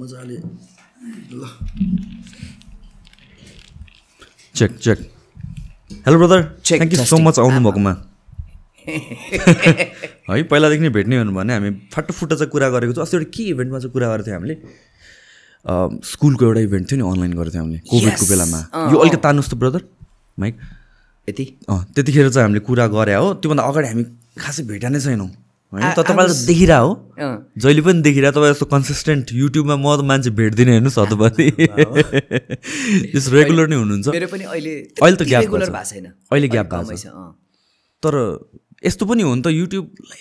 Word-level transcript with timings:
मजाले 0.00 0.36
ल 1.32 1.42
check 4.56 4.70
check 4.84 4.98
hello 6.06 6.16
brother 6.18 6.40
thank 6.66 6.92
you 6.92 7.04
so. 7.04 7.16
Much 7.18 7.38
आउनुभएकोमा 7.38 7.92
है 10.28 10.42
पहिलादेखि 10.42 10.82
नै 10.82 10.90
भेट्ने 10.96 11.16
हो 11.18 11.24
भने 11.36 11.52
हामी 11.54 11.70
फाटोफुट्टा 11.92 12.36
चाहिँ 12.36 12.50
कुरा 12.50 12.68
गरेको 12.74 12.92
छौँ। 12.94 13.02
अस्ति 13.02 13.16
एउटा 13.16 13.30
के 13.36 13.42
इभेन्टमा 13.52 13.78
चाहिँ 13.78 13.92
कुरा 13.92 14.06
गरेको 14.08 14.26
थियौँ 14.26 14.38
हामीले? 14.38 14.54
अँ, 15.66 15.88
स्कुलको 16.10 16.42
एउटा 16.46 16.60
इभेन्ट 16.68 16.84
थियो 16.90 16.98
नि 17.00 17.04
अनलाइन 17.10 17.32
गरेको 17.34 17.52
थियौँ 17.52 17.64
हामीले 17.64 17.80
कोभिडको. 17.90 18.24
बेलामा। 18.30 18.60
यो 18.92 18.96
अलिकति 19.02 19.20
तान्नुहोस् 19.26 19.50
त 19.50 19.54
ब्रदर 19.60 19.82
माइक 20.38 20.54
यति? 21.28 21.44
अँ 21.68 21.80
त्यतिखेर 21.94 22.26
चाहिँ 22.30 22.44
हामीले 22.46 22.60
कुरा 22.68 22.86
गरे 22.94 23.14
हो। 23.18 23.26
त्योभन्दा 23.42 23.62
अगाडि 23.66 23.86
हामी 23.90 24.04
खासै 24.38 24.62
भेटा 24.70 24.88
नै 24.88 25.00
छैनौँ। 25.02 25.30
होइन? 25.72 25.82
त 25.82 25.98
तपाईँलाई 25.98 26.34
त 26.34 26.46
देखिरह 26.46 26.78
हो। 26.78 26.90
जहिले 27.58 27.82
पनि 27.86 28.00
देखिरह 28.06 28.30
तपाईँ 28.36 28.50
यस्तो 28.50 28.66
कन्सिस्टेन्ट 28.74 29.26
युट्युबमा 29.34 29.76
म 29.76 29.86
त 29.96 30.00
मान्छे 30.10 30.30
भेट्दिनँ 30.40 30.72
हेर्नु 30.76 30.90
सधैँभरि 30.96 31.46
त्यस 33.10 33.26
रेगुलर 33.34 33.66
नै 33.68 33.76
हुनुहुन्छ। 33.76 34.06
मेरो 34.14 34.28
पनि 34.30 34.44
अहिले 34.46 34.74
अहिले 35.02 35.16
त 35.16 35.22
regular 35.26 35.70
भएको 35.70 35.84
छैन। 35.90 36.06
अहिले 36.30 36.48
कमै 36.54 36.64
भएको 36.70 36.96
छ। 37.02 37.06
तर 38.02 38.14
यस्तो 38.84 39.02
पनि 39.10 39.22
हो 39.26 39.34
नि 39.34 39.42
त 39.42 39.48
युट्युबलाई 39.50 40.20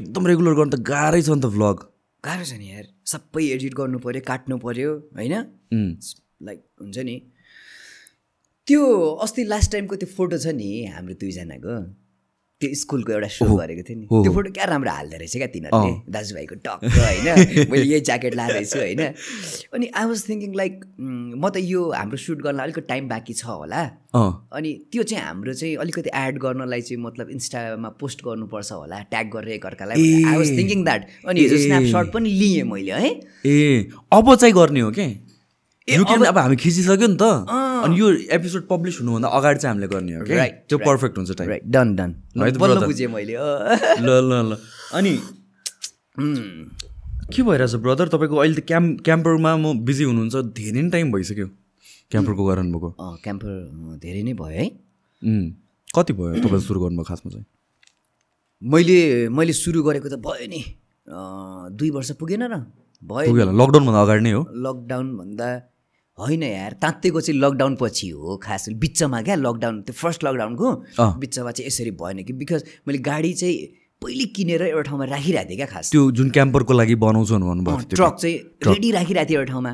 एकदम 0.00 0.22
रेगुलर 0.30 0.54
गर्नु 0.58 0.72
त 0.74 0.78
गाह्रै 0.90 1.22
छ 1.22 1.30
नि 1.36 1.42
त 1.44 1.46
भ्लग 1.54 1.76
गाह्रो 2.24 2.44
छ 2.44 2.52
नि 2.58 2.66
यार। 2.74 2.86
सबै 3.06 3.44
एडिट 3.54 3.72
गर्नु 3.78 3.98
पऱ्यो 4.02 4.22
काट्नु 4.26 4.56
पऱ्यो 4.64 4.90
होइन? 5.16 5.34
लाइक 6.46 6.60
हुन्छ 6.80 6.98
नि। 7.06 7.16
त्यो 8.66 8.82
अस्ति 9.24 9.42
लास्ट 9.52 9.68
टाइमको 9.72 9.94
त्यो 10.02 10.08
फोटो 10.16 10.36
छ 10.38 10.46
नि 10.54 10.70
हाम्रो 10.94 11.14
दुईजनाको। 11.20 11.74
त्यो 12.60 12.74
स्कुलको 12.76 13.12
एउटा 13.12 13.28
सो 13.32 13.46
गरेको 13.56 13.82
थियो 13.88 13.98
नि। 13.98 14.06
त्यो। 14.06 14.32
फोटो 14.32 14.50
क्या 14.52 14.64
राम्रो 14.70 14.90
हाल्दो 14.90 15.16
रहेछ 15.16 15.36
क्या 15.36 15.46
तिनीहरूले? 15.54 15.92
दाजुभाइको 16.12 16.54
टक्क 16.60 16.84
होइन? 16.92 17.28
मैले 17.72 17.84
यही 17.84 18.00
ज्याकेट 18.04 18.34
लाँदैछु 18.36 18.78
होइन? 18.78 19.00
अनि 19.74 19.86
आई 19.96 20.04
वाज 20.10 20.20
थिङ्किङ 20.28 20.50
लाइक 20.60 20.74
म 21.00 21.48
त 21.48 21.56
यो 21.64 21.80
हाम्रो 21.96 22.16
सुट 22.20 22.42
गर्न 22.44 22.58
अलिकति 22.60 22.86
टाइम 22.92 23.08
बाँकी 23.08 23.34
छ 23.40 23.44
होला। 23.48 23.80
अनि 24.52 24.70
त्यो 24.92 25.02
चाहिँ 25.02 25.24
हाम्रो 25.24 25.52
चाहिँ 25.54 25.74
अलिकति 25.86 26.10
एड 26.14 26.38
गर्नलाई 26.38 26.80
चाहिँ 26.82 27.02
मतलब 27.02 27.30
इन्स्टामा 27.30 27.88
पोस्ट 27.96 28.24
गर्नुपर्छ 28.28 28.72
होला 28.72 28.98
ट्याग 29.08 29.26
गरेर 29.34 29.56
एकअर्कालाई। 29.56 29.96
आई 30.28 30.36
वाज 30.36 30.50
थिङ्किङ 30.58 30.84
द्याट 30.84 31.02
अनि 31.28 31.40
हिजो 31.40 31.56
स्न्यापसट 31.64 32.12
पनि 32.12 32.28
लिएँ 32.28 32.62
मैले 32.68 32.92
है। 32.92 33.12
ए। 33.46 33.88
अब 34.12 34.34
चाहिँ 34.34 34.54
गर्ने 34.54 34.80
हो 34.80 34.90
कि? 34.90 35.02
ए, 35.02 35.29
यो 35.88 36.04
अब- 36.04 36.38
हामी 36.38 36.56
खिचिसक्यो 36.56 37.08
नि 37.08 37.16
त। 37.16 37.24
अनि 37.84 37.94
यो 38.00 38.06
एपिसोड 38.36 38.66
पब्लिस 38.68 39.00
हुनुभन्दा 39.00 39.28
अगाडि 39.28 39.58
चाहिँ 39.58 39.70
हामीले 39.74 39.88
गर्ने 39.88 40.12
हो 40.14 40.22
Right, 40.24 40.54
त्यो. 40.68 40.78
पर्फेक्ट 40.78 41.18
हुन्छ 41.18 41.30
टाइम 41.38 41.48
राइट 41.50 41.62
डन 41.66 41.88
डन? 41.96 42.10
बुझेँ 42.86 43.06
मैले। 43.08 43.34
ल 44.00 44.08
ल 44.28 44.32
ल। 44.50 44.56
अनि 44.94 45.12
के 47.32 47.42
भइरहेछ 47.42 47.74
ब्रदर 47.74 48.08
तपाईँको 48.08 48.36
अहिले 48.36 48.60
त 48.60 48.64
क्याम्प 48.66 49.00
क्याम्परमा 49.04 49.50
म 49.56 49.78
बिजी 49.84 50.04
हुनुहुन्छ 50.04 50.34
धेरै 50.56 50.82
नै 50.82 50.90
टाइम 50.90 51.12
भइसक्यो। 51.12 51.46
क्याम्परको 52.10 52.42
गर्नुभएको 52.44 52.88
अँ 53.00 53.16
क्याम्पर 53.24 53.50
धेरै 54.02 54.22
नै 54.22 54.32
भयो 54.34 54.56
है। 54.60 54.66
कति 55.94 56.12
भयो 56.12 56.34
तपाईँले 56.44 56.60
सुरु 56.60 56.78
गर्नुभयो 56.80 57.04
खासमा 57.08 57.28
चाहिँ? 57.32 57.46
मैले 58.62 59.28
मैले 59.28 59.52
सुरु 59.52 59.82
गरेको 59.82 60.08
त 60.08 60.16
भयो 60.20 60.46
नि 60.46 60.60
दुई 61.78 61.90
वर्ष 61.90 62.10
पुगेन 62.20 62.42
र। 62.52 62.54
भयो 63.02 63.32
लकडाउनभन्दा 63.34 64.00
अगाडि 64.02 64.22
नै 64.22 64.32
हो। 64.32 64.42
लकडाउन 64.66 65.06
भन्दा 65.16 65.48
होइन 66.18 66.42
यार 66.42 66.72
तात्तिएको 66.82 67.20
चाहिँ 67.20 67.40
लकडाउन 67.40 67.76
पछि 67.80 68.08
हो 68.12 68.36
खास 68.42 68.68
बिचमा 68.76 69.20
क्या 69.22 69.36
लकडाउन 69.36 69.80
त्यो 69.82 69.94
फर्स्ट 69.96 70.24
लकडाउनको। 70.24 70.68
बिचमा 71.20 71.50
चाहिँ 71.50 71.66
यसरी 71.66 71.90
भएन 71.96 72.22
कि। 72.24 72.32
बिकज 72.32 72.64
मैले 72.88 72.98
गाडी 73.00 73.32
चाहिँ 73.40 73.56
पहिले 74.02 74.24
किनेर 74.36 74.62
एउटा 74.62 74.82
ठाउँमा 74.88 75.04
राखिरहेको 75.12 75.48
थिएँ 75.48 75.56
क्या 75.56 75.66
खास। 75.72 75.90
त्यो 75.92 76.10
जुन 76.12 76.30
क्याम्परको 76.30 76.72
लागि 76.72 76.94
बनाउँछु 77.00 77.34
थियो। 77.36 77.96
ट्रक 77.96 78.14
चाहिँ 78.20 78.36
रेडी 78.68 78.90
राखिरहेको 78.92 79.28
थिएँ 79.30 79.38
एउटा 79.38 79.50
ठाउँमा। 79.52 79.72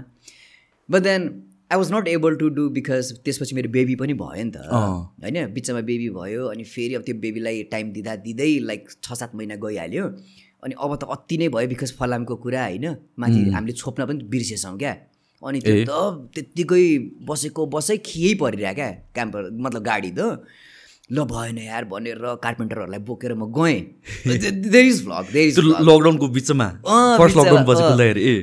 But 0.88 1.02
then 1.02 1.22
I 1.66 1.78
was 1.78 1.92
not 1.92 2.08
able 2.08 2.34
to 2.38 2.48
do 2.54 2.68
because 2.70 3.12
त्यसपछि 3.26 3.54
मेरो 3.54 3.70
बेबी 3.70 3.94
पनि 3.98 4.14
भयो 4.14 4.44
नि 4.44 4.50
त। 4.54 4.70
होइन 4.70 5.50
बिचमा 5.54 5.80
बेबी 5.82 6.08
भयो 6.14 6.46
अनि 6.46 6.64
फेरि 6.64 6.94
अब 6.94 7.02
त्यो 7.02 7.14
बेबीलाई 7.22 7.62
टाइम 7.74 7.92
दिँदा 7.92 8.14
दिँदै 8.22 8.50
लाइक 8.62 8.82
छ 9.02 9.18
सात 9.18 9.34
महिना 9.34 9.56
गइहाल्यो। 9.58 10.04
अनि 10.62 10.74
अब 10.78 10.96
त 10.96 11.04
अति 11.10 11.36
नै 11.38 11.48
भयो 11.48 11.68
बिकज 11.68 11.92
फलामको 11.92 12.36
कुरा 12.36 12.62
होइन 12.64 12.86
माथि 13.18 13.40
हामीले 13.50 13.72
छोप्न 13.72 14.06
पनि 14.06 14.24
बिर्सेछौँ 14.24 14.76
क्या। 14.78 14.94
अनि 15.42 15.60
त्यो। 15.60 15.84
त 15.84 15.90
त्यत्तिकै 16.34 16.84
बसेको 17.28 17.66
बसै 17.66 17.96
खियै 17.98 18.34
परिरह्यो 18.34 18.74
क्या 18.74 18.90
क्याम्पर 19.14 19.50
मतलब 19.52 19.82
गाडी 19.82 20.10
त। 20.10 20.20
ल 21.12 21.22
भएन 21.22 21.58
यार 21.58 21.84
भनेर 21.84 22.18
कार्पेन्टरहरूलाई 22.42 23.00
बोकेर 23.00 23.34
म 23.34 23.46
गएँ। 23.52 23.78
लकडाउनको 25.86 26.26
बिचमा 26.28 26.66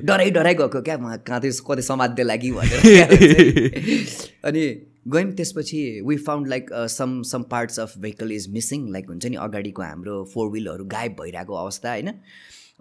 डराइ 0.07 0.29
डराइ 0.31 0.53
गएको 0.53 0.81
क्या 0.81 0.97
कहाँ 0.97 1.17
कतै 1.27 1.81
समात्दै 1.81 2.23
लागि 2.23 2.51
भनेर। 2.51 2.79
अनि 4.47 4.63
गयौँ 5.07 5.31
त्यसपछि 5.35 5.79
we 6.07 6.17
found 6.17 6.47
like 6.47 6.69
some 6.89 7.21
some 7.31 7.43
parts 7.51 7.79
of 7.79 7.97
vehicle 7.99 8.31
is 8.31 8.49
missing 8.53 8.91
like 8.91 9.07
हुन्छ 9.09 9.25
नि 9.25 9.35
अगाडिको 9.45 9.81
हाम्रो 9.81 10.23
फोर 10.33 10.49
व्हिलहरू 10.51 10.85
गायब 10.93 11.15
भइरहेको 11.21 11.53
अवस्था 11.53 11.91
होइन? 11.91 12.09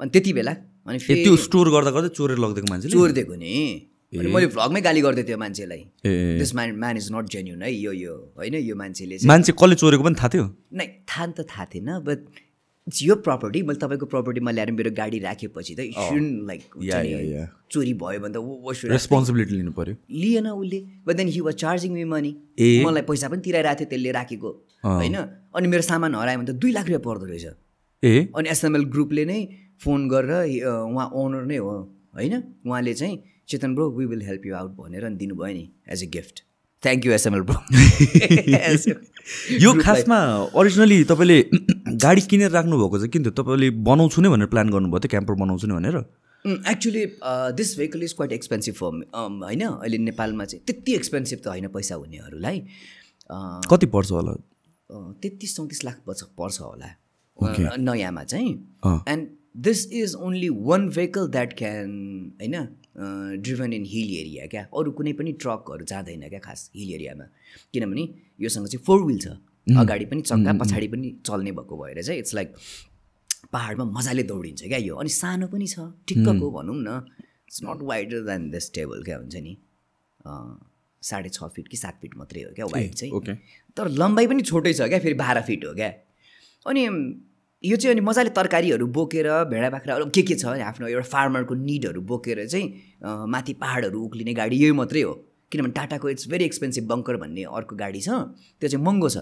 अनि 0.01 0.11
त्यति 0.11 0.33
बेला 0.33 0.53
अनि 0.87 0.99
फेरि 0.99 1.25
त्यो 1.25 1.37
स्टोर 1.47 1.71
गर्दा 1.71 1.91
गर्दै 1.91 2.09
चोरेर 2.19 2.39
लगिदिएको 2.39 2.71
मान्छेले? 2.71 2.93
चोर 2.93 3.11
दिएको 3.13 3.35
नि 3.35 3.55
मैले 4.13 4.47
भ्लगमै 4.47 4.81
गाली 4.81 5.01
गर्दै 5.01 5.23
थियो 5.25 5.39
मान्छेलाई। 5.39 5.83
This 6.39 6.55
man 6.55 6.77
man 6.79 6.97
is 6.97 7.09
not 7.13 7.29
genuine 7.35 7.63
है 7.63 7.73
यो 7.75 7.93
यो 7.93 8.15
होइन 8.39 8.55
यो 8.55 8.75
मान्छेले 8.77 9.19
मान्छे 9.27 9.53
कसले 9.53 9.75
चोरेको 9.83 10.03
पनि 10.05 10.17
थाहा 10.21 10.29
थियो? 10.35 10.47
नै 10.73 10.87
थाहा 11.09 11.27
त 11.27 11.47
थाहा 11.53 11.65
थिएन 11.75 11.99
बट 12.09 12.19
इट्स 12.89 13.03
यो 13.03 13.15
प्रपर्टी 13.27 13.63
मैले 13.63 13.79
तपाईँको 13.79 14.07
प्रपर्टीमा 14.13 14.51
ल्याएर 14.51 14.71
मेरो 14.75 14.91
गाडी 14.91 15.19
राखेपछि 15.23 15.75
त 15.79 15.81
सुन 15.95 16.25
लाइक 16.47 16.63
या, 16.83 16.99
या। 17.03 17.45
चोरी 17.71 17.95
भयो 17.95 18.21
भने 18.21 18.35
त 18.35 18.91
रेस्पोन्सिबिलिटी 18.91 19.55
लिनु 19.55 19.73
पर्यो। 19.73 19.95
लिएन 20.11 20.47
उसले। 20.51 20.81
But 21.07 21.15
then 21.17 21.29
he 21.29 21.41
was 21.41 21.55
charging 21.63 21.93
me 21.93 22.05
money 22.05 22.33
ए। 22.59 22.83
मलाई 22.83 23.03
पैसा 23.07 23.29
पनि 23.31 23.41
तिराइरहेको 23.47 23.79
थियो 23.81 23.89
त्यसले 23.91 24.11
राखेको। 24.19 24.51
अँ। 24.83 24.97
होइन? 24.99 25.17
अनि 25.55 25.67
मेरो 25.69 25.83
सामान 25.83 26.15
हरायो 26.15 26.39
भने 26.39 26.53
त 26.53 26.55
दुई 26.59 26.73
लाख 26.73 26.85
रुपियाँ 26.91 27.03
पर्दो 27.07 27.27
रहेछ। 27.31 27.47
ए? 28.03 28.29
अनि 28.37 28.49
एसएमएल 28.51 28.85
ग्रुपले 28.91 29.25
नै 29.31 29.39
फोन 29.79 30.09
गरेर 30.11 30.67
उहाँ 30.67 31.07
ओनर 31.15 31.45
नै 31.47 31.59
हो। 31.63 31.77
होइन? 32.19 32.35
उहाँले 32.67 32.95
चाहिँ 32.95 33.23
Chetan 33.49 33.75
bro 33.75 33.91
we 33.95 34.05
will 34.11 34.23
help 34.27 34.43
you 34.47 34.55
out 34.55 34.71
भनेर 34.77 35.05
अनि 35.05 35.17
दिनुभयो 35.23 35.55
नि 35.55 35.65
as 35.87 36.03
a 36.03 36.11
gift 36.11 36.37
thank 36.83 37.07
you 37.07 37.13
SML 37.13 37.43
bro 37.47 37.59
यो 39.61 39.73
खासमा 39.81 40.19
ओरिजिनली 40.55 41.05
तपाईँले 41.05 41.39
गाडी 42.05 42.21
किनेर 42.31 42.51
राख्नुभएको 42.51 42.99
चाहिँ 42.99 43.11
किन 43.11 43.23
थियो? 43.23 43.33
तपाईँले 43.33 43.71
बनाउँछु 43.83 44.23
नै 44.23 44.29
भनेर 44.29 44.49
प्लान 44.55 44.71
गर्नुभयो 44.71 45.01
थियो 45.01 45.11
क्याम्पर 45.11 45.35
बनाउँछु 45.43 45.67
नै 45.67 45.75
भनेर? 45.75 45.97
Actually 46.45 47.05
this 47.57 47.77
vehicle 47.79 48.03
is 48.03 48.13
quite 48.13 48.33
expensive 48.33 48.75
for 48.75 48.91
होइन? 49.15 49.63
अहिले 49.63 49.99
नेपालमा 49.99 50.45
चाहिँ 50.45 50.65
त्यति 50.67 50.95
एक्सपेन्सिभ 50.95 51.39
त 51.45 51.47
होइन 51.49 51.69
पैसा 51.71 51.95
हुनेहरूलाई। 51.95 52.59
कति 53.71 53.87
पर्छ 53.87 54.11
होला? 54.13 54.33
तेत्तिस 55.23 55.57
चौतिस 55.57 55.85
लाख 55.85 56.01
पर्छ 56.07 56.23
पर्छ 56.39 56.61
होला। 56.61 56.91
नयाँमा 57.79 58.25
चाहिँ। 58.25 58.51
And 59.09 59.29
this 59.65 59.87
is 59.93 60.15
only 60.21 60.49
one 60.49 60.89
vehicle 60.89 61.29
that 61.29 61.53
can 61.59 61.89
होइन? 62.41 62.57
ड्रिभन 62.95 63.73
इन 63.73 63.85
हिल 63.89 64.11
एरिया 64.17 64.47
क्या? 64.47 64.63
अरू 64.75 64.91
कुनै 64.93 65.13
पनि 65.19 65.33
ट्रकहरू 65.43 65.85
जाँदैन 65.85 66.29
क्या 66.29 66.41
खास 66.41 66.71
हिल 66.77 66.95
एरियामा 66.95 67.25
किनभने 67.73 68.09
योसँग 68.41 68.67
चाहिँ 68.67 68.85
फोर 68.85 69.03
विल 69.07 69.19
छ। 69.19 69.29
अगाडि 69.79 70.05
पनि 70.07 70.21
चक्का 70.23 70.53
पछाडि 70.61 70.89
पनि 70.89 71.15
चल्ने 71.27 71.53
भएको 71.53 71.77
भएर 71.83 72.03
चाहिँ 72.03 72.19
इट्स 72.21 72.35
लाइक 72.35 72.55
पाहाडमा 73.53 73.85
मजाले 73.97 74.23
दौडिन्छ 74.25 74.63
क्या 74.65 74.79
यो। 74.79 74.95
अनि 74.97 75.09
सानो 75.11 75.47
पनि 75.49 75.67
छ। 75.67 75.93
ठिक्कको 76.09 76.51
भनौँ 76.51 76.77
न 76.79 77.01
it's 77.49 77.61
not 77.65 77.83
wider 77.89 78.21
than 78.29 78.51
this 78.51 78.73
table 78.75 79.03
क्या 79.05 79.17
हुन्छ 79.19 79.37
नि? 79.37 79.57
साढे 81.03 81.29
छ 81.29 81.49
फिट 81.55 81.69
कि 81.69 81.77
सात 81.77 81.99
फिट 82.03 82.17
मात्रै 82.17 82.43
हो 82.43 82.55
क्या 82.55 82.67
वाइड 82.67 82.95
चाहिँ। 82.95 83.37
तर 83.77 83.89
लम्बाइ 83.89 84.27
पनि 84.27 84.43
छोटै 84.43 84.73
छ 84.73 84.89
क्या 84.89 84.99
फेरि 84.99 85.15
बाह्र 85.17 85.41
फिट 85.43 85.65
हो 85.65 85.75
क्या। 85.75 85.93
अनि 86.67 86.87
यो 87.65 87.77
चाहिँ 87.77 87.95
अनि 87.95 88.01
मजाले 88.07 88.31
तरकारीहरू 88.37 88.87
बोकेर 88.97 89.27
भेडा 89.51 89.69
बाख्राहरू 89.71 90.07
के 90.15 90.23
के 90.23 90.35
छ 90.35 90.45
आफ्नो 90.69 90.87
एउटा 90.89 91.07
फार्मरको 91.11 91.55
निडहरू 91.55 92.01
बोकेर 92.03 92.47
चाहिँ 92.47 92.67
माथि 93.35 93.53
पाहाडहरू 93.63 93.99
उक्लिने 94.05 94.35
गाडी 94.35 94.57
यही 94.63 94.73
मात्रै 94.81 95.03
हो। 95.03 95.13
किनभने 95.53 95.73
टाटाको 95.77 96.09
इट्स 96.11 96.29
भेरी 96.29 96.45
एक्सपेन्सिभ 96.45 96.85
बङ्कर 96.91 97.17
भन्ने 97.23 97.43
अर्को 97.59 97.77
गाडी 97.77 98.01
छ 98.01 98.09
त्यो 98.59 98.69
चाहिँ 98.69 98.85
महँगो 98.85 99.09
छ। 99.09 99.17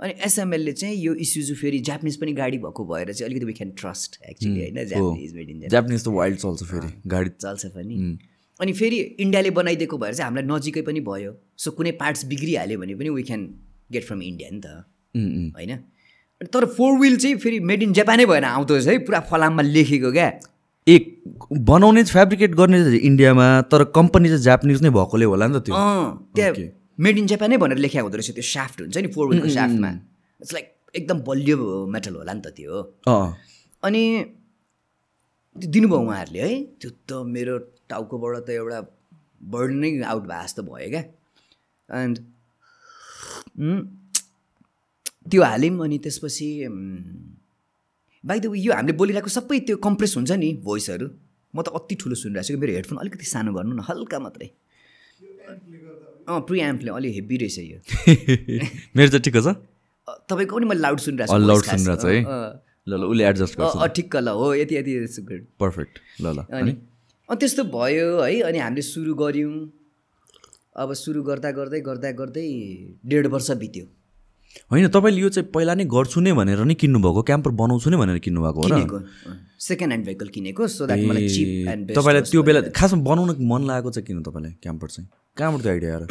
अनि 0.00 0.12
एसएमएलले 0.26 0.72
चाहिँ 0.72 0.96
यो 0.96 1.14
इस्युजु 1.24 1.54
फेरि 1.60 1.78
जापानिज 1.88 2.16
पनि 2.20 2.32
गाडी 2.32 2.58
भएको 2.58 2.84
भएर 2.86 3.12
चाहिँ 3.12 3.26
अलिकति 3.26 3.46
वी 3.46 3.52
क्यान 3.52 3.70
ट्रस्ट 3.76 4.18
एक्चुली 4.30 4.60
होइन? 4.60 4.84
जापानिज 4.86 5.34
मेड 5.34 5.50
इन 5.50 5.68
जापानिज 5.68 6.04
त 6.04 6.08
वाइल्ड 6.14 6.38
चल्छ 6.38 6.62
फेरि 6.70 6.90
गाडी। 7.06 7.30
चल्छ 7.42 7.66
पनि। 7.74 7.96
अनि 8.60 8.72
फेरि 8.72 8.98
इन्डियाले 9.24 9.50
बनाइदिएको 9.58 9.98
भएर 9.98 10.14
चाहिँ 10.14 10.30
हामीलाई 10.30 10.46
नजिकै 10.48 10.82
पनि 10.88 11.00
भयो। 11.08 11.32
सो 11.58 11.70
कुनै 11.76 11.92
पार्ट्स 12.00 12.24
बिग्रिहाल्यो 12.32 12.78
भने 12.80 12.94
पनि 12.94 13.10
we 13.10 13.22
can 13.28 13.42
get 13.92 14.04
from 14.04 14.22
India 14.22 14.48
नि 14.52 14.60
त। 14.60 14.66
होइन? 15.58 15.72
तर 16.42 16.64
फोर 16.76 16.98
विल 16.98 17.16
चाहिँ 17.16 17.36
फेरि 17.38 17.58
मेड 17.70 17.82
इन 17.82 17.92
जापानै 17.92 18.26
भएर 18.26 18.44
आउँदो 18.44 18.74
रहेछ 18.74 18.88
है। 18.88 18.98
पुरा 19.04 19.20
फलाममा 19.30 19.62
लेखेको 19.62 20.12
क्या। 20.12 20.28
एक 20.86 21.22
बनाउने 21.52 22.04
फेब्रिकेट 22.04 22.54
गर्ने 22.56 22.78
चाहिँ 22.84 23.00
इन्डियामा 23.08 23.46
तर 23.72 23.84
कम्पनी 23.96 24.28
चाहिँ 24.28 24.42
जापानिज 24.42 24.82
नै 24.82 24.90
भएकोले 24.90 25.24
होला 25.24 25.46
नि 25.46 25.58
त 25.58 25.62
त्यो। 25.68 25.74
त्यहाँ. 26.36 26.54
मेड 27.00 27.18
इन 27.18 27.26
जापानै 27.26 27.56
भनेर 27.60 27.78
लेखेको 27.84 28.04
हुँदो 28.04 28.16
रहेछ 28.16 28.30
त्यो 28.34 28.44
साफ्ट 28.44 28.80
हुन्छ 28.80 28.96
नि 28.96 29.08
फोर 29.12 29.28
विलको 29.28 29.48
साफ्टमा 29.48 29.90
इट्स 30.40 30.52
लाइक 30.52 30.66
एकदम 30.96 31.18
बलियो 31.28 31.86
मेटल 31.92 32.14
होला 32.16 32.32
नि 32.32 32.40
त 32.40 32.48
त्यो। 32.56 32.72
अनि 33.84 34.02
त्यो 35.56 35.70
दिनुभयो 35.70 36.00
उहाँहरूले 36.00 36.40
है। 36.40 36.50
त्यो 36.80 36.90
त 36.90 37.10
मेरो 37.36 37.54
टाउकोबाट 37.92 38.34
त 38.46 38.50
एउटा 38.56 38.80
बर्ड 39.52 39.70
नै 39.76 39.90
आउट 40.08 40.24
भए 40.24 40.42
जस्तो 40.44 40.62
भयो 40.64 40.88
क्या। 40.90 41.04
एन्ड 41.88 42.16
त्यो 45.30 45.42
हाल्यौँ 45.42 45.84
अनि 45.84 45.98
त्यसपछि 46.04 46.48
बाई 48.24 48.40
द 48.40 48.46
वे 48.52 48.58
यो 48.60 48.72
हामीले 48.72 48.92
बोलिरहेको 49.00 49.30
सबै 49.38 49.58
त्यो 49.66 49.76
कम्प्रेस 49.86 50.16
हुन्छ 50.16 50.30
नि 50.44 50.48
भोइसहरू 50.64 51.06
म 51.54 51.62
त 51.62 51.68
अति 51.74 51.94
ठुलो 52.00 52.14
सुनिरहेको 52.22 52.54
छु 52.54 52.58
मेरो 52.62 52.72
हेडफोन 52.78 52.98
अलिकति 53.02 53.26
सानो 53.26 53.52
गर्नु 53.52 53.74
न 53.74 53.82
हल्का 53.88 54.18
मात्रै। 54.24 54.48
अँ 56.30 56.40
प्रि 56.46 56.60
एम्पले 56.60 56.90
अलिक 56.98 57.12
हेभी 57.14 57.36
रहेछ 57.42 57.58
यो। 57.58 57.78
मेरो 58.96 59.08
चाहिँ 59.10 59.24
ठिक 59.26 59.36
छ? 59.36 59.54
तपाईँको 60.30 60.56
पनि 60.56 60.66
मैले 60.70 60.80
लाउड 60.80 60.98
सुनिरहेको 61.06 61.32
छु 61.32 61.60
खास। 61.66 61.80
सुनिरहेको 61.80 62.02
छ 62.02 62.06
है? 62.06 62.20
ल 62.86 62.92
ल 63.00 63.02
उसले 63.10 63.24
एडजस्ट 63.30 63.54
गर्छ। 63.60 63.90
ठिक्क 63.98 64.16
ल 64.16 64.28
हो 64.40 64.46
यति 64.54 64.74
यति 64.76 64.92
पर्फेक्ट 65.64 65.94
ल 66.20 66.26
ल 66.36 66.38
अनि 66.38 66.60
अनि? 66.60 66.72
त्यस्तो 67.28 67.64
भयो 67.74 68.08
है 68.22 68.40
अनि 68.50 68.58
हामीले 68.58 68.82
सुरु 68.82 69.14
गऱ्यौँ। 69.22 69.54
अब 70.82 70.92
सुरु 71.02 71.22
गर्दा 71.22 71.50
गर्दै 71.58 71.80
गर्दा 71.88 72.10
गर्दै 72.20 72.46
डेढ 73.10 73.26
वर्ष 73.34 73.50
बित्यो। 73.62 73.86
होइन 74.70 74.88
तपाईँले 74.88 75.20
यो 75.20 75.28
चाहिँ 75.28 75.48
पहिला 75.54 75.74
नै 75.74 75.84
गर्छु 75.94 76.20
नै 76.20 76.32
भनेर 76.32 76.60
नै 76.64 76.74
किन्नुभएको 76.74 77.22
क्याम्पर 77.30 77.50
बनाउँछु 77.60 77.90
नै 77.90 77.96
भनेर 78.02 78.18
किन्नुभएको 78.26 78.60
हो 78.60 78.68
र? 78.68 79.06
सेकेन्ड 79.60 79.90
ह्यान्ड 79.92 80.04
भेहिकल 80.06 80.28
किनेको 80.34 80.66
सो 80.66 80.86
द्याट 80.86 81.00
मलाई 81.10 81.28
चिप 81.28 81.48
एन्ड 81.72 81.92
तपाईँलाई 81.96 82.22
त्यो 82.30 82.42
बेला 82.42 82.60
खासमा 82.74 83.02
बनाउन 83.10 83.30
मन 83.52 83.62
लागेको 83.70 83.90
चाहिँ 83.90 84.06
किन 84.06 84.22
तपाईँलाई 84.22 84.52
क्याम्पर 84.62 84.88
चाहिँ? 84.90 85.08
कहाँबाट 85.36 85.62
त्यो 85.62 85.72
आइडिया 85.72 85.90
आएर 85.94 86.04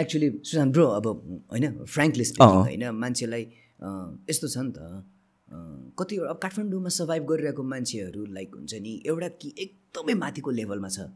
एक्चुली 0.00 0.28
सुशान्त 0.44 0.72
ब्रो 0.72 0.86
अब 0.98 1.06
होइन 1.52 1.84
फ्रेङ्कली 1.84 2.24
स्पिकिङ 2.24 2.60
होइन 2.68 2.84
मान्छेलाई 3.02 3.42
यस्तो 4.30 4.48
छ 4.48 4.56
नि 4.64 4.72
त 4.76 4.78
कतिवटा 5.98 6.30
अब 6.30 6.38
काठमाडौँमा 6.42 6.90
सर्भाइभ 6.98 7.22
गरिरहेको 7.28 7.62
मान्छेहरू 7.74 8.20
लाइक 8.36 8.50
हुन्छ 8.56 8.72
नि 8.80 8.92
एउटा 9.06 9.28
कि 9.40 9.48
एकदमै 9.64 10.14
माथिको 10.24 10.50
लेभलमा 10.50 10.88
छ। 10.88 11.12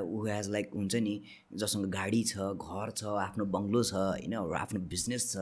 ऊ 0.00 0.26
हेज 0.26 0.50
लाइक 0.50 0.70
हुन्छ 0.74 0.94
नि 0.94 1.20
जसँग 1.54 1.86
गाडी 1.90 2.22
छ 2.24 2.36
घर 2.36 2.90
छ 2.90 3.04
आफ्नो 3.04 3.44
बङ्गलो 3.44 3.82
छ 3.82 3.94
होइन 3.94 4.34
आफ्नो 4.34 4.80
बिजनेस 4.80 5.32
छ 5.32 5.36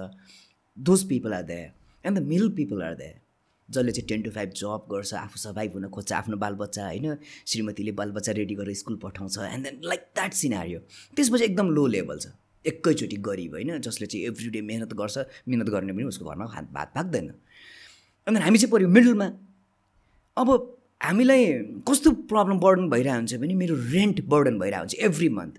those 0.79 1.05
people 1.09 1.33
are 1.33 1.43
there 1.43 1.73
and 2.05 2.19
the 2.19 2.23
middle 2.23 2.49
people 2.51 2.83
are 2.83 2.95
there 2.95 3.21
जसले 3.69 3.93
चाहिँ 3.93 4.09
टेन 4.09 4.23
टु 4.23 4.31
फाइभ 4.31 4.51
जब 4.51 4.87
गर्छ 4.91 5.15
आफू 5.15 5.39
सर्भाइभ 5.39 5.73
हुन 5.73 5.89
खोज्छ 5.89 6.13
आफ्नो 6.13 6.37
बालबच्चा 6.37 6.87
होइन 6.87 7.17
श्रीमतीले 7.47 7.93
बालबच्चा 7.93 8.33
रेडी 8.33 8.55
गरेर 8.55 8.75
स्कुल 8.75 8.97
पठाउँछ 8.97 9.39
and 9.39 9.65
then 9.65 9.81
like 9.85 10.01
that 10.15 10.33
scenario 10.33 10.81
त्यसपछि 11.17 11.45
एकदम 11.45 11.71
लो 11.71 11.87
लेभल 11.87 12.19
छ. 12.19 12.27
एकैचोटि 12.65 13.17
गरिब 13.17 13.53
होइन 13.53 13.81
जसले 13.81 14.07
चाहिँ 14.07 14.27
एभ्री 14.27 14.51
डे 14.51 14.61
मिहिनेत 14.61 14.93
गर्छ 14.95 15.19
मिहिनेत 15.19 15.69
गर्ने 15.69 15.93
पनि 15.93 16.05
उसको 16.05 16.25
घरमा 16.25 16.45
हात 16.45 16.71
भात 16.73 16.93
पाक्दैन 16.95 17.33
अनि 18.27 18.41
हामी 18.41 18.59
चाहिँ 18.59 18.73
पऱ्यो 18.73 18.89
मिडलमा 18.89 19.27
अब 20.37 20.49
हामीलाई 21.03 21.47
कस्तो 21.89 22.11
प्रब्लम 22.31 22.59
बर्डन 22.61 22.89
भइरहेको 22.91 23.19
हुन्छ 23.19 23.35
भने 23.43 23.55
मेरो 23.61 23.75
रेन्ट 23.93 24.21
बर्डन 24.33 24.59
भइरहेको 24.59 24.83
हुन्छ 24.83 24.95
एभ्री 25.07 25.29
मन्थ 25.39 25.55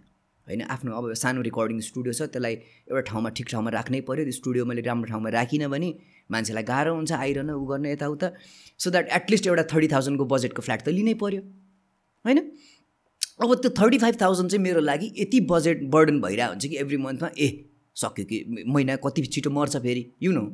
होइन? 0.47 0.61
आफ्नो 0.73 0.91
अब 0.97 1.13
सानो 1.21 1.41
रेकर्डिङ 1.41 1.79
स्टुडियो 1.87 2.13
छ 2.13 2.27
त्यसलाई 2.31 2.53
एउटा 2.87 3.01
ठाउँमा 3.09 3.29
ठिक 3.37 3.47
ठाउँमा 3.51 3.69
राख्नै 3.75 4.01
पऱ्यो 4.07 4.23
त्यो 4.23 4.35
स्टुडियो 4.39 4.65
मैले 4.65 4.81
राम्रो 4.87 5.09
ठाउँमा 5.11 5.29
राखिनँ 5.35 5.69
भने 5.69 5.89
मान्छेलाई 6.31 6.63
गाह्रो 6.63 6.95
हुन्छ 6.95 7.11
आइरहन 7.11 7.49
ऊ 7.51 7.65
गर्ने 7.71 7.91
यताउता। 7.91 8.31
सो 8.79 8.91
द्याट 8.91 9.09
एटलिस्ट 9.19 9.47
एउटा 9.47 9.63
थर्टी 9.73 9.87
थाउजन्डको 9.93 10.25
बजेटको 10.33 10.61
फ्ल्याट 10.61 10.81
त 10.81 10.95
लिनै 10.95 11.13
पऱ्यो 11.23 11.41
होइन? 12.25 12.39
अब 13.43 13.53
त्यो 13.61 13.71
थर्टी 13.79 13.97
फाइभ 13.99 14.15
थाउजन्ड 14.21 14.51
चाहिँ 14.51 14.63
मेरो 14.63 14.81
लागि 14.89 15.11
यति 15.17 15.39
बजेट 15.51 15.83
बर्डन 15.95 16.21
भइरहेको 16.21 16.51
हुन्छ 16.51 16.65
कि 16.65 16.77
एभ्री 16.83 16.97
मन्थमा 17.05 17.29
ए 17.37 17.47
सक्यो 17.95 18.25
कि? 18.25 18.63
महिना 18.67 18.95
कति 19.03 19.25
छिटो 19.27 19.49
मर्छ 19.51 19.75
फेरि? 19.77 20.03
यु 20.23 20.31
नो 20.31 20.45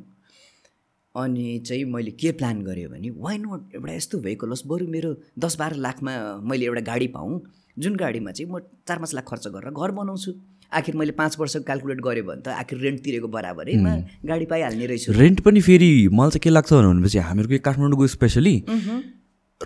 अनि 1.15 1.57
चाहिँ 1.67 1.83
मैले 1.85 2.11
के 2.11 2.31
प्लान 2.31 2.61
गरेँ 2.63 2.87
भने 2.87 3.09
वाइ 3.17 3.37
नट 3.37 3.75
एउटा 3.75 3.93
यस्तो 3.93 4.19
भेहिकल 4.19 4.49
होस् 4.49 4.65
बरु 4.67 4.87
मेरो 4.87 5.15
दस 5.39 5.57
बाह्र 5.57 5.75
लाखमा 5.75 6.11
मैले 6.43 6.65
एउटा 6.65 6.81
गाडी 6.81 7.07
पाऊँ। 7.07 7.41
जुन 7.79 7.95
गाडीमा 7.95 8.31
चाहिँ 8.31 8.51
म 8.51 8.59
चार 8.87 8.97
पाँच 8.97 9.13
लाख 9.13 9.25
खर्च 9.27 9.47
गरेर 9.47 9.71
घर 9.71 9.91
बनाउँछु। 9.91 10.31
आखिर 10.71 10.95
मैले 10.95 11.11
पाँच 11.11 11.39
वर्ष 11.39 11.55
क्यालकुलेट 11.65 11.99
गरेँ 12.01 12.23
भने 12.23 12.41
त 12.41 12.47
आखिर 12.53 12.77
रेन्ट 12.79 12.99
तिरेको 13.03 13.27
बराबरैमा 13.27 13.95
गाडी 14.25 14.45
पाइहाल्ने 14.45 14.85
रहेछु। 14.85 15.13
रेन्ट 15.13 15.39
पनि 15.41 15.61
फेरि 15.61 15.89
मलाई 16.13 16.29
चाहिँ 16.29 16.41
के 16.43 16.49
लाग्छ 16.49 16.73
भनेपछि 16.73 17.17
हामीहरूको 17.17 17.63
काठमाडौँको 17.65 18.07
specially 18.07 18.55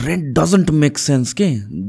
rent 0.02 0.26
doesn't 0.38 0.70
make 0.72 0.98
sense 0.98 1.34
के 1.34 1.48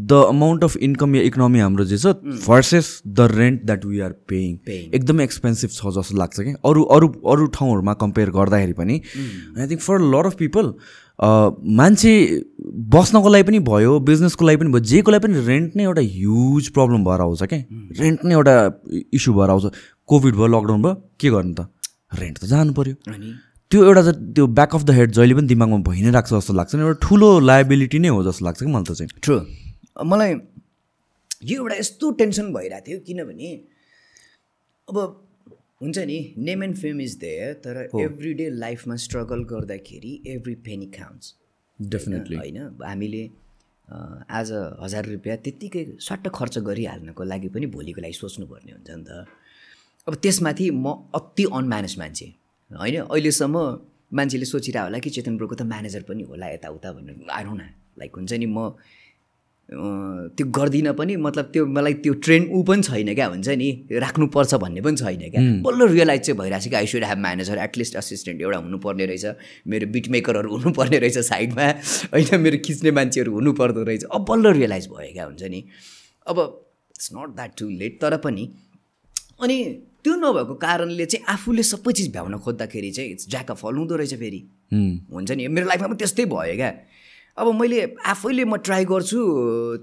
द 0.09 0.13
अमाउन्ट 0.29 0.65
अफ 0.65 0.77
इन्कम 0.77 1.15
या 1.17 1.23
इकोनोमी 1.23 1.59
हाम्रो 1.59 1.85
जे 1.85 1.99
छ 1.99 2.07
versus 2.47 2.89
the 3.07 3.29
rent 3.33 3.63
that 3.67 3.85
we 3.85 4.01
are 4.01 4.13
paying. 4.29 4.59
एकदमै 4.95 5.25
एक्सपेन्सिभ 5.25 5.71
छ 5.71 5.93
जस्तो 5.99 6.17
लाग्छ 6.19 6.41
कि? 6.41 6.53
अरू 6.65 6.83
अरू 6.97 7.09
अरू 7.33 7.47
ठाउँहरूमा 7.55 7.95
कम्पेयर 8.03 8.31
गर्दाखेरि 8.31 8.73
पनि 8.81 9.01
I 9.59 9.67
think 9.71 9.81
for 9.81 10.01
lot 10.15 10.27
of 10.27 10.37
people 10.39 10.73
मान्छे 11.81 12.13
बस्नको 12.97 13.29
लागि 13.29 13.43
पनि 13.51 13.59
भयो 13.71 13.99
बिजनेसको 14.11 14.47
लागि 14.47 14.57
पनि 14.57 14.71
भयो 14.77 14.85
जेको 14.93 15.11
लागि 15.11 15.27
पनि 15.27 15.47
रेन्ट 15.47 15.77
नै 15.77 15.85
एउटा 15.85 16.03
ह्युज 16.19 16.69
प्रब्लम 16.77 17.05
भएर 17.05 17.21
आउँछ 17.29 17.43
क्या 17.43 17.63
रेन्ट 18.03 18.25
नै 18.25 18.35
एउटा 18.35 18.55
इस्यु 19.13 19.35
भएर 19.35 19.51
आउँछ। 19.57 19.65
कोभिड 20.09 20.35
भयो 20.35 20.47
लकडाउन 20.59 20.83
भयो 20.83 20.95
के 21.21 21.31
गर्नु 21.31 21.55
त? 21.55 21.69
रेन्ट 22.21 22.39
त 22.39 22.53
जानु 22.53 22.73
पऱ्यो 22.73 22.95
त्यो 23.75 23.85
एउटा 23.85 24.03
त्यो 24.35 24.47
ब्याक 24.57 24.75
अफ 24.75 24.83
द 24.85 24.91
हेड 24.97 25.11
जहिले 25.13 25.35
पनि 25.35 25.47
दिमागमा 25.51 25.77
भइ 25.87 26.03
नै 26.03 26.11
राख्छ 26.15 26.31
जस्तो 26.33 26.53
लाग्छ 26.55 26.75
नि 26.75 26.83
एउटा 26.83 26.99
ठुलो 27.05 27.29
लाइबिलिटी 27.41 27.99
नै 27.99 28.09
हो 28.17 28.21
जस्तो 28.25 28.45
लाग्छ 28.47 28.59
कि 28.61 28.67
मलाई 28.67 28.85
त 28.85 28.93
चाहिँ। 28.99 29.11
ट्रु 29.27 29.39
मलाई 30.11 30.35
यो 31.51 31.57
एउटा 31.63 31.77
यस्तो 31.79 32.11
टेन्सन 32.21 32.53
भइरहेको 32.55 32.85
थियो 32.89 32.99
किनभने 33.07 33.49
अब 34.89 34.99
हुन्छ 35.83 35.99
नि 36.11 36.19
name 36.49 36.63
and 36.65 36.77
fame 36.85 37.01
is 37.01 37.17
there 37.25 37.53
तर 37.65 37.81
एभ्री 38.03 38.35
डे 38.43 38.47
लाइफमा 38.61 38.97
स्ट्रगल 39.07 39.43
गर्दाखेरि 39.55 40.13
एभ्री 40.37 40.55
पेनी 40.69 40.87
काउन्ट्स 40.95 41.35
डेफिनेटली 41.79 42.37
होइन? 42.37 42.59
हामीले 42.85 43.25
आज 44.39 44.53
हजार 44.85 45.05
रुपियाँ 45.07 45.37
त्यत्तिकै 45.49 45.85
सट्ट 46.09 46.29
खर्च 46.39 46.59
गरिहाल्नको 46.71 47.29
लागि 47.33 47.49
पनि 47.59 47.73
भोलिको 47.75 48.07
लागि 48.07 48.21
सोच्नुपर्ने 48.23 48.73
हुन्छ 48.73 48.91
नि 48.91 49.05
त। 49.11 49.27
अब 50.07 50.15
त्यसमाथि 50.23 50.71
म 50.71 50.97
अति 51.15 51.51
अनम्यानेज 51.53 51.99
मान्छे। 51.99 52.33
होइन? 52.79 52.97
अहिलेसम्म 53.07 53.57
मान्छेले 54.15 54.45
सोचिरहेको 54.45 54.87
होला 54.87 54.99
कि 54.99 55.11
चेतन 55.11 55.37
ब्रोको 55.37 55.55
त 55.55 55.63
म्यानेजर 55.63 56.03
पनि 56.09 56.23
होला 56.31 56.47
यताउता 56.55 56.93
भनेर। 56.93 57.31
आएर 57.31 57.47
न 57.47 57.63
लाइक 57.99 58.13
हुन्छ 58.17 58.33
नि 58.33 58.47
म 58.47 58.75
त्यो 60.37 60.47
गर्दिनँ 60.53 60.93
पनि 60.93 61.17
मतलब 61.17 61.45
त्यो 61.53 61.67
मलाई 61.67 61.95
त्यो 62.05 62.13
ट्रेन्ड 62.21 62.51
ऊ 62.53 62.63
पनि 62.69 62.83
छैन 62.85 63.15
क्या 63.15 63.27
हुन्छ 63.27 63.49
नि? 63.49 63.69
राख्नुपर्छ 63.97 64.55
भन्ने 64.61 64.81
पनि 64.85 64.97
छैन 64.97 65.23
क्या। 65.33 65.41
बल्ल 65.65 65.89
रियलाइज 65.89 66.21
चाहिँ 66.21 66.39
भइरहेको 66.39 66.65
छ 66.65 66.69
कि 66.69 66.77
I 66.77 66.87
should 66.87 67.05
have 67.05 67.19
manager 67.19 67.59
at least 67.59 67.97
assistant 67.97 68.43
एउटा 68.43 68.59
हुनुपर्ने 68.59 69.07
रहेछ। 69.07 69.25
मेरो 69.67 69.87
बिट 69.89 70.09
मेकरहरू 70.13 70.51
हुनुपर्ने 70.53 70.99
रहेछ 70.99 71.19
साइडमा। 71.31 71.67
होइन 72.13 72.41
मेरो 72.41 72.59
खिच्ने 72.61 72.91
मान्छेहरू 72.93 73.33
हुनुपर्दो 73.33 73.83
रहेछ। 73.89 74.05
अब 74.05 74.27
बल्ल 74.29 74.53
रियलाइज 74.53 74.89
भयो 74.93 75.13
क्या 75.13 75.25
हुन्छ 75.25 75.43
नि? 75.43 75.65
अब 76.27 76.37
it's 76.91 77.09
not 77.17 77.35
that 77.37 77.57
too 77.59 77.69
late 77.81 78.01
तर 78.01 78.17
पनि 78.21 78.45
अनि 79.41 79.57
त्यो 80.05 80.15
नभएको 80.15 80.55
कारणले 80.61 81.05
चाहिँ 81.07 81.25
आफूले 81.33 81.63
सबै 81.65 81.93
चिज 81.93 82.11
भ्याउन 82.13 82.37
खोज्दाखेरि 82.45 82.91
चाहिँ 82.93 83.11
इट्स 83.11 83.29
ज्याक 83.31 83.51
अफ 83.51 83.61
फल 83.63 83.77
हुँदो 83.77 83.97
रहेछ 83.97 84.15
फेरि। 84.15 84.41
हुन्छ 85.13 85.31
नि? 85.33 85.49
मेरो 85.49 85.67
लाइफमा 85.67 85.89
पनि 85.89 85.97
त्यस्तै 85.97 86.25
भयो 86.29 86.57
क्या। 86.57 86.73
अब 87.39 87.47
मैले 87.61 87.79
आफैले 88.07 88.45
म 88.45 88.57
ट्राई 88.63 88.85
गर्छु 88.85 89.21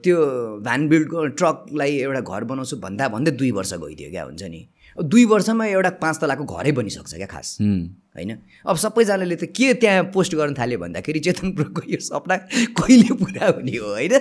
त्यो 0.03 0.17
भ्यान 0.63 0.87
बिल्डको 0.87 1.25
ट्रकलाई 1.35 1.97
एउटा 1.97 2.21
घर 2.21 2.43
बनाउँछु 2.47 2.75
भन्दा 2.85 3.07
भन्दै 3.11 3.31
दुई 3.35 3.51
वर्ष 3.51 3.73
गइदियो 3.81 4.09
क्या 4.11 4.23
हुन्छ 4.23 4.43
नि? 4.43 4.61
अब 4.97 5.03
दुई 5.09 5.25
वर्षमा 5.25 5.65
एउटा 5.65 5.89
पाँच 5.99 6.15
तलाको 6.21 6.43
घरै 6.45 6.71
बनिसक्छ 6.71 7.13
क्या 7.15 7.27
खास। 7.27 7.57
होइन? 7.59 8.31
अब 8.67 8.75
सबैजनाले 8.77 9.35
त 9.35 9.51
के 9.51 9.73
त्यहाँ 9.83 10.03
पोस्ट 10.13 10.35
गर्न 10.35 10.53
थाल्यो 10.53 10.79
भन्दाखेरि 10.79 11.19
चेतन 11.27 11.51
ब्रोको 11.57 11.81
यो 11.91 11.99
सपना 11.99 12.37
कहिले 12.79 13.15
पुरा 13.19 13.45
हुने 13.57 13.75
हो 13.77 13.89
होइन? 13.99 14.15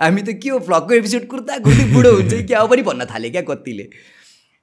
हामी 0.00 0.22
त 0.22 0.40
के 0.40 0.48
हो 0.48 0.58
भ्लगको 0.64 0.92
एपिसोड 0.94 1.26
कुर्दा 1.26 1.58
कुर्दै 1.64 1.84
बुढो 1.92 2.10
हुन्छ 2.16 2.32
कि 2.32 2.42
क्या 2.48 2.60
हो 2.60 2.66
पनि 2.68 2.82
भन्न 2.88 3.04
थाल्यो 3.12 3.30
क्या 3.30 3.42
कतिले। 3.44 3.88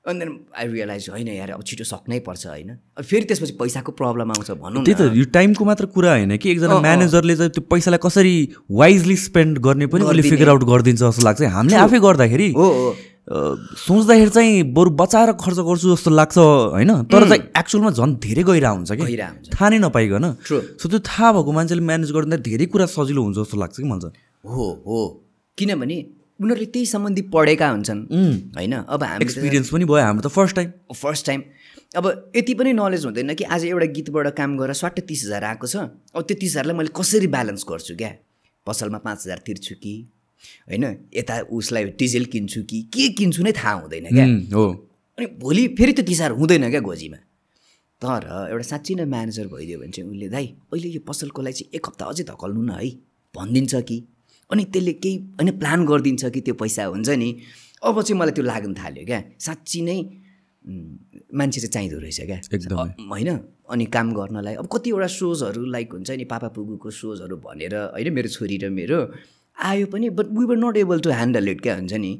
अनि 0.01 0.20
देन 0.20 0.29
आई 0.58 0.67
रियलाइज 0.67 1.10
होइन 1.10 1.27
यार 1.27 1.50
अब 1.51 1.63
छिटो 1.63 1.84
सक्नै 1.84 2.20
पर्छ 2.25 2.48
होइन। 2.48 2.70
अब 2.98 3.03
फेरि 3.03 3.25
त्यसपछि 3.25 3.53
पैसाको 3.53 3.91
प्रब्लम 3.93 4.31
आउँछ 4.31 4.51
भनौँ 4.58 4.84
त्यही 4.86 4.98
त 4.98 5.13
यो 5.13 5.25
टाइमको 5.29 5.65
मात्र 5.65 5.86
कुरा 5.93 6.12
होइन 6.12 6.38
कि 6.38 6.51
एकजना। 6.51 6.79
म्यानेजरले 6.81 7.36
चाहिँ 7.38 7.51
त्यो 7.51 7.63
पैसालाई 7.70 8.00
कसरी 8.01 8.34
वाइजली 8.72 9.15
स्पेन्ड 9.22 9.60
गर्ने 9.62 9.86
पनि 9.93 10.03
गरिदिने। 10.05 10.29
फिगर 10.29 10.50
आउट 10.50 10.63
गरिदिन्छ 10.65 11.01
जस्तो 11.01 11.22
लाग्छ। 11.22 11.41
हामीले 11.53 11.77
आफै 11.86 12.00
गर्दाखेरि 12.01 12.50
हो 12.58 12.67
सोच्दाखेरि 13.22 14.29
चाहिँ 14.29 14.74
बरु 14.74 14.89
बचाएर 14.98 15.31
खर्च 15.38 15.60
गर्छु 15.62 15.93
जस्तो 15.93 16.10
लाग्छ 16.10 16.38
होइन। 16.38 16.91
तर 17.05 17.27
चाहिँ 17.29 17.43
एक्चुअलमा 17.53 17.91
झन् 17.93 18.15
धेरै 18.17 18.43
गइरहेको 18.43 18.75
हुन्छ 18.75 18.91
कि। 18.98 19.05
थाहा 19.53 19.70
नै 19.70 19.77
नपाइकन. 19.86 20.25
सो 20.41 20.89
त्यो 20.89 21.00
थाहा 21.05 21.29
भएको 21.38 21.51
मान्छेले 21.53 21.81
म्यानेज 21.86 22.12
गर्दा 22.12 22.38
धेरै 22.41 22.65
कुरा 22.74 22.86
सजिलो 22.89 23.22
हुन्छ 23.22 23.38
जस्तो 23.38 23.58
लाग्छ 23.62 23.77
कि 23.77 23.86
मलाई 23.86 24.01
चाहिँ। 24.01 24.17
हो 24.50 24.65
हो। 24.81 25.00
किनभने 25.58 25.98
उनीहरूले 26.42 26.66
त्यही 26.66 26.86
सम्बन्धी 26.86 27.22
पढेका 27.30 27.68
हुन्छन्। 27.70 28.00
होइन? 28.58 28.74
अब 28.90 29.04
हामी 29.04 29.24
एक्सपिरियन्स 29.26 29.70
पनि 29.70 29.86
भयो 29.86 30.04
हाम्रो 30.04 30.28
त 30.28 30.34
फर्स्ट 30.34 30.56
टाइम 30.56 30.70
फर्स्ट 30.94 31.26
टाइम 31.26 31.42
अब 31.98 32.06
यति 32.36 32.54
पनि 32.54 32.74
नलेज 32.74 33.06
हुँदैन 33.06 33.34
कि 33.36 33.44
आज 33.46 33.66
एउटा 33.66 33.86
गीतबाट 33.96 34.28
काम 34.36 34.58
गरेर 34.58 34.74
स्वाट्टै 34.74 35.02
तिस 35.06 35.26
हजार 35.26 35.44
आएको 35.44 35.68
छ। 35.68 35.76
अब 36.16 36.22
त्यो 36.24 36.36
तिस 36.42 36.52
हजारलाई 36.52 36.76
मैले 36.78 36.92
कसरी 36.98 37.28
ब्यालेन्स 37.28 37.66
गर्छु 37.70 37.96
क्या? 37.96 38.12
पसलमा 38.68 38.98
पाँच 39.06 39.20
हजार 39.26 39.40
तिर्छु 39.46 39.76
कि? 39.84 39.96
होइन? 40.70 40.86
यता 41.14 41.36
उसलाई 41.52 41.84
डिजेल 42.00 42.26
किन्छु 42.34 42.62
कि? 42.70 42.82
के 42.94 43.08
किन्छु 43.20 43.44
नै 43.44 43.52
थाहा 43.52 43.74
हुँदैन 43.82 44.08
क्या? 44.10 44.26
हो। 44.56 44.66
अनि 45.18 45.26
भोलि 45.38 45.68
फेरि 45.78 45.94
त्यो 45.94 46.06
तिस 46.06 46.20
हजार 46.20 46.32
हुँदैन 46.40 46.70
क्या 46.70 46.82
गोजीमा? 46.82 47.18
तर 48.02 48.26
एउटा 48.50 48.66
साँच्ची 48.66 48.96
नै 48.96 49.06
म्यानेजर 49.06 49.48
भइदियो 49.48 49.80
भने 49.80 49.92
चाहिँ 49.92 50.10
उसले 50.10 50.28
दाइ 50.30 50.46
अहिले 50.74 50.90
यो 50.90 51.02
पसलको 51.06 51.42
लागि 51.42 51.54
चाहिँ 51.54 51.76
एक 51.78 51.86
हप्ता 51.88 52.06
अझै 52.06 52.24
धकल्नु 52.24 52.62
न 52.62 52.72
है। 52.80 52.90
भनिदिन्छ 53.36 53.76
कि? 53.90 53.98
अनि 54.51 54.63
त्यसले 54.74 54.93
केही 55.03 55.15
होइन 55.39 55.50
प्लान 55.60 55.86
गरिदिन्छ 55.86 56.25
कि 56.25 56.41
त्यो 56.41 56.53
पैसा 56.62 56.84
हुन्छ 56.93 57.10
नि। 57.10 57.29
अब 57.84 58.01
चाहिँ 58.01 58.20
मलाई 58.20 58.34
त्यो 58.38 58.46
लाग्न 58.46 58.74
थाल्यो 58.74 59.05
क्या। 59.05 59.20
साँच्ची 59.39 59.81
नै 59.81 59.98
मान्छे 61.34 61.60
चाहिँ 61.62 61.72
चाहिँदो 61.74 61.98
रहेछ 62.00 62.20
क्या। 62.22 62.39
एकदमै। 62.53 62.89
होइन? 63.12 63.29
अनि 63.72 63.86
काम 63.86 64.08
गर्नलाई 64.13 64.55
अब 64.62 64.67
कतिवटा 64.72 65.08
सोजहरू 65.08 65.62
लाइक 65.65 65.93
हुन्छ 65.93 66.10
नि 66.12 66.25
पापा 66.27 66.48
पुगुको 66.55 66.89
सोजहरू 66.91 67.36
भनेर 67.46 67.75
होइन 67.96 68.13
मेरो 68.13 68.29
छोरी 68.29 68.58
र 68.63 68.70
मेरो। 68.70 69.00
आयो 69.58 69.86
पनि 69.88 70.10
but 70.17 70.27
we 70.38 70.46
were 70.46 70.58
not 70.58 70.77
able 70.77 71.00
to 71.00 71.10
handle 71.10 71.48
it 71.50 71.62
क्या 71.62 71.75
हुन्छ 71.75 71.93
नि। 71.93 72.12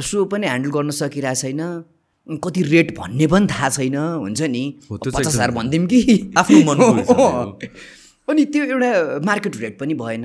सो 0.00 0.24
पनि 0.32 0.46
ह्यान्डल 0.46 0.70
गर्न 0.70 0.90
सकिरहेको 0.90 1.40
छैन। 1.40 2.38
कति 2.44 2.62
रेट 2.62 2.96
भन्ने 2.98 3.26
पनि 3.26 3.46
थाहा 3.50 3.68
छैन 3.68 3.96
हुन्छ 3.96 4.42
नि। 4.54 4.64
पचास 4.90 5.26
हजार 5.26 5.50
भनिदिउँ 5.50 5.86
कि? 5.86 6.32
आफ्नो 6.36 6.56
हिसाबले 6.96 7.68
अनि 8.30 8.44
त्यो 8.44 8.64
एउटा 8.64 8.90
मार्केट 9.26 9.56
रेट 9.56 9.78
पनि 9.80 9.94
भएन। 9.94 10.24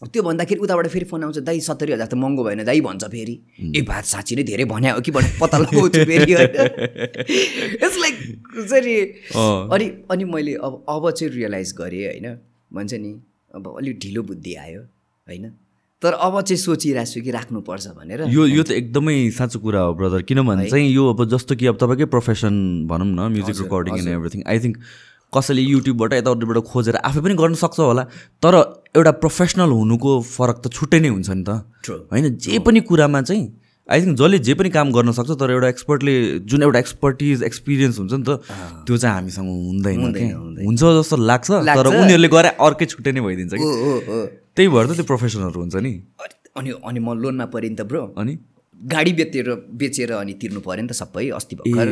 त्यो 0.00 0.22
भन्दाखेरि 0.22 0.60
उताबाट 0.60 0.86
फेरि 0.88 1.04
फोन 1.04 1.24
आउँछ 1.24 1.38
दाइ 1.44 1.60
सत्तरी 1.60 1.92
हजार 1.92 2.06
त 2.06 2.14
महँगो 2.16 2.44
भएन 2.44 2.64
दाइ 2.64 2.80
भन्छ 2.80 3.04
फेरि। 3.04 3.34
ए 3.76 3.80
बात 3.84 4.04
साँच्ची 4.04 4.36
नै 4.36 4.42
धेरै 4.42 4.64
भन्या 4.64 4.92
हो 4.96 5.00
कि 5.00 5.10
भनेर 5.12 5.36
पत्ता 5.40 5.58
लगाउँछु 5.58 6.04
फेरि 6.08 6.32
इट्स 7.84 7.96
लाइक। 8.00 8.16
अनि 9.72 9.86
अनि 10.10 10.24
मैले 10.24 10.54
अब 10.56 10.84
अब 10.88 11.10
चाहिँ 11.10 11.32
रियलाइज 11.34 11.74
गरेँ 11.78 12.04
होइन? 12.06 12.36
भन्छ 12.72 12.92
नि 12.94 13.12
अब 13.54 13.74
अलिक 13.76 13.98
ढिलो 13.98 14.22
बुद्धि 14.22 14.54
आयो 14.54 14.80
होइन? 14.80 15.52
तर 16.02 16.12
अब 16.16 16.40
चाहिँ 16.40 16.56
सोचिरहेको 16.56 17.12
छु 17.12 17.20
कि 17.20 17.30
राख्नुपर्छ 17.30 17.86
भनेर। 17.92 18.24
यो 18.32 18.46
यो 18.46 18.62
त 18.64 18.70
एकदमै 18.72 19.30
साँचो 19.36 19.58
कुरा 19.60 19.80
हो 19.80 19.94
ब्रदर 19.94 20.22
किनभने 20.24 20.68
चाहिँ 20.70 20.88
यो 20.88 21.12
अब 21.12 21.28
जस्तो 21.28 21.56
कि 21.60 21.66
अब 21.66 21.76
तपाईँकै 21.76 22.04
प्रोफेसन 22.08 22.56
भनौँ 22.88 23.06
न 23.06 23.28
music 23.36 23.56
recording 23.60 23.98
and 23.98 24.08
everything 24.08 24.42
I 24.48 24.58
think 24.64 24.76
कसैले 25.34 25.62
युट्युबबाट 25.62 26.12
यताउतिबाट 26.12 26.58
खोजेर 26.72 26.96
आफै 27.06 27.20
पनि 27.20 27.34
गर्न 27.42 27.54
सक्छ 27.62 27.78
होला। 27.80 28.04
तर 28.42 28.54
एउटा 28.96 29.12
प्रोफेसनल 29.22 29.70
हुनुको 29.80 30.10
फरक 30.26 30.56
त 30.64 30.66
छुट्टै 30.76 31.00
नै 31.00 31.10
हुन्छ 31.14 31.30
नि 31.30 31.44
त. 31.44 31.50
होइन 32.12 32.36
जे 32.36 32.58
पनि 32.66 32.80
कुरामा 32.90 33.20
चाहिँ 33.30 33.46
आई 33.88 34.00
थिङ्क 34.02 34.18
जसले 34.18 34.38
जे 34.46 34.54
पनि 34.54 34.70
काम 34.70 34.90
गर्न 34.94 35.12
सक्छ 35.12 35.30
तर 35.40 35.50
एउटा 35.50 35.68
एक्सपर्टले 35.74 36.14
जुन 36.50 36.62
एउटा 36.62 36.78
एक्सपर्टिज 36.78 37.42
एक्सपिरियन्स 37.42 37.98
हुन्छ 37.98 38.12
नि 38.12 38.24
त 38.26 38.30
त्यो 38.86 38.96
चाहिँ 38.96 39.14
हामीसँग 39.14 39.48
हुँदैन 39.50 39.98
हुन्छ 40.66 40.82
जस्तो 40.98 41.16
लाग्छ 41.16 41.48
तर। 41.50 41.86
उनीहरूले 41.90 42.28
गरे 42.34 42.50
अर्कै 42.66 42.86
छुट्टै 42.92 43.12
नै 43.12 43.20
भइदिन्छ 43.26 43.52
कि? 43.54 43.66
त्यही 44.54 44.68
भएर 44.68 44.86
त 44.86 44.94
त्यो 44.98 45.06
प्रोफेसनहरू 45.10 45.58
हुन्छ 45.60 45.76
नि। 45.82 45.92
अनि 46.58 46.70
अनि 46.82 47.00
म 47.00 47.18
लोनमा 47.18 47.46
परेँ 47.50 47.70
नि 47.70 47.76
त 47.76 47.82
ब्रो। 47.90 48.02
अनि? 48.14 48.34
गाडी 48.94 49.12
बेचेर 49.12 49.48
बेचेर 49.80 50.12
अनि 50.22 50.32
तिर्नु 50.40 50.60
पऱ्यो 50.62 50.82
नि 50.82 50.88
त 50.88 50.94
सबै 51.00 51.26
अस्ति 51.34 51.54
भर्खर? 51.58 51.88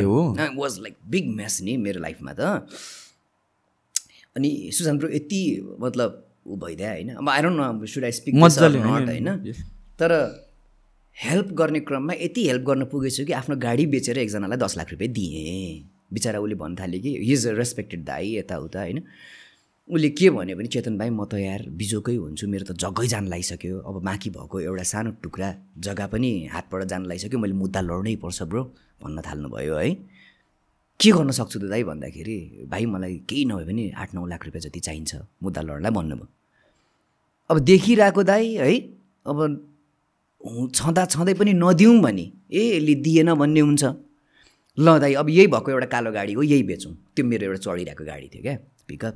वाज 0.54 0.72
लाइक 0.84 0.94
बिग 1.10 1.26
मेस 1.34 1.54
नि 1.66 1.76
मेरो 1.82 2.00
लाइफमा 2.00 2.32
त। 2.38 2.62
अनि 4.38 4.50
सुशान्त 4.72 5.00
ब्रो 5.00 5.10
यति 5.10 5.42
मतलब 5.80 6.10
ऊ 6.46 6.56
भइदियो 6.56 6.88
होइन। 6.88 7.08
अब 7.18 7.28
I 7.28 7.42
don't 7.42 7.56
know 7.60 7.86
should 7.86 8.04
I 8.04 8.12
speak 8.14 8.34
मजाले, 8.38 8.78
नट 8.78 9.08
होइन. 9.08 9.28
तर 9.98 10.12
हेल्प 11.16 11.48
गर्ने 11.58 11.80
क्रममा 11.82 12.14
यति 12.14 12.46
हेल्प 12.46 12.62
गर्न 12.66 12.84
पुगेछु 12.88 13.24
कि 13.26 13.32
आफ्नो 13.34 13.56
गाडी 13.58 13.86
बेचेर 13.92 14.18
एकजनालाई 14.18 14.58
दस 14.58 14.76
लाख 14.78 14.90
रुपियाँ 14.92 15.12
दिएँ। 15.12 15.82
बिचरा 16.08 16.38
उसले 16.40 16.54
भन्न 16.54 16.74
थाल्यो 16.74 17.00
कि 17.02 17.10
हिज 17.20 17.46
रेस्पेक्टेड 17.58 18.04
दाई 18.04 18.36
यताउता 18.36 18.80
होइन? 18.80 19.02
उसले 19.88 20.08
के 20.10 20.30
भन्यो 20.30 20.56
भने 20.56 20.68
चेतन 20.68 20.96
भाइ 20.98 21.10
म 21.10 21.24
त 21.24 21.34
यार 21.36 21.68
बिजोकै 21.68 22.14
हुन्छु 22.14 22.48
मेरो 22.48 22.64
त 22.64 22.72
जग्गै 22.76 23.06
जान 23.12 23.28
लागिसक्यो। 23.28 23.76
अब 23.88 23.96
बाँकी 24.04 24.30
भएको 24.30 24.56
एउटा 24.60 24.84
सानो 24.92 25.10
टुक्रा 25.20 25.48
जग्गा 25.84 26.06
पनि 26.12 26.30
हातबाट 26.54 26.84
जान 26.92 27.02
लागिसक्यो। 27.08 27.38
मैले 27.40 27.56
मुद्दा 27.60 27.80
लड्नै 27.80 28.14
पर्छ 28.22 28.42
ब्रो 28.48 28.62
भन्न 29.02 29.20
थाल्नुभयो 29.20 29.74
है। 29.74 29.90
के 31.00 31.10
गर्न 31.12 31.30
सक्छु 31.30 31.58
त 31.58 31.64
दाइ 31.70 31.82
भन्दाखेरि 31.90 32.38
भाइ 32.70 32.84
मलाई 32.92 33.14
केही 33.28 33.44
नभए 33.50 33.64
पनि 33.70 33.84
आठ 34.02 34.14
नौ 34.14 34.26
लाख 34.26 34.44
रुपियाँ 34.46 34.62
जति 34.66 34.80
चाहिन्छ 34.86 35.12
मुद्दा 35.42 35.60
लड्नलाई 35.62 35.92
भन्नुभयो 35.98 36.26
अब 37.50 37.58
देखिरहेको 37.70 38.22
दाइ 38.22 38.44
है 38.56 38.72
अब 39.30 39.38
छँदा 40.74 41.04
छँदै 41.14 41.34
पनि 41.34 41.52
नदिउँ 41.62 42.00
भने 42.02 42.26
ए 42.50 42.62
यसले 42.76 42.94
दिएन 43.04 43.34
भन्ने 43.34 43.60
हुन्छ। 43.60 43.84
ल 44.78 44.98
दाइ 44.98 45.14
अब 45.20 45.28
यही 45.28 45.46
भएको 45.54 45.70
एउटा 45.70 45.86
कालो 45.94 46.10
गाडी 46.12 46.32
हो 46.32 46.42
यही 46.42 46.62
बेचौँ। 46.62 46.92
त्यो 47.14 47.24
मेरो 47.26 47.44
एउटा 47.46 47.60
चढिरहेको 47.64 48.04
गाडी 48.04 48.26
थियो 48.34 48.42
क्या 48.42 48.56
पिकअप। 48.88 49.14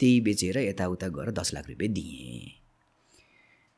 त्यही 0.00 0.20
बेचेर 0.20 0.58
यताउता 0.58 1.08
गएर 1.16 1.30
दस 1.32 1.52
लाख 1.54 1.68
रुपियाँ 1.70 1.92
दिएँ। 1.92 2.65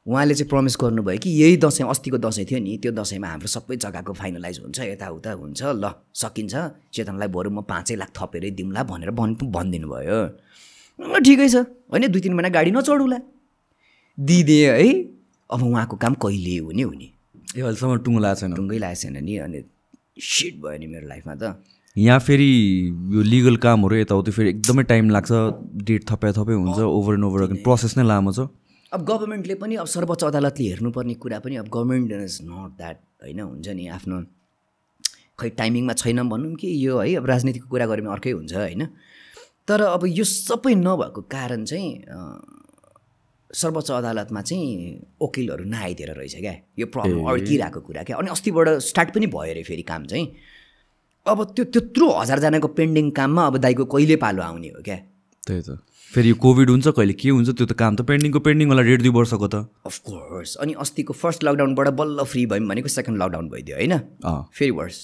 उहाँले 0.09 0.35
चाहिँ 0.35 0.49
प्रमिस 0.49 0.77
गर्नुभयो 0.81 1.19
कि 1.21 1.31
यही 1.31 1.57
दसैँ 1.61 1.87
अस्तिको 1.93 2.19
दसैँ 2.19 2.45
थियो 2.49 2.61
नि 2.65 2.77
त्यो 2.81 2.93
दसैँमा 2.97 3.29
हाम्रो 3.29 3.49
सबै 3.53 3.77
जग्गाको 3.77 4.13
फाइनलाइज 4.17 4.59
हुन्छ 4.65 4.79
यताउता 4.81 5.31
हुन्छ 5.37 5.61
ल 5.77 5.85
सकिन्छ। 6.17 6.55
चेतनलाई 6.97 7.29
बरु 7.29 7.51
म 7.53 7.61
पाँचै 7.69 7.95
लाख 8.01 8.11
थपेरै 8.17 8.51
दिउँला 8.57 8.83
भनेर 8.89 9.11
भन् 9.13 9.37
भनिदिनु 9.53 9.89
भयो 9.93 10.21
ल 10.99 11.13
ठिकै 11.21 11.49
छ। 11.53 11.57
होइन 11.93 12.09
दुई 12.09 12.21
तिन 12.25 12.33
महिना 12.33 12.49
गाडी 12.57 12.71
नचढौला। 12.73 13.19
दिइदिएँ 14.19 14.73
है 14.81 14.89
अब 15.53 15.61
उहाँको 15.63 15.97
काम 16.01 16.15
कहिले 16.25 16.57
हुने 16.65 16.83
हुने 16.89 17.09
ए 17.53 17.61
अहिलेसम्म 17.61 17.97
टुङ्गो 18.01 18.21
लगाएको 18.25 18.41
छैन। 18.41 18.53
ढुङ्गै 18.57 18.79
लागेको 18.81 19.01
छैन 19.03 19.17
नि 19.29 19.35
अनि 19.45 19.61
सिट 20.17 20.55
भयो 20.65 20.79
नि 20.81 20.87
मेरो 20.89 21.07
लाइफमा 21.09 21.35
त। 21.37 21.61
यहाँ 21.97 22.21
फेरि 22.25 22.51
यो 23.13 23.21
लिगल 23.29 23.57
कामहरू 23.61 23.97
यताउति 23.97 24.31
फेरि 24.33 24.49
एकदमै 24.57 24.83
टाइम 24.89 25.11
लाग्छ। 25.11 25.31
डेट 25.85 26.03
थपे 26.09 26.33
थपे 26.33 26.55
हुन्छ 26.57 26.81
ओभर 26.81 27.13
एन्ड 27.15 27.25
ओभर 27.29 27.41
प्रोसेस 27.61 27.97
नै 27.99 28.05
लामो 28.09 28.33
छ। 28.33 28.49
अब 28.93 29.05
गभर्मेन्टले 29.05 29.55
पनि 29.61 29.75
अब 29.77 29.87
सर्वोच्च 29.87 30.25
अदालतले 30.25 30.69
हेर्नुपर्ने 30.69 31.15
कुरा 31.23 31.39
पनि 31.45 31.57
अब 31.61 31.69
गभर्मेन्ट 31.69 32.13
इज 32.13 32.39
नट 32.43 32.71
द्याट 32.77 32.99
होइन? 33.23 33.41
हुन्छ 33.41 33.69
नि 33.69 33.87
आफ्नो 33.97 34.17
खै 35.39 35.49
टाइमिङमा 35.61 35.93
छैन 35.93 36.29
भनौँ 36.29 36.55
कि 36.57 36.69
यो 36.87 36.99
है 36.99 37.15
अब 37.17 37.27
राजनीतिको 37.27 37.69
कुरा 37.69 37.87
गऱ्यो 37.87 38.03
भने 38.03 38.13
अर्कै 38.13 38.31
हुन्छ 38.31 38.55
होइन? 38.55 38.83
तर 39.69 39.81
अब 39.83 40.07
यो 40.09 40.25
सबै 40.25 40.75
नभएको 40.75 41.21
कारण 41.29 41.65
चाहिँ 41.65 41.89
सर्वोच्च 43.51 43.91
अदालतमा 43.91 44.41
चाहिँ 44.43 44.73
वकिलहरू 45.23 45.65
नआइदिएर 45.65 46.11
रहेछ 46.17 46.35
क्या। 46.41 46.55
यो 46.79 46.87
प्रब्लम 46.89 47.29
अड्किरहेको 47.29 47.81
कुरा 47.81 48.03
क्या। 48.09 48.17
अनि 48.17 48.29
अस्तिबाट 48.31 48.69
स्टार्ट 48.89 49.09
पनि 49.15 49.27
भयो 49.29 49.53
अरे 49.53 49.63
फेरि 49.69 49.85
काम 49.85 50.05
चाहिँ। 50.09 50.27
अब 51.27 51.45
त्यो 51.53 51.65
त्यत्रो 51.77 52.09
हजारजनाको 52.21 52.69
पेन्डिङ 52.73 53.11
काममा 53.13 53.47
अब 53.47 53.57
दाइको 53.61 53.85
कहिले 53.85 54.17
पालो 54.17 54.43
आउने 54.43 54.69
हो 54.69 54.81
क्या? 54.81 54.97
त्यही 55.45 55.61
त। 55.61 55.81
फेरि 56.15 56.29
यो 56.29 56.35
कोभिड 56.43 56.71
हुन्छ 56.71 56.89
कहिले 56.97 57.13
के 57.21 57.29
हुन्छ 57.31 57.49
त्यो 57.59 57.67
त 57.67 57.73
काम 57.81 57.97
त 57.97 58.03
पेन्डिङको 58.11 58.41
पेन्डिङ 58.47 58.69
होला 58.73 58.83
डेढ 58.89 59.03
दुई 59.05 59.13
वर्षको 59.17 59.49
त। 59.55 59.69
अफकोर्स 59.87 60.57
अनि 60.65 60.73
अस्तिको 60.85 61.13
फर्स्ट 61.23 61.45
लकडाउनबाट 61.45 61.89
बल्ल 62.01 62.25
फ्री 62.33 62.45
भयौँ 62.53 62.67
भनेको 62.69 62.89
सेकेन्ड 62.97 63.23
लकडाउन 63.23 63.49
भइदियो 63.53 63.77
होइन? 63.77 63.95
फेरि 64.57 64.71
वर्स 64.81 64.99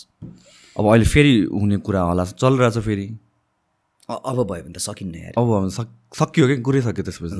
अब 0.77 0.85
अहिले 0.93 1.05
फेरि 1.15 1.35
हुने 1.53 1.77
कुरा 1.89 2.01
होला 2.11 2.25
चलिरहेछ 2.33 2.79
फेरि। 2.89 3.07
अब 4.09 4.37
भयो 4.49 4.63
भने 4.65 4.73
त 4.73 4.79
सकिन्न 4.89 5.15
यार। 5.15 5.33
अब 5.39 5.53
अब 5.59 5.69
सक 5.77 5.89
सक्यो 6.21 6.47
क्या 6.49 6.57
कुरै 6.65 6.81
सक्यो 6.89 7.05
त्यसपछि 7.05 7.37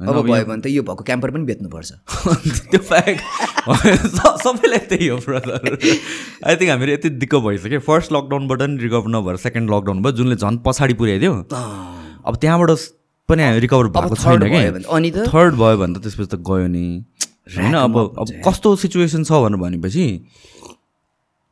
अब 0.00 0.18
भयो 0.26 0.44
भने 0.50 0.60
त 0.62 0.66
यो 0.74 0.82
भएको 0.82 1.02
क्याम्पर 1.06 1.30
पनि 1.30 1.44
बेच्नुपर्छ। 1.46 1.90
त्यो 2.74 2.80
बाहेक 2.90 3.18
स- 4.18 4.36
सबैलाई 4.42 4.82
त्यही 4.90 5.06
हो 5.14 5.16
ब्रदर 5.26 5.78
आई 5.78 6.54
थिङ्क 6.58 6.70
हामीहरू 6.74 6.92
यति 6.92 7.08
दिक्क 7.22 7.34
भइसक्यो। 7.46 7.80
फर्स्ट 7.88 8.12
लकडाउनबाट 8.18 8.62
नि 8.70 8.82
रिकभर 8.82 9.10
नभएर 9.16 9.36
सेकेन्ड 9.46 9.70
लकडाउन 9.74 10.02
भयो 10.02 10.12
जुनले 10.20 10.36
झन् 10.42 10.58
पछाडि 10.66 10.94
पुर्याइदियो 11.02 11.34
अब 12.24 12.36
त्यहाँबाट 12.36 12.70
पनि 13.28 13.42
हामी 13.42 13.60
रिकभर 13.60 13.88
भएको 13.88 14.14
छैन 14.14 14.40
त? 15.10 15.28
थर्ड 15.28 15.52
भयो 15.54 15.76
भने 15.78 15.94
त 15.94 16.02
त्यसपछि 16.02 16.28
त 16.32 16.34
गयो 16.40 16.66
नि। 16.66 16.86
होइन 17.54 17.74
अब 17.74 17.96
अब 18.18 18.26
कस्तो 18.46 18.68
सिचुएसन 18.82 19.24
छ 19.24 19.32
भनेर 19.42 19.58
भनेपछि 19.58 20.04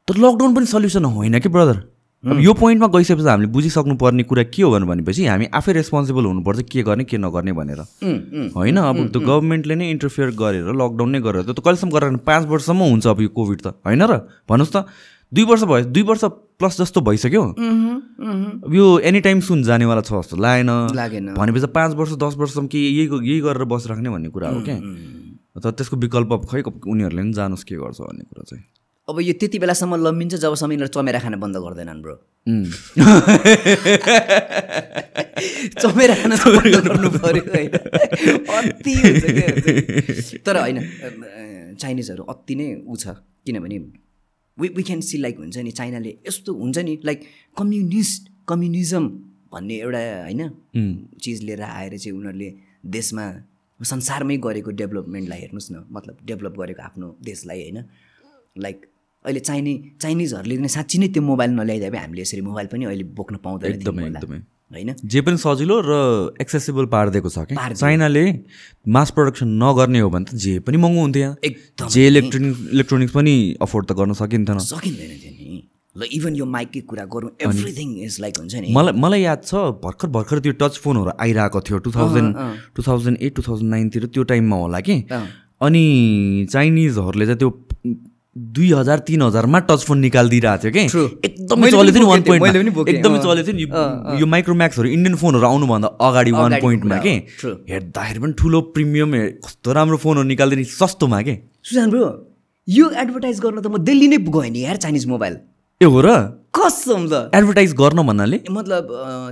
तर 0.08 0.16
लकडाउन 0.16 0.54
पनि 0.54 0.66
सल्युसन 0.66 1.04
होइन 1.04 1.38
कि 1.40 1.48
ब्रदर 1.48 1.78
अब 2.24 2.38
यो 2.40 2.52
पोइन्टमा 2.52 2.86
गइसकेपछि 2.92 3.28
हामीले 3.28 3.48
बुझिसक्नु 3.48 3.94
पर्ने 3.96 4.22
कुरा 4.28 4.42
के 4.52 4.62
हो 4.62 4.70
भनेर 4.70 4.88
भनेपछि 4.88 5.26
हामी 5.26 5.46
आफै 5.56 5.72
रेस्पोन्सिबल 5.72 6.24
हुनुपर्छ 6.24 6.60
के 6.68 6.82
गर्ने 6.84 7.04
के 7.04 7.16
नगर्ने 7.16 7.52
भनेर। 7.56 7.80
होइन 8.54 8.76
अब 8.76 9.08
त्यो 9.08 9.20
गभर्मेन्टले 9.20 9.74
नै 9.74 9.90
इन्टरफियर 9.90 10.30
गरेर 10.36 10.68
लकडाउन 10.68 11.10
नै 11.10 11.20
गरेर 11.20 11.42
त्यो 11.48 11.54
त 11.56 11.60
कहिलेसम्म 11.64 11.90
गरेर 11.90 12.16
पाँच 12.20 12.44
वर्षसम्म 12.46 12.80
हुन्छ 12.92 13.06
अब 13.06 13.20
यो 13.24 13.28
कोभिड 13.32 13.60
त। 13.64 13.66
होइन 13.82 14.02
र? 14.04 14.12
भन्नुहोस् 14.44 14.72
त। 14.72 14.84
दुई 15.32 15.44
वर्ष 15.44 15.62
भयो 15.62 15.84
दुई 15.94 16.02
वर्ष 16.02 16.24
प्लस 16.58 16.80
जस्तो 16.80 17.00
भइसक्यो। 17.00 17.42
अब 17.42 18.70
यो 18.74 18.98
एनी 18.98 19.20
टाइम 19.20 19.40
सुन 19.40 19.62
जानेवाला 19.62 20.00
छ 20.02 20.12
जस्तो 20.12 20.36
लागेन। 20.36 20.70
लागेन। 20.94 21.34
भनेपछि 21.34 21.66
त 21.66 21.70
पाँच 21.70 21.94
वर्ष 21.94 22.12
दस 22.18 22.34
वर्षसम्म 22.36 22.66
के 22.66 22.78
यही 22.78 23.06
यही 23.06 23.40
गरेर 23.40 23.64
बसिराख्ने 23.64 24.10
भन्ने 24.10 24.28
कुरा 24.28 24.48
हो 24.50 24.60
क्या 24.66 24.78
तर 25.60 25.70
त्यसको 25.70 25.96
विकल्प 25.96 26.46
खै 26.50 26.62
उनीहरूले 26.62 27.22
पनि 27.22 27.32
जानोस् 27.32 27.64
के 27.64 27.76
गर्छ 27.76 28.00
भन्ने 28.00 28.24
कुरा 28.26 28.44
चाहिँ। 28.50 28.64
अब 29.08 29.20
यो 29.20 29.32
त्यति 29.38 29.58
बेलासम्म 29.58 29.94
लम्बिन्छ 30.06 30.34
जबसम्म 30.38 30.72
यिनीहरू 30.72 30.92
चमेरा 30.94 31.20
खान 31.20 31.34
बन्द 31.40 31.56
गर्दैनन् 31.56 32.02
ब्रो. 32.02 32.14
चमेरा 35.82 36.14
खान 36.14 36.32
गर्नु 36.36 37.10
पऱ्यो 37.18 37.42
होइन? 37.50 37.70
अति 38.50 38.94
तर 40.46 40.56
होइन 40.60 40.78
चाइनिजहरू 41.80 42.22
अति 42.24 42.54
नै 42.54 42.74
ऊ 42.86 42.96
छ। 42.96 43.06
किनभने 43.46 43.78
we 44.60 44.68
we 44.76 44.82
can 44.82 45.00
see 45.00 45.18
like 45.18 45.38
हुन्छ 45.38 45.56
नि 45.58 45.70
चाइनाले 45.70 46.16
यस्तो 46.28 46.54
हुन्छ 46.54 46.78
नि 46.78 46.98
लाइक 47.04 47.20
कम्युनिस्ट 47.58 48.28
कम्युनिजम 48.48 49.08
भन्ने 49.52 49.76
एउटा 49.76 50.00
होइन 50.22 50.42
चिज 51.20 51.42
लिएर 51.42 51.62
आएर 51.62 51.96
चाहिँ 51.98 52.16
उनीहरूले 52.18 52.50
देशमा 52.86 53.24
संसारमै 53.80 54.36
गरेको 54.36 54.70
डेभलपमेन्टलाई 54.70 55.38
हेर्नुहोस् 55.38 55.72
न 55.72 55.84
मतलब 55.90 56.16
डेभलप 56.24 56.54
गरेको 56.58 56.82
आफ्नो 56.82 57.16
देशलाई 57.22 57.60
होइन। 57.62 57.78
लाइक 58.58 58.86
अहिले 59.24 59.40
चाइनी 59.40 59.74
चाइनिजहरूले 60.02 60.56
नै 60.56 60.68
साँच्ची 60.68 60.98
नै 60.98 61.08
त्यो 61.08 61.22
मोबाइल 61.22 61.50
नल्याइदिए 61.50 61.98
हामीले 61.98 62.22
यसरी 62.22 62.40
मोबाइल 62.40 62.66
पनि 62.66 62.84
अहिले 62.84 63.04
बोक्न 63.18 63.36
पाउँदैन 63.44 63.72
एकदमै। 63.72 64.40
होइन? 64.70 64.94
जे 65.04 65.20
पनि 65.20 65.36
सजिलो 65.36 65.76
र 65.84 65.92
एक्सेसिबल 66.40 66.86
पारिदिएको 66.92 67.28
छ 67.28 67.38
कि। 67.50 67.54
चाइनाले 67.74 68.24
मास 68.86 69.10
प्रडक्सन 69.16 69.48
नगर्ने 69.62 70.00
हो 70.00 70.10
भने 70.10 70.24
त 70.24 70.34
जे 70.36 70.58
पनि 70.62 70.76
महँगो 70.76 71.00
हुन्थ्यो। 71.00 71.22
यहाँ 71.22 71.36
एकदम। 71.44 71.88
जे 71.88 72.06
इलेक्ट्रोनिक 72.06 72.56
इलेक्ट्रोनिक्स 72.72 73.12
पनि 73.14 73.34
अफोर्ड 73.60 73.86
त 73.86 73.92
गर्न 73.98 74.12
सकिन्थेन 74.20 74.58
सकिँदैन 74.58 75.12
थियो 75.18 75.32
नि। 75.34 75.68
ल 75.96 76.06
इभन 76.06 76.32
यो 76.36 76.46
माइककै 76.46 76.80
कुरा 76.86 77.04
गरौँ 77.10 77.30
एभ्रिथिङ 77.42 77.88
इज 78.06 78.20
लाइक 78.20 78.34
हुन्छ 78.38 78.54
नि। 78.54 78.68
मलाई 78.70 78.94
मलाई 78.94 79.20
याद 79.22 79.40
छ 79.42 79.54
भर्खर 79.82 80.08
भर्खर 80.16 80.38
त्यो 80.40 80.52
टच 80.60 80.78
फोनहरू 80.78 81.10
आइरहेको 81.18 81.60
थियो 81.66 81.78
two 81.82 81.90
thousand 81.90 82.30
two 82.74 82.82
thousand 82.86 83.16
eight 83.20 83.34
two 83.34 83.42
thousand 83.42 83.70
नाइनतिर 83.70 84.06
त्यो 84.14 84.22
टाइममा 84.30 84.56
होला 84.56 84.80
कि। 84.86 84.96
अनि 85.66 85.84
चाइनिजहरूले 86.50 87.26
चाहिँ 87.26 87.38
त्यो 87.38 87.50
दुई 88.38 88.70
हजार 88.72 88.98
तिन 89.06 89.22
हजारमा 89.22 89.58
टच 89.68 89.84
फोन 89.86 89.98
निकालिदिइरहेको 89.98 90.62
थियो 90.62 90.72
कि. 90.72 90.82
एकदमै 91.26 91.70
चलेको 91.70 91.92
थियो 91.92 92.02
नि 92.02 92.08
वान 92.10 92.22
पोइन्ट 92.22 92.88
एकदमै। 92.88 93.18
चलेको 93.18 93.46
थियो 93.46 93.56
नि। 93.56 94.20
यो- 94.20 94.28
माइक्रोम्याक्सहरू 94.34 94.88
इन्डियन 94.88 95.16
फोनहरू 95.22 95.46
आउनुभन्दा 95.46 95.88
अगाडि 96.08 96.30
वान 96.32 96.52
पोइन्टमा 96.62 96.96
कि. 97.06 97.14
हेर्दाखेरि 97.70 98.18
पनि 98.22 98.32
ठुलो 98.38 98.60
प्रिमियम 98.74 99.10
कस्तो 99.44 99.72
राम्रो 99.72 99.96
फोनहरू 100.04 100.26
निकालिदिने 100.30 100.64
सस्तोमा 100.78 101.20
के? 101.26 101.34
सुशान 101.66 101.90
ब्रो 101.90 102.04
यो 102.68 102.90
एडभर्टाइज 103.02 103.40
गर्न 103.40 103.60
त 103.60 103.66
म 103.66 103.78
दिल्ली 103.82 104.08
नै 104.08 104.18
गएँ 104.30 104.50
नि 104.50 104.60
यार 104.62 104.76
चाइनिज 104.78 105.06
मोबाइल 105.10 105.34
ए 105.80 105.86
हो 105.90 106.00
र? 106.00 106.08
कसम 106.54 107.10
त 107.10 107.34
एडभर्टाइज 107.34 107.72
गर्न 107.74 107.98
भन्नाले? 108.06 108.38
मतलब 108.46 108.84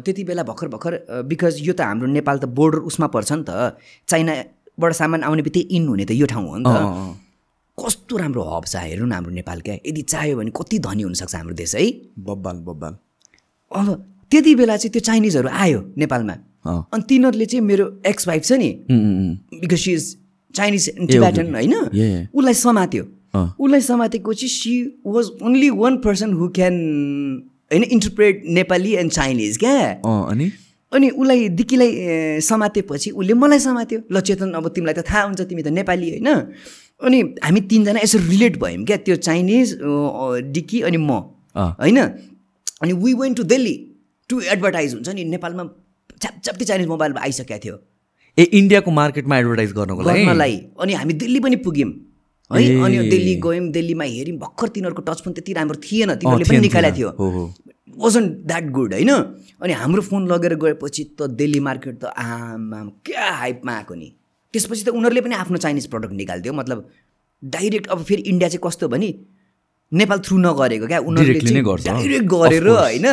त्यति 0.05 0.25
बेला 0.26 0.43
भर्खर 0.43 0.69
भर्खर 0.75 1.23
बिकज 1.31 1.55
यो 1.62 1.73
त 1.73 1.87
हाम्रो 1.87 2.11
नेपाल 2.19 2.37
त 2.43 2.45
बोर्डर 2.50 2.78
उसमा 2.90 3.07
पर्छ 3.14 3.31
नि 3.33 3.45
त। 3.47 3.78
चाइनाबाट 4.11 4.93
सामान 4.93 5.23
आउने 5.23 5.43
बित्तिकै 5.47 5.71
इन 5.76 5.87
हुने 5.87 6.05
त 6.05 6.19
यो 6.19 6.26
ठाउँ 6.26 6.47
हो 6.50 6.57
नि 6.59 6.64
त। 6.67 7.27
कस्तो 7.78 8.16
राम्रो 8.16 8.42
हब 8.42 8.64
छ 8.66 8.76
हेर्नु 8.76 9.06
न 9.06 9.12
हाम्रो 9.12 9.32
नेपाल 9.32 9.61
क्या 9.61 9.75
यदि 9.87 10.02
चाह्यो 10.02 10.37
भने 10.37 10.50
कति 10.56 10.78
धनी 10.78 11.02
हुनसक्छ 11.02 11.35
हाम्रो 11.35 11.54
देश 11.54 11.75
है? 11.75 11.85
बब्बाल 12.18 12.56
बब्बाल। 12.68 12.94
अब 13.73 13.87
त्यति 14.30 14.54
बेला 14.54 14.76
चाहिँ 14.76 14.92
त्यो 14.92 15.00
चाइनिजहरू 15.00 15.49
आयो 15.49 15.80
नेपालमा। 15.99 16.35
अनि 16.66 17.02
तिनीहरूले 17.08 17.47
चाहिँ 17.47 17.64
मेरो 17.64 17.87
एक्स 18.06 18.28
वाइफ 18.28 18.44
छ 18.44 18.52
नि। 18.52 18.70
Because 18.90 19.78
she 19.78 19.92
is 19.92 20.16
Chinese 20.54 20.88
Tibetan 21.11 21.54
होइन. 21.54 21.75
उसलाई 22.35 22.54
समात्यो। 22.54 23.04
उसलाई 23.37 23.80
समातेको 23.80 24.32
चाहिँ 24.35 24.49
she 24.50 24.73
was 25.06 25.30
only 25.42 25.70
one 25.70 25.97
person 26.04 26.32
who 26.32 26.49
can 26.56 26.75
होइन 27.73 27.82
इन्टरप्रेट 27.85 28.42
नेपाली 28.58 28.94
एन्ड 28.97 29.12
चाइनिज 29.12 29.56
क्या? 29.56 29.76
अनि? 30.04 30.50
अनि 30.92 31.08
उसलाई 31.11 31.49
दिक्कीलाई 31.52 31.88
ए, 31.88 32.40
समातेपछि 32.40 33.11
उसले 33.11 33.35
मलाई 33.35 33.58
समात्यो। 33.61 34.00
ल 34.12 34.20
चेतन 34.20 34.52
अब 34.56 34.68
तिमीलाई 34.75 34.94
त 34.94 35.04
थाहा 35.04 35.23
हुन्छ 35.23 35.40
तिमी 35.40 35.62
त 35.62 35.68
नेपाली 35.78 36.11
होइन? 36.11 36.28
अनि 37.00 37.21
हामी 37.45 37.61
तिनजना 37.71 38.00
यसो 38.02 38.19
रिलेट 38.19 38.59
भयौँ 38.61 38.85
क्या 38.85 38.97
त्यो 39.07 39.17
चाइनिज 39.17 39.78
डिक्की 40.55 40.81
अनि 40.83 40.97
म। 40.97 41.11
होइन? 41.57 41.99
अनि 42.83 42.93
we 42.93 43.14
went 43.14 43.37
to 43.37 43.43
Delhi 43.45 43.76
to 44.31 44.40
advertise 44.40 44.95
हुन्छ 44.95 45.09
नि 45.09 45.25
नेपालमा 45.25 45.64
छ्यापछ्याप्ती 46.23 46.64
चाइनिज 46.64 46.87
मोबाइल 46.88 47.12
आइसकेको 47.21 47.64
थियो। 47.64 47.76
ए 48.38 48.43
इन्डियाको 48.43 48.90
मार्केटमा 48.90 49.38
एडभर्टाइज 49.38 49.73
गर्नको 49.73 50.02
लागि? 50.02 50.59
अनि 50.81 50.93
हामी 50.95 51.14
दिल्ली 51.23 51.40
पनि 51.40 51.57
पुग्यौँ। 51.64 51.90
है। 52.50 52.67
अनि 52.83 52.99
दिल्ली 53.11 53.35
गयौँ 53.47 53.69
दिल्लीमा 53.71 54.05
हेऱ्यौँ 54.05 54.38
भर्खर 54.38 54.69
तिनीहरूको 54.75 55.02
टच 55.02 55.23
फोन 55.25 55.33
त्यति 55.33 55.52
राम्रो 55.52 55.78
थिएन 55.87 56.14
तिनीहरूले 56.14 56.49
पनि 56.50 56.61
निकालेको। 56.67 56.97
थियो। 56.99 57.43
वाजन 57.99 58.28
द्याट 58.47 58.71
गुड 58.75 58.93
होइन? 58.95 59.11
अनि 59.62 59.73
हाम्रो 59.73 60.02
फोन 60.02 60.28
लगेर 60.28 60.55
गएपछि 60.55 61.05
त 61.19 61.31
दिल्ली 61.38 61.61
मार्केट 61.61 61.95
त 62.02 62.05
आमाम 62.17 62.88
क्या 63.07 63.31
हाइपमा 63.31 63.73
आएको 63.73 63.95
नि। 63.95 64.09
त्यसपछि 64.55 64.85
त 64.85 64.88
उनीहरूले 64.90 65.21
पनि 65.21 65.35
आफ्नो 65.35 65.59
चाइनिज 65.59 65.87
प्रडक्ट 65.87 66.14
निकालिदियो 66.21 66.52
मतलब 66.55 66.88
डाइरेक्ट 67.43 67.88
अब 67.88 68.05
फेरि 68.05 68.23
इन्डिया 68.33 68.49
चाहिँ 68.49 68.62
कस्तो 68.67 68.88
भने 68.88 69.11
नेपाल 69.92 70.18
थ्रु 70.21 70.37
नगरेको 70.38 70.87
क्या? 70.87 70.99
उनीहरूले 71.00 71.61
डाइरेक्ट 71.85 72.26
गरेर 72.28 72.68
होइन 72.68 73.07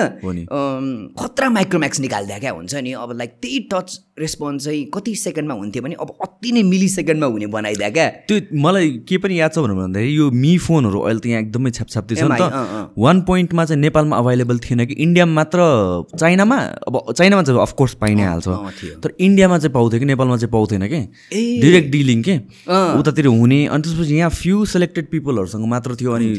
खतरा 1.15 1.49
माइक्रोम्याक्स 1.49 1.99
निकालिदियो 1.99 2.39
क्या 2.39 2.51
हुन्छ 2.51 2.75
नि? 2.75 2.91
अब 2.93 3.11
लाइक 3.15 3.31
त्यही 3.41 3.59
टच 3.71 3.99
रेस्पोन्स 4.19 4.63
चाहिँ 4.65 4.83
कति 4.93 5.15
सेकेन्डमा 5.15 5.53
हुन्थ्यो 5.55 5.83
भने 5.83 5.95
अब 5.95 6.09
अति 6.23 6.51
नै 6.51 6.63
मिली 6.63 6.87
सेकेन्डमा 6.89 7.27
हुने 7.27 7.47
बनाइदियो 7.47 7.91
क्या। 7.91 8.07
त्यो 8.27 8.59
मलाई 8.59 8.91
के 9.07 9.17
पनि 9.23 9.39
याद 9.39 9.51
छ 9.55 9.59
भनेर 9.63 9.75
भन्दाखेरि 9.75 10.17
यो 10.17 10.29
मी 10.31 10.57
फोनहरू 10.67 10.99
अहिले 10.99 11.19
त 11.19 11.25
यहाँ 11.25 11.41
एकदमै 11.41 11.71
छ्यापछ्याप्ती 11.71 12.15
छ 12.15 12.27
नि 12.27 12.39
त। 12.39 12.91
वान 12.91 13.21
पोइन्टमा 13.23 13.65
चाहिँ 13.65 13.81
नेपालमा 13.81 14.15
अभाइलेबल 14.17 14.59
थिएन 14.67 14.85
कि। 14.85 14.93
इन्डियामा 14.99 15.31
मात्र 15.31 15.59
चाइनामा 16.19 16.57
अब 16.87 16.95
चाइनामा 17.15 17.43
चाहिँ 17.43 17.61
अफकोर्स 17.61 17.93
पाइ 18.03 18.15
नै 18.15 18.23
हाल्छ। 18.23 18.47
तर 18.99 19.15
इन्डियामा 19.15 19.57
चाहिँ 19.63 19.73
पाउँथ्यो 19.73 19.99
कि? 19.99 20.05
नेपालमा 20.11 20.37
चाहिँ 20.43 20.51
पाउँथेन 20.51 20.87
कि। 20.91 21.01
डिरेक्ट 21.63 21.89
डिलिङ 21.91 22.19
के। 22.27 22.35
उतातिर 22.99 23.25
हुने। 23.31 23.65
अनि 23.67 23.81
त्यसपछि 23.83 24.15
यहाँ 24.15 24.29
फ्यु 24.35 24.65
सेलेक्टेड 24.75 25.11
पिपलहरूसँग 25.11 25.65
मात्र 25.67 25.95
थियो 25.95 26.11
अनि 26.11 26.29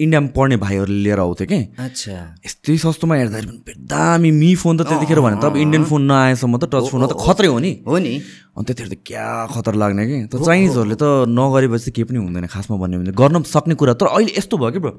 इन्डियामा 0.00 0.28
पढ्ने 0.36 0.56
भाइहरूले 0.56 1.02
लिएर 1.02 1.20
आउँथ्यो 1.20 1.46
कि। 1.46 1.60
अच्छा। 1.78 2.16
यस्तै 2.46 2.76
सस्तोमा 2.76 3.14
हेर्दाखेरि 3.16 3.46
पनि 3.46 3.86
दामी 3.86 4.30
मी 4.30 4.54
फोन 4.54 4.74
त 4.76 4.82
त्यतिखेर 4.86 5.20
भने 5.20 5.36
त 5.40 5.44
अब 5.46 5.56
इन्डियन 5.56 5.84
फोन 5.84 6.02
नआएसम्म 6.10 6.54
त 6.58 6.64
टच 6.72 6.90
फोन 6.90 7.06
त 7.06 7.14
खत्रै 7.14 7.48
हो 7.48 7.58
नि। 7.58 7.72
हो 7.86 7.98
नि। 7.98 8.14
अनि 8.56 8.64
त्यतिखेर 8.64 8.88
त 8.88 8.94
क्या 9.06 9.26
खतर 9.52 9.74
लाग्ने 9.76 10.04
कि। 10.06 10.18
त 10.32 10.34
चाइनिजहरूले 10.42 10.96
त 10.96 11.04
नगरेपछि 11.28 11.90
केही 11.92 12.04
पनि 12.08 12.18
हुँदैन 12.18 12.46
खासमा 12.48 12.76
भन्यो 12.76 12.98
भने। 13.00 13.12
गर्न 13.12 13.42
सक्ने 13.44 13.74
कुरा 13.76 13.94
तर 14.00 14.06
अहिले 14.12 14.32
यस्तो 14.38 14.56
भयो 14.56 14.70
कि 14.72 14.80
ब्रो 14.80 14.92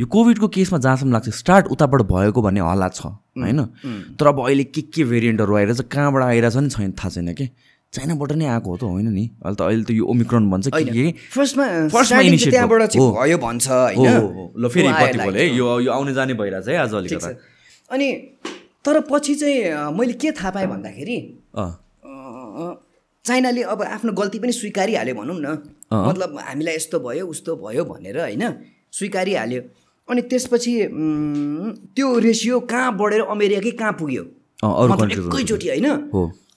यो 0.00 0.06
कोभिडको 0.06 0.46
केसमा 0.48 0.78
जहाँसम्म 0.78 1.12
लाग्छ 1.12 1.28
स्टार्ट 1.34 1.64
उताबाट 1.74 2.00
भएको 2.06 2.40
भन्ने 2.42 2.60
हल्ला 2.60 2.88
छ 2.94 3.06
होइन? 3.40 3.60
तर 4.18 4.26
अब 4.26 4.38
अहिले 4.46 4.64
के 4.70 4.82
के 4.90 5.02
भेरिएन्टहरू 5.04 5.52
आइरहेछ 5.56 5.80
कहाँबाट 5.90 6.22
आइरहेछ 6.22 6.56
नि 6.56 6.68
छैन 6.70 6.92
थाहा 6.98 7.10
छैन 7.10 7.34
कि। 7.34 7.46
चाइनाबाट 7.90 8.32
नै 8.38 8.46
आएको 8.46 8.70
हो 8.70 8.76
त 8.76 8.82
होइन 8.86 9.08
नि? 9.10 9.24
अहिले 9.42 9.56
त 9.58 9.62
अहिले 9.66 9.84
त 9.84 9.90
यो 9.90 10.04
ओमिक्रोन 10.06 10.44
भन्छ 10.50 10.66
के 10.70 11.04
फर्स्टमा 11.34 11.66
त्यहाँबाट। 11.90 12.94
भयो 12.94 13.38
भन्छ 13.42 13.66
हो 13.66 13.78
होइन। 13.98 14.54
ल 14.54 14.64
फेरि 14.70 14.86
यो 15.58 15.66
यो 15.80 15.90
आउने 15.90 16.12
जाने 16.14 16.34
भइरहेछ 16.38 16.68
है 16.70 16.76
आज 16.86 16.94
अलिकता। 16.94 17.28
अनि 17.90 18.08
तर 18.86 19.00
पछि 19.10 19.34
चाहिँ 19.34 19.90
मैले 19.98 20.14
के 20.22 20.30
थाहा 20.38 20.50
पाएँ 20.54 20.66
भन्दाखेरि 20.70 21.18
चाइनाले 23.26 23.62
अब 23.74 23.82
आफ्नो 23.82 24.12
गल्ती 24.14 24.38
पनि 24.38 24.52
स्वीकारिहाल्यो 24.54 25.14
भनौँ 25.14 25.38
न। 25.42 25.46
मतलब 25.90 26.38
हामीलाई 26.46 26.74
यस्तो 26.74 26.98
भयो 27.02 27.26
उस्तो 27.26 27.58
भयो 27.58 27.84
भनेर 27.84 28.18
होइन? 28.20 28.42
स्वीकारिहाल्यो। 28.92 29.60
अनि 30.08 30.20
त्यसपछि 30.30 30.72
त्यो 31.94 32.06
रेसियो 32.18 32.60
कहाँ 32.70 32.94
बढेर 32.96 33.22
अमेरिकै 33.26 33.74
कहाँ 33.82 33.92
पुग्यो? 33.98 34.22
एकैचोटि 34.62 35.68
होइन। 35.68 35.86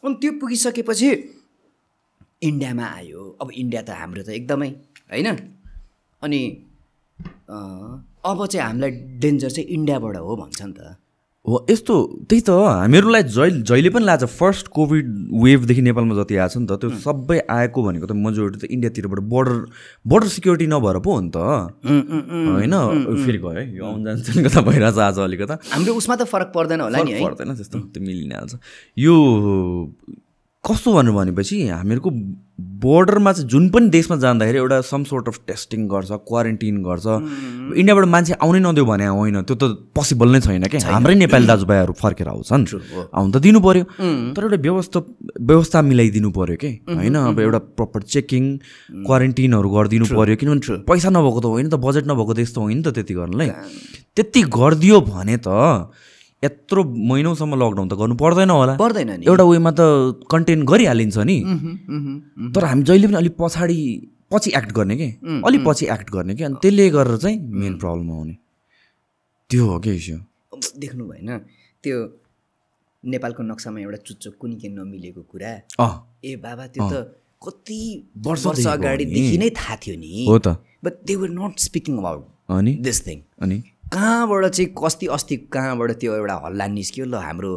अनि 0.04 0.16
त्यो 0.22 0.32
पुगिसकेपछि 0.40 1.10
इन्डियामा 2.44 2.86
आयो। 3.00 3.22
अब 3.42 3.48
इन्डिया 3.62 3.82
त 3.88 3.90
हाम्रो 4.02 4.22
त 4.24 4.30
एकदमै 4.40 4.70
होइन? 5.12 5.28
अनि 6.22 6.40
अब 8.30 8.40
चाहिँ 8.52 8.66
हामीलाई 8.68 8.92
डेन्जर 9.24 9.50
चाहिँ 9.56 9.68
इन्डियाबाट 9.76 10.16
हो 10.18 10.36
भन्छ 10.36 10.62
नि 10.62 10.74
त। 10.78 10.80
हो 11.48 11.58
यस्तो 11.70 11.96
त्यही 12.30 12.42
त 12.48 12.50
हामीहरूलाई 12.56 13.24
जहिले 13.36 13.62
जहिले 13.68 13.90
पनि 13.92 14.06
लाग्छ 14.06 14.26
फर्स्ट 14.32 14.68
कोभिड 14.72 15.08
वेभदेखि 15.44 15.82
नेपालमा 15.88 16.16
जति 16.16 16.36
आएको 16.40 16.54
छ 16.56 16.58
नि 16.64 16.68
त 16.72 16.80
त्यो 16.80 16.90
सबै 17.04 17.40
आएको 17.52 17.84
भनेको 17.84 18.08
त 18.08 18.16
मेजोरिटी 18.16 18.60
त 18.64 18.72
इन्डियातिरबाट 18.72 19.20
बोर्डर 19.34 19.58
बोर्डर 20.08 20.28
सिक्युरिटी 20.36 20.68
नभएर 20.72 20.98
पो 21.04 21.12
हो 21.12 21.20
नि 21.20 21.32
त। 21.36 21.38
होइन? 21.84 22.76
फेरि 23.28 23.40
गयो 23.44 23.52
है 23.60 23.66
यो 23.76 23.84
आउनु 23.84 24.04
जान्छ 24.08 24.40
कता 24.40 24.62
भइरहेछ 24.72 24.98
आज 25.04 25.20
अलिकता। 25.20 25.56
हाम्रो 25.76 25.92
उसमा 26.00 26.16
त 26.16 26.24
फरक 26.32 26.50
पर्दैन 26.56 26.80
होला 26.88 27.04
नि 27.04 27.20
पर्दैन 27.20 27.56
त्यस्तो 27.60 27.78
त्यो 27.92 28.02
मिलि 28.08 28.24
नै 28.32 28.36
हाल्छ। 28.40 28.56
यो 29.04 29.16
कस्तो 30.64 30.94
भन्नु 30.94 31.12
भनेपछि 31.14 31.56
हामीहरूको 31.68 32.10
बोर्डरमा 32.84 33.32
चाहिँ 33.34 33.48
जुन 33.50 33.68
पनि 33.70 33.90
देशमा 33.92 34.16
जाँदाखेरि 34.24 34.58
एउटा 34.58 34.80
सम 34.88 35.04
सोर्ट 35.04 35.28
अफ 35.28 35.38
टेस्टिङ 35.48 35.88
गर्छ 35.92 36.12
क्वारेन्टिन 36.24 36.76
गर्छ। 36.84 37.08
इन्डियाबाट 37.76 38.06
मान्छे 38.08 38.34
आउनै 38.40 38.60
नदेऊ 38.64 38.86
भने 38.88 39.08
होइन 39.08 39.42
त्यो 39.44 39.56
त 39.60 39.92
पोसिबल 39.92 40.30
नै 40.32 40.40
छैन 40.40 40.64
क्या 40.72 40.80
हाम्रै 40.88 41.16
नेपाली 41.20 41.46
दाजुभाइहरू 41.52 41.94
फर्केर 42.00 42.28
आउँछन्। 42.32 42.64
आउनु 43.12 43.32
त 43.36 43.38
दिनु 43.44 43.60
पऱ्यो 43.60 43.84
तर 44.36 44.44
एउटा 44.48 44.60
व्यवस्था 44.64 45.00
व्यवस्था 45.52 45.82
मिलाइदिनु 45.84 46.32
पऱ्यो 46.32 46.56
कि 46.56 46.72
होइन? 46.88 47.16
अब 47.28 47.40
एउटा 47.44 47.60
प्रपर 47.76 48.02
चेकिङ 48.16 48.44
क्वारेन्टिनहरू 49.04 49.70
गरिदिनु 49.76 50.06
पऱ्यो 50.16 50.36
किनभने 50.40 50.80
पैसा 50.88 51.10
नभएको 51.12 51.40
त 51.44 51.46
होइन 51.52 51.68
त 51.76 51.84
बजेट 51.84 52.08
नभएको 52.08 52.34
देश 52.40 52.56
त 52.56 52.58
होइन 52.64 52.80
त 52.88 52.96
त्यति 52.96 53.14
गर्नलाई। 53.20 53.52
त्यति 54.16 54.42
गरिदियो 54.48 54.98
भने 55.12 55.38
त 55.44 55.92
यत्रो 56.44 56.84
महिनौसम्म 56.84 57.54
लकडाउन 57.62 57.88
त 57.90 57.94
गर्नु 58.00 58.16
पर्दैन 58.20 58.50
होला। 58.50 58.74
पर्दैन 58.78 59.12
नि। 59.20 59.26
एउटा 59.26 59.44
वेमा 59.44 59.72
त 59.72 59.82
कन्टेन 60.32 60.60
गरिहालिन्छ 60.72 61.18
नि। 61.30 61.38
तर 62.56 62.64
हामी 62.70 62.84
जहिले 62.84 63.08
पनि 63.08 63.18
अलिक 63.24 63.36
पछाडि 63.40 63.78
पछि 64.32 64.50
एक्ट 64.58 64.72
गर्ने 64.78 64.96
कि? 64.98 65.10
अलिक 65.48 65.62
पछि 65.68 65.86
एक्ट 65.96 66.10
गर्ने 66.12 66.34
कि? 66.36 66.44
अनि 66.44 66.56
त्यसले 66.62 66.90
गरेर 66.90 67.18
चाहिँ 67.24 67.38
मेन 67.62 67.74
प्रब्लम 67.78 68.12
आउने। 68.12 68.36
त्यो 69.50 69.64
हो 69.66 69.80
कि 69.80 69.92
इस्यु 69.96 70.18
देख्नु 70.82 71.04
भएन। 71.10 71.30
त्यो 71.84 71.98
नेपालको 73.04 73.42
नक्सामा 73.44 73.80
एउटा 73.80 74.00
चुच्चो 74.08 74.30
कुनी 74.40 74.56
के 74.62 74.68
नमिलेको 74.70 75.22
कुरा। 75.32 75.52
ए 76.26 76.36
बाबा 76.44 76.66
त्यो 76.74 76.84
त 76.90 76.94
कति 77.44 77.82
वर्ष 78.26 78.66
अगाडिदेखि 78.66 79.38
नि। 79.38 79.38
नै 79.38 79.50
थाहा 79.52 79.76
थियो 79.84 79.96
नि। 80.00 80.12
हो 80.30 80.38
त। 80.40 80.58
But 80.84 80.94
they 81.08 81.14
were 81.16 81.30
not 81.30 81.60
speaking 81.60 81.98
about 82.00 82.24
अनि? 82.50 82.74
दिस 82.80 82.98
थिङ 83.08 83.18
अनि? 83.44 83.58
कहाँबाट 83.94 84.46
चाहिँ 84.50 84.70
कस्ति 84.74 85.06
अस्ति 85.16 85.36
कहाँबाट 85.54 85.92
त्यो 86.02 86.16
एउटा 86.16 86.36
हल्ला 86.46 86.66
निस्क्यो? 86.68 87.06
ल 87.06 87.16
हाम्रो 87.16 87.52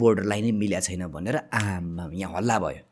बोर्डर 0.00 0.24
लाइन 0.30 0.44
नै 0.44 0.52
मिल्या 0.62 0.80
छैन 0.80 1.06
भनेर 1.12 1.36
आमा 1.52 2.04
यहाँ 2.12 2.32
हल्ला 2.36 2.58
भयो। 2.58 2.82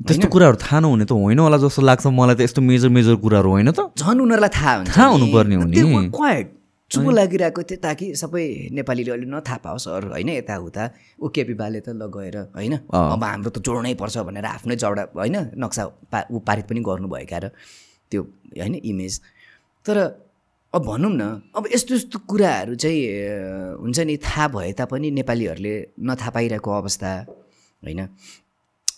त्यस्तो 0.00 0.28
कुराहरू 0.30 0.56
थाहा 0.62 0.78
नहुने 0.80 1.04
त 1.04 1.12
होइन 1.12 1.38
होला 1.38 1.58
जस्तो 1.58 1.82
लाग्छ 1.82 2.06
मलाई 2.06 2.34
त 2.38 2.40
यस्तो 2.46 2.60
मेजर 2.62 2.88
मेजर 2.94 3.14
कुराहरू 3.18 3.50
होइन 3.50 3.70
त। 3.74 3.80
झन् 3.98 4.20
उनीहरूलाई 4.22 4.52
थाहा 4.54 4.72
हुन्छ 4.78 4.94
थाहा 4.94 5.06
हुनुपर्ने 5.10 5.54
हो 5.58 5.64
नि। 5.66 6.08
क्वाइट 6.14 6.46
चुपो 6.90 7.10
लागिरहेको 7.10 7.62
थियो 7.68 7.78
ताकि 7.82 8.06
सबै 8.16 8.44
नेपालीले 8.72 9.10
अलि 9.12 9.26
नथाहा 9.28 9.58
पाओस्। 9.60 9.88
अरू 9.90 10.08
होइन 10.14 10.28
यताउता। 10.38 10.82
ऊ 11.20 11.28
केपी 11.28 11.54
बाले 11.60 11.80
त 11.84 11.92
ल 11.98 12.06
गएर 12.08 12.36
होइन 12.56 12.74
अब 12.88 13.24
हाम्रो 13.26 13.50
त 13.50 13.58
जोड्नै 13.58 13.92
पर्छ 13.98 14.24
भनेर 14.24 14.46
आफ्नै 14.46 14.76
जौडा 14.78 15.02
होइन 15.18 15.36
नक्सा 15.58 15.82
पा 16.08 16.18
ऊ 16.30 16.38
पारित 16.46 16.64
पनि 16.70 16.80
गर्नुभयो 16.80 17.26
क्या 17.28 17.38
र 17.42 17.46
त्यो 18.08 18.22
होइन 18.56 18.74
इमेज। 18.86 19.12
तर 19.84 19.96
अब 20.74 20.84
भनौँ 20.84 21.10
न 21.12 21.22
अब 21.56 21.68
यस्तो 21.74 21.94
यस्तो 21.94 22.18
कुराहरू 22.28 22.74
चाहिँ 22.76 23.00
हुन्छ 23.80 23.98
नि 24.04 24.16
थाहा 24.20 24.48
भए 24.52 24.72
तापनि 24.76 25.10
नेपालीहरूले 25.10 25.74
नथाहा 25.96 26.30
पाइरहेको 26.30 26.70
अवस्था 26.70 27.10
होइन? 27.82 28.00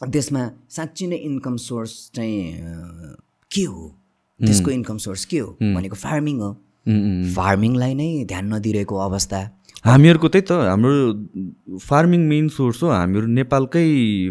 देशमा 0.09 0.43
साँच्ची 0.67 1.07
नै 1.07 1.17
इन्कम 1.31 1.57
सोर्स 1.57 2.11
चाहिँ 2.15 2.43
के 3.51 3.63
हो? 3.63 3.83
त्यसको 4.41 4.71
इन्कम 4.71 4.99
सोर्स 4.99 5.25
के 5.31 5.39
हो 5.39 5.51
भनेको 5.61 5.97
फार्मिङ 5.97 6.37
हो। 6.41 6.51
फार्मिङलाई 7.37 7.95
नै 7.95 8.25
ध्यान 8.25 8.55
नदिरहेको 8.55 8.97
अवस्था। 8.97 9.41
हामीहरूको 9.85 10.29
त्यही 10.29 10.45
त 10.45 10.53
हाम्रो 10.69 11.79
फार्मिङ 11.81 12.21
मेन 12.29 12.49
सोर्स 12.53 12.83
हो 12.83 12.89
हामीहरू 12.93 13.27
नेपालकै 13.27 13.85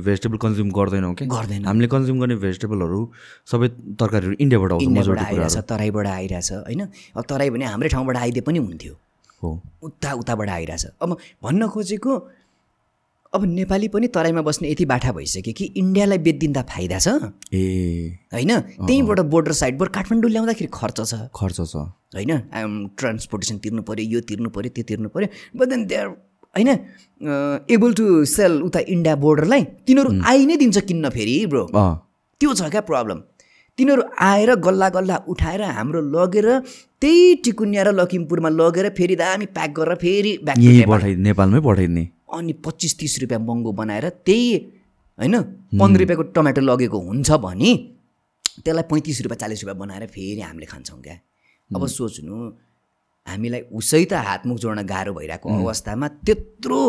भेजिटेबल 0.06 0.38
कन्ज्युम 0.38 0.70
गर्दैनौँ 0.70 1.14
क्या 1.18 1.28
गर्दैन। 1.28 1.66
हामीले 1.66 1.88
कन्ज्युम 1.90 2.18
गर्ने 2.22 2.36
भेजिटेबलहरू 2.46 3.00
सबै 3.50 3.68
तरकारीहरू 3.98 4.36
इन्डियाबाट 4.40 4.72
इन्डियाबाट 4.86 5.20
आइरहेछ 5.26 5.58
तराईबाट 5.66 6.08
आइरहेछ 6.08 6.52
होइन? 6.54 6.82
अब 7.18 7.24
तराई 7.30 7.50
भने 7.50 7.66
हाम्रै 7.66 7.90
ठाउँबाट 7.90 8.18
आइदिए 8.18 8.44
पनि 8.46 8.60
हुन्थ्यो। 8.60 8.94
हो। 9.42 9.50
उता 9.84 10.10
उताबाट 10.22 10.50
आइरहेछ। 10.50 10.86
अब 11.02 11.18
भन्न 11.44 11.68
खोजेको 11.74 12.14
अब 13.34 13.44
नेपाली 13.46 13.88
पनि 13.94 14.08
तराईमा 14.10 14.42
बस्ने 14.42 14.70
यति 14.70 14.86
बाठा 14.90 15.12
भइसक्यो 15.14 15.54
कि 15.54 15.66
इन्डियालाई 15.78 16.18
बेचिदिँदा 16.18 16.62
फाइदा 16.66 16.98
छ। 16.98 17.30
ए। 17.54 18.26
होइन? 18.34 18.52
त्यहीँबाट 18.90 19.20
बोर्डर 19.30 19.54
साइडबाट 19.54 19.90
काठमाडौँ 19.94 20.32
ल्याउँदाखेरि 20.32 20.70
खर्च 20.74 20.98
छ। 21.06 21.30
खर्च 21.30 21.60
छ। 21.62 21.76
होइन? 22.18 22.32
ट्रान्सपोर्टेसन 22.98 23.58
तिर्नु 23.62 23.82
पऱ्यो 23.86 24.06
यो 24.10 24.20
तिर्नु 24.26 24.50
पऱ्यो 24.50 24.70
त्यो 24.74 24.84
तिर्नु 24.90 25.10
पऱ्यो 25.14 25.30
बट 25.54 25.68
देन 25.70 25.86
दे 25.86 25.96
आर 25.96 26.08
होइन 26.58 26.70
एबल 27.70 27.94
टु 27.94 28.26
सेल 28.26 28.62
उता 28.66 28.80
इन्डिया 28.90 29.16
बोर्डरलाई 29.22 29.64
तिनीहरू 29.86 30.10
आइ 30.26 30.46
नै 30.50 30.58
दिन्छ 30.58 30.78
किन्न 30.90 31.10
फेरि 31.14 31.46
ब्रो 31.54 31.64
त्यो 31.70 32.54
छ 32.54 32.74
क्या 32.74 32.82
प्रब्लम 32.82 33.22
तिनीहरू 33.78 34.04
आएर 34.26 34.56
गल्ला 34.58 34.90
गल्ला 34.90 35.16
उठाएर 35.30 35.62
हाम्रो 35.78 36.02
लगेर 36.18 36.48
त्यही 36.98 37.36
टिकुनिया 37.46 37.84
र 37.84 37.90
लखिमपुरमा 37.94 38.50
लगेर 38.50 38.90
फेरि 38.98 39.16
दामी 39.22 39.46
प्याक 39.54 39.72
गरेर 39.78 39.96
फेरि 40.02 40.32
नेपालमै 41.28 41.62
पठाइदिने। 41.62 42.04
अनि 42.30 42.54
पच्चिस 42.66 42.98
तिस 43.00 43.20
रुपियाँ 43.22 43.42
महँगो 43.42 43.72
बनाएर 43.80 44.10
त्यही 44.26 44.48
होइन 45.20 45.36
पन्ध्र 45.80 46.00
रुपियाँको 46.02 46.24
टमाटर 46.36 46.62
लगेको 46.62 47.00
हुन्छ 47.00 47.30
भने 47.46 47.72
त्यसलाई 48.64 48.86
पैँतिस 48.92 49.22
रुपियाँ 49.22 49.40
चालिस 49.40 49.64
रुपियाँ 49.64 49.78
बनाएर 49.80 50.06
फेरि 50.08 50.42
हामीले 50.42 50.66
खान्छौँ 50.66 51.02
क्या। 51.02 51.18
अब 51.70 51.86
सोच्नु 51.88 52.36
हामीलाई 53.28 53.62
उसै 53.72 54.04
त 54.06 54.14
हातमुख 54.28 54.58
जोड्न 54.58 54.82
गाह्रो 54.90 55.14
भइरहेको 55.14 55.48
अवस्थामा 55.50 56.08
त्यत्रो 56.26 56.80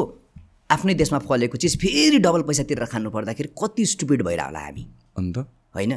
आफ्नै 0.71 0.95
देशमा 0.95 1.19
फलेको 1.29 1.57
चिज 1.59 1.77
फेरि 1.83 2.19
डबल 2.25 2.43
पैसा 2.49 2.63
तिरेर 2.71 2.87
खानु 2.87 3.11
पर्दाखेरि 3.11 3.49
कति 3.53 3.87
स्टुपिड 3.93 4.23
भइरह 4.23 4.45
होला 4.45 4.61
हामी। 4.67 4.83
अन्त? 5.19 5.37
होइन? 5.77 5.93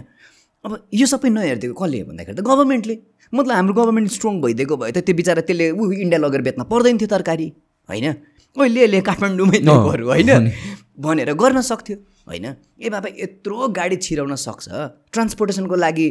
अब 0.65 0.71
यो 0.93 1.05
सबै 1.05 1.29
नहेरिदिएको 1.29 1.75
कसले 1.75 1.99
हो 2.01 2.05
भन्दाखेरि 2.09 2.35
त 2.35 2.43
गभर्मेन्टले। 2.43 2.95
मतलब 3.33 3.55
हाम्रो 3.55 3.73
गभर्मेन्ट 3.73 4.11
स्ट्रङ 4.11 4.41
भइदिएको 4.41 4.75
भए 4.77 4.91
त 4.91 4.97
त्यो 5.05 5.15
बिचरा 5.15 5.41
त्यसले 5.47 5.65
ऊ 5.71 5.91
इन्डिया 6.03 6.19
लगेर 6.25 6.41
बेच्न 6.47 6.63
पर्दैन 6.73 6.97
थियो 6.97 7.09
तरकारी 7.13 7.47
होइन? 7.89 8.07
ओइ 8.55 8.69
ले 8.69 8.85
ले 8.87 8.99
काठमाडौँमै 9.01 9.59
ल्याउहरू 9.65 10.05
होइन? 10.07 10.29
भनेर 10.93 11.33
गर्न 11.33 11.61
सक्थ्यो 11.65 11.95
होइन? 12.29 12.45
ए 12.77 12.89
बाबा 12.93 13.09
यत्रो 13.17 13.67
गाडी 13.73 13.97
छिराउन 13.97 14.35
सक्छ। 14.37 14.69
ट्रान्सपोर्टेसनको 15.09 15.75
लागि 15.75 16.07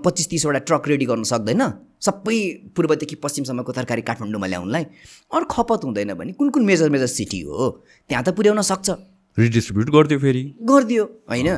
पच्चिस 0.00 0.26
तिसवटा 0.30 0.60
ट्रक 0.64 0.88
रेडी 0.88 1.06
गर्न 1.06 1.22
सक्दैन। 1.28 1.62
सबै 2.00 2.38
पूर्वदेखि 2.72 3.16
पश्चिमसम्मको 3.20 3.72
तरकारी 3.72 4.02
काठमाडौँमा 4.08 4.46
ल्याउनलाई 4.48 4.84
अरू 5.30 5.44
खपत 5.52 5.80
हुँदैन 5.84 6.12
भने 6.16 6.32
कुन 6.32 6.48
कुन 6.48 6.64
मेजर 6.64 6.88
मेजर 6.88 7.12
सिटी 7.12 7.40
हो 7.44 7.84
त्यहाँ 8.08 8.24
त 8.24 8.32
पुर्याउन 8.32 8.60
सक्छ। 8.64 8.88
रिडिस्ट्रिब्युट 9.38 9.88
गरिदियो 9.92 10.18
फेरि। 10.18 10.42
गरिदियो 10.64 11.04
होइन? 11.28 11.48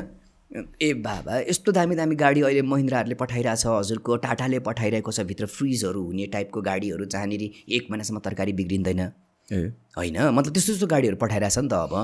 ए 0.83 0.93
बाबा 0.99 1.47
यस्तो 1.47 1.73
दामी 1.73 1.95
दामी 1.95 2.15
गाडी 2.19 2.41
अहिले 2.43 2.63
महिन्द्राहरूले 2.67 3.17
पठाइरहेछ 3.23 3.67
हजुरको 3.67 4.17
टाटाले 4.27 4.59
पठाइरहेको 4.67 5.11
छ 5.11 5.21
भित्र 5.31 5.47
फ्रिजहरू 5.47 6.03
हुने 6.05 6.27
टाइपको 6.35 6.61
गाडीहरू 6.61 7.05
जहाँनिर 7.07 7.43
एक 7.71 7.87
महिनासम्म 7.91 8.19
तरकारी 8.27 8.53
बिग्रिँदैन। 8.53 9.03
होइन 9.53 10.17
मतलब 10.35 10.53
त्यस्तो 10.53 10.73
त्यस्तो 10.73 10.87
गाडीहरू 10.87 11.17
पठाइरहेछ 11.17 11.59
नि 11.59 11.69
त 11.69 11.73
अब। 11.73 11.95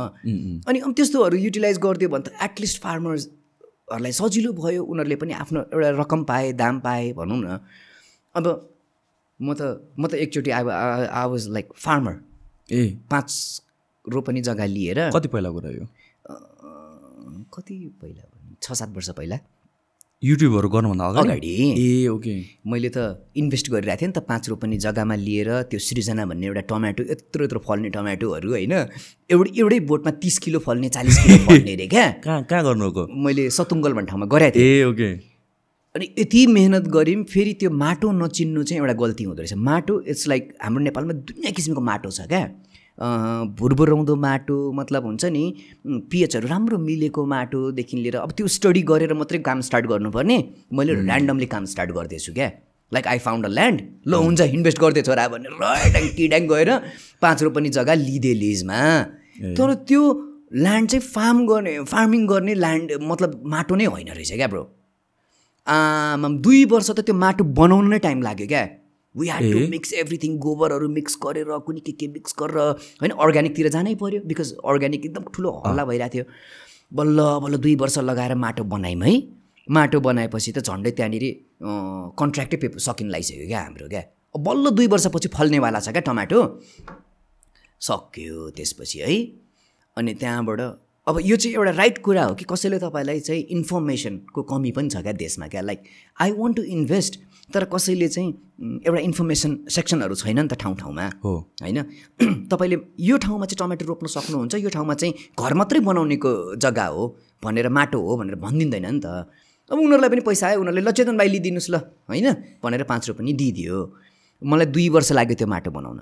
अनि 0.68 0.79
अब 0.81 0.92
त्यस्तोहरू 0.96 1.37
युटिलाइज 1.37 1.79
गरिदियो 1.79 2.09
भने 2.11 2.24
त 2.29 2.37
एटलिस्ट 2.42 2.81
फार्मर्सहरूलाई 2.83 4.12
सजिलो 4.12 4.53
भयो 4.53 4.83
उनीहरूले 4.85 5.16
पनि 5.16 5.33
आफ्नो 5.40 5.61
एउटा 5.72 5.90
रकम 6.00 6.20
पाए 6.24 6.53
दाम 6.53 6.81
पाए 6.81 7.12
भनौँ 7.16 7.40
न। 7.40 7.59
अब 8.35 8.46
म 9.40 9.55
त 9.57 9.62
म 9.98 10.07
त 10.07 10.14
एकचोटि 10.20 10.50
अब 10.50 10.68
आई 10.68 11.26
वाज 11.33 11.48
लाइक 11.48 11.66
फार्मर 11.74 12.14
ए। 12.72 12.83
पाँच 13.11 13.29
रोपनी 14.05 14.40
जग्गा 14.42 14.66
लिएर 14.66 14.98
कति 15.11 15.29
पहिला 15.29 15.50
कुरा 15.50 15.70
यो? 15.70 15.85
अँ, 16.31 17.46
कति 17.55 17.74
पहिला 18.00 18.22
छ 18.62 18.72
सात 18.72 18.90
वर्ष 18.94 19.11
पहिला। 19.16 19.38
युट्युबहरू 20.22 20.68
गर्नुभन्दा 20.68 21.04
अगाडि 21.09 21.28
अगाडि। 21.28 21.52
ए 21.80 22.09
ओके 22.12 22.35
मैले 22.68 22.88
त 22.92 23.24
इन्भेस्ट 23.40 23.70
गरिरहेको 23.72 24.00
थिएँ 24.00 24.09
नि 24.09 24.12
त 24.12 24.20
पाँच 24.28 24.48
रोपनी 24.52 24.76
जग्गामा 24.85 25.14
लिएर 25.16 25.48
त्यो 25.72 25.78
सृजना 25.80 26.26
भन्ने 26.28 26.46
एउटा 26.46 26.62
टमाटो 26.68 27.02
यत्रो 27.12 27.44
यत्रो 27.44 27.61
फल्ने 27.64 27.88
टमाटोहरू 27.96 28.48
होइन? 28.52 28.74
एउटै 29.33 29.50
एउटै 29.61 29.78
बोटमा 29.88 30.11
तिस 30.20 30.37
किलो 30.44 30.59
फल्ने 30.61 30.88
चालिस 30.92 31.16
किलो 31.24 31.37
फल्ने 31.48 31.72
अरे 31.72 31.87
क्या? 31.88 32.06
कहाँ 32.20 32.42
कहाँ 32.44 32.62
गर्नुभएको? 32.68 33.02
मैले 33.24 33.48
सतुङ्गल 33.48 33.92
भन्ने 33.96 34.09
ठाउँमा 34.12 34.26
गराएको 34.28 34.61
थिएँ। 34.61 34.68
ए 34.68 34.85
ओके 34.92 35.11
अनि 35.94 36.06
यति 36.18 36.46
मेहनत 36.46 36.85
गऱ्यौँ 36.92 37.24
फेरि 37.33 37.52
त्यो 37.61 37.70
माटो 37.72 38.12
नचिन्नु 38.20 38.62
चाहिँ 38.68 38.80
एउटा 38.85 38.94
गल्ती 39.00 39.24
हुँदो 39.24 39.40
रहेछ। 39.40 39.54
माटो 39.56 40.00
इट्स 40.04 40.28
लाइक 40.28 40.52
हाम्रो 40.61 40.85
नेपालमा 40.85 41.12
दुनियाँ 41.33 41.52
किसिमको 41.56 41.80
माटो 41.80 42.11
छ 42.12 42.28
क्या। 42.28 42.44
भुरभुराउँदो 43.01 44.15
माटो 44.17 44.57
मतलब 44.73 45.05
हुन्छ 45.05 45.25
नि 45.25 45.45
पिएचहरू 46.11 46.49
राम्रो 46.49 46.79
मिलेको 46.79 47.25
माटोदेखि 47.27 47.97
लिएर 47.97 48.17
अब 48.17 48.33
त्यो 48.37 48.47
स्टडी 48.57 48.83
गरेर 48.91 49.15
मात्रै 49.15 49.39
काम 49.41 49.61
स्टार्ट 49.69 49.87
गर्नुपर्ने। 49.87 50.39
मैले 50.73 50.93
ऱ्यान्डमली 50.95 51.47
काम 51.47 51.65
स्टार्ट 51.73 51.91
गर्दैछु 51.91 52.33
क्या। 52.33 52.51
Like 52.93 53.07
I 53.07 53.19
found 53.19 53.47
a 53.47 53.49
land. 53.49 53.81
ल 54.07 54.15
हुन्छ 54.15 54.41
इन्भेस्ट 54.41 54.79
गर्दै 54.81 55.03
छोरा 55.03 55.29
भनेर 55.29 55.53
रड्याङ 55.63 56.09
टिड्याङ 56.17 56.47
गएर 56.49 56.71
पाँच 57.23 57.43
रोपनी 57.43 57.69
जग्गा 57.71 57.95
लिँदै 57.95 58.35
लिजमा। 58.35 58.81
तर 59.57 59.75
त्यो 59.89 60.03
ल्यान्ड 60.53 60.91
चाहिँ 60.91 61.05
फार्म 61.07 61.47
गर्ने 61.47 61.73
फार्मिङ 61.87 62.27
गर्ने 62.27 62.55
ल्यान्ड 62.55 62.93
मतलब 63.01 63.41
माटो 63.47 63.75
नै 63.81 63.85
होइन 63.95 64.09
रहेछ 64.13 64.33
क्या 64.35 64.49
ब्रो। 64.49 64.63
आमाम 65.67 66.39
दुई 66.45 66.65
वर्ष 66.73 66.91
त 66.91 67.01
त्यो 67.07 67.15
माटो 67.15 67.45
बनाउनु 67.57 67.89
नै 67.89 67.99
टाइम 68.05 68.23
लाग्यो 68.23 68.47
क्या। 68.53 68.65
We 69.14 69.29
had 69.29 69.42
to 69.53 69.59
mix 69.70 69.92
everything 70.01 70.38
गोबरहरू 70.38 70.88
मिक्स 70.88 71.16
गरेर 71.23 71.59
कुनै 71.66 71.81
के 71.87 71.92
के 72.01 72.07
मिक्स 72.09 72.35
गरेर 72.40 72.59
होइन 73.03 73.12
अर्ग्यानिकतिर 73.25 73.68
जानै 73.77 73.94
पऱ्यो 74.03 74.20
बिकज 74.31 74.53
अर्ग्यानिक 74.64 75.05
एकदम 75.07 75.25
ठुलो 75.35 75.51
हल्ला 75.66 75.85
भइरहेको 75.85 76.14
थियो। 76.14 76.25
बल्ल 76.92 77.18
बल्ल 77.42 77.57
दुई 77.64 77.75
वर्ष 77.83 77.99
लगाएर 78.11 78.35
माटो 78.44 78.64
बनायौँ 78.70 79.03
है। 79.03 79.14
माटो 79.68 80.01
बनाएपछि 80.01 80.53
त 80.53 80.59
झन्डै 80.62 80.90
त्यहाँनिर 80.99 81.25
कन्ट्र्याक्टै 82.20 82.57
पेपर 82.62 82.79
सकिन 82.87 83.11
लागिसक्यो 83.11 83.46
क्या 83.46 83.61
हाम्रो 83.61 83.88
क्या? 83.88 84.03
बल्ल 84.35 84.70
दुई 84.70 84.87
वर्षपछि 84.94 85.29
फल्नेवाला 85.35 85.81
छ 85.81 85.88
क्या 85.90 86.03
टमाटो। 86.07 86.40
सक्यो 87.81 88.51
त्यसपछि 88.57 88.99
है। 89.01 89.14
अनि 89.96 90.14
त्यहाँबाट 90.14 90.61
अब 91.11 91.18
यो 91.23 91.37
चाहिँ 91.37 91.55
एउटा 91.57 91.70
राइट 91.70 91.99
कुरा 91.99 92.25
हो 92.25 92.35
कि 92.35 92.44
कसैले 92.44 92.79
तपाईँलाई 92.79 93.20
चाहिँ 93.20 93.42
इन्फर्मेसनको 93.51 94.42
कमी 94.42 94.70
पनि 94.73 94.88
छ 94.88 95.03
क्या 95.03 95.12
देशमा 95.12 95.46
क्या? 95.49 95.61
Like 95.61 95.83
I 96.20 96.31
want 96.38 96.57
to 96.57 96.62
invest 96.62 97.18
तर 97.55 97.64
कसैले 97.64 98.09
चाहिँ 98.09 98.31
एउटा 98.87 99.01
इन्फर्मेसन 99.01 99.59
सेक्सनहरू 99.70 100.14
छैन 100.14 100.38
नि 100.38 100.49
त 100.49 100.55
ठाउँ 100.55 100.77
ठाउँमा। 100.77 101.07
हो। 101.25 101.33
होइन? 101.62 101.83
तपाईँले 102.53 102.77
यो 103.01 103.16
ठाउँमा 103.18 103.46
चाहिँ 103.46 103.59
टमाटर 103.59 103.87
रोप्न 103.87 104.07
सक्नुहुन्छ 104.07 104.55
यो 104.55 104.70
ठाउँमा 104.70 104.94
चाहिँ 104.94 105.14
घर 105.35 105.55
मात्रै 105.55 105.81
बनाउनेको 105.81 106.31
जग्गा 106.62 106.87
हो 106.87 107.07
भनेर 107.42 107.68
माटो 107.68 108.01
हो 108.01 108.16
भनेर 108.16 108.37
भनिदिँदैन 108.38 108.87
नि 108.94 109.01
त। 109.03 109.27
अब 109.70 109.79
उनीहरूलाई 109.79 110.11
पनि 110.11 110.20
पैसा 110.20 110.46
आयो 110.46 110.61
उनीहरूले 110.61 110.87
ल 110.87 110.92
चेतन 110.94 111.18
भाइ 111.18 111.29
लिइदिनुहोस् 111.29 111.70
ल 111.70 111.77
होइन? 112.07 112.29
भनेर 112.62 112.83
पाँच 112.87 113.09
रुपियाँ 113.09 113.27
पनि 113.27 113.33
दिइदियो। 113.33 113.77
मलाई 114.42 114.66
दुई 114.66 114.88
वर्ष 114.94 115.12
लाग्यो 115.18 115.37
त्यो 115.42 115.46
माटो 115.46 115.70
बनाउन। 115.70 116.01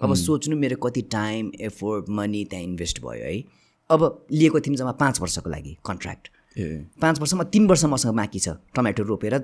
अब 0.00 0.14
सोच्नु 0.14 0.56
मेरो 0.56 0.76
कति 0.76 1.02
टाइम 1.08 1.52
एफोर्ट 1.60 2.04
मनी 2.10 2.44
त्यहाँ 2.44 2.64
इन्भेस्ट 2.64 3.00
भयो 3.00 3.24
है। 3.24 3.61
अब 3.92 4.26
लिएको 4.32 4.60
थियौँ 4.60 4.76
जम्मा 4.76 4.92
पाँच 5.00 5.20
वर्षको 5.20 5.50
लागि 5.50 5.76
कन्ट्र्याक्ट 5.86 6.28
ए। 6.56 6.66
पाँच 7.00 7.20
वर्षमा 7.20 7.44
तिन 7.52 7.66
वर्ष 7.68 7.84
मसँग 7.92 8.14
बाँकी 8.16 8.38
छ 8.38 8.56
टमाटर 8.76 9.04
रोपेर 9.04 9.38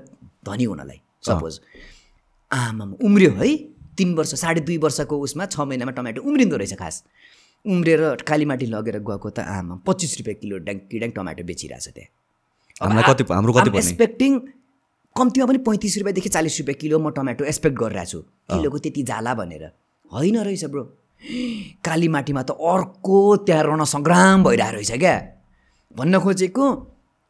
धनी 0.45 0.63
हुनलाई 0.63 1.01
सपोज 1.27 1.59
आमामा 2.51 2.95
उम्रियो 3.05 3.31
है 3.33 3.55
तिन 3.97 4.13
वर्ष 4.15 4.33
साढे 4.41 4.61
दुई 4.67 4.77
वर्षको 4.79 5.19
उसमा 5.19 5.45
छ 5.47 5.59
महिनामा 5.59 5.91
टमाटो 5.91 6.21
उम्रिँदो 6.21 6.57
रहेछ 6.57 6.73
खास। 6.79 7.03
उम्रेर 7.65 8.01
कालीमाटी 8.27 8.65
लगेर 8.65 8.97
गएको 9.03 9.29
त 9.29 9.39
आमा 9.39 9.75
पच्चिस 9.87 10.17
रुपियाँ 10.19 10.37
किलो 10.41 10.57
ड्याङ 10.63 10.77
किड्याङ 10.91 11.11
टमाटो 11.11 11.43
बेचिरहेछ 11.43 11.87
त्यहाँ। 11.87 12.09
हामीलाई 12.81 13.03
कति 13.09 13.23
हाम्रो 13.33 13.53
कति 13.53 13.77
एक्सपेक्टिङ 13.77 14.39
कम्तीमा 15.15 15.45
पनि 15.45 15.57
पैँतिस 15.67 15.97
रुपियाँदेखि 15.97 16.29
चालिस 16.29 16.59
रुपियाँ 16.59 16.77
किलो 16.81 16.99
म 16.99 17.11
टमाटो 17.11 17.43
एक्सपेक्ट 17.45 17.75
गरिरहेको 17.77 18.11
छु 18.11 18.19
किलोको 18.51 18.77
त्यति 18.79 19.03
जाला 19.11 19.33
भनेर। 19.35 19.63
होइन 20.11 20.37
रहेछ 20.39 20.65
ब्रो। 20.71 20.83
कालीमाटीमा 21.83 22.41
त 22.43 22.51
अर्को 22.51 23.17
त्यहाँ 23.45 23.63
रण 23.63 23.83
सङ्ग्राम 23.85 24.43
भइरहेको 24.43 24.75
रहेछ 24.75 24.91
क्या। 24.99 25.15
भन्न 25.95 26.19
खोजेको 26.19 26.65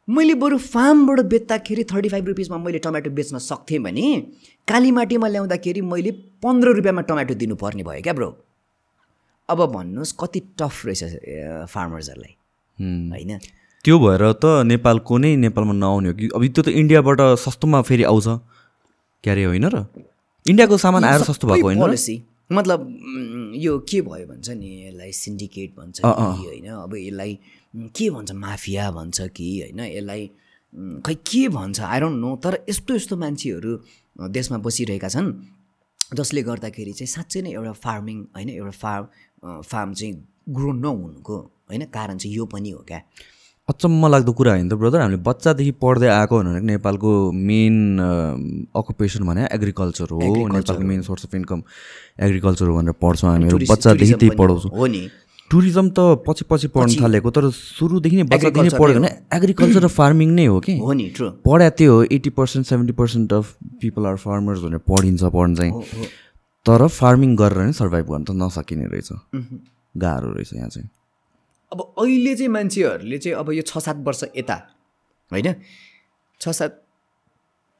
मैले 0.08 0.34
बरु 0.34 0.56
फार्मबाट 0.58 1.20
बेच्दाखेरि 1.32 1.84
थर्टी 1.84 2.08
फाइभ 2.08 2.26
रुपिसमा 2.28 2.58
मैले 2.58 2.78
टमाटो 2.78 3.10
बेच्न 3.10 3.38
सक्थेँ 3.38 3.78
भने 3.78 4.06
कालीमाटीमा 4.68 5.28
ल्याउँदाखेरि 5.28 5.80
मैले 5.82 6.10
पन्ध्र 6.42 6.68
रुपियाँमा 6.78 7.02
टमाटो 7.10 7.34
दिनुपर्ने 7.34 7.82
भयो 7.82 8.02
क्या 8.02 8.12
ब्रो। 8.14 8.30
अब 9.48 9.58
भन्नुहोस् 9.74 10.12
कति 10.20 10.40
टफ 10.58 10.86
रहेछ 10.86 11.02
फार्मर्सहरूलाई। 11.70 12.32
होइन? 13.10 13.38
त्यो 13.84 13.98
भएर 13.98 14.22
त 14.38 14.44
नेपालको 14.66 15.18
नै 15.18 15.36
नेपालमा 15.36 15.74
नआउने 15.74 16.08
हो 16.08 16.14
कि? 16.14 16.28
अब 16.34 16.42
त्यो 16.46 16.62
त 16.62 16.68
इन्डियाबाट 16.70 17.20
सस्तोमा 17.38 17.82
फेरि 17.82 18.04
आउँछ। 18.06 18.26
क्यारे 19.24 19.44
होइन 19.44 19.66
र? 19.66 19.86
इन्डियाको 20.46 20.76
सामान 20.78 21.04
आएर 21.04 21.22
सस्तो 21.26 21.46
भएको 21.48 21.66
होइन 21.66 21.82
मतलब 22.52 22.80
यो 23.54 23.78
के 23.88 24.00
भयो 24.02 24.26
भन्छ 24.26 24.48
नि 24.50 24.68
यसलाई 24.86 25.12
सिन्डिकेट 25.12 25.74
भन्छ 25.76 26.00
कि। 26.00 26.46
होइन? 26.46 26.66
अब 26.66 26.94
यसलाई 26.96 27.38
के 27.96 28.10
भन्छ 28.10 28.32
माफिया 28.32 28.90
भन्छ 28.90 29.20
कि 29.36 29.48
होइन? 29.60 29.80
यसलाई 29.80 30.26
खै 31.06 31.14
के 31.14 31.48
भन्छ? 31.48 31.80
आई 31.80 32.00
डोन्ट 32.00 32.18
नो 32.20 32.36
तर 32.44 32.58
यस्तो 32.68 32.94
यस्तो 32.94 33.16
मान्छेहरू 33.16 33.72
देशमा 34.30 34.58
बसिरहेका 34.58 35.08
छन् 35.08 35.32
जसले 36.16 36.42
गर्दाखेरि 36.42 36.92
चाहिँ 36.92 37.06
साँच्चै 37.06 37.40
नै 37.42 37.50
एउटा 37.52 37.72
फार्मिङ 37.84 38.18
होइन? 38.36 38.48
एउटा 38.50 38.74
फार्म 38.82 39.62
फार्म 39.62 39.92
चाहिँ 39.94 40.14
ग्रो 40.50 40.72
नहुनुको 40.72 41.36
होइन? 41.70 41.84
कारण 41.94 42.18
चाहिँ 42.18 42.34
यो 42.36 42.46
पनि 42.46 42.70
हो 42.70 42.82
क्या। 42.88 43.00
अचम्म 43.70 44.02
लाग्दो 44.14 44.32
कुरा 44.32 44.52
होइन 44.52 44.68
त 44.68 44.74
ब्रदर 44.82 45.00
हामीले 45.00 45.22
बच्चादेखि 45.22 45.72
पढ्दै 45.82 46.08
आएको 46.18 46.34
भनेर 46.38 46.62
नेपालको 46.70 47.10
मेन 47.48 47.74
अकुपेसन 48.74 49.24
भने 49.30 49.46
एग्रिकल्चर 49.56 50.08
हो 50.10 50.20
नेपालको 50.58 50.84
main 50.92 51.02
source 51.08 51.24
of 51.26 51.34
income 51.40 51.62
agriculture 52.26 52.66
हो 52.66 52.76
भनेर 52.76 52.94
पढ्छौँ 53.02 53.30
हामीहरू 53.30 53.58
बच्चादेखि 53.70 54.14
त्यही 54.20 54.36
पढाउँछौँ। 54.36 54.70
हो 54.78 54.86
नि। 54.86 55.02
टुरिज्म 55.50 55.88
त 55.90 55.98
पछि 56.26 56.44
पछि 56.50 56.68
पढ्न 56.74 57.02
थालेको 57.02 57.30
तर 57.36 57.50
सुरुदेखि 57.50 58.16
नै 58.16 58.22
बच्चादेखि 58.30 58.68
नै 58.68 58.78
पढ्यो 58.78 59.00
भने 59.00 59.10
एग्रिकल्चर 59.38 59.82
र 59.82 59.88
फार्मिङ 59.94 60.28
नै 60.34 60.46
हो 60.46 60.58
कि? 60.66 60.78
हो 60.78 60.92
नि 60.92 61.06
ट्रु 61.16 61.30
पढ्या 61.46 61.70
त्यो 61.78 61.94
हो 61.94 62.02
eighty 62.16 62.30
percent 62.38 62.66
seventy 62.66 62.94
percent 63.00 63.32
of 63.34 63.56
people 63.82 64.06
are 64.06 64.16
farmers 64.26 64.60
भनेर 64.62 64.82
पढिन्छ 64.90 65.22
पढ्न 65.34 65.54
चाहिँ। 65.54 65.72
तर 66.66 66.86
फार्मिङ 67.00 67.36
गरेर 67.36 67.66
नै 67.66 67.72
सर्भाइभ 67.82 68.06
गर्न 68.12 68.24
त 68.24 68.30
नसकिने 68.42 68.86
रहेछ। 68.94 69.10
गाह्रो 69.94 70.32
रहेछ 70.32 70.52
यहाँ 70.54 70.68
चाहिँ। 70.68 70.88
अब 71.72 71.80
अहिले 71.98 72.34
चाहिँ 72.36 72.48
मान्छेहरूले 72.48 73.18
चाहिँ 73.18 73.36
अब 73.38 73.52
यो 73.52 73.62
छ 73.62 73.78
सात 73.78 73.96
वर्ष 74.06 74.24
यता 74.36 74.56
होइन? 75.30 75.54
छ 76.40 76.48
सात 76.48 76.82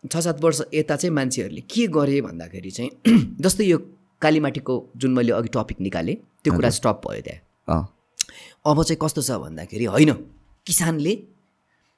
छ 0.05 0.17
सात 0.17 0.41
वर्ष 0.41 0.61
यता 0.75 0.97
चाहिँ 0.97 1.15
मान्छेहरूले 1.15 1.61
के 1.71 1.87
गरे 1.97 2.21
भन्दाखेरि 2.21 2.71
चाहिँ 2.71 2.91
जस्तै 3.45 3.65
यो 3.65 3.79
कालीमाटीको 4.23 4.75
जुन 4.97 5.11
मैले 5.15 5.33
अघि 5.33 5.49
टपिक 5.55 5.81
निकालेँ 5.81 6.17
त्यो 6.45 6.55
कुरा 6.55 6.71
स्टप 6.79 7.01
भयो 7.07 7.23
त्यहाँ। 7.27 7.81
अब 8.67 8.83
चाहिँ 8.83 8.99
कस्तो 9.03 9.23
छ 9.23 9.31
भन्दाखेरि 9.43 9.85
होइन 9.85 10.13
किसानले 10.67 11.13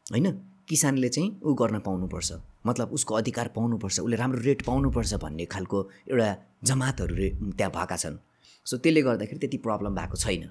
होइन 0.07 0.27
किसानले 0.69 1.09
चाहिँ 1.09 1.31
ऊ 1.45 1.55
गर्न 1.55 1.79
पाउनुपर्छ। 1.87 2.33
मतलब 2.67 2.93
उसको 2.97 3.15
अधिकार 3.15 3.49
पाउनुपर्छ 3.57 4.01
उसले 4.01 4.17
राम्रो 4.17 4.41
रेट 4.41 4.63
पाउनुपर्छ 4.67 5.15
भन्ने 5.25 5.45
खालको 5.53 5.79
एउटा 6.11 6.29
जमातहरू 6.65 7.15
त्यहाँ 7.59 7.73
भएका 7.77 7.97
छन्। 7.97 8.17
सो 8.67 8.77
त्यसले 8.79 9.03
गर्दाखेरि 9.03 9.39
त्यति 9.43 9.59
प्रब्लम 9.67 9.93
भएको 9.95 10.17
छैन 10.17 10.45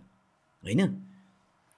होइन? 0.63 0.81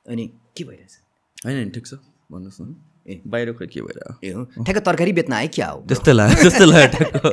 अनि 0.09 0.29
के 0.57 0.63
भइरहेछ? 0.63 0.97
होइन 1.45 1.57
नि 1.57 1.69
ठिक 1.69 1.87
छ। 1.87 1.93
भन्नुहोस् 2.31 2.61
न। 2.61 2.75
ए। 3.09 3.21
बाहिर 3.27 3.51
खोइ 3.53 3.67
के 3.67 3.81
भइरहेको? 3.81 4.19
ए 4.23 4.31
हो 4.31 4.43
ठ्याक्क 4.63 4.85
तरकारी 4.85 5.13
बेच्न 5.13 5.33
आयो 5.33 5.49
क्या 5.53 5.67
हो 5.67 5.79
त्यस्तै 5.87 6.13
लाग्यो 6.13 6.41
त्यस्तै 6.41 6.65
लाग्यो 6.65 6.87
ठ्याक्क। 6.97 7.23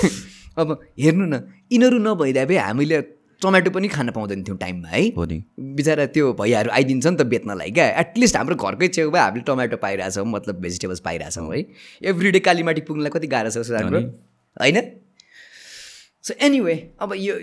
अब 0.60 0.68
हेर्नु 1.00 1.24
न 1.26 1.34
यिनीहरू 1.72 1.98
नभइदिए 1.98 2.46
भए 2.46 2.56
हामीले 2.56 3.00
टमाटो 3.42 3.70
पनि 3.70 3.88
खान 3.88 4.10
पाउँदैन 4.10 4.42
थियौँ 4.44 4.58
टाइममा 4.58 4.88
है? 4.88 5.02
हो 5.16 5.24
नि। 5.24 5.42
बिचरा 5.76 6.06
त्यो 6.06 6.32
भैयाहरू 6.32 6.70
आइदिन्छ 6.70 7.06
नि 7.06 7.16
त 7.16 7.22
बेच्नलाई 7.26 7.70
क्या। 7.70 7.86
एटलिस्ट 8.00 8.36
हाम्रो 8.36 8.54
घरकै 8.54 8.88
छेउमा 8.88 9.20
हामीले 9.20 9.44
टमाटो 9.46 9.76
पाइरहेछौँ 9.76 10.26
मतलब 10.26 10.60
भेजिटेबल्स 10.60 11.00
पाइरहेछौँ 11.00 11.46
है? 11.54 11.64
एभ्री 12.02 12.30
डे 12.30 12.40
कालीमाटी 12.40 12.80
पुग्नलाई 12.80 13.10
कति 13.10 13.26
गाह्रो 13.26 13.50
छ 13.50 13.70
हाम्रो 13.70 14.00
होइन? 14.60 14.76
सो 16.24 16.34
एनिवे 16.46 16.74
अब 17.00 17.12
यो 17.16 17.34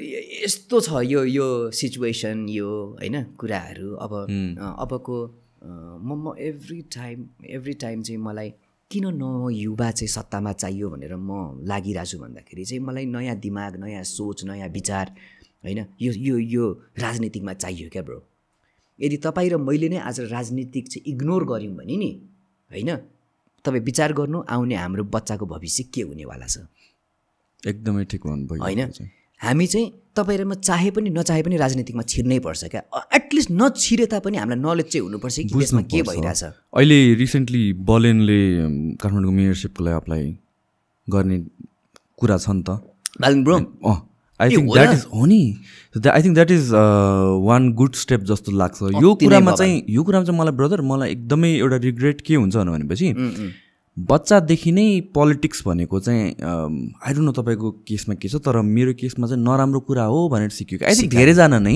यस्तो 0.45 0.79
छ 0.81 1.01
यो 1.03 1.23
यो 1.25 1.47
सिचुएसन 1.71 2.45
यो 2.49 2.69
होइन 2.99 3.23
कुराहरू। 3.39 3.89
अब 4.05 4.13
अ, 4.13 4.65
अबको 4.83 5.15
म 6.07 6.09
म 6.23 6.35
एभ्री 6.39 6.81
टाइम 6.93 7.25
एभ्री 7.57 7.73
टाइम 7.73 8.01
चाहिँ 8.01 8.21
मलाई 8.21 8.49
किन 8.91 9.05
न 9.17 9.49
युवा 9.51 9.89
चाहिँ 9.91 10.07
सत्तामा 10.07 10.51
चाहियो 10.53 10.89
भनेर 10.89 11.15
म 11.17 11.65
लागिरहेको 11.65 12.05
छु 12.05 12.17
भन्दाखेरि 12.21 12.63
चाहिँ 12.65 12.81
मलाई 12.83 13.05
नयाँ 13.05 13.35
दिमाग 13.35 13.75
नयाँ 13.83 14.03
सोच 14.03 14.43
नयाँ 14.45 14.69
विचार 14.69 15.05
होइन 15.65 15.79
यो 16.01 16.11
यो 16.13 16.37
यो 16.37 16.65
राजनीतिकमा 17.01 17.53
चाहियो 17.53 17.89
क्या 17.89 18.01
ब्रो। 18.05 18.19
यदि 18.99 19.17
तपाईँ 19.17 19.49
र 19.49 19.57
मैले 19.57 19.89
नै 19.89 19.97
आज 19.97 20.19
राजनीतिक 20.31 20.87
चाहिँ 20.87 21.03
इग्नोर 21.13 21.43
गऱ्यौँ 21.45 21.75
भने 21.75 21.95
नि 21.97 22.11
होइन 22.71 22.89
तपाईँ 23.65 23.83
विचार 23.83 24.13
गर्नु 24.13 24.39
आउने 24.47 24.75
हाम्रो 24.75 25.03
बच्चाको 25.03 25.45
भविष्य 25.45 25.83
के 25.93 26.01
हुनेवाला 26.01 26.47
छ? 26.47 26.57
एकदमै 27.65 28.03
ठिक 28.05 28.21
भन्नुभयो 28.25 28.63
होइन। 28.63 28.81
हामी 29.41 29.65
चाहिँ 29.67 29.87
तपाईँ 30.17 30.37
र 30.37 30.43
म 30.45 30.53
चाहे 30.67 30.89
पनि 30.91 31.09
नचाहे 31.13 31.41
पनि 31.45 31.57
राजनीतिकमा 31.57 32.03
छिर्नै 32.11 32.39
पर्छ 32.45 32.63
क्या 32.73 32.81
एटलिस्ट 33.17 33.49
नछिरे 33.51 34.05
तापनि 34.13 34.37
हामीलाई 34.37 34.59
नलेज 34.61 34.87
चाहिँ 34.91 35.03
हुनुपर्छ 35.05 35.35
कि 35.39 35.53
देशमा 35.53 35.81
के। 35.85 36.01
भइरहेछ 36.09 36.43
अहिले 36.43 36.99
रिसेन्टली 37.21 37.63
बलेनले 37.89 38.41
काठमाडौँको 38.97 39.35
मेयरसिपको 39.37 39.83
लागि 39.85 39.95
अप्लाई 39.95 40.25
गर्ने 41.07 41.37
कुरा 42.17 42.37
छ 42.37 42.49
नि 42.49 42.63
त 42.65 42.81
Balan 43.21 43.43
bro 43.43 43.57
I 44.39 44.49
think 44.49 44.73
that? 44.73 44.89
Is 44.93 45.05
हो 45.13 45.25
नि 45.25 45.41
I 45.97 46.21
think 46.23 46.33
that 46.33 46.51
is 46.51 46.65
one 47.45 47.71
good 47.73 47.93
step 48.01 48.21
जस्तो 48.31 48.51
लाग्छ 48.53 48.77
यो 49.01 49.13
कुरामा। 49.21 49.51
चाहिँ 49.53 49.75
यो 49.89 50.03
कुरामा 50.03 50.25
चाहिँ 50.25 50.39
मलाई 50.39 50.53
ब्रदर 50.57 50.81
मलाई 50.89 51.11
एकदमै 51.11 51.51
एउटा 51.53 51.77
रिग्रेट 51.85 52.21
के 52.21 52.35
हुन्छ 52.35 52.55
भनेपछि 52.57 53.13
बच्चादेखि 53.97 54.71
नै 54.71 54.87
पोलिटिक्स 55.13 55.63
भनेको 55.65 55.99
चाहिँ 55.99 56.25
आई 56.29 57.13
डोन्ट 57.13 57.25
नो 57.25 57.31
तपाईँको 57.33 57.71
केसमा 57.87 58.15
के 58.15 58.29
छ 58.29 58.35
तर 58.45 58.61
मेरो 58.61 58.93
केसमा 58.93 59.27
चाहिँ 59.27 59.43
नराम्रो 59.43 59.79
कुरा 59.87 60.03
हो 60.05 60.19
भनेर 60.29 60.49
सिक्यो 60.53 60.85
आई 60.85 60.93
थिङ्क 60.95 61.11
धेरैजना 61.13 61.59
नै 61.59 61.73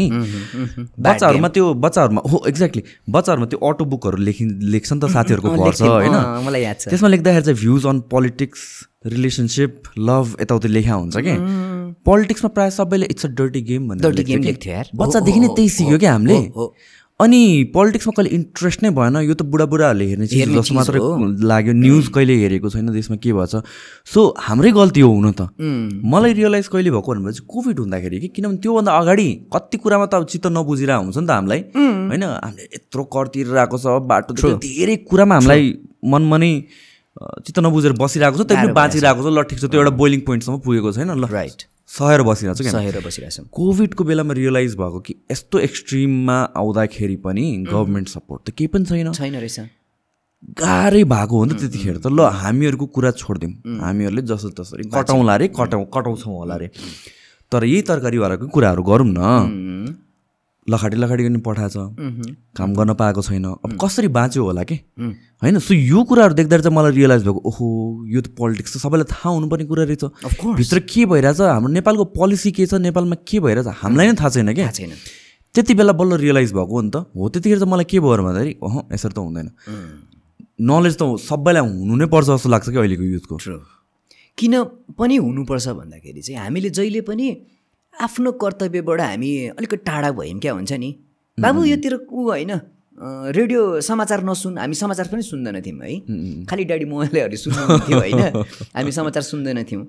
बच्चाहरूमा 1.01 1.49
त्यो 1.57 1.73
बच्चाहरूमा 1.85 2.21
हो 2.31 2.43
एक्ज्याक्टली 2.47 2.83
बच्चाहरूमा 3.09 3.47
त्यो 3.53 3.59
अटो 3.69 3.85
बुकहरू 3.95 4.17
लेखि 4.21 4.45
लेख्छ 4.45 4.93
नि 4.93 4.99
त 4.99 5.11
साथीहरूको 5.17 5.49
घर 5.49 5.73
छ 5.73 5.81
होइन? 5.81 6.15
मलाई 6.45 6.61
याद 6.61 6.77
छ। 6.79 6.93
त्यसमा 6.93 7.09
लेख्दाखेरि 7.09 7.45
चाहिँ 7.45 7.59
views 7.59 7.85
on 7.89 7.99
politics 8.13 8.61
relationship 9.11 9.73
love 9.97 10.25
यताउति 10.41 10.67
लेखा 10.67 10.93
हुन्छ 10.93 11.15
कि। 11.17 11.35
पोलिटिक्समा 12.05 12.49
प्रायः 12.55 12.69
सबैले 12.77 13.05
इट्स 13.11 13.25
अ 13.25 13.29
डर्टी 13.41 13.61
गेम 13.69 13.87
भनेर। 13.89 14.01
बच्चादेखि 14.95 15.39
नै 15.39 15.47
त्यही 15.57 15.69
सिक्यो 15.69 15.97
क्या 15.99 16.13
हामीले। 16.13 16.37
अनि 17.21 17.39
पोलिटिक्समा 17.73 18.13
कहिले 18.17 18.29
इन्ट्रेस्ट 18.35 18.83
नै 18.83 18.89
भएन। 18.97 19.15
यो 19.21 19.33
त 19.33 19.41
बुढाबुढाहरूले 19.45 20.05
हेर्ने 20.09 20.27
चिज 20.27 20.49
जस्तो 20.57 20.73
मात्रै। 20.73 20.99
लाग्यो। 21.45 21.73
न्युज 21.73 22.07
कहिले 22.15 22.35
हेरेको 22.41 22.69
छैन 22.69 22.91
देशमा 22.91 23.17
के 23.21 23.33
भएछ। 23.33 23.53
सो 24.13 24.19
हाम्रै 24.41 24.71
गल्ती 24.73 25.01
हो 25.01 25.11
हुन 25.13 25.31
त। 25.31 25.53
मलाई 26.13 26.33
रियलाइज 26.33 26.67
कहिले 26.67 26.91
भएको 26.91 27.13
भनेपछि 27.13 27.41
कोभिड 27.45 27.79
हुँदाखेरि 27.79 28.19
कि 28.19 28.27
किनभने 28.35 28.57
त्योभन्दा 28.65 28.91
अगाडि 28.91 29.27
कति 29.53 29.77
कुरामा 29.77 30.05
त 30.05 30.13
अब 30.17 30.25
चित्त 30.33 30.47
नबुझिरहेको 30.49 31.03
हुन्छ 31.03 31.17
नि 31.17 31.27
त 31.27 31.31
हामीलाई। 31.31 31.59
होइन? 31.77 32.23
हामीले 32.23 32.63
यत्रो 32.75 33.03
कर 33.13 33.27
तिरिरहेको 33.33 33.77
छ 33.77 33.85
बाटो 34.09 34.57
धेरै 34.57 34.95
कुरामा 35.05 35.35
हामीलाई 35.35 35.63
मनमा 36.01 36.37
नै 36.41 36.53
अ, 37.11 37.43
चित्त 37.45 37.59
नबुझेर 37.59 37.93
बसिरहेको 37.99 38.37
छ 38.39 38.47
त्यही 38.47 38.65
पनि 38.65 38.73
बाँचिरहेको 38.73 39.21
छ। 39.21 39.27
ल 39.29 39.43
ठिक 39.45 39.59
छ 39.59 39.65
त्यो 39.67 39.79
एउटा 39.83 39.93
बोइलिङ 39.99 40.19
पोइन्टसम्म 40.25 40.57
पुगेको 40.65 40.91
छैन। 40.95 41.11
ल। 41.11 41.27
राइट 41.27 41.59
सहेर 41.91 42.21
बसिरहेको 42.23 42.63
छ 42.63 42.71
सहेर 42.71 42.99
बसिरहेछौँ 43.05 43.45
कोभिडको 43.51 44.03
बेलामा 44.03 44.33
रियलाइज 44.33 44.75
भएको 44.79 44.99
कि 45.07 45.13
यस्तो 45.31 45.59
एक्सट्रिममा 45.59 46.37
आउँदाखेरि 46.57 47.15
पनि 47.25 47.45
गभर्मेन्ट 47.67 48.07
सपोर्ट 48.09 48.41
त 48.47 48.49
केही 48.55 48.67
पनि 48.73 48.85
छैन। 48.85 49.11
छैन 49.11 49.35
रहेछ। 49.35 49.59
गाह्रै 50.57 51.03
भएको 51.03 51.35
हो 51.37 51.45
नि 51.45 51.53
त 51.53 51.59
त्यतिखेर 51.61 51.97
त। 51.97 52.07
ल 52.07 52.19
हामीहरूको 52.41 52.85
कुरा 52.95 53.11
छोडिदिउँ। 53.11 53.53
हामीहरूले 53.83 54.21
जसो 54.23 54.49
तसरी 54.57 54.83
कटाउँला 54.89 55.33
अरे 55.33 55.47
कटाउँ 55.51 55.85
कटाउँछौँ 55.93 56.33
होला 56.33 56.55
अरे 56.55 56.67
तर 57.51 57.63
यही 57.63 57.81
तरकारीवालाको 57.89 58.47
कुराहरू 58.47 58.83
गरौँ 58.83 59.07
न। 59.11 59.19
लखाटी 60.71 60.97
लखाटी 60.97 61.23
पनि 61.27 61.39
पठाएछ 61.45 61.73
काम 62.57 62.73
गर्न 62.75 62.93
पाएको 62.93 63.21
छैन। 63.21 63.45
अब 63.45 63.77
कसरी 63.81 64.07
बाँच्यो 64.07 64.43
होला 64.43 64.63
के? 64.63 64.75
होइन 65.43 65.59
सो 65.59 65.73
यो 65.73 66.03
कुराहरू 66.03 66.33
देख्दाखेरि 66.33 66.63
चाहिँ 66.63 66.75
मलाई 66.77 66.91
रियलाइज 66.91 67.23
भएको 67.23 67.41
ओहो 67.45 67.65
यो 68.07 68.21
त 68.21 68.27
पोलिटिक्स 68.37 68.73
त 68.73 68.77
सबैलाई 68.81 69.07
थाहा 69.11 69.29
हुनुपर्ने 69.29 69.65
कुरा 69.65 69.83
रहेछ। 69.83 70.03
भित्र 70.57 70.79
के 70.87 71.05
भइरहेछ? 71.05 71.41
हाम्रो 71.41 71.71
नेपालको 71.73 72.05
पोलिसी 72.15 72.51
के 72.51 72.65
छ? 72.65 72.73
नेपालमा 72.87 73.15
के 73.27 73.39
भइरहेछ? 73.39 73.67
हामीलाई 73.81 74.07
नै 74.07 74.15
थाहा 74.15 74.29
छैन 74.29 74.53
क्या 74.53 74.71
छैन। 74.71 74.93
त्यति 75.55 75.73
बेला 75.75 75.93
बल्ल 75.93 76.17
रियलाइज 76.17 76.53
भएको 76.53 76.71
हो 76.71 76.81
नि 76.81 76.89
त। 76.89 76.95
हो 77.11 77.29
त्यतिखेर 77.29 77.59
चाहिँ 77.59 77.71
मलाई 77.71 77.85
के 77.91 77.99
भयो 77.99 78.23
भन्दाखेरि 78.23 78.53
अह 78.63 78.75
यसरी 78.93 79.13
त 79.13 79.19
हुँदैन। 79.19 79.47
नलेज 80.61 80.95
त 80.95 81.03
सबैलाई 81.19 81.63
हुनु 81.67 81.95
नै 81.95 82.05
पर्छ 82.07 82.27
जस्तो 82.29 82.49
लाग्छ 82.49 82.69
कि 82.69 82.77
अहिलेको 82.77 83.03
युथको। 83.03 83.35
किन 84.37 84.53
पनि 84.95 85.15
हुनुपर्छ 85.17 85.67
भन्दाखेरि 85.67 86.21
चाहिँ 86.21 86.39
हामीले 86.39 86.69
जहिले 86.71 87.01
पनि 87.03 87.27
आफ्नो 88.01 88.31
कर्तव्यबाट 88.41 89.01
हामी 89.01 89.31
अलिकति 89.57 89.77
टाढा 89.87 90.11
भयौँ 90.11 90.39
क्या 90.39 90.53
हुन्छ 90.53 90.71
नि? 90.73 90.89
बाबु 91.37 91.63
योतिर 91.65 91.93
ऊ 92.11 92.29
होइन 92.29 92.51
रेडियो 93.37 93.81
समाचार 93.81 94.23
नसुन 94.23 94.57
हामी 94.57 94.75
समाचार 94.75 95.07
पनि 95.11 95.21
सुन्दैन 95.21 95.61
थियौँ 95.61 95.79
है। 95.81 96.45
खालि 96.45 96.63
ड्याडी 96.65 96.85
मोबाइलहरू 96.85 97.37
सुन्नुहुन्थ्यो 97.37 97.97
होइन 98.03 98.21
हामी 98.75 98.91
समाचार 98.91 99.23
सुन्दैन 99.23 99.63
थियौँ। 99.63 99.85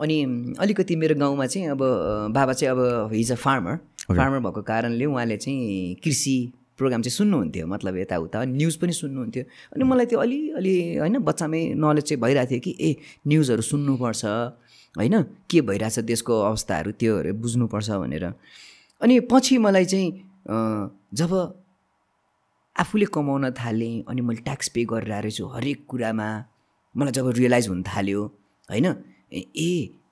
अनि 0.00 0.16
अलिकति 0.58 0.96
मेरो 0.96 1.14
गाउँमा 1.18 1.46
चाहिँ 1.46 1.68
अब 1.68 1.82
बाबा 2.34 2.52
चाहिँ 2.52 2.70
अब 2.72 3.10
हिज 3.12 3.32
अ 3.32 3.34
फार्मर 3.34 3.76
फार्मर 4.16 4.38
भएको 4.40 4.62
कारणले 4.62 5.04
उहाँले 5.04 5.36
चाहिँ 5.36 5.94
कृषि 6.04 6.36
प्रोग्राम 6.78 7.02
चाहिँ 7.02 7.16
सुन्नुहुन्थ्यो 7.16 7.66
मतलब 7.66 7.96
यताउता 7.96 8.44
न्युज 8.44 8.74
पनि 8.80 8.92
सुन्नुहुन्थ्यो। 8.92 9.44
अनि 9.74 9.84
मलाई 9.84 10.06
त्यो 10.06 10.18
अलिअलि 10.18 10.76
होइन 11.02 11.18
बच्चामै 11.28 11.62
नलेज 11.74 12.04
चाहिँ 12.08 12.20
भइरहेको 12.22 12.50
थियो 12.50 12.60
कि 12.64 12.72
ए 12.80 12.90
न्युजहरू 13.26 13.62
सुन्नुपर्छ 13.62 14.24
होइन? 14.94 15.14
के 15.50 15.60
भइरहेछ 15.60 15.98
देशको 16.06 16.34
अवस्थाहरू 16.40 16.90
त्योहरू 17.00 17.34
बुझ्नुपर्छ 17.42 17.90
भनेर। 18.02 18.24
अनि 19.00 19.14
पछि 19.30 19.58
मलाई 19.58 19.84
चाहिँ 19.84 20.08
जब 21.14 21.32
आफूले 22.76 23.06
कमाउन 23.10 23.50
थालेँ 23.58 24.04
अनि 24.08 24.20
मैले 24.22 24.42
ट्याक्स 24.46 24.68
पे 24.74 24.84
गरेर 24.86 25.12
रहेछु 25.22 25.44
हरेक 25.54 25.78
कुरामा 25.90 26.28
मलाई 26.94 27.12
जब 27.12 27.26
रियलाइज 27.36 27.68
हुन 27.68 27.82
थाल्यो 27.82 28.20
होइन? 28.68 28.86
ए, 29.32 29.70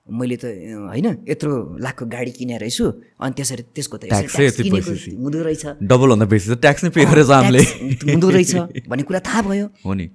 मैले 0.09 0.35
त 0.39 0.45
होइन 0.91 1.07
यत्रो 1.27 1.51
लाखको 1.83 2.05
गाडी 2.05 2.31
किनेर 2.37 2.59
रहेछु 2.63 2.85
अनि 3.19 3.33
त्यसरी 3.37 3.63
त्यसको 3.75 3.97
त। 3.97 4.03
हुँदो 4.07 5.39
रहेछ। 5.43 5.65
डबलभन्दा 5.83 6.25
बेसी 6.31 6.47
त 6.51 6.61
ट्याक्स 6.63 6.83
नै 6.83 6.89
पे 6.95 7.05
गरेछ 7.11 7.29
हामीले 7.29 7.61
हुँदो 8.15 8.27
रहेछ 8.29 8.51
भन्ने 8.89 9.03
कुरा 9.03 9.19
थाहा 9.27 9.41
भयो। 9.47 9.65
हो 9.85 9.93
नि। 9.93 10.05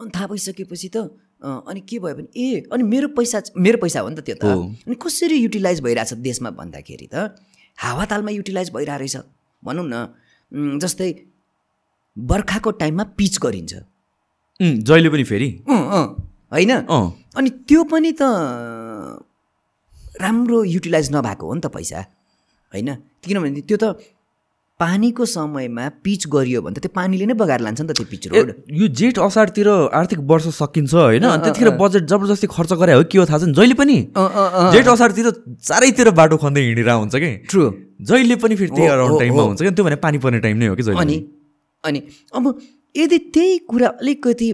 अनि 0.00 0.10
थाहा 0.10 0.26
भइसकेपछि 0.32 0.88
त 0.94 0.96
अनि 1.42 1.80
के 1.86 1.98
भयो 1.98 2.14
भने 2.18 2.28
ए 2.34 2.66
अनि 2.72 2.82
मेरो 2.82 3.08
पैसा 3.18 3.42
मेरो 3.56 3.78
पैसा 3.78 4.00
हो 4.00 4.08
नि 4.08 4.16
त 4.16 4.26
त्यो 4.26 4.36
त। 4.42 4.44
अनि 4.86 4.96
कसरी 4.98 5.36
युटिलाइज 5.38 5.80
भइरहेछ 5.82 6.12
देशमा 6.18 6.50
भन्दाखेरि 6.58 7.06
त 7.14 7.38
हावातालमा 7.78 8.30
युटिलाइज 8.30 8.70
भइरहेको 8.74 8.98
रहेछ 8.98 9.16
भनौँ 9.62 9.86
न 9.86 10.78
जस्तै 10.82 11.10
बर्खाको 12.16 12.70
टाइममा 12.82 13.04
पिच 13.16 13.38
गरिन्छ। 13.38 13.72
जहिले 14.60 15.08
पनि 15.10 15.24
फेरि? 15.24 15.48
अँ 15.68 15.82
अँ। 15.98 16.31
होइन? 16.52 16.72
अँ। 16.86 17.04
अनि 17.36 17.50
त्यो 17.68 17.82
पनि 17.84 18.12
त 18.12 18.22
राम्रो 20.20 20.64
युटिलाइज 20.64 21.08
नभएको 21.12 21.46
हो 21.46 21.54
नि 21.54 21.60
त 21.60 21.66
पैसा 21.72 22.00
होइन? 22.72 22.88
किनभने 23.24 23.60
त्यो 23.64 23.76
त 23.76 23.96
पानीको 24.80 25.24
समयमा 25.24 25.84
पिच 26.02 26.26
गरियो 26.26 26.60
भने 26.62 26.74
त 26.74 26.78
त्यो 26.82 26.90
पानीले 26.90 27.26
नै 27.26 27.34
बगाएर 27.38 27.60
लान्छ 27.62 27.80
नि 27.80 27.88
त 27.88 27.92
त्यो 27.96 28.06
पिच 28.10 28.24
रोड। 28.28 28.48
यो 28.66 28.86
जेठ 28.90 29.18
असारतिर 29.18 29.68
आर्थिक 29.94 30.18
वर्ष 30.26 30.46
सकिन्छ 30.58 30.94
होइन? 30.94 31.22
अनि 31.22 31.42
त्यतिखेर 31.44 31.70
बजेट 31.78 32.02
जबरजस्ती 32.10 32.46
खर्च 32.50 32.72
गरे 32.80 32.92
हो 32.98 33.04
के 33.06 33.18
हो 33.18 33.24
थाहा 33.30 33.38
छैन। 33.38 33.52
जहिले 33.54 33.74
पनि। 33.78 33.96
जेठ 34.74 34.86
असारतिर 34.90 35.26
चारैतिर 35.62 36.10
बाटो 36.18 36.36
खन्दै 36.42 36.62
हिँडिरहेको 36.66 36.98
हुन्छ 36.98 37.14
कि? 37.14 37.30
ट्रु 37.46 37.62
जहिले 38.10 38.36
पनि 38.42 38.54
फेरि 38.58 38.70
त्यही 38.74 38.88
अराउन्ड 38.90 39.18
टाइममा। 39.22 39.42
हुन्छ 39.42 39.60
कि? 39.62 39.70
त्यो 39.70 39.84
भने 39.86 39.96
पानी 40.02 40.18
पर्ने 40.18 40.38
टाइम 40.42 40.56
नै 40.58 40.66
हो 40.66 40.74
कि 40.74 40.82
जहिले 40.82 41.00
अनि। 41.00 41.16
अनि 41.84 42.00
अब 42.34 42.44
यदि 42.96 43.18
त्यही 43.30 43.58
कुरा 43.70 43.88
अलिकति 44.02 44.48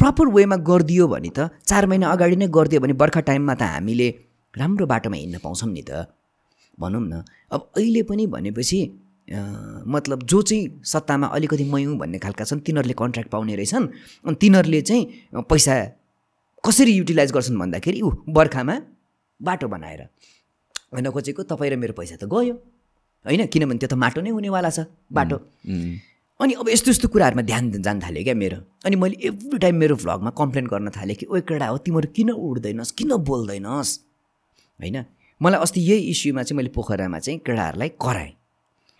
प्रपर 0.00 0.26
वेमा 0.36 0.56
गरिदियो 0.68 1.06
भने 1.08 1.30
त 1.36 1.50
चार 1.68 1.86
महिना 1.86 2.06
अगाडि 2.14 2.36
नै 2.36 2.46
गरिदियो 2.48 2.80
भने 2.80 2.94
बर्खा 3.02 3.20
टाइममा 3.28 3.54
त 3.54 3.62
हामीले 3.76 4.08
राम्रो 4.54 4.86
बाटोमा 4.92 5.16
हिँड्न 5.16 5.38
पाउँछौँ 5.44 5.70
नि 5.70 5.82
त। 5.82 6.08
भनौँ 6.80 7.02
न। 7.02 7.22
अब 7.52 7.60
अहिले 7.76 8.02
पनि 8.08 8.26
भनेपछि 8.34 8.80
मतलब 9.86 10.22
जो 10.26 10.40
चाहिँ 10.42 10.80
सत्तामा 10.82 11.26
अलिकति 11.36 11.64
मयौँ 11.64 11.96
भन्ने 11.98 12.18
खालका 12.18 12.44
छन् 12.44 12.60
तिनीहरूले 12.66 12.94
कन्ट्र्याक्ट 12.98 13.30
पाउने 13.30 13.54
रहेछन् 13.56 13.86
अनि 14.26 14.36
तिनीहरूले 14.40 14.80
चाहिँ 14.88 15.02
पैसा 15.50 15.74
कसरी 16.64 16.92
युटिलाइज 16.92 17.30
गर्छन् 17.32 17.58
भन्दाखेरि 17.58 18.00
ऊ 18.00 18.10
बर्खामा 18.28 18.74
बाटो 19.40 19.68
बनाएर। 19.68 20.02
होइन 20.92 21.10
खोजेको 21.14 21.42
तपाईँ 21.46 21.70
र 21.70 21.76
मेरो 21.76 21.94
पैसा 21.94 22.16
त 22.16 22.24
गयो। 22.24 22.54
होइन? 23.24 23.46
किनभने 23.52 23.78
त्यो 23.78 23.88
त 23.88 23.94
माटो 23.94 24.20
नै 24.20 24.30
हुनेवाला 24.32 24.70
छ 24.72 24.88
बाटो। 25.12 25.36
अनि 26.40 26.52
अब 26.56 26.68
यस्तो 26.68 26.90
यस्तो 26.90 27.08
कुराहरूमा 27.08 27.42
ध्यान 27.42 27.70
जान 27.82 28.00
थाल्यो 28.00 28.22
क्या 28.24 28.34
मेरो। 28.34 28.58
अनि 28.86 28.96
मैले 28.96 29.16
एभ्री 29.28 29.58
टाइम 29.58 29.76
मेरो 29.76 29.96
भ्लगमा 29.96 30.30
कम्प्लेन 30.40 30.66
गर्न 30.66 30.90
थालेँ 30.96 31.16
कि 31.16 31.26
ओ 31.26 31.40
केटा 31.44 31.66
हो 31.68 31.78
तिमीहरू 31.84 32.08
किन 32.16 32.30
उड्दैनस् 32.30 32.92
किन 32.98 33.16
बोल्दैनस्? 33.28 33.90
होइन? 34.80 35.04
मलाई 35.40 35.60
अस्ति 35.60 35.80
यही 35.80 36.00
इस्युमा 36.10 36.42
चाहिँ 36.42 36.56
मैले 36.56 36.68
पोखरामा 36.72 37.18
चाहिँ 37.18 37.38
केटाहरूलाई 37.44 37.88
कराएँ। 38.00 38.32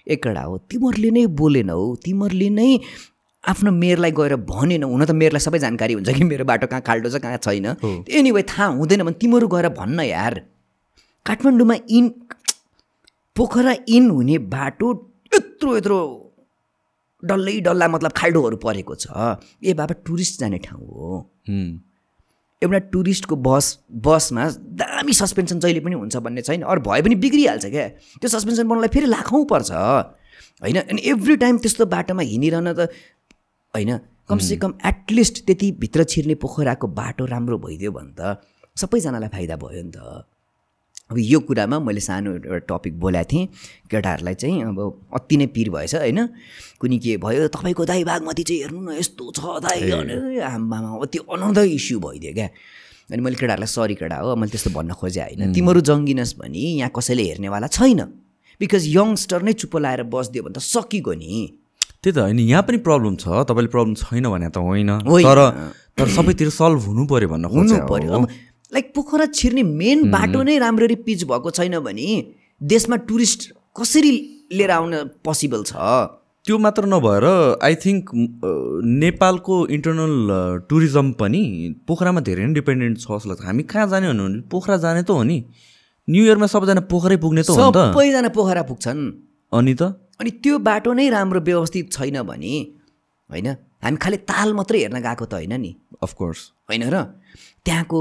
ए 0.06 0.16
केटा 0.16 0.42
हो 0.42 0.58
तिमीहरूले 0.68 1.10
नै 1.10 1.26
बोलेनौ 1.40 1.80
तिमीहरूले 2.04 2.48
नै 2.50 2.68
आफ्नो 3.44 3.70
मेयरलाई 3.72 4.12
गएर 4.12 4.36
भनेनौ। 4.44 4.88
हुन 4.88 5.04
त 5.04 5.10
मेयरलाई 5.16 5.40
सबै 5.40 5.58
जानकारी 5.58 5.94
हुन्छ 5.96 6.12
कि 6.12 6.24
मेरो 6.24 6.44
बाटो 6.44 6.66
कहाँ 6.68 6.84
खाल्डो 6.84 7.08
छ 7.08 7.24
कहाँ 7.24 7.40
छैन। 7.40 7.66
एनिवे 8.04 8.42
थाहा 8.44 8.66
हुँदैन 8.76 9.02
भने 9.08 9.16
तिमीहरू 9.16 9.48
गएर 9.48 9.68
भन्न 9.80 10.00
यार। 10.12 10.34
काठमाडौँमा 11.26 11.76
इन 11.88 12.08
पोखरा 13.36 13.74
इन 13.88 14.10
हुने 14.10 14.36
बाटो 14.52 14.88
यत्रो 15.34 15.76
यत्रो 15.76 15.98
डल्लै 17.22 17.60
डल्ला 17.60 17.86
मतलब 17.88 18.12
खाल्डोहरू 18.16 18.56
परेको 18.56 18.94
छ। 18.94 19.06
ए 19.64 19.72
बाबा 19.74 19.94
टुरिस्ट 20.06 20.40
जाने 20.40 20.58
ठाउँ 20.64 20.86
हो। 20.86 21.16
एउटा 22.62 22.78
टुरिस्टको 22.92 23.36
बस 23.40 23.66
बसमा 24.04 24.44
दामी 24.80 25.12
सस्पेन्सन 25.16 25.60
जहिले 25.60 25.80
पनि 25.80 25.96
हुन्छ 25.96 26.16
भन्ने 26.16 26.42
छैन 26.42 26.62
अरू 26.62 26.80
भए 26.84 27.00
पनि 27.02 27.14
बिग्रिहाल्छ 27.24 27.66
क्या। 27.66 27.86
त्यो 28.20 28.28
सस्पेन्सन 28.28 28.68
बनाउनलाई 28.68 28.92
फेरि 28.94 29.06
लाखौँ 29.08 29.44
पर्छ। 29.52 29.70
होइन 30.62 30.76
अनि 30.82 31.00
एभ्री 31.10 31.36
टाइम 31.40 31.58
त्यस्तो 31.58 31.86
बाटोमा 31.88 32.22
हिँडिरहन 32.22 32.72
त 32.72 32.92
होइन 33.74 33.90
कमसेकम 34.28 34.72
एटलिस्ट 34.86 35.44
त्यति 35.46 35.70
भित्र 35.80 36.04
छिर्ने 36.04 36.34
पोखराको 36.38 36.86
बाटो 36.94 37.24
राम्रो 37.26 37.58
भइदियो 37.58 37.90
भने 37.92 38.12
त 38.12 38.44
सबैजनालाई 38.76 39.28
फाइदा 39.28 39.56
भयो 39.56 39.82
नि 39.82 39.92
त। 39.96 40.28
अब 41.10 41.16
यो 41.18 41.38
कुरामा 41.42 41.78
मैले 41.82 42.00
सानो 42.00 42.30
एउटा 42.38 42.58
टपिक 42.70 42.94
बोलाएको 43.00 43.30
थिएँ। 43.30 43.46
केटाहरूलाई 43.90 44.34
चाहिँ 44.34 44.62
अब 44.70 44.78
अति 45.10 45.36
नै 45.36 45.46
पिर 45.50 45.68
भएछ 45.74 45.94
होइन? 45.94 46.20
कुनै 46.78 46.98
के 47.02 47.16
भयो? 47.18 47.48
तपाईँको 47.50 47.84
दाई 47.84 48.04
बागमती 48.06 48.42
चाहिँ 48.46 48.60
हेर्नु 48.62 48.80
न 48.80 48.94
यस्तो 48.94 49.24
छ 49.34 49.58
दाई 49.66 49.90
भनेर 49.90 50.38
आमामा 50.38 50.88
अब 50.96 51.04
त्यो 51.10 51.22
अनदर 51.26 51.66
इस्यु 51.66 51.98
भइदियो 51.98 52.32
क्या। 52.38 52.48
अनि 53.10 53.20
मैले 53.26 53.36
केटाहरूलाई 53.42 53.70
सरी 53.74 53.94
केटा 53.98 54.16
हो 54.22 54.38
मैले 54.38 54.50
त्यस्तो 54.54 54.70
भन्न 54.70 54.94
खोजेँ 54.94 55.22
होइन? 55.34 55.50
तिमीहरू 55.50 55.80
जङ्गिनस् 55.82 56.34
भने 56.38 56.62
यहाँ 56.78 56.94
कसैले 56.94 57.22
हेर्नेवाला 57.34 57.66
छैन। 57.66 58.00
बिकज 58.60 58.82
यङ्स्टर 58.86 59.42
नै 59.42 59.52
चुप्पो 59.58 59.78
लाएर 59.82 60.06
बसिदियो 60.06 60.42
भने 60.46 60.54
त 60.54 60.62
सकिगयो 60.62 61.14
नि। 61.18 61.58
त्यही 62.00 62.12
त 62.14 62.18
होइन 62.22 62.38
यहाँ 62.38 62.62
पनि 62.62 62.78
प्रब्लम 62.86 63.18
छ। 63.18 63.42
तपाईँले 63.50 63.70
प्रब्लम 63.74 63.94
छैन 63.98 64.24
भने 64.30 64.48
त 64.54 64.62
होइन। 64.62 64.90
तर 65.26 65.38
तर 65.98 66.06
सबैतिर 66.06 66.48
सल्भ 66.54 66.80
हुनु 66.86 67.02
पर्यो 67.10 67.28
भन्न 67.28 67.44
हुनु। 67.50 67.74
अब 68.14 68.22
लाइक 68.72 68.92
पोखरा 68.94 69.26
छिर्ने 69.34 69.62
मेन 69.62 70.10
बाटो 70.10 70.42
नै 70.42 70.58
राम्ररी 70.58 70.96
पिच 71.06 71.24
भएको 71.24 71.50
छैन 71.50 71.78
भने 71.80 72.08
देशमा 72.60 72.96
टुरिस्ट 73.08 73.40
कसरी 73.78 74.12
लिएर 74.52 74.70
आउन 74.70 74.94
पोसिबल 75.24 75.62
छ? 75.62 75.72
त्यो 76.46 76.58
मात्र 76.58 76.86
नभएर 76.86 77.24
आई 77.62 77.74
थिङ्क 77.82 78.10
नेपालको 79.02 79.56
इन्टरनल 79.76 80.14
टुरिज्म 80.70 81.12
पनि 81.20 81.42
पोखरामा 81.88 82.20
धेरै 82.28 82.46
नै 82.46 82.54
डिपेन्डेन्ट 82.54 82.96
छ 82.98 83.06
जस्तो 83.10 83.28
लाग्छ 83.30 83.44
हामी 83.44 83.62
कहाँ 83.72 83.86
जाने 83.88 84.06
भन्नु 84.08 84.24
भने 84.24 84.40
पोखरा 84.52 84.76
जाने 84.84 85.02
त 85.02 85.10
हो 85.10 85.22
नि। 85.22 85.38
न्यु 86.08 86.22
इयरमा 86.24 86.46
सबैजना 86.46 86.82
पोखरै 86.92 87.16
पुग्ने 87.24 87.42
त 87.42 87.50
हो 87.50 87.68
सबैजना 87.70 88.30
पोखरा 88.38 88.62
पुग्छन्। 88.70 89.00
अनि 89.52 89.74
त? 89.74 89.82
अनि 90.20 90.30
त्यो 90.42 90.58
बाटो 90.68 90.92
नै 90.96 91.08
राम्रो 91.10 91.40
व्यवस्थित 91.50 91.92
छैन 91.92 92.22
भने 92.22 92.54
होइन 93.30 93.48
हामी 93.84 93.96
खालि 93.96 94.16
ताल 94.30 94.48
मात्रै 94.58 94.78
हेर्न 94.80 94.98
गएको 95.04 95.24
त 95.26 95.34
होइन 95.40 95.54
नि। 95.60 95.70
अफकोर्स 96.02 96.40
होइन 96.70 96.84
र? 96.88 96.96
त्यहाँको 97.66 98.00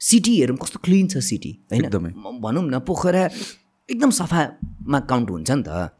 सिटीहरू 0.00 0.54
पनि 0.54 0.60
कस्तो 0.64 0.78
क्लिन 0.84 1.06
छ 1.08 1.18
सिटी 1.20 1.52
होइन? 1.72 1.84
भनौँ 2.42 2.64
न 2.64 2.78
पोखरा 2.88 3.24
एकदम 3.88 4.10
सफामा 4.10 4.98
काउन्ट 5.10 5.30
हुन्छ 5.30 5.50
नि 5.50 5.62
त। 5.62 5.96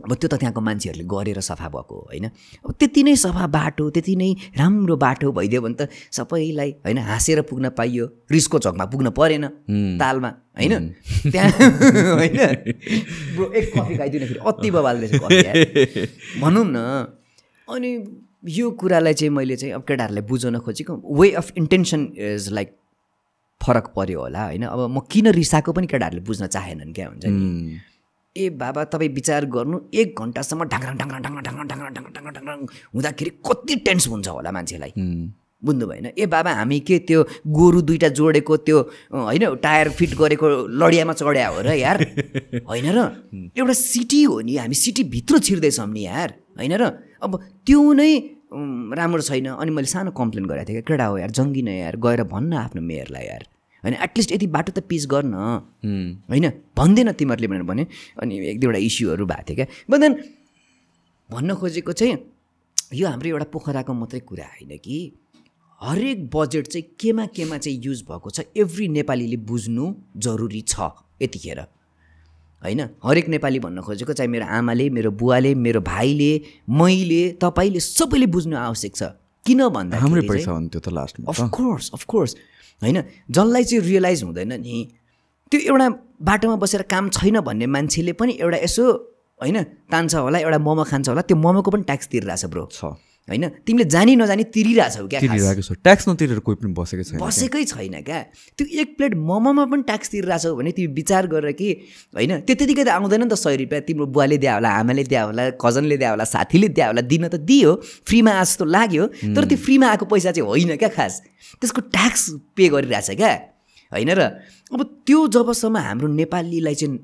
अब 0.00 0.12
त्यो 0.16 0.28
त 0.28 0.34
त्यहाँको 0.40 0.60
मान्छेहरूले 0.60 1.04
गरेर 1.04 1.40
सफा 1.44 1.68
भएको 1.68 1.94
हो 1.94 2.04
होइन? 2.08 2.26
अब 2.64 2.72
त्यति 2.80 3.02
नै 3.04 3.14
सफा 3.16 3.46
बाटो 3.52 3.84
त्यति 3.90 4.14
नै 4.16 4.28
राम्रो 4.56 4.96
बाटो 4.96 5.32
भइदियो 5.32 5.60
भने 5.60 5.76
त 5.76 5.88
सबैलाई 6.12 6.70
होइन 6.84 6.98
हाँसेर 7.04 7.40
पुग्न 7.44 7.68
पाइयो 7.76 8.04
रिसको 8.32 8.58
झकमा 8.58 8.84
पुग्न 8.92 9.10
परेन 9.12 9.44
तालमा 10.00 10.30
होइन? 10.56 10.72
त्यहाँ 11.32 11.50
होइन? 12.20 12.38
ब्रो 13.36 13.44
एक 13.52 13.66
कफी 13.76 13.94
खाइदिनु 13.96 14.26
फेरि 14.26 14.40
अति 14.40 14.70
बबाल 14.70 14.96
रहेछ 15.04 15.12
कफी 15.20 15.36
यार। 15.44 15.56
भनौँ 16.40 16.64
न 16.66 16.76
अनि 17.68 17.90
यो 18.56 18.70
कुरालाई 18.80 19.14
चाहिँ 19.14 19.32
मैले 19.36 19.56
चाहिँ 19.56 19.74
अब 19.74 19.82
केटाहरूलाई 19.84 20.24
बुझाउन 20.28 20.58
खोजेको 20.64 20.92
way 21.20 21.30
of 21.40 21.52
intention 21.56 22.00
is 22.34 22.48
like 22.52 22.68
फरक 23.60 23.86
पर्यो 23.96 24.20
होला 24.20 24.44
होइन? 24.44 24.64
अब 24.66 24.80
म 24.90 25.00
किन 25.10 25.26
रिसाएको 25.40 25.72
पनि 25.72 25.86
केटाहरूले 25.86 26.22
बुझ्न 26.24 26.46
चाहेनन् 26.46 26.92
क्या 26.92 27.06
हुन्छ 27.08 27.24
नि? 27.26 27.80
ए 28.36 28.48
बाबा 28.54 28.84
तपाईँ 28.94 29.10
विचार 29.10 29.44
गर्नु 29.50 29.76
एक 29.90 30.08
घन्टासम्म 30.14 30.64
ढाङ्ग्राङ 30.72 30.96
ढाङ्ग्राङ 30.96 31.22
ढाङ्ग्राङ 31.22 31.44
ढाङ्ग्राङ 31.44 31.68
ढाङ्ग्राङ 31.68 32.12
ढाङ्ग्राङ 32.14 32.34
ढाङ्ग्राङ 32.34 32.58
हुँदाखेरि 32.94 33.30
कति 33.42 33.74
टेन्स 33.86 34.08
हुन्छ 34.08 34.28
होला 34.28 34.50
मान्छेलाई। 34.56 34.92
बुझ्नु 35.62 35.86
भएन। 35.86 36.06
ए 36.16 36.26
बाबा 36.26 36.50
हामी 36.56 36.78
के 36.88 36.98
त्यो 37.04 37.20
गोरु 37.44 37.80
दुइटा 37.84 38.08
जोडेको 38.16 38.56
त्यो 38.64 38.78
होइन 39.12 39.44
टायर 39.60 39.88
फिट 39.98 40.14
गरेको 40.16 40.46
लडियामा 40.72 41.12
चढ्या 41.12 41.48
हो 41.52 41.60
र 41.60 41.76
यार? 41.76 41.96
होइन 42.70 42.86
र? 42.96 42.98
एउटा 43.58 43.74
सिटी 43.76 44.22
हो 44.24 44.40
नि 44.40 44.56
हामी 44.56 44.74
सिटीभित्र 44.74 45.38
छिर्दैछौँ 45.44 45.88
नि 45.92 46.06
यार 46.06 46.30
होइन 46.56 46.74
र? 46.80 46.84
अब 47.20 47.36
त्यो 47.66 47.82
नै 47.92 48.12
राम्रो 48.96 49.22
छैन। 49.22 49.46
अनि 49.52 49.70
मैले 49.70 49.90
सानो 49.90 50.10
कम्प्लेन 50.16 50.46
गरेको 50.48 50.64
थिएँ 50.64 50.80
क्या 50.80 50.86
केटा 50.88 51.06
हो 51.12 51.18
यार 51.18 51.30
जङ्गी 51.30 51.62
न 51.62 51.68
यार 51.84 51.96
गएर 51.98 52.22
भन्न 52.24 52.52
आफ्नो 52.64 52.80
मेयरलाई 52.82 53.26
यार। 53.26 53.44
होइन 53.84 53.94
एटलिस्ट 53.94 54.32
यति 54.32 54.46
बाटो 54.46 54.72
त 54.72 54.84
पिच 54.84 55.06
गर्न। 55.06 55.34
होइन? 56.30 56.46
भन्दैन 56.76 57.12
तिमीहरूले 57.12 57.48
भनेर 57.48 57.62
भने। 57.62 57.86
अनि 58.20 58.38
एक 58.48 58.60
दुईवटा 58.60 58.78
इस्युहरू 58.78 59.26
भएको 59.26 59.42
थियो 59.48 59.56
क्या। 59.56 59.66
बट 59.90 59.98
देन 60.00 60.12
भन्न 61.30 61.54
खोजेको 61.54 61.92
चाहिँ 61.92 62.16
यो 62.94 63.08
हाम्रो 63.08 63.28
एउटा 63.28 63.46
पोखराको 63.52 63.92
मात्रै 63.94 64.20
कुरा 64.20 64.46
होइन 64.46 64.76
कि। 64.78 64.98
हरेक 65.80 66.28
बजेट 66.28 66.66
चाहिँ 66.66 66.86
केमा 67.00 67.24
केमा 67.32 67.58
चाहिँ 67.58 67.80
युज 67.84 68.02
भएको 68.04 68.30
छ 68.30 68.40
एभ्री 68.56 68.88
नेपालीले 68.88 69.36
बुझ्नु 69.48 69.84
जरुरी 70.16 70.60
छ 70.68 70.90
यतिखेर। 71.22 71.60
होइन? 72.62 72.80
हरेक 73.04 73.28
नेपाली 73.28 73.58
भन्न 73.58 73.80
खोजेको 73.80 74.12
चाहिँ 74.12 74.30
मेरो 74.30 74.46
आमाले 74.46 74.88
मेरो 74.90 75.10
बुवाले 75.16 75.54
मेरो 75.56 75.80
भाइले 75.80 76.32
मैले 76.68 77.22
तपाईँले 77.40 77.80
सबैले 77.80 78.26
बुझ्नु 78.28 78.56
आवश्यक 78.58 78.96
छ। 78.96 79.02
किन 79.46 79.68
भन्दा 79.72 79.96
हाम्रै 79.98 80.22
पैसा 80.28 80.52
त्यो 80.68 80.80
त 80.84 80.88
लास्टमा 80.92 81.32
अफकोर्स 81.32 81.90
अफकोर्स 81.96 82.36
होइन? 82.82 83.02
जसलाई 83.30 83.64
चाहिँ 83.64 83.84
रियलाइज 83.84 84.22
हुँदैन 84.22 84.52
नि 84.60 84.76
त्यो 85.52 85.60
एउटा 85.60 85.88
बाटोमा 86.22 86.56
बसेर 86.56 86.82
काम 86.82 87.08
छैन 87.10 87.40
भन्ने 87.40 87.66
मान्छेले 87.66 88.12
पनि 88.12 88.32
एउटा 88.40 88.58
यसो 88.64 88.84
होइन 89.40 89.62
तान्छ 89.92 90.14
होला 90.14 90.38
एउटा 90.38 90.58
मोमो 90.58 90.84
खान्छ 90.84 91.08
होला 91.08 91.22
त्यो 91.22 91.36
मोमोको 91.36 91.70
पनि 91.70 91.82
ट्याक्स 91.82 92.06
तिरिरहेछ 92.08 92.44
ब्रो 92.44 92.64
छ। 92.72 92.80
होइन? 93.30 93.62
तिमीले 93.62 93.84
जानी 93.86 94.12
नजानी 94.18 94.44
तिरिरहेछौ 94.50 95.06
क्या 95.06 95.20
खास। 95.20 95.30
तिरिरहेको 95.30 95.62
छ। 95.62 95.70
ट्याक्स 95.78 96.04
नतिरेर 96.08 96.38
कोही 96.42 96.56
पनि 96.58 96.72
बसेकै 96.74 97.04
छैन 97.06 97.18
बसेकै 97.22 97.64
छैन 97.64 97.96
क्या। 98.02 98.20
त्यो 98.58 98.64
एक 98.66 98.88
प्लेट 98.98 99.14
मोमोमा 99.14 99.64
पनि 99.70 99.82
ट्याक्स 99.86 100.08
तिरिरहेछौ 100.10 100.54
भने 100.58 100.70
तिमी 100.74 100.90
विचार 100.98 101.26
गरेर 101.30 101.54
कि 101.54 101.68
होइन? 102.10 102.32
त्यो 102.42 102.54
त्यतिकै 102.58 102.84
त 102.84 102.90
आउँदैन 102.90 103.22
नि 103.22 103.30
त 103.30 103.38
सय 103.38 103.56
रुपियाँ। 103.62 103.82
तिम्रो 103.86 104.06
बुवाले 104.10 104.36
दियो 104.42 104.54
होला 104.58 104.70
आमाले 104.82 105.04
दियो 105.06 105.24
होला 105.30 105.42
कजनले 105.62 105.96
दियो 106.02 106.10
होला 106.10 106.26
साथीले 106.26 106.68
दियो 106.74 106.86
होला 106.90 107.02
दिन 107.06 107.24
त 107.30 107.38
दियो 107.38 107.70
फ्रीमा 108.02 108.32
आए 108.34 108.44
जस्तो 108.50 108.64
लाग्यो 108.66 109.04
तर 109.38 109.42
त्यो 109.46 109.58
फ्रीमा 109.62 109.86
आएको 109.94 110.04
पैसा 110.10 110.30
चाहिँ 110.34 110.46
होइन 110.50 110.74
क्या 110.74 110.90
खास। 110.90 111.22
त्यसको 111.62 111.80
ट्याक्स 111.94 112.22
पे 112.58 112.68
गरिरहेछ 112.68 113.10
क्या। 113.14 113.32
होइन 113.94 114.10
र? 114.10 114.20
अब 114.74 114.80
त्यो 115.06 115.18
जबसम्म 115.30 115.76
हाम्रो 115.78 116.08
नेपालीलाई 116.18 116.74
चाहिँ 116.74 116.98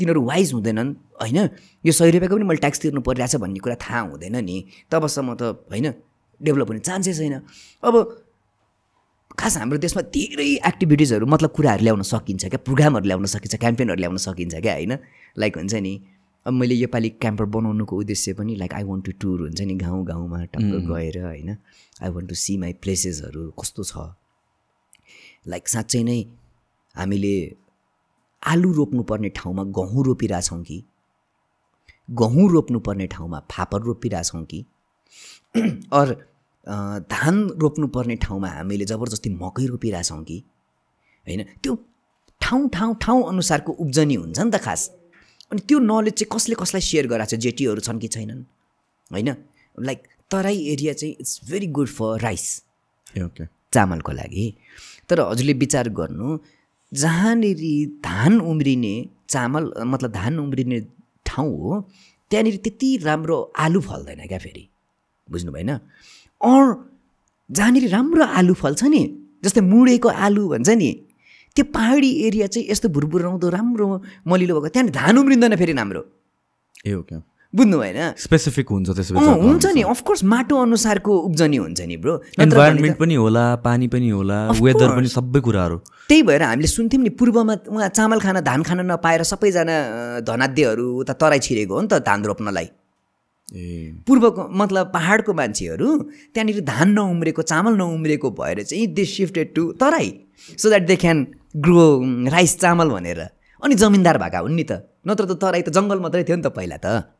तिनीहरू 0.00 0.22
वाइज 0.24 0.52
हुँदैनन् 0.52 0.90
होइन? 1.20 1.38
यो 1.84 1.92
सय 1.92 2.10
रुपियाँको 2.10 2.36
पनि 2.36 2.44
मैले 2.48 2.60
ट्याक्स 2.64 2.80
तिर्नु 2.80 3.00
परिरहेछ 3.04 3.36
भन्ने 3.36 3.60
कुरा 3.60 3.76
थाहा 3.84 4.00
हुँदैन 4.08 4.36
नि। 4.44 4.56
तबसम्म 4.90 5.34
त 5.36 5.42
होइन? 5.70 5.86
डेभलप 6.40 6.68
हुने 6.68 6.80
चान्सै 6.80 7.12
छैन। 7.14 7.34
अब 7.84 7.94
खास 9.38 9.56
हाम्रो 9.56 9.78
देशमा 9.78 10.02
धेरै 10.12 10.48
एक्टिभिटिजहरू 10.68 11.26
मतलब 11.26 11.50
कुराहरू 11.56 11.84
ल्याउन 11.84 12.02
सकिन्छ 12.02 12.44
क्या? 12.44 12.58
प्रोग्रामहरू 12.66 13.06
ल्याउन 13.06 13.26
सकिन्छ 13.34 13.54
क्याम्पेनहरू 13.56 14.00
ल्याउन 14.00 14.16
सकिन्छ 14.16 14.54
क्या 14.56 14.74
होइन? 14.74 14.92
लाइक 15.38 15.56
हुन्छ 15.56 15.74
नि 15.74 15.92
अब 16.46 16.52
मैले 16.52 16.74
योपालि 16.74 17.08
क्याम्पर 17.22 17.44
बनाउनुको 17.54 17.96
उद्देश्य 17.96 18.32
पनि 18.34 18.54
like 18.56 18.72
I 18.74 18.82
want 18.82 19.04
to 19.04 19.12
tour 19.20 19.40
हुन्छ 19.40 19.60
नि 19.60 19.74
गाउँ 19.76 20.04
गाउँमा 20.06 20.44
टक्क 20.44 20.72
गएर 20.88 21.16
होइन? 21.24 21.56
I 22.02 22.08
want 22.10 22.28
to 22.28 22.34
see 22.34 22.56
my 22.56 22.72
प्लेसेसहरू 22.82 23.50
कस्तो 23.60 23.82
छ? 23.84 23.94
लाइक 25.46 25.68
साँच्चै 25.68 26.02
नै 26.02 26.20
हामीले 26.94 27.36
आलु 28.42 28.72
रोप्नुपर्ने 28.72 29.28
ठाउँमा 29.28 29.64
गहुँ 29.64 30.04
रोपिरहेछौँ 30.04 30.62
कि? 30.62 30.82
गहुँ 32.10 32.50
रोप्नुपर्ने 32.50 33.06
ठाउँमा 33.06 33.40
फापर 33.50 33.82
रोपिरहेछौँ 33.82 34.44
कि? 34.44 34.64
अर 35.92 36.14
धान 37.10 37.48
रोप्नुपर्ने 37.58 38.16
ठाउँमा 38.16 38.48
हामीले 38.48 38.84
जबरजस्ती 38.84 39.30
मकै 39.30 39.66
रोपिरहेछौँ 39.66 40.22
कि? 40.24 40.38
होइन 41.26 41.42
त्यो 41.62 41.74
ठाउँ 42.40 42.68
ठाउँ 42.68 42.94
ठाउँ 43.02 43.28
अनुसारको 43.28 43.72
उब्जनी 43.72 44.14
हुन्छ 44.14 44.38
नि 44.38 44.50
त 44.50 44.62
खास। 44.62 44.88
अनि 45.52 45.60
त्यो 45.68 45.78
नलेज 45.78 46.14
चाहिँ 46.14 46.30
कसले 46.32 46.54
कसलाई 46.54 46.80
सेयर 46.80 47.06
गराएको 47.06 47.36
छ? 47.36 47.40
जेटीहरू 47.40 47.80
छन् 47.80 48.00
कि 48.00 48.08
छैनन्? 48.08 48.42
होइन 49.12 49.28
लाइक 49.78 50.00
तराई 50.30 50.58
एरिया 50.72 50.92
चाहिँ 50.92 51.14
it's 51.20 51.40
very 51.50 51.66
good 51.66 51.88
for 51.88 52.20
rice. 52.20 52.46
चामलको 53.72 54.12
लागि। 54.12 54.46
तर 55.08 55.20
हजुरले 55.20 55.52
विचार 55.52 55.88
गर्नु 55.88 56.38
जहाँनिर 56.92 57.60
धान 58.04 58.40
उम्रिने 58.40 58.94
चामल 59.28 59.72
मतलब 59.86 60.10
धान 60.12 60.38
उम्रिने 60.38 60.80
ठाउँ 61.26 61.50
हो 61.58 61.80
त्यहाँनिर 62.30 62.56
त्यति 62.56 62.96
राम्रो 63.02 63.36
आलु 63.58 63.80
फल्दैन 63.80 64.26
क्या 64.26 64.38
फेरि 64.38 64.68
बुझ्नु 65.28 65.52
भएन 65.52 65.70
अर 65.70 66.64
जहाँनिर 67.50 67.88
राम्रो 67.88 68.24
आलु 68.24 68.54
फल्छ 68.54 68.82
नि 68.84 69.02
जस्तै 69.44 69.60
मुडेको 69.60 70.08
आलु 70.26 70.48
भन्छ 70.48 70.68
नि 70.82 70.90
त्यो 71.56 71.64
पाहाडी 71.74 72.10
एरिया 72.26 72.46
चाहिँ 72.46 72.66
यस्तो 72.70 72.88
भुरभुराउँदो 72.88 73.48
राम्रो 73.48 73.86
मलिलो 74.26 74.54
भएको 74.54 74.68
त्यहाँनिर 74.68 74.94
धान 74.94 75.18
उम्रिँदैन 75.18 75.56
फेरि 75.56 75.72
राम्रो। 75.72 76.02
ए 76.86 76.92
ओके 76.94 77.29
बुझ्नु 77.54 77.76
भएन। 77.78 78.14
स्पेसिफिक 78.14 78.66
हुन्छ 78.70 78.88
त्यसो 78.94 79.14
अँ, 79.18 79.34
हुन्छ 79.42 79.66
नि। 79.74 79.82
अफकोर्स 79.82 80.22
माटो 80.24 80.54
अनुसारको 80.62 81.12
उब्जनी 81.28 81.56
हुन्छ 81.56 81.80
नि 81.82 81.96
ब्रो 81.98 82.14
इन्भाइरोमेन्ट 82.38 82.96
पनि 82.98 83.14
होला 83.14 83.44
पानी 83.66 83.86
पनि 83.90 84.08
होला 84.08 84.38
वेदर. 84.54 84.88
पनि 84.96 85.08
सबै 85.10 85.40
कुराहरू। 85.42 85.76
त्यही 86.08 86.22
भएर 86.22 86.42
हामीले 86.42 86.68
सुन्थ्यौँ 86.70 87.02
नि 87.02 87.10
पूर्वमा 87.18 87.54
उहाँ 87.74 87.88
चामल 87.90 88.18
खान 88.22 88.40
धान 88.46 88.62
खान 88.62 88.80
नपाएर 88.86 89.22
सबैजना 89.26 89.76
धनाध्यहरू 90.22 90.86
उता 91.02 91.12
तराई 91.18 91.38
छिरेको 91.42 91.74
हो 91.74 91.80
नि 91.82 91.88
त 91.90 91.98
धान 92.06 92.22
रोप्नलाई। 92.30 92.68
ए। 93.50 93.98
पूर्वको 94.06 94.46
मतलब 94.46 94.94
पाहाडको 94.94 95.32
मान्छेहरू 95.34 95.88
त्यहाँनिर 96.30 96.60
धान 96.62 96.88
नउम्रेको 96.94 97.42
चामल 97.42 97.74
नउम्रेको 97.82 98.30
भएर 98.30 98.62
चाहिँ 98.62 98.86
they 98.94 99.04
shifted 99.04 99.54
to 99.54 99.62
Terai. 99.74 100.08
So 100.54 100.68
that 100.70 100.86
they 100.86 100.96
can 101.02 101.26
grow 101.58 101.86
rice 102.30 102.58
चामल 102.62 102.88
भनेर। 102.94 103.20
अनि 103.62 103.74
जमिनदार 103.74 104.18
भएका 104.22 104.38
हुन् 104.38 104.54
नि 104.54 104.64
त। 104.70 104.86
नत्र 105.02 105.24
त 105.26 105.32
तराई 105.42 105.62
त 105.66 105.74
जङ्गल 105.74 105.98
मात्रै 105.98 106.22
थियो 106.22 106.36
नि 106.38 106.46
त 106.46 106.54
पहिला 106.54 106.78
त। 106.78 107.18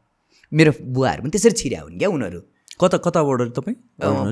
मेरो 0.53 0.73
बुवाहरू 0.95 1.21
पनि 1.23 1.31
त्यसरी 1.31 1.55
छिर्या 1.61 1.81
हुन् 1.83 1.99
क्या 1.99 2.09
उनीहरू। 2.11 2.41
कता 2.81 2.97
कताबाट 3.07 3.41
तपाईँ? 3.57 3.77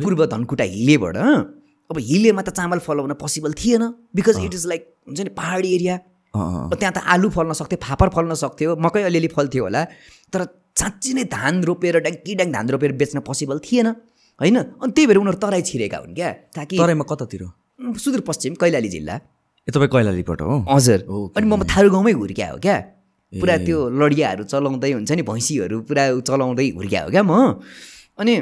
पूर्व 0.03 0.21
धनकुटा 0.27 0.65
हिलेबाट 0.65 1.17
अब 1.91 1.97
हिलेमा 1.99 2.43
त 2.43 2.51
चामल 2.59 2.79
फलाउन 2.85 3.13
पोसिबल 3.17 3.53
थिएन 3.61 3.85
बिकज 4.17 4.37
इट 4.45 4.55
इज 4.55 4.65
लाइक 4.67 4.83
हुन्छ 5.09 5.21
नि 5.21 5.33
पाहाडी 5.33 5.69
एरिया 5.75 5.97
त्यहाँ 6.35 6.93
त 6.93 6.99
आलु 7.15 7.29
फल्न 7.33 7.53
सक्थ्यो 7.61 7.79
फापर 7.81 8.09
फल्न 8.17 8.35
सक्थ्यो 8.45 8.77
मकै 8.77 9.03
अलिअलि 9.09 9.29
फल्थ्यो 9.37 9.63
होला। 9.65 9.85
तर 10.33 10.41
साँच्ची 10.79 11.11
नै 11.17 11.25
धान 11.33 11.65
रोपेर 11.65 11.99
ड्याङ्की 12.05 12.35
ड्याङ 12.39 12.53
धान 12.53 12.69
रोपेर 12.75 12.93
बेच्न 13.01 13.21
पोसिबल 13.25 13.59
थिएन 13.65 13.87
होइन? 14.41 14.57
अनि 14.79 14.93
त्यही 14.93 15.07
भएर 15.09 15.19
उनीहरू 15.19 15.39
तराई 15.43 15.63
छिरेका 15.65 15.99
हुन् 15.99 16.15
क्या 16.15 16.31
ताकि 16.55 16.77
तराईमा 16.79 17.05
कतातिर? 17.11 17.43
सुदूरपश्चिम 18.05 18.55
कैलाली 18.61 18.89
जिल्ला। 18.89 19.15
ए 19.69 19.71
तपाईँ 19.75 19.91
कैलालीबाट 19.95 20.41
हो? 20.43 20.55
हजुर। 20.69 20.99
अनि 21.37 21.47
म 21.47 21.65
थारू 21.73 21.89
गाउँमै 21.91 22.13
हुर्क्या 22.13 22.47
हो 22.53 22.59
क्या। 22.63 22.77
पुरा 23.33 23.57
त्यो 23.57 23.79
लडियाहरू 23.91 24.45
चलाउँदै 24.45 24.93
हुन्छ 24.93 25.13
नि 25.13 25.23
भैँसीहरू 25.23 25.81
पुरा 25.85 26.21
चलाउँदै 26.21 26.69
हुर्क्या 26.71 27.03
हो 27.05 27.11
क्या 27.11 27.23
म? 27.23 27.61
अनि 28.19 28.35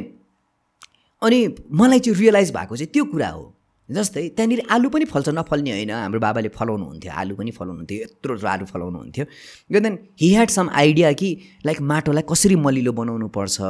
अनि 1.23 1.39
मलाई 1.73 1.99
चाहिँ 1.99 2.19
रियलाइज 2.21 2.51
भएको 2.51 2.77
चाहिँ 2.77 2.93
त्यो 2.93 3.05
कुरा 3.05 3.29
हो। 3.29 3.53
जस्तै 3.89 4.29
त्यहाँनिर 4.29 4.63
आलु 4.71 4.89
पनि 4.91 5.05
फल्छ 5.05 5.29
नफल्ने 5.29 5.71
होइन। 5.71 5.91
हाम्रो 5.91 6.21
बाबाले 6.21 6.49
फलाउनुहुन्थ्यो 6.49 7.13
आलु 7.13 7.35
पनि 7.35 7.51
फलाउनुहुन्थ्यो 7.51 7.99
यत्रो 7.99 8.47
आलु 8.47 8.65
फलाउनुहुन्थ्यो। 8.67 9.25
Then 9.73 9.99
he 10.21 10.29
had 10.35 10.49
some 10.51 10.71
idea 10.71 11.13
कि 11.13 11.29
लाइक 11.67 11.81
माटोलाई 11.81 12.25
कसरी 12.31 12.57
मलिलो 12.57 12.93
बनाउनु 12.93 13.29
पर्छ 13.29 13.61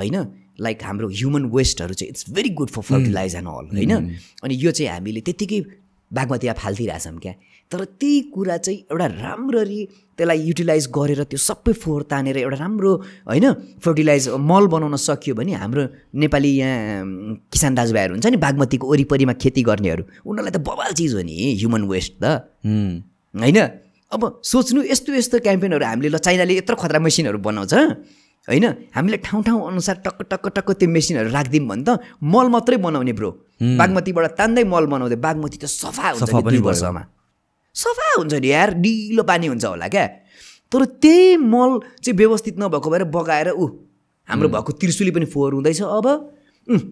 होइन? 0.00 0.16
लाइक 0.60 0.82
हाम्रो 0.82 1.08
ह्युमन 1.08 1.44
वेस्टहरू 1.52 1.94
चाहिँ 1.94 2.10
it's 2.10 2.30
very 2.30 2.48
good 2.48 2.70
for 2.70 2.82
fertilize 2.82 3.34
and 3.36 3.48
all 3.48 3.66
होइन? 3.76 3.92
अनि 4.44 4.54
यो 4.54 4.70
चाहिँ 4.70 4.92
हामीले 4.92 5.20
त्यत्तिकै 5.20 5.60
बागमतीमा 6.12 6.54
फालिदिइरहेछौँ 6.62 7.18
क्या। 7.18 7.34
तर 7.72 7.84
त्यही 7.98 8.20
कुरा 8.34 8.56
चाहिँ 8.56 8.78
एउटा 8.90 9.06
राम्ररी 9.06 9.80
त्यसलाई 10.18 10.38
युटिलाइज 10.48 10.84
गरेर 10.94 11.22
त्यो 11.30 11.38
सबै 11.38 11.72
फोहोर 11.82 12.02
तानेर 12.10 12.36
एउटा 12.38 12.56
राम्रो 12.56 12.92
होइन 13.26 13.46
फर्टिलाइज 13.82 14.28
मल 14.38 14.66
बनाउन 14.70 14.96
सकियो 15.02 15.34
भने 15.34 15.52
हाम्रो 15.62 15.82
नेपाली 16.14 16.50
यहाँ 16.56 17.04
किसान 17.52 17.74
दाजुभाइहरू 17.74 18.14
हुन्छ 18.14 18.26
नि 18.26 18.38
बागमतीको 18.38 18.86
वरिपरिमा 18.86 19.34
खेती 19.42 19.62
गर्नेहरू 19.66 20.02
उनीहरूलाई 20.22 20.54
त 20.54 20.62
बवाल 20.62 20.92
चिज 20.94 21.14
हो 21.14 21.22
नि 21.26 21.36
ह्युमन 21.58 21.82
वेस्ट 21.90 22.12
त। 22.22 22.24
होइन? 23.34 23.58
अब 24.12 24.22
सोच्नु 24.44 24.86
यस्तो 24.86 25.14
यस्तो 25.18 25.38
क्याम्पेनहरू 25.42 25.84
हामीले 25.84 26.08
ल 26.14 26.18
चाइनाले 26.22 26.54
यत्रो 26.56 26.76
खतरा 26.78 26.98
मेसिनहरू 27.02 27.38
बनाउँछ 27.42 27.74
होइन? 28.48 28.64
हामीले 28.94 29.16
ठाउँ 29.26 29.42
ठाउँ 29.42 29.60
अनुसार 29.66 29.96
टक्क 30.06 30.22
टक्क 30.30 30.46
टक्क 30.56 30.70
त्यो 30.78 30.88
मेसिनहरू 30.88 31.30
राखिदिउँ 31.30 31.66
भने 31.66 31.82
त। 31.82 31.98
मल 32.22 32.46
मात्रै 32.54 32.76
बनाउने 32.78 33.12
ब्रो। 33.12 33.30
बागमतीबाट 33.58 34.26
तान्दै 34.38 34.64
मल 34.64 34.86
बनाउँदै 34.86 35.18
बागमती 35.18 35.58
त 35.58 35.66
सफा 35.66 36.14
हुन्छ 36.14 36.30
दुई। 36.30 36.60
वर्षमा। 36.62 37.02
सफा 37.74 38.06
हुन्छ 38.16 38.34
नि 38.38 38.48
यार 38.48 38.68
डिलो 38.78 39.22
पानी 39.22 39.46
हुन्छ 39.50 39.64
होला 39.64 39.88
क्या। 39.88 40.06
तर 40.72 40.84
त्यही 41.02 41.36
मल 41.42 41.70
चाहिँ 42.02 42.16
व्यवस्थित 42.16 42.54
नभएको 42.58 42.88
भएर 42.90 43.04
बगाएर 43.10 43.48
ऊ 43.54 43.66
हाम्रो 44.28 44.48
भएको 44.48 44.72
त्रिशुली 44.78 45.10
पनि 45.10 45.26
फोहोर 45.26 45.52
हुँदैछ 45.54 45.82
अब। 45.82 46.06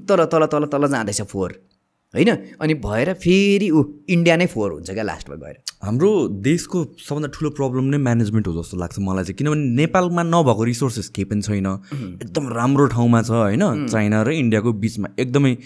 तर 0.06 0.24
तल 0.30 0.46
तल 0.46 0.64
तल 0.70 0.86
जाँदैछ 0.86 1.22
फोहोर। 1.22 1.50
होइन? 2.14 2.30
अनि 2.60 2.74
भएर 2.74 3.12
फेरि 3.12 3.70
ऊ 3.70 3.84
इन्डिया 4.08 4.36
नै 4.36 4.46
फोहोर 4.46 4.72
हुन्छ 4.72 4.90
क्या 4.90 5.02
लास्टमा 5.02 5.36
गएर। 5.36 5.56
हाम्रो 5.82 6.28
देशको 6.28 6.84
सबभन्दा 7.08 7.28
ठुलो 7.28 7.50
प्रब्लम 7.50 7.84
नै 7.84 7.98
म्यानेजमेन्ट 7.98 8.46
हो 8.48 8.62
जस्तो 8.62 8.76
लाग्छ 8.76 8.98
मलाई 8.98 9.24
चाहिँ। 9.24 9.36
किनभने 9.36 9.64
नेपालमा 9.76 10.22
नभएको 10.22 10.64
रिसोर्सेस 10.64 11.08
केही 11.08 11.24
पनि 11.24 11.42
छैन। 11.42 11.66
एकदम 12.22 12.48
राम्रो 12.48 12.86
ठाउँमा 12.86 13.22
छ 13.22 13.30
होइन? 13.30 13.86
चाइना 13.86 14.22
र 14.22 14.30
इन्डियाको 14.32 14.72
बिचमा 14.72 15.08
एकदमै 15.18 15.56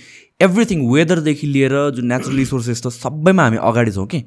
एभ्रिथिङ 0.42 0.90
वेदरदेखि 0.90 1.46
लिएर 1.46 1.74
जुन 1.90 2.06
नेचुरल 2.06 2.36
रिसोर्सेस 2.36 2.82
त 2.86 2.88
सबैमा 2.88 3.42
हामी 3.42 3.56
अगाडि 3.56 3.92
छौँ 3.92 4.06
कि। 4.06 4.18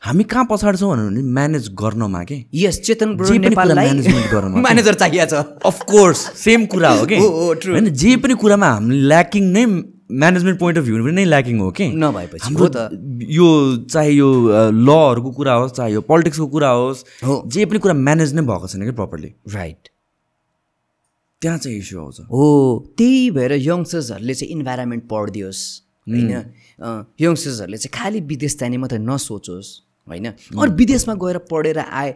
हामी 0.00 0.24
कहाँ 0.24 0.46
पछाडि 0.50 0.78
छौँ 0.78 0.90
भने 0.96 1.22
म्यानेज 1.22 1.68
गर्नमा 1.74 2.22
के? 2.24 2.44
यस 2.54 2.80
चेतन। 2.80 3.08
म्यानेजर 4.56 4.94
चाहिएको 5.02 5.26
छ। 5.26 5.44
अफकोर्स 5.66 6.18
सेम 6.18 6.66
कुरा 6.66 6.90
हो 6.90 7.06
कि. 7.06 7.16
होइन? 7.20 7.88
जे 7.92 8.16
पनि 8.16 8.34
कुरामा 8.34 8.66
हामीले 8.66 9.08
ल्याकिङ 9.08 9.44
नै 9.52 9.64
म्यानेजमेन्ट 10.10 10.58
पोइन्ट 10.60 10.78
अफ 10.78 10.84
भ्यू 10.84 11.10
नै 11.10 11.24
ल्याकिङ 11.24 11.58
हो 11.58 11.70
कि? 11.70 11.86
नभएपछि 11.94 12.44
हाम्रो 12.44 12.64
हो 12.64 12.70
त। 12.74 12.76
यो 13.30 13.76
चाहे 13.90 14.10
यो 14.10 14.28
लहरूको 14.70 15.30
कुरा 15.32 15.54
होस् 15.54 15.72
चाहे 15.72 15.92
यो 15.92 16.00
पोलिटिक्सको 16.00 16.46
कुरा 16.46 16.70
होस् 16.70 17.04
हो। 17.24 17.42
जे 17.46 17.64
पनि 17.64 17.78
कुरा 17.78 17.94
म्यानेज 17.94 18.34
नै 18.34 18.42
भएको 18.42 18.66
छैन 18.68 18.84
कि 18.84 18.92
प्रपरली 18.92 19.34
राइट 19.54 19.88
त्यहाँ 21.42 21.58
चाहिँ 21.58 21.78
इस्यु 21.78 22.00
आउँछ। 22.00 22.20
हो 22.30 22.44
त्यही 22.98 23.30
भएर 23.30 23.52
यङ्स्टर्सहरूले 23.52 24.34
चाहिँ 24.34 24.52
इन्भाइरोमेन्ट 24.52 25.04
पढिदियोस् 25.10 25.62
होइन? 26.08 26.32
यङ्स्टर्सहरूले 27.20 27.78
चाहिँ 27.78 27.92
खालि 27.94 28.20
विदेश 28.32 28.56
जाने 28.58 28.76
मात्रै 28.76 28.98
नसोचोस् 28.98 29.70
होइन? 30.08 30.26
अरू 30.58 30.70
विदेशमा 30.76 31.14
गएर 31.14 31.38
पढेर 31.50 31.78
आए 31.78 32.14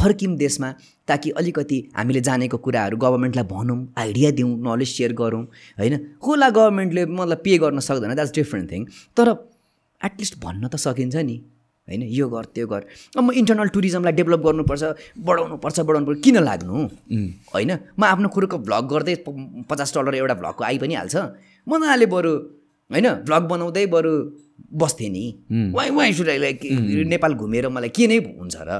फर्क्यौँ 0.00 0.36
देशमा 0.36 0.72
ताकि 1.08 1.30
अलिकति 1.38 1.78
हामीले 1.96 2.20
जानेको 2.28 2.56
कुराहरू 2.64 2.96
गभर्मेन्टलाई 2.96 3.46
भनौँ 3.52 3.78
आइडिया 3.98 4.30
दिउँ 4.38 4.50
नलेज 4.66 4.88
सेयर 4.88 5.12
गरौँ 5.20 5.42
होइन? 5.78 5.94
होला 6.26 6.48
गभर्मेन्टले 6.50 7.06
मतलब 7.06 7.38
पे 7.44 7.58
गर्न 7.58 7.80
सक्दैन 7.88 8.14
द्याट्स 8.14 8.34
डिफ्रेन्ट 8.34 8.70
थिङ 8.72 8.84
तर 9.16 9.28
एटलिस्ट 10.00 10.38
भन्न 10.44 10.68
त 10.68 10.76
सकिन्छ 10.76 11.16
नि 11.16 11.36
होइन? 11.88 12.02
यो 12.02 12.28
गर 12.28 12.44
त्यो 12.54 12.66
गर। 12.66 12.82
अब 13.18 13.22
म 13.24 13.30
इन्टरनल 13.40 13.68
टुरिज्मलाई 13.74 14.12
डेभलप 14.12 14.40
गर्नुपर्छ 14.46 14.82
बढाउनुपर्छ 15.18 15.80
बढाउनुपर्छ 15.80 16.20
किन 16.24 16.38
लाग्नु? 16.48 16.76
होइन? 17.54 17.70
म 17.98 18.04
आफ्नो 18.04 18.28
कुरोको 18.28 18.58
भ्लग 18.68 18.84
गर्दै 18.92 19.14
पचास 19.68 19.94
डलर 19.96 20.14
एउटा 20.14 20.34
भ्लगको 20.40 20.64
आइ 20.64 20.78
पनि 20.78 20.94
हाल्छ 20.94 21.16
मजाले 21.66 22.06
बरु 22.06 22.32
होइन? 22.90 23.08
भ्लग 23.26 23.42
बनाउँदै 23.50 23.84
बरु 23.96 24.12
बस्थेँ 24.80 25.10
नि। 25.10 25.24
Why 25.74 25.90
why 25.90 26.12
shoot 26.14 26.30
like 26.46 26.58
Nepal 27.12 27.34
घुमेर 27.34 27.68
मलाई 27.68 27.92
के 27.92 28.06
नै 28.06 28.18
हुन्छ 28.38 28.56
र? 28.62 28.70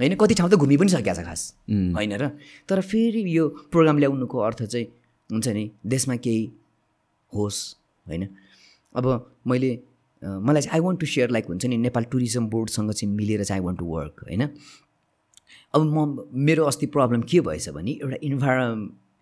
होइन? 0.00 0.14
कति 0.14 0.34
ठाउँ 0.34 0.50
त 0.50 0.54
घुमि 0.54 0.76
पनि 0.76 0.88
सकिएको 0.88 1.14
छ 1.14 1.24
खास। 1.24 1.42
होइन 1.96 2.12
र? 2.16 2.28
तर 2.68 2.80
फेरि 2.82 3.22
यो 3.36 3.48
प्रोग्राम 3.72 3.98
ल्याउनुको 3.98 4.38
अर्थ 4.38 4.62
चाहिँ 4.64 4.86
हुन्छ 5.30 5.48
नि 5.48 5.70
देशमा 5.86 6.16
केही 6.16 6.44
होस् 7.32 7.60
होइन? 8.06 8.28
अब 8.94 9.04
मैले 9.46 9.70
मलाई 10.22 10.62
चाहिँ 10.62 10.74
I 10.74 10.80
want 10.80 11.00
to 11.00 11.06
share 11.06 11.30
like 11.30 11.46
हुन्छ 11.46 11.64
नि 11.66 11.76
नेपाल 11.76 12.04
टुरिज्म 12.12 12.46
बोर्डसँग 12.48 12.92
चाहिँ 12.92 13.14
मिलेर 13.14 13.44
चाहिँ 13.44 13.60
आई 13.60 13.64
वान्ट 13.64 13.78
टु 13.78 13.86
वर्क 13.86 14.24
होइन? 14.26 14.42
अब 15.74 15.80
म 15.82 16.28
मेरो 16.46 16.64
अस्ति 16.64 16.86
प्रब्लम 16.86 17.22
के 17.22 17.40
भएछ 17.40 17.68
भने 17.68 17.90
एउटा 17.92 18.16
इन्भाइर 18.22 18.60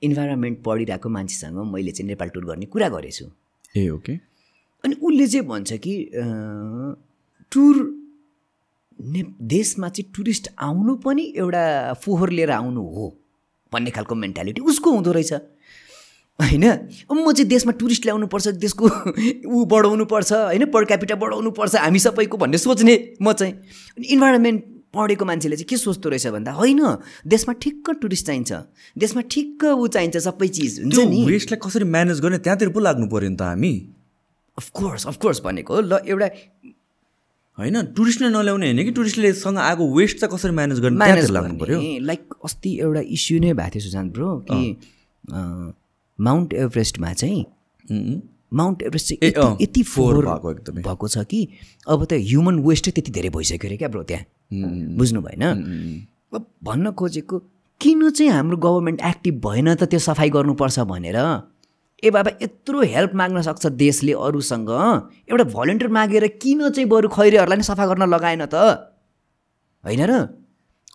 इन्भाइरोमेन्ट 0.03 0.63
पढिरहेको 0.65 1.09
मान्छेसँग 1.09 1.59
मैले 1.73 1.93
चाहिँ 1.93 2.09
नेपाल 2.09 2.29
टुर 2.29 2.45
गर्ने 2.45 2.67
कुरा 2.67 2.89
गरेछु। 2.89 3.27
Ah 3.77 3.89
okay. 3.89 4.13
अनि 4.85 4.95
उसले 4.95 5.27
चाहिँ 5.27 5.47
भन्छ 5.47 5.73
कि 5.87 5.95
टुर 7.53 7.75
ने 9.05 9.23
देशमा 9.43 9.89
चाहिँ 9.89 10.11
टुरिस्ट 10.17 10.49
आउनु 10.59 10.95
पनि 10.97 11.23
एउटा 11.37 11.93
फोहोर 12.03 12.31
लिएर 12.31 12.51
आउनु 12.51 12.81
हो 12.81 13.07
भन्ने 13.73 13.91
खालको 13.91 14.15
मेन्टालिटी 14.15 14.61
उसको 14.61 14.91
हुँदो 14.91 15.13
रहेछ। 15.13 15.33
होइन? 16.39 16.65
म 17.13 17.33
चाहिँ 17.33 17.49
देशमा 17.49 17.73
टुरिस्ट 17.73 18.05
ल्याउनुपर्छ 18.05 18.49
देशको 18.49 18.85
ऊ 19.47 19.65
बढाउनुपर्छ 19.65 20.33
होइन? 20.33 20.65
पर 20.67 20.85
क्यापिटा 20.85 21.15
बढाउनुपर्छ 21.15 21.75
हामी 21.77 21.99
सबैको 21.99 22.37
भन्ने 22.37 22.59
सोच्ने 22.59 22.95
म 23.23 23.33
चाहिँ। 23.33 23.53
अनि 23.99 24.07
इन्भाइरोमेन्ट 24.07 24.65
पढेको 24.95 25.25
मान्छेले 25.25 25.57
चाहिँ 25.57 25.67
के 25.69 25.77
सोच्दो 25.77 26.09
रहेछ 26.09 26.27
भन्दा 26.27 26.53
होइन? 26.53 26.83
देशमा 27.27 27.55
ठिक्क 27.55 27.91
टुरिस्ट 28.03 28.27
चाहिन्छ 28.27 28.53
देशमा 28.99 29.23
ठिक्क 29.31 29.65
ऊ 29.65 29.87
चाहिन्छ 29.87 30.17
सबै 30.17 30.49
चिज 30.49 30.81
हुन्छ 30.81 30.99
नि। 30.99 31.25
वेस्टलाई 31.27 31.61
कसरी 31.67 31.85
म्यानेज 31.85 32.21
गर्ने? 32.21 32.39
त्यहाँतिर 32.39 32.69
पो 32.69 32.81
लाग्नु 32.81 33.07
पऱ्यो 33.07 33.31
नि 33.31 33.37
त 33.37 33.43
हामी। 33.43 33.73
अफकोर्स 34.59 35.07
अफकोर्स 35.07 35.41
भनेको 35.45 35.81
ल 35.81 35.99
एउटा 36.07 36.29
होइन 37.59 37.83
टुरिस्टले 37.97 38.29
नल्याउने 38.29 38.67
होइन 38.67 38.85
कि 38.85 38.93
टुरिस्टले 38.93 39.33
सँग 39.33 39.59
आएको 39.59 39.85
वेस्ट 39.97 40.19
चाहिँ 40.19 40.37
कसरी 40.37 40.53
म्यानेज 40.53 40.81
गर्ने? 40.81 40.99
म्यानेज 40.99 41.31
लाग्नु 41.31 41.59
पऱ्यो 41.59 41.79
लाइक 42.03 42.35
अस्ति 42.45 42.71
एउटा 42.81 43.01
इस्यु 43.17 43.41
नै 43.41 43.53
भएको 43.55 43.71
थियो 43.75 43.83
सुशान्त 43.83 44.13
ब्रो 44.13 44.29
कि 44.51 44.61
माउन्ट 46.19 46.53
एभरेस्टमा 46.55 47.13
चाहिँ. 47.13 47.45
माउन्ट 48.53 48.83
एभरेस्ट 48.83 49.15
चाहिँ 49.15 49.57
यति 49.61 49.83
फोहोर 49.83 50.27
भएको 50.27 50.51
एकदमै। 50.51 50.83
भएको 50.83 51.09
छ 51.09 51.25
कि 51.31 51.49
अब 51.89 52.05
त 52.05 52.13
ह्युमन 52.27 52.59
वेस्टै 52.67 52.91
त्यति 52.91 53.11
धेरै 53.13 53.31
भइसक्यो 53.31 53.69
अरे 53.69 53.77
क्या 53.77 53.89
ब्रो 53.89 54.03
त्यहाँ। 54.03 54.25
बुझ्नु 54.99 55.21
भएन। 55.23 55.43
अब 56.35 56.47
भन्न 56.65 56.93
खोजेको 56.99 57.39
किन 57.81 58.11
चाहिँ 58.11 58.31
हाम्रो 58.33 58.57
गभर्मेन्ट 58.57 59.01
एक्टिभ 59.01 59.35
भएन 59.47 59.75
त 59.75 59.83
त्यो 59.91 59.99
सफाइ 60.03 60.31
गर्नुपर्छ 60.31 60.79
भनेर? 60.91 61.19
ए 62.05 62.11
बाबा 62.11 62.31
यत्रो 62.43 62.81
हेल्प 62.95 63.13
माग्न 63.17 63.43
सक्छ 63.43 63.67
देशले 63.81 64.13
अरूसँग 64.13 64.71
एउटा 65.31 65.45
भलिन्टियर 65.57 65.91
मागेर 65.91 66.27
किन 66.43 66.69
चाहिँ 66.69 66.89
बरु 66.89 67.09
खैरेहरूलाई 67.09 67.59
नै 67.59 67.65
सफा 67.65 67.87
गर्न 67.87 68.05
लगाएन 68.15 68.45
त? 68.47 68.55
होइन 69.85 70.03
र? 70.05 70.13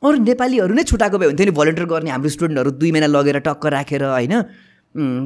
अरू 0.05 0.16
नेपालीहरू 0.24 0.74
नै 0.74 0.84
छुट्याएको 0.86 1.18
भए 1.18 1.28
हुन्थ्यो 1.28 1.45
नि 1.49 1.53
भलिन्टियर 1.60 1.88
गर्ने 1.89 2.10
हाम्रो 2.14 2.30
स्टुडेन्टहरू 2.30 2.72
दुई 2.78 2.91
महिना 2.91 3.07
लगेर 3.10 3.39
टक्क 3.47 3.66
राखेर 3.76 4.03
होइन? 4.05 4.34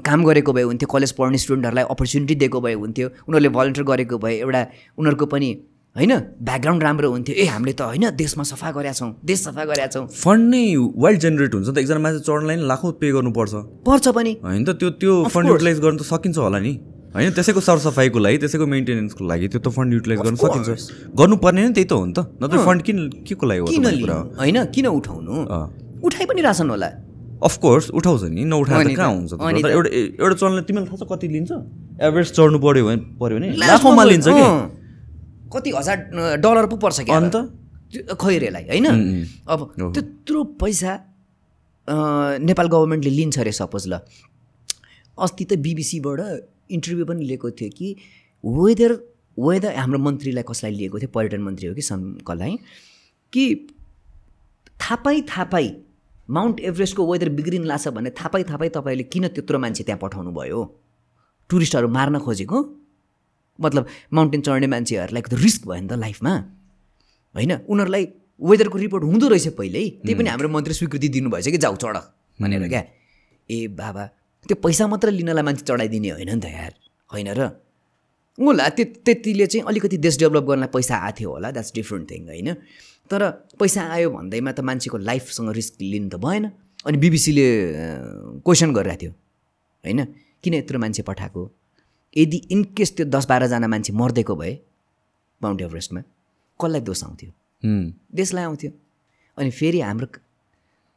काम 0.07 0.23
गरेको 0.23 0.53
भए 0.53 0.63
हुन्थ्यो 0.63 0.88
कलेज 0.88 1.11
पढ्ने 1.19 1.38
स्टुडेन्टहरूलाई 1.38 1.86
अपर्च्युनिटी 1.89 2.36
दिएको 2.36 2.59
भए 2.61 2.73
हुन्थ्यो 2.73 3.07
उनीहरूले 3.27 3.49
भलिन्टियर 3.49 3.86
गरेको 3.88 4.17
भए 4.23 4.36
एउटा 4.39 4.61
उनीहरूको 4.97 5.25
पनि 5.25 5.49
होइन? 5.95 6.11
ब्याकग्राउन्ड 6.41 6.83
राम्रो 6.83 7.09
हुन्थ्यो। 7.11 7.35
ए 7.37 7.45
हामीले 7.53 7.73
त 7.77 7.81
होइन 7.85 8.17
देशमा 8.17 8.43
सफा 8.43 8.69
गरेका 8.73 8.93
छौँ 8.97 9.09
देश 9.21 9.39
सफा 9.45 9.63
गरेका 9.69 9.87
छौँ। 9.93 10.05
फन्ड 10.09 10.49
नै 10.49 10.61
वाइल्ड 10.97 11.19
जेनेरेट 11.21 11.53
हुन्छ 11.53 11.67
नि 11.69 11.73
त। 11.73 11.77
एकजना 11.77 11.99
मान्छे 12.01 12.21
चढ्नलाई 12.25 12.55
नि 12.57 12.65
लाखौँ 12.65 12.91
पे 12.97 13.11
गर्नुपर्छ। 13.13 13.53
पर्छ 13.85 14.05
पनि। 14.09 14.31
होइन 14.41 14.63
त 14.65 14.69
त्यो 14.73 14.89
त्यो 14.97 15.13
फन्ड. 15.29 15.47
युटिलाइज 15.53 15.79
गर्न 15.85 15.97
त 15.97 16.03
सकिन्छ 16.09 16.37
होला 16.41 16.59
नि। 16.65 16.73
होइन 17.13 17.29
त्यसैको 17.37 17.61
सरसफाइको 17.61 18.19
लागि 18.25 18.37
त्यसैको 18.41 18.65
मेन्टेनेन्सको 18.73 19.21
लागि 19.21 19.47
त्यो 19.53 19.61
त 19.61 19.69
फन्ड 19.69 19.93
युटिलाइज 19.93 20.19
गर्न 20.25 20.35
सकिन्छ। 20.41 20.69
गर्नुपर्ने 21.13 21.61
नै 21.61 21.71
त्यही 21.77 21.85
त 21.85 21.93
हो 21.93 22.05
नि 22.09 22.13
त। 22.17 22.19
नत्र 22.41 22.57
फन्ड 22.65 22.81
किन 22.89 22.97
के 23.21 23.33
को 23.37 23.45
लागि 23.45 23.61
हो 23.61 23.69
होइन 24.41 24.57
किन 24.73 24.85
उठाउनु। 24.97 25.33
उठाइ 26.01 26.25
पनि 26.25 26.41
रहेछन् 26.41 26.69
होला। 26.73 26.89
अफकोर्स 27.37 27.93
उठाउँछ 27.93 28.33
नि। 28.33 28.43
नउठाएर 28.49 28.97
कहाँ 28.97 29.13
हुन्छ 29.13 29.31
एउटा 29.37 29.89
एउटा 29.93 30.35
चल्ने 30.41 30.61
तिमीलाई 30.65 30.89
थाहा 30.89 30.97
छ 30.97 31.05
कति 31.05 31.27
लिन्छ? 31.37 31.51
एभरेज 32.01 32.27
चढ्नु 32.33 32.57
पऱ्यो 32.57 32.81
भने 32.81 33.01
पऱ्यो 33.21 33.35
भने 33.37 33.47
लाखौँमा 33.61 34.03
लिन्छ 34.09 34.27
कि? 34.33 34.45
कति 35.54 35.70
हजार 35.78 35.97
डलर 36.41 36.66
पो 36.68 36.76
पर्छ 36.78 37.01
क्या? 37.01 37.18
अन्त? 37.18 37.36
खैरेलाई 38.22 38.64
होइन? 38.70 38.88
अब 39.47 39.60
त्यत्रो 39.78 40.43
पैसा 40.62 40.91
नेपाल 42.41 42.68
गभर्मेन्टले 42.68 43.12
लिन्छ 43.12 43.39
अरे 43.39 43.51
सपोज 43.54 43.88
ल। 43.88 43.99
अस्ति 45.18 45.45
त 45.45 45.54
बिबिसीबाट 45.62 46.20
इन्टरभ्यू 46.72 47.06
पनि 47.06 47.26
लिएको 47.26 47.51
थियो 47.51 47.70
कि 47.78 47.95
वेदर 48.43 48.91
वेदर 49.38 49.76
हाम्रो 49.76 49.99
मन्त्रीलाई 49.99 50.43
कसलाई 50.49 50.74
लिएको 50.74 50.99
थियो? 50.99 51.10
पर्यटन 51.14 51.41
मन्त्री 51.41 51.68
हो 51.68 51.74
कि 51.76 51.82
सम 51.82 52.01
कसलाई? 52.28 52.58
कि 53.34 53.43
थापै 54.82 55.22
थापै 55.30 55.66
माउन्ट 56.30 56.60
एभरेस्टको 56.60 57.01
वेदर 57.12 57.30
बिग्रिन 57.38 57.64
लाग्छ 57.66 57.88
भने 57.97 58.10
थापै 58.20 58.43
थापै 58.49 58.70
तपाईँले 58.76 59.04
किन 59.14 59.28
त्यत्रो 59.28 59.60
मान्छे 59.60 59.84
त्यहाँ 59.84 59.99
पठाउनु 60.01 60.32
भयो 60.32 60.62
टुरिस्टहरू 61.49 61.88
मार्न 61.88 62.20
खोजेको? 62.26 62.60
मतलब 63.60 63.88
माउन्टेन 64.14 64.41
चढ्ने 64.41 64.68
मान्छेहरूलाई 64.68 65.22
त 65.22 65.34
रिस्क 65.34 65.68
भयो 65.68 65.82
नि 65.82 65.88
त 65.88 65.93
लाइफमा 65.93 66.34
होइन? 67.36 67.51
उनीहरूलाई 67.70 68.04
वेदरको 68.41 68.78
रिपोर्ट 68.78 69.04
हुँदो 69.04 69.28
रहेछ 69.30 69.47
पहिल्यै। 69.54 69.86
त्यही 70.01 70.16
पनि 70.18 70.30
हाम्रो 70.30 70.49
मन्त्री 70.49 70.74
स्वीकृति 70.74 71.08
दिनुभएछ 71.10 71.47
कि 71.49 71.58
जाऊ 71.58 71.76
चढ 71.76 71.97
भनेर 72.39 72.68
क्या। 72.68 72.84
ए 73.49 73.68
बाबा 73.78 74.04
त्यो 74.49 74.56
पैसा 74.58 74.88
मात्र 74.88 75.12
लिनलाई 75.12 75.43
मान्छे 75.43 75.64
चढाइदिने 75.66 76.10
होइन 76.18 76.30
नि 76.34 76.41
त 76.41 76.45
यार। 76.49 76.74
होइन 77.14 77.30
र? 77.38 77.41
होला 78.38 78.70
त्यो 78.70 78.86
त्यतिले 79.06 79.45
चाहिँ 79.45 79.66
अलिकति 79.70 79.97
देश 80.01 80.18
डेभलप 80.20 80.43
गर्नलाई 80.43 80.70
पैसा 80.74 80.95
आएको 80.97 81.18
थियो 81.20 81.30
होला 81.30 81.51
द्याट्स 81.54 81.72
डिफ्रेन्ट 81.74 82.06
थिङ 82.12 82.22
होइन? 82.28 82.49
तर 83.06 83.22
पैसा 83.60 83.82
आयो 83.93 84.10
भन्दैमा 84.10 84.51
त 84.51 84.60
मान्छेको 84.66 84.97
लाइफसँग 84.97 85.49
रिस्क 85.54 85.74
लिनु 85.82 86.10
त 86.10 86.16
भएन। 86.18 86.45
अनि 86.86 86.97
बिबिसीले 86.97 87.47
क्वेसन 88.41 88.74
गरिरहेको 88.74 89.01
थियो। 89.01 89.12
होइन? 89.86 89.99
किन 90.43 90.54
यत्रो 90.54 90.80
मान्छे 90.80 91.04
पठाएको? 91.06 91.41
यदि 92.18 92.38
इनकेस 92.51 92.95
त्यो 92.95 93.05
दस 93.09 93.26
बाह्रजना 93.30 93.68
मान्छे 93.68 93.93
मर्देको 93.93 94.36
भए 94.36 94.53
माउन्ट 95.41 95.61
एभरेस्टमा 95.61 96.01
कसलाई 96.59 96.82
दोष 96.82 97.03
आउँथ्यो. 97.03 97.32
देशलाई 98.16 98.43
आउँथ्यो। 98.43 98.72
अनि 99.38 99.49
फेरि 99.51 99.80
हाम्रो 99.82 100.07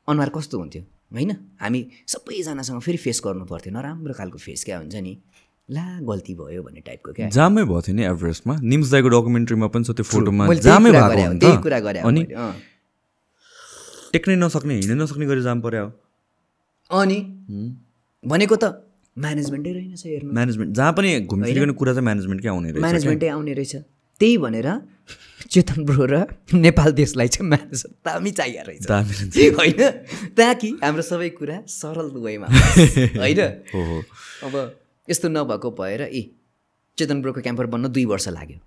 अनुहार 0.09 0.31
कस्तो 0.37 0.59
हुन्थ्यो? 0.59 0.83
होइन? 1.13 1.31
हामी 1.61 1.81
सबैजनासँग 2.07 2.81
फेरि 2.83 2.99
फेस 2.99 3.21
गर्नु 3.25 3.45
पर्थ्यो 3.47 3.73
नराम्रो 3.73 4.15
खालको 4.15 4.39
फेस 4.39 4.65
क्या 4.65 4.79
हुन्छ 4.79 4.95
नि? 4.95 5.17
ला 5.69 5.85
गल्ती 6.07 6.35
भयो 6.39 6.63
भन्ने 6.63 6.81
टाइपको 6.87 7.13
क्या। 7.13 7.29
जामै 7.33 7.63
भएको 7.65 7.81
थियो 7.83 7.97
नि 7.97 8.05
एभरेस्टमा 8.07 8.55
निम्स 8.63 8.91
दाईको 8.91 9.09
डकुमेन्ट्रीमा 9.09 9.67
पनि 9.75 9.85
छ 9.85 9.91
त्यो 9.99 10.05
फोटोमा। 10.05 10.47
जामै 10.63 10.91
भएको 10.93 11.39
त्यही 11.43 11.57
कुरा 11.63 11.79
गरेँ 11.87 12.03
अनि। 12.07 12.23
टेक्नै 14.13 14.37
नसक्ने 14.37 14.75
हिँड्नै 14.75 14.97
नसक्ने 15.03 15.27
गरी 15.27 15.43
जाम 15.43 15.61
पर्यो। 15.61 15.91
अनि 16.91 17.19
भनेको 18.25 18.57
त 18.63 18.86
म्यानेजमेन्टै 19.17 19.73
रहेनछ 19.73 20.03
हेर्नु। 20.07 20.33
म्यानेजमेन्ट 20.33 20.77
जहाँ 20.77 20.93
पनि 20.93 21.21
घुमफिरिकने 21.21 21.73
कुरा 21.73 21.93
चाहिँ 21.93 22.05
म्यानेजमेन्टकै 22.05 22.49
आउने 22.49 22.69
रहेछ। 22.71 22.81
म्यानेजमेन्टै 22.81 23.29
आउने 23.29 23.53
रहेछ। 23.53 23.75
त्यही 24.21 24.37
भनेर 24.39 24.69
चेतन 25.51 25.85
ब्रो 25.85 26.05
र 26.05 26.15
नेपाल 26.55 26.93
देशलाई 26.93 27.29
चाहिँ 27.29 27.49
म्यानेज 27.49 27.83
दामी 28.07 28.31
चाहिएको 28.31 28.69
रहेछ। 28.69 29.55
होइन? 29.59 29.81
ताकि 30.37 30.69
हाम्रो 30.83 31.03
सबै 31.03 31.29
कुरा 31.31 31.57
सरल 31.67 32.09
वेमा 32.17 32.47
होइन? 33.23 33.41
अब 34.45 34.55
यस्तो 35.09 35.29
नभएको 35.29 35.71
भएर 35.71 36.03
ए 36.03 36.23
चेतन 36.99 37.23
ब्रोको 37.23 37.41
क्याम्पर 37.41 37.67
बन्न 37.67 37.89
दुई 37.89 38.05
वर्ष 38.05 38.29
लाग्यो। 38.29 38.59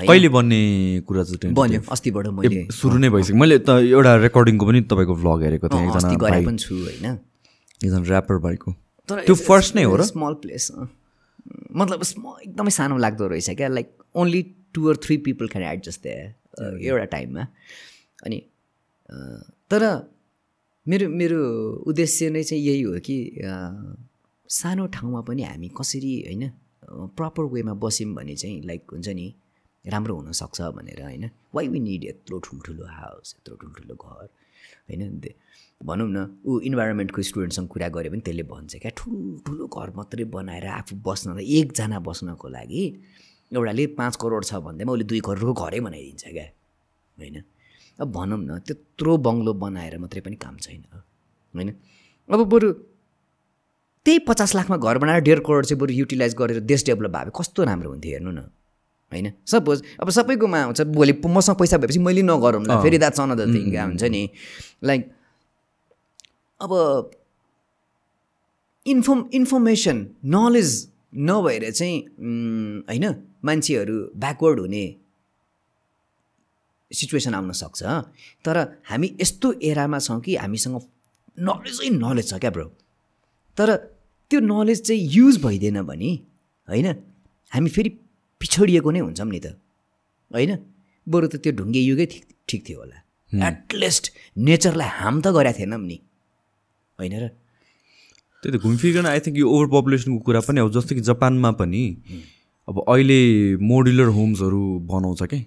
कहिले 0.00 0.28
बन्ने 0.28 0.60
कुरा 1.06 1.22
चाहिँ? 1.22 1.54
बन्यो 1.54 1.80
अस्तिबाट 1.92 2.26
मैले। 2.26 2.66
सुरु 2.72 2.98
नै 2.98 3.08
भइसक्यो। 3.08 3.36
मैले 3.36 3.58
त 3.58 3.70
एउटा 3.84 4.16
रेकर्डिङको 4.26 4.64
पनि 4.66 4.80
तपाईँको 4.80 5.14
भ्लग 5.14 5.42
हेरेको 5.44 5.66
थिएँ 5.68 5.88
एकजना 5.88 6.56
छु 6.56 6.74
होइन? 6.74 7.06
एकजना 7.84 8.00
ऱ्यापर 8.04 8.38
भाइको। 8.44 8.74
तर 9.10 9.24
त्यो 9.26 9.34
फर्स्ट 9.34 9.74
नै 9.76 9.82
हो 9.84 9.96
र? 9.96 10.02
स्मल 10.12 10.34
प्लेस 10.44 10.70
मतलब 11.80 12.02
एकदमै 12.42 12.70
सानो 12.70 12.96
लाग्दो 12.98 13.26
रहेछ 13.32 13.50
क्या। 13.58 13.68
Like 13.68 13.88
only 14.22 14.42
two 14.74 14.86
or 14.90 14.96
three 15.04 15.16
people 15.26 15.48
can 15.48 15.64
adjust 15.72 16.02
that 16.02 16.60
एउटा 16.84 17.04
टाइममा 17.16 17.46
अनि 18.26 18.38
अ, 19.10 19.16
तर 19.70 19.82
मेरो 20.86 21.08
मेरो 21.20 21.40
उद्देश्य 21.90 22.30
नै 22.30 22.42
चाहिँ 22.42 22.62
यही 22.64 22.82
हो 22.82 22.98
कि 23.06 23.16
अ, 23.44 23.54
सानो 24.50 24.86
ठाउँमा 24.94 25.20
पनि 25.28 25.42
हामी 25.42 25.68
कसरी 25.80 26.14
होइन 26.26 26.44
प्रपर 27.18 27.44
वेमा 27.54 27.74
बस्यौँ 27.82 28.14
भने 28.14 28.34
चाहिँ 28.36 28.62
लाइक 28.66 28.82
हुन्छ 28.92 29.08
नि 29.18 29.26
राम्रो 29.84 30.14
हुनसक्छ 30.16 30.60
भनेर 30.76 31.02
होइन। 31.02 31.24
वाइ 31.54 31.68
वी 31.68 31.80
निड 31.80 32.04
यत्रो 32.04 32.38
ठुल्ठुलो 32.46 32.86
हाउस 32.86 33.34
यत्रो 33.36 33.54
ठुल्ठुलो 33.56 33.94
घर 33.94 34.26
होइन? 34.90 35.02
भनौँ 35.80 36.08
न 36.12 36.18
ऊ 36.44 36.60
इन्भाइरोमेन्टको 36.68 37.22
स्टुडेन्टसँग 37.22 37.68
कुरा 37.68 37.88
गऱ्यो 37.88 38.10
भने 38.12 38.20
त्यसले 38.20 38.42
भन्छ 38.52 38.76
क्या 38.84 38.90
ठुल्ठुलो 38.96 39.66
घर 39.66 39.90
मात्रै 39.96 40.24
बनाएर 40.36 40.66
आफू 40.78 40.96
बस्नलाई 41.08 41.44
एकजना 41.58 41.98
बस्नको 42.08 42.48
लागि 42.48 42.82
एउटाले 43.52 43.86
पाँच 43.96 44.16
करोड 44.22 44.44
छ 44.44 44.60
भन्दैमा 44.66 44.92
उसले 44.92 45.04
दुई 45.10 45.20
करोडको 45.28 45.52
घरै 45.64 45.80
बनाइदिन्छ 45.80 46.24
क्या? 46.24 46.46
होइन? 47.18 47.36
अब 48.00 48.12
भनौँ 48.12 48.38
न 48.38 48.58
त्यत्रो 48.68 49.16
बङ्गलो 49.26 49.52
बनाएर 49.64 49.98
मात्रै 50.04 50.20
पनि 50.20 50.36
काम 50.36 50.56
छैन 50.64 50.82
होइन? 51.54 51.70
अब 52.28 52.40
बरु 52.52 52.72
त्यही 54.06 54.18
पचास 54.28 54.54
लाखमा 54.54 54.76
घर 54.76 54.98
बनाएर 54.98 55.22
डेढ 55.28 55.40
करोड 55.48 55.64
चाहिँ 55.66 55.80
बरु 55.80 55.92
युटिलाइज 55.92 56.34
गरेर 56.40 56.60
देश 56.72 56.84
डेभलप 56.86 57.10
भए 57.16 57.32
कस्तो 57.38 57.64
राम्रो 57.64 57.90
हुन्थ्यो 57.90 58.12
हेर्नु 58.12 58.30
न 58.30 58.44
होइन? 59.12 59.32
सपोज 59.48 59.82
अब 60.00 60.10
सबैकोमा 60.18 60.60
आउँछ 60.62 60.80
भोलि 60.92 61.14
मसँग 61.24 61.56
पैसा 61.56 61.76
भएपछि 61.80 61.98
मैले 62.04 62.22
नगरौँ 62.28 62.82
फेरि 62.84 62.98
द्याट्स 62.98 63.20
अनदर 63.20 63.48
थिङ 63.54 63.66
हुन्छ 63.76 64.04
नि? 64.04 64.22
लाइक 64.84 65.02
अब 66.60 66.72
इन्फर्म 68.86 69.20
इन्फर्मेसन 69.34 69.98
नलेज 70.34 70.70
नभएर 71.28 71.70
चाहिँ 71.70 71.96
होइन 72.88 73.06
मान्छेहरू 73.44 73.96
ब्याकवर्ड 74.16 74.60
हुने 74.60 74.84
सिचुएसन 76.90 77.34
आउन 77.34 77.52
सक्छ। 77.52 77.82
तर 78.44 78.56
हामी 78.90 79.08
यस्तो 79.20 79.48
एरामा 79.62 79.98
छौँ 79.98 80.20
कि 80.20 80.36
हामीसँग 80.36 80.76
नलेजै 81.38 81.88
नलेज 81.96 82.26
छ 82.30 82.38
क्या 82.42 82.50
ब्रो 82.50 82.66
तर 83.58 83.68
त्यो 84.30 84.40
नलेज 84.40 84.82
चाहिँ 84.86 85.00
युज 85.16 85.42
भइदिएन 85.44 85.82
भने 85.82 86.10
होइन 86.68 86.88
हामी 87.52 87.70
फेरि 87.70 87.90
पिछडिएको 88.40 88.90
नै 88.90 89.00
हुन्छौँ 89.00 89.28
नि 89.28 89.40
त। 89.40 89.46
होइन? 90.30 90.52
बरु 91.06 91.26
त 91.28 91.36
त्यो 91.42 91.52
ढुङ्गे 91.58 91.80
युगै 91.80 92.06
ठिक 92.06 92.24
ठिक 92.48 92.60
थियो 92.68 92.78
होला। 92.80 92.98
एटलिस्ट 93.48 94.04
नेचरलाई 94.38 94.90
हार्म 94.98 95.16
त 95.20 95.26
गरेका 95.36 95.58
थिएनौँ 95.58 95.80
नि। 95.80 95.98
होइन 97.00 97.14
र? 97.18 97.28
त्यही 98.42 98.52
त 98.52 98.62
घुमफिरिकन 98.62 99.06
आई 99.06 99.20
थिङ्क 99.20 99.36
यो 99.38 99.46
ओभर 99.50 99.66
पपुलेसनको 99.72 100.18
कुरा 100.26 100.40
पनि 100.42 100.60
अब 100.60 100.70
जस्तो 100.72 100.94
कि 100.94 101.00
जापानमा 101.06 101.50
पनि 101.58 101.82
अब 102.68 102.76
अहिले 102.86 103.20
मोड्युलर 103.64 104.08
होम्सहरू 104.14 104.60
बनाउँछ 104.86 105.22
क्या 105.24 105.40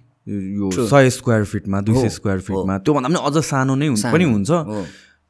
यो 0.54 0.70
सय 0.88 1.10
स्क्वायर 1.12 1.44
फिटमा 1.46 1.80
दुई 1.82 1.96
सय 1.98 2.08
स्क्वायर 2.12 2.38
फिटमा 2.42 2.78
त्योभन्दा 2.80 3.08
पनि 3.10 3.18
अझ 3.28 3.44
सानो 3.44 3.74
नै 3.74 3.86
हुन्- 3.88 4.12
पनि 4.12 4.24
हुन्छ। 4.26 4.50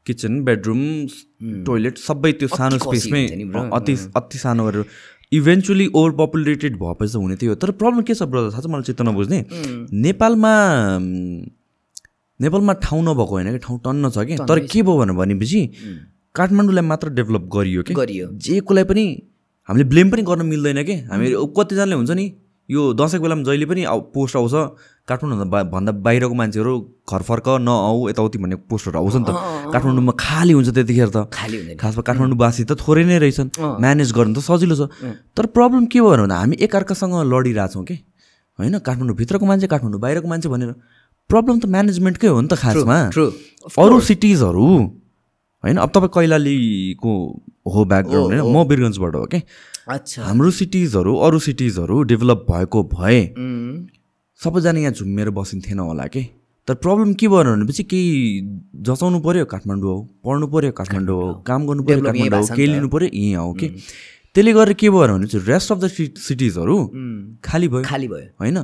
किचन 0.06 0.32
बेडरुम 0.44 0.80
टोइलेट 1.64 1.98
सबै 1.98 2.32
त्यो 2.34 2.48
सानो 2.50 2.78
स्पेसमै 2.78 3.22
हुन्छ। 3.26 3.70
अति 3.72 3.92
अति 4.14 4.38
सानो 4.38 4.64
गरेर। 4.66 4.84
इभेन्चुली 5.32 5.86
ओभर 5.94 6.10
पपुलेटेड 6.18 6.76
भएपछि 6.78 7.08
चाहिँ 7.08 7.22
हुने 7.24 7.36
थियो 7.36 7.54
तर 7.56 7.70
प्रब्लम 7.74 8.02
के 8.02 8.14
छ 8.14 8.22
ब्रदर 8.28 8.50
थाहा 8.50 8.62
छ 8.62 8.66
मलाई 8.66 8.82
चित्त 8.84 9.00
नबुझ्ने 9.02 9.38
नेपालमा 9.98 10.52
नेपालमा 12.40 12.72
ठाउँ 12.82 13.02
नभएको 13.04 13.32
होइन 13.32 13.50
कि? 13.52 13.58
ठाउँ 13.58 13.78
टन्न 13.80 14.10
छ 14.10 14.18
कि? 14.20 14.36
तर 14.42 14.58
के 14.66 14.82
भयो 14.82 14.96
भनेर 14.98 15.16
भनेपछि 15.16 15.60
काठमाडौँलाई 16.34 16.84
मात्र 16.84 17.08
डेभलप 17.14 17.42
गरियो 17.46 17.82
कि? 17.82 17.94
गरियो। 17.94 18.26
जे 18.34 18.60
कसलाई 18.60 18.84
पनि 18.84 19.04
हामीले 19.68 19.84
ब्लेम 19.88 20.10
पनि 20.10 20.22
गर्न 20.22 20.42
मिल्दैन 20.46 20.82
कि? 20.82 20.94
हामी 21.06 21.26
कतिजनाले 21.54 21.94
हुन्छ 21.94 22.10
नि 22.10 22.26
यो 22.68 22.80
दसैँको 22.98 23.22
बेलामा 23.22 23.42
जहिले 23.46 23.66
पनि 23.70 23.82
पोस्ट 24.10 24.36
आउँछ 24.36 24.54
काठमाडौँ 25.06 25.70
भन्दा 25.70 25.92
बाहिरको 26.02 26.34
मान्छेहरू 26.34 26.72
घर 27.06 27.22
फर्क 27.22 27.48
नआऊ 27.62 28.08
यताउति 28.10 28.38
भन्ने 28.42 28.56
पोस्टहरू 28.66 28.98
आउँछ 28.98 29.14
नि 29.14 29.24
त। 29.30 29.30
काठमाडौँमा 29.70 30.12
खाली 30.18 30.52
हुन्छ 30.58 30.70
त्यतिखेर 30.74 31.08
त। 31.14 31.30
खाली 31.30 31.56
हुँदैन। 31.60 31.76
खासमा 31.78 32.02
काठमाडौँवासी 32.02 32.64
त 32.66 32.72
थोरै 32.82 33.04
नै 33.04 33.18
रहेछन्। 33.22 33.48
म्यानेज 33.78 34.10
गर्नु 34.10 34.34
त 34.34 34.42
सजिलो 34.42 34.74
छ। 34.74 34.90
तर 35.38 35.46
प्रब्लम 35.54 35.86
के 35.86 36.02
भयो 36.02 36.18
भने 36.24 36.34
हामी 36.34 36.56
एकअर्कासँग 36.66 37.14
लडिरहेछौँ 37.30 37.84
कि? 37.86 37.96
होइन 38.58 38.74
काठमाडौँ 38.82 39.16
भित्रको 39.22 39.44
मान्छे 39.46 39.66
काठमाडौँ 39.70 40.00
बाहिरको 40.02 40.26
मान्छे 40.26 40.48
भनेर 40.50 40.74
प्रब्लम 41.30 41.56
त 41.62 41.64
म्यानेजमेन्टकै 41.70 42.26
हो 42.26 42.40
नि 42.42 42.48
त 42.50 42.58
खासमा. 42.58 42.98
अरू 43.78 43.96
सिटिजहरू 44.02 44.66
होइन? 45.64 45.76
अब 45.76 45.90
तपाईँ 45.94 46.12
कैलालीको 46.14 47.12
हो 47.74 47.84
ब्याकग्राउन्ड 47.84 48.40
होइन? 48.40 48.54
म 48.54 48.68
वीरगन्जबाट 48.68 49.14
हो 49.14 49.24
कि 49.26 49.42
अच्छा। 49.88 50.22
हाम्रो 50.24 50.50
सिटिजहरू 50.60 51.16
अरू 51.24 51.38
सिटिजहरू 51.40 52.02
डेभलप 52.12 52.46
भएको 52.50 52.82
भए 52.94 53.20
सबैजना 54.40 54.80
यहाँ 54.80 54.92
झुम्मेर 54.92 55.30
बसिन्थेन 55.30 55.78
होला 55.78 56.06
कि 56.06 56.22
तर 56.68 56.74
प्रब्लम 56.74 57.12
के 57.20 57.28
भयो 57.28 57.44
भनेपछि 57.44 57.82
केही 57.84 58.40
जचाउनु 58.86 59.20
पऱ्यो 59.20 59.44
काठमाडौँ 59.44 59.88
हो 59.88 60.00
पढ्नु 60.24 60.46
पऱ्यो 60.48 60.72
काठमाडौँ 60.72 61.16
हो 61.22 61.32
काम 61.46 61.66
गर्नु 61.66 61.82
पऱ्यो 61.84 62.02
काठमाडौँ 62.02 62.40
हो 62.40 62.54
केही। 62.56 62.66
लिनु 62.66 62.88
पऱ्यो 62.88 63.08
यहीँ 63.12 63.34
हो 63.36 63.52
कि 63.52 63.68
त्यसले 64.34 64.52
गर्दा 64.52 64.72
के 64.72 64.90
भयो 64.90 65.06
भने 65.08 65.26
चाहिँ 65.26 65.46
रेस्ट 65.46 65.72
अफ 65.72 65.78
द 65.78 65.88
सिटिजहरू 66.18 66.76
खाली 67.44 67.68
भयो। 67.68 67.82
खाली 67.84 68.08
भयो। 68.08 68.26
होइन? 68.40 68.56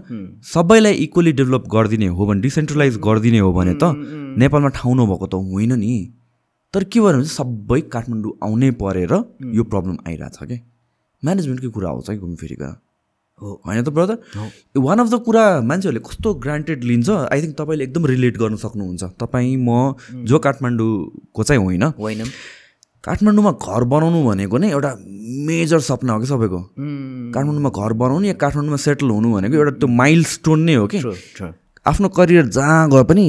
सबैलाई 0.43 0.95
इक्वली 1.05 1.33
डेभलप 1.33 1.65
गरिदिने 1.75 2.07
हो 2.09 2.27
भने 2.27 2.41
डिसेन्ट्रलाइज 2.41 2.97
गरिदिने 3.05 3.39
हो 3.39 3.53
भने 3.53 3.75
त 3.83 3.93
नेपालमा 4.41 4.69
ठाउँ 4.81 4.97
नभएको 4.97 5.27
त 5.27 5.35
होइन 5.53 5.73
नि। 5.79 5.95
तर 6.75 6.85
के 6.85 7.01
भयो 7.01 7.13
भने 7.13 7.25
चाहिँ 7.25 7.35
सबै 7.37 7.81
काठमाडौँ 7.93 8.33
आउनै 8.47 8.71
परेर 8.83 9.13
यो 9.59 9.63
प्रब्लम 9.65 9.97
आइरहेछ 10.07 10.39
क्या 10.43 10.59
म्यानेजमेन्टकै 11.23 11.69
कुरा 11.69 11.89
आउँछ 11.89 12.11
है 12.11 12.17
घुमफिरिकन 12.19 12.75
हो। 13.41 13.49
होइन 13.67 13.83
त 13.83 13.89
ब्रदर 13.89 14.17
वान 14.79 14.99
अफ 14.99 15.09
द 15.11 15.15
कुरा 15.27 15.45
मान्छेहरूले 15.67 16.03
कस्तो 16.09 16.35
ग्रान्टेड 16.45 16.85
लिन्छ 16.85 17.09
आई 17.11 17.43
थिङ्क 17.43 17.55
तपाईँले 17.59 17.85
एकदम 17.85 18.07
रिलेट 18.07 18.39
गर्न 18.39 18.57
सक्नुहुन्छ। 18.65 19.03
तपाईँ 19.19 19.57
म 19.59 19.95
जो 20.29 20.39
काठमाडौँको 20.39 21.43
चाहिँ 21.43 21.63
होइन। 21.65 21.83
होइन। 21.99 22.23
काठमाडौँमा 23.05 23.53
घर 23.59 23.85
बनाउनु 23.91 24.23
भनेको 24.29 24.59
नै 24.59 24.71
एउटा 24.71 24.91
मेजर 25.49 25.81
सपना 25.81 26.13
हो 26.13 26.21
कि 26.21 26.27
सबैको? 26.27 26.61
काठमाडौँमा 27.35 27.71
घर 27.73 27.93
बनाउनु 27.99 28.27
या 28.27 28.37
काठमाडौँमा 28.39 28.77
सेटल 28.77 29.11
हुनु 29.11 29.29
भनेको 29.35 29.55
एउटा 29.57 29.73
त्यो 29.81 29.89
माइल 29.89 30.25
स्टोन 30.37 30.61
नै 30.69 30.75
हो 30.75 30.87
कि. 30.87 30.99
आफ्नो 31.87 32.09
करियर 32.09 32.47
जहाँ 32.47 32.91
गए 32.91 33.05
पनि 33.11 33.27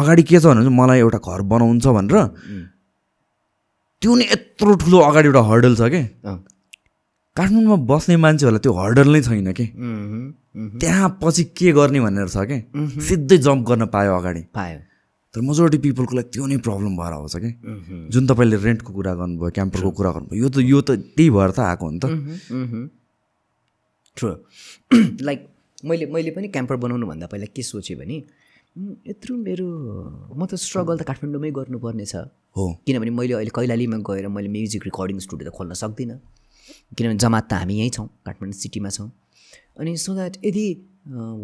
अगाडि 0.00 0.22
के 0.30 0.38
छ 0.40 0.44
भने 0.46 0.70
मलाई 0.80 0.98
एउटा 1.04 1.18
घर 1.18 1.40
बनाउनु 1.52 1.80
छ 1.84 1.86
भनेर 1.96 2.16
त्यो 4.02 4.14
नै 4.14 4.24
यत्रो 4.32 4.74
ठुलो 4.82 4.98
अगाडि 5.10 5.26
एउटा 5.28 5.42
हर्डल 5.50 5.74
छ 5.80 5.82
कि? 5.94 6.02
काठमाडौँमा 7.36 7.78
बस्ने 7.90 8.16
मान्छेहरूलाई 8.24 8.62
त्यो 8.66 8.72
हर्डल 8.78 9.08
नै 9.14 9.20
छैन 9.28 9.52
कि? 9.58 9.66
त्यहाँ 10.82 11.08
पछि 11.22 11.44
के 11.58 11.72
गर्ने 11.78 12.00
भनेर 12.06 12.28
छ 12.34 12.46
कि? 12.50 12.58
सिधै 13.06 13.36
जम्प 13.46 13.62
गर्न 13.68 13.86
पायो 13.94 14.12
अगाडि। 14.18 14.42
पायो। 14.54 14.78
तर 15.34 15.40
मेजोरिटी 15.44 15.78
पिपलको 15.84 16.14
लागि 16.16 16.28
त्यो 16.34 16.44
नै 16.46 16.56
प्रब्लम 16.66 16.92
भएर 16.98 17.12
आउँछ 17.12 17.34
कि? 17.42 17.50
जुन 18.12 18.22
तपाईँले 18.26 18.56
रेन्टको 18.66 18.90
कुरा 18.92 19.12
गर्नुभयो 19.20 19.50
क्याम्परको 19.58 19.90
कुरा 19.98 20.10
गर्नुभयो 20.16 20.38
यो 20.42 20.48
त 20.48 20.56
यो 20.72 20.78
त 20.80 20.90
त्यही 21.16 21.30
भएर 21.36 21.50
त 21.50 21.58
आएको 21.68 21.84
हो 21.84 21.90
नि 21.92 21.98
त। 22.02 22.04
लाइक 25.22 25.40
मैले 25.88 26.06
मैले 26.10 26.30
पनि 26.34 26.48
क्याम्पर 26.54 26.76
बनाउनुभन्दा 26.82 27.26
पहिला 27.30 27.46
के 27.54 27.62
सोचेँ 27.62 27.96
भने 27.98 28.16
यत्रो 28.78 29.36
मेरो 29.36 29.66
म 30.38 30.46
त 30.46 30.54
स्ट्रगल 30.54 30.96
त 30.98 31.02
काठमाडौँमै 31.10 31.50
गर्नुपर्ने 31.50 32.06
छ। 32.06 32.30
हो। 32.56 32.64
किनभने 32.86 33.10
मैले 33.10 33.34
अहिले 33.38 33.52
कैलालीमा 33.54 33.98
गएर 34.06 34.26
मैले 34.30 34.48
म्युजिक 34.48 34.82
रेकर्डिङ 34.88 35.18
स्टुडियो 35.26 35.50
त 35.50 35.54
खोल्न 35.54 35.72
सक्दिनँ। 35.82 36.18
किनभने 36.96 37.18
जमात 37.18 37.44
त 37.50 37.52
हामी 37.60 37.74
यहीँ 37.80 37.92
छौँ 37.96 38.06
काठमाडौँ 38.26 38.58
सिटीमा 38.62 38.90
छौँ। 38.96 39.08
अनि 39.80 39.96
सो 39.96 40.14
द्याट 40.14 40.34
यदि 40.44 40.66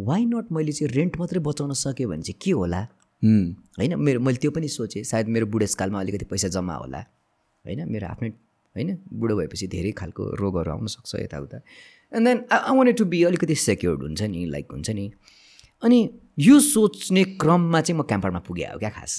वाइ 0.09 0.23
नट 0.31 0.47
मैले 0.53 0.73
चाहिँ 0.73 0.91
रेन्ट 0.95 1.19
मात्रै 1.19 1.41
बचाउन 1.43 1.73
सकेँ 1.75 2.07
भने 2.07 2.23
चाहिँ 2.23 2.39
के 2.39 2.51
होला? 2.55 2.81
होइन 3.23 3.93
मेरो 3.99 4.21
मैले 4.21 4.39
त्यो 4.39 4.51
पनि 4.55 4.69
सोचेँ 4.69 5.03
सायद 5.03 5.27
मेरो 5.35 5.47
बुढेसकालमा 5.51 5.99
अलिकति 6.01 6.25
पैसा 6.31 6.49
जम्मा 6.55 6.75
होला। 6.83 7.01
होइन 7.65 7.81
मेरो 7.89 8.07
आफ्नै 8.15 8.29
होइन 8.77 8.91
बुढो 9.11 9.35
भएपछि 9.37 9.67
धेरै 9.75 9.93
खालको 9.99 10.23
रोगहरू 10.39 10.71
आउन 10.71 10.87
सक्छ 10.87 11.15
यताउता। 11.25 11.59
And 12.13 12.25
then 12.29 12.39
I 12.53 12.77
want 12.77 12.97
to 12.99 13.05
be 13.11 13.23
अलिकति 13.25 13.55
सेक्योर्ड 13.55 14.01
हुन्छ 14.03 14.23
नि 14.23 14.45
लाइक 14.55 14.67
हुन्छ 14.73 14.91
नि। 14.91 15.07
अनि 15.83 15.99
यो 16.39 16.59
सोच्ने 16.61 17.25
क्रममा 17.39 17.81
चाहिँ 17.81 17.99
म 17.99 18.03
क्याम्परमा 18.03 18.39
पुगे 18.47 18.65
हो 18.65 18.79
क्या 18.79 18.91
खास। 18.91 19.17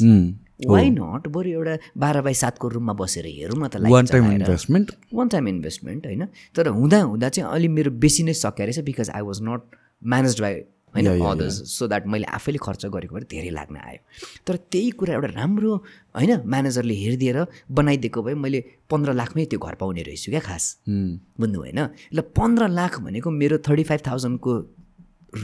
वाइ 0.68 0.90
नट 0.90 1.28
बरु 1.28 1.50
एउटा 1.50 1.78
बाह्र 1.98 2.22
बाई 2.22 2.34
सातको 2.34 2.68
रुममा 2.76 2.94
बसेर 2.94 3.26
हेरौँ 3.26 3.58
न 3.58 3.68
त 3.68 3.76
one 3.88 4.06
time. 4.06 4.32
Investment 4.32 4.92
one 5.14 5.28
time 5.30 5.48
investment 5.48 6.06
होइन? 6.06 6.26
तर 6.56 6.68
हुँदा 6.68 7.02
हुँदा 7.02 7.30
चाहिँ 7.30 7.50
अलि 7.52 7.68
मेरो 7.68 7.92
बेसी 8.04 8.24
नै 8.24 8.34
सकिया 8.36 8.66
रहेछ 8.66 8.80
because 8.84 9.10
I 9.10 9.22
was 9.22 9.40
not 9.42 9.62
manage 10.04 10.42
by 10.42 10.54
होइन 10.96 11.08
अदर्स 11.08 11.56
सो 11.72 11.88
द्याट 11.88 12.08
मैले 12.08 12.28
आफैले 12.36 12.58
खर्च 12.58 12.86
गरेको 12.88 13.16
भएर 13.16 13.24
धेरै 13.32 13.50
लाग्न 13.52 13.76
आयो। 13.78 14.00
तर 14.48 14.56
त्यही 14.72 14.90
कुरा 15.00 15.14
एउटा 15.14 15.28
राम्रो 15.36 15.72
होइन 16.16 16.32
म्यानेजरले 16.46 16.96
हेरिदिएर 16.96 17.38
बनाइदिएको 17.72 18.24
भए 18.24 18.34
मैले 18.44 18.60
पन्ध्र 18.92 19.14
लाखमै 19.14 19.46
त्यो 19.52 19.60
घर 19.60 19.76
पाउने 19.76 20.04
रहेछु 20.04 20.32
क्या 20.32 20.44
खास। 20.44 20.64
बुझ्नु 20.88 21.60
होइन 21.60 21.80
ल 22.16 22.20
पन्ध्र 22.32 22.68
लाख 22.80 23.00
भनेको 23.04 23.30
मेरो 23.32 23.58
थर्टी 23.68 23.84
फाइभ 23.92 24.02
थाउजन्डको 24.08 24.52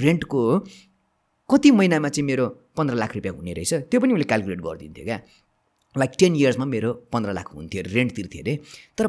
रेन्टको 0.03 0.43
कति 1.51 1.71
महिनामा 1.71 2.09
चाहिँ 2.09 2.25
मेरो 2.25 2.45
पन्ध्र 2.77 2.95
लाख 2.95 3.15
रुपियाँ 3.15 3.35
हुने 3.35 3.53
रहेछ? 3.53 3.73
त्यो 3.91 3.99
पनि 3.99 4.13
मैले 4.13 4.27
क्यालकुलेट 4.31 4.61
गरिदिन्थेँ 4.61 5.05
क्या। 5.05 5.19
लाइक 5.95 6.11
टेन 6.19 6.35
इयर्समा 6.35 6.65
मेरो 6.65 6.91
पन्ध्र 7.13 7.33
लाख 7.33 7.47
हुन्थ्यो 7.55 7.81
अरे 7.83 7.91
रेन्ट 7.93 8.11
तिर्थेँ 8.15 8.41
अरे। 8.41 8.53
तर 8.97 9.05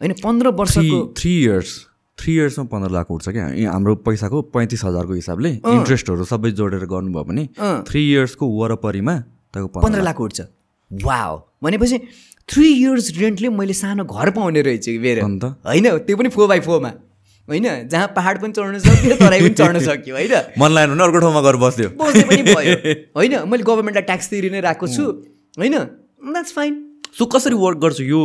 होइन 0.00 0.12
पन्ध्र 0.22 0.50
थ्री 0.50 0.58
वर्षको 0.58 0.98
थ्री 1.18 1.32
इयर्स 1.42 1.70
थ्री 2.18 2.32
इयर्समा 2.34 2.64
पन्ध्र 2.70 2.90
लाख 2.90 3.10
उठ्छ 3.10 3.28
क्या। 3.28 3.44
हाम्रो 3.70 3.94
पैसाको 4.06 4.42
पैँतिस 4.54 4.84
हजारको 4.84 5.12
हिसाबले 5.14 5.50
इन्ट्रेस्टहरू 5.50 6.24
सबै 6.24 6.50
जोडेर 6.54 6.84
गर्नुभयो 6.86 7.24
भने। 7.24 7.44
थ्री 7.88 8.00
इयर्सको 8.10 8.44
वरपरिमा 8.58 9.14
तपाईँको 9.54 9.80
पन्ध्र 9.80 10.02
लाख 10.02 10.20
उठ्छ। 10.20 10.40
वाओ 10.90 11.34
भनेपछि 11.62 11.98
थ्री 12.48 12.66
इयर्स 12.70 13.10
रेन्टले 13.18 13.48
मैले 13.50 13.74
सानो 13.74 14.04
घर 14.04 14.30
पाउने 14.30 14.62
रहेछु 14.62 15.00
मेरो। 15.00 15.24
अन्त? 15.24 15.44
होइन 15.66 15.86
त्यो 16.06 16.16
पनि 16.16 16.28
फोर 16.28 16.48
बाई 16.48 16.60
फोरमा 16.60 16.90
होइन 17.48 17.88
जहाँ 17.88 18.06
पाहाड 18.16 18.40
पनि 18.42 18.52
चढ्न 18.52 18.78
सक्यो 18.78 19.16
तराई 19.16 19.40
पनि 19.40 19.54
चढ्न 19.54 19.80
सक्यो 19.88 20.14
होइन? 20.14 20.34
मन 20.58 20.70
लागेन 20.70 20.94
भने 20.94 21.04
अर्को 21.04 21.18
ठाउँमा 21.18 21.40
गएर 21.40 21.56
पनि 21.58 22.42
भयो। 22.42 22.94
होइन 23.16 23.48
मैले 23.48 23.62
गभर्मेन्टलाई 23.62 24.02
ट्याक्स 24.02 24.30
तिरि 24.30 24.50
नै 24.50 24.60
रहेको 24.60 24.88
छु। 24.88 25.04
होइन 25.58 25.78
द्याट्स 25.78 26.52
फाइन 26.52 26.82
सो 27.18 27.26
कसरी 27.26 27.54
वर्क 27.54 27.78
गर्छ? 27.78 28.00
यो 28.00 28.20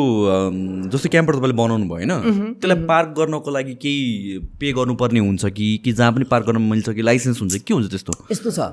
जस्तो 0.90 1.10
क्याम्पर 1.10 1.36
तपाईँले 1.36 1.54
बनाउनु 1.54 1.86
भयो 1.90 2.16
होइन? 2.16 2.54
त्यसलाई 2.54 2.86
पार्क 2.86 3.14
गर्नको 3.18 3.52
लागि 3.52 3.74
केही 3.76 4.38
पे 4.60 4.72
गर्नुपर्ने 4.72 5.20
हुन्छ 5.20 5.46
कि 5.46 5.78
कि 5.84 5.92
जहाँ 5.94 6.12
पनि 6.14 6.24
पार्क 6.24 6.46
गर्न 6.46 6.62
मिल्छ 6.62 6.90
कि 6.90 7.02
लाइसेन्स 7.02 7.42
हुन्छ 7.42 7.58
के 7.58 7.74
हुन्छ 7.74 7.90
त्यस्तो? 7.90 8.14
यस्तो 8.32 8.52
छ। 8.52 8.72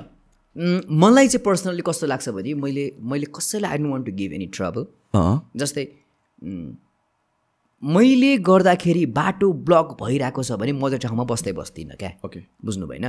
मलाई 0.91 1.29
चाहिँ 1.29 1.45
पर्सनल्ली 1.45 1.83
कस्तो 1.87 2.07
लाग्छ 2.07 2.29
भने 2.29 2.55
मैले 2.55 2.85
मैले 3.03 3.27
कसैलाई 3.37 3.71
I 3.71 3.79
don't 3.79 3.91
want 3.91 4.07
to 4.07 4.13
give 4.13 4.33
any 4.33 4.47
trouble 4.47 4.87
जस्तै 5.57 5.85
मैले 7.83 8.37
गर्दाखेरि 8.39 9.05
बाटो 9.13 9.53
ब्लक 9.69 9.97
भइरहेको 10.03 10.43
छ 10.43 10.53
भने 10.61 10.73
म 10.73 10.89
त्यो 10.89 10.99
ठाउँमा 10.99 11.25
बस्दै 11.25 11.53
बस्दिनँ 11.53 11.97
क्या। 11.97 12.11
ओके 12.25 12.41
बुझ्नु 12.65 12.87
भएन 12.87 13.07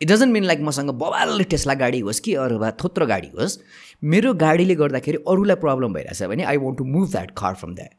इट 0.00 0.08
डजन्ट 0.08 0.32
मिन 0.32 0.44
लाइक 0.44 0.60
मसँग 0.62 0.90
बबाल 0.96 1.42
टेस्ला 1.44 1.74
गाडी 1.74 2.00
होस् 2.00 2.20
कि 2.20 2.34
अरू 2.34 2.58
भए 2.58 2.70
थोत्रो 2.82 3.06
गाडी 3.06 3.30
होस् 3.38 3.58
मेरो 4.04 4.34
गाडीले 4.34 4.74
गर्दाखेरि 4.74 5.18
अरूलाई 5.28 5.56
प्रब्लम 5.64 5.92
भइरहेछ 5.92 6.22
भने 6.30 6.44
I 6.44 6.56
want 6.56 6.78
to 6.78 6.84
move 6.84 7.10
that 7.10 7.30
car 7.36 7.54
from 7.54 7.74
that 7.74 7.92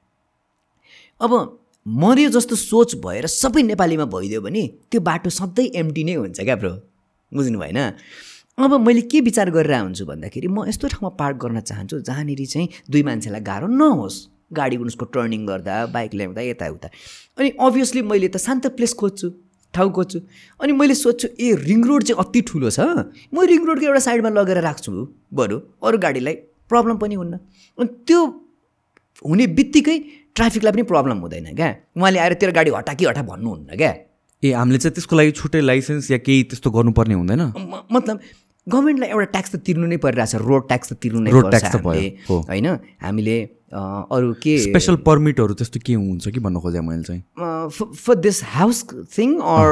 अब 1.22 1.32
मर्यो 1.86 2.30
जस्तो 2.32 2.56
सोच 2.56 2.96
भएर 3.06 3.28
सबै 3.28 3.64
नेपालीमा 3.64 4.06
भइदियो 4.16 4.42
भने 4.42 4.68
त्यो 4.92 5.02
बाटो 5.02 5.30
सधैँ 5.30 5.68
एम्टी 5.76 6.04
नै 6.04 6.14
हुन्छ 6.16 6.40
क्या 6.42 6.56
ब्रो 6.56 6.74
बुझ्नु 7.32 7.60
भएन 7.60 7.80
अब 8.58 8.80
मैले 8.80 9.02
के 9.12 9.22
विचार 9.22 9.50
गरेर 9.52 9.76
हुन्छु 9.76 10.06
भन्दाखेरि 10.06 10.48
म 10.48 10.66
यस्तो 10.68 10.88
ठाउँमा 10.88 11.10
पार्क 11.20 11.38
गर्न 11.44 11.62
चाहन्छु 11.62 12.00
जहाँनिर 12.08 12.46
चाहिँ 12.46 12.70
दुई 12.90 13.04
मान्छेलाई 13.04 13.42
गाह्रो 13.42 13.68
नहोस्। 13.68 14.18
गाडी 14.54 14.78
उसको 14.78 15.06
टर्निङ 15.14 15.46
गर्दा 15.46 15.86
बाइक 15.94 16.14
ल्याउँदा 16.14 16.42
यताउता। 16.42 16.88
अनि 17.38 17.50
अभियसली 17.60 18.02
मैले 18.02 18.28
त 18.28 18.38
शान्त 18.38 18.68
प्लेस 18.78 18.94
खोज्छु 18.94 19.28
ठाउँ 19.74 19.92
खोज्छु। 19.92 20.20
अनि 20.62 20.72
मैले 20.74 20.96
सोध्छु 20.96 21.28
ए 21.40 21.56
रिङ 21.66 21.84
रोड 21.84 22.04
चाहिँ 22.04 22.20
अति 22.24 22.42
ठुलो 22.48 22.70
छ 22.70 22.80
म 23.34 23.46
रिङ 23.52 23.62
रोडको 23.66 23.86
एउटा 23.90 24.02
साइडमा 24.08 24.30
लगेर 24.30 24.62
राख्छु 24.62 24.92
बरु। 25.34 25.58
अरू 25.82 25.98
गाडीलाई 25.98 26.36
प्रब्लम 26.70 26.98
पनि 26.98 27.16
हुन्न। 27.16 27.34
अनि 27.78 27.90
त्यो 28.08 28.20
हुने 29.26 29.46
बित्तिकै 29.58 29.98
ट्राफिकलाई 30.36 30.72
पनि 30.74 30.84
प्रब्लम 30.90 31.18
हुँदैन 31.24 31.54
क्या? 31.56 31.70
उहाँले 31.98 32.20
आएर 32.20 32.34
तेरो 32.42 32.52
गाडी 32.54 32.70
हटा 32.74 32.94
कि 32.94 33.06
हटा 33.06 33.22
भन्नुहुन्न 33.22 33.78
क्या? 33.78 33.92
ए 34.44 34.52
हामीले 34.52 34.78
चाहिँ 34.82 34.94
त्यसको 34.94 35.16
लागि 35.16 35.32
छुट्टै 35.32 35.62
लाइसेन्स 35.62 36.12
या 36.12 36.18
केही 36.26 36.44
त्यस्तो 36.50 36.70
गर्नुपर्ने 36.70 37.14
हुँदैन? 37.14 37.42
मतलब 37.92 38.20
गभर्मेन्टलाई 38.68 39.10
एउटा 39.10 39.28
ट्याक्स 39.36 39.52
त 39.52 39.56
तिर्नु 39.66 39.86
नै 39.88 39.98
परिरहेछ 40.04 40.36
रोड 40.42 40.64
ट्याक्स 40.68 40.88
त 40.90 40.94
तिर्नु 41.00 41.20
नै 41.24 41.32
पर्छ। 41.32 41.76
होइन? 42.50 42.68
हामीले 43.04 43.36
अरू 43.74 44.34
के 44.44 44.58
स्पेसल 44.60 44.96
पर्मिटहरू 45.06 45.54
त्यस्तो 45.54 45.80
के 45.86 45.94
हुन्छ 45.94 46.28
कि 46.30 46.40
भन्नु 46.40 46.60
खोजेँ 46.60 46.82
मैले 46.82 47.04
चाहिँ? 47.04 47.22
For 47.70 48.16
this 48.16 48.44
house 48.54 48.84
thing 49.18 49.30
or 49.42 49.70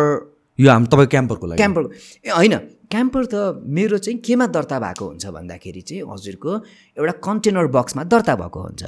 यो 0.59 0.69
हाम 0.71 0.85
तपाईँको 0.85 1.09
क्याम्परको 1.09 1.47
लागि। 1.47 1.57
क्याम्पर 1.57 1.81
ए 2.25 2.29
होइन। 2.29 2.57
क्याम्पर 2.91 3.25
त 3.25 3.63
मेरो 3.63 3.97
चाहिँ 3.97 4.19
केमा 4.19 4.45
दर्ता 4.51 4.79
भएको 4.79 5.05
हुन्छ 5.05 5.25
भन्दाखेरि 5.37 5.81
चाहिँ 5.81 6.03
हजुरको 6.09 6.51
एउटा 6.97 7.13
कन्टेनर 7.23 7.67
बक्समा 7.77 8.03
दर्ता 8.03 8.35
भएको 8.35 8.59
हुन्छ। 8.61 8.83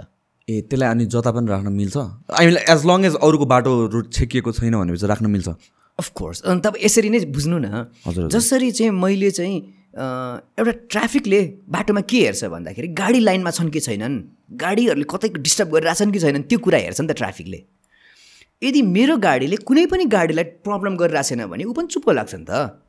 ए 0.48 0.62
त्यसलाई 0.68 0.90
अनि 0.90 1.06
जता 1.08 1.32
पनि 1.32 1.48
राख्न 1.48 1.72
मिल्छ? 1.72 1.98
I 2.34 2.46
mean 2.46 2.58
as 2.68 2.86
long 2.86 3.06
as 3.06 3.16
अरूको 3.16 3.46
बाटो 3.48 3.72
रुट 3.94 4.12
छेकिएको 4.12 4.52
छैन 4.52 4.76
भनेपछि 4.76 5.08
राख्न 5.08 5.32
मिल्छ? 5.32 5.50
अफकोर्स 6.00 6.42
अनि 6.42 6.60
तपाईँ 6.60 6.84
यसरी 6.86 7.10
नै 7.10 7.20
बुझ्नु 7.32 7.58
न। 7.64 8.28
जसरी 8.28 8.72
चाहिँ 8.72 8.92
मैले 8.92 9.32
चाहिँ 9.32 9.58
एउटा 9.94 10.72
ट्राफिकले 10.90 11.40
बाटोमा 11.70 12.02
के 12.02 12.18
हेर्छ 12.26 12.44
भन्दाखेरि 12.50 12.88
गाडी 12.98 13.20
लाइनमा 13.20 13.52
छन् 13.52 13.70
कि 13.70 13.80
छैनन्? 13.80 14.16
गाडीहरूले 14.58 15.06
कतै 15.06 15.30
डिस्टर्ब 15.38 15.70
गरिरहेछन् 15.70 16.12
कि 16.14 16.20
छैनन्? 16.20 16.44
त्यो 16.50 16.60
कुरा 16.60 16.78
हेर्छ 16.78 17.02
नि 17.02 17.08
त 17.08 17.14
ट्राफिकले। 17.14 17.60
यदि 18.64 18.82
मेरो 18.82 19.18
गाडीले 19.18 19.58
कुनै 19.68 19.86
पनि 19.86 20.06
गाडीलाई 20.10 20.46
प्रब्लम 20.66 20.98
गरिरहेको 20.98 21.30
छैन 21.30 21.46
भने 21.46 21.64
ऊ 21.70 21.74
पनि 21.78 21.88
चुप्प 21.94 22.10
लाग्छ 22.10 22.34
नि 22.42 22.46
त। 22.50 22.82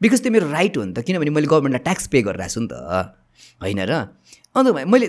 बिकज 0.00 0.20
त्यो 0.24 0.32
मेरो 0.32 0.46
राइट 0.48 0.76
हो 0.76 0.84
नि 0.88 0.92
त 0.96 1.04
किनभने 1.04 1.30
मैले 1.36 1.48
गभर्मेन्टलाई 1.52 1.84
ट्याक्स 1.84 2.06
पे 2.08 2.22
गरिरहेको 2.22 2.54
छु 2.54 2.60
नि 2.64 2.68
त। 2.72 2.74
होइन 3.60 3.80
र? 3.84 3.92
अन्त 4.56 4.88
मैले 4.88 5.06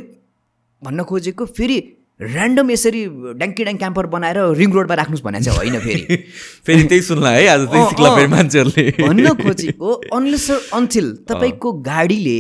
भन्न 0.83 0.99
खोजेको 1.07 1.45
फेरि 1.55 1.77
ऱ्यान्डम 2.20 2.72
यसरी 2.72 3.05
ड्याङ्की 3.39 3.63
ड्याङ 3.63 3.78
क्याम्पर 3.78 4.05
बनाएर 4.05 4.38
रिङ 4.59 4.72
रोडमा 4.72 4.95
राख्नुहोस् 4.95 5.24
भने 5.24 5.39
चाहिँ 5.41 5.57
होइन 5.57 5.80
फेरि। 5.80 6.15
फेरि 6.65 6.84
त्यही 6.84 7.01
सुन्ला 7.01 7.30
है 7.30 7.47
आज। 7.47 7.67
फेरि 7.67 8.28
मान्छेहरूले। 8.28 8.86
भन्न 8.99 9.34
खोजेको 9.34 9.93
अनलेस 10.13 10.49
अन्थिल 10.74 11.07
तपाईँको 11.30 11.72
गाडीले। 11.82 12.39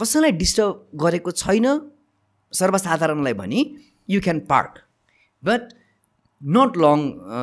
कसैलाई 0.00 0.32
डिस्टर्ब 0.32 0.88
गरेको 0.94 1.30
छैन 1.30 1.66
सर्वसाधारणलाई 2.52 3.32
भने 3.32 3.60
you 4.08 4.20
can 4.20 4.40
park 4.48 4.80
but 5.42 5.68
not 6.42 6.76
long 6.76 6.98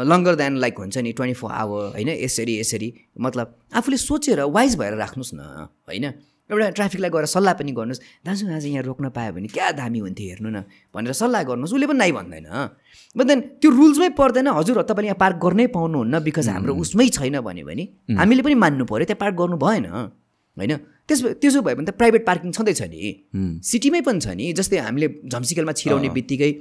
longer 0.09 0.35
then 0.35 0.57
like 0.57 0.79
हुन्छ 0.79 0.97
नि 0.97 1.11
ट्वेन्टी 1.11 1.33
फोर 1.33 1.51
आवर 1.51 1.85
होइन 1.93 2.09
यसरी 2.09 2.59
यसरी 2.59 2.89
मतलब 3.19 3.55
आफूले 3.73 3.97
सोचेर 3.97 4.41
वाइज 4.49 4.75
भएर 4.75 4.93
राख्नुहोस् 4.97 5.33
न 5.33 5.69
होइन? 5.87 6.05
एउटा 6.49 6.69
ट्राफिकलाई 6.79 7.09
गएर 7.11 7.25
सल्लाह 7.27 7.53
पनि 7.59 7.71
गर्नुहोस्। 7.75 8.01
दाजु 8.23 8.43
आज 8.47 8.65
यहाँ 8.65 8.83
रोक्न 8.83 9.09
पायो 9.11 9.31
भने 9.35 9.47
क्या 9.51 9.71
दामी 9.75 9.99
हुन्थ्यो 9.99 10.27
हेर्नु 10.31 10.49
न 10.49 10.63
भनेर 10.95 11.13
सल्लाह 11.13 11.43
गर्नुहोस्। 11.43 11.73
उसले 11.75 11.87
पनि 11.91 11.99
नाइ 11.99 12.11
भन्दैन। 12.15 12.47
बट 13.15 13.25
देन 13.27 13.39
त्यो 13.59 13.69
रुल्समै 13.71 14.09
पर्दैन। 14.15 14.47
हजुर 14.55 14.81
तपाईँले 14.87 15.07
यहाँ 15.11 15.19
पार्क 15.19 15.37
गर्नै 15.43 15.67
पाउनुहुन्न 15.75 16.15
बिकज 16.23 16.47
हाम्रो 16.49 16.73
उसमै 16.79 17.07
छैन 17.11 17.43
भन्यो 17.43 17.65
भने 17.67 17.83
हामीले 18.15 18.41
पनि 18.47 18.55
मान्नु 18.63 18.83
पऱ्यो 18.87 19.05
त्यहाँ 19.11 19.21
पार्क 19.23 19.35
गर्नु 19.35 19.57
भएन। 19.59 19.85
होइन? 20.57 20.73
त्यस 21.07 21.19
त्यसो 21.43 21.61
भयो 21.61 21.75
भने 21.75 21.87
त 21.87 21.95
प्राइभेट 21.99 22.23
पार्किङ 22.23 22.51
छँदैछ 22.55 22.81
नि। 22.87 22.99
सिटीमै 23.63 24.01
पनि 24.07 24.19
छ 24.19 24.27
नि 24.31 24.51
जस्तै 24.55 24.77
हामीले 24.87 25.07
झम्सिकेलमा 25.27 25.73
छिराउने 25.75 26.09
बित्तिकै 26.15 26.51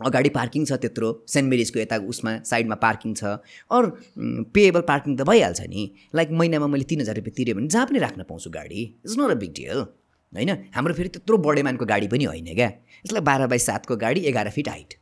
अगाडि 0.00 0.28
पार्किङ 0.28 0.64
छ 0.64 0.72
त्यत्रो 0.76 1.08
सेन्ट 1.28 1.48
मेरिजको 1.50 1.78
यता 1.80 1.96
उसमा 2.04 2.32
साइडमा 2.44 2.76
पार्किङ 2.76 3.14
छ। 3.14 3.24
अरू 3.70 3.88
पेएबल 4.52 4.80
पार्किङ 4.84 5.16
त 5.16 5.22
भइहाल्छ 5.24 5.60
नि। 5.72 5.82
लाइक 6.14 6.30
महिनामा 6.32 6.66
मैले 6.66 6.84
तिन 6.84 7.00
हजार 7.00 7.16
रुपियाँ 7.16 7.36
तिरेँ 7.36 7.54
भने 7.56 7.68
जहाँ 7.68 7.86
पनि 7.86 7.98
राख्न 7.98 8.22
पाउँछु 8.28 8.50
गाडी। 8.50 8.82
It's 9.04 9.16
not 9.18 9.30
a 9.30 9.38
big 9.40 9.52
deal 9.56 9.80
होइन? 10.32 10.50
हाम्रो 10.74 10.94
फेरि 10.94 11.08
त्यत्रो 11.16 11.36
बडेमानको 11.40 11.84
गाडी 11.86 12.08
पनि 12.12 12.24
होइन 12.24 12.54
क्या। 12.54 12.70
यसलाई 13.06 13.22
बाह्र 13.24 13.46
बाई 13.48 13.58
सातको 13.58 13.96
गाडी 13.96 14.20
एघार 14.28 14.50
फिट 14.52 14.68
हाइट। 14.68 14.94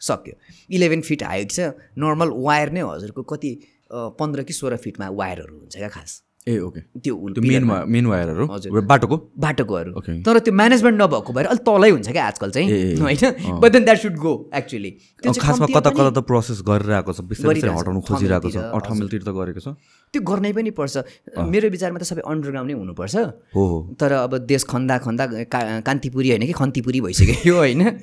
सक्यो। 0.00 0.34
इलेभेन 0.76 1.00
फिट 1.00 1.22
हाइट 1.22 1.50
छ। 1.50 1.72
नर्मल 1.96 2.28
वायर 2.44 2.72
नै 2.76 2.82
हजुरको। 2.82 3.22
कति 3.22 3.50
पन्ध्र 3.92 4.42
कि 4.42 4.52
सोह्र 4.52 4.76
फिटमा 4.76 5.08
वायरहरू 5.16 5.58
हुन्छ 5.58 5.76
क्या 5.76 5.88
खास। 5.88 6.10
ए 6.46 6.58
ओके 6.58 6.80
त्यो 6.98 7.14
मेन 7.38 7.64
मेन 7.86 8.06
वायरहरू? 8.06 8.46
हजुर। 8.50 8.80
बाटोको? 8.82 9.16
बाटोकोहरू. 9.38 9.90
तर 10.26 10.38
त्यो 10.42 10.54
म्यानेजमेन्ट 10.54 10.96
नभएको 11.02 11.30
भएर 11.32 11.46
अलिक 11.46 11.62
तलै 11.62 11.90
हुन्छ 11.90 12.08
क्या 12.10 12.24
आजकल 12.26 12.50
चाहिँ। 12.50 12.66
होइन? 12.98 13.60
But 13.62 13.70
then 13.72 13.84
that 13.84 13.98
should 14.02 14.16
go 14.18 14.32
actually 14.50 14.90
खासमा 15.22 15.66
कता 15.70 15.90
कता 15.90 16.10
त 16.10 16.18
प्रोसेस 16.26 16.66
गरिरहेको 16.66 17.12
छ 17.14 17.20
बिस्तारै 17.30 17.62
हटाउनु 17.62 18.00
खोजिरहेको 18.02 18.48
छ 18.50 18.58
अठामेलतिर 18.58 19.22
त 19.22 19.30
गरेको 19.30 19.60
छ। 19.62 19.78
त्यो 20.10 20.20
गर्नै 20.26 20.50
पनि 20.50 20.70
पर्छ। 20.74 20.94
मेरो 21.38 21.70
विचारमा 21.70 21.98
त 22.02 22.04
सबै 22.10 22.26
अन्डरग्राउन्ड 22.26 22.68
नै 22.70 22.74
हुनुपर्छ। 22.74 23.14
हो 23.54 23.62
हो। 23.62 23.78
तर 23.94 24.10
अब 24.26 24.32
देश 24.42 24.66
खन्दा 24.66 24.98
खन्दा 24.98 25.24
कान्तिपुरी 25.46 26.28
होइन 26.34 26.44
कि 26.50 26.54
खन्तिपुरी 26.58 26.98
भइसक्यो 27.06 27.36
यो 27.46 27.56
होइन 27.62 27.82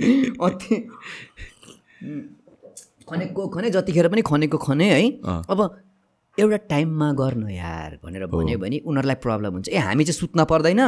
खनेको 3.10 3.42
खने 3.52 3.68
जतिखेर 3.74 4.08
पनि 4.08 4.22
खनेको 4.22 4.58
खने 4.64 4.88
है। 4.96 5.02
अब 5.50 5.60
एउटा 6.40 6.58
टाइममा 6.72 7.08
गर्न 7.14 7.50
यार 7.50 8.00
भनेर 8.04 8.26
भन्यो 8.26 8.58
भने 8.58 8.78
उनीहरूलाई 8.88 9.18
प्रब्लम 9.20 9.52
हुन्छ। 9.54 9.68
ए 9.70 9.78
हामी 9.78 10.04
चाहिँ 10.04 10.20
सुत्न 10.20 10.40
पर्दैन। 10.48 10.82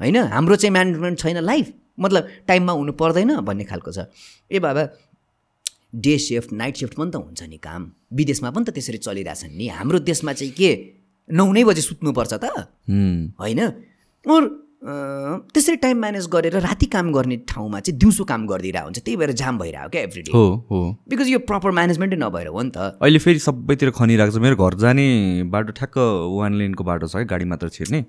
होइन? 0.00 0.16
हाम्रो 0.16 0.56
चाहिँ 0.56 0.72
म्यानेजमेन्ट 0.72 1.18
छैन 1.18 1.38
लाइफ 1.42 1.66
मतलब 1.98 2.22
टाइममा 2.48 2.72
हुनु 2.72 2.92
पर्दैन 2.96 3.30
भन्ने 3.44 3.64
खालको 3.64 3.90
छ। 3.92 4.08
ए 4.50 4.58
बाबा 4.58 4.82
डे 5.94 6.14
सिफ्ट 6.18 6.52
नाइट 6.52 6.74
सिफ्ट 6.76 6.94
पनि 6.94 7.10
त 7.10 7.16
हुन्छ 7.16 7.42
नि 7.42 7.58
काम। 7.58 7.82
विदेशमा 8.14 8.50
पनि 8.54 8.64
त 8.64 8.70
त्यसरी 8.70 8.98
चलिरहेछन् 8.98 9.54
नि। 9.58 9.66
हाम्रो 9.68 9.98
देशमा 10.00 10.32
चाहिँ 10.32 10.52
के? 10.54 10.70
नौ 11.28 11.44
नै 11.52 11.62
बजी 11.64 11.82
सुत्नुपर्छ 11.82 12.32
त। 12.34 12.44
होइन? 13.40 13.60
त्यसरी 14.82 15.76
टाइम 15.76 15.98
म्यानेज 16.00 16.26
गरेर 16.32 16.56
राति 16.60 16.86
काम 16.86 17.12
गर्ने 17.12 17.36
ठाउँमा 17.48 17.80
चाहिँ 17.80 17.98
दिउँसो 17.98 18.24
काम 18.24 18.46
गरिदिरहेको 18.46 18.86
हुन्छ 18.86 18.98
त्यही 18.98 19.16
भएर 19.16 19.32
जाम 19.36 19.58
भइरहेको 19.58 19.88
क्या 19.90 20.02
एभ्री 20.02 20.22
डे 20.22 20.32
हो 20.34 20.44
हो। 20.70 20.78
बिकज 21.08 21.28
यो 21.28 21.38
प्रपर 21.44 21.70
म्यानेजमेन्टै 21.70 22.16
नभएर 22.16 22.46
हो 22.48 22.62
नि 22.62 22.70
त। 22.70 22.96
अहिले 22.96 23.18
फेरि 23.18 23.38
सबैतिर 23.38 23.90
खनिरहेको 23.92 24.32
छ 24.32 24.40
मेरो 24.40 24.56
घर 24.56 24.74
जाने 24.80 25.06
बाटो 25.52 25.72
ठ्याक्क 25.76 25.98
वान 26.38 26.54
लेनको 26.58 26.84
बाटो 26.84 27.06
छ 27.06 27.16
है 27.16 27.24
गाडी 27.28 27.44
मात्र 27.44 27.68
छिर्ने। 27.68 28.00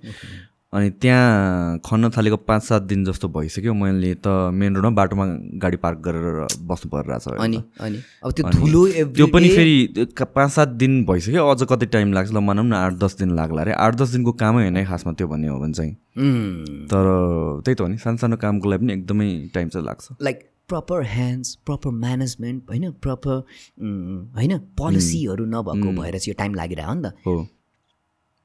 अनि 0.74 0.90
त्यहाँ 1.04 1.80
खन्न 1.86 2.10
थालेको 2.16 2.38
पाँच 2.48 2.64
सात 2.64 2.82
दिन 2.88 3.04
जस्तो 3.06 3.28
भइसक्यो। 3.28 3.74
मैले 3.74 4.14
त 4.24 4.28
मेन 4.56 4.76
रोडमा 4.76 4.90
बाटोमा 4.96 5.26
गाडी 5.60 5.78
पार्क 5.84 5.98
गरेर 6.00 6.48
बस्नु 6.64 6.90
परिरहेछ 6.92 7.28
अनि। 7.28 7.60
अनि। 7.80 8.00
अब 8.24 8.32
त्यो 8.32 8.50
धुलो 8.50 8.82
त्यो 9.12 9.28
पनि 9.28 9.50
फेरि 9.50 10.06
पाँच 10.16 10.52
सात 10.52 10.70
दिन 10.80 11.04
भइसक्यो। 11.06 11.44
अझ 11.44 11.64
कति 11.68 11.86
टाइम 11.92 12.14
लाग्छ 12.14 12.32
ल 12.32 12.40
भनौँ 12.40 12.66
न 12.66 12.74
आठ 12.74 12.94
दस 13.04 13.18
दिन 13.20 13.36
लाग्ला 13.36 13.62
अरे। 13.62 13.72
आठ 13.76 13.96
दस 13.96 14.10
दिनको 14.16 14.32
कामै 14.40 14.64
होइन 14.64 14.78
है 14.78 14.86
खासमा 14.88 15.12
त्यो 15.14 15.28
भन्ने 15.28 15.48
हो 15.48 15.60
भने 15.60 15.74
चाहिँ। 15.74 15.94
तर 16.88 17.04
त्यही 17.66 17.76
त 17.76 17.82
हो 17.82 17.88
नि 17.88 17.98
सानो 18.00 18.18
सानो 18.18 18.36
कामको 18.40 18.70
लागि 18.70 18.82
पनि 18.86 18.94
एकदमै 18.94 19.30
टाइम 19.54 19.68
चाहिँ 19.70 19.86
लाग्छ। 19.86 20.24
Like 20.24 20.50
proper 20.72 21.04
hands 21.04 21.56
proper 21.68 21.92
management 21.92 22.64
होइन 22.70 22.92
प्रपर 23.04 23.44
होइन 24.40 24.58
पोलिसीहरू 24.80 25.46
नभएको 25.46 25.90
भएर 26.02 26.16
चाहिँ 26.16 26.32
यो 26.32 26.36
टाइम 26.40 26.54
लागिरहेको 26.56 26.94
नि 26.96 27.02
त। 27.04 27.14
हो। 27.28 27.36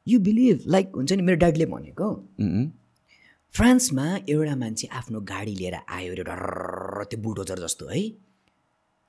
यु 0.06 0.18
बिलिभ 0.20 0.62
लाइक 0.66 0.92
हुन्छ 0.96 1.12
नि 1.12 1.22
मेरो 1.22 1.38
ड्याडले 1.38 1.66
भनेको 1.66 2.08
उम्। 2.40 2.66
फ्रान्समा 3.52 4.06
एउटा 4.28 4.54
मान्छे 4.56 4.86
आफ्नो 4.92 5.20
गाडी 5.32 5.54
लिएर 5.56 5.74
आयो 5.88 6.12
अरे 6.12 6.22
डर्र 6.30 7.04
त्यो 7.10 7.18
बुलडोजर 7.22 7.58
जस्तो 7.58 7.86
है। 7.88 8.02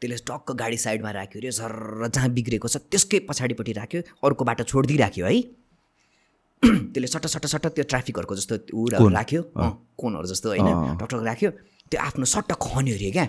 त्यसले 0.01 0.17
टक्क 0.29 0.51
गाडी 0.61 0.77
साइडमा 0.77 1.11
राख्यो 1.11 1.41
अरे 1.41 1.51
झर्र 1.51 2.07
जहाँ 2.07 2.29
बिग्रेको 2.37 2.67
छ 2.67 2.77
त्यसकै 2.91 3.19
पछाडिपट्टि 3.29 3.73
राख्यो 3.81 4.01
अर्को 4.23 4.43
बाटो 4.49 4.63
छोडिदिइ 4.63 4.97
राख्यो 4.97 5.25
है। 5.25 5.41
त्यसले 6.93 7.07
सट्ट 7.07 7.25
सट्ट 7.33 7.45
सट्ट 7.53 7.65
त्यो 7.77 7.83
ट्राफिकहरूको 7.93 8.35
जस्तो 8.35 8.55
ऊ 8.73 9.09
राख्यो। 9.17 9.41
कोनहरू 9.97 10.27
जस्तो 10.33 10.49
होइन 10.49 10.69
टकटक 11.01 11.23
राख्यो। 11.29 11.49
त्यो 11.91 11.99
आफ्नो 12.01 12.25
सट्ट 12.25 12.51
खन्यो 12.65 12.95
अरे 12.95 13.11
क्या। 13.11 13.25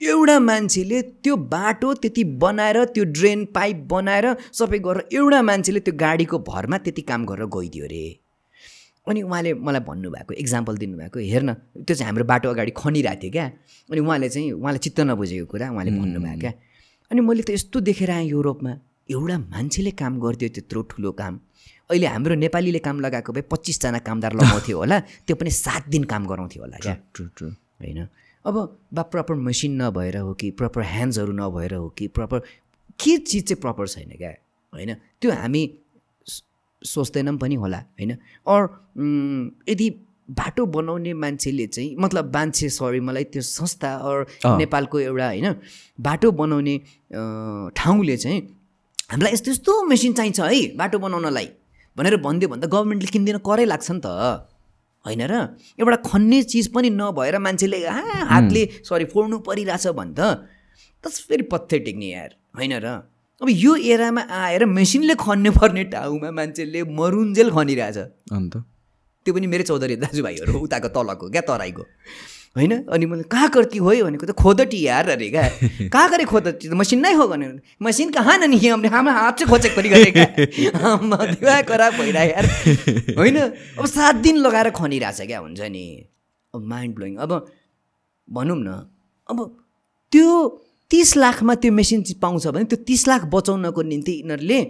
एउटा 0.00 0.38
मान्छेले 0.40 1.00
त्यो 1.22 1.36
बाटो 1.52 1.92
त्यति 1.94 2.24
बनाएर 2.42 2.84
त्यो 2.94 3.04
ड्रेन 3.16 3.44
पाइप 3.54 3.76
बनाएर 3.90 4.26
सबै 4.52 4.78
गरेर 4.78 5.16
एउटा 5.16 5.40
मान्छेले 5.42 5.80
त्यो 5.80 5.94
गाडीको 5.96 6.38
भरमा 6.48 6.78
त्यति 6.78 7.02
काम 7.10 7.24
गरेर 7.26 7.46
गइदियो 7.56 7.84
अरे 7.84 8.04
अनि 9.06 9.22
उहाँले 9.22 9.52
मलाई 9.54 9.80
भन्नुभएको 9.88 10.34
इक्जाम्पल 10.34 10.76
दिनुभएको 10.76 11.18
हेर्न 11.32 11.52
त्यो 11.76 11.94
चाहिँ 11.94 12.06
हाम्रो 12.08 12.24
बाटो 12.24 12.48
अगाडि 12.50 12.72
खनिरहेको 12.76 13.20
थियो 13.22 13.32
क्या। 13.32 13.46
अनि 13.88 14.00
उहाँले 14.00 14.28
चाहिँ 14.28 14.52
उहाँले 14.52 14.78
चित्त 14.78 15.00
नबुझेको 15.00 15.46
कुरा 15.52 15.70
उहाँले 15.70 15.90
भन्नुभयो 15.92 16.38
क्या। 16.40 16.52
अनि 17.10 17.20
मैले 17.20 17.42
त 17.42 17.50
यस्तो 17.50 17.80
देखेर 17.88 18.10
आएँ 18.10 18.28
युरोपमा 18.28 18.72
एउटा 19.08 19.36
मान्छेले 19.38 19.90
काम 20.00 20.12
गरिदियो 20.20 20.50
त्यत्रो 20.56 20.82
ठुलो 20.90 21.12
काम। 21.20 21.34
अहिले 21.90 22.06
हाम्रो 22.06 22.34
नेपालीले 22.44 22.80
काम 22.80 23.00
लगाएको 23.04 23.32
भए 23.32 23.44
पच्चिसजना 23.52 23.98
कामदार 24.08 24.32
लगाउँथ्यो 24.40 24.76
होला 24.78 24.98
त्यो 25.28 25.36
पनि 25.36 25.50
सात 25.52 25.88
दिन 25.92 26.04
काम 26.08 26.26
गराउँथ्यो 26.26 26.62
होला 26.64 26.76
क्या। 26.80 26.94
True 27.14 27.24
true. 27.36 27.48
होइन? 27.80 28.08
अब 28.44 28.56
बा 28.94 29.02
प्रपर 29.02 29.34
मेसिन 29.34 29.82
नभएर 29.82 30.16
हो 30.16 30.32
कि 30.34 30.50
प्रपर 30.60 30.82
ह्यान्ड्सहरू 30.84 31.32
नभएर 31.32 31.74
हो 31.74 31.88
कि 31.98 32.08
प्रपर 32.08 32.38
के 33.00 33.16
चिज 33.18 33.46
चाहिँ 33.48 33.60
प्रपर 33.60 33.88
छैन 33.88 34.10
क्या 34.16 34.30
होइन? 34.72 34.94
त्यो 35.20 35.30
हामी 35.32 35.62
सोच्दैनौँ 36.82 37.36
पनि 37.38 37.54
होला 37.54 37.78
होइन? 37.78 38.12
अर 38.46 38.60
यदि 39.70 39.90
बाटो 40.30 40.66
बनाउने 40.66 41.12
मान्छेले 41.14 41.66
चाहिँ 41.66 41.96
मतलब 42.00 42.34
मान्छे 42.34 42.68
सरी 42.68 43.00
मलाई 43.00 43.24
त्यो 43.32 43.42
संस्था 43.42 43.94
अर। 44.08 44.26
नेपालको 44.58 45.00
एउटा 45.00 45.26
होइन 45.26 45.54
बाटो 46.00 46.30
बनाउने 46.32 46.76
ठाउँले 47.76 48.16
चाहिँ 48.16 48.40
हामीलाई 49.10 49.32
यस्तो 49.32 49.50
यस्तो 49.50 49.82
मेसिन 49.84 50.12
चाहिन्छ 50.12 50.40
है 50.40 50.76
बाटो 50.76 50.98
बनाउनलाई 50.98 51.48
भनेर 51.96 52.16
भनिदियो 52.16 52.48
भने 52.48 52.66
त 52.66 52.70
गभर्मेन्टले 52.72 53.10
किन्दिन 53.12 53.38
करै 53.46 53.64
लाग्छ 53.64 53.90
नि 53.90 54.00
त। 54.04 54.48
होइन 55.04 55.22
र? 55.22 55.34
एउटा 55.76 55.96
खन्ने 56.08 56.42
चिज 56.42 56.66
पनि 56.74 56.90
नभएर 56.90 57.38
मान्छेले 57.38 57.78
आ 57.84 57.96
हातले 58.32 58.62
सरी 58.84 59.04
फोड्नु 59.12 59.38
परिरहेछ 59.44 59.86
भने 59.92 60.14
त। 60.16 60.48
दस 61.04 61.20
फेरि 61.28 61.44
पत्थेटिक 61.52 61.96
नि 61.96 62.08
यार 62.12 62.30
होइन 62.56 62.74
र? 62.80 62.86
अब 63.40 63.48
यो 63.50 63.74
एरामा 63.76 64.22
आएर 64.30 64.64
मेसिनले 64.64 65.14
खन्नु 65.20 65.50
पर्ने 65.52 65.84
ठाउँमा 65.92 66.30
मान्छेले 66.30 66.80
मरुन्जेल 66.88 67.48
खनिरहेछ। 67.50 67.98
अन्त? 68.32 68.54
त्यो 69.26 69.32
पनि 69.34 69.46
मेरै 69.46 69.64
चौधरी 69.64 69.96
दाजुभाइहरू 70.00 70.52
उताको 70.64 70.88
तलको 70.88 71.24
क्या 71.28 71.42
तराईको। 71.42 71.84
होइन? 72.56 72.72
अनि 72.86 73.06
मैले 73.06 73.22
कहाँ 73.22 73.48
करती 73.48 73.78
हो 73.78 73.90
भनेको 74.04 74.26
त 74.26 74.30
खोदटी 74.30 74.80
यार 74.86 75.08
अरे 75.08 75.28
क्या। 75.30 75.48
कहाँ 75.94 76.08
करे 76.10 76.24
खोदटी? 76.24 76.68
तो 76.68 76.76
मशीन 76.76 77.00
नहीं 77.00 77.14
होगा 77.14 77.36
नहीं 77.36 77.58
मशीन 77.82 78.10
कहाँ 78.10 78.38
न 78.38 78.50
नहीं 78.50 78.70
हमने 78.70 78.88
हम 78.88 79.08
हाथ 79.08 79.32
से 79.32 79.44
खोजेक 79.44 79.76
परि 79.76 79.88
गरेका। 79.88 80.22
आम्मा, 80.88 81.16
दिमाग 81.16 81.64
खराब 81.64 81.92
भइरह्यो 81.92 82.30
यार। 82.30 82.46
होइन? 83.18 83.36
अब 83.78 83.86
सात 83.86 84.14
दिन 84.14 84.36
लगाएर 84.36 84.70
खनिरहेछ 84.70 85.20
क्या 85.20 85.38
हुन्छ 85.38 85.60
नि। 85.60 85.86
अब 86.54 86.62
माइन्ड 86.62 86.94
ब्लोइङ 86.94 87.16
अब 87.16 87.32
भनौँ 88.30 88.56
न 88.58 88.68
अब 89.28 89.38
त्यो 90.12 90.28
तिस 90.90 91.16
लाखमा 91.16 91.54
त्यो 91.54 91.72
मेसिन 91.72 92.02
चाहिँ 92.02 92.20
पाउँछ 92.20 92.46
भने 92.46 92.64
त्यो 92.64 92.78
तिस 92.86 93.08
लाख 93.08 93.24
बचाउनको 93.24 93.82
निम्ति 93.82 94.12
यिनीहरूले 94.12 94.60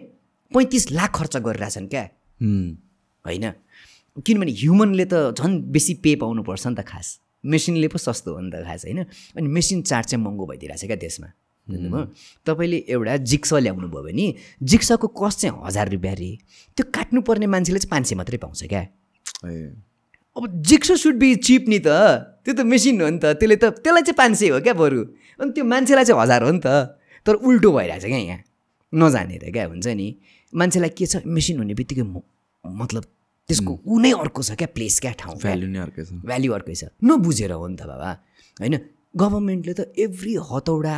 पैँतिस 0.53 0.93
लाख 0.93 1.11
खर्च 1.17 1.37
गरिरहेछन् 1.37 1.89
क्या। 1.89 2.09
हुँ। 2.41 2.65
होइन? 3.25 3.53
किनभने 4.17 4.53
ह्युमनले 4.53 5.05
त 5.05 5.35
झन् 5.37 5.61
बेसी 5.73 5.95
पे 5.95 6.15
पाउनुपर्छ 6.17 6.67
नि 6.67 6.75
त 6.75 6.81
खास। 6.81 7.21
मेसिनले 7.45 7.89
पो 7.89 7.99
सस्तो 7.99 8.35
हो 8.35 8.41
नि 8.41 8.51
त 8.51 8.65
खास 8.65 8.85
होइन? 8.85 9.05
अनि 9.37 9.49
मेसिन 9.49 9.83
चार्ज 9.83 10.07
चाहिँ 10.07 10.25
महँगो 10.25 10.47
भइदिइरहेछ 10.47 10.85
क्या 10.85 10.97
देशमा 10.97 11.29
बुझ्नुभयो? 11.67 12.05
तपाईँले 12.47 12.79
एउटा 12.89 13.17
जिक्स 13.25 13.53
ल्याउनु 13.55 13.89
भयो 13.89 14.03
भने 14.05 14.27
जिक्सको 14.63 15.07
कस्ट 15.13 15.39
चाहिँ 15.41 15.57
हजार 15.65 15.91
रुपियाँ 15.91 16.15
रे। 16.17 16.31
त्यो 16.77 16.85
काट्नुपर्ने 16.93 17.47
मान्छेले 17.47 17.79
चाहिँ 17.79 17.91
पाँच 17.91 18.05
सय 18.07 18.15
मात्रै 18.17 18.39
पाउँछ 18.39 18.65
क्या। 18.69 18.83
अब 20.37 20.43
जिक्सो 20.63 20.97
सुड 20.97 21.17
बी 21.17 21.35
चिप 21.37 21.69
नि 21.69 21.79
त। 21.79 21.89
त्यो 22.45 22.55
त 22.55 22.61
मेसिन 22.67 23.01
हो 23.01 23.09
नि 23.09 23.19
त। 23.19 23.39
त्यसले 23.39 23.57
त 23.57 23.65
त्यसलाई 23.81 24.03
चाहिँ 24.03 24.19
पाँच 24.19 24.33
सय 24.37 24.49
हो 24.53 24.61
क्या 24.61 24.75
बरु। 24.75 25.01
अनि 25.41 25.51
त्यो 25.53 25.65
मान्छेलाई 25.65 26.05
चाहिँ 26.05 26.21
हजार 26.21 26.43
हो 26.43 26.51
नि 26.53 26.61
त। 26.61 26.69
तर 27.27 27.35
उल्टो 27.41 27.71
भइरहेछ 27.73 28.05
क्या 28.05 28.19
यहाँ। 28.19 28.41
नजानेर 28.93 29.51
क्या 29.53 29.65
हुन्छ 29.71 29.87
नि। 29.87 30.09
मान्छेलाई 30.53 30.91
के 30.91 31.07
छ? 31.07 31.23
मेसिन 31.27 31.59
हुने 31.59 31.75
बित्तिकै 31.75 32.03
मतलब 32.03 33.05
त्यसको 33.49 33.73
ऊ 33.85 33.95
नै 34.01 34.11
अर्को 34.17 34.41
छ 34.43 34.57
क्या 34.57 34.69
प्लेस 34.73 35.01
क्या 35.05 35.13
ठाउँ 35.21 35.37
भ्याल्यु 35.37 35.69
नै 35.69 35.81
अर्कै 35.85 36.03
छ। 36.05 36.11
भ्याल्यु 36.25 36.51
अर्कै 36.57 36.75
छ। 36.75 36.83
नबुझेर 37.05 37.53
हो 37.53 37.67
नि 37.69 37.77
त 37.77 37.85
बाबा। 37.85 38.11
होइन? 38.61 38.75
गभर्मेन्टले 39.15 39.73
त 39.75 39.81
एभ्री 39.95 40.35
हतौडा 40.49 40.97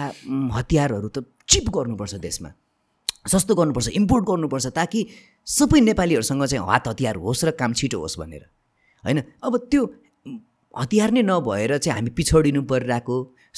हतियारहरू 0.56 1.08
त 1.10 1.26
चिप 1.50 1.66
गर्नुपर्छ 1.74 2.14
देशमा। 2.22 2.50
सस्तो 3.26 3.52
गर्नुपर्छ 3.58 3.88
इम्पोर्ट 3.98 4.24
गर्नुपर्छ 4.30 4.66
ताकि 4.78 5.00
सबै 5.42 5.80
नेपालीहरूसँग 5.90 6.44
चाहिँ 6.46 6.64
हात 6.70 6.84
हतियार 6.88 7.16
होस् 7.18 7.44
र 7.44 7.50
काम 7.58 7.72
छिटो 7.74 7.98
होस् 7.98 8.18
भनेर। 8.22 8.44
होइन? 9.04 9.18
अब 9.42 9.52
त्यो 9.66 9.82
हतियार 10.74 11.10
नै 11.10 11.22
नभएर 11.26 11.82
चाहिँ 11.82 11.98
हामी 11.98 12.10
पिछडिनु 12.14 12.62
परिरहेको 12.62 13.16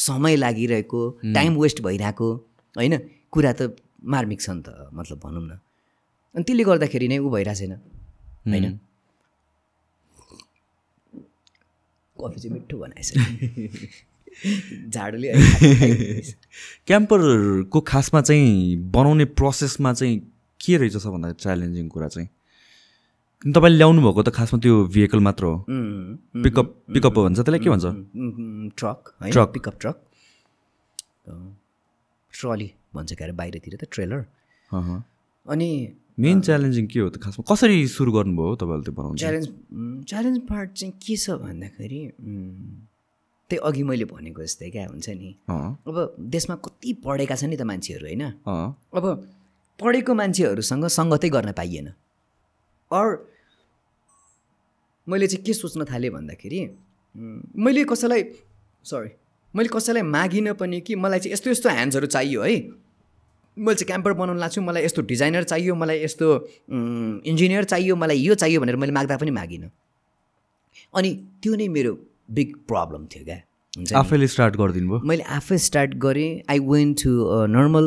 समय 0.09 0.37
लागिरहेको 0.41 1.01
टाइम 1.37 1.53
वेस्ट 1.61 1.79
भइरहेको 1.85 2.29
होइन? 2.77 2.95
कुरा 3.29 3.53
त 3.53 3.77
मार्मिक 4.01 4.41
छ 4.41 4.49
नि 4.57 4.63
त 4.65 4.89
मतलब 4.97 5.19
भनौँ 5.21 5.45
न। 5.45 5.53
अनि 6.35 6.43
त्यसले 6.49 6.65
गर्दाखेरि 6.65 7.07
नै 7.13 7.19
ऊ 7.21 7.29
भइरहेको 7.29 7.61
छैन। 7.61 7.75
होइन। 8.51 8.79
कफी 12.17 12.41
चाहिँ 12.41 12.53
मिठो 12.55 12.79
बनाएछ। 12.79 13.09
झाडुले 14.95 15.33
है 15.33 16.21
क्याम्परको 16.87 17.81
खासमा 17.81 18.21
चाहिँ 18.21 18.77
बनाउने 18.91 19.25
प्रोसेसमा 19.25 19.93
चाहिँ 19.93 20.19
के 20.61 20.77
रहेछ 20.77 20.97
सबभन्दा 20.97 21.33
च्यालेन्जिङ 21.33 21.89
कुरा 21.89 22.09
चाहिँ? 22.09 22.29
तपाईँले 23.55 23.77
ल्याउनु 23.77 24.01
भएको 24.03 24.23
त 24.23 24.31
खासमा 24.35 24.61
त्यो 24.61 24.87
भेहिकल 24.95 25.21
मात्र 25.21 25.45
हो। 25.45 25.65
पिकअप 26.43 26.69
पिकअप 26.95 27.19
भन्छ 27.19 27.39
त्यसलाई 27.39 27.61
के 27.61 27.71
भन्छ? 27.71 27.85
Truck 28.79 29.15
truck. 29.33 29.49
Pickup 29.55 29.79
truck 29.81 29.97
trolley 32.33 32.69
भन्छ 32.95 33.13
क्या 33.13 33.27
अरे 33.27 33.35
बाहिरतिर 33.37 33.77
त 33.83 33.89
ट्रेलर। 33.93 34.25
अनि 35.47 35.71
मेन 36.19 36.41
च्यालेन्जिङ 36.41 36.87
के 36.91 36.99
हो 37.01 37.09
त 37.15 37.23
खासमा 37.23 37.43
कसरी 37.47 37.87
सुरु 37.89 38.11
गर्नुभयो 38.13 38.55
तपाईँले 38.59 38.85
त्यो 38.85 38.95
बनाउनु? 38.99 39.17
च्यालेन्ज 39.23 39.47
च्यालेन्ज 40.11 40.39
पार्ट 40.51 40.71
चाहिँ 40.75 40.93
के 40.99 41.15
छ 41.17 41.39
भन्दाखेरि 41.43 42.01
त्यही 43.51 43.61
अघि 43.69 43.83
मैले 43.91 44.05
भनेको 44.11 44.43
जस्तै 44.43 44.71
क्या 44.71 44.87
हुन्छ 44.91 45.09
नि। 45.09 45.31
अब 45.49 45.97
देशमा 46.19 46.57
कति 46.67 46.93
पढेका 47.07 47.35
छन् 47.39 47.51
नि 47.51 47.57
त 47.57 47.63
मान्छेहरू 47.71 48.07
होइन? 48.07 48.25
अब 48.99 49.05
पढेको 49.79 50.13
मान्छेहरूसँग 50.15 50.85
सङ्गतै 50.99 51.29
गर्न 51.31 51.53
पाइएन। 51.55 51.87
अर 52.91 53.07
मैले 55.07 55.27
चाहिँ 55.27 55.45
के 55.47 55.53
सोच्न 55.55 55.85
थालेँ 55.87 56.11
भन्दाखेरि 56.11 56.61
मैले 57.57 57.85
कसैलाई 57.89 58.23
सरी 58.85 59.11
मैले 59.55 59.69
कसैलाई 59.73 60.03
मागिनँ 60.03 60.55
पनि 60.61 60.81
कि 60.83 60.95
मलाई 60.99 61.19
चाहिँ 61.21 61.33
यस्तो 61.33 61.51
यस्तो 61.51 61.69
ह्यान्ड्सहरू 61.71 62.07
चाहियो 62.07 62.43
है। 62.43 62.57
मैले 63.59 63.75
चाहिँ 63.75 63.87
क्याम्पर 63.87 64.13
बनाउनु 64.19 64.41
लाग्छु 64.41 64.61
मलाई 64.63 64.85
यस्तो 64.85 65.03
डिजाइनर 65.11 65.45
चाहियो 65.51 65.75
मलाई 65.75 65.99
यस्तो 66.05 66.27
इन्जिनियर 67.31 67.65
चाहियो 67.65 67.97
मलाई 67.97 68.19
यो 68.19 68.35
चाहियो 68.35 68.61
भनेर 68.61 68.77
मैले 68.77 68.93
माग्दा 68.93 69.17
पनि 69.17 69.31
मागिनँ। 69.39 69.71
अनि 70.95 71.11
त्यो 71.43 71.55
नै 71.55 71.69
मेरो 71.69 71.93
बिग 72.31 72.55
प्रब्लम 72.71 73.07
थियो 73.13 73.25
क्या। 73.25 73.39
हुन्छ? 73.79 73.93
आफैले 73.95 74.27
स्टार्ट 74.27 74.57
गरिदिनु 74.57 74.89
भयो? 74.89 75.01
मैले 75.09 75.23
आफै 75.39 75.59
स्टार्ट 75.59 75.95
गरेँ। 76.05 76.31
आई 76.51 76.59
वेन्ट 76.59 77.03
टु 77.03 77.11
नर्मल 77.57 77.87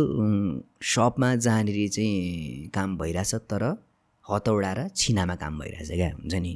सपमा 0.93 1.29
जहाँनिर 1.45 1.87
चाहिँ 1.95 2.69
काम 2.75 2.97
भइरहेछ 2.97 3.35
तर 3.51 3.63
हतौडा 4.25 4.71
र 4.73 4.87
छिनामा 4.95 5.35
काम 5.41 5.59
भइरहेछ 5.59 5.89
क्या। 5.91 6.09
हुन्छ 6.19 6.33
नि? 6.35 6.53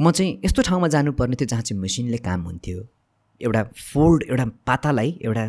म 0.00 0.10
चाहिँ 0.10 0.40
यस्तो 0.44 0.62
ठाउँमा 0.62 0.88
जानुपर्ने 0.94 1.36
थियो 1.40 1.48
जहाँ 1.48 1.62
चाहिँ 1.62 1.80
मेसिनले 1.82 2.18
काम 2.28 2.40
हुन्थ्यो। 2.48 2.78
एउटा 3.40 3.62
फोल्ड 3.92 4.22
एउटा 4.30 4.44
पातालाई 4.66 5.10
एउटा 5.24 5.44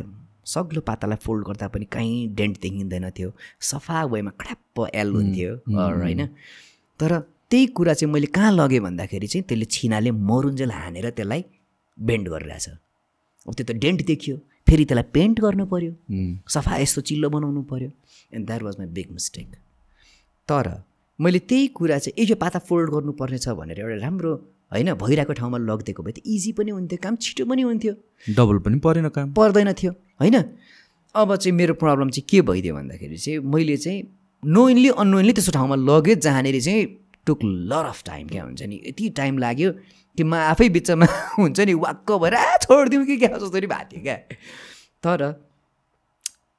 सग्लो 0.51 0.81
पातालाई 0.89 1.19
फोल्ड 1.25 1.45
गर्दा 1.47 1.67
पनि 1.73 1.85
कहीँ 1.95 2.27
डेन्ट 2.35 2.55
देखिँदैन 2.61 3.09
थियो। 3.17 3.29
सफा 3.71 4.03
वेमा 4.13 4.31
खड्याप्प 4.41 4.77
एल 4.95 5.09
हुन्थ्यो 5.13 5.51
होइन? 5.69 6.25
तर 6.99 7.11
त्यही 7.51 7.65
कुरा 7.77 7.93
चाहिँ 7.93 8.11
मैले 8.13 8.27
कहाँ 8.35 8.51
लगेँ 8.51 8.79
भन्दाखेरि 8.79 9.27
चाहिँ 9.27 9.43
त्यसले 9.47 9.65
छिनाले 9.75 10.11
मरुन्जेल 10.11 10.71
हानेर 10.71 11.09
त्यसलाई 11.09 11.41
बेन्ड 11.97 12.27
गरिरहेछ। 12.29 12.67
अब 13.47 13.53
त्यो 13.53 13.65
त 13.65 13.71
डेन्ट 13.83 14.05
देखियो 14.05 14.35
फेरि 14.67 14.83
त्यसलाई 14.85 15.07
पेन्ट 15.13 15.39
गर्नु 15.41 15.65
पऱ्यो 15.65 15.91
सफा 16.45 16.77
यस्तो 16.77 17.01
चिल्लो 17.09 17.29
बनाउनु 17.35 17.61
पऱ्यो 17.71 17.89
and 18.35 18.45
that 18.47 18.61
was 18.63 18.75
my 18.79 18.87
big 18.97 19.07
mistake 19.11 19.47
तर 20.49 20.67
मैले 21.19 21.39
त्यही 21.49 21.67
कुरा 21.77 21.97
चाहिँ 21.97 22.13
ए 22.17 22.29
यो 22.29 22.35
पाता 22.43 22.59
फोल्ड 22.69 22.89
गर्नुपर्ने 22.93 23.37
छ 23.37 23.55
भनेर 23.59 23.79
एउटा 23.79 23.97
राम्रो 24.05 24.33
होइन 24.71 24.93
भइरहेको 25.01 25.33
ठाउँमा 25.39 25.57
लगिदिएको 25.57 26.03
भए 26.03 26.11
त 26.11 26.21
इजी 26.35 26.51
पनि 26.57 26.71
हुन्थ्यो 26.71 26.99
काम 27.03 27.15
छिटो 27.17 27.45
पनि 27.49 27.61
हुन्थ्यो। 27.65 27.93
डबल 28.37 28.57
पनि 28.65 28.77
परेन 28.85 29.07
काम। 29.09 29.33
पर्दैन 29.33 29.73
थियो। 29.73 29.91
होइन? 30.21 30.43
अब 31.15 31.35
चाहिँ 31.35 31.57
मेरो 31.57 31.73
प्रब्लम 31.73 32.09
चाहिँ 32.09 32.25
के 32.29 32.41
भइदियो 32.41 32.75
भन्दाखेरि 32.75 33.17
चाहिँ 33.17 33.39
मैले 33.39 33.77
चाहिँ 33.77 34.03
नोइनली 34.45 34.89
अननोइनली 34.89 35.33
त्यस्तो 35.33 35.51
ठाउँमा 35.51 35.75
लगेँ 35.75 36.15
जहाँनिर 36.15 36.61
चाहिँ 36.61 36.85
टुक 37.25 37.39
लर 37.43 37.85
अफ 37.85 38.03
टाइम 38.03 38.27
क्या 38.27 38.43
हुन्छ 38.43 38.63
नि। 38.63 38.81
यति 38.87 39.09
टाइम 39.09 39.37
लाग्यो 39.37 39.71
कि 40.17 40.23
म 40.23 40.33
आफै 40.33 40.69
बिचमा 40.69 41.05
हुन्छ 41.37 41.59
नि 41.59 41.73
वाक्क 41.73 42.11
भएर 42.11 42.35
छोडिदिउँ 42.57 43.05
कि 43.05 43.17
क्या 43.17 43.37
जस्तो 43.37 43.59
नि 43.59 43.67
भएको 43.67 43.91
थियो 43.91 44.01
क्या। 44.03 44.15
तर 45.03 45.48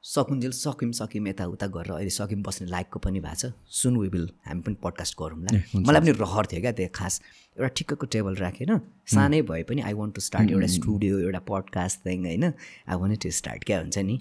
सकुन्जेल 0.03 0.53
सक्यौँ 0.57 0.93
सक्यौँ 0.93 1.27
यताउता 1.29 1.67
गरेर 1.77 1.93
अहिले 1.93 2.11
सक्यौँ 2.11 2.41
बस्ने 2.43 2.69
लायकको 2.69 2.99
पनि 3.05 3.21
भएको 3.21 3.37
छ। 3.37 3.53
सुन 3.69 3.97
वी 4.01 4.09
विल 4.09 4.29
हामी 4.47 4.61
पनि 4.65 4.77
पडकास्ट 4.81 5.15
गरौँला। 5.21 5.51
मलाई 5.77 6.01
पनि 6.01 6.13
रहर 6.17 6.47
थियो 6.53 6.61
क्या 6.61 6.73
त्यो 6.73 6.89
खास। 6.95 7.21
एउटा 7.59 7.69
ठिक्कको 7.77 8.07
टेबल 8.07 8.35
राखेर 8.41 8.81
सानै 9.13 9.43
भए 9.43 9.63
पनि 9.69 9.81
आई 9.85 9.93
वान्ट 9.93 10.15
टु 10.15 10.21
स्टार्ट 10.21 10.51
एउटा 10.51 10.67
स्टुडियो 10.67 11.19
एउटा 11.21 11.39
पडकास्ट 11.45 12.01
थिङ 12.07 12.25
होइन? 12.27 12.45
आई 12.89 12.97
वान्ट 12.97 13.23
टु 13.23 13.31
स्टार्ट 13.31 13.65
क्या 13.65 13.79
हुन्छ 13.81 13.99
नि? 13.99 14.17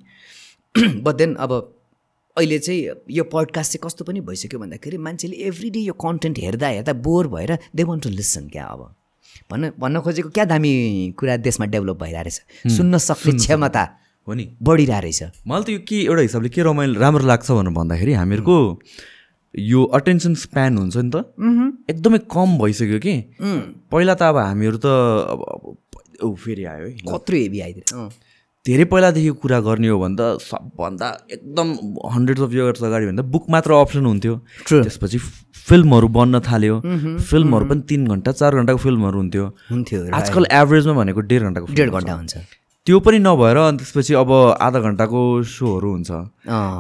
बट 1.06 1.16
देन 1.16 1.36
अब 1.36 1.52
अहिले 2.38 2.60
चाहिँ 2.60 3.00
यो 3.10 3.24
पडकास्ट 3.32 3.72
चाहिँ 3.72 3.88
कस्तो 3.88 4.06
पनि 4.06 4.22
भइसक्यो 4.28 4.60
भन्दाखेरि 4.60 4.98
मान्छेले 5.08 5.36
एभ्री 5.48 5.70
डे 5.70 5.80
यो 5.80 5.94
कन्टेन्ट 6.04 6.40
हेर्दा 6.40 6.68
हेर्दा 6.68 6.94
बोर 7.08 7.28
भएर 7.28 7.58
दे 7.76 7.84
वान्ट 7.84 8.04
टु 8.04 8.10
लिसन 8.10 8.50
क्या 8.50 8.66
अब। 8.66 8.84
भन्न 9.52 9.72
भन्न 9.80 10.02
खोजेको 10.02 10.30
क्या 10.36 10.46
दामी 10.46 10.74
कुरा 11.20 11.38
देशमा 11.48 11.66
डेभलप 11.72 12.04
भइरहेको 12.04 12.30
रहेछ 12.30 12.78
सुन्न 12.78 12.98
सक्ने 13.08 13.38
क्षमता। 13.40 13.88
हो 14.30 14.36
नि? 14.38 14.46
बढिरहेको 14.62 15.02
रहेछ। 15.02 15.22
मलाई 15.48 15.64
त 15.64 15.70
यो 15.70 15.80
के 15.90 15.98
एउटा 16.06 16.22
हिसाबले 16.22 16.50
के 16.50 16.62
रमाइलो 16.64 17.00
राम्रो 17.02 17.26
लाग्छ 17.26 17.48
भनेर 17.52 17.74
भन्दाखेरि 17.74 18.14
हामीहरूको 18.14 18.58
यो 19.54 19.80
अटेन्सन 19.98 20.34
स्प्यान 20.46 20.78
हुन्छ 20.78 20.98
नि 20.98 21.10
त 21.10 21.26
एकदमै 21.90 22.20
कम 22.30 22.58
भइसक्यो 22.62 23.00
कि। 23.02 23.16
पहिला 23.92 24.14
त 24.14 24.22
अब 24.30 24.38
हामीहरू 24.38 24.78
त 24.78 24.88
अब 26.22 26.36
फेरि 26.36 26.64
आयो 26.70 26.86
है। 26.86 26.94
कत्रो 27.10 27.38
हेभी 27.38 27.60
आइदिएर 27.66 27.96
अँ। 27.98 28.10
धेरै 28.66 28.86
पहिलादेखि 28.92 29.30
कुरा 29.42 29.60
गर्ने 29.66 29.88
हो 29.88 29.98
भने 30.00 30.16
त 30.20 30.44
सबभन्दा 30.44 31.08
एकदम 31.32 31.68
हन्ड्रेड्स 32.14 32.42
अफ 32.44 32.52
इयर्स 32.54 32.84
अगाडि 32.84 33.06
भन्दा 33.10 33.24
बुक 33.34 33.46
मात्र 33.50 33.72
अप्सन 33.74 34.06
हुन्थ्यो. 34.06 34.36
त्यसपछि 34.70 35.18
फिल्महरू 35.66 36.08
बन्न 36.20 36.40
थाल्यो। 36.44 36.76
फिल्महरू 37.30 37.66
पनि 37.66 37.82
तिन 37.90 38.08
घन्टा 38.08 38.32
चार 38.32 38.56
घन्टाको 38.60 38.80
फिल्महरू 38.86 39.18
हुन्थ्यो। 39.18 39.46
हुन्थ्यो. 39.72 40.00
आजकल 40.12 40.46
एभरेजमा 40.52 40.94
भनेको 41.00 41.22
डेढ 41.32 41.42
घन्टाको 41.50 41.74
डेढ। 41.74 41.90
घन्टा 41.90 42.14
हुन्छ। 42.14 42.36
त्यो 42.90 43.00
पनि 43.06 43.18
नभएर 43.22 43.58
अनि 43.70 43.78
त्यसपछि 43.78 44.14
अब 44.18 44.32
आधा 44.66 44.80
घन्टाको 44.82 45.20
सोहरू 45.46 45.90
हुन्छ। 45.94 46.10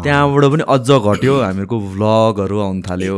त्यहाँबाट 0.03 0.43
पनि 0.53 0.63
अझ 0.65 0.89
घट्यो 0.89 1.33
हामीहरूको 1.37 1.77
भ्लगहरू 1.93 2.57
आउनु 2.65 2.81
थाल्यो। 2.81 3.17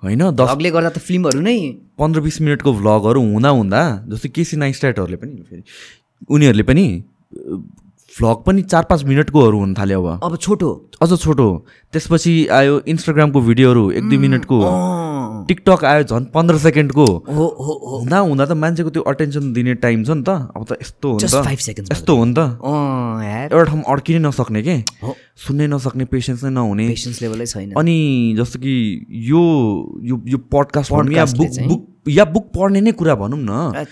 होइन 0.00 0.22
दस 0.32 0.48
भगले 0.48 0.70
गर्दा 0.72 0.90
त 0.96 0.98
फिल्महरू 1.04 1.40
नै 1.44 1.56
पन्ध्र 2.00 2.20
बिस 2.24 2.40
मिनटको 2.40 2.72
भ्लगहरू 2.80 3.20
हुँदा 3.20 3.50
हुँदा 3.52 3.80
जस्तै 4.08 4.28
केसी 4.32 4.56
नाइस्टाइटहरूले 4.64 5.18
पनि 5.20 5.44
फेरि 5.44 5.62
उनीहरूले 6.24 6.64
पनि 6.72 6.84
भ्लग 8.20 8.42
पनि 8.46 8.62
चार 8.62 8.84
पाँच 8.90 9.04
मिनटकोहरू 9.04 9.58
हुन 9.58 9.74
थाल्यो 9.74 10.04
अब। 10.04 10.20
अब 10.24 10.36
छोटो। 10.36 10.70
अझ 11.02 11.10
छोटो। 11.16 11.48
त्यसपछि 11.92 12.32
आयो 12.52 12.80
इन्स्टाग्रामको 12.92 13.40
भिडियोहरू 13.40 13.90
एक 13.98 14.04
दुई 14.08 14.18
मिनटको। 14.24 14.58
टिकटक 15.48 15.84
आयो 15.84 16.02
झन् 16.04 16.24
पन्ध्र 16.34 16.58
सेकेन्डको। 16.64 17.06
हुँदा 17.28 18.18
हुँदा 18.18 18.44
त 18.46 18.52
मान्छेको 18.52 18.90
त्यो 18.90 19.02
अटेन्सन 19.02 19.52
दिने 19.52 19.74
टाइम 19.80 20.04
छ 20.04 20.10
नि 20.10 20.22
त। 20.28 20.52
अब 20.52 20.64
त 20.68 20.76
यस्तो 20.82 21.08
हो 21.08 21.16
नि 21.16 21.24
Just 21.24 21.34
त। 21.34 21.44
five 21.48 21.62
seconds 21.64 21.88
यस्तो 21.92 22.16
हो 22.16 22.24
नि 22.24 22.34
त। 22.36 22.40
एउटा 23.48 23.64
ठाउँ 23.64 23.82
अड्किनै 23.88 24.20
नसक्ने 24.28 24.62
के? 24.62 24.76
सुन्नै 25.40 25.66
नसक्ने 25.72 26.04
पेसेन्स 26.12 26.44
नै 26.44 26.50
नहुने। 26.50 26.88
पेसेन्स 26.92 27.22
लेभलै 27.22 27.46
छैन। 27.46 27.72
अनि 27.80 27.96
जस्तो 28.38 28.58
कि 28.60 28.74
यो 29.32 29.42
यो 30.04 30.38
पडकास्ट 30.52 30.92
या 30.92 31.24
बुक? 31.24 31.50
बुक 31.72 31.82
या 32.08 32.24
बुक 32.24 32.46
पढ्ने 32.52 32.80
नै 32.80 32.92
कुरा 32.92 33.14
भनौँ 33.16 33.40
न। 33.40 33.84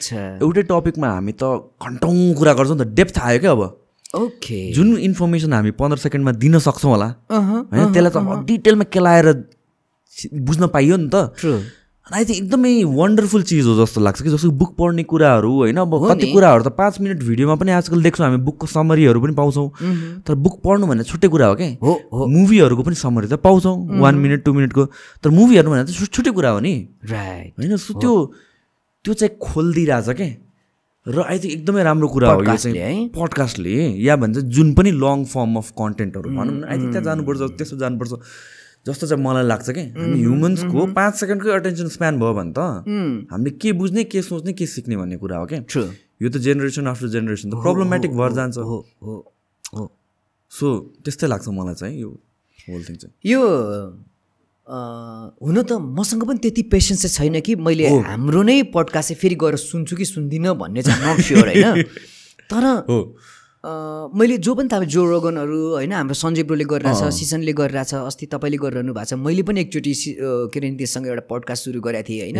एउटै 0.44 0.62
टपिकमा 0.68 1.08
हामी 1.16 1.32
त 1.32 1.72
घन्टौँ 1.80 2.34
कुरा 2.36 2.52
गर्छौँ 2.52 2.76
नि 2.76 2.84
त। 2.84 2.88
डेप्थ 2.92 3.18
आयो 3.18 3.38
क्या 3.40 3.52
अब। 3.56 3.87
ओके 4.14 4.72
जुन 4.72 4.96
इन्फर्मेसन 4.98 5.52
हामी 5.52 5.70
पन्ध्र 5.76 5.98
सेकेन्डमा 5.98 6.32
दिन 6.40 6.58
सक्छौँ 6.58 6.90
होला 6.90 7.08
होइन 7.30 7.92
त्यसलाई 7.92 8.10
त 8.10 8.16
अब 8.16 8.44
डिटेलमा 8.46 8.84
केलाएर 8.88 9.26
बुझ्न 10.32 10.66
पाइयो 10.66 10.96
नि 10.96 11.08
त। 11.12 11.14
आई 12.08 12.24
थिङ्क 12.24 12.36
एकदमै 12.36 12.72
वन्डरफुल 12.88 13.42
चिज 13.44 13.66
हो 13.68 13.74
जस्तो 13.76 14.00
लाग्छ 14.00 14.22
कि 14.22 14.30
जस्तो 14.30 14.50
बुक 14.56 14.72
पढ्ने 14.78 15.02
कुराहरू 15.04 15.52
होइन 15.52 15.76
अब 15.76 15.92
कति। 16.08 16.32
कुराहरू 16.32 16.64
त 16.64 16.72
पाँच 16.72 17.00
मिनट 17.00 17.22
भिडियोमा 17.22 17.54
पनि 17.60 17.70
आजकल 17.76 18.02
देख्छौँ 18.02 18.24
हामी 18.26 18.40
बुकको 18.48 18.66
समरीहरू 18.66 19.20
पनि 19.20 19.34
पाउँछौँ। 19.36 19.68
तर 20.24 20.34
बुक 20.40 20.56
पढ्नु 20.64 20.86
भने 20.88 21.04
छुट्टै 21.04 21.28
कुरा 21.28 21.46
हो 21.46 21.54
क्या 21.60 21.68
हो 21.84 21.92
हो। 22.08 22.26
मुभीहरूको 22.26 22.82
पनि 22.82 22.96
समरी 22.96 23.28
त 23.28 23.36
पाउँछौँ 23.44 24.00
वान 24.00 24.14
मिनट 24.24 24.44
टू 24.44 24.52
मिनटको 24.56 24.84
तर 25.20 25.30
मुभीहरू 25.36 25.70
भने 25.70 25.84
त 25.84 26.08
छुट्टै 26.08 26.32
कुरा 26.32 26.50
हो 26.56 26.60
नि। 26.64 26.74
राइट 27.04 27.52
होइन 27.60 27.76
सो 27.76 28.00
त्यो 28.00 28.12
त्यो 29.04 29.14
चाहिँ 29.14 29.36
खोलिदिइरहेछ 29.36 30.08
क्या 30.16 30.28
र 31.08 31.24
आई 31.24 31.38
थिङ्क 31.42 31.52
एकदमै 31.56 31.82
राम्रो 31.88 32.08
कुरा 32.14 32.28
हो 32.32 32.42
यो? 32.44 32.56
चाहिँ 32.64 33.08
पडकास्टले 33.16 33.74
या 34.06 34.16
भन्छ 34.22 34.38
जुन 34.56 34.72
पनि 34.78 34.90
लङ 35.04 35.24
फर्म 35.34 35.56
अफ 35.60 35.70
कन्टेन्टहरू 35.80 36.28
भनौँ 36.38 36.54
न 36.54 36.64
आई 36.68 36.76
थिङ्क 36.78 36.92
त्यहाँ 36.92 37.04
जानुपर्छ 37.08 37.40
त्यस्तो 37.58 37.76
जानुपर्छ 37.84 38.12
जस्तो 38.86 39.06
चाहिँ 39.06 39.22
मलाई 39.24 39.44
लाग्छ 39.44 39.68
क्या 39.70 39.84
हामी 40.00 40.18
ह्युमन्सको 40.20 40.86
पाँच 40.98 41.14
सेकेन्डकै 41.20 41.50
अटेन्सन 41.60 41.88
स्प्यान 41.96 42.18
भयो 42.20 42.32
भने 42.40 42.52
त 42.56 42.60
हामीले 43.32 43.50
के 43.62 43.72
बुझ्ने 43.80 44.04
के 44.12 44.22
सोच्ने 44.22 44.52
के 44.60 44.66
सिक्ने 44.74 44.96
भन्ने 44.96 45.16
कुरा 45.24 45.36
हो 45.38 45.46
क्या 45.52 45.60
यो 46.22 46.28
त 46.28 46.36
जेनेरेसन 46.46 46.86
आफ्टर 46.92 47.08
जेनेरेसन 47.16 47.50
त 47.50 47.62
प्रब्लमेटिक 47.64 48.12
भएर 48.16 48.32
जान्छ। 48.38 48.56
हो 48.58 48.78
हो 49.02 49.14
हो। 49.74 49.84
सो 50.52 50.66
त्यस्तै 51.04 51.26
लाग्छ 51.32 51.48
मलाई 51.48 51.74
चाहिँ 51.80 52.00
यो 52.00 52.08
होल 52.68 52.82
थिङ 52.88 52.96
चाहिँ। 52.96 53.14
यो 53.32 53.40
हुन 54.68 55.62
त 55.62 55.72
मसँग 55.72 56.22
पनि 56.28 56.38
त्यति 56.38 56.62
पेसेन्स 56.68 57.06
चाहिँ 57.06 57.30
छैन 57.30 57.40
कि 57.40 57.54
मैले 57.56 57.88
हाम्रो 57.88 58.42
नै 58.42 58.62
पडकास्ट 58.74 59.08
चाहिँ 59.08 59.20
फेरि 59.20 59.36
गएर 59.40 59.56
सुन्छु 59.56 59.96
कि 59.96 60.04
सुन्दिनँ 60.04 60.54
भन्ने 60.56 60.82
चाहिँ 60.82 61.00
नट 61.04 61.20
स्योर 61.24 61.48
होइन। 61.48 61.82
तर 62.52 62.64
मैले 64.14 64.36
जो 64.38 64.54
पनि 64.54 64.68
त 64.68 64.74
अब 64.74 64.84
जो 64.84 65.04
रोगनहरू 65.10 65.58
होइन 65.74 65.92
हाम्रो 65.92 66.14
सञ्जय 66.14 66.42
ब्रोले 66.48 66.64
गरिरहेछ 66.64 67.14
सिजनले 67.14 67.52
गरिरहेछ 67.52 67.94
अस्ति 67.94 68.26
तपाईँले 68.26 68.58
गरिरहनु 68.58 68.92
भएको 68.94 69.04
छ 69.04 69.18
मैले 69.18 69.42
पनि 69.42 69.60
एकचोटि 69.60 69.92
के 70.52 70.58
अरे 70.60 70.70
त्यससँग 70.76 71.06
एउटा 71.06 71.24
पडकास्ट 71.30 71.64
सुरु 71.64 71.80
गरेको 71.80 72.08
थिएँ 72.08 72.20
होइन। 72.22 72.38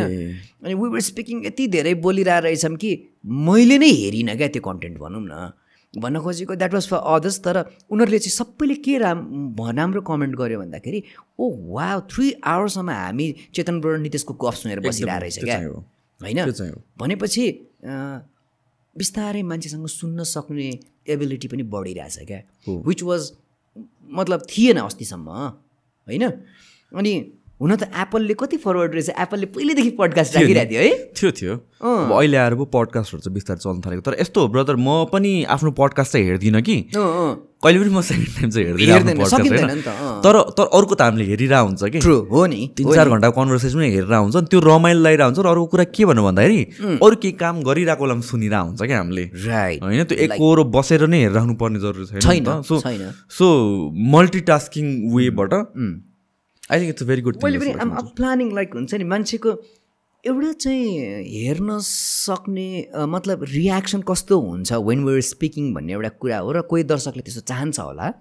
अनि 0.65 0.75
वी 0.75 0.89
वर 0.89 1.01
स्पिकिङ 1.09 1.45
यति 1.47 1.67
धेरै 1.75 1.95
बोलिरहेको 2.05 2.45
रहेछौँ 2.45 2.77
कि 2.77 2.91
मैले 3.25 3.79
नै 3.79 3.91
हेरिनँ 3.91 4.37
क्या 4.37 4.49
त्यो 4.53 4.63
कन्टेन्ट 4.69 4.99
भनौँ 4.99 5.25
न। 5.25 5.51
भन्न 5.99 6.21
खोजेको 6.21 6.55
द्याट 6.55 6.75
वाज 6.75 6.87
फर 6.89 6.97
अदर्स 6.97 7.39
तर 7.45 7.57
उनीहरूले 7.91 8.19
चाहिँ 8.19 8.37
सबैले 8.37 8.75
के 8.85 8.99
राम 8.99 9.19
राम्रो 9.79 10.01
कमेन्ट 10.03 10.35
गर्यो 10.37 10.59
भन्दाखेरि 10.61 11.03
ओ 11.39 11.45
वा 11.75 11.89
थ्री 12.11 12.27
आवरसम्म 12.45 12.91
हामी 12.91 13.27
चेतन 13.55 13.81
र 13.85 13.99
नितेशको 13.99 14.35
गफ 14.35 14.55
सुनेर 14.55 14.81
बसिरहेको 14.81 15.21
रहेछ 15.21 15.39
क्या। 15.45 15.59
होइन। 16.21 16.39
भनेपछि 16.99 17.45
बिस्तारै 18.97 19.43
मान्छेसँग 19.43 19.87
सुन्न 19.87 20.23
सक्ने 20.25 20.71
एबिलिटी 21.09 21.49
पनि 21.49 21.63
बढिरहेछ 21.63 22.19
क्या। 22.27 22.41
विच 22.87 23.03
वाज 23.03 23.23
मतलब 24.11 24.47
थिएन 24.51 24.77
अस्तिसम्म 24.79 25.29
होइन? 25.31 26.25
अनि 26.93 27.13
हुन 27.61 27.75
त 27.75 27.91
एप्पलले 27.91 28.35
कति 28.39 28.57
फरवर्ड 28.63 28.93
रहेछ? 28.95 29.11
एप्पलले 29.19 29.47
पहिल्यैदेखि 29.51 29.91
पडकास्ट 29.99 30.37
राखिरहेको 30.37 30.71
थियो 30.71 30.83
है? 30.83 31.11
थियो 31.11 31.31
थियो। 31.35 31.55
अब 31.83 32.13
अहिले 32.15 32.37
आएर 32.39 32.55
पो 32.55 32.65
पडकास्टहरू 32.71 33.19
चाहिँ 33.19 33.35
बिस्तारै 33.35 33.59
चल्न 33.59 33.81
थालेको। 33.83 34.03
तर 34.07 34.15
यस्तो 34.21 34.39
हो 34.41 34.49
ब्रदर 34.55 34.77
म 34.79 35.11
पनि 35.11 35.33
आफ्नो 35.51 35.71
पडकास्ट 35.75 36.13
चाहिँ 36.13 36.27
हेर्दिनँ 36.27 36.63
कि। 36.63 36.77
कहिले 36.95 37.79
पनि 37.83 37.91
म 37.91 38.01
सेकेन्ड 38.07 38.31
टाइम 38.39 38.51
चाहिँ 38.51 38.67
हेर्दिनँ। 38.79 40.23
तर 40.23 40.35
तर 40.55 40.67
अर्को 40.71 40.95
त 40.95 41.03
हामीले 41.03 41.25
हेरिरहेको 41.35 41.67
हुन्छ 41.67 41.83
कि। 41.83 41.99
हो 41.99 42.47
नि 42.47 42.61
तिन 42.79 42.87
चार 42.95 43.09
घन्टाको 43.11 43.35
कन्भर्सेसन 43.35 43.83
हेरेर 43.83 44.15
हुन्छ। 44.15 44.37
नि 44.39 44.47
त्यो 44.55 44.61
रमाइलो 44.63 45.01
लागिरहेको 45.03 45.35
हुन्छ। 45.35 45.43
र 45.43 45.51
अर्को 45.51 45.67
कुरा 45.67 45.85
के 45.91 46.03
भन्नु 46.07 46.23
भन्दाखेरि 46.31 46.63
अरू 47.03 47.15
केही 47.19 47.35
काम 47.43 47.55
गरिरहेको 47.67 48.03
बेलामा 48.07 48.23
सुनिरहेको 48.23 48.67
हुन्छ 48.71 48.83
क्या 48.87 48.99
हामीले। 49.03 49.25
राइट 49.35 49.83
होइन 49.83 50.03
त्यो 50.07 50.17
एकरो 50.31 50.63
बसेर 50.79 51.11
नै 51.11 51.19
हेरिराख्नु 51.27 51.55
पर्ने 51.59 51.79
जरुरी 51.83 52.07
छैन। 52.23 52.63
सो 52.63 52.75
छैन। 52.87 53.03
So 53.27 53.47
multitasking 54.15 54.87
वेबाट 55.11 55.55
I 56.71 56.81
think 56.81 56.91
it's 56.91 57.03
very 57.11 57.23
good 57.23 57.37
मैले 57.45 57.59
पनि 57.59 57.73
आम 57.81 57.91
प्लानिङ 58.17 58.55
लाइक 58.55 58.75
हुन्छ 58.75 58.95
नि 58.95 59.05
मान्छेको 59.13 59.53
एउटा 60.25 60.53
चाहिँ 60.53 60.87
हेर्न 61.35 61.79
सक्ने 61.83 62.69
मतलब 63.15 63.45
रियाक्सन 63.51 64.03
कस्तो 64.09 64.41
हुन्छ 64.41 64.73
वेन 64.89 65.05
वेयर 65.05 65.21
स्पिकिङ 65.29 65.73
भन्ने 65.75 65.93
एउटा 65.93 66.09
कुरा 66.25 66.39
हो 66.39 66.53
र 66.53 66.63
कोही 66.73 66.83
दर्शकले 66.93 67.23
त्यस्तो 67.23 67.43
चाहन्छ 67.53 67.79
होला। 67.81 68.13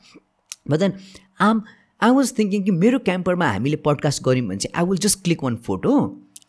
But 0.69 0.77
then 0.79 0.93
um 1.39 1.63
I 2.01 2.11
was 2.11 2.33
thinking 2.39 2.63
कि 2.63 2.71
मेरो 2.83 2.99
क्याम्परमा 3.07 3.47
हामीले 3.51 3.77
पडकास्ट 3.87 4.23
गऱ्यौँ 4.23 4.47
भने 4.47 4.57
चाहिँ 4.57 4.73
I 4.81 4.89
will 4.89 4.99
just 5.07 5.23
click 5.23 5.43
one 5.43 5.55
photo 5.67 5.97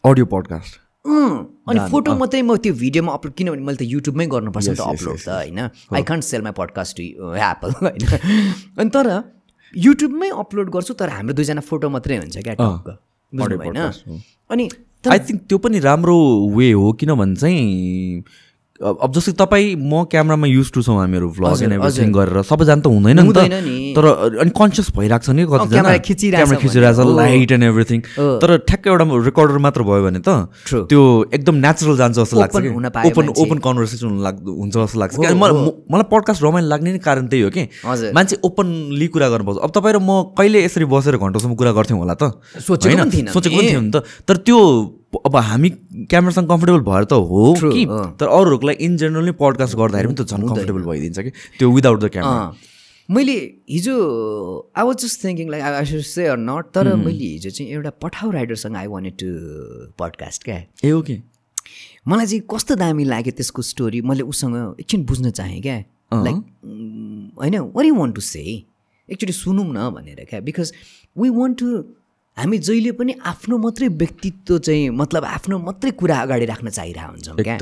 audio 0.05 0.27
podcast 0.35 0.81
अनि 1.09 1.89
फोटो 1.91 2.15
मात्रै 2.17 2.43
म 2.43 2.57
त्यो 2.57 2.75
भिडियोमा 2.75 3.13
अपलोड 3.13 3.35
किनभने 3.35 3.63
मैले 3.63 3.79
त 3.79 3.89
युट्युबमै 3.89 4.27
गर्नुपर्छ 4.27 4.69
त 4.69 4.81
अपलोड 4.81 5.19
त 5.19 5.29
होइन? 5.29 5.59
I 5.97 6.03
can't 6.11 6.25
sell 6.25 6.43
my 6.43 6.53
podcast 6.61 6.97
to 6.97 7.33
Apple 7.49 7.71
होइन? 7.81 8.07
अनि 8.79 8.91
तर 8.91 9.09
युट्युबमै 9.75 10.29
अपलोड 10.43 10.71
गर्छु 10.75 10.95
तर 11.01 11.09
हाम्रो 11.09 11.35
दुईजना 11.35 11.61
फोटो 11.61 11.89
मात्रै 11.91 12.17
हुन्छ 12.19 12.37
क्या 12.39 12.55
टक्क। 12.61 12.89
बुझ्नु 13.33 13.57
भएन 13.59 13.79
अनि 14.51 14.69
आई 15.05 15.19
थिङ्क 15.29 15.41
त्यो 15.49 15.59
पनि 15.65 15.79
राम्रो 15.81 16.17
वे 16.57 16.71
हो 16.73 16.93
किनभने 17.01 17.35
चाहिँ 17.37 18.25
अब 18.79 19.11
जस्तै 19.11 19.33
तपाईँ 19.35 19.75
म 19.75 20.07
क्यामरामा 20.07 20.47
युज 20.47 20.71
टु 20.71 20.83
छौँ 20.87 20.97
हामीहरू 20.99 21.29
भ्लग 21.35 21.63
एन्ड 21.67 21.75
एभ्रिथिङ 21.83 22.13
गरेर 22.15 22.43
सबैजना 22.47 22.79
त 22.79 22.87
हुँदैन 22.87 23.19
नि 23.27 23.33
त। 23.35 23.99
तर 23.99 24.05
अनि 24.39 24.51
कन्सियस 24.55 24.95
भइरहेको 24.95 25.25
छ 25.27 25.35
नि 25.35 25.43
कतिजना। 25.51 25.99
क्यामेरा 25.99 26.47
भने, 26.47 27.03
हो। 27.03 27.17
लाइट 27.19 27.51
एन्ड 27.59 27.65
एभ्रिथिङ 27.75 28.01
तर 28.39 28.51
ठ्याक्कै 28.71 28.91
एउटा 28.91 29.05
रेकर्डर 29.27 29.59
मात्र 29.59 29.83
भयो 29.83 30.03
भने 30.07 30.21
त. 30.23 30.47
त्यो 30.71 31.01
एकदम 31.35 31.55
नेचुरल 31.59 31.97
जान्छ 31.99 32.17
जस्तो 32.23 32.39
लाग्छ 32.39 32.55
ओपन। 32.55 33.27
ओपन 33.35 33.59
कन्भर्सेसन 33.67 34.09
हुन्छ 34.47 34.75
जस्तो 34.79 34.99
लाग्छ 35.03 35.15
कि। 35.19 35.35
मलाई 35.35 36.07
पडकास्ट 36.15 36.41
रमाइलो 36.47 36.69
लाग्ने 36.71 36.93
नै 36.95 37.03
कारण 37.03 37.27
त्यही 37.27 37.43
हो 37.43 37.51
कि। 37.51 37.63
मान्छे 38.15 38.39
ओपनली 38.47 39.07
कुरा 39.11 39.27
गर्नुपर्छ। 39.35 39.59
अब 39.59 39.71
तपाईँ 39.75 39.95
र 39.95 39.99
म 39.99 40.31
कहिले 40.39 40.63
यसरी 40.63 40.87
बसेर 40.87 41.19
घन्टासम्म 41.19 41.59
कुरा 41.59 41.73
गर्थ्यौँ 41.75 41.99
होला 41.99 42.15
त? 42.15 42.39
सोचेको 42.63 43.35
सोचेको 43.35 43.59
पनि 43.59 43.75
नि। 43.75 43.91
त। 43.91 44.07
तर 44.23 44.37
त्यो 44.47 44.59
अब 45.27 45.37
हामी 45.37 45.69
क्यामेरासँग 46.11 46.49
कम्फर्टेबल 46.49 46.81
भएर 46.85 47.05
त 47.05 47.13
हो 47.13 47.55
कि। 47.61 47.85
तर 48.21 48.27
अरूहरूको 48.27 48.67
लागि 48.67 48.85
इन 48.85 48.97
जेनरली 48.97 49.33
पडकास्ट 49.41 49.77
गर्दाखेरि 49.77 50.09
पनि 50.09 50.17
त 50.21 50.29
झन् 50.29 50.49
कम्फर्टेबल 50.49 50.83
भइदिन्छ 50.85 51.19
कि? 51.19 51.31
त्यो 51.59 51.71
विदाउट 51.73 52.01
द 52.01 52.09
क्यामेरा। 52.13 52.53
मैले 53.09 53.37
हिजो 53.71 53.97
I 54.77 54.85
was 54.85 54.97
just 55.05 55.25
thinking 55.25 55.51
like 55.51 55.63
I 55.65 55.85
should 55.87 56.01
say 56.05 56.27
or 56.29 56.37
not 56.39 56.65
तर 56.75 56.95
मैले 56.97 57.25
हिजो 57.25 57.51
चाहिँ 57.51 57.73
एउटा 57.73 57.91
पठाउ 58.05 58.31
राइडरसँग 58.31 58.77
आई 58.77 58.87
वान्टेड 58.87 59.15
टु 59.19 59.29
पडकास्ट 59.99 60.45
क्या। 60.45 60.63
ए 60.85 60.93
ओके 60.93 61.17
मलाई 62.09 62.27
चाहिँ 62.27 62.43
कस्तो 62.51 62.75
दामी 62.77 63.05
लाग्यो 63.05 63.33
त्यसको 63.37 63.63
स्टोरी 63.63 64.01
मैले 64.05 64.23
उसँग 64.29 64.57
एकछिन 64.81 65.05
बुझ्न 65.05 65.31
चाहेँ 65.31 65.61
क्या। 65.63 65.77
लाइक 66.25 66.37
होइन 67.41 67.59
what 67.59 67.85
you 67.87 67.95
want 67.95 68.15
to 68.15 68.21
say 68.21 68.41
एकचोटि 69.09 69.33
सुनौँ 69.33 69.65
न 69.69 69.91
भनेर 69.95 70.27
क्या। 70.31 70.41
बिकज 70.41 70.73
वी 71.17 71.29
वान्ट 71.31 71.59
टु 71.59 71.67
हामी 72.39 72.59
जहिले 72.59 72.93
पनि 72.95 73.13
आफ्नो 73.27 73.59
मात्रै 73.59 73.89
व्यक्तित्व 73.99 74.59
चाहिँ 74.59 74.91
मतलब 74.95 75.25
आफ्नो 75.25 75.59
मात्रै 75.59 75.91
कुरा 75.99 76.17
अगाडि 76.23 76.47
राख्न 76.47 76.69
चाहिरहेको 76.71 77.11
हुन्छौँ 77.13 77.37
क्या। 77.37 77.57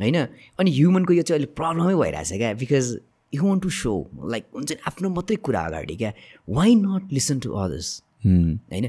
होइन? 0.00 0.18
अनि 0.58 0.70
ह्युमनको 0.70 1.12
यो 1.12 1.22
चाहिँ 1.22 1.38
अहिले 1.38 1.52
प्रब्लमै 1.58 1.94
भइरहेछ 1.94 2.32
क्या 2.32 2.52
because 2.62 2.86
you 3.32 3.42
want 3.44 3.62
to 3.62 3.70
show 3.70 3.92
like 4.30 4.44
हुन्छ 4.54 4.70
नि 4.72 4.78
आफ्नो 4.86 5.08
मात्रै 5.10 5.36
कुरा 5.46 5.60
अगाडि 5.66 5.96
क्या। 5.96 6.12
Why 6.48 6.74
not 6.74 7.12
listen 7.12 7.38
to 7.42 7.50
others 7.58 7.88
होइन? 8.26 8.86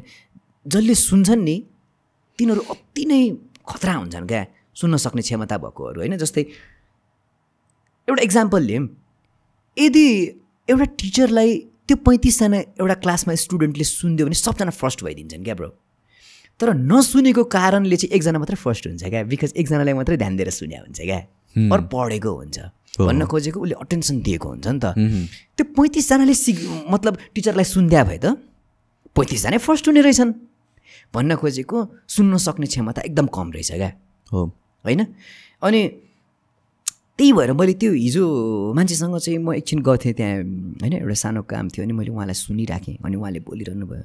जसले 0.66 0.96
सुन्छन् 0.96 1.44
नि 1.44 1.58
तिनीहरू 2.40 2.62
अति 2.70 3.04
नै 3.06 3.22
खतरा 3.66 3.94
हुन्छन् 3.94 4.28
क्या 4.28 4.46
सुन्न 4.78 4.98
सक्ने 4.98 5.22
क्षमता 5.22 5.58
भएकोहरू। 5.58 6.00
होइन? 6.02 6.18
जस्तै 6.18 6.44
एउटा 8.08 8.24
इक्जाम्पल 8.24 8.62
लियौँ 8.62 8.86
यदि 9.78 10.06
एउटा 10.70 10.86
टिचरलाई 11.02 11.52
त्यो 11.92 12.00
पैँतिसजना 12.08 12.58
एउटा 12.80 12.96
क्लासमा 13.04 13.36
स्टुडेन्टले 13.36 13.84
सुनिदियो 13.84 14.26
भने 14.28 14.38
सबजना 14.40 14.72
फर्स्ट 14.72 15.04
भइदिन्छन् 15.04 15.44
क्या 15.44 15.56
ब्रो। 15.60 15.70
तर 16.56 16.72
नसुनेको 16.72 17.44
कारणले 17.52 17.96
चाहिँ 18.00 18.16
एकजना 18.16 18.40
मात्रै 18.40 18.56
फर्स्ट 18.56 18.88
हुन्छ 18.88 19.04
क्या 19.12 19.24
बिकज 19.28 19.52
एकजनालाई 19.60 19.94
मात्रै 20.00 20.16
ध्यान 20.16 20.34
दिएर 20.40 20.50
सुन्या 20.56 20.80
हुन्छ 20.88 21.00
क्या। 21.04 21.20
अरू 21.68 21.84
पढेको 21.92 22.32
हुन्छ 22.32 22.58
भन्न 22.96 23.22
खोजेको 23.28 23.60
उसले 23.60 23.76
अटेन्सन 23.76 24.16
दिएको 24.24 24.48
हुन्छ 24.48 24.68
नि 24.72 24.80
त। 24.80 24.96
त्यो 25.60 25.66
पैँतिसजनाले 25.76 26.34
सिक 26.34 26.58
मतलब 26.88 27.14
टिचरलाई 27.36 27.68
सुनिदिया 27.76 28.04
भए 28.08 28.20
त 28.24 28.26
पैँतिसजना 29.12 29.58
फर्स्ट 29.60 29.84
हुने 29.92 30.02
रहेछन्। 30.08 30.32
भन्न 31.12 31.36
खोजेको 31.36 31.78
सुन्न 32.08 32.40
सक्ने 32.40 32.68
क्षमता 32.72 33.02
एकदम 33.04 33.28
कम 33.36 33.52
रहेछ 33.52 33.72
क्या। 33.76 33.92
हो। 34.32 34.40
होइन? 34.88 35.02
अनि 35.60 35.80
त्यही 37.18 37.34
भएर 37.34 37.54
मैले 37.54 37.74
त्यो 37.74 37.92
हिजो 37.92 38.74
मान्छेसँग 38.74 39.18
चाहिँ 39.18 39.40
म 39.40 39.54
एकछिन 39.54 39.80
गर्थेँ 39.80 40.14
त्यहाँ 40.14 40.36
होइन 40.82 40.94
एउटा 40.94 41.14
सानो 41.14 41.42
काम 41.44 41.70
थियो 41.70 41.84
अनि 41.86 41.94
मैले 41.94 42.12
उहाँलाई 42.12 42.34
सुनिराखेँ 42.34 42.98
अनि 43.06 43.16
उहाँले 43.16 43.40
बोलिरहनु 43.40 43.86
भयो 43.86 44.04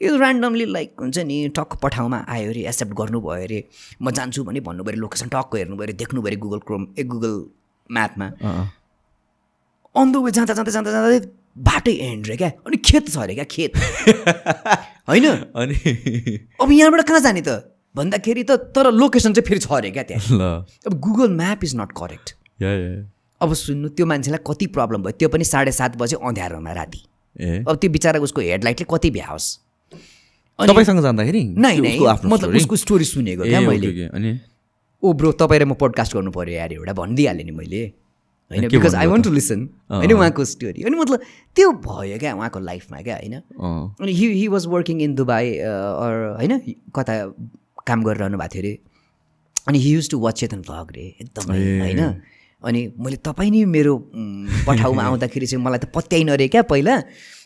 यो 0.00 0.16
ऱ्यान्डमली 0.18 0.64
लाइक 0.64 1.00
हुन्छ 1.00 1.18
नि 1.18 1.48
टक्क 1.48 1.74
पठाउमा 1.82 2.24
आयो 2.28 2.50
अरे 2.50 2.60
एक्सेप्ट 2.60 2.92
गर्नुभयो 2.92 3.44
अरे 3.44 3.64
म 4.02 4.10
जान्छु 4.10 4.44
भने 4.44 4.60
भन्नुभयो 4.60 4.92
अरे 4.92 5.00
लोकेसन 5.00 5.28
टक्क 5.28 5.56
हेर्नुभयो 5.56 5.82
अरे 5.82 5.92
देख्नुभयो 5.92 6.26
अरे 6.26 6.36
गुगल 6.36 6.58
क्रोम 6.58 6.86
ए 6.98 7.04
गुगल 7.04 7.44
म्यापमा 7.90 8.26
अन 9.94 10.12
द 10.12 10.16
वे 10.16 10.30
जाँदा 10.30 10.54
जाँदा 10.54 10.70
जाँदा 10.70 10.90
जाँदै 10.90 11.20
बाटै 11.58 11.92
एन्ड 11.92 12.26
रे 12.26 12.36
क्या 12.36 12.48
अनि 12.66 12.76
खेत 12.76 13.08
छ 13.08 13.16
अरे 13.16 13.34
क्या 13.34 13.44
खेत। 13.44 13.76
होइन? 15.08 15.26
अनि 15.54 15.76
अब 16.60 16.72
यहाँबाट 16.72 17.06
कहाँ 17.06 17.20
जाने 17.20 17.42
त? 17.46 17.73
भन्दाखेरि 17.94 18.42
त 18.44 18.50
तर 18.74 18.90
लोकेसन 18.92 19.32
चाहिँ 19.32 19.46
फेरि 19.46 19.60
छ 19.60 19.72
अरे 19.72 19.90
क्या 19.90 20.02
त्यहाँ। 20.02 20.38
ल। 20.38 20.42
अब 20.86 20.92
Google 21.00 21.30
map 21.34 21.64
is 21.64 21.76
not 21.76 21.92
correct 21.94 22.26
अब 23.40 23.52
सुन्नु 23.54 23.88
त्यो 23.92 24.06
मान्छेलाई 24.06 24.40
कति 24.46 24.66
प्रब्लम 24.72 25.02
भयो? 25.02 25.12
त्यो 25.18 25.28
पनि 25.28 25.44
साढे 25.44 25.72
सात 25.72 25.96
बजे 25.98 26.16
अँध्यारोमा 26.16 26.72
राति। 26.72 27.00
अब 27.66 27.74
त्यो 27.76 27.90
बिचरा 27.90 28.20
उसको 28.20 28.40
हेडलाइटले 28.40 28.86
कति 28.90 29.10
भ्याओस्? 29.10 29.46
तपाईँसँग 30.58 31.00
जाँदाखेरि 31.02 31.42
नै 31.58 31.76
नै। 31.78 31.98
मतलब? 32.24 32.54
उसको 32.56 32.76
स्टोरी 32.76 33.04
सुनेको 33.04 33.42
क्या 33.44 33.60
मैले। 33.60 34.38
ओ 35.02 35.12
ब्रो 35.12 35.32
तपाईँ 35.34 35.60
र 35.60 35.64
म 35.66 35.74
पोडकास्ट 35.74 36.14
गर्नु 36.14 36.30
पऱ्यो 36.30 36.54
यार 36.54 36.72
एउटा 36.72 36.92
भनिदिइहालेँ 36.94 37.44
नि 37.44 37.52
मैले। 37.52 37.82
होइन? 38.50 38.68
Because 38.70 38.94
I 38.94 39.06
want 39.06 39.24
to 39.24 39.30
listen 39.30 39.60
होइन 39.90 40.12
उहाँको 40.12 40.44
स्टोरी 40.44 40.82
अनि 40.82 40.96
मतलब 40.96 41.20
त्यो 41.56 41.68
भयो 41.84 42.18
क्या 42.18 42.34
उहाँको 42.34 42.58
लाइफमा 42.60 43.00
क्या 43.02 43.16
होइन? 43.16 43.34
अनि 43.98 44.12
he 44.12 44.26
he 44.40 44.46
was 44.48 44.66
working 44.66 45.00
in 45.02 45.14
Dubai 45.14 45.58
or 45.58 46.14
होइन? 46.38 46.52
कता? 46.94 47.14
काम 47.86 48.02
गरिरहनु 48.02 48.38
भएको 48.38 48.54
थियो 48.54 48.62
अरे। 48.62 48.78
अनि 49.68 49.78
he 49.78 49.94
used 49.94 50.10
to 50.10 50.18
watch 50.18 50.40
Chetan 50.40 50.60
vlog 50.60 50.92
रे 50.96 51.04
एकदमै 51.20 51.58
होइन? 51.80 52.22
अनि 52.62 52.80
मैले 52.98 53.16
तपाईँ 53.16 53.50
नि 53.50 53.64
मेरो 53.64 53.94
उम्, 53.94 54.48
पठाउमा 54.66 55.02
आउँदाखेरि 55.08 55.46
चाहिँ 55.46 55.64
मलाई 55.64 55.78
त 55.78 55.84
पत्याइन 55.94 56.28
अरे 56.28 56.48
क्या 56.48 56.62
पहिला। 56.62 56.96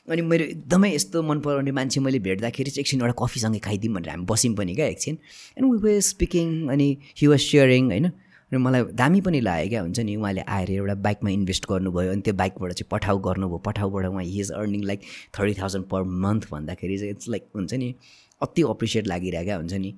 अनि 0.08 0.22
मेरो 0.22 0.44
एकदमै 0.44 0.94
यस्तो 0.94 1.22
मन 1.22 1.40
पराउने 1.40 1.70
मान्छे 1.70 2.00
मैले 2.00 2.18
भेट्दाखेरि 2.18 2.70
चाहिँ 2.70 2.82
एकछिन 2.82 3.00
एउटा 3.00 3.14
कफीसँगै 3.18 3.58
खाइदिउँ 3.58 3.94
भनेर 3.94 4.10
हामी 4.10 4.24
बस्यौँ 4.24 4.54
पनि 4.54 4.74
क्या 4.74 4.86
एकछिन। 4.86 5.18
एन्ड 5.58 5.72
वी 5.72 5.78
वे 5.78 6.00
स्पिकिङ 6.00 6.68
अनि 6.68 6.86
हि 7.18 7.26
वाज 7.26 7.40
सेयरिङ 7.40 7.86
होइन? 7.86 8.06
अनि 8.06 8.58
मलाई 8.64 8.82
दामी 8.94 9.20
पनि 9.20 9.40
लाग्यो 9.40 9.68
क्या 9.68 9.80
हुन्छ 9.82 9.98
नि? 10.00 10.16
उहाँले 10.16 10.40
आएर 10.40 10.70
एउटा 10.70 10.94
बाइकमा 11.06 11.30
इन्भेस्ट 11.30 11.66
गर्नुभयो 11.70 12.12
अनि 12.12 12.22
त्यो 12.22 12.34
बाइकबाट 12.34 12.72
चाहिँ 12.72 12.88
पठाउ 12.90 13.18
गर्नुभयो। 13.18 13.58
पठाउबाट 13.58 14.06
उहाँ 14.06 14.24
he 14.24 14.40
is 14.40 14.50
earning 14.52 14.82
like 14.84 15.00
thirty 15.38 15.54
thousand 15.60 15.84
per 15.92 16.02
month 16.24 16.48
भन्दाखेरि 16.50 16.98
चाहिँ 16.98 17.10
इट्स 17.12 17.28
लाइक 17.28 17.44
हुन्छ 17.56 17.74
नि? 17.74 17.94
अति 18.42 18.62
अप्रिसिएट 18.62 19.06
लागिरहेको 19.06 19.56
हुन्छ 19.56 19.74
नि? 19.74 19.94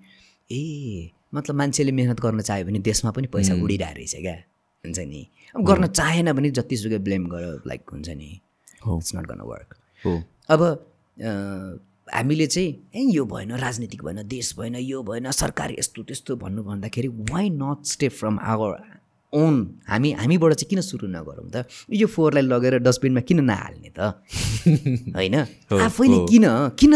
ए 0.53 1.11
मतलब 1.35 1.57
मान्छेले 1.57 1.93
मेहनत 1.93 2.21
गर्न 2.21 2.41
चाह्यो 2.41 2.67
भने 2.67 2.79
देशमा 2.79 3.11
पनि 3.11 3.27
पैसा 3.27 3.55
उडिरहेको 3.55 3.97
रहेछ 3.97 4.15
क्या? 4.17 4.35
हुन्छ 4.85 4.99
नि। 4.99 5.27
अब 5.57 5.65
गर्न 5.65 5.87
चाहेन 5.87 6.33
भने 6.33 6.51
जतिसुकै 6.51 6.99
ब्लेम 6.99 7.27
गर 7.29 7.63
लाइक 7.67 7.91
हुन्छ 7.93 8.09
नि। 8.09 8.41
हो। 8.87 8.99
इट्स 8.99 9.15
नट 9.17 9.27
गन 9.27 9.41
वर्क 9.41 9.77
हो। 10.05 10.23
अब 10.49 10.63
हामीले 12.15 12.47
चाहिँ 12.47 12.69
ए 12.95 13.03
यो 13.15 13.25
भएन 13.25 13.53
राजनीतिक 13.57 14.05
भएन 14.05 14.23
देश 14.29 14.55
भएन 14.59 14.77
यो 14.77 15.03
भएन 15.03 15.31
सरकार 15.31 15.73
यस्तो 15.79 16.03
त्यस्तो 16.03 16.37
भन्नु 16.37 16.63
भन्दाखेरि 16.63 17.09
why 17.09 17.51
not 17.51 17.87
step 17.87 18.13
from 18.13 18.39
our 18.43 18.90
own. 19.33 19.55
हामी 19.87 20.11
हामीबाट 20.19 20.53
चाहिँ 20.59 20.69
किन 20.71 20.81
सुरु 20.83 21.07
नगरौँ 21.07 21.47
त? 21.55 21.67
यो 21.87 22.07
फोहोरलाई 22.07 22.43
लगेर 22.51 22.75
डस्टबिनमा 22.83 23.21
किन 23.29 23.41
नहाल्ने 23.47 23.91
त? 23.95 24.01
होइन? 25.17 25.37
आफैले 25.71 26.19
किन 26.27 26.45
किन 26.75 26.95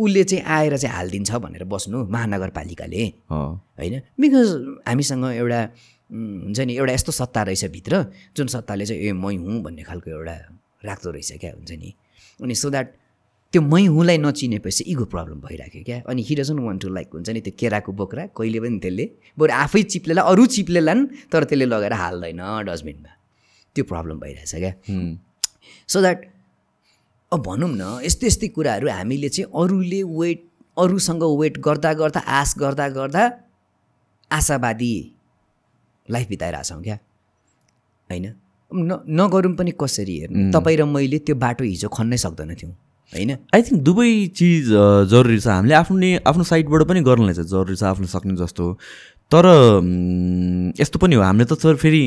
उसले 0.00 0.24
चाहिँ 0.24 0.44
आएर 0.44 0.76
चाहिँ 0.76 0.94
हालिदिन्छ 0.96 1.30
भनेर 1.44 1.64
बस्नु 1.68 2.08
महानगरपालिकाले? 2.08 3.02
होइन? 3.28 3.94
बिकज 4.16 4.48
हामीसँग 4.88 5.24
एउटा 5.36 5.60
हुन्छ 6.08 6.58
नि 6.64 6.72
एउटा 6.80 6.92
यस्तो 6.92 7.12
सत्ता 7.12 7.42
रहेछ 7.52 7.64
भित्र 7.68 7.92
जुन 8.36 8.46
सत्ताले 8.48 8.84
चाहिँ 8.88 9.02
ए 9.02 9.12
मै 9.12 9.36
हुँ 9.36 9.60
भन्ने 9.60 9.82
खालको 9.84 10.08
एउटा 10.10 10.36
राख्दो 10.88 11.10
रहेछ 11.10 11.32
क्या 11.36 11.52
हुन्छ 11.52 11.72
नि। 11.76 11.90
अनि 12.40 12.54
सो 12.54 12.70
द्याट 12.70 12.88
त्यो 13.52 13.60
मै 13.62 13.84
हुँलाई 13.86 14.18
नचिनेपछि 14.20 14.82
इगो 14.92 15.04
प्रब्लम 15.12 15.40
भइराख्यो 15.40 15.82
क्या। 15.84 15.98
अनि 16.04 16.22
he 16.28 16.34
doesn't 16.36 16.60
want 16.60 16.80
to 16.82 16.88
like 16.92 17.08
हुन्छ 17.14 17.28
नि 17.32 17.40
त्यो 17.40 17.52
केराको 17.60 17.92
बोक्रा। 18.00 18.22
कहिले 18.36 18.58
पनि 18.60 18.78
त्यसले 18.84 19.04
बरु 19.38 19.52
आफै 19.64 19.82
चिप्लेला 19.92 20.22
अरू 20.32 20.44
चिप्लेलान् 20.54 21.02
तर 21.32 21.44
त्यसले 21.48 21.66
लगेर 21.72 21.92
हाल्दैन 21.96 22.42
डस्टबिनमा। 22.68 23.12
त्यो 23.76 23.84
प्रब्लम 23.88 24.16
भइरहेछ 24.20 24.54
क्या। 24.54 24.72
सो 25.88 26.00
द्याट 26.00 26.18
अब 27.32 27.40
भनौँ 27.46 27.70
न 27.72 27.82
यस्तै 28.04 28.26
यस्तै 28.26 28.48
कुराहरू 28.56 28.88
हामीले 28.88 29.28
चाहिँ 29.28 29.48
अरूले 29.60 30.02
वेट 30.18 30.40
अरूसँग 30.76 31.22
वेट 31.40 31.56
गर्दा 31.66 31.92
गर्दा 32.00 32.20
आश 32.40 32.54
गर्दा 32.58 32.88
गर्दा 32.98 33.22
आशावादी 34.30 34.92
लाइफ 36.08 36.28
बिताइरहेछौँ 36.28 36.82
क्या। 36.82 36.96
होइन? 38.10 38.26
न 38.70 38.90
नगरौँ 39.08 39.54
पनि 39.56 39.72
कसरी 39.80 40.14
हेर्नु? 40.20 40.52
तपाईँ 40.52 40.76
र 40.76 40.84
मैले 40.84 41.18
त्यो 41.24 41.34
बाटो 41.44 41.64
हिजो 41.64 41.88
खन्नै 41.96 42.16
सक्दैन 42.24 42.54
थियौँ। 42.60 42.74
होइन? 43.12 43.30
आई 43.54 43.62
थिङ्क 43.62 43.80
दुवै 43.82 44.10
चिज 44.38 44.64
जरुरी 45.10 45.38
छ। 45.40 45.46
हामीले 45.48 45.74
आफ्नो 45.74 45.96
आफ्नो 46.28 46.44
साइडबाट 46.44 46.82
पनि 46.88 47.00
गर्नलाई 47.08 47.34
चाहिँ 47.34 47.48
जरुरी 47.48 47.76
छ 47.76 47.82
आफूले 47.92 48.08
सक्ने 48.08 48.36
जस्तो। 48.36 48.64
तर 49.32 49.44
यस्तो 50.80 50.96
पनि 50.98 51.14
हो। 51.16 51.22
हामीले 51.22 51.44
त 51.44 51.56
सर 51.60 51.76
फेरि 51.76 52.04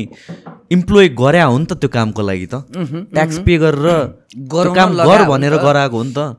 इम्प्लोइ 0.74 1.08
गरे 1.14 1.40
हो 1.42 1.58
नि 1.58 1.66
त 1.70 1.78
त्यो 1.78 1.88
कामको 1.90 2.22
लागि 2.22 2.46
त। 2.50 2.54
ट्याक्स 3.14 3.38
पे 3.46 3.58
गरेर 3.62 3.86
काम 4.50 4.90
गर 5.06 5.22
भनेर। 5.30 5.54
गराएको 5.58 5.96
हो 5.96 6.02
नि 6.02 6.12
त. 6.18 6.38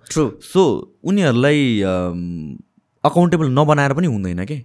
सो 0.51 0.61
उनीहरूलाई 1.07 1.59
अकाउन्टेबल 3.03 3.47
नबनाएर 3.51 3.93
पनि 3.93 4.07
हुँदैन 4.07 4.43
के? 4.43 4.57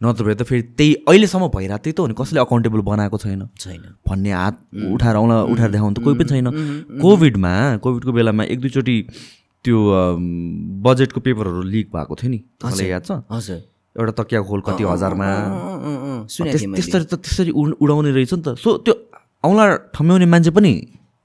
नत्र 0.00 0.24
भए 0.24 0.34
त 0.36 0.42
फेरि 0.44 0.62
त्यही 0.76 1.08
अहिलेसम्म 1.08 1.48
भइरहेको 1.48 1.80
त्यही 1.84 1.92
त 1.96 2.00
हो 2.00 2.06
नि। 2.08 2.14
कसैले 2.20 2.40
अकाउन्टेबल 2.40 2.80
बनाएको 2.84 3.16
छैन। 3.16 3.48
छैन। 3.56 3.82
भन्ने 4.04 4.32
हात 4.32 4.54
उठाएर 4.96 5.16
औँला 5.16 5.36
उठाएर 5.52 5.70
देखाउनु 5.72 5.94
त 5.96 6.04
कोही 6.04 6.16
पनि 6.20 6.28
छैन। 6.28 6.48
कोभिडमा 7.00 7.52
कोभिडको 7.84 8.12
बेलामा 8.12 8.44
एक 8.52 8.60
दुईचोटि 8.60 8.96
त्यो 9.66 9.78
बजेटको 10.86 11.20
पेपरहरू 11.20 11.62
लिक 11.74 11.86
भएको 11.90 12.14
थियो 12.14 12.30
नि। 12.30 12.38
तपाईँलाई 12.62 12.88
याद 12.90 13.04
छ? 13.04 13.10
हजुर। 13.30 13.58
एउटा 13.96 14.12
तकिया 14.22 14.40
खोल 14.46 14.60
कति 14.66 14.84
हजारमा। 14.86 15.28
त्यसरी 16.30 17.04
त 17.04 17.14
त्यसरी 17.14 17.50
उड- 17.50 17.78
उडाउने 17.82 18.10
रहेछ 18.14 18.32
नि 18.34 18.42
त। 18.46 18.54
सो 18.62 18.78
त्यो 18.86 18.94
औँला 19.44 19.64
ठम्याउने 19.94 20.26
मान्छे 20.26 20.50
पनि 20.54 20.72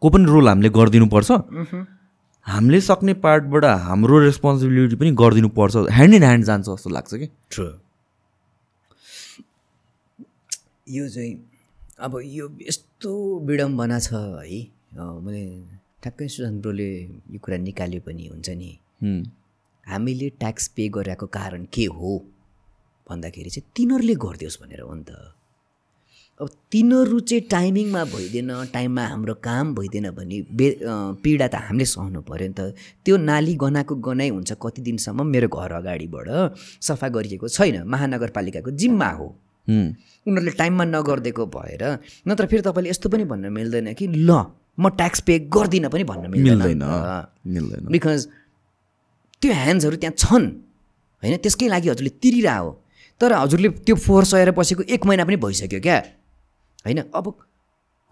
को 0.02 0.10
पनि 0.10 0.26
रोल 0.26 0.48
हामीले 0.48 0.70
गरिदिनुपर्छ। 0.70 1.30
हामीले 2.48 2.80
सक्ने 2.82 3.14
पार्टबाट 3.22 3.66
हाम्रो 3.86 4.20
रेस्पोन्सिबिलिटी 4.20 4.96
पनि 4.96 5.12
गरिदिनु 5.14 5.50
पर्छ 5.54 5.76
ह्यान्ड 5.92 6.14
इन 6.16 6.24
ह्यान्ड 6.24 6.46
जान्छ 6.46 6.66
जस्तो 6.70 6.90
लाग्छ 6.90 7.12
कि? 7.14 7.28
ट्रु 7.52 7.66
यो 10.90 11.10
चाहिँ 11.10 11.34
अब 12.02 12.14
यो 12.26 12.46
यस्तो 12.68 13.12
विडम्बना 13.46 14.00
छ 14.00 14.14
है। 14.14 14.60
मैले 14.98 15.44
ठ्याक्कै 16.02 16.28
सुशान्त 16.28 16.62
ब्रोले 16.62 16.90
यो 17.34 17.40
कुरा 17.44 17.58
निकाल्यो 17.68 18.02
पनि 18.08 18.24
हुन्छ 18.34 18.50
नि। 18.62 18.72
हामीले 19.86 20.28
ट्याक्स 20.42 20.68
पे 20.76 20.84
गरेको 20.96 21.26
कारण 21.38 21.62
के 21.74 21.86
हो? 21.98 22.12
भन्दाखेरि 23.10 23.50
चाहिँ 23.50 23.68
तिनीहरूले 23.76 24.16
गरिदियोस् 24.26 24.60
भनेर 24.62 24.82
हो 24.82 24.94
नि 24.96 25.04
त। 25.10 25.12
अब 26.42 26.48
तिनीहरू 26.74 27.20
चाहिँ 27.30 27.44
टाइमिङमा 27.54 28.02
भइदिएन 28.14 28.50
टाइममा 28.74 29.04
हाम्रो 29.14 29.34
काम 29.46 29.66
भइदिएन 29.78 30.10
भने 30.18 30.38
बे 30.58 30.68
पीडा 31.22 31.48
त 31.54 31.56
हामीले 31.70 31.86
सहनु 31.86 32.22
पऱ्यो 32.26 32.48
नि 32.50 32.56
त। 32.58 32.62
त्यो 33.06 33.16
नाली 33.30 33.54
गनाएको 33.62 33.94
गनाइ 34.08 34.30
हुन्छ 34.34 34.52
कति 34.58 34.82
दिनसम्म 34.82 35.22
मेरो 35.34 35.48
घर 35.54 35.72
अगाडिबाट। 35.82 36.28
सफा 36.82 37.08
गरिएको 37.14 37.46
छैन 37.48 37.86
महानगरपालिकाको 37.86 38.72
जिम्मा 38.74 39.10
हो। 39.20 39.28
हुँ, 39.68 39.86
उनीहरूले 40.26 40.52
टाइममा 40.58 40.84
नगरिदिएको 40.96 41.46
भएर 41.46 41.84
नत्र 42.26 42.46
फेरि 42.50 42.62
तपाईँले 42.66 42.90
यस्तो 42.90 43.08
पनि 43.14 43.24
भन्न 43.30 43.54
मिल्दैन 43.54 43.94
कि 43.94 44.08
ल 44.08 44.30
म 44.82 44.90
ट्याक्स 44.90 45.20
पे 45.22 45.34
गर्दिनँ 45.46 45.90
पनि 45.94 46.04
भन्न 46.04 46.26
मिल्दैन। 46.34 46.82
मिल्दैन। 47.46 47.86
बिकज 47.94 48.20
त्यो 49.42 49.52
ह्यान्ड्सहरू 49.54 49.96
त्यहाँ 50.02 50.16
छन्। 50.18 50.46
होइन? 51.24 51.38
त्यसकै 51.38 51.68
लागि 51.70 51.90
हजुरले 51.90 52.12
तिरिरह 52.18 52.58
हो। 52.58 52.70
तर 53.22 53.34
हजुरले 53.34 53.70
त्यो 53.86 53.96
फोहोर 53.96 54.24
सहेर 54.26 54.52
बसेको 54.52 54.84
एक 54.90 55.06
महिना 55.06 55.24
पनि 55.26 55.38
भइसक्यो 55.38 55.80
क्या। 55.80 55.98
होइन? 56.86 57.00
अब 57.14 57.26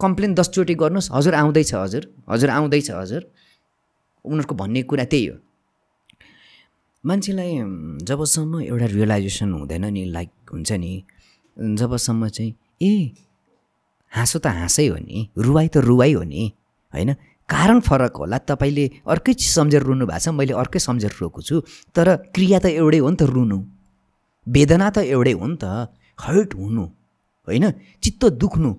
कम्प्लेन 0.00 0.34
दसचोटि 0.34 0.74
गर्नुहोस्। 0.74 1.10
हजुर 1.12 1.34
आउँदैछ 1.34 1.74
हजुर। 1.74 2.02
हजुर 2.30 2.50
आउँदैछ 2.50 2.90
हजुर। 2.90 3.22
उनीहरूको 4.24 4.54
भन्ने 4.54 4.82
कुरा 4.82 5.04
त्यही 5.04 5.26
हो। 5.26 5.36
मान्छेलाई 7.04 7.52
जबसम्म 8.04 8.60
एउटा 8.62 8.86
रियलाइजेसन 8.86 9.52
हुँदैन 9.52 9.84
नि 9.90 10.04
लाइक 10.04 10.30
हुन्छ 10.52 10.72
नि 10.72 10.92
जबसम्म 11.56 12.28
चाहिँ 12.28 12.54
ए 12.82 12.92
हाँसो 14.12 14.38
त 14.38 14.46
हाँसै 14.46 14.86
हो 14.86 14.96
नि 14.96 15.28
रुवाई 15.38 15.68
त 15.68 15.76
रुवाई 15.76 16.12
हो 16.12 16.22
नि। 16.22 16.52
होइन? 16.94 17.10
कारण 17.48 17.80
फरक 17.82 18.16
होला। 18.16 18.38
तपाईँले 18.46 18.84
अर्कै 19.06 19.32
चिज 19.34 19.50
सम्झेर 19.50 19.82
रुनु 19.82 20.06
भएको 20.06 20.22
छ 20.22 20.28
मैले 20.30 20.54
अर्कै 20.54 20.78
सम्झेर 20.78 21.12
रोएको 21.18 21.40
छु। 21.42 21.56
तर 21.94 22.30
क्रिया 22.34 22.58
त 22.62 22.66
एउटै 22.78 22.98
हो 23.02 23.10
नि 23.10 23.16
त 23.16 23.22
रुनु। 23.26 23.58
वेदना 24.46 24.88
त 24.90 24.98
एउटै 25.06 25.34
हो 25.34 25.46
नि 25.46 25.56
त 25.58 25.90
हर्ट 26.18 26.50
हुनु 26.54 26.84
होइन? 27.48 27.64
चित्त 28.02 28.22
दुख्नु 28.38 28.70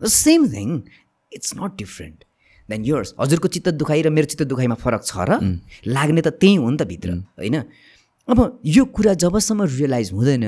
same 0.00 0.40
thing. 0.48 0.68
It's 1.32 1.50
not 1.56 1.72
different. 1.76 2.18
Then 2.68 2.84
yours 2.84 3.16
हजुरको 3.16 3.48
चित्त 3.48 3.68
दुखाइ 3.80 4.02
र 4.04 4.08
मेरो 4.12 4.26
चित्त 4.28 4.44
दुखाइमा 4.44 4.76
फरक 4.76 5.02
छ 5.08 5.24
र 5.24 5.40
लाग्ने 5.88 6.20
त 6.20 6.28
त्यही 6.36 6.60
हो 6.60 6.68
नि 6.68 6.76
त 6.76 6.84
भित्र 6.84 7.08
होइन? 7.40 7.56
अब 8.28 8.60
यो 8.60 8.84
कुरा 8.84 9.12
जबसम्म 9.24 9.64
रियलाइज 9.64 10.12
हुँदैन 10.12 10.44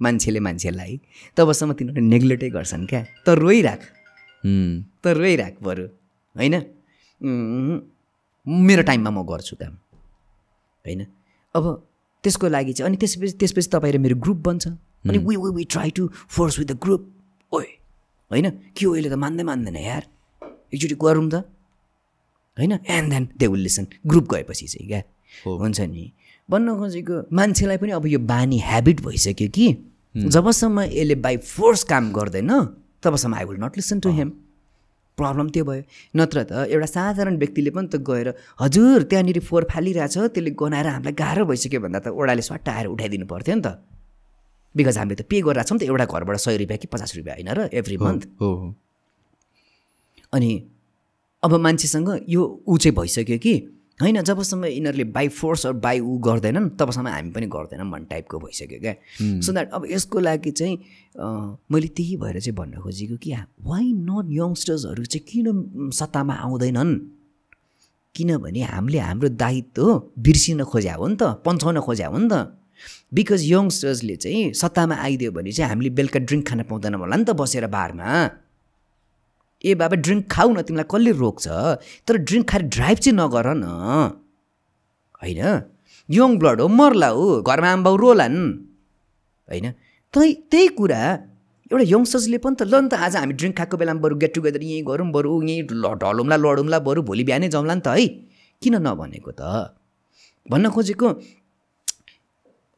मान्छेले 0.00 0.40
मान्छेलाई 0.42 0.92
तबसम्म 1.38 1.72
तिनीहरूले 1.78 2.02
नेग्लेक्टै 2.02 2.50
गर्छन् 2.50 2.86
क्या। 2.90 3.00
त 3.22 3.38
रोइराख। 3.38 3.80
त 4.98 5.04
रोइराख 5.06 5.54
बरु। 5.62 6.01
होइन? 6.36 6.54
मेरो 8.46 8.82
टाइममा 8.82 9.10
म 9.10 9.22
गर्छु 9.26 9.56
काम। 9.56 9.74
होइन? 10.84 11.06
अब 11.54 11.64
त्यसको 12.24 12.48
लागि 12.48 12.72
चाहिँ 12.72 12.88
अनि 12.88 12.96
त्यसपछि 12.96 13.32
त्यसपछि 13.38 13.68
तपाईँ 13.68 13.92
र 13.92 13.98
मेरो 13.98 14.16
ग्रुप 14.16 14.38
बन्छ। 14.46 14.66
अनि 15.08 15.18
we 15.18 15.36
we 15.36 15.50
we 15.56 15.64
try 15.64 15.90
to 15.90 16.08
force 16.08 16.58
with 16.58 16.66
the 16.66 16.78
group 16.78 17.02
ओए 17.52 17.68
होइन? 18.30 18.50
के 18.76 18.86
हो 18.86 18.96
यसले 18.96 19.10
त 19.10 19.18
मान्दै 19.18 19.44
मान्दैन 19.44 19.76
यार। 19.76 20.02
एकचोटि 20.74 20.96
गरौँ 20.96 21.28
त। 21.30 21.34
होइन? 22.56 22.72
And 22.86 23.08
then 23.12 23.28
they 23.38 23.46
will 23.46 23.62
listen 23.62 23.86
group 24.06 24.26
गएपछि 24.32 24.66
चाहिँ 24.66 24.86
क्या? 24.88 25.02
हुन्छ 25.44 25.80
नि। 25.80 26.12
भन्न 26.48 26.68
खोजेको 26.78 27.16
मान्छेलाई 27.32 27.76
पनि 27.76 27.92
अब 27.92 28.06
यो 28.06 28.18
बानी 28.18 28.58
ह्याबिट 28.58 29.00
भइसक्यो 29.00 29.48
कि। 29.48 29.66
जबसम्म 30.14 30.80
यसले 30.92 31.14
बाई 31.24 31.36
फोर्स 31.36 31.84
काम 31.88 32.12
गर्दैन 32.12 32.50
तबसम्म 33.02 33.34
I 33.34 33.44
will 33.44 33.58
not 33.64 33.76
listen 33.76 34.00
to 34.00 34.10
them 34.12 34.30
problem 35.18 35.48
त्यो 35.54 35.64
भयो। 35.64 35.82
नत्र 36.16 36.38
त 36.42 36.52
एउटा 36.72 36.86
साधारण 36.86 37.36
व्यक्तिले 37.38 37.70
पनि 37.70 37.88
त 37.92 37.96
गएर 38.00 38.28
हजुर 38.60 39.02
त्यहाँनिर 39.10 39.38
फोहोर 39.40 39.64
फालिरहेछ 39.72 40.16
त्यसले 40.32 40.50
गनाएर 40.56 40.86
हामीलाई 40.96 41.14
गाह्रो 41.14 41.44
भइसक्यो 41.44 41.80
भन्दा 41.80 41.98
त 42.00 42.08
ओडाले 42.10 42.42
स्वाट्ट 42.42 42.68
आएर 42.68 42.86
उठाइदिनु 42.94 43.26
पर्थ्यो 43.28 43.54
नि 43.54 43.62
त। 43.62 43.68
बिकज 44.74 44.96
हामीले 44.98 45.16
त 45.20 45.28
पे 45.28 45.36
गरिरहेको 45.44 45.68
छौँ 45.68 45.78
त 45.78 45.82
एउटा 45.84 46.04
घरबाट 46.08 46.36
सय 46.40 46.56
रुपियाँ 46.64 46.80
कि 46.80 46.88
पचास 46.88 47.12
रुपियाँ 47.16 47.36
होइन 47.36 47.50
र 47.52 47.60
एभ्री 47.76 47.96
मन्थ 48.00 48.22
हो 48.40 48.48
हो। 48.56 48.68
अनि 50.32 50.50
अब 51.42 51.52
मान्छेसँग 51.60 52.08
यो 52.28 52.42
ऊ 52.64 52.76
चाहिँ 52.78 52.96
भइसक्यो 52.96 53.38
कि 53.38 53.54
होइन 54.00 54.20
जबसम्म 54.22 54.64
यिनीहरूले 54.64 55.04
बाई 55.16 55.28
फोर्स 55.28 55.66
अर 55.66 55.72
बाई 55.84 56.00
ऊ 56.00 56.16
गर्दैनन् 56.26 56.68
तबसम्म 56.80 57.08
हामी 57.08 57.30
पनि 57.30 57.46
गर्दैनौँ 57.46 57.90
भन्ने 57.90 58.06
टाइपको 58.10 58.38
भइसक्यो 58.38 58.78
क्या। 58.80 58.94
सो 59.44 59.52
द्याट 59.52 59.70
अब 59.70 59.86
यसको 59.90 60.18
लागि 60.18 60.50
चाहिँ 60.50 60.76
मैले 61.70 61.88
त्यही 61.96 62.16
भएर 62.16 62.40
चाहिँ 62.40 62.56
भन्न 62.56 62.80
खोजेको 62.82 63.16
कि 63.22 63.30
वाइ 63.68 63.84
नट 64.08 64.26
यङ्स्टर्सहरू 64.32 65.04
चाहिँ 65.04 65.24
किन 65.28 65.90
सत्तामा 65.92 66.34
आउँदैनन्? 66.34 66.92
किनभने 68.14 68.62
हामीले 68.72 68.98
हाम्रो 68.98 69.28
दायित्व 69.36 69.86
बिर्सिन 70.18 70.64
खोज्या 70.72 70.94
हो 70.94 71.06
नि 71.08 71.16
त 71.16 71.22
पन्छाउन 71.44 71.80
खोज्या 71.80 72.08
हो 72.08 72.18
नि 72.18 72.28
त। 72.32 72.34
बिकज 73.14 73.40
यङ्स्टर्सले 73.44 74.16
चाहिँ 74.16 74.52
सत्तामा 74.52 74.94
आइदियो 75.06 75.30
भने 75.32 75.52
चाहिँ 75.52 75.68
हामीले 75.70 75.90
बेलुका 75.96 76.20
ड्रिङ्क 76.26 76.44
खान 76.48 76.62
पाउँदैनौँ 76.68 77.00
होला 77.00 77.16
नि 77.16 77.24
त 77.24 77.30
बसेर 77.36 77.66
बारमा। 77.68 78.08
ए 79.64 79.74
बाबा 79.74 79.96
ड्रिङ्क 80.04 80.22
खाऊ 80.30 80.48
न 80.54 80.62
तिमीलाई 80.66 80.88
कसले 80.92 81.12
रोक्छ? 81.22 81.46
तर 82.06 82.14
ड्रिङ्क 82.28 82.46
खाएर 82.50 82.62
ड्राइभ 82.74 82.98
चाहिँ 82.98 83.16
नगर 83.18 83.46
न। 83.54 83.66
होइन? 85.22 85.42
यङ 86.08 86.30
ब्लड 86.38 86.60
हो 86.60 86.68
मर्ला 86.68 87.08
हो 87.16 87.26
घरमा 87.42 87.70
आम्बाउ 87.72 87.94
रोलान्। 87.96 88.38
होइन? 89.48 89.66
त्यही 90.14 90.30
त्यही 90.50 90.68
कुरा 90.78 91.02
एउटा 91.72 91.84
यङ्स्टर्सले 91.88 92.38
पनि 92.44 92.54
त 92.60 92.62
ल 92.68 92.74
नि 92.84 92.88
त 92.92 92.94
आज 93.00 93.16
हामी 93.16 93.32
ड्रिङ्क 93.38 93.56
खाएको 93.56 93.76
बेलामा 93.80 94.00
बरु 94.04 94.14
गेट 94.22 94.32
टुगेदर 94.34 94.62
यहीँ 94.62 94.84
गरौँ 94.84 95.08
बरु 95.08 95.30
यहीँ 95.48 95.62
ढलौँला 95.70 96.36
लडौँला 96.36 96.78
बरु 96.84 97.00
भोलि 97.08 97.24
बिहानै 97.24 97.48
जाउँला 97.48 97.74
नि 97.78 97.82
त 97.86 97.88
है। 97.96 98.06
किन 98.62 98.74
नभनेको 98.82 99.30
त? 99.32 99.42
भन्न 100.46 100.68
खोजेको 100.74 101.06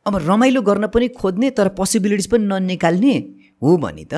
अब 0.06 0.14
रमाइलो 0.28 0.60
गर्न 0.62 0.86
पनि 0.94 1.08
खोज्ने 1.16 1.50
तर 1.56 1.68
पोसिबिलिटिज 1.74 2.26
पनि 2.30 2.44
ननिकाल्ने? 2.44 3.14
हो 3.62 3.68
भने 3.82 4.04
त। 4.04 4.14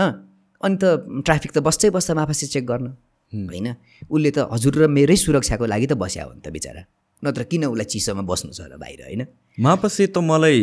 अनि 0.63 0.77
त 0.77 0.85
ट्राफिक 1.27 1.51
त 1.53 1.59
बस्छै 1.61 1.91
बस्छ 1.91 2.11
माफासी 2.17 2.47
चेक 2.55 2.65
गर्न। 2.67 2.87
होइन? 3.33 3.69
उसले 4.11 4.31
त 4.31 4.39
हजुर 4.53 4.75
र 4.81 4.85
मेरै 4.89 5.17
सुरक्षाको 5.17 5.65
लागि 5.67 5.87
त 5.87 5.95
बस्या 5.99 6.25
हो 6.25 6.33
नि 6.37 6.43
त 6.45 6.49
बिचरा। 6.49 6.83
नत्र 7.23 7.43
किन 7.49 7.65
उसलाई 7.73 7.87
चिसोमा 7.89 8.23
बस्नु 8.29 8.53
छ 8.53 8.61
र 8.69 8.77
बाहिर 8.77 9.01
होइन? 9.09 9.23
मापसे 9.57 10.13
त 10.13 10.21
मलाई 10.21 10.61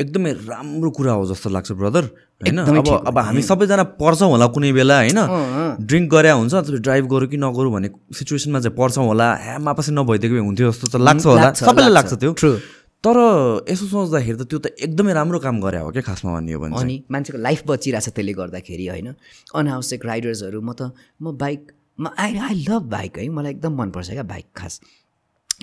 एकदमै 0.00 0.30
राम्रो 0.48 0.90
कुरा 0.96 1.12
हो 1.12 1.24
जस्तो 1.28 1.48
लाग्छ 1.52 1.70
ब्रदर। 1.76 2.04
होइन? 2.40 2.58
अब 2.64 2.88
अब 3.04 3.18
हामी 3.20 3.42
सबैजना 3.44 3.84
पर्छौँ 4.00 4.28
होला 4.32 4.46
कुनै 4.48 4.72
बेला 4.72 4.96
होइन? 5.04 5.20
ड्रिङ्क 5.84 6.06
गरे 6.08 6.30
हुन्छ 6.32 6.54
ड्राइभ 6.80 7.04
गरौँ 7.04 7.28
कि 7.28 7.36
नगरौँ 7.36 7.72
भन्ने 7.72 7.88
सिचुएसनमा 8.16 8.58
चाहिँ 8.64 8.76
पर्छौँ 8.76 9.04
होला। 9.06 9.28
ह्या 9.44 9.56
मापसे 9.60 9.92
नभइदिएको 9.92 10.34
हुन्थ्यो 10.40 10.72
जस्तो 10.72 10.86
त 10.88 10.96
लाग्छ 11.04 11.24
होला। 11.26 11.52
सबैलाई 11.52 11.92
लाग्छ। 11.92 12.12
त्यो. 12.16 12.32
तर 13.04 13.18
यसो 13.68 13.86
सोच्दाखेरि 13.86 14.36
त 14.38 14.48
त्यो 14.48 14.58
त 14.58 14.66
एकदमै 14.80 15.12
राम्रो 15.12 15.38
काम 15.44 15.60
गरे 15.60 15.78
हो 15.84 15.90
क्या 15.92 16.02
खासमा 16.02 16.32
भन्ने 16.34 16.52
हो 16.52 16.60
भने। 16.60 16.80
अनि 16.80 16.94
मान्छेको 17.10 17.38
लाइफ 17.38 17.62
बचिरहेछ 17.68 18.08
त्यसले 18.08 18.32
गर्दाखेरि 18.32 18.86
होइन। 18.88 19.08
अनावश्यक 19.54 20.06
राइडर्सहरू 20.06 20.60
म 20.60 20.72
त 20.72 20.96
म 21.20 21.36
बाइक 21.36 21.60
म 22.00 22.08
आई 22.16 22.36
आई 22.40 22.54
लभ 22.68 22.82
बाइक 22.90 23.18
है 23.18 23.28
मलाई 23.28 23.52
एकदम 23.52 23.72
मनपर्छ 23.76 24.10
क्या 24.10 24.22
बाइक 24.24 24.46
खास। 24.56 24.80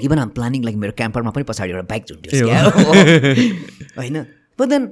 इभन 0.06 0.20
आम 0.20 0.30
प्लानिङ 0.38 0.64
लाइक 0.64 0.78
मेरो 0.78 0.94
क्याम्परमा 0.98 1.32
पनि 1.32 1.44
पछाडि 1.44 1.72
एउटा 1.72 1.88
बाइक 1.90 2.04
क्या। 2.06 2.62
होइन। 3.98 4.18
बट 4.60 4.68
देन 4.70 4.88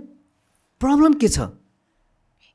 प्रब्लम 0.81 1.13
के 1.21 1.27
छ? 1.29 1.53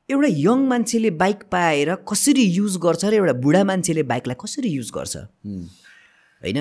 एउटा 0.09 0.27
यङ 0.27 0.67
मान्छेले 0.67 1.09
बाइक 1.17 1.43
पाएर 1.51 1.95
कसरी 2.03 2.43
युज 2.43 2.77
गर्छ 2.83 3.05
र 3.05 3.13
एउटा 3.13 3.33
बुढा 3.41 3.63
मान्छेले 3.63 4.03
बाइकलाई 4.03 4.35
कसरी 4.43 4.69
युज 4.69 4.91
गर्छ? 4.91 5.15
होइन। 6.43 6.59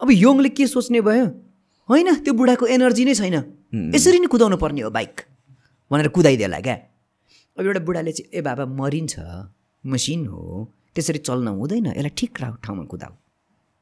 अब 0.00 0.10
यङले 0.10 0.48
के 0.48 0.66
सोच्ने 0.66 1.00
भयो? 1.02 1.26
होइन 1.90 2.08
त्यो 2.22 2.32
बुढाको 2.38 2.66
एनर्जी 2.70 3.04
नै 3.04 3.14
छैन। 3.14 3.36
यसरी 3.94 4.18
नै 4.22 4.28
कुदाउनु 4.30 4.56
पर्ने 4.62 4.80
हो 4.86 4.90
बाइक 4.94 5.14
भनेर 5.90 6.08
कुदाइदिएला 6.14 6.60
क्या। 6.62 6.76
अब 7.58 7.66
एउटा 7.66 7.80
बुढाले 7.82 8.12
चाहिँ 8.12 8.30
ए 8.30 8.40
बाबा 8.46 8.64
मरिन्छ। 8.70 9.14
मसिन 9.84 10.26
हो। 10.26 10.70
त्यसरी 10.94 11.18
चल्न 11.18 11.46
हुँदैन। 11.58 11.86
यसलाई 11.98 12.14
ठिक 12.14 12.30
ठाउँमा 12.62 12.84
कुदाऊ 12.86 13.12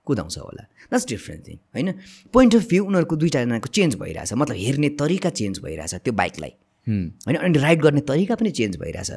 कुदाउँछ 0.06 0.38
होला। 0.38 0.64
द्याट्स 0.88 1.06
डिफ्रेन्ट 1.08 1.40
थिङ 1.46 1.56
होइन? 1.74 1.88
पोइन्ट 2.32 2.54
अफ 2.56 2.64
भ्यू 2.68 2.84
उनीहरूको 2.84 3.16
दुइटाजनाको 3.16 3.68
चेन्ज 3.68 3.94
भइरहेछ। 4.00 4.32
मतलब 4.32 4.56
हेर्ने 4.56 4.88
तरिका 4.96 5.30
चेन्ज 5.30 5.60
भइरहेछ 5.60 5.94
त्यो 6.00 6.12
बाइकलाई 6.12 6.52
होइन? 6.86 7.36
अनि 7.36 7.58
राइड 7.58 7.80
गर्ने 7.82 8.00
तरिका 8.08 8.34
पनि 8.34 8.50
चेन्ज 8.50 8.76
भइरहेछ। 8.80 9.10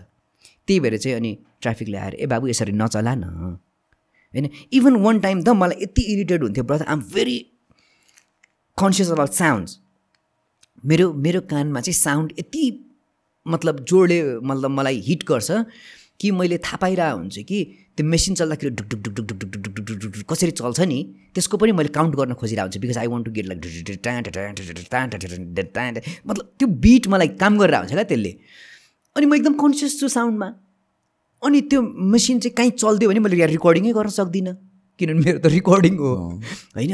त्यही 0.67 0.79
भएर 0.79 0.97
चाहिँ 0.97 1.15
अनि 1.17 1.31
ट्राफिकले 1.61 1.97
आएर 1.97 2.13
ए 2.15 2.25
बाबु 2.27 2.47
यसरी 2.47 2.71
नचला 2.75 3.15
न 3.15 3.23
होइन? 3.23 4.49
इभन 4.73 4.95
वान 4.99 5.19
टाइम 5.19 5.41
त 5.43 5.49
मलाई 5.55 5.77
यति 5.81 6.01
इरिटेड 6.13 6.43
हुन्थ्यो 6.43 6.63
brother 6.63 6.85
um 6.91 6.99
very 7.07 7.37
conscious 8.83 9.09
about 9.11 9.31
sounds 9.41 9.71
मेरो 10.83 11.05
मेरो 11.25 11.41
कानमा 11.51 11.79
चाहिँ 11.81 11.99
साउन्ड 11.99 12.33
यति 12.39 12.63
मतलब 13.45 13.75
जोडले 13.89 14.19
मतलब 14.39 14.71
मलाई 14.71 14.97
हिट 15.07 15.23
गर्छ 15.27 15.49
कि 16.19 16.31
मैले 16.31 16.57
थाहा 16.65 16.77
पाइरहेको 16.81 17.17
हुन्छु 17.17 17.41
कि 17.49 17.59
त्यो 17.97 18.05
मेसिन 18.07 18.35
चल्दाखेरि 18.35 18.71
ढुक 18.77 18.87
ढुक 18.87 19.01
ढुक 19.05 19.13
ढुक 19.15 19.25
ढुक 19.29 19.37
ढुक 19.41 19.61
ढुक 19.65 19.73
ढुक 19.77 19.97
ढुक 20.01 20.11
ढुक 20.15 20.25
कसरी 20.31 20.51
चल्छ 20.59 20.79
नि 20.91 20.99
त्यसको 21.35 21.57
पनि 21.57 21.71
मैले 21.77 21.89
काउन्ट 21.97 22.15
गर्न 22.15 22.33
खोजिरहेको 22.41 22.65
हुन्छु 22.65 22.79
because 22.79 22.97
I 22.97 23.07
want 23.13 23.25
to 23.25 23.31
get 23.37 23.45
like 23.49 23.59
मतलब 26.27 26.45
त्यो 26.59 26.67
बिट 26.85 27.07
मलाई 27.13 27.27
काम 27.41 27.53
गरेर 27.59 27.75
हुन्छ 27.75 27.93
क्या 27.93 28.03
त्यसले। 28.11 28.31
अनि 29.15 29.25
म 29.25 29.33
एकदम 29.35 29.53
कन्सियस 29.63 29.99
छु 29.99 30.07
साउन्डमा 30.17 30.47
अनि 31.43 31.61
त्यो 31.69 31.79
मेसिन 32.13 32.39
चाहिँ 32.39 32.55
कहीँ 32.57 32.71
चल्दियो 32.77 33.07
भने 33.09 33.19
मैले 33.25 33.37
यहाँ 33.41 33.49
रेकर्डिङै 33.51 33.93
गर्न 33.93 34.13
सक्दिनँ। 34.19 34.53
किनभने 34.99 35.21
मेरो 35.25 35.39
त 35.39 35.45
रेकर्डिङ 35.57 35.93
हो। 35.97 36.11
होइन? 36.77 36.93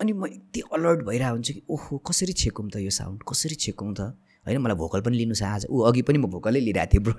अनि 0.00 0.12
म 0.12 0.26
यति 0.26 0.60
अलर्ट 0.74 1.00
भइरहेको 1.06 1.34
हुन्छु 1.34 1.52
कि 1.54 1.62
ओहो 1.70 1.98
कसरी 2.06 2.32
छेकौँ 2.32 2.68
त 2.70 2.76
यो 2.78 2.90
साउन्ड? 2.90 3.22
कसरी 3.28 3.54
छेकौँ 3.54 3.94
त? 3.94 4.14
होइन 4.46 4.58
मलाई 4.62 4.76
भोकल 4.78 5.00
पनि 5.02 5.16
लिनु 5.18 5.34
छ 5.34 5.42
आज। 5.42 5.66
ऊ 5.66 5.82
अघि 5.90 6.02
पनि 6.06 6.18
म 6.18 6.26
भोकलै 6.30 6.60
लिइरहेको 6.60 6.92
थिएँ 6.92 7.02
ब्रो। 7.02 7.14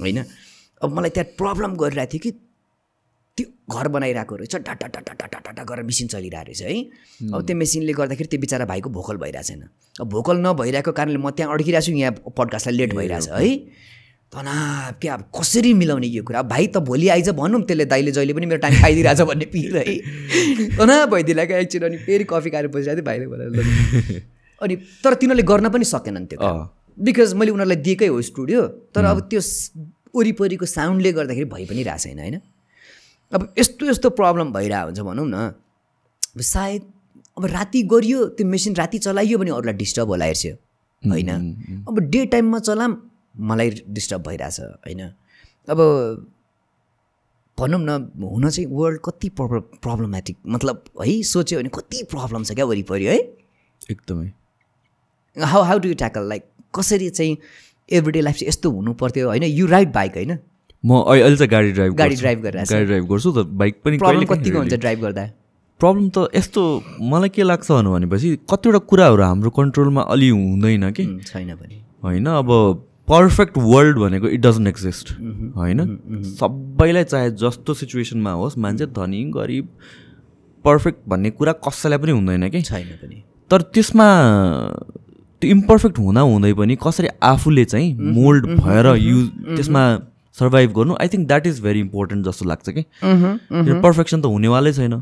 होइन? 0.00 0.18
अब 0.82 0.88
मलाई 0.96 1.10
त्यहाँ 1.10 1.36
प्रब्लम 1.36 1.76
गरिरहेको 1.76 2.12
थियो 2.12 2.22
कि 2.24 2.30
त्यो 3.36 3.46
घर 3.76 3.88
बनाइरहेको 3.90 4.34
रहेछ 4.36 4.56
डाटा 4.56 4.86
डाटा 4.94 5.12
डाटा 5.20 5.38
डाटा 5.44 5.62
गरेर 5.68 5.84
मेसिन 5.84 6.08
चलिरहेको 6.08 6.44
रहेछ 6.48 6.62
है? 6.62 6.74
अब 7.34 7.40
त्यो 7.46 7.56
मेसिनले 7.56 7.92
गर्दाखेरि 7.92 8.28
त्यो 8.30 8.40
बिचरा 8.40 8.64
भाइको 8.72 8.88
भोकल 8.90 9.16
भइरहेको 9.20 9.48
छैन। 9.48 9.62
अब 10.00 10.06
भोकल 10.08 10.36
नभइरहेको 10.46 10.92
कारणले 10.92 11.18
म 11.18 11.30
त्यहाँ 11.30 11.52
अड्किरहेको 11.52 11.86
छु 11.86 11.92
यहाँ 11.92 12.12
पडकास्टलाई 12.30 12.76
लेट 12.76 12.94
भइरहेछ 12.94 13.28
है? 13.28 13.42
तनाव 14.32 14.94
के 15.02 15.08
अब 15.08 15.20
कसरी 15.30 15.72
मिलाउने 15.74 16.06
यो 16.06 16.22
कुरा? 16.22 16.42
भाइ 16.42 16.66
त 16.66 16.76
भोलि 16.82 17.08
आइज 17.08 17.28
भनौँ 17.38 17.62
त्यसले 17.62 17.84
दाइले 17.86 18.12
जहिले 18.12 18.32
पनि 18.34 18.46
मेरो 18.46 18.60
टाइम 18.60 18.74
खाइदिरहेछ 18.80 19.20
भन्ने 19.20 19.46
पिर 19.46 19.76
है। 19.76 19.84
तनाव 20.76 21.06
भइदिरहेको 21.10 21.54
एकछिन 21.54 21.82
अनि 21.82 21.96
फेरि 22.02 22.24
कफी 22.30 22.50
खाएर 22.50 22.66
बसिरहेको 22.68 22.96
थिएँ 22.96 23.06
भाइले 23.06 23.26
भनेर 23.26 23.48
ल। 23.50 24.22
अनि 24.60 24.74
तर 25.04 25.14
तिनीहरूले 25.14 25.42
गर्न 25.42 25.68
पनि 25.68 25.84
सकेनन् 25.84 26.26
त्यो। 26.26 26.38
बिकज 26.98 27.34
मैले 27.34 27.50
उनीहरूलाई 27.50 27.78
दिएकै 27.82 28.06
हो 28.06 28.20
स्टुडियो 28.22 28.60
तर 28.94 29.04
अब 29.04 29.20
त्यो 29.30 29.40
वरिपरिको 30.14 30.66
साउन्डले 30.66 31.12
गर्दाखेरि 31.12 31.48
भइ 31.54 31.64
पनि 31.66 31.82
रहेको 31.82 32.02
छैन 32.02 32.18
होइन। 32.18 32.40
अब 33.32 33.54
यस्तो 33.58 33.86
यस्तो 33.86 34.10
प्रब्लम 34.18 34.52
भइरहेको 34.52 34.86
हुन्छ 34.86 35.00
भनौँ 35.00 35.26
न। 35.26 35.34
अब 36.34 36.40
सायद 36.42 36.82
अब 37.38 37.44
राति 37.46 37.82
गरियो 37.90 38.24
त्यो 38.34 38.46
मेसिन 38.46 38.74
राति 38.74 38.98
चलाइयो 38.98 39.38
भने 39.38 39.50
अरूलाई 39.50 39.74
डिस्टर्ब 39.74 40.08
होला 40.08 40.24
हेर्छ। 40.24 40.46
होइन। 41.02 41.30
अब 41.88 41.98
डे 42.10 42.26
टाइममा 42.26 42.58
चलाम 42.58 42.92
मलाई 43.34 43.70
डिस्टर्ब 43.88 44.22
भइरहेछ 44.28 44.60
होइन? 44.60 45.00
अब 45.68 45.78
भनौँ 47.58 47.80
न 47.80 47.90
हुन 48.22 48.48
चाहिँ 48.50 48.68
वर्ल्ड 48.70 49.00
कति 49.04 49.28
प्रब्लम 49.28 49.60
प्रब्लमेटिक 49.82 50.36
मतलब 50.46 50.84
है 51.02 51.22
सोच्यो 51.22 51.58
भने 51.58 51.68
कति 51.68 52.02
प्रब्लम 52.10 52.44
छ 52.44 52.52
क्या 52.52 52.64
वरिपरि 52.64 53.04
है? 53.04 53.16
एकदमै। 53.90 54.32
How 55.36 55.62
how 55.62 55.78
do 55.78 55.88
you 55.88 55.94
tackle 55.94 56.28
like 56.28 56.44
कसरी 56.74 57.10
चाहिँ 57.10 57.36
एभ्रिडे 57.88 58.20
लाइफ 58.20 58.36
चाहिँ 58.36 58.48
यस्तो 58.48 58.70
हुनु 58.70 58.94
पर्थ्यो 58.94 59.28
होइन? 59.28 59.42
यु 59.42 59.66
राइड 59.66 59.92
बाइक 59.92 60.14
होइन? 60.14 60.38
म 60.84 61.00
अहिले 61.00 61.36
चाहिँ 61.36 61.50
गाडी 61.50 61.72
ड्राइभ 61.72 61.94
गाडी 61.94 62.14
गर्छु। 62.14 62.20
ड्राइभ 62.20 62.40
गरिरहेको 62.40 62.66
छ। 62.66 62.72
गाडी 62.72 62.86
ड्राइभ 62.86 63.04
गर्छु 63.04 63.32
त 63.32 63.46
बाइक 63.62 63.80
पनि 63.84 63.98
प्रब्लम 63.98 64.24
कतिको 64.24 64.58
हुन्छ 64.58 64.74
ड्राइभ 64.74 65.00
गर्दा? 65.00 65.26
प्रब्लम 65.80 66.08
त 66.08 66.28
यस्तो 66.34 66.62
मलाई 67.02 67.28
के 67.28 67.42
लाग्छ 67.42 67.70
भनेपछि 67.70 68.36
कतिवटा 68.50 68.78
कुराहरू 68.90 69.22
हाम्रो 69.22 69.50
कन्ट्रोलमा 69.50 70.02
अलि 70.02 70.28
हुँदैन 70.28 70.90
कि? 70.92 71.04
छैन 71.26 71.54
भने 71.54 71.82
होइन 72.04 72.26
अब 72.26 72.50
पर्फेक्ट 73.08 73.58
वर्ल्ड 73.58 73.98
भनेको 73.98 74.28
इट 74.28 74.40
डजन्ट 74.40 74.68
एक्जिस्ट 74.68 75.10
होइन? 75.56 75.78
सबैलाई 76.38 77.04
चाहे 77.04 77.30
जस्तो 77.42 77.74
सिचुएसनमा 77.74 78.32
होस् 78.32 78.58
मान्छे 78.58 78.86
धनी 78.96 79.24
गरिब 79.30 79.68
पर्फेक्ट 80.64 80.98
भन्ने 81.08 81.30
कुरा 81.30 81.52
कसैलाई 81.68 81.98
पनि 81.98 82.12
हुँदैन 82.12 82.48
कि? 82.50 82.62
छैन 82.62 82.86
पनि। 83.02 83.22
तर 83.50 83.62
त्यसमा 83.74 84.06
त्यो 85.42 85.50
इम्पर्फेक्ट 85.50 85.98
हुँदा 85.98 86.20
हुँदै 86.22 86.52
पनि 86.54 86.76
कसरी 86.82 87.08
आफूले 87.22 87.64
चाहिँ 87.64 87.94
मोल्ड 88.14 88.46
भएर 88.60 88.86
युज 88.96 89.28
त्यसमा 89.56 89.82
सर्भाइभ 90.36 90.72
गर्नु 90.72 90.94
I 91.00 91.08
think 91.08 91.26
that 91.26 91.46
is 91.46 91.60
very 91.62 91.80
important 91.80 92.26
जस्तो 92.26 92.44
लाग्छ 92.48 92.70
कि? 92.70 92.82
पर्फेक्सन 93.82 94.20
त 94.20 94.26
हुनेवालै 94.26 94.72
छैन। 94.72 94.94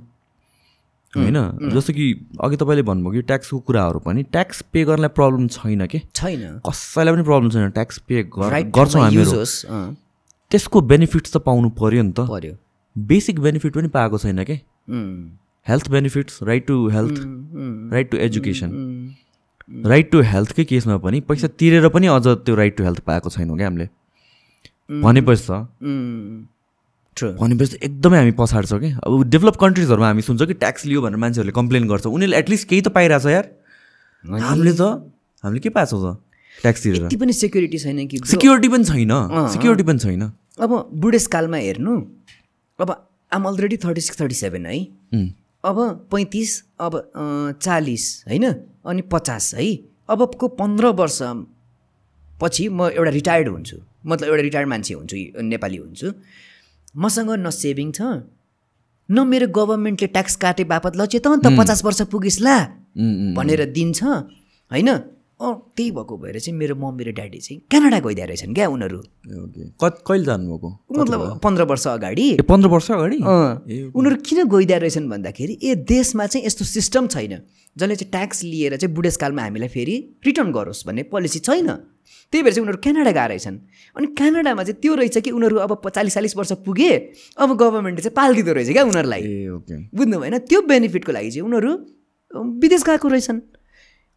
होइन? 1.17 1.37
जस्तो 1.75 1.93
कि 1.93 2.05
अघि 2.41 2.57
तपाईँले 2.57 2.83
भन्नुभयो 2.83 3.13
कि 3.13 3.27
ट्याक्सको 3.27 3.59
कुराहरू 3.69 3.99
पनि 3.99 4.23
ट्याक्स 4.33 4.63
पे 4.73 4.85
गर्नलाई 4.85 5.09
प्रब्लम 5.09 5.47
छैन 5.49 5.87
कि? 5.87 5.99
छैन। 6.15 6.61
कसैलाई 6.69 7.15
पनि 7.15 7.23
प्रब्लम 7.23 7.51
छैन 7.51 7.71
ट्याक्स 7.71 7.99
पे 8.09 8.23
गर्छौँ 8.29 9.03
हामीहरू। 9.03 9.31
अँ, 9.69 9.97
त्यसको 10.51 10.81
बेनिफिट्स 10.81 11.33
त 11.33 11.37
पाउनु 11.47 11.69
पऱ्यो 11.81 12.03
नि 12.03 12.13
त। 12.13 12.21
पर्यो। 12.29 12.55
बेसिक 12.97 13.41
बेनिफिट 13.41 13.73
पनि 13.75 13.89
पाएको 13.89 14.19
छैन 14.19 14.45
कि? 14.45 14.61
Health 15.67 15.91
benefits 15.91 16.43
right 16.43 16.67
to 16.67 16.77
health 16.89 17.19
right 17.93 18.11
to 18.11 18.17
education 18.19 18.71
right 19.87 20.11
to 20.13 20.21
हेल्थकै 20.21 20.65
केसमा 20.65 20.97
पनि 20.99 21.21
पैसा 21.21 21.49
तिरेर 21.59 21.89
पनि 21.89 22.07
अझ 22.07 22.27
त्यो 22.27 22.55
राइट 22.55 22.77
टु 22.77 22.85
हेल्थ 22.85 23.01
पाएको 23.01 23.31
छैनौँ 23.31 23.57
क्या 23.57 23.67
हामीले? 23.67 23.89
भनेपछि 25.03 25.47
त. 25.51 25.67
भनेपछि 27.21 27.77
एकदमै 27.83 28.17
हामी 28.19 28.33
पछाडि 28.39 28.67
छौँ 28.67 28.81
कि। 28.81 28.91
अब 29.05 29.23
डेभलप 29.29 29.57
कन्ट्रिजहरूमा 29.61 30.07
हामी 30.07 30.23
सुन्छौँ 30.23 30.47
कि 30.49 30.55
ट्याक्स 30.55 30.87
लियो 30.87 31.01
भनेर 31.03 31.21
मान्छेहरूले 31.21 31.53
कम्प्लेन 31.53 31.89
गर्छ। 31.89 32.07
उनीहरूले 32.07 32.39
एटलिस्ट 32.39 32.69
केही 32.69 32.83
त 32.83 32.89
पाइरहेछ 32.89 33.27
यार। 33.27 33.47
हामीले 34.25 34.73
त 34.73 34.83
हामीले 35.45 35.61
के 35.61 35.71
पाएको 35.77 35.97
त 36.01 36.17
ट्याक्स 36.63 36.81
तिरेर? 36.83 37.09
पनि 37.21 37.33
सेक्युरिटी 37.33 37.79
छैन 37.79 38.07
कि 38.07 38.17
सिक्योरिटी 38.25 38.69
पनि 38.69 38.85
छैन। 38.85 39.13
सिक्योरिटी 39.53 39.85
पनि 39.85 39.99
छैन। 39.99 40.23
अब 40.61 40.71
बुढेसकालमा 40.95 41.57
हेर्नु 41.57 41.95
अब 42.79 42.89
आम 43.33 43.43
already 43.49 43.77
thirty 43.85 44.01
six 44.01 44.21
thirty 44.21 44.35
seven 44.37 44.67
है 44.67 44.77
अब 45.65 46.09
पैँतिस 46.13 46.51
अब 46.81 46.93
चालिस 47.63 48.05
होइन? 48.29 48.45
अनि 48.85 49.03
पचास 49.13 49.55
है। 49.55 49.69
अबको 50.11 50.49
पन्ध्र 50.59 50.87
वर्ष 50.99 51.19
पछि 52.41 52.69
म 52.69 52.91
एउटा 52.91 53.11
रिटायर्ड 53.11 53.49
हुन्छु। 53.49 53.77
मतलब 54.07 54.29
एउटा 54.29 54.43
रिटायर्ड 54.43 54.69
मान्छे 54.69 54.95
हुन्छु 54.95 55.17
नेपाली 55.43 55.77
हुन्छु। 55.77 56.09
मसँग 56.95 57.31
न 57.39 57.51
सेभिङ 57.51 57.91
छ। 57.93 58.01
न 59.09 59.27
मेरो 59.29 59.47
गभर्मेन्टले 59.49 60.09
ट्याक्स 60.09 60.37
काटे 60.37 60.65
बापत 60.65 60.97
ल 60.97 61.07
चेत 61.07 61.27
त 61.27 61.47
पचास 61.59 61.85
वर्ष 61.85 62.01
पुगिस् 62.13 62.41
ला 62.41 62.57
उम्, 62.97 63.17
उम्, 63.23 63.35
भनेर 63.35 63.65
दिन्छ 63.73 64.03
होइन? 64.03 64.91
अँ 65.43 65.55
त्यही 65.75 65.91
भएको 65.91 66.17
भएर 66.23 66.39
चाहिँ 66.39 66.55
मेरो 66.59 66.75
मम्मी 66.79 67.03
र 67.05 67.11
ड्याडी 67.13 67.39
चाहिँ 67.39 67.59
क्यानाडा 67.67 67.99
गइदिया 67.99 68.27
रहेछन् 68.27 68.55
क्या 68.55 68.67
उनीहरू। 68.69 68.99
कहिले 70.07 70.25
जानुभएको? 70.25 70.69
मतलब 70.95 71.41
पन्ध्र 71.43 71.63
वर्ष 71.67 71.87
अगाडि। 71.99 72.27
पन्ध्र 72.47 72.69
वर्ष 72.71 72.91
अगाडि? 72.91 73.19
उनीहरू 73.91 74.17
किन 74.23 74.39
गइदिया 74.47 74.79
रहेछन् 74.79 75.09
भन्दाखेरि 75.11 75.59
ए 75.63 75.75
देशमा 75.83 76.27
चाहिँ 76.31 76.47
यस्तो 76.47 76.65
सिस्टम 76.65 77.07
छैन 77.11 77.35
जसले 77.77 77.95
चाहिँ 77.97 78.11
ट्याक्स 78.11 78.43
लिएर 78.45 78.77
चाहिँ 78.77 78.95
बुढेसकालमा 78.95 79.43
हामीलाई 79.43 79.69
फेरि 79.69 79.97
रिटर्न 80.27 80.53
गरोस् 80.53 80.87
भन्ने 80.87 81.03
पोलिसी 81.11 81.39
छैन। 81.43 81.69
त्यही 82.33 82.43
भएर 82.43 82.53
चाहिँ 82.53 82.65
उनीहरू 82.65 82.81
क्यानाडा 82.83 83.13
गएको 83.13 83.29
रहेछन्। 83.29 83.57
अनि 83.97 84.07
क्यानाडामा 84.19 84.63
चाहिँ 84.63 84.81
त्यो 84.83 84.95
रहेछ 84.95 85.19
कि 85.19 85.31
उनीहरू 85.31 85.57
अब 85.65 85.89
चालिस 85.89 86.15
चालिस 86.15 86.37
वर्ष 86.37 86.53
पुगे 86.67 86.93
अब 87.39 87.49
गभर्मेन्टले 87.57 88.03
चाहिँ 88.03 88.17
पालिदिँदो 88.17 88.53
रहेछ 88.53 88.71
क्या 88.73 88.85
उनीहरूलाई। 88.85 89.23
बुझ्नु 89.95 90.17
भएन 90.21 90.39
त्यो 90.51 90.61
बेनिफिटको 90.65 91.13
लागि 91.13 91.31
चाहिँ 91.31 91.47
उनीहरू 91.47 91.73
विदेश 92.61 92.83
गएको 92.85 93.09
रहेछन्। 93.09 93.41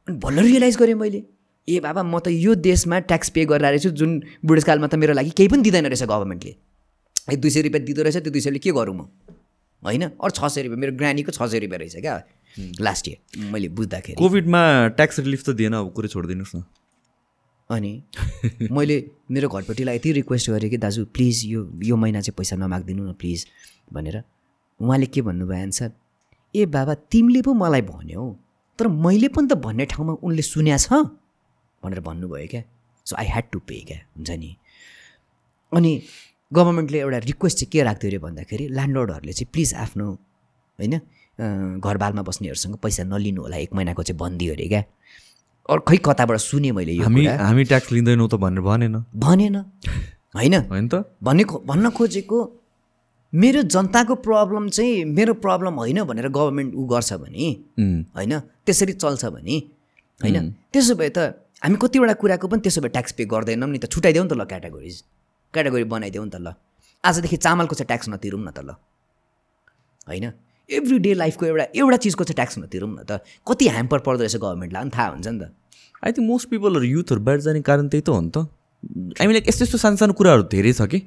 अनि 0.08 0.18
भन्न 0.18 0.40
रियलाइज 0.40 0.78
गरेँ 0.78 0.96
मैले 0.96 1.22
ए 1.68 1.80
बाबा 1.82 2.02
म 2.04 2.20
त 2.22 2.30
यो 2.30 2.56
देशमा 2.56 3.00
ट्याक्स 3.10 3.30
पे 3.34 3.46
गरेर 3.46 3.74
रहेछु 3.74 3.90
जुन 3.92 4.12
बुढेसकालमा 4.46 4.88
त 4.88 4.96
मेरो 5.02 5.14
लागि 5.18 5.32
केही 5.34 5.50
पनि 5.50 5.62
दिँदैन 5.66 5.86
रहेछ 5.90 6.04
गभर्मेन्टले। 6.06 6.54
ए 7.34 7.36
दुई 7.42 7.50
सय 7.50 7.62
रुपियाँ 7.68 7.86
दिँदो 7.86 8.02
रहेछ 8.06 8.22
त्यो 8.22 8.32
दुई 8.32 8.42
सयले 8.42 8.60
के 8.62 8.72
गरौँ 8.72 8.96
म? 8.96 9.10
होइन? 9.84 10.04
अरू 10.14 10.30
छ 10.30 10.46
सय 10.46 10.62
रुपियाँ 10.70 10.80
मेरो 10.80 10.94
ग्रानीको 10.94 11.32
छ 11.34 11.42
सय 11.42 11.60
रुपियाँ 11.66 11.80
रहेछ 11.82 11.98
क्या। 12.06 12.16
लास्ट 12.80 13.08
इयर 13.08 13.50
मैले 13.52 13.68
बुझ्दाखेरि। 13.74 14.16
कोभिडमा 14.16 14.62
ट्याक्स 14.94 15.20
रिलिफ 15.26 15.42
त 15.44 15.50
दिएन 15.58 15.74
अब 15.74 15.90
कुरो 15.92 16.08
छोडिदिनुहोस् 16.08 16.56
न। 16.56 16.62
अनि 17.70 17.92
मैले 18.72 18.98
मेरो 19.32 19.50
घरपट्टिलाई 19.50 19.96
यति 19.96 20.12
रिक्वेस्ट 20.12 20.50
गरेँ 20.50 20.70
कि 20.70 20.78
दाजु 20.78 21.06
प्लिज 21.16 21.44
यो 21.46 21.62
यो 21.84 21.96
महिना 21.96 22.22
चाहिँ 22.22 22.36
पैसा 22.38 22.56
नमागिदिनु 22.56 23.10
न 23.10 23.14
प्लिज। 23.14 23.46
भनेर 23.94 24.24
उहाँले 24.80 25.06
के 25.06 25.22
भन्नुभयो 25.22 25.58
एन्सर 25.64 25.92
ए 26.56 26.66
बाबा 26.66 26.94
तिमीले 27.12 27.42
पो 27.42 27.54
मलाई 27.54 27.82
भन्यौ 27.82 28.24
तर 28.80 28.88
मैले 28.88 29.28
पनि 29.34 29.48
त 29.48 29.54
भन्ने 29.66 29.86
ठाउँमा 29.86 30.14
उनले 30.24 30.42
सुन्या 30.42 30.78
छ। 30.78 30.94
भनेर 31.84 32.00
भन्नुभयो 32.00 32.48
क्या। 32.52 32.64
So 33.06 33.16
I 33.16 33.26
had 33.26 33.46
to 33.52 33.60
pay 33.60 33.80
क्या 33.88 33.98
हुन्छ 34.18 34.30
नि? 34.30 34.56
अनि 35.72 35.92
गभर्मेन्टले 36.52 37.00
एउटा 37.00 37.18
रिक्वेस्ट 37.18 37.58
चाहिँ 37.60 37.70
के 37.72 37.84
राख्थ्यो 37.84 38.10
अरे 38.10 38.18
भन्दाखेरि 38.26 38.68
ल्यान्डलर्डहरूले 38.70 39.34
चाहिँ 39.34 39.50
प्लिज 39.54 39.74
आफ्नो 39.84 40.06
होइन 40.80 41.00
घरबालमा 41.82 42.22
बस्नेहरूसँग 42.22 42.76
पैसा 42.84 43.04
नलिनु 43.04 43.42
होला 43.42 43.58
एक 43.58 43.74
महिनाको 43.74 44.04
चाहिँ 44.04 44.20
बन्दी 44.20 44.48
अरे 44.50 44.68
क्या। 44.68 44.84
खै 45.70 45.98
कताबाट 45.98 46.38
सुने 46.38 46.72
मैले 46.72 46.94
यो 46.94 47.04
हामी। 47.04 47.26
हामी 47.26 47.64
ट्याक्स 47.64 47.92
लिँदैनौँ 47.92 48.30
त 48.30 48.36
भनेर 48.36 48.62
भनेन। 48.62 49.06
भनेन। 49.16 49.56
होइन। 50.36 50.54
होइन 50.56 50.88
त। 50.88 50.96
भन्ने 51.24 51.44
खो- 51.44 51.66
भन्न 51.66 51.90
खोजेको 51.90 52.62
मेरो 53.34 53.62
जनताको 53.64 54.16
प्रब्लम 54.16 54.70
चाहिँ 54.70 55.06
मेरो 55.06 55.34
प्रब्लम 55.34 55.74
होइन 55.74 56.04
भनेर 56.04 56.30
गभर्मेन्ट 56.30 56.76
ऊ 56.76 56.86
गर्छ 56.86 57.14
भने 57.14 57.58
होइन 58.16 58.40
त्यसरी 58.40 58.94
चल्छ 58.94 59.26
भने 59.26 59.58
होइन। 60.24 60.52
त्यसो 60.74 60.96
भए 60.96 61.10
त 61.10 61.18
हामी 61.64 61.76
कतिवटा 61.82 62.14
कुराको 62.14 62.48
पनि 62.48 62.62
त्यसो 62.62 62.82
भए 62.82 62.90
ट्याक्स 62.90 63.12
पे 63.12 63.26
गर्दैनौँ 63.26 63.70
नि 63.70 63.78
त। 63.78 63.86
छुट्याइदेऊ 63.86 64.24
नि 64.24 64.30
त 64.30 64.34
ल 64.34 64.44
क्याटेगोरिज। 64.46 65.04
क्याटेगोरी 65.54 65.84
बनाइदेऊ 65.84 66.24
नि 66.24 66.30
त 66.30 66.36
ल। 66.36 66.54
आजदेखि 67.06 67.38
चामलको 67.38 67.76
चाहिँ 67.76 67.88
ट्याक्स 67.88 68.10
नतिरौँ 68.10 68.42
न 68.42 68.52
त 68.52 68.60
ल। 68.60 68.70
होइन। 70.08 70.32
एभ्री 70.70 70.98
डे 71.00 71.14
लाइफको 71.14 71.46
एउटा 71.46 71.66
एउटा 71.76 71.98
चिजको 71.98 72.24
चाहिँ 72.24 72.36
ट्याक्स 72.36 72.58
नतिरौँ 72.60 72.90
न 72.90 73.04
त। 73.10 73.22
कति 73.48 73.68
ह्याम्पर 73.70 74.00
पर्दो 74.08 74.24
रहेछ 74.24 74.36
गभर्मेन्टलाई 74.36 74.82
अनि 74.82 74.92
थाहा 74.98 75.08
हुन्छ 75.08 75.28
नि 75.28 75.40
त। 75.40 75.52
आई 76.06 76.12
थिङ्क 76.12 76.28
मोस्ट 76.28 76.50
पिपलहरू 76.50 76.86
युथहरू 76.86 77.22
बाहिर 77.22 77.40
जाने 77.42 77.62
कारण 77.62 77.88
त्यही 77.88 78.02
त 78.02 78.10
हो 78.10 78.22
नि 78.22 78.30
त। 78.30 78.48
हामीले 79.22 79.40
यस्तो 79.48 79.66
यस्तो 79.66 79.78
सानो 79.78 79.96
सानो 79.98 80.14
कुराहरू 80.14 80.44
धेरै 80.50 80.74
छ 80.74 80.82
कि? 80.90 81.00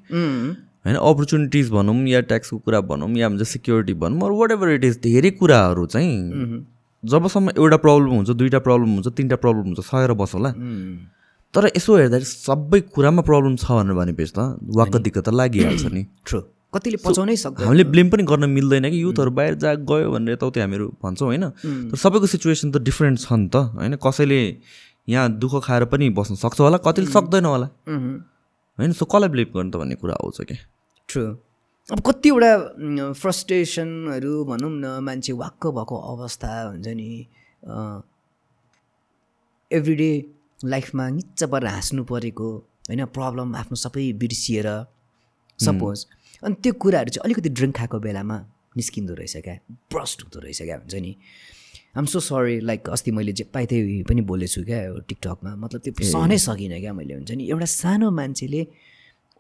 होइन 0.86 0.96
अपर्च्युनिटिज 0.96 1.70
भनौँ 1.70 1.96
या 2.08 2.20
ट्याक्सको 2.30 2.58
कुरा 2.64 2.80
भनौँ 2.90 3.10
या 3.18 3.28
भन्छ 3.28 3.42
सिक्योरिटी 3.42 3.94
भनौँ 4.02 4.20
अरू 4.26 4.34
वाट 4.38 4.50
एभर 4.52 4.68
इट 4.78 4.84
इज 4.84 4.98
धेरै 5.02 5.30
कुराहरू 5.42 5.86
चाहिँ 5.86 6.64
जबसम्म 7.02 7.50
एउटा 7.56 7.76
प्रब्लम 7.76 8.10
हुन्छ 8.14 8.30
दुईवटा 8.30 8.58
प्रब्लम 8.66 8.90
हुन्छ 8.94 9.08
तिनवटा 9.08 9.36
प्रब्लम 9.42 9.64
हुन्छ 9.70 9.80
सहेर 9.86 10.12
बस 10.18 10.34
होला। 10.34 10.50
तर 11.54 11.66
यसो 11.76 11.96
हेर्दाखेरि 11.96 12.24
सबै 12.24 12.80
कुरामा 12.94 13.22
प्रब्लम 13.28 13.56
छ 13.56 13.70
भनेर 13.70 13.94
भनेपछि 13.94 14.32
त 14.36 14.38
वाक्क 14.78 14.96
दिक्क 15.06 15.18
त 15.18 15.28
लागिहाल्छ 15.34 15.84
नि। 15.92 16.02
ट्रु 16.26 16.40
कतिले 16.72 16.98
पचाउनै 17.00 17.36
सक्दैन। 17.36 17.64
हामीले 17.64 17.84
ब्लेम 17.88 18.08
पनि 18.10 18.22
गर्न 18.28 18.44
मिल्दैन 18.50 18.84
कि 18.90 18.98
युथहरू 19.02 19.30
बाहिर 19.32 19.54
जा 19.56 19.74
गयो 19.88 20.10
भनेर 20.12 20.32
यताउति 20.32 20.60
हामीहरू 20.60 20.86
भन्छौँ 21.02 21.28
होइन? 21.28 21.44
तर 21.90 21.96
सबैको 21.96 22.26
सिचुएसन 22.28 22.70
त 22.72 22.76
डिफ्रेन्ट 22.84 23.16
छ 23.18 23.32
नि 23.32 23.48
त 23.48 23.56
होइन? 23.74 23.96
कसैले 23.96 24.40
यहाँ 25.08 25.26
दुःख 25.40 25.54
खाएर 25.64 25.84
पनि 25.88 26.10
बस्न 26.12 26.34
सक्छ 26.36 26.60
होला 26.60 26.78
कतिले 26.84 27.08
सक्दैन 27.08 27.44
होला। 27.44 27.68
होइन? 27.88 28.92
सो 28.92 29.04
कसलाई 29.04 29.28
ब्लेम 29.32 29.48
गर्नु 29.54 29.70
त 29.72 29.76
भन्ने 29.80 29.96
कुरा 29.96 30.14
आउँछ 30.20 30.40
क्या 30.44 30.58
ट्रु 31.08 31.22
अब 31.88 31.98
कतिवटा 32.04 32.52
फ्रस्ट्रेसनहरू 33.16 34.32
भनौँ 34.44 34.70
न 34.70 35.00
मान्छे 35.00 35.32
वाक्क 35.40 35.72
भएको 35.72 35.96
अवस्था 36.12 36.50
हुन्छ 36.68 36.88
नि 37.00 37.08
एभ्रिडे 39.70 40.12
लाइफमा 40.64 41.08
निच्च 41.16 41.40
परेर 41.44 41.70
हाँस्नु 41.70 42.04
परेको 42.04 42.48
होइन? 42.88 43.04
प्रब्लम 43.08 43.56
आफ्नो 43.56 43.76
सबै 43.76 44.04
बिर्सिएर 44.20 44.68
सपोज 45.58 45.98
अनि 46.42 46.54
त्यो 46.62 46.72
कुराहरू 46.82 47.10
चाहिँ 47.10 47.24
अलिकति 47.24 47.48
ड्रिङ्क 47.58 47.76
खाएको 47.76 47.98
बेलामा 47.98 48.36
निस्किँदो 48.76 49.14
रहेछ 49.14 49.36
क्या 49.44 49.54
ब्रस्ट 49.92 50.18
हुँदो 50.24 50.38
रहेछ 50.40 50.62
क्या 50.62 50.76
हुन्छ 50.76 50.94
नि। 50.94 51.16
आम 51.96 52.04
सो 52.06 52.20
सरी 52.20 52.60
लाइक 52.60 52.88
अस्ति 52.94 53.10
मैले 53.10 53.32
जे 53.32 53.44
पाइ 53.54 53.66
त्यही 53.66 54.02
पनि 54.08 54.22
बोलेछु 54.22 54.64
क्या 54.64 54.80
टिकटकमा। 55.08 55.54
मतलब 55.56 55.80
त्यो 55.82 56.04
सहनै 56.10 56.38
सकिनँ 56.38 56.80
क्या 56.80 56.92
मैले 56.92 57.14
हुन्छ 57.14 57.30
नि। 57.32 57.44
एउटा 57.50 57.66
सानो 57.66 58.10
मान्छेले 58.10 58.66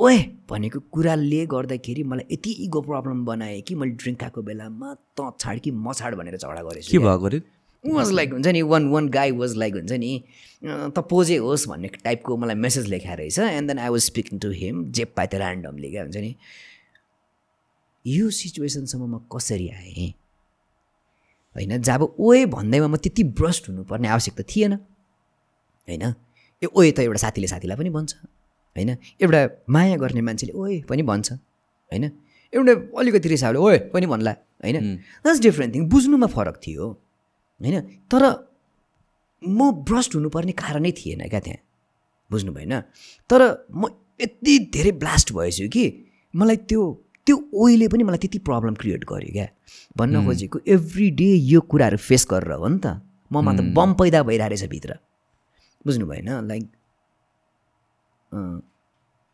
ओए! 0.00 0.18
भनेको 0.50 0.78
कुराले 0.94 1.44
गर्दाखेरि 1.52 2.02
मलाई 2.10 2.26
यति 2.32 2.50
इगो 2.64 2.80
प्रब्लम 2.82 3.24
बनाएँ 3.24 3.60
कि 3.66 3.74
मैले 3.74 3.92
ड्रिङ्क 3.98 4.18
खाएको 4.20 4.42
बेलामा 4.42 4.94
त 5.18 5.34
छाड 5.40 5.60
कि 5.60 5.70
म 5.70 5.92
छाड 5.92 6.14
भनेर 6.14 6.36
झगडा 6.38 6.62
गरेछु 6.62 6.90
के 6.90 6.98
भएको 6.98 7.26
अरे? 7.26 7.40
वाज 7.84 8.10
लाइक 8.12 8.32
हुन्छ 8.32 8.46
नि 8.46 8.62
one 8.62 8.88
one 8.90 9.08
guy 9.08 9.30
was 9.38 9.56
like 9.56 9.74
हुन्छ 9.74 9.92
नि 9.92 10.12
त 10.62 10.98
पोजे 11.10 11.36
होस् 11.42 11.66
भन्ने 11.68 11.88
टाइपको 12.04 12.36
मलाई 12.36 12.54
मेसेज 12.54 12.86
लेखाएर 12.88 13.18
रहेछ। 13.18 13.38
And 13.38 13.68
then 13.68 13.78
I 13.78 13.88
was 13.88 14.02
speaking 14.02 14.38
to 14.38 14.50
him 14.50 14.84
जे 14.90 15.04
पाए 15.18 15.26
त्यो 15.26 15.40
ऱ्यान्डमली 15.40 15.90
क्या 15.90 16.02
हुन्छ 16.02 16.16
नि। 16.16 16.34
यो 18.08 18.30
सिचुएसनसम्म 18.30 19.04
म 19.14 19.18
कसरी 19.32 19.68
आएँ? 19.68 20.08
होइन 21.56 21.82
जब 21.82 22.02
ओए 22.18 22.44
भन्दैमा 22.46 22.88
म 22.88 22.96
त्यति 22.96 23.22
ब्रस्ट 23.38 23.68
हुनुपर्ने 23.68 24.08
आवश्यकता 24.08 24.42
थिएन। 24.50 24.72
होइन 25.88 26.04
ए 26.62 26.66
ओए 26.68 26.90
त 26.92 26.98
एउटा 27.00 27.20
साथीले 27.24 27.46
साथीलाई 27.46 27.76
पनि 27.76 27.90
भन्छ। 27.90 28.14
होइन 28.76 28.90
एउटा 29.22 29.40
माया 29.70 29.96
गर्ने 29.96 30.20
मान्छेले 30.20 30.52
ओए 30.52 30.80
पनि 30.88 31.02
भन्छ। 31.02 31.32
होइन 31.92 32.04
एउटा 32.52 32.72
अलिकति 32.98 33.28
रिसावले 33.28 33.58
ओए 33.58 33.78
पनि 33.92 34.06
भन्ला। 34.06 34.32
होइन 34.64 34.76
द्याट्स 35.22 35.40
डिफ्रेन्ट 35.40 35.74
थिङ 35.74 35.88
बुझ्नुमा 35.88 36.26
फरक 36.26 36.56
थियो। 36.66 36.84
होइन 37.60 37.76
तर 38.10 38.22
म 39.42 39.70
ब्रस्ट 39.88 40.14
हुनुपर्ने 40.14 40.52
कारणै 40.52 40.92
थिएन 40.92 41.28
क्या 41.28 41.40
त्यहाँ। 41.40 41.60
बुझ्नु 42.30 42.52
भएन 42.52 42.74
तर 43.30 43.40
म 43.72 43.88
यति 44.20 44.58
धेरै 44.74 44.92
ब्लास्ट 44.92 45.32
भएछु 45.32 45.68
कि 45.68 45.84
मलाई 46.34 46.56
त्यो 46.68 46.82
त्यो 47.28 47.36
ओइले 47.54 47.86
पनि 47.92 48.02
मलाई 48.08 48.18
त्यति 48.18 48.38
प्रब्लम 48.48 48.74
क्रिएट 48.80 49.04
गर्यो 49.04 49.32
क्या। 49.32 49.48
भन्न 49.96 50.24
खोजेको 50.26 50.58
एभ्री 50.66 51.10
डे 51.12 51.28
यो 51.52 51.60
कुराहरू 51.60 51.96
फेस 52.00 52.26
गरेर 52.30 52.52
हो 52.52 52.68
नि 52.68 52.78
त। 52.80 53.00
ममा 53.30 53.52
त 53.52 53.60
बम 53.76 53.92
पैदा 54.00 54.22
भइरहेको 54.24 54.48
रहेछ 54.48 54.70
भित्र। 54.70 54.98
बुझ्नु 55.84 56.06
भएन 56.06 56.28
लाइक 56.48 56.64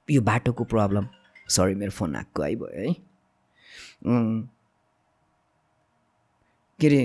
यो 0.09 0.21
बाटोको 0.23 0.65
प्रब्लम 0.65 1.07
सरी 1.49 1.75
मेरो 1.75 1.91
फोन 1.91 2.17
आएको 2.17 2.43
आइभयो 2.43 2.69
है। 2.75 2.93
के 6.81 6.87
अरे 6.87 7.03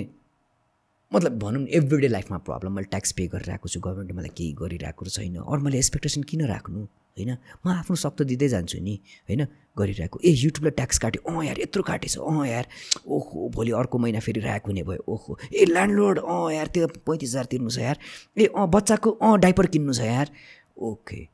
मतलब 1.12 1.38
भनौँ 1.40 1.62
न 1.62 1.68
एभ्रिडे 1.74 2.08
लाइफमा 2.08 2.38
प्रब्लम 2.46 2.72
मैले 2.76 2.88
ट्याक्स 2.94 3.12
पे 3.18 3.28
गरिरहेको 3.28 3.70
छु 3.70 3.80
गभर्मेन्टले 3.80 4.18
मलाई 4.18 4.30
केही 4.38 4.52
गरिरहेको 4.62 5.06
छैन। 5.06 5.36
अरू 5.42 5.62
मैले 5.66 5.78
एक्सपेक्टेसन 5.78 6.24
किन 6.24 6.46
राख्नु? 6.46 6.86
होइन? 7.18 7.32
म 7.66 7.70
आफ्नो 7.70 7.96
त 7.98 8.22
दिँदै 8.30 8.48
जान्छु 8.48 8.80
नि। 8.80 8.94
होइन? 9.30 9.42
गरिरहेको। 9.74 10.20
ए 10.22 10.30
युट्युबले 10.30 10.72
ट्याक्स 10.78 10.98
काट्यो 11.02 11.22
अँ 11.26 11.46
यार 11.46 11.60
यत्रो 11.60 11.84
काटेछ। 11.84 12.18
अँ 12.18 12.46
यार। 12.48 12.66
ओहो 13.10 13.50
भोलि 13.50 13.72
अर्को 13.82 13.98
महिना 13.98 14.20
फेरि 14.20 14.42
राखेको 14.42 14.70
हुने 14.70 14.84
भयो। 14.84 15.04
ओहो। 15.10 15.38
ए 15.50 15.66
ल्यान्डलोड 15.66 16.20
अँ 16.20 16.54
यार 16.54 16.68
त्यो 16.70 16.88
पैँतिस 16.88 17.30
हजार 17.30 17.46
तिर्नु 17.52 17.70
छ 17.70 17.80
यार। 17.80 17.98
ए 18.38 18.46
अँ 18.46 18.68
बच्चाको 18.70 19.10
अँ 19.12 19.38
डाइपर 19.40 19.66
किन्नु 19.74 19.94
छ 19.94 20.06
यार। 20.06 20.30
ओके। 20.78 21.28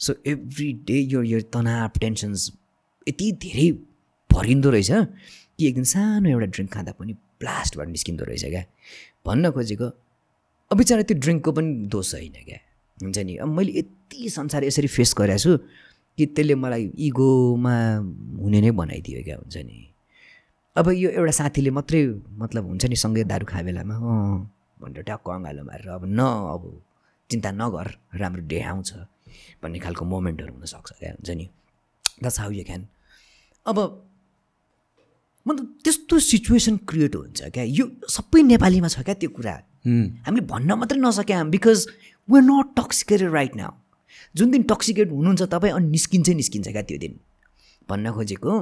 सो 0.00 0.14
एभ्री 0.26 0.72
डे 0.84 0.98
यो 1.08 1.22
यो 1.22 1.40
तनाव 1.48 1.98
टेन्सन्स 2.00 2.50
यति 3.08 3.32
धेरै 3.42 3.70
भरिँदो 4.30 4.70
रहेछ 4.70 4.90
कि 4.90 5.68
एक 5.68 5.74
दिन 5.74 5.84
सानो 5.84 6.28
एउटा 6.28 6.46
ड्रिङ्क 6.46 6.72
खाँदा 6.72 6.92
पनि 7.00 7.12
ब्लास्टबाट 7.40 7.88
निस्किँदो 7.88 8.24
रहेछ 8.24 8.44
क्या। 8.44 8.64
भन्न 9.26 9.50
खोजेको 9.50 9.86
अब 10.70 10.76
बिचरा 10.78 11.02
त्यो 11.08 11.16
ड्रिङ्कको 11.18 11.50
पनि 11.52 11.70
दोष 11.92 12.14
होइन 12.14 12.36
क्या। 12.48 12.58
हुन्छ 13.02 13.18
नि? 13.18 13.36
अब 13.44 13.48
मैले 13.48 13.72
यति 13.78 14.28
संसार 14.30 14.64
यसरी 14.64 14.88
फेस 14.88 15.14
गरेको 15.18 15.38
छु 15.38 15.52
कि 16.18 16.24
त्यसले 16.36 16.54
मलाई 16.54 16.84
इगोमा 17.08 17.74
हुने 18.42 18.60
नै 18.60 18.70
बनाइदियो 18.80 19.22
क्या 19.24 19.36
हुन्छ 19.36 19.56
नि? 19.68 19.76
अब 20.76 20.86
यो 20.92 21.08
एउटा 21.10 21.32
साथीले 21.40 21.70
मात्रै 21.76 22.00
मतलब 22.42 22.62
हुन्छ 22.68 22.84
नि 22.88 22.96
सँगै 22.96 23.24
दारू 23.32 23.46
खाए 23.46 23.62
बेलामा 23.68 23.94
अँ 23.94 24.50
भनेर 24.80 25.02
ट्याक्क 25.08 25.28
अँगालो 25.30 25.62
मारेर 25.68 25.88
अब 25.88 26.04
न 26.08 26.20
अब 26.54 26.62
चिन्ता 27.30 27.50
नगर 27.60 27.86
राम्रो 28.20 28.42
डे 28.50 28.58
आउँछ 28.72 28.90
भन्ने 29.62 29.78
खालको 29.84 30.04
मोमेन्टहरू 30.04 30.52
हुनसक्छ 30.52 30.90
क्या 30.98 31.10
हुन्छ 31.20 31.30
नि? 31.30 31.46
द्याट्स 32.20 32.38
हाउ 32.40 32.50
यु 32.50 32.64
क्यान 32.64 32.82
अब 33.66 33.78
मतलब 35.46 35.66
त्यस्तो 35.84 36.18
सिचुएसन 36.18 36.76
क्रिएट 36.88 37.16
हुन्छ 37.16 37.42
क्या? 37.54 37.64
यो 37.64 37.84
सबै 38.08 38.42
नेपालीमा 38.42 38.88
छ 38.88 39.02
क्या 39.02 39.14
त्यो 39.14 39.30
कुरा? 39.36 39.54
हामीले 40.26 40.44
भन्न 40.46 40.70
मात्रै 40.78 40.98
नसक्यौँ 41.00 41.48
because 41.50 41.78
we're 42.28 42.42
not 42.42 42.66
toxicated 42.78 43.30
right 43.32 43.56
now 43.56 43.72
जुन 44.34 44.50
दिन 44.50 44.62
टक्सिकेट 44.70 45.10
हुनुहुन्छ 45.10 45.42
तपाईँ 45.54 45.72
अनि 45.72 45.88
निस्किन्छै 45.90 46.34
निस्किन्छ 46.34 46.68
क्या 46.68 46.82
त्यो 46.82 46.98
दिन। 46.98 47.18
भन्न 47.88 48.12
खोजेको 48.12 48.52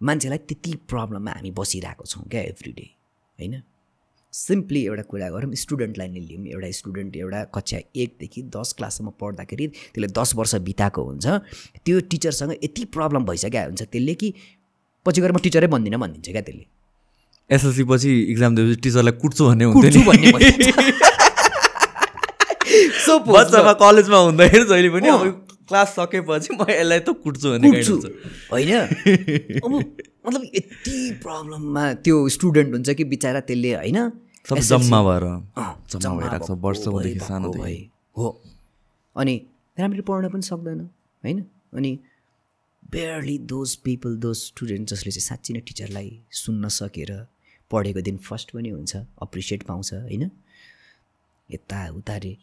मान्छेलाई 0.00 0.38
त्यति 0.48 0.72
प्रब्लममा 0.90 1.30
हामी 1.30 1.50
बसिरहेको 1.54 2.04
छौँ 2.04 2.24
क्या 2.30 2.42
एभ्री 2.50 2.72
डे 2.72 2.86
होइन? 3.38 3.54
सिम्पली 4.32 4.80
एउटा 4.84 5.02
कुरा 5.10 5.28
गरौँ 5.30 5.54
स्टुडेन्टलाई 5.54 6.08
नै 6.10 6.20
लिउँ 6.20 6.46
एउटा 6.50 6.70
स्टुडेन्ट 6.80 7.16
एउटा 7.16 7.40
कक्षा 7.54 7.78
एकदेखि 7.94 8.42
दस 8.50 8.72
क्लाससम्म 8.78 9.10
पढ्दाखेरि 9.20 9.66
त्यसले 9.94 10.08
दस 10.18 10.34
वर्ष 10.34 10.54
बिताएको 10.66 11.02
हुन्छ। 11.04 11.26
त्यो 11.86 12.00
टिचरसँग 12.10 12.52
यति 12.64 12.84
प्रब्लम 12.96 13.24
भइसक्यो 13.24 13.64
हुन्छ 13.70 13.82
त्यसले 13.82 14.14
कि 14.18 14.34
पछि 15.06 15.20
गएर 15.20 15.32
म 15.32 15.38
टिचरै 15.38 15.66
बन्दिनँ 15.66 16.00
भनिदिन्छ 16.00 16.30
क्या 16.30 16.42
त्यसले। 16.42 16.66
एसएलसी 17.50 17.84
पछि 17.84 18.20
इक्जाम 18.32 18.56
दिएपछि 18.56 18.80
टिचरलाई 18.80 19.12
कुट्छु 19.12 19.48
भन्ने 19.48 19.64
हुन्थ्यो 19.64 20.00
नि। 20.00 20.04
भन्ने 20.04 20.32
सो 23.04 23.18
बच्चामा 23.18 23.72
कलेजमा 23.72 24.18
हुँदाखेरि 24.18 24.64
जहिले 24.64 24.90
पनि 24.90 25.08
अब 25.08 25.46
क्लास 25.68 25.88
सकेपछि 25.88 26.56
म 26.56 26.66
यसलाई 26.70 27.00
त 27.00 27.08
कुट्छु 27.24 27.50
भन्ने 27.50 27.70
कुट्छु। 27.70 27.94
हुन्छ। 27.94 28.06
होइन? 28.52 28.72
अब 29.64 29.94
मतलब 30.26 30.42
यति 30.42 31.10
प्रब्लममा 31.22 31.92
त्यो 32.04 32.28
स्टुडेन्ट 32.28 32.74
हुन्छ 32.74 32.90
कि 32.90 33.04
बिचरा 33.04 33.40
त्यसले 33.40 33.74
होइन? 33.74 34.12
सब 34.48 34.58
जम्मा 34.58 35.02
भएर। 35.02 35.24
जम्मा 35.92 36.16
भइरहेको 36.16 36.46
छ 36.46 36.50
वर्षौँदेखि 36.64 37.18
सानोदेखि। 37.18 37.64
भइ- 37.64 37.88
हो। 38.16 38.42
अनि 39.16 39.40
राम्ररी 39.78 40.00
पढ्न 40.00 40.28
पनि 40.28 40.42
सक्दैन 40.42 40.80
होइन? 41.24 41.44
अनि 41.76 41.98
barely 42.94 43.38
those 43.38 43.76
people 43.76 44.16
those 44.16 44.36
student 44.36 44.88
जसले 44.88 45.12
चाहिँ 45.12 45.20
साँच्ची 45.20 45.52
नै 45.52 45.60
टिचरलाई 45.60 46.10
सुन्न 46.32 46.68
सकेर 46.68 47.26
पढेको 47.70 48.00
दिन 48.00 48.16
फर्स्ट 48.16 48.50
पनि 48.50 48.68
हुन्छ 48.68 48.96
अप्रिसिएट 48.96 49.62
पाउँछ 49.62 49.94
होइन? 49.94 50.30
यता 51.50 51.88
उता 51.90 52.16
रे 52.16 52.36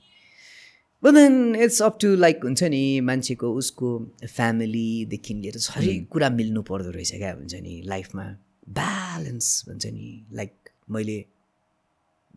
but 1.04 1.14
then 1.14 1.56
it's 1.56 1.82
up 1.82 1.98
to 2.02 2.16
like 2.16 2.44
हुन्छ 2.44 2.64
नि 2.64 3.00
मान्छेको 3.00 3.54
उसको 3.54 3.88
फ्यामिलीदेखि 4.28 5.34
लिएर 5.34 5.58
हरेक 5.70 6.08
कुरा 6.10 6.30
मिल्नु 6.30 6.62
पर्दो 6.62 6.92
रहेछ 6.92 7.12
क्या 7.16 7.34
हुन्छ 7.34 7.54
नि 7.56 7.82
लाइफमा 7.86 8.24
ब्यालेन्स 8.70 9.66
भन्छ 9.70 9.86
नि 9.86 10.26
लाइक 10.32 10.54
मैले 10.90 11.26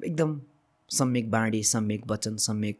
एकदम 0.04 0.40
सम्यक 0.90 1.30
बाँडी 1.30 1.62
सम्यक 1.62 2.02
वचन 2.06 2.36
सम्यक 2.36 2.78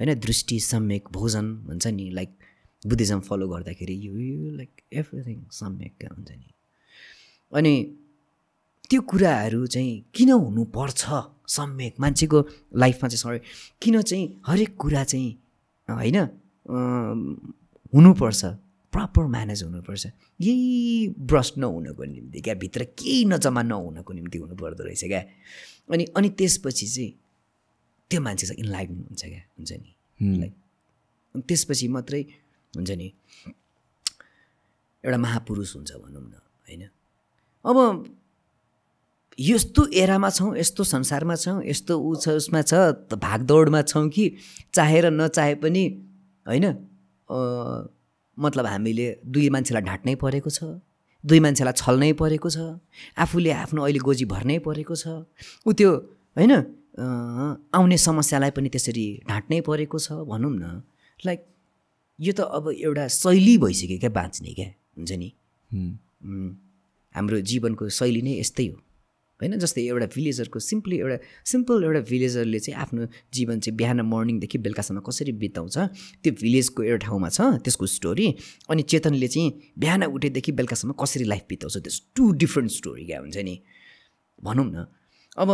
होइन 0.00 0.14
दृष्टि 0.20 0.60
सम्यक 0.60 1.08
भोजन 1.12 1.54
भन्छ 1.56 1.86
नि 1.86 2.10
लाइक 2.10 2.30
बुद्धिज्म 2.88 3.20
फलो 3.20 3.46
गर्दाखेरि 3.48 3.94
यो 4.06 4.12
यो 4.16 4.50
लाइक 4.56 4.82
एभ्रिथिङ 4.92 5.38
सम्यक 5.52 6.04
हुन्छ 6.06 6.30
नि। 6.30 6.50
अनि 7.52 7.72
त्यो 8.90 9.00
कुराहरू 9.02 9.66
चाहिँ 9.66 9.94
किन 10.14 10.30
हुनुपर्छ 10.30 11.02
सम्यक? 11.48 11.94
मान्छेको 12.00 12.38
लाइफमा 12.76 13.08
चाहिँ 13.08 13.18
सरी 13.18 13.38
किन 13.82 14.00
चाहिँ 14.02 14.24
हरेक 14.46 14.76
कुरा 14.76 15.02
चाहिँ 15.04 15.30
होइन 15.88 16.16
हुनुपर्छ 17.94 18.44
प्रपर 18.92 19.26
म्यानेज 19.26 19.62
हुनुपर्छ? 19.62 20.06
यही 20.40 21.08
ब्रस्ट 21.30 21.58
नहुनको 21.58 22.04
निम्ति 22.04 22.40
क्या 22.40 22.54
भित्र 22.54 22.84
केही 22.98 23.24
नजम्मा 23.24 23.62
नहुनको 23.62 24.12
निम्ति 24.12 24.38
हुनुपर्दो 24.38 24.84
रहेछ 24.84 25.04
क्या। 25.04 25.22
अनि 25.92 26.04
अनि 26.16 26.28
त्यसपछि 26.38 26.86
चाहिँ 26.86 27.10
त्यो 28.10 28.20
मान्छे 28.20 28.46
चाहिँ 28.46 28.64
इन्लाइटन 28.64 28.94
हुन्छ 28.94 29.22
क्या 29.24 29.42
हुन्छ 29.58 29.72
नि। 29.72 29.90
लाइक 30.38 30.52
त्यसपछि 31.48 31.88
मात्रै 31.88 32.24
हुन्छ 32.76 32.90
नि? 32.92 33.08
एउटा 35.04 35.18
महापुरुष 35.18 35.74
हुन्छ 35.76 35.92
भनौँ 35.94 36.22
न 36.22 36.34
होइन? 36.66 36.82
अब 37.64 37.76
यस्तो 39.38 39.86
एरामा 39.92 40.30
छौँ 40.30 40.56
यस्तो 40.58 40.84
संसारमा 40.84 41.34
छौँ 41.36 41.62
यस्तो 41.64 41.98
ऊ 41.98 42.14
छ 42.16 42.28
उसमा 42.40 42.62
छ 42.62 42.74
त 43.10 43.14
भागदौडमा 43.20 43.82
छौँ 43.82 44.08
कि 44.08 44.24
चाहेर 44.74 45.10
नचाहे 45.12 45.54
पनि 45.62 45.84
होइन? 46.46 46.66
मतलब 48.38 48.66
हामीले 48.66 49.06
दुई 49.24 49.48
मान्छेलाई 49.50 49.82
ढाँट्नै 49.82 50.14
परेको 50.22 50.50
छ 50.50 50.80
दुई 51.24 51.40
मान्छेलाई 51.40 51.74
छल्नै 51.76 52.12
परेको 52.20 52.48
छ 52.50 52.58
आफूले 53.18 53.50
आफ्नो 53.52 53.82
अहिले 53.82 54.00
गोजी 54.08 54.24
भर्नै 54.32 54.58
परेको 54.66 54.94
छ 54.96 55.04
ऊ 55.66 55.72
त्यो 55.72 55.90
होइन? 56.36 56.52
आउने 57.76 57.96
समस्यालाई 57.98 58.50
पनि 58.56 58.68
त्यसरी 58.72 59.06
ढाँट्नै 59.28 59.60
परेको 59.68 59.98
छ 59.98 60.08
भनौँ 60.24 60.52
न। 60.52 60.64
लाइक 61.26 61.40
यो 62.18 62.32
त 62.32 62.40
अब 62.40 62.72
एउटा 62.72 63.08
शैली 63.12 63.56
भइसक्यो 63.58 63.98
क्या 64.00 64.10
बाँच्ने 64.10 64.52
क्या 64.54 64.68
हुन्छ 64.96 65.12
नि? 65.12 65.28
हाम्रो 67.14 67.40
जीवनको 67.40 67.88
शैली 67.88 68.22
नै 68.22 68.40
यस्तै 68.40 68.66
हो। 68.66 68.76
होइन 69.40 69.58
जस्तै 69.60 69.82
एउटा 69.84 70.06
भिलेजरको 70.16 70.58
सिम्पली 70.58 70.96
एउटा 70.98 71.16
सिम्पल 71.44 71.84
एउटा 71.84 72.00
भिलेजरले 72.08 72.58
चाहिँ 72.58 72.80
आफ्नो 72.80 73.06
जीवन 73.36 73.60
चाहिँ 73.60 73.76
बिहान 73.76 74.00
मर्निङदेखि 74.08 74.58
बेलुकासम्म 74.64 75.00
कसरी 75.04 75.32
बिताउँछ 75.42 75.76
त्यो 76.24 76.32
भिलेजको 76.40 76.82
एउटा 76.82 77.04
ठाउँमा 77.06 77.28
छ 77.28 77.40
त्यसको 77.60 77.86
स्टोरी 77.86 78.26
अनि 78.70 78.82
चेतनले 78.82 79.28
चाहिँ 79.28 79.52
बिहान 79.76 80.04
उठेदेखि 80.08 80.52
बेलुकासम्म 80.56 80.92
कसरी 80.96 81.24
लाइफ 81.24 81.44
बिताउँछ 81.52 81.76
त्यस 81.84 81.96
टु 82.16 82.24
डिफ्रेन्ट 82.32 82.70
स्टोरी 82.72 83.04
क्या 83.06 83.18
हुन्छ 83.20 83.36
नि? 83.36 83.54
भनौँ 84.40 84.66
न। 84.72 84.86
अब 85.36 85.50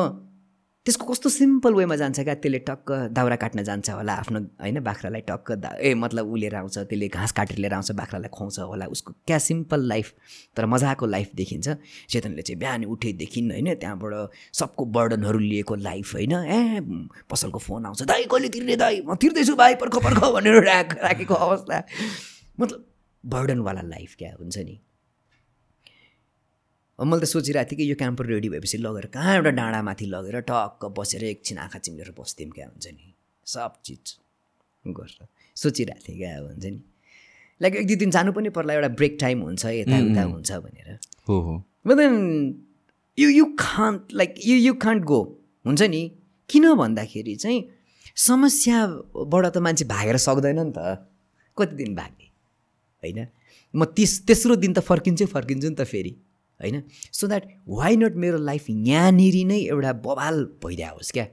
त्यसको 0.87 1.07
कस्तो 1.07 1.29
सिम्पल 1.31 1.75
वेमा 1.75 1.97
जान्छ 1.97 2.21
क्या? 2.21 2.35
त्यसले 2.35 2.59
टक्क 2.67 3.15
दाउरा 3.15 3.37
काट्न 3.39 3.63
जान्छ 3.63 3.91
होला 3.91 4.13
आफ्नो 4.13 4.39
होइन 4.59 4.81
बाख्रालाई 4.83 5.21
टक्क 5.29 5.53
दा 5.63 5.71
ए 5.79 5.95
मतलब 5.95 6.27
ऊ 6.27 6.37
लिएर 6.37 6.55
आउँछ 6.57 6.79
त्यसले 6.91 7.09
घाँस 7.09 7.33
काटेर 7.33 7.59
लिएर 7.59 7.75
आउँछ 7.75 7.91
बाख्रालाई 7.95 8.31
खुवाउँछ 8.35 8.59
होला 8.59 8.87
उसको 8.91 9.13
क्या 9.27 9.39
सिम्पल 9.39 9.87
लाइफ 9.89 10.13
तर 10.57 10.67
मजाको 10.67 11.07
लाइफ 11.07 11.31
देखिन्छ। 11.35 11.69
चेतनले 12.11 12.43
चाहिँ 12.43 12.59
बिहान 12.59 12.85
उठेदेखि 12.85 13.41
होइन 13.47 13.75
त्यहाँबाट 13.75 14.35
सबको 14.53 14.85
बर्डनहरू 14.99 15.39
लिएको 15.39 15.75
लाइफ 15.87 16.15
होइन 16.15 16.33
ए 16.35 16.81
पसलको 17.31 17.59
फोन 17.59 17.87
आउँछ 17.87 18.03
दाइ 18.03 18.25
कहिले 18.27 18.49
तिर्ने 18.51 18.77
दाइ 18.77 19.03
म 19.07 19.15
तिर्दैछु 19.15 19.55
भाइ 19.57 19.75
पर्ख 19.79 20.03
पर्ख 20.03 20.25
भनेर 20.35 20.63
राख 20.67 20.99
राखेको 20.99 21.35
अवस्था। 21.35 21.83
मतलब 22.61 22.85
बर्डनवाला 23.25 23.83
लाइफ 23.87 24.15
क्या 24.19 24.35
हुन्छ 24.41 24.59
नि? 24.59 24.81
मैले 27.05 27.21
त 27.23 27.29
सोचिरहेको 27.29 27.71
थिएँ 27.71 27.79
कि 27.79 27.91
यो 27.91 27.97
क्याम्पर 27.97 28.27
रेडी 28.27 28.49
भएपछि 28.49 28.79
लगेर 28.79 29.07
कहाँ 29.15 29.35
एउटा 29.37 29.51
डाँडामाथि 29.51 30.07
लगेर 30.07 30.41
टक्क 30.51 30.85
बसेर 30.99 31.25
एकछिन 31.25 31.59
आँखा 31.59 31.79
चिम्लेर 31.79 32.11
बस्थ्यौँ 32.19 32.51
क्या 32.51 32.67
हुन्छ 32.67 32.87
नि? 32.87 33.15
सब 33.47 33.73
चिज 33.85 34.17
गर्छ। 34.87 35.19
सोचिरहेको 35.57 36.09
थिएँ 36.09 36.19
क्या 36.19 36.39
हुन्छ 36.39 36.65
नि? 36.65 36.81
लाइक 37.61 37.75
एक 37.77 37.87
दुई 37.87 37.97
दिन 37.97 38.11
जानु 38.11 38.33
पनि 38.33 38.49
पर्ला 38.51 38.75
एउटा 38.75 38.89
ब्रेक 38.89 39.17
टाइम 39.21 39.43
हुन्छ 39.43 39.65
यताउता 39.67 40.23
हुन्छ 40.23 40.53
भनेर। 40.53 40.99
हो 41.29 41.37
हो। 41.41 41.55
Then 41.97 42.15
you 43.19 43.29
you 43.29 43.45
can't 43.59 44.13
like 44.13 44.35
you 44.47 44.57
you 44.57 44.75
can't 44.75 45.05
go 45.05 45.21
हुन्छ 45.67 45.83
नि? 45.83 46.03
किन 46.51 46.75
भन्दाखेरि 46.75 47.35
चाहिँ 47.37 47.61
समस्याबाट 48.17 49.47
त 49.47 49.59
मान्छे 49.59 49.85
भागेर 49.85 50.17
सक्दैन 50.17 50.59
नि 50.61 50.73
त। 50.77 51.09
कति 51.57 51.77
दिन 51.77 51.95
भाग्ने 51.95 52.27
होइन? 53.03 53.27
म 53.75 53.85
तिस 53.85 54.27
तेस्रो 54.27 54.57
दिन 54.57 54.73
त 54.73 54.79
फर्किन्छु 54.81 55.27
फर्किन्छु 55.27 55.69
नि 55.69 55.75
त 55.75 55.85
फेरि। 55.85 56.13
होइन? 56.63 56.83
सो 57.13 57.27
द्याट 57.29 57.45
वाइ 57.69 57.97
नट 57.97 58.15
मेरो 58.25 58.39
लाइफ 58.39 58.71
यहाँनिर 58.71 59.37
नै 59.47 59.59
एउटा 59.67 59.93
बवाल 60.07 60.45
भइदिएको 60.65 60.97
होस् 60.97 61.13
क्या? 61.13 61.27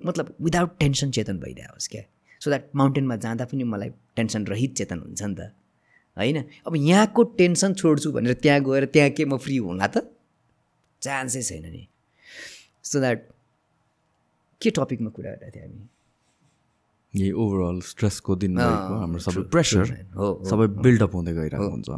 मतलब 0.00 0.34
विदाउट 0.40 0.78
टेन्सन 0.78 1.10
चेतन 1.10 1.38
भइदिएको 1.38 1.72
होस् 1.72 1.88
क्या? 1.88 2.02
सो 2.40 2.50
द्याट 2.50 2.64
माउन्टेनमा 2.74 3.16
जाँदा 3.24 3.44
पनि 3.50 3.64
मलाई 3.64 3.90
टेन्सन 4.16 4.46
रहित 4.46 4.74
चेतन 4.76 4.98
हुन्छ 4.98 5.22
नि 5.22 5.34
त 5.34 5.52
होइन? 6.16 6.38
अब 6.66 6.76
यहाँको 6.76 7.22
टेन्सन 7.38 7.74
छोड्छु 7.74 8.12
भनेर 8.12 8.34
त्यहाँ 8.42 8.60
गएर 8.62 8.84
त्यहाँ 8.94 9.10
के 9.16 9.24
म 9.24 9.36
फ्री 9.38 9.56
होला 9.56 9.86
त? 9.86 10.06
चान्सै 11.02 11.42
छैन 11.42 11.66
नि। 11.72 11.88
सो 12.84 13.00
द्याट 13.00 13.18
के 14.60 14.70
टपिकमा 14.70 15.10
कुरा 15.10 15.30
गरेको 15.30 15.50
थियो 15.50 15.64
हामी? 15.64 15.82
यही 17.14 17.32
ओभरअल 17.32 17.80
स्ट्रेसको 17.84 18.32
दिन 18.42 18.58
हाम्रो 18.60 19.20
सबै 19.20 19.42
प्रेसर 19.52 19.84
सबै 20.50 20.66
बिल्डअप 20.80 21.12
हुँदै 21.14 21.32
गइरहेको 21.32 21.70
हुन्छ। 21.70 21.90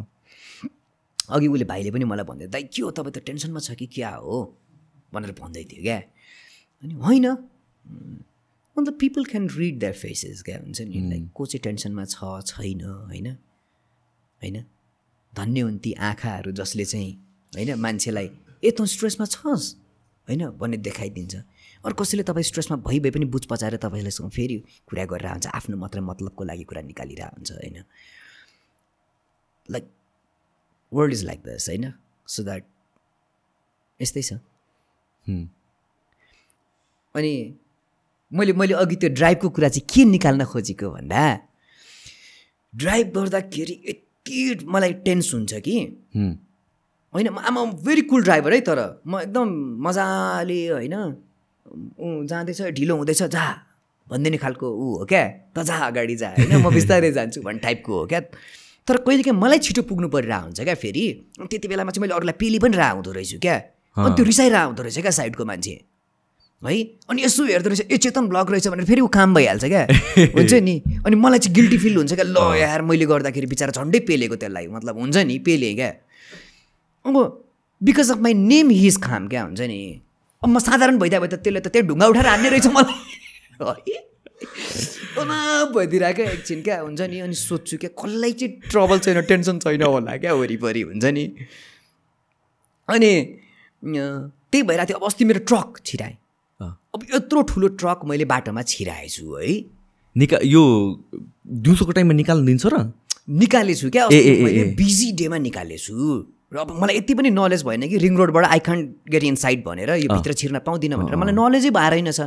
अघि 1.31 1.47
उसले 1.47 1.65
भाइले 1.65 1.91
पनि 1.91 2.05
मलाई 2.05 2.25
भन्दै 2.25 2.47
दाइ 2.47 2.63
के 2.63 2.83
हो 2.83 2.91
तपाईँ 2.91 3.13
त 3.13 3.19
टेन्सनमा 3.19 3.61
छ 3.61 3.71
कि 3.71 3.87
क्या 3.87 4.11
हो? 4.11 4.59
भनेर 5.13 5.33
भन्दै 5.33 5.65
थियो 5.65 5.83
क्या? 5.83 5.99
अनि 6.83 6.95
होइन। 6.95 7.27
अन्त 8.77 8.89
people 8.91 9.25
can 9.25 9.49
read 9.49 9.79
that 9.79 9.95
faces 9.95 10.43
क्या 10.43 10.59
हुन्छ 10.59 10.81
नि? 10.81 11.01
लाइक 11.11 11.31
को 11.35 11.47
चाहिँ 11.47 11.63
टेन्सनमा 11.63 12.05
छ 12.05 12.17
छैन 12.47 12.81
होइन? 12.85 13.29
होइन? 14.43 14.65
धन्य 15.35 15.61
हुन् 15.61 15.79
ती 15.79 15.93
आँखाहरू 15.93 16.53
जसले 16.53 16.85
चाहिँ 16.85 17.13
होइन 17.55 17.75
मान्छेलाई 17.75 18.31
ए 18.65 18.71
तँ 18.71 18.87
स्ट्रेसमा 18.87 19.27
छस्? 19.27 19.77
होइन? 20.29 20.51
भन्ने 20.51 20.77
देखाइदिन्छ। 20.77 21.35
अरू 21.85 21.95
कसैले 21.95 22.23
तपाईँ 22.23 22.43
स्ट्रेसमा 22.43 22.77
भइ 22.77 23.01
भए 23.01 23.11
पनि 23.11 23.25
बुझ 23.25 23.45
पचाएर 23.47 23.77
तपाईँलाई 23.77 24.29
फेरि 24.29 24.65
कुरा 24.87 25.05
गरेर 25.05 25.31
हुन्छ 25.31 25.47
आफ्नो 25.47 25.77
मात्र 25.77 26.01
मतलबको 26.01 26.45
लागि 26.45 26.65
कुरा 26.65 26.83
निकालिरहेको 26.83 27.37
हुन्छ 27.37 27.53
होइन? 27.53 27.85
लाइक 29.71 29.85
वर्ल्ड 30.95 31.12
इज 31.15 31.25
लाइक 31.25 31.41
दस 31.47 31.69
होइन? 31.69 31.93
सो 32.29 32.43
द्याट 32.45 32.65
यस्तै 34.01 34.23
छ। 34.23 34.33
अनि 37.15 37.35
मैले 38.33 38.53
मैले 38.53 38.75
अघि 38.75 38.97
त्यो 38.97 39.11
ड्राइभको 39.11 39.49
कुरा 39.57 39.69
चाहिँ 39.69 39.87
के 39.95 40.05
निकाल्न 40.05 40.45
खोजेको 40.45 40.91
भन्दा 40.91 41.21
ड्राइभ 42.73 43.07
गर्दाखेरि 43.16 43.75
यति 43.89 44.65
मलाई 44.66 44.93
टेन्स 45.05 45.35
हुन्छ 45.35 45.53
कि। 45.66 45.77
होइन 47.15 47.29
म 47.31 47.39
आमा 47.39 47.65
भेरी 47.87 48.03
कुल 48.11 48.23
ड्राइभर 48.25 48.53
है 48.55 48.61
तर 48.69 48.79
म 49.07 49.21
एकदम 49.21 49.49
मजाले 49.87 50.61
होइन 50.69 50.95
ऊ 50.95 52.25
जाँदैछ 52.27 52.61
ढिलो 52.79 52.97
हुँदैछ 52.97 53.23
जा 53.31 53.45
भनिदिने 54.09 54.37
खालको 54.37 54.66
ऊ 54.69 54.99
हो 54.99 55.05
क्या 55.07 55.23
त 55.55 55.62
जा 55.65 55.77
अगाडि 55.87 56.16
जा 56.16 56.29
होइन? 56.35 56.57
म 56.57 56.75
बिस्तारै 56.75 57.11
जान्छु 57.19 57.43
भन्ने 57.43 57.61
टाइपको 57.61 57.93
हो 57.99 58.07
क्या। 58.07 58.21
तर 58.89 58.97
कहिलेकाहीँ 59.06 59.39
मलाई 59.40 59.59
छिटो 59.65 59.82
पुग्नु 59.89 60.09
परिरहेको 60.12 60.44
हुन्छ 60.44 60.61
क्या 60.61 60.74
फेरि? 60.74 61.05
त्यति 61.40 61.69
बेलामा 61.69 61.90
चाहिँ 61.90 62.02
मैले 62.02 62.15
अरूलाई 62.15 62.36
पेली 62.40 62.59
पनि 62.61 62.77
रहेको 62.77 62.94
हुँदो 62.94 63.12
रहेछु 63.12 63.39
क्या। 63.40 63.56
अनि 63.97 64.15
त्यो 64.16 64.24
रिसाइरहेको 64.24 64.69
हुँदो 64.69 64.82
रहेछ 64.82 64.98
क्या 65.01 65.11
साइडको 65.11 65.44
मान्छे। 65.44 65.74
है? 66.62 66.77
अनि 67.11 67.23
यसो 67.24 67.44
हेर्दो 67.44 67.69
रहेछ 67.70 67.93
ए 67.93 67.97
चेतन 67.97 68.28
ब्लग 68.28 68.51
रहेछ 68.51 68.69
भनेर 68.69 68.85
फेरि 68.85 69.01
ऊ 69.01 69.09
काम 69.09 69.35
भइहाल्छ 69.35 69.65
क्या। 69.65 69.82
हुन्छ 70.36 70.52
नि? 70.69 70.74
अनि 71.06 71.16
मलाई 71.16 71.39
चाहिँ 71.39 71.55
गिल्टी 71.55 71.78
फिल 71.78 71.97
हुन्छ 71.97 72.12
क्या 72.12 72.24
ल 72.24 72.56
यार 72.61 72.82
मैले 72.85 73.06
गर्दाखेरि 73.09 73.47
बिचरा 73.47 73.73
झन्डै 73.73 74.01
पेलेको 74.09 74.36
त्यसलाई 74.36 74.66
मतलब 74.69 74.98
हुन्छ 75.01 75.16
नि 75.16 75.39
पेले 75.48 75.74
क्या। 75.74 75.90
अब 77.09 77.16
because 77.81 78.11
of 78.11 78.19
my 78.20 78.35
name 78.35 78.70
his 78.70 78.97
खाम 79.01 79.28
क्या 79.28 79.43
हुन्छ 79.48 79.61
नि? 79.61 79.81
अब 80.44 80.48
म 80.48 80.59
साधारण 80.61 80.98
भइदियो 81.01 81.20
भए 81.20 81.28
त 81.28 81.40
त्यसले 81.40 81.61
त 81.61 81.69
त्यही 81.73 81.89
ढुङ्गा 81.89 82.06
उठाएर 82.12 82.27
हान्ने 82.27 82.48
रहेछ 82.52 82.66
मलाई। 82.77 83.97
भइदिरहेको 85.75 86.16
क्या 86.16 86.31
एकछिन 86.31 86.62
क्या 86.62 86.81
हुन्छ 86.81 87.01
नि? 87.01 87.19
अनि 87.21 87.35
सोध्छु 87.35 87.77
क्या 87.79 87.91
कसलाई 87.95 88.33
चाहिँ 88.33 88.53
ट्रबल 88.71 88.99
छैन 88.99 89.21
टेन्सन 89.31 89.59
छैन 89.59 89.83
होला 89.83 90.16
क्या 90.16 90.33
वरिपरि 90.35 90.83
हुन्छ 90.83 91.05
नि? 91.05 91.25
अनि 92.89 93.12
त्यही 93.83 94.62
भइरहेको 94.62 94.89
थियो। 94.89 94.99
अब 94.99 95.05
अस्ति 95.07 95.25
मेरो 95.25 95.41
ट्रक 95.49 95.81
छिराएँ। 95.87 96.16
अब 96.95 97.01
यत्रो 97.15 97.43
ठुलो 97.51 97.69
ट्रक 97.81 98.01
मैले 98.07 98.25
बाटोमा 98.25 98.62
छिराएछु 98.62 99.25
है। 99.35 99.55
निका 100.16 100.39
यो 100.45 100.62
दिउँसोको 101.65 101.93
टाइममा 101.93 102.15
निकाल्नु 102.15 102.47
दिन्छ 102.47 102.66
र? 102.66 102.93
निकालेछु 103.29 103.91
क्या 103.91 104.09
मैले। 104.09 104.65
बिजी 104.79 105.12
डेमा 105.19 105.39
निकालेछु। 105.39 105.95
र 106.55 106.57
अब 106.59 106.71
मलाई 106.83 106.97
यति 106.97 107.15
पनि 107.19 107.31
नलेज 107.35 107.62
भएन 107.66 107.89
कि 107.89 107.99
रिङ 107.99 108.16
रोडबाट 108.16 108.45
I 108.47 108.59
can't 108.62 109.11
get 109.11 109.23
in 109.25 109.35
side 109.35 109.65
भनेर 109.65 109.91
यो 109.91 110.09
भित्र 110.15 110.33
छिर्न 110.39 110.59
पाउँदिनँ 110.62 110.97
भनेर। 110.99 111.16
मलाई 111.19 111.35
नलेजै 111.35 111.71
भएर 111.75 111.91
रहेनछ 111.93 112.21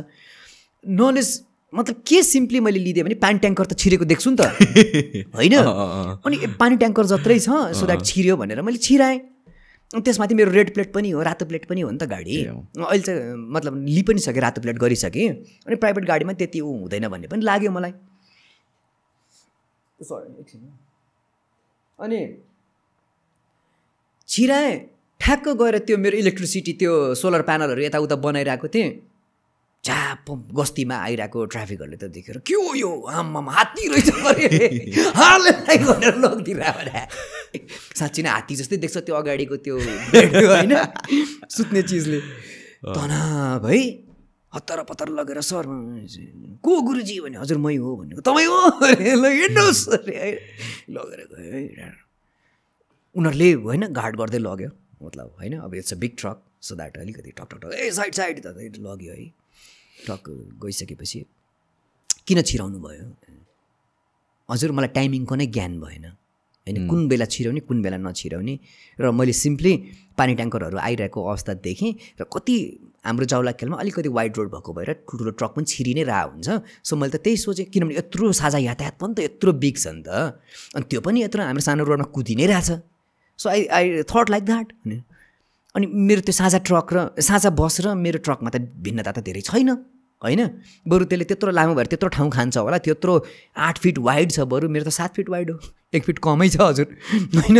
नलेज 0.84 1.28
मतलब 1.74 2.02
के 2.08 2.22
सिम्पली 2.22 2.60
मैले 2.60 2.78
लिदिएँ 2.80 3.04
भने 3.04 3.14
पानी 3.20 3.38
ट्याङ्कर 3.38 3.66
त 3.66 3.76
छिरेको 3.76 4.04
देख्छु 4.04 4.30
नि 4.30 4.36
त। 4.40 4.42
होइन। 5.36 5.54
अनि 6.24 6.36
पानी 6.56 6.76
ट्याङ्कर 6.76 7.06
जत्रै 7.06 7.38
छ 7.38 7.76
सो 7.76 7.86
द्याट 7.86 8.04
छिर्यो 8.04 8.36
भनेर 8.36 8.62
मैले 8.62 8.78
छिराएँ। 8.80 9.18
त्यसमाथि 9.88 10.34
मेरो 10.34 10.50
रेड 10.52 10.72
प्लेट 10.74 10.92
पनि 10.92 11.10
हो 11.10 11.22
रातो 11.22 11.44
प्लेट 11.44 11.64
पनि 11.68 11.80
हो 11.80 11.90
नि 11.90 11.98
त 11.98 12.08
गाडी। 12.08 12.36
अहिले 12.44 13.02
चाहिँ 13.04 13.36
मतलब 13.36 13.84
लि 13.84 14.02
पनि 14.08 14.20
सकेँ 14.20 14.40
रातो 14.40 14.60
प्लेट 14.60 14.78
गरिसकेँ। 14.78 15.28
अनि 15.68 15.76
प्राइभेट 15.76 16.04
गाडीमा 16.04 16.32
त्यति 16.40 16.60
ऊ 16.60 16.72
हुँदैन 16.88 17.08
भन्ने 17.08 17.28
पनि 17.28 17.44
लाग्यो 17.44 17.70
मलाई। 17.72 17.92
अनि 21.98 22.20
छिराएँ 24.28 24.76
ठ्याक्क 25.20 25.48
गएर 25.60 25.78
त्यो 25.84 25.96
मेरो 25.98 26.16
इलेक्ट्रिसिटी 26.16 26.72
त्यो 26.80 27.14
सोलर 27.14 27.42
प्यानलहरू 27.42 27.82
यताउता 27.82 28.16
बनाइरहेको 28.16 28.68
थिएँ। 28.68 29.07
झाप 29.84 30.30
गस्तीमा 30.58 30.96
आइरहेको 31.06 31.44
ट्राफिकहरूले 31.54 31.96
त 31.96 32.04
देखेर 32.14 32.38
के 32.46 32.54
हो 32.54 32.74
यो 32.74 32.90
आम्मामा 33.08 33.52
हात्ती 33.52 33.88
रहेछ 33.88 34.08
भनेर 35.88 36.14
लगिदिरहेको 36.24 37.58
साँच्ची 37.98 38.22
नै 38.22 38.30
हात्ती 38.30 38.54
जस्तै 38.58 38.76
देख्छ 38.84 38.96
त्यो 39.06 39.14
अगाडिको 39.14 39.56
त्यो 39.64 39.76
होइन? 39.78 40.74
सुत्ने 41.48 41.82
चिजले। 41.88 42.20
तनाव 42.84 43.66
है 43.68 43.78
हतार 44.52 44.82
पतार 44.90 45.08
लगेर 45.14 45.40
सर 45.46 45.64
को 46.64 46.72
गुरुजी? 46.82 47.16
भने 47.20 47.36
हजुर 47.38 47.58
मै 47.64 47.76
हो 47.76 47.96
भनेको 47.96 48.20
तपाईँ 48.28 48.48
हो? 48.48 48.60
हिँड्नुहोस् 48.82 49.88
अरे 49.96 50.16
है 50.18 50.30
लगेर 50.90 51.20
गयो 51.32 51.48
है 51.54 51.90
उनीहरूले 53.16 53.52
होइन 53.64 53.82
गार्ड 53.98 54.14
गर्दै 54.20 54.38
लग्यो। 54.38 54.70
मतलब 55.02 55.34
होइन 55.38 55.58
अब 55.64 55.74
it's 55.74 55.92
a 55.92 55.96
big 55.96 56.12
truck 56.18 56.38
so 56.60 56.74
that 56.76 56.96
अलिकति 56.98 57.30
टक 57.30 57.48
टक 57.50 57.58
टक 57.64 57.72
ए 57.72 57.90
साइड 57.98 58.12
साइड 58.14 58.34
त 58.46 58.46
लग्यो 58.78 59.12
है। 59.12 59.26
ट्रक 60.04 60.24
गइसकेपछि 60.62 61.18
किन 62.26 62.42
छिराउनु 62.42 62.78
भयो? 62.78 63.06
हजुर 64.48 64.70
मलाई 64.72 64.90
टाइमिङको 64.96 65.34
नै 65.34 65.46
ज्ञान 65.46 65.80
भएन। 65.80 66.04
होइन 66.66 66.86
कुन 66.88 67.08
बेला 67.08 67.24
छिराउने 67.24 67.60
कुन 67.68 67.82
बेला 67.82 67.96
नछिराउने। 67.96 68.54
र 69.00 69.10
मैले 69.10 69.32
सिम्पली 69.32 69.72
पानी 70.18 70.34
ट्याङ्करहरू 70.34 70.76
आइरहेको 70.78 71.18
अवस्था 71.24 71.52
देखेँ 71.64 71.92
र 72.20 72.24
कति 72.28 72.56
हाम्रो 73.06 73.24
जाउला 73.32 73.52
खेलमा 73.56 73.76
अलिकति 73.80 74.08
वाइड 74.08 74.36
रोड 74.36 74.48
भएको 74.52 74.72
भएर 74.76 74.92
ठुल्ठुलो 75.08 75.30
ट्रक 75.38 75.52
पनि 75.56 75.64
छिरि 75.64 75.92
नै 75.96 76.02
रह 76.04 76.20
हुन्छ। 76.28 76.48
सो 76.84 76.92
मैले 76.96 77.12
त 77.16 77.22
त्यही 77.24 77.36
सोचेँ 77.36 77.66
किनभने 77.72 77.96
यत्रो 77.96 78.32
साझा 78.36 78.58
यातायात 78.58 78.94
पनि 79.00 79.14
त 79.14 79.18
यत्रो 79.28 79.52
बिग 79.62 79.76
छ 79.78 79.86
नि 79.96 80.02
त। 80.04 80.36
अनि 80.76 80.84
त्यो 80.90 81.00
पनि 81.00 81.22
यत्रो 81.24 81.40
हाम्रो 81.48 81.62
सानो 81.64 81.84
रोडमा 81.88 82.06
कुदि 82.12 82.34
नै 82.36 82.46
रहेछ 82.52 82.70
so 83.38 83.46
I 83.48 83.64
I 83.72 83.84
thought 84.04 84.26
like 84.28 84.44
that 84.44 84.66
अनि 85.74 85.86
मेरो 86.08 86.20
त्यो 86.20 86.32
साझा 86.32 86.58
ट्रक 86.64 86.88
र 86.92 86.98
साझा 87.22 87.50
बस 87.50 87.80
र 87.84 87.94
मेरो 87.94 88.18
ट्रकमा 88.24 88.50
त 88.50 88.56
भिन्नता 88.86 89.12
त 89.12 89.18
धेरै 89.28 89.42
छैन 89.44 89.70
होइन? 90.22 90.42
बरु 90.88 91.04
त्यसले 91.04 91.24
त्यत्रो 91.30 91.50
लामो 91.54 91.74
भएर 91.78 91.86
त्यत्रो 91.86 92.08
ठाउँ 92.10 92.30
खान्छ 92.30 92.56
होला 92.58 92.78
त्यत्रो 92.82 93.12
आठ 93.54 93.78
फिट 93.78 93.98
वाइड 94.02 94.28
छ 94.32 94.40
बरु 94.50 94.68
मेरो 94.68 94.84
त 94.84 94.90
सात 94.90 95.14
फिट 95.14 95.28
वाइड 95.30 95.50
हो 95.50 95.58
एक 95.94 96.02
फिट 96.04 96.18
कमै 96.18 96.48
छ 96.48 96.58
हजुर 96.60 96.86
होइन? 97.38 97.58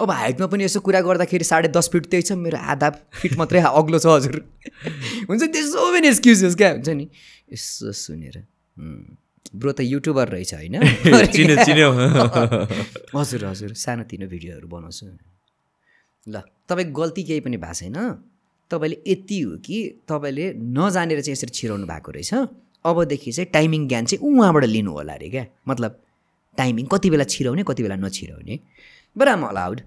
अब 0.00 0.10
हाइटमा 0.10 0.46
पनि 0.46 0.64
यसो 0.64 0.80
कुरा 0.86 1.00
गर्दाखेरि 1.02 1.44
साढे 1.44 1.68
दस 1.74 1.90
फिट 1.92 2.06
त्यही 2.06 2.22
छ 2.22 2.38
मेरो 2.38 2.58
आधा 2.62 2.90
फिट 3.20 3.36
मात्रै 3.38 3.60
अग्लो 3.66 3.98
छ 3.98 4.06
हजुर। 4.06 4.36
हुन्छ 5.26 5.42
त्यो 5.42 5.62
सो 5.66 5.90
मेनी 5.92 6.08
एक्सक्युजेस 6.08 6.54
क्या 6.54 6.70
हुन्छ 6.78 6.88
नि? 6.94 7.06
यसो 7.52 7.92
सुनेर 7.92 8.36
ब्रो 9.56 9.72
त 9.72 9.80
युट्युबर 9.80 10.28
रहेछ 10.28 10.52
होइन? 10.54 10.76
हजुर 13.18 13.42
हजुर 13.50 13.70
सानोतिनो 13.74 14.26
भिडियोहरू 14.30 14.68
बनाउँछु। 14.68 15.35
ल 16.28 16.40
तपाईँको 16.68 17.02
गल्ती 17.02 17.22
केही 17.22 17.40
पनि 17.40 17.56
भएको 17.56 17.74
छैन। 17.74 17.96
तपाईँले 18.70 18.96
यति 19.06 19.40
हो 19.40 19.56
कि 19.56 20.02
तपाईँले 20.08 20.52
नजानेर 20.54 21.20
चाहिँ 21.20 21.32
यसरी 21.32 21.50
छिराउनु 21.50 21.86
भएको 21.86 22.10
रहेछ। 22.12 22.34
अबदेखि 22.84 23.32
चाहिँ 23.32 23.50
टाइमिङ 23.52 23.88
ज्ञान 23.88 24.04
चाहिँ 24.04 24.20
उहाँबाट 24.26 24.64
लिनु 24.64 24.92
होला 24.92 25.12
अरे 25.12 25.28
क्या। 25.30 25.46
मतलब 25.68 26.02
टाइमिङ 26.58 26.86
कति 26.86 27.10
बेला 27.10 27.24
छिराउने 27.24 27.62
कति 27.62 27.82
बेला 27.82 27.96
नछिराउने। 27.96 28.58
बट 29.16 29.28
आम 29.28 29.42
अलाउड 29.46 29.80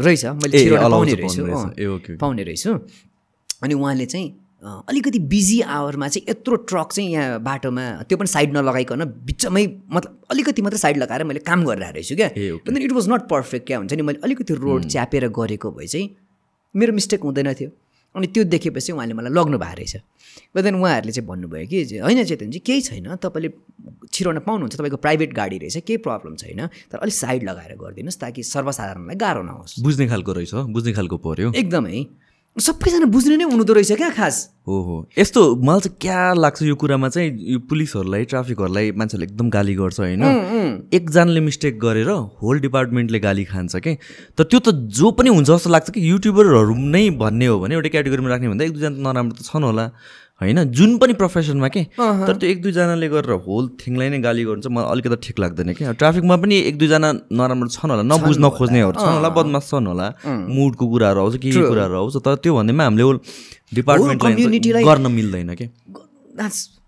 रहेछ। 0.00 0.24
मैले 0.24 0.76
पाउने 0.76 1.14
रहेछु। 1.14 2.16
पाउने 2.16 2.42
रहेछ। 2.42 2.66
अनि 3.62 3.74
उहाँले 3.74 4.06
चाहिँ 4.06 4.41
अलिकति 4.62 5.18
बिजी 5.18 5.60
आवरमा 5.60 6.08
चाहिँ 6.08 6.26
यत्रो 6.28 6.56
ट्रक 6.70 6.92
चाहिँ 6.92 7.10
यहाँ 7.10 7.40
बाटोमा 7.42 7.84
त्यो 8.08 8.16
पनि 8.18 8.26
साइड 8.28 8.56
नलगाइकन 8.56 9.04
बिचमै 9.26 9.66
मतलब 9.90 10.18
अलिकति 10.30 10.62
मात्रै 10.62 10.78
साइड 10.78 10.96
लगाएर 10.96 11.24
मैले 11.24 11.40
काम 11.42 11.64
गरिरहेको 11.66 11.94
रहेछु 11.94 12.16
क्या। 12.16 12.28
Okay. 12.54 12.84
It 12.84 12.92
was 12.92 13.08
not 13.10 13.28
perfect 13.28 13.66
क्या 13.66 13.78
हुन्छ 13.78 13.92
नि 13.92 14.02
मैले 14.02 14.20
अलिकति 14.24 14.54
रोड 14.54 14.86
च्यापेर 14.86 15.28
गरेको 15.28 15.70
भए 15.70 15.86
चाहिँ 15.86 16.08
मेरो 16.74 16.92
मिस्टेक 16.92 17.22
हुँदैन 17.22 17.52
थियो। 17.54 17.70
अनि 18.14 18.26
त्यो 18.28 18.44
देखेपछि 18.44 18.92
उहाँले 18.92 19.14
मलाई 19.14 19.32
लग्नु 19.32 19.58
भएको 19.58 19.76
रहेछ। 19.76 19.96
देन 20.54 20.74
उहाँहरूले 20.74 21.12
चाहिँ 21.12 21.26
भन्नुभयो 21.28 21.66
कि 21.66 21.98
होइन 21.98 22.24
चेतनजी 22.24 22.58
केही 22.60 22.80
छैन। 22.86 23.16
तपाईँले 23.18 23.50
छिराउन 24.12 24.38
पाउनुहुन्छ 24.46 24.76
तपाईँको 24.76 24.96
प्राइभेट 24.96 25.32
गाडी 25.34 25.58
रहेछ 25.58 25.76
केही 25.82 25.96
प्रब्लम 26.06 26.34
छैन। 26.36 26.66
तर 26.92 26.98
अलिक 27.02 27.14
साइड 27.14 27.42
लगाएर 27.48 27.72
गरिदिनुहोस् 27.82 28.20
ताकि 28.20 28.42
सर्वसाधारणलाई 28.46 29.16
गाह्रो 29.16 29.42
नहोस्। 29.42 29.80
बुझ्ने 29.80 30.06
खालको 30.08 30.32
रहेछ 30.32 30.54
बुझ्ने 30.70 30.92
खालको 30.92 31.16
पऱ्यो 31.18 31.52
एकदमै। 31.56 32.04
सबैजना 32.56 33.06
बुझ्ने 33.08 33.36
नै 33.36 33.44
हुँदो 33.44 33.72
रहेछ 33.72 33.92
क्या 33.96 34.08
खास। 34.12 34.36
हो 34.68 34.76
हो। 34.84 34.96
यस्तो 35.18 35.40
मलाई 35.56 35.80
चाहिँ 35.80 35.96
क्या 36.00 36.32
लाग्छ 36.34 36.62
यो 36.62 36.74
कुरामा 36.76 37.08
चाहिँ 37.08 37.30
यो 37.52 37.58
पुलिसहरूलाई 37.64 38.24
ट्राफिकहरूलाई 38.28 38.90
मान्छेहरूले 38.92 39.26
एकदम 39.32 39.48
गाली 39.50 39.74
गर्छ 39.74 40.00
होइन? 40.00 40.22
एकजनाले 40.92 41.40
मिस्टेक 41.40 41.80
गरेर 41.80 42.10
होल 42.42 42.60
डिपार्टमेन्टले 42.60 43.18
गाली 43.20 43.44
खान्छ 43.44 43.76
कि? 43.76 43.96
तर 44.36 44.44
त्यो 44.44 44.60
त 44.60 44.68
जो 44.92 45.10
पनि 45.16 45.30
हुन्छ 45.32 45.48
जस्तो 45.48 45.70
लाग्छ 45.70 45.90
कि 45.90 46.10
युट्युबरहरू 46.10 46.74
नै 46.76 47.08
भन्ने 47.16 47.46
हो 47.46 47.58
भने 47.60 47.74
एउटा 47.74 47.88
क्याटेगोरीमा 47.88 48.28
राख्ने 48.28 48.48
भन्दा 48.48 48.64
एक 48.64 48.72
दुईजना 48.72 48.96
त 48.96 49.00
नराम्रो 49.00 49.32
त 49.32 49.48
छन् 49.48 49.64
होला। 49.64 49.84
होइन? 50.42 50.58
जुन 50.70 50.90
पनि 50.98 51.12
प्रोफेसनमा 51.22 51.68
के? 51.68 51.82
तर 51.94 52.34
त्यो 52.36 52.48
एक 52.50 52.62
दुईजनाले 52.62 53.08
गरेर 53.14 53.32
होल 53.46 53.64
थिङलाई 53.80 54.08
नै 54.12 54.18
गाली 54.26 54.44
गर्नु 54.44 54.62
चाहिँ 54.62 54.74
मलाई 54.76 54.90
अलिकति 54.92 55.16
ठिक 55.26 55.38
लाग्दैन 55.44 55.72
कि? 55.72 55.84
ट्राफिकमा 56.00 56.36
पनि 56.42 56.56
एक 56.68 56.76
दुईजना 56.78 57.08
नराम्रो 57.32 57.68
छन् 57.76 57.90
होला 57.90 58.04
नबुझ्न 58.12 58.44
खोज्नेहरू 58.58 58.98
छन् 58.98 59.16
होला 59.16 59.30
बदमास 59.38 59.64
छन् 59.70 59.86
होला 59.86 60.06
मुडको 60.26 60.84
कुराहरू 60.92 61.20
आउँछ 61.22 61.36
के 61.42 61.48
कुराहरू 61.52 61.94
आउँछ 62.02 62.16
तर 62.26 62.34
त्यो 62.42 62.52
भन्दैमा 62.58 62.84
हामीले 62.84 63.04
होल 63.08 63.18
डिपार्टमेन्टलाई 63.74 64.84
गर्न 64.84 65.06
मिल्दैन 65.12 65.54
कि? 65.54 65.66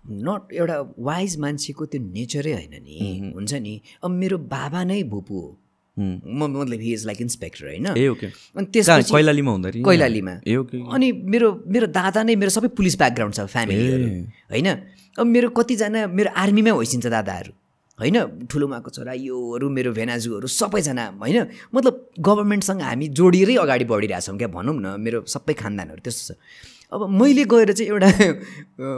नट 0.05 0.41
एउटा 0.53 0.77
वाइज 1.01 1.37
मान्छेको 1.41 1.85
त्यो 1.85 2.01
नेचरै 2.01 2.53
होइन 2.53 2.75
नि। 2.85 2.97
हुन्छ 3.35 3.53
नि? 3.53 3.73
अब 4.03 4.11
मेरो 4.11 4.37
बाबा 4.53 4.83
नै 4.83 5.01
भुपू 5.03 5.35
हो। 5.39 5.49
म 5.99 6.47
मतलब 6.51 6.79
हि 6.81 6.93
इज 6.93 7.05
लाइक 7.05 7.21
इन्सपेक्टर 7.21 7.65
होइन? 7.65 7.87
ए 7.97 8.07
ओके 8.07 8.27
अनि 8.27 8.65
त्यसपछि 8.73 9.13
कैलालीमा 9.13 9.51
हुँदाखेरि 9.51 9.83
कैलालीमा 9.83 10.31
अनि 10.95 11.11
मेरो 11.11 11.51
मेरो 11.67 11.87
दादा 11.87 12.23
नै 12.23 12.35
मेरो 12.35 12.51
सबै 12.51 12.67
पुलिस 12.75 12.97
ब्याकग्राउन्ड 12.97 13.35
छ 13.35 13.45
फ्यामिलीहरू 13.55 14.07
होइन? 14.51 14.67
अब 15.19 15.25
मेरो 15.25 15.49
कतिजना 15.55 16.07
मेरो 16.11 16.29
आर्मीमै 16.35 16.71
होइसिन्छ 16.75 17.07
दादाहरू 17.07 17.51
होइन? 17.99 18.17
ठुलोमाको 18.51 18.89
छोरा 18.91 19.13
योहरू 19.15 19.69
मेरो 19.71 19.91
भेनाजुहरू 19.95 20.47
सबैजना 20.51 21.05
होइन? 21.23 21.47
मतलब 21.73 21.93
गभर्मेन्टसँग 22.19 22.81
हामी 22.81 23.07
जोडिएरै 23.15 23.55
अगाडि 23.55 23.85
बढिरहेछौँ 23.87 24.37
क्या 24.37 24.47
भनौँ 24.51 24.75
न 24.75 24.99
मेरो 24.99 25.23
सबै 25.31 25.53
खानदानहरू 25.55 26.01
त्यस्तो 26.03 26.33
छ। 26.33 26.37
अब 26.91 27.09
मैले 27.09 27.43
गएर 27.47 27.71
चाहिँ 27.71 27.89
एउटा 27.91 28.09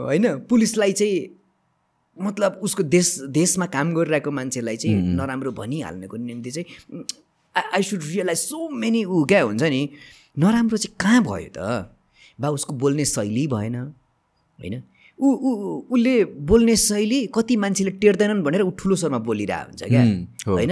होइन 0.10 0.26
पुलिसलाई 0.50 0.92
चाहिँ 0.92 1.37
मतलब 2.22 2.60
उसको 2.64 2.84
देश 2.84 3.08
देशमा 3.30 3.66
काम 3.66 3.94
गरिरहेको 3.94 4.32
मान्छेलाई 4.32 4.78
चाहिँ 4.78 4.96
नराम्रो 5.16 5.52
भनिहाल्नको 5.52 6.18
निम्ति 6.18 6.52
चाहिँ 6.52 7.04
I 7.56 7.84
should 7.84 8.02
realise 8.04 8.38
so 8.40 8.70
many 8.70 9.04
ऊ 9.06 9.24
क्या 9.26 9.42
हुन्छ 9.42 9.64
नि 9.64 9.90
नराम्रो 10.40 10.78
चाहिँ 10.78 10.96
कहाँ 11.00 11.22
भयो 11.24 11.50
त? 11.58 11.60
बा 12.40 12.50
उसको 12.50 12.74
बोल्ने 12.74 13.06
शैली 13.06 13.48
भएन 13.48 13.76
होइन? 13.76 14.84
ऊ 15.20 15.28
ऊ 15.28 15.52
उसले 15.90 16.14
बोल्ने 16.26 16.76
शैली 16.78 17.26
कति 17.36 17.56
मान्छेले 17.58 17.92
टेर्दैनन् 18.02 18.44
भनेर 18.44 18.62
ऊ 18.62 18.72
ठुलो 18.80 18.96
स्वरमा 18.96 19.20
बोलिरहेको 19.26 19.68
हुन्छ 19.68 19.84
क्या 19.84 20.04
होइन। 20.52 20.72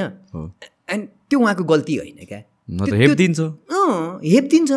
एन्ड 0.94 1.08
त्यो 1.30 1.40
उहाँको 1.40 1.64
गल्ती 1.64 1.96
होइन 1.96 2.26
क्या। 2.26 2.42
हेपिदिन्छ। 2.96 3.40
अँ 3.40 4.20
हेपिदिन्छ। 4.24 4.72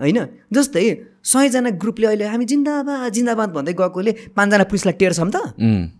होइन? 0.00 0.18
जस्तै 0.52 0.84
सयजना 1.24 1.70
ग्रुपले 1.82 2.06
अहिले 2.06 2.24
हामी 2.30 2.44
जिन्दाबाद 2.44 3.12
जिन्दाबाद 3.12 3.50
भन्दै 3.56 3.72
गएकोले 3.72 4.12
पाँचजना 4.36 4.64
पुलिसलाई 4.70 4.94
टेर्छौँ 5.00 5.30
त। 5.34 5.36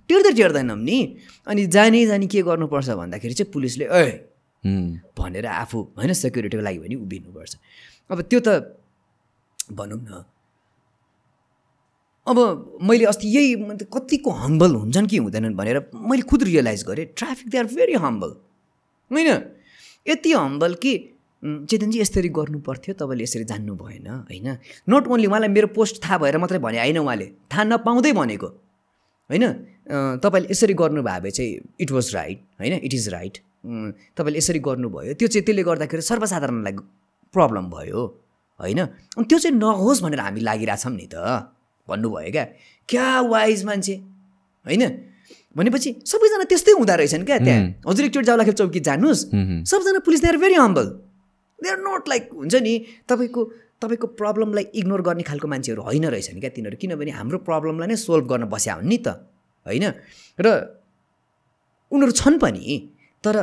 टेर्दै 0.09 0.32
टेर्दैनौँ 0.39 0.78
नि। 0.78 0.98
अनि 1.47 1.62
जानी 1.66 2.06
जानी 2.06 2.27
के 2.27 2.43
गर्नुपर्छ 2.43 2.89
भन्दाखेरि 3.01 3.35
चाहिँ 3.35 3.51
पुलिसले 3.52 3.85
ए 3.86 4.06
उम्, 4.64 5.16
भनेर 5.18 5.47
आफू 5.47 5.78
होइन 5.97 6.12
सेक्युरिटीको 6.12 6.62
लागि 6.62 6.78
पनि 6.78 6.94
उभिनुपर्छ। 6.94 7.52
अब 8.10 8.18
त्यो 8.31 8.40
त 8.47 8.48
भनौँ 9.73 9.98
न। 9.98 10.24
अब 12.27 12.39
मैले 12.82 13.05
अस्ति 13.06 13.27
यही 13.28 13.55
कतिको 13.86 14.31
हम्बल 14.31 14.70
हुन्छन् 14.74 15.06
कि 15.06 15.16
हुँदैनन् 15.16 15.55
भनेर 15.55 15.78
मैले 15.94 16.23
खुद 16.27 16.43
रियलाइज 16.43 16.82
गरेँ 16.85 17.06
traffic 17.16 17.48
they 17.48 17.59
are 17.59 17.66
very 17.70 17.94
humble 17.94 18.31
होइन? 19.10 19.28
यति 20.06 20.32
हम्बल 20.32 20.74
कि 20.74 20.93
चेतनजी 21.43 22.01
यसरी 22.01 22.29
गर्नु 22.33 22.59
पर्थ्यो 22.65 22.95
तपाईँले 22.97 23.25
यसरी 23.25 23.45
जान्नु 23.45 23.75
भएन 23.77 24.09
होइन? 24.27 24.49
नट 24.89 25.05
ओन्ली 25.07 25.27
उहाँलाई 25.27 25.51
मेरो 25.53 25.69
पोस्ट 25.77 26.03
थाहा 26.05 26.19
भएर 26.19 26.37
मात्रै 26.39 26.59
भने 26.59 26.79
होइन 26.81 26.99
उहाँले? 26.99 27.27
थाहा 27.53 27.65
नपाउँदै 27.65 28.13
भनेको 28.13 28.49
होइन? 29.31 29.45
तपाईँले 30.23 30.49
यसरी 30.51 30.75
गर्नुभयो 30.75 31.21
भए 31.23 31.31
चाहिँ 31.31 31.53
इट 31.81 31.91
वाज 31.93 32.07
राइट 32.15 32.39
होइन? 32.61 32.75
इट 32.83 32.95
इज 32.95 33.09
राइट 33.09 33.35
तपाईँले 34.17 34.39
यसरी 34.39 34.59
गर्नुभयो। 34.59 35.13
त्यो 35.15 35.29
चाहिँ 35.29 35.45
त्यसले 35.45 35.63
गर्दाखेरि 35.63 36.03
सर्वसाधारणलाई 36.03 36.73
प्रब्लम 37.35 37.65
भयो 37.71 38.03
होइन? 38.61 38.81
अनि 39.15 39.25
त्यो 39.29 39.39
चाहिँ 39.39 39.57
नहोस् 39.57 40.03
भनेर 40.03 40.21
हामी 40.21 40.41
लागिरहेछौँ 40.41 40.93
नि 40.97 41.07
त 41.13 41.17
भन्नुभयो 41.89 42.31
क्या? 42.33 42.45
क्या 42.89 43.09
वाइज 43.23 43.65
मान्छे 43.65 43.95
होइन? 44.67 44.83
भनेपछि 45.57 45.91
सबैजना 46.05 46.45
त्यस्तै 46.45 46.73
हुँदो 46.77 46.95
रहेछन् 46.97 47.25
क्या 47.25 47.39
त्यहाँ। 47.39 47.61
हजुर 47.87 48.05
एकचोटि 48.05 48.27
जाउँदाखेरि 48.27 48.57
चौकी 48.57 48.81
जानुहोस्। 48.89 49.21
सबजना 49.71 50.01
police 50.01 50.21
they 50.23 50.29
are 50.29 50.37
very 50.37 50.55
humble 50.55 50.87
they 51.62 51.69
are 51.70 51.78
not 51.81 52.09
like 52.09 52.24
हुन्छ 52.33 52.55
नि 52.62 52.74
तपाईँको 53.09 53.43
तपाईँको 53.83 54.07
प्रब्लमलाई 54.20 54.65
इग्नोर 54.81 55.03
गर्ने 55.09 55.23
खालको 55.23 55.49
मान्छेहरू 55.49 55.83
होइन 55.83 56.05
रहेछन् 56.09 56.41
क्या 56.41 56.51
तिनीहरू। 56.57 56.77
किनभने 56.81 57.12
हाम्रो 57.20 57.39
प्रब्लमलाई 57.45 57.89
नै 57.89 57.97
सोल्भ 58.01 58.24
गर्न 58.28 58.45
बस्या 58.49 58.74
हुन् 58.81 58.89
नि 58.89 58.99
त 59.05 59.09
होइन? 59.66 59.85
र 60.39 60.47
उनीहरू 61.93 62.12
छन् 62.12 62.39
पनि 62.41 62.65
तर 63.24 63.37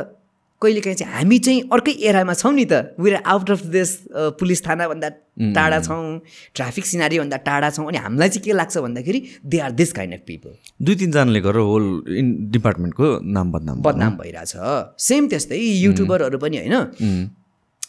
कहिलेकाहीँ 0.62 0.96
चाहिँ 0.96 1.12
हामी 1.14 1.38
चाहिँ 1.38 1.60
अर्कै 1.70 1.92
एरामा 2.08 2.34
छौँ 2.34 2.52
नि 2.54 2.64
त। 2.64 2.96
We are 2.98 3.22
out 3.22 3.50
of 3.50 3.62
this 3.68 3.90
police 4.40 4.60
थानाभन्दा 4.66 5.08
टाढा 5.54 5.78
छौँ 5.86 6.02
ट्राफिक 6.54 6.84
सिनारीभन्दा 6.86 7.36
टाढा 7.44 7.70
छौँ 7.70 7.86
अनि 7.86 7.98
हामीलाई 7.98 8.28
चाहिँ 8.28 8.44
के 8.44 8.52
लाग्छ 8.54 8.74
भन्दाखेरि 8.78 9.20
they 9.44 9.58
are 9.60 9.70
this 9.76 9.92
kind 9.92 10.14
of 10.14 10.22
people 10.26 10.52
दुई 10.82 10.94
तिनजनाले 10.96 11.40
गरेर 11.46 11.66
होल 11.70 11.86
इन 12.10 12.26
डिपार्टमेन्टको 12.50 13.06
नाम 13.22 13.52
बदनाम 13.52 13.76
बदनाम 13.82 14.12
भइरहेछ। 14.18 14.54
सेम 14.98 15.28
त्यस्तै 15.28 15.58
युट्युबरहरू 15.58 16.38
पनि 16.38 16.56
होइन? 16.58 16.76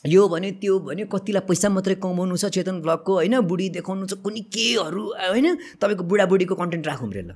यो 0.05 0.27
भने 0.29 0.51
त्यो 0.61 0.79
भने 0.85 1.03
कतिलाई 1.11 1.43
पैसा 1.49 1.69
मात्रै 1.69 1.95
कमाउनु 1.97 2.37
छ 2.37 2.45
चेतन 2.53 2.81
ब्लगको 2.85 3.13
होइन? 3.19 3.35
बुढी 3.49 3.69
देखाउनु 3.77 4.05
छ 4.05 4.13
कुनै 4.21 4.41
केहरू 4.53 5.03
होइन? 5.17 5.47
तपाईँको 5.81 6.03
बुढाबुढीको 6.05 6.55
कन्टेन्ट 6.55 6.85
राखौँ 6.87 7.09
रे 7.13 7.21
ल। 7.21 7.31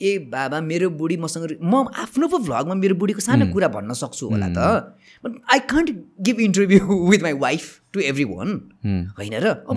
ए 0.00 0.18
बाबा 0.28 0.60
मेरो 0.60 0.90
बुढी 0.98 1.16
मसँग 1.16 1.62
म 1.62 1.88
आफ्नो 1.94 2.26
पो 2.28 2.38
भ्लगमा 2.42 2.74
मेरो 2.74 2.94
बुढीको 3.00 3.20
सानो 3.22 3.46
कुरा 3.54 3.68
भन्न 3.70 3.92
सक्छु 3.94 4.24
होला 4.28 4.48
त। 4.50 4.58
But 5.24 5.32
I 5.52 5.58
can't 5.70 5.88
give 6.26 6.36
interview 6.48 6.82
with 7.10 7.20
my 7.22 7.32
wife 7.38 7.64
to 7.92 8.00
everyone 8.34 8.48
होइन 9.16 9.34
र? 9.40 9.46
अब 9.70 9.76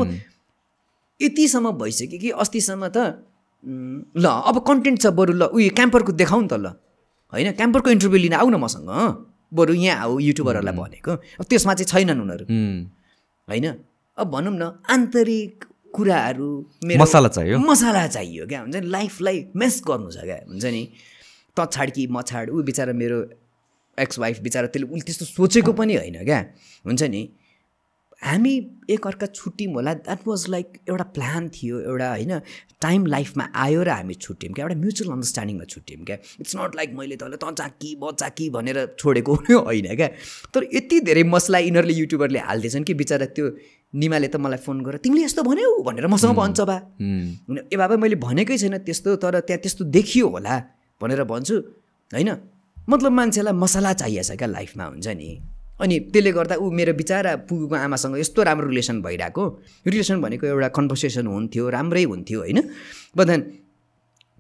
यतिसम्म 1.20 1.72
भइसक्यो 1.78 2.20
कि 2.20 2.30
अस्तिसम्म 2.36 2.88
त 2.90 2.98
ल 4.18 4.26
अब 4.26 4.56
कन्टेन्ट 4.68 4.98
छ 5.04 5.14
बरु 5.14 5.34
ल 5.36 5.44
उयो 5.56 5.70
क्याम्परको 5.78 6.12
देखाउँ 6.16 6.42
नि 6.42 6.48
त 6.48 6.54
ल। 6.58 6.68
होइन? 7.34 7.52
क्याम्परको 7.54 7.90
इन्टरभ्यू 7.92 8.20
लिन 8.20 8.34
आऊ 8.34 8.50
न 8.50 8.56
मसँग 8.60 8.90
बरु 9.54 9.74
यहाँ 9.74 10.06
अब 10.06 10.22
युट्युबरहरूलाई 10.22 10.74
भनेको। 10.74 11.12
अब 11.12 11.46
त्यसमा 11.50 11.74
चाहिँ 11.74 11.88
छैनन् 11.88 12.22
उनीहरू। 12.22 12.46
होइन? 13.50 13.68
अब 14.18 14.28
भनौँ 14.30 14.54
न 14.54 14.64
आन्तरिक 14.90 15.66
कुराहरू 15.94 16.50
मेरो 16.86 17.02
मसाला 17.02 17.28
चाहियो। 17.28 17.60
मसाला 17.60 18.08
चाहियो 18.08 18.48
क्या। 18.48 18.60
हुन्छ 18.62 18.76
नि? 18.76 18.88
लाइफलाई 18.88 19.38
मेस 19.56 19.82
गर्नु 19.88 20.12
छ 20.12 20.18
क्या। 20.24 20.38
हुन्छ 20.48 20.66
नि? 20.66 20.84
त 21.58 21.70
छाड 21.74 21.90
कि 21.92 22.08
म 22.08 22.22
छाड 22.22 22.50
ऊ 22.50 22.62
बिचरा 22.64 22.94
मेरो 22.94 23.18
एक्स 23.98 24.20
वाइफ 24.20 24.40
बिचरा 24.40 24.68
त्यसले 24.68 24.88
उसले 24.88 25.06
त्यस्तो 25.06 25.26
सोचेको 25.26 25.72
पनि 25.74 25.96
होइन 25.96 26.24
क्या। 26.24 26.40
हुन्छ 26.86 27.04
नि? 27.04 27.22
हामी 28.22 28.54
एकअर्का 28.90 29.26
छुट्यौँ 29.36 29.74
होला। 29.74 29.94
द्याट 29.94 30.28
वाज 30.28 30.46
लाइक 30.50 30.68
एउटा 30.90 31.04
प्लान 31.16 31.48
थियो 31.56 31.80
एउटा 31.82 32.10
होइन 32.10 32.40
टाइम 32.82 33.06
लाइफमा 33.06 33.48
आयो 33.56 33.84
र 33.84 33.90
हामी 33.90 34.14
छुट्यौँ 34.14 34.54
क्या। 34.54 34.66
एउटा 34.66 34.76
म्युचुअल 34.80 35.12
अन्डरस्ट्यान्डिङमा 35.12 35.64
छुट्यौँ 35.64 36.06
क्या। 36.06 36.18
इट्स 36.42 36.56
नट 36.56 36.76
लाइक 36.76 36.94
मैले 37.00 37.16
तँलाई 37.16 37.38
तँ 37.40 37.52
चाकी 37.56 37.96
ब 37.96 38.12
चाकी 38.20 38.50
भनेर 38.50 38.78
छोडेको 39.00 39.34
होइन 39.68 39.96
क्या। 39.96 40.08
तर 40.54 40.68
यति 40.74 41.00
धेरै 41.08 41.24
मसला 41.24 41.58
यिनीहरूले 41.60 41.94
युट्युबरले 41.94 42.40
हालिदिएछन् 42.40 42.84
कि 42.84 42.94
बिचरा 42.94 43.26
त्यो 43.36 43.46
निमाले 43.96 44.28
त 44.28 44.36
मलाई 44.36 44.60
फोन 44.68 44.82
गरेर 44.84 45.00
तिमीले 45.04 45.24
यस्तो 45.26 45.44
भन्यौ 45.44 45.72
भनेर 45.84 46.08
मसँग 46.08 46.36
भन्छ 46.36 46.60
बा 46.62 46.78
ए 47.00 47.76
बाबा 47.80 47.96
मैले 48.04 48.16
भनेकै 48.20 48.58
छैन 48.58 48.78
त्यस्तो 48.84 49.16
तर 49.16 49.40
त्यहाँ 49.48 49.62
त्यस्तो 49.64 49.84
देखियो 49.96 50.28
होला 50.28 50.56
भनेर 51.02 51.24
भन्छु। 51.24 51.56
होइन? 52.12 52.30
मतलब 52.90 53.12
मान्छेलाई 53.12 53.54
मसला 53.54 53.94
चाहिएछ 53.94 54.32
क्या 54.36 54.48
लाइफमा 54.48 54.86
हुन्छ 54.92 55.08
नि। 55.08 55.30
अनि 55.80 56.00
त्यसले 56.12 56.32
गर्दा 56.32 56.56
ऊ 56.60 56.70
मेरो 56.72 56.94
बिचारा 56.94 57.32
पुगुको 57.48 57.76
आमासँग 57.76 58.18
यस्तो 58.20 58.44
राम्रो 58.44 58.68
रिलेसन 58.68 59.02
भइरहेको। 59.02 59.44
रिलेसन 59.88 60.22
भनेको 60.22 60.46
एउटा 60.48 60.70
कन्भर्सेसन 60.78 61.26
हुन्थ्यो 61.28 61.70
राम्रै 61.70 62.04
हुन्थ्यो 62.04 62.40
होइन? 62.40 62.60
बदन 63.18 63.40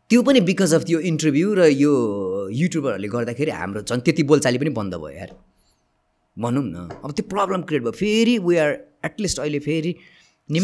त्यो 0.09 0.21
पनि 0.25 0.39
बिकज 0.41 0.73
अफ 0.73 0.83
त्यो 0.83 0.99
इन्टरभ्यू 0.99 1.47
र 1.53 1.61
यो 1.69 1.93
युट्युबरहरूले 2.51 3.07
गर्दाखेरि 3.07 3.51
हाम्रो 3.51 3.81
झन् 3.87 4.01
त्यति 4.01 4.23
बोलचाली 4.25 4.57
पनि 4.57 4.71
बन्द 4.75 4.93
भयो 4.95 5.15
यार। 5.15 5.31
भनौँ 6.37 6.63
न 6.65 6.75
अब 7.03 7.11
त्यो 7.11 7.23
प्रब्लम 7.29 7.61
क्रिएट 7.67 7.83
भयो। 7.83 7.91
फेरि 7.93 8.37
वी 8.39 8.55
आर 8.57 8.71
एटलिस्ट 9.05 9.39
अहिले 9.39 9.59
फेरि 9.59 9.93
अँ 10.49 10.57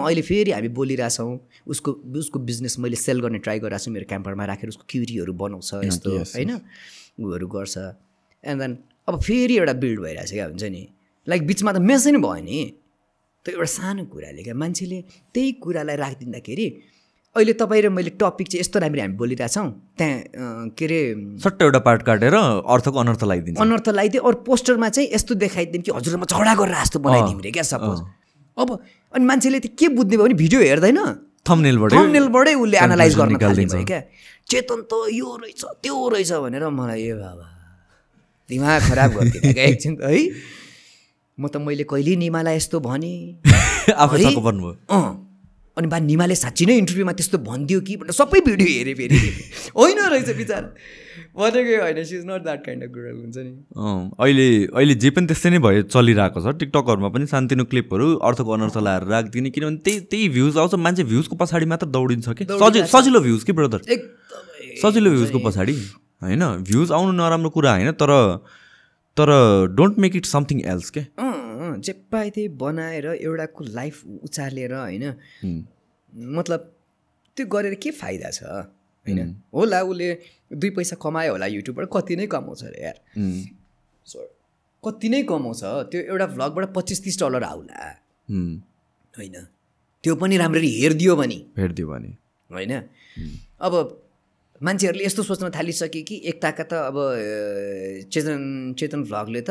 अहिले 0.00 0.22
फेरि 0.24 0.50
हामी 0.50 0.68
बोलिरहेछौँ। 0.72 1.32
उसको 1.68 1.90
उसको 2.18 2.38
बिजनेस 2.40 2.78
मैले 2.80 2.96
सेल 2.96 3.20
गर्ने 3.20 3.38
ट्राई 3.44 3.58
गरिरहेको 3.60 3.84
छु 3.84 3.90
मेरो 3.92 4.06
क्याम्परमा 4.08 4.44
राखेर 4.48 4.68
उसको 4.68 4.84
क्युरीहरू 4.88 5.32
बनाउँछ 5.36 5.84
यस्तो 5.84 6.10
होइन? 6.10 6.50
उहरू 7.20 7.46
गर्छ। 7.46 7.76
एन्ड 8.44 8.60
देन 8.60 8.72
अब 9.08 9.20
फेरि 9.20 9.54
एउटा 9.56 9.74
बिल्ड 9.82 9.98
भइरहेछ 10.04 10.30
क्या 10.32 10.46
हुन्छ 10.52 10.64
नि? 10.68 10.82
लाइक 11.26 11.46
बिचमा 11.46 11.72
त 11.72 11.78
मेसै 11.80 12.10
नै 12.12 12.20
भयो 12.20 12.42
नि। 12.44 12.60
त्यो 13.44 13.52
एउटा 13.56 13.70
सानो 13.72 14.04
कुराले 14.12 14.42
क्या 14.44 14.54
मान्छेले 14.54 14.98
त्यही 15.34 15.52
कुरालाई 15.64 15.96
राखिदिँदाखेरि 15.96 16.66
अहिले 17.36 17.52
तपाईँ 17.60 17.82
र 17.82 17.88
मैले 17.88 18.10
टपिक 18.20 18.46
चाहिँ 18.48 18.60
यस्तो 18.60 18.78
राम्ररी 18.82 19.00
हामी 19.00 19.16
बोलिरहेछौँ 19.20 19.68
त्यहाँ 19.98 20.68
के 20.76 20.84
अरे 20.84 21.00
सट्ट 21.44 21.62
एउटा 21.62 21.80
पार्ट 21.86 22.02
काटेर 22.08 22.34
अर्थको 22.34 22.98
अनर्थ 22.98 23.22
लगाइदिन्छ 23.24 23.60
अनर्थ 23.60 23.88
लगाइदियो 23.88 24.22
अरू 24.28 24.36
पोस्टरमा 24.48 24.88
चाहिँ 24.96 25.08
यस्तो 25.14 25.34
देखाइदिउँ 25.44 25.82
कि 25.84 25.90
हजुर 25.96 26.16
म 26.18 26.24
झगडा 26.24 26.54
गरेर 26.60 26.76
जस्तो 26.82 26.98
बनाइदिउँ 26.98 27.40
रे 27.42 27.50
क्या 27.56 27.66
सपोज 27.72 27.98
अब 28.58 28.68
अनि 29.14 29.24
मान्छेले 29.24 29.58
त्यो 29.64 29.72
के 29.78 29.86
बुझ्ने 29.96 30.16
भयो 30.16 30.24
भने 30.24 30.34
भिडियो 30.34 30.60
हेर्दैन। 30.60 30.98
थम्नेलबाट 31.48 31.92
थम्नेलबाटै 31.94 32.54
उसले 32.54 32.76
एनालाइज 32.84 33.14
गर्न 33.16 33.32
निकालिदिन्छ। 33.32 33.72
थालिदिन्छ 33.72 33.88
क्या। 33.88 34.00
चेतन 34.50 34.80
त 34.90 34.92
यो 35.14 35.28
रहेछ 35.36 35.62
त्यो 35.84 35.96
रहेछ 36.12 36.32
भनेर 36.44 36.64
मलाई 36.68 37.02
ए 37.06 37.14
बाबा। 37.22 37.46
दिमाग 38.48 38.80
खराब 38.88 39.10
क्या? 39.12 39.62
एकछिन 39.62 39.96
है? 40.02 40.18
म 41.38 41.48
त 41.48 41.56
मैले 41.62 41.84
कहिले 41.84 42.16
निमालाई 42.16 42.56
यस्तो 42.56 42.80
भने? 42.80 43.14
अँ। 44.90 45.08
अनि 45.76 45.86
बा 45.86 45.98
निमाले 46.02 46.34
साँच्ची 46.34 46.66
नै 46.66 46.74
इन्टरभ्यूमा 46.78 47.12
त्यस्तो 47.18 47.38
भनिदियो 47.38 47.80
कि 47.86 47.96
भनेर 47.96 48.12
सबै 48.12 48.40
भिडियो 48.46 48.68
हेरेँ 48.68 48.94
फेरि। 48.98 49.18
होइन 49.76 49.98
रहेछ 50.10 50.30
बिचार 50.36 50.62
भनेकै 51.38 51.76
होइन 51.82 52.02
she 52.04 52.16
is 52.16 52.24
not 52.26 52.42
that 52.42 52.64
kind 52.64 52.84
of 52.84 52.90
girl 52.96 53.16
हुन्छ 53.20 53.36
नि? 53.38 53.52
अहिले 54.18 54.48
अहिले 54.74 54.94
जे 55.04 55.10
पनि 55.14 55.26
त्यस्तै 55.30 55.50
नै 55.50 55.58
भयो 55.68 55.82
चलिरहेको 55.94 56.40
छ। 56.42 56.56
टिकटकहरूमा 56.58 57.08
पनि 57.14 57.30
सानोतिनो 57.30 57.64
क्लिपहरू 57.70 58.10
अर्थको 58.26 58.50
अनर्थ 58.58 58.76
लगाएर 58.88 59.06
राखिदिने 59.12 59.50
किनभने 59.54 59.78
त्यही 59.86 60.00
त्यही 60.10 60.28
भ्युज 60.34 60.58
आउँछ। 60.58 60.74
मान्छे 60.88 61.04
भ्युजको 61.12 61.36
पछाडि 61.36 61.66
मात्र 61.70 61.86
दौडिन्छ 61.94 62.26
कि? 62.34 62.44
सजिलो 62.58 62.86
सजिलो 62.96 63.20
भ्युज 63.28 63.44
कि 63.44 63.52
ब्रदर 63.60 63.80
एकदमै 63.86 64.76
सजिलो 64.82 65.10
भ्युजको 65.14 65.38
पछाडि। 65.46 65.78
होइन 66.22 66.44
भ्युज 66.64 66.92
आउनु 66.92 67.12
नराम्रो 67.12 67.50
कुरा 67.50 67.72
होइन 67.72 67.90
तर 67.94 68.12
तर 69.16 69.30
don't 69.74 69.98
make 69.98 70.16
it 70.16 70.26
something 70.26 70.60
else 70.70 70.90
के? 70.90 71.00
जे 71.78 71.92
पाए 72.12 72.30
त्यही 72.30 72.48
बनाएर 72.58 73.06
एउटाको 73.06 73.64
लाइफ 73.64 74.04
उचालेर 74.24 74.74
होइन। 74.74 75.04
मतलब 76.36 76.60
त्यो 77.36 77.46
गरेर 77.46 77.74
के 77.82 77.90
फाइदा 77.90 78.30
छ? 78.30 78.42
होइन? 78.42 79.34
होला 79.54 79.80
उसले 79.82 80.08
दुई 80.52 80.70
पैसा 80.70 80.96
कमायो 81.02 81.32
होला 81.32 81.46
युट्युबबाट 81.48 81.88
कति 81.92 82.16
नै 82.16 82.26
कमाउँछ 82.26 82.64
अरे 82.64 82.82
यार. 82.84 82.98
कति 84.84 85.08
नै 85.08 85.22
कमाउँछ 85.30 85.62
त्यो 85.90 86.00
एउटा 86.02 86.26
भ्लगबाट 86.34 86.72
पच्चिस 86.74 87.04
तिस 87.04 87.20
डलर 87.20 87.42
आउला। 87.42 87.78
होइन? 88.28 89.36
त्यो 90.04 90.14
पनि 90.14 90.36
राम्ररी 90.38 90.70
हेरिदियो 90.80 91.16
भने। 91.16 91.38
भेटिदियो 91.56 91.86
भने। 91.88 92.10
होइन? 92.50 92.72
अब 93.60 93.72
मान्छेहरूले 94.62 95.04
यस्तो 95.04 95.22
सोच्न 95.22 95.50
थालिसके 95.54 96.02
कि 96.02 96.16
एकताका 96.30 96.64
त 96.66 96.72
अब 96.90 96.96
चेतन 98.10 98.74
चेतन 98.78 99.00
भ्लगले 99.06 99.42
त 99.46 99.50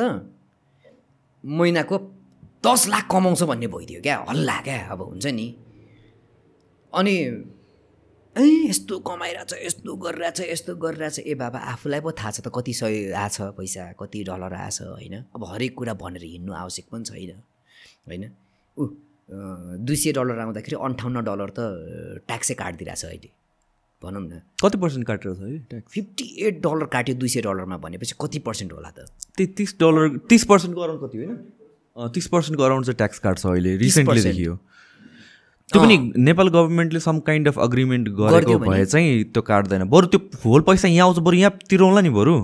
महिनाको 1.44 1.96
दस 2.60 2.88
लाख 2.92 3.06
कमाउँछ 3.12 3.44
भन्ने 3.48 3.68
भइदियो 3.72 4.02
क्या। 4.04 4.16
हल्ला 4.30 4.58
क्या 4.68 4.78
अब 4.92 5.02
हुन्छ 5.02 5.26
नि। 5.32 5.48
अनि 6.94 7.16
ए 8.36 8.44
यस्तो 8.68 9.00
कमाइरहेछ 9.00 9.54
यस्तो 9.64 9.96
गरिरहेछ 9.96 10.40
यस्तो 10.52 10.76
गरिरहेछ। 10.76 11.20
ए 11.24 11.34
बाबा 11.40 11.60
आफूलाई 11.72 12.02
पो 12.04 12.12
थाहा 12.12 12.32
छ 12.32 12.44
त 12.44 12.52
कति 12.52 12.74
सय 12.76 13.16
आछ 13.16 13.38
पैसा 13.56 13.96
कति 13.96 14.24
डलर 14.28 14.54
आछ 14.54 14.82
होइन? 14.82 15.16
अब 15.32 15.42
हरेक 15.54 15.74
कुरा 15.78 15.94
भनेर 16.04 16.24
हिँड्नु 16.24 16.52
आवश्यक 16.54 16.86
पनि 16.92 17.04
छैन 17.08 17.32
होइन? 18.08 18.24
ऊ 18.78 18.84
दुई 19.88 19.96
सय 19.96 20.12
डलर 20.20 20.40
आउँदाखेरि 20.44 20.76
अन्ठाउन्न 20.84 21.24
डलर 21.24 21.50
त 21.56 21.60
ट्याक्सै 22.28 22.54
काटिदिरहेछ 22.60 23.06
अहिले। 23.06 23.30
भनौँ 24.04 24.22
न। 24.22 24.42
कति 24.62 24.78
पर्सेन्ट 24.78 25.08
काटेर 25.08 25.34
छ 25.34 25.40
है? 25.42 25.82
फिफ्टी 25.82 26.26
एट 26.48 26.62
डलर 26.62 26.86
काट्यो 26.94 27.16
दुई 27.16 27.30
सय 27.30 27.42
डलरमा 27.42 27.78
भनेपछि 27.78 28.16
कति 28.22 28.40
पर्सेन्ट 28.46 28.74
होला 28.74 28.90
त? 28.90 29.10
त्यही 29.38 29.48
तिस 29.58 29.76
डलर 29.80 30.18
तिस 30.30 30.44
पर्सेन्टको 30.46 30.82
अराउन्ड 30.82 31.02
कति 31.04 31.18
होइन? 31.18 31.36
तिस 32.14 32.28
पर्सेन्टको 32.28 32.64
अराउन्ड 32.64 32.86
चाहिँ 32.86 32.98
ट्याक्स 32.98 33.20
काट्छ 33.20 33.46
अहिले 33.46 33.76
रिसेन्टली 33.78 34.22
देखियो। 34.22 34.54
त्यो 35.70 35.82
पनि 35.82 35.98
नेपाल 36.18 36.48
गभर्मेन्टले 36.50 37.00
सम 37.00 37.20
काइन्ड 37.26 37.48
अफ 37.48 37.58
अग्रिमेन्ट 37.60 38.10
गरेको? 38.20 38.58
भए 38.60 38.86
चाहिँ 38.86 39.24
त्यो 39.34 39.42
काट्दैन। 39.42 39.84
बरु 39.90 40.08
त्यो 40.08 40.20
होल 40.46 40.62
पैसा 40.70 40.88
यहाँ 40.88 41.08
आउँछ 41.08 41.20
बरु 41.20 41.38
यहाँ 41.38 41.58
तिरौँला 41.70 42.02
नि 42.02 42.10
बरु। 42.14 42.38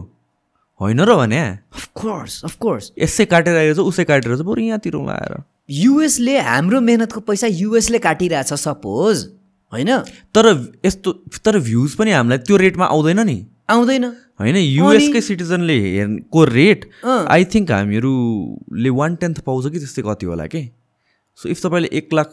होइन 0.81 0.99
र 0.99 1.15
भने? 1.15 1.41
अफकोर्स 1.69 2.43
अफकोर्स 2.45 2.91
यसै 2.99 3.25
काटेर 3.29 3.55
आएको 3.55 3.73
छ 3.77 3.85
उसै 3.87 4.03
काटेर 4.09 4.41
बरु 4.41 4.61
यहाँ 4.61 4.79
तिरौँला 4.81 5.13
आएर। 5.13 5.33
युएसले 5.69 6.37
हाम्रो 6.49 6.81
मेहनतको 6.81 7.19
पैसा 7.21 7.47
युएसले 7.47 7.99
काटिरहेछ 8.01 8.53
सपोज 8.59 9.15
होइन? 9.73 9.91
तर 10.35 10.45
यस्तो 10.85 11.11
तर 11.45 11.59
भ्युज 11.59 11.95
पनि 11.97 12.11
हामीलाई 12.11 12.37
त्यो 12.45 12.57
रेटमा 12.57 12.85
आउँदैन 12.85 13.19
नि। 13.25 13.37
आउँदैन। 13.69 14.05
होइन 14.39 14.57
युएसकै 14.57 15.21
सिटिजनले 15.21 15.77
हेर्को 15.79 16.43
रेट। 16.45 16.89
आई 17.05 17.45
थिङ्क 17.53 17.71
हामीहरूले 17.71 18.89
वान 18.89 19.15
टेन्थ 19.15 19.39
पाउँछ 19.41 19.71
कि 19.73 19.79
त्यस्तै 19.79 20.01
कति 20.05 20.25
होला 20.25 20.45
कि? 20.47 20.61
सो 21.37 21.49
इफ 21.49 21.61
तपाईँले 21.65 21.89
एक 21.91 22.13
लाख 22.13 22.29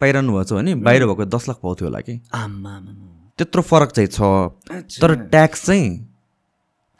पाइरहनु 0.00 0.32
भएको 0.32 0.44
छ 0.44 0.52
भने 0.52 0.74
बाहिर 0.84 1.06
भएको 1.06 1.24
दस 1.24 1.48
लाख 1.48 1.58
पाउँथ्यो 1.62 1.86
होला 1.88 2.00
कि? 2.00 2.14
त्यत्रो 3.38 3.62
फरक 3.62 3.90
चाहिँ 3.96 4.08
छ। 4.08 4.20
तर 5.00 5.14
ट्याक्स 5.32 5.66
चाहिँ 5.66 5.88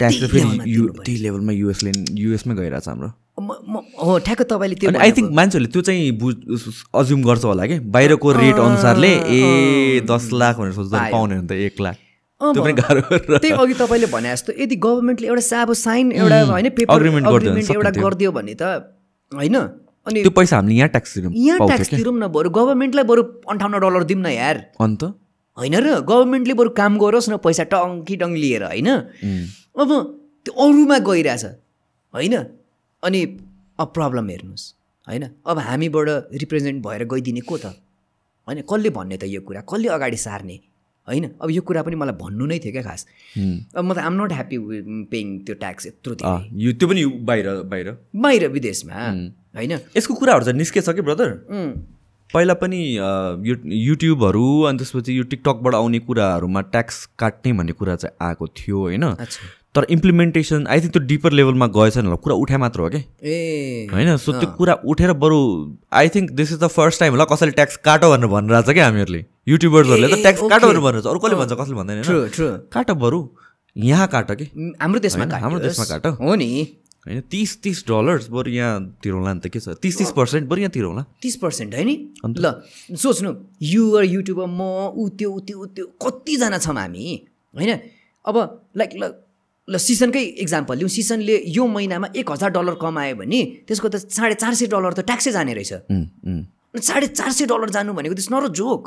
ट्याक्स 0.01 0.19
चाहिँ 0.19 0.31
फेरि 0.33 0.89
त्यही 1.05 1.17
लेभलमा 1.23 1.53
युएसले 1.53 1.93
युएसमै 2.21 2.55
गइरहेछ 2.55 2.89
हाम्रो। 2.89 3.11
हो 3.39 4.19
ठ्याक्क 4.25 4.43
तपाईँले 4.51 4.77
त्यो 4.77 4.91
आई 5.01 5.13
थिङ्क 5.17 5.31
मान्छेहरूले 5.33 5.71
त्यो 5.73 5.83
चाहिँ 5.83 6.11
बुझ 6.21 6.35
अज्युम 6.95 7.21
गर्छ 7.25 7.45
होला 7.45 7.67
कि? 7.67 7.79
बाहिरको 7.95 8.33
रेट 8.33 8.59
अनुसारले 8.61 9.13
ए 9.33 10.01
दस 10.07 10.29
लाख 10.33 10.57
भनेर 10.59 10.73
सोच्दा 10.73 10.99
पाउने 11.11 11.35
हो 11.37 11.43
नि 11.43 11.49
त 11.49 11.53
एक 11.53 11.81
लाख। 11.81 11.97
त्यही 12.41 13.53
अघि 13.53 13.75
तपाईँले 13.81 14.07
भने 14.13 14.29
जस्तो 14.33 14.53
यदि 14.61 14.77
गभर्मेन्टले 14.77 15.27
एउटा 15.29 15.45
साब 15.49 15.73
साइन 15.81 16.13
एउटा 16.13 16.39
होइन 16.53 16.69
पेपर 16.77 16.93
agreement 16.93 17.25
एउटा। 17.73 17.91
गरिदियो 17.91 18.33
भने 18.33 18.55
त 18.55 18.63
होइन? 19.33 19.57
अनि 20.07 20.23
त्यो 20.23 20.31
पैसा 20.37 20.57
हामीले 20.57 20.77
यहाँ 20.77 20.89
ट्याक्स 20.93 21.15
तिरौँ 21.15 21.33
यहाँ 21.33 21.59
ट्याक्स 21.67 21.89
तिरौँ 21.91 22.15
न 22.19 22.29
बरु 22.37 22.51
गभर्मेन्टलाई 22.53 23.05
बरु 23.11 23.23
अन्ठाउन्न 23.49 23.79
डलर 23.81 24.03
दिउँ 24.05 24.21
न 24.23 24.29
यार। 24.29 24.57
अन्त? 24.77 25.03
होइन 25.59 25.75
र 25.81 26.01
गभर्मेन्टले 26.05 26.55
बरु 26.61 26.71
काम 26.77 26.99
गरोस् 27.01 27.29
न 27.31 27.37
पैसा 27.41 27.65
टङ्की 27.73 28.17
टङ 28.21 28.31
लिएर 28.37 28.63
होइन? 28.69 28.89
अब 29.79 29.91
त्यो 30.45 30.53
अरूमा 30.53 30.99
गइरहेछ 31.09 31.45
होइन? 32.15 32.35
अनि 33.03 33.23
अब 33.79 33.89
प्रब्लम 33.95 34.29
हेर्नुहोस् 34.31 34.67
होइन? 35.09 35.23
अब 35.47 35.59
हामीबाट 35.59 36.09
रिप्रेजेन्ट 36.41 36.85
भएर 36.87 37.05
गइदिने 37.13 37.41
को 37.49 37.57
त? 37.59 37.75
होइन? 38.49 38.61
कसले 38.71 38.91
भन्ने 38.91 39.17
त 39.17 39.25
यो 39.27 39.41
कुरा? 39.43 39.61
कसले 39.71 39.89
अगाडि 39.97 40.17
सार्ने? 40.17 40.59
होइन? 41.09 41.25
अब 41.43 41.51
यो 41.51 41.63
कुरा 41.67 41.83
पनि 41.83 41.97
मलाई 41.99 42.15
भन्नु 42.21 42.47
नै 42.47 42.59
थियो 42.63 42.73
क्या 42.73 42.83
खास। 42.83 43.07
अब 43.75 43.85
म 43.85 43.95
त 43.95 43.99
आम 43.99 44.15
नट 44.23 44.33
ह्याप्पी 44.33 44.59
पेइङ 45.11 45.27
त्यो 45.47 45.55
ट्याक्स 45.63 45.87
यत्रो 45.87 46.13
अँ, 46.15 46.19
धेरै 46.19 46.63
यो 46.65 46.73
त्यो 46.79 46.89
पनि 46.89 47.05
बाहिर 47.27 47.47
बाहिर? 47.73 47.89
बाहिर 48.15 48.49
विदेशमा 48.49 48.95
होइन? 49.59 49.73
यसको 49.97 50.15
कुराहरू 50.15 50.45
चाहिँ 50.45 50.59
निस्केछ 50.59 50.89
कि 50.89 51.03
ब्रदर 51.03 51.31
पहिला 52.31 52.55
पनि 52.55 52.79
यु 53.45 53.55
युट्युबहरू 53.67 54.47
अनि 54.69 54.79
त्यसपछि 54.79 55.19
यो 55.19 55.25
टिकटकबाट 55.33 55.75
आउने 55.75 55.99
कुराहरूमा 56.07 56.61
ट्याक्स 56.71 57.05
काट्ने 57.19 57.53
भन्ने 57.59 57.73
कुरा 57.77 57.97
चाहिँ 57.97 58.17
आएको 58.29 58.47
थियो 58.57 58.79
होइन? 58.87 59.05
तर 59.75 59.87
इम्प्लिमेन्टेसन 59.91 60.67
आई 60.69 60.81
थिङ्क 60.81 60.93
त्यो 60.93 61.03
डिपर 61.09 61.33
लेभलमा 61.33 61.67
गएछ 61.77 61.97
नि 61.97 62.05
होला। 62.05 62.17
कुरा 62.25 62.35
उठाए 62.37 62.59
मात्र 62.63 62.81
हो 62.81 62.89
कि 62.93 63.01
ए 63.25 63.89
होइन? 63.93 64.17
सो 64.17 64.33
त्यो 64.33 64.49
कुरा 64.59 64.75
उठेर 64.85 65.13
बरु 65.23 65.39
I 66.01 66.09
think 66.15 66.31
this 66.41 66.53
is 66.53 66.59
the 66.61 66.67
first 66.69 67.01
time 67.01 67.13
होला 67.13 67.25
कसैले 67.33 67.53
ट्याक्स 67.57 67.77
काट 67.81 68.05
भनेर 68.05 68.29
भनिरहेको 68.29 68.69
छ 68.69 68.75
क्या 68.77 68.85
हामीहरूले। 68.87 69.25
युट्युबर्सहरूले 69.49 70.09
त 70.13 70.21
ट्याक्स 70.23 70.41
काट. 70.45 70.61
भनेर 70.65 70.81
भनिरहेछ। 70.85 71.07
अरू 71.09 71.19
कसले 71.25 71.37
भन्छ 71.41 71.53
कसले 71.61 71.75
भन्दैन 71.81 72.69
काट 72.69 72.91
बरु 73.01 73.21
यहाँ 73.77 74.07
काट 74.13 74.31
कि? 74.37 74.45
हाम्रो 74.83 75.01
देशमा 75.01 75.25
हाम्रो। 75.41 75.61
देशमा 75.65 75.85
काट। 75.89 76.07
हो 76.21 76.35
नि। 76.37 76.51
होइन 77.09 77.21
तिस 77.33 77.51
तिस 77.63 77.83
डलर्स 77.89 78.29
बरु 78.31 78.51
यहाँ 78.53 79.01
तिरौँला 79.03 79.33
नि 79.33 79.41
त 79.41 79.49
के 79.49 79.59
छ? 79.59 79.81
तिस 79.81 79.99
तिस 79.99 80.11
पर्सेन्ट 80.13 80.49
बरु 80.53 80.61
यहाँ 80.61 80.71
तिरौँला 80.71 81.03
तिस 81.23 81.37
पर्सेन्ट 81.41 81.75
है 81.75 81.85
नि? 81.85 81.97
ल 82.29 82.61
सोच्नु। 82.93 83.31
युआर 83.73 84.05
युट्युबर 84.05 84.47
म 84.47 84.61
ऊ 84.93 85.09
त्यो 85.17 85.31
ऊ 85.33 85.41
त्यो 85.49 85.57
ऊ 85.59 85.67
त्यो 85.73 85.87
कतिजना 85.97 86.59
छौँ 86.61 86.77
हामी 86.77 87.07
होइन? 87.57 87.73
अब 88.25 88.37
लाइक 88.77 88.91
ल 89.01 89.05
ल 89.69 89.79
सिजनकै 89.79 90.23
इक्जाम्पल 90.43 90.75
लिउँ। 90.79 90.91
सिजनले 90.91 91.37
यो 91.47 91.67
महिनामा 91.67 92.07
एक 92.19 92.31
हजार 92.31 92.51
डलर 92.51 92.75
कमायो 92.83 93.15
भने 93.15 93.41
त्यसको 93.67 93.89
त 93.89 94.03
साढे 94.11 94.35
चार 94.35 94.55
सय 94.59 94.67
डलर 94.67 94.93
त 94.93 95.07
ट्याक्सै 95.07 95.31
जाने 95.33 95.55
रहेछ। 95.55 95.73
साढे 96.83 97.07
चार 97.15 97.31
सय 97.31 97.47
डलर 97.47 97.71
जानु 97.71 97.95
भनेको 97.95 98.15
त्यस 98.19 98.31
नर 98.35 98.51
जोक। 98.51 98.83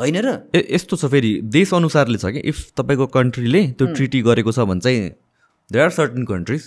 होइन 0.00 0.16
र? 0.16 0.28
ए 0.56 0.60
यस्तो 0.72 0.96
छ 0.96 1.04
फेरि। 1.12 1.44
देश 1.44 1.74
अनुसारले 1.76 2.16
छ 2.16 2.32
कि? 2.32 2.40
इफ 2.40 2.72
तपाईँको 2.72 3.06
कन्ट्रीले 3.12 3.62
त्यो 3.76 3.86
ट्रिटी 3.92 4.20
गरेको 4.24 4.50
छ 4.52 4.64
भने 4.64 4.80
चाहिँ 4.80 5.00
देयर 5.68 5.84
आर 5.84 5.92
सर्टन 5.92 6.24
कन्ट्रिज 6.24 6.62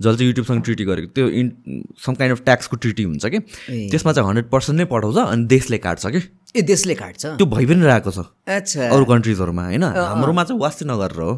जसले 0.00 0.16
चाहिँ 0.16 0.28
युट्युबसँग 0.32 0.62
ट्रिटी 0.64 0.84
गरेको 0.88 1.08
त्यो 1.12 1.28
इन 1.28 1.46
सम 2.00 2.14
काइन्ड 2.16 2.32
अफ 2.32 2.40
ट्याक्सको 2.48 2.76
ट्रिटी 2.80 3.02
हुन्छ 3.12 3.24
कि। 3.28 3.38
त्यसमा 3.92 4.12
चाहिँ 4.16 4.24
हन्ड्रेड 4.24 4.48
पर्सेन्ट 4.48 4.76
नै 4.80 4.86
पठाउँछ 4.88 5.16
अनि 5.20 5.44
देशले 5.52 5.78
काट्छ 5.84 6.06
कि? 6.06 6.20
ए 6.56 6.62
देशले 6.64 6.94
काट्छ। 6.96 7.36
त्यो 7.36 7.46
भइ 7.46 7.64
पनि 7.68 7.84
रहेको 7.84 8.10
छ। 8.10 8.24
अच्छा। 8.48 8.88
अरू 8.88 9.04
कन्ट्रिजहरूमा 9.04 9.62
होइन? 9.68 9.84
हाम्रोमा 9.84 10.42
चाहिँ 10.48 10.60
वास्तै 10.64 10.88
नगरेर 10.88 11.20
हो। 11.20 11.32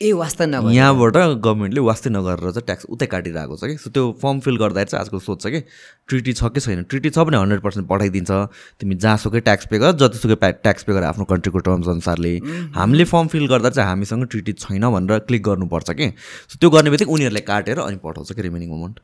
ए 0.00 0.12
वास्ता 0.12 0.46
नभए 0.46 0.74
यहाँबाट 0.74 1.16
गभर्मेन्टले 1.42 1.80
वास्तै 1.82 2.10
नगरेर 2.10 2.50
चाहिँ 2.54 2.66
ट्याक्स 2.66 2.84
उतै 2.86 3.06
काटिरहेको 3.10 3.56
छ 3.58 3.64
कि? 3.66 3.76
सो 3.82 3.90
त्यो 3.90 4.02
फर्म 4.22 4.40
फिल 4.40 4.56
गर्दाखेरि 4.56 4.90
चाहिँ 4.90 5.02
आजकल 5.02 5.18
सोध्छ 5.18 5.46
कि 5.46 5.60
ट्रिटी 6.06 6.32
छ 6.32 6.42
कि 6.54 6.60
छैन? 6.60 6.82
ट्रिटी 6.86 7.10
छ 7.10 7.18
भने 7.26 7.36
हन्ड्रेड 7.36 7.60
पर्सेन्ट 7.60 7.88
पठाइदिन्छ। 7.88 8.30
तिमी 8.78 8.94
जहाँसुकै 8.94 9.40
ट्याक्स 9.42 9.66
पे 9.66 9.78
गर 9.78 9.92
जतिसुकै 9.98 10.34
प्या 10.38 10.50
ट्याक्स 10.62 10.82
पे 10.86 10.92
गर 10.94 11.02
आफ्नो 11.10 11.24
कन्ट्रीको 11.26 11.58
टर्म्स 11.66 11.88
अनुसारले। 11.88 12.32
हामीले 12.78 13.04
फर्म 13.10 13.26
फिल 13.26 13.46
गर्दा 13.50 13.70
चाहिँ 13.74 13.88
हामीसँग 13.90 14.26
ट्रिटी 14.30 14.52
छैन 14.54 14.86
भनेर 14.86 15.18
क्लिक 15.26 15.42
गर्नुपर्छ 15.42 15.90
कि? 15.90 16.06
सो 16.46 16.62
त्यो 16.62 16.70
गर्ने 16.70 16.90
बित्तिकै 16.94 17.12
उनीहरूले 17.12 17.42
काटेर 17.50 17.78
अनि 17.82 17.98
पठाउँछ 17.98 18.32
कि 18.32 18.42
रिमेनिङ 18.42 18.70
अमाउन्ट 18.70 19.02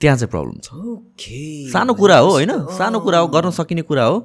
त्यहाँ 0.00 0.16
चाहिँ 0.16 0.30
प्रब्लम 0.32 0.56
छ। 0.64 0.72
ओके। 0.72 1.68
सानो 1.68 1.92
कुरा 2.00 2.16
हो 2.16 2.30
होइन? 2.30 2.52
सानो 2.80 2.98
कुरा 3.04 3.18
हो 3.18 3.28
गर्न 3.28 3.50
सकिने 3.60 3.82
कुरा 3.84 4.04
हो। 4.08 4.18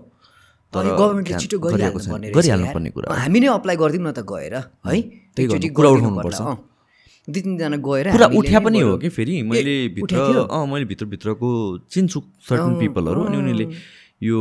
तर 0.73 0.87
गभर्मेन्टले 0.95 1.37
छिटो 1.43 1.59
गरिएको 1.59 1.99
गरिहाल्नु 1.99 1.99
छैन। 1.99 2.11
पर्ने 2.13 2.31
गरिहाल्नु 2.31 2.65
रहेछ 2.65 2.73
पर्ने 2.73 2.89
यार। 2.89 2.95
कुरा। 2.95 3.19
हामी 3.19 3.39
नै 3.39 3.47
अप्लाई 3.51 3.75
गरिदिउँ 3.83 4.03
न 4.07 4.11
त 4.15 4.23
गएर 4.23 4.55
है? 4.55 5.22
त्यही 5.37 5.69
कुरा 5.69 5.89
उठाउनुपर्छ। 5.89 6.41
दुई 7.27 7.41
तिनजना 7.41 7.77
गएर 7.79 8.07
कुरा 8.11 8.27
उठ्या 8.37 8.59
पनि 8.59 8.79
हो 8.81 8.97
कि 8.99 9.09
फेरि? 9.09 9.41
मैले 9.47 9.75
भित्र? 9.95 10.47
अँ 10.51 10.65
मैले 10.67 10.85
भित्रभित्रको 10.85 11.49
चिन्छु 11.91 12.19
सर्टन 12.49 12.73
पिपलहरू 12.79 13.21
अनि 13.23 13.37
उनीहरूले 13.37 13.67
यो 14.23 14.39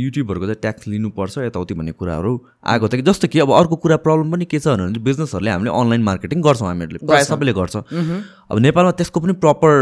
युट्युबहरूको 0.00 0.46
चाहिँ 0.46 0.60
ट्याक्स 0.60 0.86
लिनुपर्छ 0.88 1.38
यताउति 1.38 1.74
भन्ने 1.74 1.92
कुराहरू 1.92 2.32
आएको 2.64 2.88
थियो 2.88 3.00
कि? 3.00 3.04
जस्तो 3.10 3.28
कि 3.28 3.38
अब 3.40 3.52
अर्को 3.52 3.76
कुरा 3.76 3.96
प्रब्लम 4.04 4.32
पनि 4.32 4.44
के 4.44 4.58
छ 4.58 4.68
भने 4.68 5.00
बिजनेसहरूले 5.00 5.50
हामीले 5.50 5.70
अनलाइन 5.70 6.02
मार्केटिङ 6.02 6.40
गर्छौँ 6.40 6.68
हामीहरूले। 6.68 7.04
प्रायः 7.04 7.24
सबैले 7.24 7.52
गर्छ। 7.52 7.76
अब 7.76 8.56
नेपालमा 8.58 8.92
त्यसको 8.96 9.20
पनि 9.20 9.32
प्रपर 9.44 9.72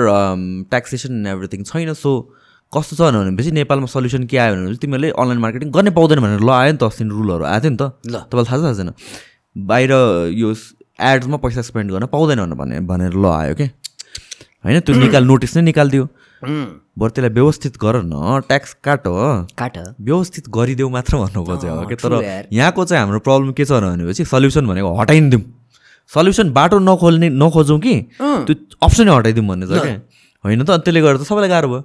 ट्याक्सेसन 0.71 1.13
एन्ड 1.15 1.27
एभ्रिथिङ 1.27 1.63
छैन 1.71 1.93
सो 1.95 2.13
कस्तो 2.73 2.95
छ 2.99 3.15
भनेपछि 3.15 3.51
नेपालमा 3.63 3.87
सल्युसन 3.87 4.25
के 4.27 4.37
आयो 4.39 4.55
भने 4.55 4.77
तिमीहरूले 4.83 5.11
अनलाइन 5.15 5.41
मार्केटिङ 5.43 5.71
गर्ने 5.71 5.91
पाउँदैन 5.95 6.19
भनेर 6.19 6.43
ल 6.43 6.51
आयो 6.51 6.73
नि 6.73 6.79
त 6.79 6.91
अस्ति 6.91 7.05
रुलहरू 7.07 7.45
आएको 7.47 7.63
थियो 7.63 7.71
नि 7.71 7.79
त। 7.79 7.83
ल। 8.11 8.15
तपाईँलाई 8.27 8.47
थाहा 8.51 8.59
छ 8.59 8.63
थाहा 8.63 8.75
छैन। 8.75 8.91
बाहिर 9.59 9.91
यो 10.39 10.55
एड्समा 11.01 11.37
पैसा 11.43 11.63
स्पेन्ड 11.63 11.91
गर्न 11.93 12.07
पाउँदैन 12.07 12.55
भने 12.55 12.81
भनेर 12.87 13.13
ल 13.15 13.27
आयो 13.27 13.55
कि? 13.55 13.67
होइन 14.65 14.81
त्यो 14.81 14.95
निकाल 14.95 15.25
नोटिस 15.25 15.57
नै 15.57 15.63
निकालिदियो। 15.63 16.05
बरु 16.99 17.11
त्यसलाई 17.11 17.33
व्यवस्थित 17.35 17.77
गर 17.83 17.97
न 18.03 18.41
ट्याक्स 18.49 18.73
काट 18.85 19.03
काट। 19.59 19.77
व्यवस्थित 20.01 20.49
गरिदेऊ 20.51 20.89
मात्र 20.89 21.17
भन्नु 21.19 21.45
खोज्यो 21.45 21.75
हो 21.75 21.87
कि? 21.87 21.95
तर। 21.95 22.47
यहाँको 22.53 22.85
चाहिँ 22.85 23.01
हाम्रो 23.03 23.19
प्रब्लम 23.27 23.53
के 23.53 23.65
छ 23.65 23.83
भनेपछि 23.83 24.25
सल्युसन 24.25 24.67
भनेको 24.67 24.95
हटाइदिउँ। 25.01 25.43
सल्युसन 26.11 26.51
बाटो 26.53 26.79
नखोल्ने 26.79 27.29
नखोजौँ 27.35 27.79
कि? 27.79 27.95
त्यो 28.23 28.55
अप्सनै 28.83 29.11
हटाइदिउँ 29.11 29.47
भन्ने 29.47 29.67
छ 29.67 29.83
क्या 29.83 29.99
होइन 30.45 30.63
त 30.63 30.71
अनि 30.71 30.83
त्यसले 30.87 31.01
गर्दा 31.03 31.23
त 31.23 31.27
सबैलाई 31.27 31.51
गाह्रो 31.51 31.69
भयो। 31.69 31.83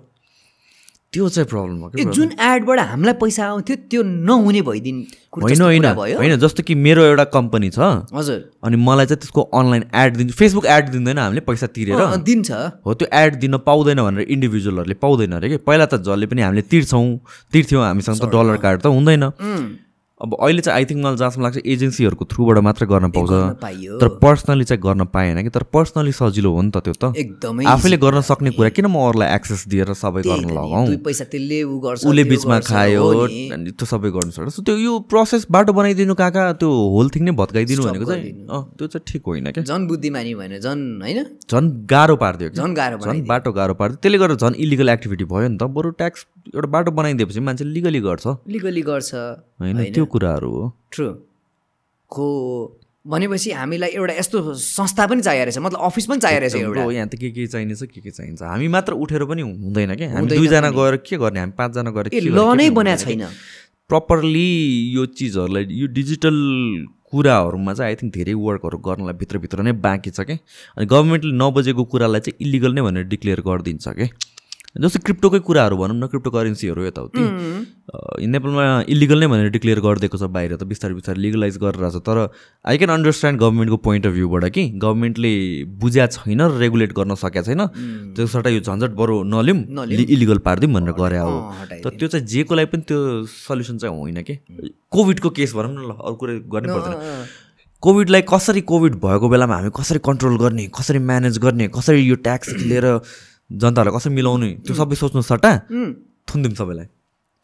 त्यो 1.13 1.29
चाहिँ 1.29 1.47
प्रब्लम 1.47 1.77
हो 1.77 2.11
जुन 2.11 2.29
एडबाट 2.41 2.79
हामीलाई 2.79 3.13
पैसा 3.21 3.45
आउँथ्यो 3.45 3.75
त्यो 3.89 4.01
नहुने 4.03 4.61
भइदिनु। 4.61 5.01
होइन 5.33 5.61
होइन। 5.61 5.85
होइन 6.17 6.35
जस्तो 6.37 6.63
कि 6.63 6.75
मेरो 6.75 7.03
एउटा 7.05 7.23
कम्पनी 7.29 7.69
छ। 7.69 7.79
हजुर। 8.13 8.39
अनि 8.63 8.77
मलाई 8.77 9.05
चाहिँ 9.05 9.19
त्यसको 9.21 9.41
अनलाइन 9.53 9.83
एड 9.93 10.17
दिन्छ 10.17 10.33
फेसबुक 10.33 10.65
एड 10.65 10.89
दिँदैन 10.89 11.17
हामीले 11.17 11.41
पैसा 11.41 11.67
तिरेर। 11.67 12.17
दिन्छ। 12.17 12.51
हो 12.85 12.93
त्यो 12.93 13.07
एड 13.13 13.35
दिन 13.39 13.57
पाउँदैन 13.57 14.01
भनेर 14.01 14.25
इन्डिभिजुअलहरूले 14.25 14.97
पाउँदैन 14.97 15.31
अरे 15.33 15.49
कि? 15.49 15.57
पहिला 15.57 15.85
त 15.85 16.01
जसले 16.01 16.25
पनि 16.25 16.41
हामीले 16.41 16.61
तिर्छौँ। 16.61 17.05
तिर्थ्यौँ 17.53 17.83
हामीसँग 17.85 18.17
त 18.17 18.25
डलर 18.33 18.57
कार्ड 18.57 18.81
त 18.81 18.85
हुँदैन। 18.87 19.23
अब 20.23 20.35
अहिले 20.39 20.61
चाहिँ 20.63 20.75
आई 20.79 20.85
थिङ्क 20.89 20.99
मलाई 21.03 21.17
जहाँसम्म 21.19 21.43
लाग्छ 21.43 21.57
एजेन्सीहरूको 21.67 22.25
थ्रुबाट 22.31 22.57
मात्र 22.63 22.85
गर्न 22.87 23.09
पाउँछ। 23.11 23.31
तर 24.01 24.07
पर्सनली 24.23 24.65
चाहिँ 24.65 24.81
गर्न 24.83 25.05
पाएन 25.11 25.41
कि। 25.43 25.49
तर 25.51 25.63
पर्सनली 25.67 26.11
सजिलो 26.15 26.51
हो 26.55 26.61
नि 26.63 26.71
त 26.71 26.79
त्यो 26.79 26.93
त। 26.95 27.11
एकदमै 27.11 27.65
आफैले 27.67 27.97
गर्न 27.99 28.21
सक्ने 28.23 28.51
कुरा 28.55 28.69
किन 28.71 28.87
म 28.87 29.03
अरूलाई 29.03 29.35
एक्सेस 29.35 29.67
दिएर 29.67 29.91
सबै 29.99 30.21
गर्न 30.23 30.47
लगाउँ 30.47 30.85
दुई 30.87 30.97
पैसा 31.03 31.25
त्यसले 31.27 31.59
ऊ 31.63 31.75
गर्छ 31.85 32.07
उसले 32.07 32.23
बिचमा 32.31 32.59
खायो 32.71 33.03
त्यो 33.27 33.85
सबै 33.85 34.09
गर्नु 34.15 34.31
सक्छ 34.31 34.63
त्यो 34.63 34.75
यो 34.79 34.93
प्रोसेस 35.11 35.43
बाटो 35.51 35.73
बनाइदिनु 35.75 36.15
कहाँ 36.15 36.31
कहाँ 36.31 36.53
त्यो 36.63 36.71
होल 36.95 37.11
थिङ 37.15 37.23
नै 37.27 37.35
भत्काइदिनु 37.43 37.83
भनेको 37.83 38.05
चाहिँ 38.07 38.31
त्यो 38.79 38.87
चाहिँ 38.87 39.03
ठिक 39.11 39.23
होइन 39.27 39.51
क्या। 39.51 39.63
झन् 39.67 39.87
बुद्धिमानी 39.91 40.33
भने 40.39 40.59
झन् 40.63 41.03
होइन? 41.03 41.19
झन् 41.51 41.67
गाह्रो 41.91 42.15
पारिदियो 42.23 42.49
झन् 42.55 42.75
गाह्रो 42.79 43.03
झन् 43.03 43.21
बाटो 43.27 43.51
गाह्रो 43.59 43.75
पारिदियो। 43.75 43.99
त्यसले 43.99 44.17
गर्दा 44.23 44.39
झन् 44.39 44.55
इलिगल 44.55 44.89
एक्टिभिटी 44.95 45.25
भयो 45.35 45.47
नि 45.51 45.57
त। 45.59 45.67
बरु 45.75 45.89
ट्याक्स 45.99 46.25
एउटा 46.55 46.67
बाटो 46.67 46.91
बनाइदिएपछि 46.91 47.39
मान्छे 47.39 47.65
लिगली 47.65 47.99
गर्छ। 48.01 48.27
लिगली 48.47 48.81
गर्छ। 48.81 49.13
होइन 49.13 49.83
त्यो 49.93 50.05
कुराहरू 50.05 50.49
हो। 50.51 50.63
ट्रु 50.91 51.07
हो 52.11 52.27
भनेपछि 53.05 53.51
हामीलाई 53.51 53.89
एउटा 53.99 54.13
यस्तो 54.13 54.53
संस्था 54.55 55.07
पनि 55.07 55.21
चाहिएको 55.21 55.45
रहेछ 55.45 55.57
मतलब 55.59 55.79
अफिस 55.87 56.05
पनि 56.07 56.19
चाहिएको 56.19 56.41
रहेछ 56.41 56.55
एउटा। 56.55 56.83
यहाँ 56.91 57.07
त 57.07 57.15
के 57.19 57.31
के 57.31 57.47
चाहिन्छ 57.47 57.83
के 57.83 58.01
के 58.01 58.11
चाहिन्छ? 58.11 58.41
हामी 58.41 58.67
मात्र 58.75 58.93
उठेर 58.93 59.23
पनि 59.27 59.41
हुँदैन 59.41 59.95
क्या। 59.95 60.11
हामी 60.13 60.27
दुईजना। 60.27 60.69
गएर 60.71 60.95
के 61.03 61.17
गर्ने? 61.17 61.39
हामी 61.39 61.53
पाँचजना 61.57 61.91
गएर 61.91 62.07
के 62.09 62.19
ल 62.19 62.39
नै 62.55 62.63
के 62.63 62.75
बनाएको 62.79 63.03
छैन। 63.03 63.27
प्रपरली 63.89 64.49
यो 64.95 65.05
चिजहरूलाई 65.19 65.67
यो 65.69 65.87
डिजिटल 65.91 66.37
कुराहरूमा 67.11 67.73
चाहिँ 67.73 67.89
आई 67.91 67.95
थिङ्क 67.95 68.13
धेरै 68.13 68.33
वर्कहरू 68.33 68.77
गर्नलाई 68.87 69.13
भित्रभित्र 69.19 69.61
नै 69.63 69.71
बाँकी 69.83 70.09
छ 70.09 70.23
कि 70.23 70.39
अनि 70.77 70.85
गभर्मेन्टले 70.87 71.33
नबुझेको 71.37 71.83
कुरालाई 71.91 72.21
चाहिँ 72.25 72.37
इलिगल 72.39 72.73
नै 72.73 72.81
भनेर 72.81 73.03
डिक्लेयर 73.11 73.41
गरिदिन्छ 73.43 73.87
कि 73.99 74.07
जस्तो 74.73 74.99
क्रिप्टोकै 75.05 75.39
कुराहरू 75.45 75.77
भनौँ 75.77 75.95
न 75.95 76.07
क्रिप्टो 76.09 76.29
करेन्सीहरू 76.33 76.81
यताउति। 76.83 77.21
नेपालमा 78.25 78.63
इलिगल 78.89 79.19
नै 79.21 79.27
भनेर 79.29 79.49
डिक्लेयर 79.53 79.79
गरिदिएको 79.85 80.17
छ 80.17 80.25
बाहिर 80.33 80.57
त 80.57 80.65
बिस्तारै 80.65 80.93
बिस्तारै 80.97 81.21
लिगलाइज 81.21 81.57
गरिरहेको 81.61 81.99
छ 81.99 82.01
तर 82.01 82.17
आई 82.65 82.77
क्यान 82.81 82.91
अन्डरस्ट्यान्ड 82.97 83.37
गभर्मेन्टको 83.37 83.77
पोइन्ट 83.85 84.05
अफ 84.09 84.13
भ्यूबाट 84.17 84.45
कि 84.49 84.63
गभर्मेन्टले 84.81 85.33
बुझ्या 85.77 86.07
छैन 86.17 86.41
र 86.41 86.57
रेगुलेट 86.57 86.91
गर्न 86.97 87.13
सकेको 87.21 87.45
छैन। 87.45 87.61
त्यो 88.17 88.25
सट्टा 88.33 88.49
यो 88.49 88.65
झन्झट 88.65 88.97
बरु 88.97 89.21
नलिउँ 89.29 89.85
इलिगल 89.93 90.41
पारिदिउँ 90.41 90.73
भनेर 90.73 90.97
गरे 90.97 91.21
हो। 91.21 91.37
तर 91.83 91.89
त्यो 91.93 92.07
चाहिँ 92.09 92.25
जेको 92.25 92.55
लागि 92.57 92.73
पनि 92.73 92.83
त्यो 92.89 92.99
सल्युसन 93.29 93.77
चाहिँ 93.77 93.93
होइन 93.93 94.21
कि। 94.25 94.35
कोभिडको 94.89 95.29
केस 95.37 95.53
भनौँ 95.53 95.73
न 95.73 95.85
ल 95.85 95.91
अरू 96.01 96.15
कुरा 96.17 96.33
गर्नै 96.49 96.73
पर्दैन। 96.73 96.97
कोभिडलाई 97.83 98.23
कसरी 98.25 98.61
कोभिड 98.63 98.93
भएको 99.05 99.29
बेलामा 99.29 99.55
हामी 99.55 99.69
कसरी 99.75 99.99
कन्ट्रोल 100.01 100.35
गर्ने 100.39 100.65
कसरी 100.73 100.99
म्यानेज 101.03 101.37
गर्ने 101.45 101.67
कसरी 101.77 102.01
यो 102.01 102.15
ट्याक्स 102.25 102.49
लिएर 102.71 102.85
जनताहरूलाई 103.53 103.93
कसरी 103.97 104.13
मिलाउने? 104.13 104.49
त्यो 104.65 104.73
सबै 104.75 104.95
सोच्नु 105.01 105.21
सट्टा 105.21 105.51
थुनिदिउँ 106.27 106.55
सबैलाई। 106.59 106.87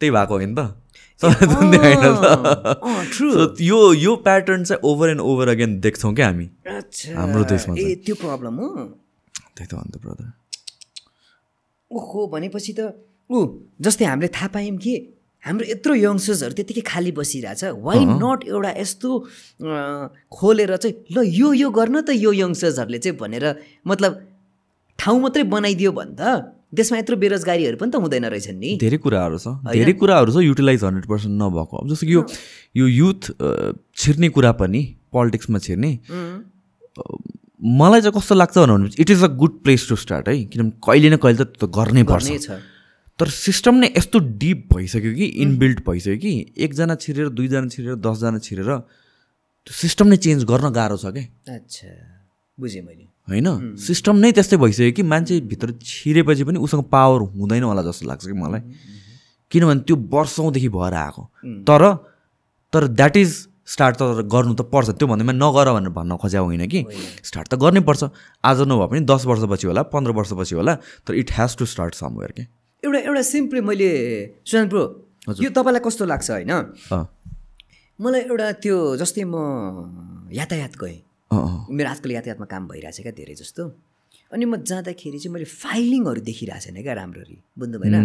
त्यही 0.01 0.11
भएको 0.15 0.33
होइन 0.33 0.53
त। 0.55 0.59
यो 3.59 3.79
यो 3.93 4.11
प्याटर्न 4.23 4.63
चाहिँ 4.63 4.81
ओभर 4.89 5.07
एन्ड 5.09 5.21
ओभर 5.21 5.47
अगेन 5.53 5.79
देख्छौँ 5.83 6.13
क्या 6.15 6.27
हामी। 6.31 6.47
हाम्रो 7.19 7.43
देशमा 7.51 7.75
त्यो 8.05 8.15
प्रब्लम 8.15 8.55
हो? 8.55 8.67
त्यही 9.55 9.67
त 9.67 9.73
अन्त 9.75 9.95
ब्रदर 9.99 10.27
ओहो 11.91 12.19
भनेपछि 12.31 12.73
त 12.79 12.95
ऊ 13.29 13.37
जस्तै 13.81 14.05
हामीले 14.05 14.29
थाहा 14.31 14.47
पायौँ 14.55 14.77
कि 14.79 14.93
हाम्रो 15.43 15.65
यत्रो 15.67 15.93
यङ्स्टर्सहरू 15.95 16.53
त्यतिकै 16.55 16.83
खाली 16.87 17.11
बसिरहेछ। 17.19 17.63
वाइ 17.83 17.99
नट 18.23 18.39
एउटा 18.47 18.71
यस्तो 18.79 19.09
खोलेर 20.31 20.71
चाहिँ 20.79 20.95
ल 21.11 21.17
यो 21.27 21.47
यो 21.53 21.69
गर्न 21.75 21.95
त 22.07 22.15
यो 22.15 22.31
यङ्स्टर्सहरूले 22.43 22.99
चाहिँ 23.03 23.17
भनेर 23.19 23.45
मतलब 23.87 24.11
ठाउँ 24.99 25.19
मात्रै 25.21 25.43
बनाइदियो 25.55 25.91
भने 25.91 26.15
त 26.19 26.21
देशमा 26.69 26.97
यत्रो 26.99 27.15
बेरोजगारीहरू 27.17 27.77
पनि 27.81 27.91
त 27.91 27.95
हुँदैन 27.97 28.25
रहेछन् 28.29 28.59
नि। 28.59 28.71
धेरै 28.77 28.97
कुराहरू 29.01 29.37
छ। 29.41 29.47
धेरै 29.73 29.93
कुराहरू 29.97 30.29
छ 30.31 30.37
युटिलाइज 30.45 30.83
हन्ड्रेड 30.85 31.05
पर्सेन्ट 31.09 31.33
नभएको। 31.41 31.75
अब 31.81 31.85
जस्तो 31.89 32.05
कि 32.05 32.13
यो 32.13 32.21
यो 32.77 32.85
युथ 32.87 33.21
छिर्ने 33.97 34.29
कुरा 34.37 34.51
पनि 34.61 34.81
पोलिटिक्समा 35.09 35.59
छिर्ने 35.65 35.91
मलाई 37.59 38.01
चाहिँ 38.01 38.13
कस्तो 38.13 38.35
लाग्छ 38.37 38.57
भने 38.57 38.93
it 39.01 39.09
is 39.09 39.23
a 39.23 39.31
good 39.41 39.53
place 39.65 39.89
to 39.89 39.95
start 39.97 40.29
है। 40.29 40.35
किनभने 40.45 40.77
कहिले 40.85 41.09
न 41.09 41.17
कहिले 41.17 41.43
त 41.57 41.65
गर्नै 41.65 42.03
पर्छ। 42.05 42.61
तर 43.19 43.27
सिस्टम 43.35 43.75
नै 43.83 43.87
यस्तो 43.97 44.19
डिप 44.39 44.59
भइसक्यो 44.77 45.11
कि 45.17 45.25
इनबिल्ट 45.43 45.79
भइसक्यो 45.89 46.17
कि 46.23 46.31
एकजना 46.55 46.95
छिरेर 47.03 47.27
दुईजना 47.35 47.67
छिरेर 47.67 47.95
दसजना 47.99 48.39
छिरेर 48.45 48.69
त्यो 48.69 49.73
सिस्टम 49.75 50.07
नै 50.07 50.17
चेन्ज 50.23 50.45
गर्न 50.47 50.71
गाह्रो 50.71 50.97
छ 51.01 51.11
क्या 51.11 51.55
अच्छा। 51.57 51.89
बुझेँ 52.57 52.83
मैले। 52.85 53.08
होइन? 53.29 53.75
सिस्टम 53.77 54.15
नै 54.17 54.31
त्यस्तै 54.31 54.57
भइसक्यो 54.57 54.91
कि 54.91 55.03
मान्छे 55.03 55.39
भित्र 55.45 55.67
छिरेपछि 55.81 56.43
पनि 56.43 56.57
उसँग 56.59 56.83
पावर 56.91 57.19
हुँदैन 57.33 57.63
होला 57.63 57.81
जस्तो 57.85 58.07
लाग्छ 58.09 58.25
कि 58.25 58.33
मलाई। 58.33 58.61
किनभने 59.51 59.81
त्यो 59.87 59.95
वर्षौँदेखि 60.13 60.69
भएर 60.69 60.93
आएको। 60.93 61.23
तर 61.65 61.83
तर 62.73 62.87
द्याट 62.89 63.17
इज 63.17 63.31
स्टार्ट 63.65 63.95
त 63.97 64.25
गर्नु 64.25 64.53
त 64.53 64.61
पर्छ। 64.69 64.89
त्यो 64.97 65.07
भन्दैमा 65.07 65.33
नगर 65.33 65.67
भनेर 65.73 65.93
भन्न 65.93 66.17
खोज्या 66.21 66.41
होइन 66.41 66.65
कि। 66.67 66.85
स्टार्ट 67.25 67.47
त 67.49 67.55
गर्नै 67.57 67.81
पर्छ। 67.81 68.09
आज 68.45 68.61
नभए 68.69 68.87
पनि 68.89 68.99
दस 69.09 69.25
वर्षपछि 69.25 69.67
होला 69.67 69.81
पन्ध्र 69.93 70.11
वर्षपछि 70.17 70.55
होला 70.55 70.73
तर 71.05 71.13
it 71.21 71.31
has 71.33 71.57
to 71.57 71.65
start 71.65 71.93
somewhere 71.95 72.31
के 72.37 72.43
एउटा 72.83 72.99
एउटा 73.09 73.21
सिम्पली 73.25 73.61
मैले 73.61 73.89
सुशान्त 74.45 74.69
ब्रो 74.69 74.83
यो 75.41 75.49
तपाईँलाई 75.49 75.81
कस्तो 75.85 76.05
लाग्छ 76.05 76.29
होइन? 76.31 76.51
मलाई 77.99 78.21
एउटा 78.21 78.51
त्यो 78.63 78.75
जस्तै 78.97 79.23
म 79.25 80.29
यातायात 80.33 80.73
गएँ। 80.77 81.08
मेरो 81.31 81.89
आजकल 81.89 82.11
यातायातमा 82.11 82.45
काम 82.45 82.67
भइरहेछ 82.67 83.01
क्या 83.01 83.11
धेरै 83.13 83.35
जस्तो। 83.35 83.63
अनि 84.33 84.45
म 84.45 84.55
जाँदाखेरि 84.61 85.19
चाहिँ 85.19 85.33
मैले 85.33 85.45
फाइलिङहरू 85.45 86.21
देखिरहेको 86.21 86.61
छैन 86.65 86.81
क्या 86.81 86.93
राम्ररी। 86.93 87.37
बुझ्नु 87.57 87.77
भएन? 87.79 87.95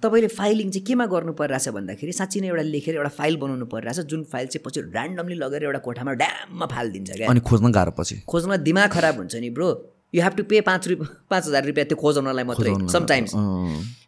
तपाईँले 0.00 0.28
फाइलिङ 0.28 0.70
चाहिँ 0.72 0.84
केमा 0.88 1.06
गर्नु 1.06 1.32
परिरहेछ 1.40 1.68
भन्दाखेरि 1.76 2.12
साँच्ची 2.12 2.40
नै 2.40 2.48
एउटा 2.48 2.64
लेखेर 2.64 2.94
एउटा 2.96 3.12
फाइल 3.12 3.36
बनाउनु 3.36 3.66
परिरहेछ 3.68 4.08
जुन 4.08 4.24
फाइल 4.32 4.46
चाहिँ 4.52 4.64
पछि 4.64 4.80
ऱ्यान्डमली 4.92 5.36
लगेर 5.40 5.62
एउटा 5.64 5.80
कोठामा 5.84 6.12
ड्याममा 6.20 6.66
फालिदिन्छ 6.66 7.10
क्या। 7.16 7.28
अनि 7.28 7.40
खोज्न 7.40 7.72
गाह्रो 7.72 7.92
पछि। 7.98 8.16
खोज्न 8.28 8.56
दिमाग 8.64 8.88
खराब 8.92 9.16
हुन्छ 9.20 9.34
नि 9.36 9.50
bro. 9.50 9.68
You 10.14 10.22
have 10.22 10.34
to 10.36 10.42
pay 10.48 10.60
पाँच 10.60 10.88
रुपियाँ 10.88 11.10
पाँच 11.30 11.44
हजार 11.48 11.64
रुपियाँ 11.66 11.86
त्यो 11.88 11.96
खोजाउनलाई 11.98 12.44
मात्रै 12.44 12.72
समटाइम्स 12.92 13.32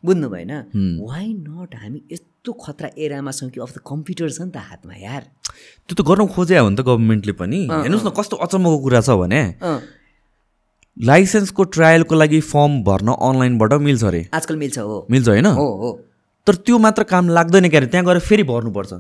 बुझ्नु 0.07 0.29
भएन? 0.29 0.53
वाइ 1.03 1.27
नट 1.35 1.75
हामी 1.75 1.99
यस्तो 2.13 2.36
खतरा 2.53 2.89
एरामा 2.95 3.31
छौँ 3.31 3.51
कि 3.51 3.61
अब 3.61 3.71
त 3.75 3.83
कम्प्युटर 3.83 4.31
छ 4.31 4.41
नि 4.47 4.51
त 4.51 4.63
हातमा 4.63 4.95
यार। 4.95 5.23
त्यो 5.89 5.95
त 5.99 6.01
गर्न 6.07 6.27
खोज्या 6.31 6.61
हो 6.61 6.69
नि 6.71 6.77
त 6.77 6.81
गभर्मेन्टले 6.87 7.33
पनि। 7.33 7.61
हेर्नुहोस् 7.67 8.07
न 8.07 8.11
कस्तो 8.15 8.37
अचम्मको 8.37 8.79
कुरा 8.79 9.01
छ 9.01 9.11
भने। 9.19 9.43
लाइसेन्सको 10.97 11.63
ट्रायलको 11.65 12.15
लागि 12.15 12.41
फर्म 12.41 12.83
भर्न 12.83 13.09
अनलाइनबाट 13.13 13.73
मिल्छ 13.85 14.05
अरे। 14.05 14.23
आजकल 14.33 14.57
मिल्छ 14.57 14.79
हो। 14.79 15.07
मिल्छ 15.11 15.29
होइन? 15.29 15.47
हो 15.47 15.67
हो। 15.83 15.91
तर 16.47 16.55
त्यो 16.55 16.79
मात्र 16.79 17.03
काम 17.03 17.29
लाग्दैन 17.29 17.69
क्या 17.69 17.81
अरे 17.81 17.89
त्यहाँ 17.91 18.07
गएर 18.07 18.19
फेरि 18.19 18.43
भर्नुपर्छ। 18.43 18.93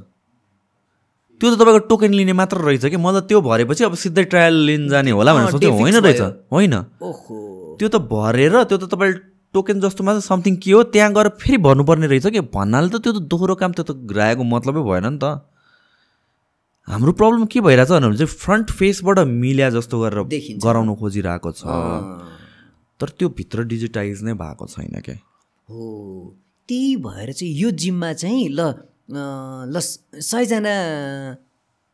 त्यो 1.40 1.46
त 1.52 1.54
तपाईँको 1.60 1.78
टोकन 1.88 2.12
लिने 2.14 2.32
मात्र 2.32 2.56
रहेछ 2.64 2.84
कि 2.88 2.96
म 2.96 3.12
त 3.12 3.28
त्यो 3.28 3.40
भरेपछि 3.40 3.84
अब 3.84 3.94
सिधै 3.94 4.24
ट्रायल 4.24 4.54
लिन 4.66 4.88
जाने 4.88 5.10
होला 5.12 5.34
भनेर 5.34 5.50
सोचेँ 5.52 5.70
होइन 5.70 5.96
रहेछ। 6.00 6.20
होइन। 6.52 6.74
ओहो। 7.00 7.76
त्यो 7.78 7.88
त 7.88 7.96
भरेर 7.96 8.64
त्यो 8.64 8.76
त 8.78 8.84
तपाईँले 8.88 9.35
टोकन 9.56 9.80
जस्तो 9.80 10.04
मात्र 10.04 10.20
समथिङ 10.28 10.56
के 10.62 10.70
हो 10.72 10.82
त्यहाँ 10.94 11.12
गएर 11.16 11.28
फेरि 11.42 11.58
भर्नुपर्ने 11.66 12.06
रहेछ 12.06 12.26
कि? 12.36 12.40
भन्नाले 12.54 12.88
त 12.94 13.02
त्यो 13.02 13.12
त 13.12 13.20
दोहोरो 13.32 13.54
काम 13.60 13.72
त्यो 13.72 13.84
त 13.84 13.92
ग्राहकको 14.12 14.44
मतलबै 14.54 14.82
भएन 14.88 15.06
नि 15.08 15.18
त। 15.18 15.24
हाम्रो 16.88 17.12
प्रब्लम 17.18 17.44
के 17.50 17.60
भइरहेछ 17.66 17.90
भने 17.90 18.16
चाहिँ 18.16 18.32
फ्रन्ट 18.40 18.70
फेसबाट 18.78 19.18
मिल्या 19.26 19.68
जस्तो 19.74 19.96
गरेर। 20.00 20.58
गराउन 20.62 20.94
खोजिरहेको 21.00 21.50
छ। 21.52 21.62
तर 23.00 23.08
त्यो 23.18 23.28
भित्र 23.38 23.62
डिजिटाइज 23.70 24.22
नै 24.24 24.32
भएको 24.40 24.66
छैन 24.66 25.00
क्या 25.04 25.16
हो 25.68 25.86
त्यही 26.68 26.96
भएर 27.04 27.32
चाहिँ 27.32 27.52
यो 27.54 27.70
जिममा 27.82 28.12
चाहिँ 28.12 28.48
ल 28.48 28.60
ल 29.72 29.80
सयजना 30.20 30.74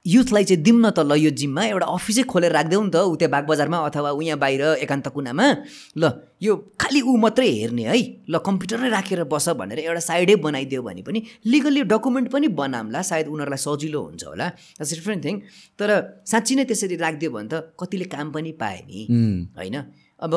युथलाई 0.07 0.45
चाहिँ 0.45 0.63
दिउँ 0.63 0.81
न 0.83 0.91
त 0.91 1.07
ल 1.07 1.15
यो 1.15 1.31
जिममा 1.31 1.63
एउटा 1.79 1.87
अफिसै 1.87 2.23
खोलेर 2.27 2.53
राखिदेऊ 2.53 2.83
नि 2.83 2.91
त 2.91 2.99
त्यहाँ 3.23 3.31
बागबजारमा 3.31 3.79
अथवा 3.87 4.11
ऊ 4.19 4.21
यहाँ 4.27 4.39
बाहिर 4.39 4.83
एकान्त 4.83 5.09
कुनामा। 5.15 5.47
ल 5.95 6.03
यो 6.43 6.53
खालि 6.75 7.01
ऊ 7.07 7.15
मात्रै 7.23 7.47
हेर्ने 7.47 7.85
है। 7.87 8.27
ल 8.27 8.35
कम्प्युटरै 8.43 8.91
राखेर 8.91 9.23
बस 9.31 9.55
भनेर 9.55 9.79
एउटा 9.79 10.03
साइडै 10.03 10.35
बनाइदियो 10.43 10.83
भने 10.83 11.03
पनि 11.07 11.23
लिगल्ली 11.47 11.83
डकुमेन्ट 11.87 12.27
पनि 12.35 12.49
बनाउँला 12.51 12.99
सायद 12.99 13.27
उनीहरूलाई 13.31 13.63
सजिलो 13.63 14.01
हुन्छ 14.03 14.23
होला। 14.27 14.47
द्याट्स 14.75 14.93
डिफ्रेन्ट 14.99 15.23
थिङ 15.23 15.35
तर 15.79 15.91
साँच्ची 16.27 16.53
नै 16.59 16.65
त्यसरी 16.67 16.97
राखिदियो 16.99 17.31
भने 17.31 17.49
त 17.55 17.55
कतिले 17.79 18.07
काम 18.11 18.35
पनि 18.35 18.53
पाए 18.59 18.79
नि। 18.83 19.01
होइन? 19.55 19.77
अब 20.19 20.33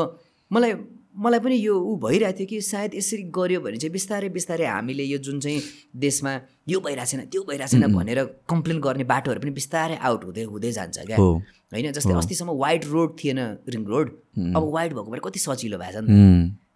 मलाई 0.52 0.72
मलाई 1.16 1.40
पनि 1.40 1.56
यो 1.56 1.74
ऊ 1.80 1.96
भइरहेको 1.98 2.38
थियो 2.38 2.48
कि 2.48 2.62
सायद 2.62 2.96
यसरी 2.96 3.24
गऱ्यो 3.38 3.60
भने 3.62 3.78
चाहिँ 3.78 3.92
बिस्तारै 3.92 4.30
बिस्तारै 4.38 4.66
हामीले 4.66 5.04
यो 5.04 5.18
जुन 5.26 5.40
चाहिँ 5.40 5.62
देशमा 5.96 6.32
यो 6.68 6.80
भइरहेको 6.80 7.12
छैन 7.12 7.22
त्यो 7.32 7.42
भइरहेको 7.50 7.72
छैन 7.72 7.94
भनेर 7.96 8.20
कम्प्लेन 8.52 8.80
गर्ने 8.84 9.04
बाटोहरू 9.14 9.40
पनि 9.40 9.52
बिस्तारै 9.60 9.96
आउट 9.96 10.24
हुँदै 10.26 10.44
हुँदै 10.52 10.72
जान्छ 10.78 10.98
क्या। 11.08 11.18
होइन 11.18 11.92
जस्तै 11.92 12.14
अस्तिसम्म 12.20 12.52
वाइड 12.60 12.84
रोड 12.92 13.16
थिएन 13.24 13.40
रिङ 13.72 13.86
रोड 13.88 14.08
अब 14.56 14.64
वाइड 14.76 14.92
भएको 14.94 15.12
भएर 15.12 15.24
कति 15.24 15.40
सजिलो 15.40 15.78
भएको 15.80 15.94
छ 15.96 16.04
नि 16.04 16.12
त। 16.12 16.20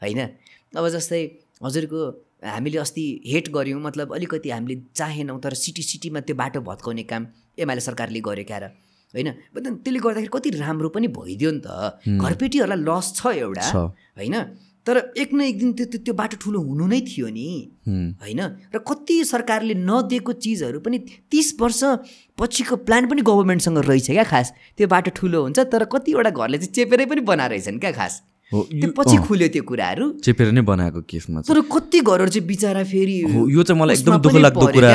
होइन 0.03 0.20
अब 0.80 0.88
जस्तै 0.95 1.22
हजुरको 1.64 1.99
हामीले 2.40 2.78
अस्ति 2.80 3.06
हेट 3.28 3.49
गऱ्यौँ 3.52 3.82
मतलब 3.82 4.14
अलिकति 4.16 4.49
हामीले 4.49 4.76
चाहेनौँ 4.95 5.40
तर 5.44 5.53
सिटी 5.64 5.84
सिटीमा 5.84 6.20
त्यो 6.24 6.36
बाटो 6.41 6.61
भत्काउने 6.64 7.03
काम 7.11 7.28
एमाले 7.60 7.82
सरकारले 7.84 8.20
गर्यो 8.24 8.45
क्या 8.48 8.60
र। 8.64 8.72
होइन? 9.14 9.30
त्यसले 9.56 9.99
गर्दाखेरि 9.99 10.30
कति 10.34 10.49
राम्रो 10.61 10.90
पनि 10.90 11.07
भइदियो 11.07 11.52
नि 11.52 11.61
त। 11.65 11.68
घरपेटीहरूलाई 12.22 12.80
लस 12.86 13.07
छ 13.15 13.26
एउटा। 13.41 13.61
होइन? 14.18 14.36
तर 14.86 15.14
एक 15.18 15.34
न 15.34 15.41
एक 15.41 15.57
दिन 15.60 15.72
त्यो 15.73 15.86
त्यो- 15.86 16.15
बाटो 16.15 16.38
ठुलो 16.41 16.60
हुनु 16.61 16.86
नै 16.88 16.99
थियो 17.02 17.27
नि 17.30 17.48
होइन? 18.22 18.41
र 18.73 18.77
कति 18.80 19.15
सरकारले 19.26 19.73
नदिएको 19.73 20.34
चिजहरू 20.34 20.80
पनि 20.80 20.98
तिस 21.31 21.48
वर्ष 21.61 21.81
पछिको 22.40 22.76
प्लान 22.88 23.07
पनि 23.10 23.22
गभर्मेन्टसँग 23.22 23.77
रहेछ 23.77 24.07
क्या 24.11 24.23
खास। 24.23 24.48
त्यो 24.77 24.88
बाटो 24.88 25.11
ठुलो 25.15 25.41
हुन्छ 25.44 25.60
तर 25.60 25.84
कतिवटा 25.86 26.30
घरले 26.30 26.57
चाहिँ 26.57 26.73
चेपेरै 26.73 27.06
पनि 27.06 27.22
बनाएर 27.22 27.49
रहेछन् 27.52 27.80
क्या 27.80 27.91
खास। 27.91 28.22
त्यो 28.50 28.90
पछि 28.98 29.18
खुल्यो 29.28 29.48
त्यो 29.54 29.64
कुराहरू। 29.64 30.06
चेपेर 30.26 30.52
नै 30.52 30.62
बनाएको 30.66 31.02
केसमा 31.06 31.42
तर 31.46 31.62
कति 31.70 32.00
घरहरू 32.02 32.30
चाहिँ 32.34 32.48
बिचरा 32.48 32.84
फेरि 32.84 33.16
यो 33.54 33.64
चाहिँ 33.64 33.78
मलाई 33.82 33.96
एकदम 33.96 34.18
दुःख 34.26 34.36
लाग्दो 34.42 34.66
कुरा। 34.74 34.94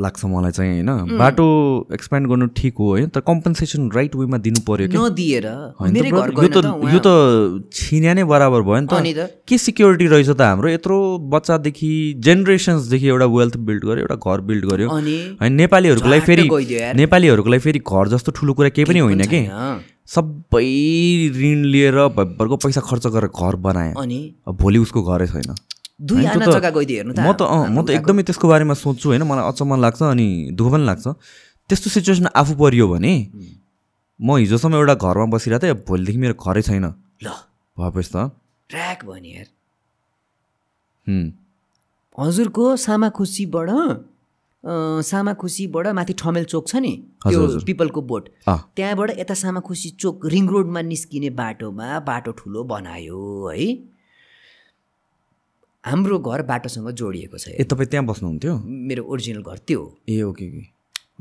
लाग्छ 0.00 0.24
मलाई 0.24 0.52
चाहिँ 0.56 0.70
होइन। 0.72 1.18
बाटो 1.20 1.46
एक्सप्यान्ड 1.92 2.28
गर्नु 2.28 2.46
ठिक 2.56 2.74
हो 2.80 2.88
होइन। 2.90 3.08
तर 3.12 3.20
कम्पन्सेसन 3.28 3.90
राइट 3.94 4.16
वेमा 4.16 4.38
दिनु 4.40 4.60
पर्यो 4.64 4.88
कि 4.88 4.96
नदिएर 4.96 5.46
यो 5.46 6.48
त 6.48 6.64
त 6.64 6.66
यो 6.94 7.00
त 7.04 7.08
छिन्या 7.68 8.14
नै 8.14 8.24
बराबर 8.24 8.60
भयो 8.64 8.80
नि 8.80 9.12
त। 9.12 9.28
के 9.44 9.58
सिक्योरिटी 9.58 10.06
रहेछ 10.08 10.30
त 10.30 10.40
हाम्रो? 10.40 10.68
यत्रो 10.70 10.96
बच्चादेखि 11.28 11.92
जेनेरेसन्सदेखि 12.24 13.06
एउटा 13.06 13.26
वेल्थ 13.36 13.56
बिल्ड 13.68 13.84
गर्यो 13.84 14.02
एउटा 14.08 14.16
घर 14.16 14.40
बिल्ड 14.48 14.64
गर्यो। 14.72 14.88
होइन 14.88 15.52
नेपालीहरूको 15.60 16.08
लागि 16.08 16.24
फेरि। 16.24 16.44
नेपालीहरूको 16.96 17.50
लागि 17.50 17.62
फेरि 17.68 17.80
घर 17.84 18.08
जस्तो 18.16 18.32
ठुलो 18.32 18.52
कुरा 18.56 18.68
केही 18.72 18.88
पनि 18.88 19.00
होइन 19.04 19.24
कि। 19.28 19.40
सबै 20.10 20.66
ऋण 21.38 21.60
लिएर 21.70 21.96
भरको 22.18 22.56
पैसा 22.56 22.80
खर्च 22.80 23.06
गरेर 23.06 23.30
घर 23.30 23.56
बनायो 23.56 23.94
अनि? 24.00 24.20
अब 24.48 24.56
भोलि 24.56 24.78
उसको 24.78 25.02
घरै 25.02 25.26
छैन। 25.26 25.54
म 26.02 27.32
त 27.32 27.42
अँ 27.46 27.70
म 27.70 27.86
त 27.86 27.90
एकदमै 27.94 28.22
त्यसको 28.26 28.48
बारेमा 28.48 28.74
सोध्छु 28.74 29.06
होइन 29.14 29.22
मलाई 29.22 29.44
अचम्म 29.52 29.80
लाग्छ 29.80 30.02
अनि 30.02 30.50
दुःख 30.58 30.72
पनि 30.72 30.84
लाग्छ। 30.84 31.06
त्यस्तो 31.70 31.90
सिचुएसन 31.90 32.26
आफू 32.34 32.54
परियो 32.58 32.88
भने 32.88 33.12
म 34.20 34.36
हिजोसम्म 34.36 34.74
एउटा 34.74 34.94
घरमा 34.94 35.26
बसिरहेको 35.30 35.62
थिएँ 35.66 35.78
भोलिदेखि 35.86 36.18
मेरो 36.18 36.34
घरै 36.34 36.62
छैन। 36.62 36.86
ल। 37.22 37.28
भएपछि 37.78 38.10
त। 38.10 38.16
ट्र्याक 38.68 39.04
भयो 39.04 39.20
नि 39.22 39.30
अँ, 44.64 45.02
सामाखुसीबाट 45.02 45.86
माथि 45.96 46.12
ठमेल 46.20 46.44
चोक 46.44 46.64
छ 46.68 46.76
नि 46.84 46.92
त्यो। 47.24 47.64
पिपलको 47.64 48.00
बोट। 48.04 48.24
त्यहाँबाट 48.76 49.10
यता 49.18 49.34
सामाखुसी 49.34 49.88
चोक 49.96 50.26
रिङ 50.32 50.44
रोडमा 50.48 50.80
निस्किने 50.84 51.30
बाटोमा 51.32 51.88
बाटो 52.04 52.30
ठुलो 52.38 52.60
बनायो 52.68 53.20
है। 53.48 53.68
हाम्रो 55.84 56.18
घर 56.20 56.42
बाटोसँग 56.44 56.88
जोडिएको 56.92 57.38
छ 57.40 57.56
ए 57.56 57.64
तपाईँ 57.64 57.88
त्यहाँ 57.88 58.04
बस्नुहुन्थ्यो? 58.06 58.52
मेरो 58.68 59.02
ओरिजिनल 59.08 59.42
घर 59.48 59.58
त्यो। 59.64 59.80
ए 60.08 60.20
ओके 60.28 60.44
ओके। 60.48 60.62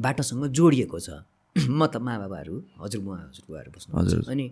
बाटोसँग 0.03 0.43
जोडिएको 0.51 0.99
छ। 0.99 1.23
म 1.79 1.87
त 1.87 1.97
मा 2.03 2.19
बाबाहरू 2.19 2.55
हजुर 2.83 3.01
म 3.07 3.09
हजुरबुवाहरू 3.23 3.69
बस्नु 3.71 3.91
हजुर। 3.99 4.19
अनि 4.31 4.45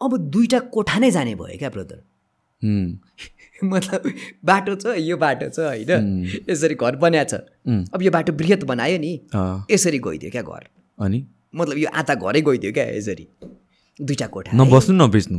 अब 0.00 0.10
दुईवटा 0.30 0.58
कोठा 0.70 0.98
नै 1.02 1.10
जाने 1.10 1.34
भयो 1.34 1.58
क्या 1.58 1.70
ब्रदर? 1.74 1.98
मतलब 3.64 4.02
बाटो 4.44 4.74
छ 4.76 4.94
यो 4.98 5.16
बाटो 5.16 5.48
छ 5.48 5.58
होइन? 5.60 6.24
यसरी 6.48 6.74
घर 6.74 6.96
बनाएको 6.96 7.36
छ। 7.36 7.40
अब 7.94 8.02
यो 8.02 8.10
बाटो 8.10 8.32
बृहत 8.32 8.64
बनायो 8.64 8.98
नि 8.98 9.12
यसरी 9.70 9.98
गइदियो 9.98 10.30
क्या 10.30 10.42
घर। 10.42 10.68
अनि? 10.98 11.24
मतलब 11.54 11.76
यो 11.78 11.88
आँता 11.94 12.14
घरै 12.14 12.40
गइदियो 12.48 12.72
क्या 12.72 12.84
यसरी। 12.96 13.26
दुईवटा 14.00 14.26
कोठा। 14.26 14.50
नबस्नु 14.56 14.94
नबेच्नु? 14.96 15.38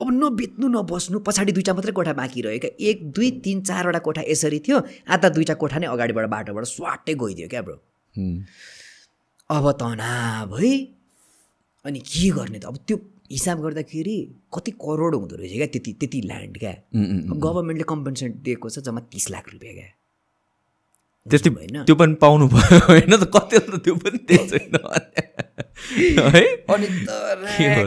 अब 0.00 0.08
नबेच्नु 0.10 0.66
नबस्नु 0.68 1.18
पछाडि 1.26 1.52
दुईवटा 1.52 1.72
मात्रै 1.74 1.92
कोठा 1.92 2.12
बाँकी 2.18 2.40
रह्यो 2.42 2.58
क्या। 2.58 2.70
एक 2.90 2.98
दुई 3.14 3.30
तिन 3.46 3.60
चारवटा 3.62 3.98
कोठा 4.06 4.22
यसरी 4.26 4.58
थियो। 4.66 4.78
आधा 5.06 5.28
दुईवटा 5.28 5.54
कोठा 5.62 5.78
नै 5.78 5.86
अगाडिबाट 5.86 6.26
बाटोबाट 6.34 6.64
स्वाटै 6.66 7.14
गइदियो 7.14 7.48
क्या 7.48 7.62
ब्रो। 7.62 7.78
अब 9.50 9.64
तनाव 9.78 10.50
है 10.58 10.74
अनि 11.84 11.98
के 12.00 12.30
गर्ने 12.30 12.58
त? 12.58 12.64
अब 12.66 12.76
त्यो 12.86 12.96
हिसाब 13.32 13.60
गर्दाखेरि 13.62 14.16
कति 14.54 14.70
करोड 14.76 15.14
हुँदो 15.14 15.36
रहेछ 15.36 15.52
क्या 15.52 15.66
त्यति 15.72 15.92
त्यति 16.00 16.20
ल्यान्ड 16.28 16.58
क्या। 16.58 16.74
गभर्मेन्टले 17.44 17.86
कम्पनसेट 17.88 18.32
दिएको 18.44 18.68
छ 18.68 18.78
जम्मा 18.86 19.00
तिस 19.12 19.30
लाख 19.30 19.52
रुपियाँ 19.52 19.74
क्या। 19.74 19.88
त्यस्तै 21.26 21.50
होइन 21.50 21.76
त्यो 21.84 21.94
पनि 21.96 22.14
पाउनु 22.22 22.48
भयो। 22.48 22.78
होइन 22.86 23.16
त 23.16 23.24
कति 23.36 23.56
त्यो 23.78 23.94
पनि 23.94 24.18
त्यही 24.28 24.44
छैन। 24.48 24.74
है? 26.34 26.44
अनि 26.68 26.86
त 26.86 27.08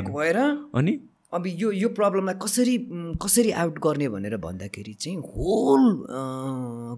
भएर 0.10 0.38
अनि? 0.76 0.94
अब 1.34 1.44
यो 1.48 1.72
यो 1.72 1.88
प्रब्लमलाई 1.92 2.36
कसरी 2.42 2.76
कसरी 3.20 3.52
आउट 3.62 3.80
गर्ने 3.84 4.08
भनेर 4.10 4.36
भन्दाखेरि 4.40 4.94
चाहिँ 4.96 5.18
होल 5.20 5.84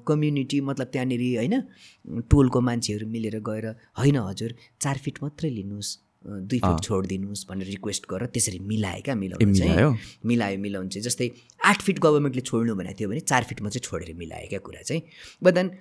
कम्युनिटी 0.08 0.58
मतलब 0.62 0.88
त्यहाँनिर 0.94 1.22
होइन 1.38 1.56
टोलको 2.30 2.60
मान्छेहरू 2.62 3.08
मिलेर 3.08 3.40
गएर 3.50 3.66
होइन 4.00 4.18
हजुर 4.18 4.52
चार 4.82 4.98
फिट 5.04 5.16
मात्रै 5.24 5.50
लिनुहोस्। 5.50 5.90
दुई 6.26 6.60
फिट 6.60 6.80
छोडिदिनुहोस् 6.84 7.46
भनेर 7.50 7.68
रिक्वेस्ट 7.68 8.04
गरेर 8.10 8.28
त्यसरी 8.34 8.60
मिलाए 8.60 9.02
क्या 9.02 9.16
मिलाउनु 9.16 9.52
मिलायो? 9.52 9.90
चाहिँ। 9.92 10.26
मिलायो? 10.26 10.58
मिलाउनु 10.60 10.90
चाहिँ। 10.90 11.04
जस्तै 11.04 11.30
आठ 11.66 11.82
फिट 11.82 12.00
गभर्मेन्टले 12.00 12.42
छोड्नु 12.42 12.76
भनेको 12.76 13.00
थियो 13.00 13.10
भने 13.10 13.20
चार 13.22 13.44
फिटमा 13.44 13.70
चाहिँ 13.70 13.86
छोडेर 13.88 14.14
मिलायो 14.18 14.48
क्या 14.50 14.60
कुरा 14.60 14.82
चाहिँ। 14.82 15.02
But 15.44 15.54
then 15.54 15.72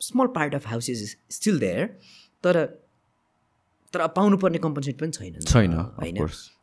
small 0.00 0.26
part 0.34 0.54
of 0.54 0.66
house 0.68 0.90
is 0.90 1.16
still 1.30 1.58
there 1.58 1.84
तर 2.44 2.56
तर 3.94 4.06
पाउनुपर्ने 4.12 4.58
कम्पनसेट 4.58 4.96
पनि 5.00 5.10
छैन 5.12 5.34
त, 5.40 5.46
छैन, 5.46 5.72
होइन. 5.72 6.16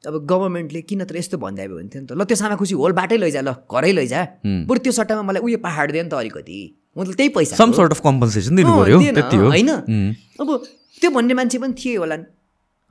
अब 0.08 0.16
गभर्मेन्टले 0.28 0.82
किन 0.82 1.04
तर 1.06 1.18
यस्तो 1.18 1.38
भन्दै 1.38 1.62
आयो 1.64 1.76
भने 1.76 1.90
थियो 1.90 2.02
नि 2.02 2.08
त 2.08 2.12
ल 2.14 2.24
त्यो 2.24 2.36
सामा 2.36 2.56
खुसी 2.60 2.76
होल 2.76 2.92
बाटै 2.94 3.18
लैजा 3.18 3.42
ल 3.42 3.54
घरै 3.64 3.92
लैजा। 3.94 4.22
बरु 4.68 4.80
त्यो 4.84 4.92
सट्टामा 4.92 5.24
मलाई 5.32 5.42
उयो 5.42 5.58
पहाड 5.64 5.92
दियो 5.92 6.04
नि 6.04 6.10
त 6.10 6.14
अलिकति। 6.20 6.60
मतलब 6.98 7.14
त्यही 7.16 7.30
पैसा 7.34 7.56
सम 7.56 7.72
सर्ट 7.74 7.92
अफ 7.96 8.02
कम्पन्सेसन 8.04 8.54
दिनु 8.56 8.72
पऱ्यो 8.76 8.98
त्यति 9.18 9.36
हो। 9.38 9.48
होइन. 9.50 9.70
अब 10.42 10.48
त्यो 11.02 11.10
भन्ने 11.10 11.34
मान्छे 11.34 11.58
पनि 11.64 11.74
थिए 11.74 11.96
होला 11.98 12.16
नि। 12.18 12.26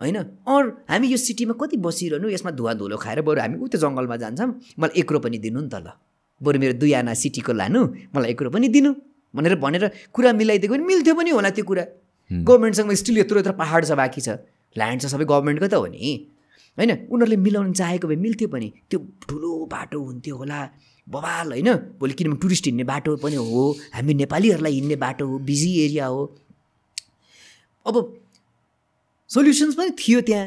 होइन? 0.02 0.18
अर 0.44 0.62
हामी 0.90 1.06
यो 1.08 1.16
सिटीमा 1.16 1.54
कति 1.54 1.76
बसिरहनु? 1.78 2.28
यसमा 2.34 2.50
धुवा 2.58 2.72
धुलो 2.74 2.96
खाएर 2.98 3.22
बरु 3.22 3.40
हामी 3.40 3.56
उता 3.62 3.78
जङ्गलमा 3.78 4.16
जान्छौँ। 4.18 4.50
मलाई 4.78 5.00
एक 5.00 5.12
रुपियाँ 5.12 5.30
पनि 5.30 5.38
दिनु 5.38 5.60
नि 5.62 5.70
त 5.70 5.76
ल। 5.78 5.94
बरु 6.40 6.58
मेरो 6.58 6.74
दुई 6.82 6.92
आना 6.98 7.14
सिटीको 7.14 7.52
लानु 7.54 7.80
मलाई 8.14 8.30
एक 8.34 8.42
रुपियाँ 8.42 8.58
पनि 8.58 8.68
दिनु। 8.68 8.90
भनेर 9.34 9.54
भनेर 9.56 9.84
कुरा 10.12 10.32
मिलाइदिएको 10.34 10.74
पनि 10.74 10.84
मिल्थ्यो 10.84 11.14
पनि 11.14 11.30
होला 11.30 11.50
त्यो 11.56 11.64
कुरा। 11.64 11.84
गभर्मेन्टसँग 12.30 12.92
स्टिल 12.92 13.18
यत्रो 13.18 13.38
यत्रो 13.40 13.52
पाहाड 13.54 13.82
छ 13.86 13.92
बाँकी 13.92 14.20
छ। 14.20 14.28
ल्यान्ड 14.76 14.98
छ 15.02 15.06
सबै 15.12 15.24
गभर्मेन्टकै 15.24 15.68
त 15.68 15.74
हो 15.78 15.86
नि। 15.86 16.28
होइन? 16.78 16.90
उनीहरूले 17.12 17.36
मिलाउन 17.36 17.72
चाहेको 17.72 18.08
भए 18.08 18.16
मिल्थ्यो 18.16 18.48
पनि। 18.48 18.68
त्यो 18.90 18.98
ठुलो 19.28 19.50
बाटो 19.68 19.98
हुन्थ्यो 20.00 20.34
होला। 20.36 20.60
बवाल 21.08 21.46
होइन? 21.52 21.70
भोलि 22.00 22.12
किनभने 22.12 22.40
टुरिस्ट 22.40 22.64
हिँड्ने 22.66 22.84
बाटो 22.84 23.16
पनि 23.20 23.36
हो। 23.36 23.62
हामी 23.94 24.12
नेपालीहरूलाई 24.14 24.72
हिँड्ने 24.72 24.96
बाटो 24.96 25.24
हो 25.26 25.38
बिजी 25.38 25.70
एरिया 25.84 26.06
हो। 26.06 26.22
अब 27.86 27.94
सोल्युसन्स 29.32 29.74
पनि 29.78 29.90
थियो 29.98 30.20
त्यहाँ. 30.28 30.46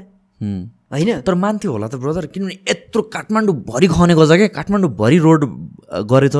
होइन? 0.94 1.10
तर 1.28 1.34
मान्थ्यो 1.34 1.72
होला 1.72 1.88
त 1.88 1.95
ब्रदर 1.98 2.26
किनभने 2.34 2.56
यत्रो 2.70 3.02
काठमाडौँभरि 3.16 3.88
खने 3.90 4.14
गज 4.16 4.32
क्या 4.40 4.48
काठमाडौँभरि 4.57 5.18
रोड 5.26 5.41
गरे 6.12 6.30
त 6.30 6.36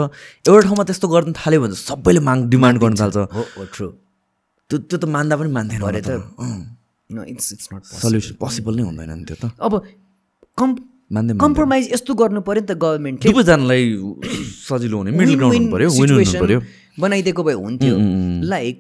एउटा 0.46 0.62
ठाउँमा 0.68 0.84
त्यस्तो 0.86 1.08
गर्न 1.10 1.34
थाल्यो 1.34 1.60
भने 1.62 1.76
सबैले 1.76 2.20
माग 2.30 2.40
डिमान्ड 2.54 2.78
गर्न 2.84 2.96
थाल्छ। 3.02 3.18
हो 3.34 3.66
ट्रु 3.74 3.88
त्यो 4.70 4.78
त्यो 4.90 4.98
त 5.02 5.06
मान्दा 5.16 5.36
पनि 5.38 5.50
मान्थेन 5.58 5.82
भरे 5.82 6.02
त। 6.06 6.10
It's 7.34 7.48
it's 7.54 7.68
not 7.74 7.84
solution 8.02 8.36
possible 8.42 8.74
नै 8.78 8.84
हुँदैन 8.90 9.12
नि 9.20 9.26
त्यो 9.26 9.38
त। 9.42 9.44
अब 9.62 9.74
कम् 10.58 10.74
मान्दै 11.14 11.34
कम्प्रोमाइज 11.42 11.84
यस्तो 11.94 12.12
गर्नु 12.22 12.42
पऱ्यो 12.46 12.62
नि 12.62 12.68
त 12.70 12.74
गभर्मेन्टले 12.78 13.32
दुवैजनालाई 13.32 13.84
सजिलो 14.70 14.98
हुने 14.98 15.12
मिडल 15.14 15.36
ग्राउन्ड 15.42 15.74
हुनु 15.98 16.16
पऱ्यो 16.42 16.60
बनाइदिएको 17.02 17.42
भए 17.44 17.58
हुन्थ्यो। 17.66 17.96
लाइक 18.54 18.76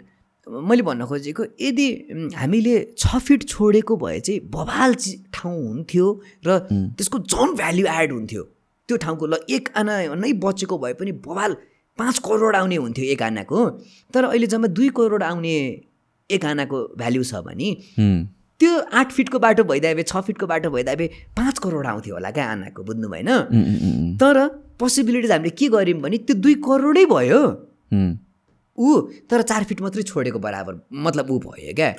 मैले 0.47 0.81
भन्न 0.81 1.05
खोजेको 1.05 1.43
यदि 1.61 1.87
हामीले 2.35 2.73
छ 2.97 3.17
फिट 3.17 3.43
छोडेको 3.49 3.95
भए 3.97 4.19
चाहिँ 4.19 4.39
बवाल 4.49 4.93
चि- 4.93 5.17
ठाउँ 5.33 5.57
हुन्थ्यो 5.67 6.07
र 6.47 6.59
त्यसको 6.69 7.19
झन् 7.19 7.55
भ्याल्यु 7.57 7.85
एड 7.85 8.11
हुन्थ्यो। 8.11 8.43
त्यो 8.89 8.97
ठाउँको 8.97 9.25
ल 9.25 9.35
एक 9.49 9.69
आना 9.75 10.13
नै 10.15 10.33
बचेको 10.37 10.77
भए 10.77 10.93
पनि 10.93 11.11
बवाल 11.25 11.53
पाँच 11.97 12.19
करोड 12.19 12.55
आउने 12.55 12.75
हुन्थ्यो 12.75 13.05
एक 13.05 13.21
आनाको। 13.23 13.59
तर 14.13 14.23
अहिले 14.23 14.47
जम्मा 14.47 14.67
दुई 14.67 14.89
करोड 14.93 15.23
आउने 15.23 15.55
एक 16.29 16.45
आनाको 16.45 16.77
भ्याल्यु 16.97 17.23
छ 17.23 17.41
भने. 17.41 17.69
त्यो 18.59 18.71
आठ 18.93 19.11
फिटको 19.11 19.39
बाटो 19.39 19.63
भइदिए 19.63 19.93
भए 19.95 20.03
छ 20.03 20.21
फिटको 20.21 20.47
बाटो 20.47 20.69
भइदिए 20.69 20.95
भए 20.95 21.07
पाँच 21.37 21.59
करोड 21.59 21.85
आउँथ्यो 21.87 22.13
होला 22.13 22.31
क्या 22.31 22.45
आनाको 22.51 22.83
बुझ्नु 22.83 23.07
भएन? 23.09 23.29
तर 24.21 24.35
पोसिबिलिटिज 24.79 25.31
हामीले 25.31 25.49
के 25.49 25.67
गऱ्यौँ 25.69 25.99
भने 26.01 26.17
त्यो 26.17 26.35
दुई 26.37 26.53
करोडै 26.61 27.05
भयो. 27.05 27.41
ऊ 28.77 29.01
तर 29.31 29.41
चार 29.41 29.63
फिट 29.63 29.81
मात्रै 29.81 30.03
छोडेको 30.03 30.39
बराबर 30.39 30.73
मतलब 30.91 31.31
ऊ 31.31 31.39
भयो 31.39 31.73
क्या। 31.75 31.89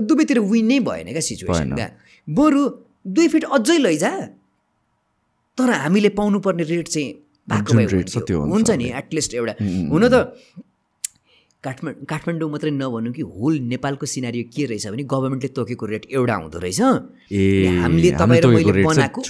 दुवैतिर 0.00 0.38
विन 0.52 0.66
नै 0.66 0.78
भएन 0.88 1.08
क्या 1.12 1.24
सिचुएसन। 1.28 1.74
क्या। 1.74 1.88
बरु 2.28 2.62
दुई 3.06 3.28
फिट 3.28 3.44
अझै 3.56 3.78
लैजा। 3.78 4.12
तर 5.58 5.70
हामीले 5.82 6.08
पाउनुपर्ने 6.12 6.64
रेट 6.68 6.88
चाहिँ 6.88 7.12
भएको 7.48 7.70
भए 7.74 7.84
हुन्छ 8.52 8.70
नि 8.70 8.86
एटलिस्ट 9.00 9.34
एउटा। 9.34 9.54
हुन 9.92 10.08
त 10.12 10.14
काठमाडौँ 11.64 12.04
काठमाडौँ 12.06 12.50
मात्रै 12.50 12.70
नभनौँ 12.70 13.12
कि 13.12 13.22
होल 13.26 13.54
नेपालको 13.72 14.06
सिनारी 14.06 14.42
के 14.54 14.64
रहेछ 14.70 14.86
भने 14.86 15.02
गभर्मेन्टले 15.02 15.50
तोकेको 15.56 15.86
रेट 15.86 16.04
एउटा 16.12 16.34
हुँदो 16.36 16.58
रहेछ। 16.62 16.80
हामीले 17.82 18.10
तपाईँ 18.20 18.40
र 18.40 18.46
मैले 18.46 18.84
बनाएको 18.84 19.20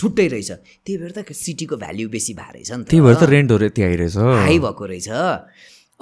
छुट्टै। 0.00 0.26
रहेछ। 0.26 0.50
त्यही 0.82 0.96
भएर 0.98 1.12
त 1.12 1.30
सिटीको 1.30 1.76
भ्याल्यु 1.76 2.08
बेसी 2.08 2.34
भएको 2.34 2.52
रहेछ 2.56 2.70
नि 2.72 2.84
त्यही 2.90 3.00
भएर 3.04 3.14
त 3.14 3.22
रेन्टहरू 3.30 3.64
यति 3.68 3.82
आइरहेछ। 3.84 4.16
हाई 4.16 4.58
भएको 4.58 4.84
रहेछ। 4.90 5.08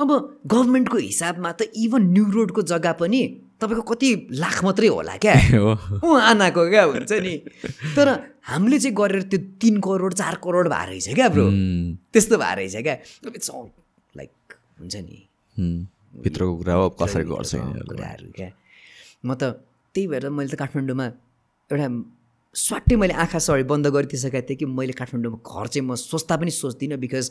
अब 0.03 0.11
गभर्मेन्टको 0.47 0.99
हिसाबमा 0.99 1.51
त 1.53 1.71
इभन 1.85 2.03
न्यु 2.13 2.25
रोडको 2.37 2.63
जग्गा 2.73 2.93
पनि 3.01 3.21
तपाईँको 3.61 3.83
कति 3.91 4.09
लाख 4.43 4.65
मात्रै 4.65 4.89
होला 4.91 5.17
क्या? 5.23 5.35
हो। 5.63 5.73
ऊ 6.03 6.09
आनाको 6.19 6.63
क्या 6.71 6.85
हुन्छ 6.91 7.13
नि? 7.23 7.35
तर 7.97 8.09
हामीले 8.51 8.79
चाहिँ 8.79 8.97
गरेर 8.99 9.23
त्यो 9.31 9.39
तिन 9.63 9.81
करोड 9.81 10.15
चार 10.19 10.35
करोड 10.43 10.69
भएको 10.69 10.91
रहेछ 10.91 11.15
क्या 11.15 11.29
ब्रो। 11.31 11.47
त्यस्तो 12.13 12.37
भएको 12.39 12.57
रहेछ 12.59 12.77
क्या? 12.83 12.97
इट्स 13.31 13.51
अल 13.51 13.67
लाइक 14.15 14.59
हुन्छ 14.81 14.95
नि. 14.97 15.19
भित्रको 16.23 16.57
कुरा 16.57 16.75
हो 16.75 16.89
कसरी 17.03 17.25
गर्छ। 17.31 17.53
कुराहरू 17.87 18.33
क्या? 18.37 18.51
म 19.25 19.35
त 19.39 19.43
त्यही 19.95 20.07
भएर 20.11 20.29
मैले 20.29 20.51
त 20.51 20.59
काठमाडौँमा 20.59 21.07
एउटा 21.71 21.87
स्वाट्टै 22.55 22.97
मैले 22.97 23.15
आँखा 23.15 23.39
सरी 23.39 23.63
बन्द 23.71 23.87
गरिदिइसकेको 23.95 24.47
थिएँ 24.49 24.59
कि 24.59 24.67
मैले 24.67 24.93
काठमाडौँमा 24.93 25.39
घर 25.39 25.67
चाहिँ 25.73 25.87
म 25.87 25.95
सोच्दा 25.95 26.37
पनि 26.37 26.51
सोच्दिनँ 26.51 26.99
बिकज 26.99 27.31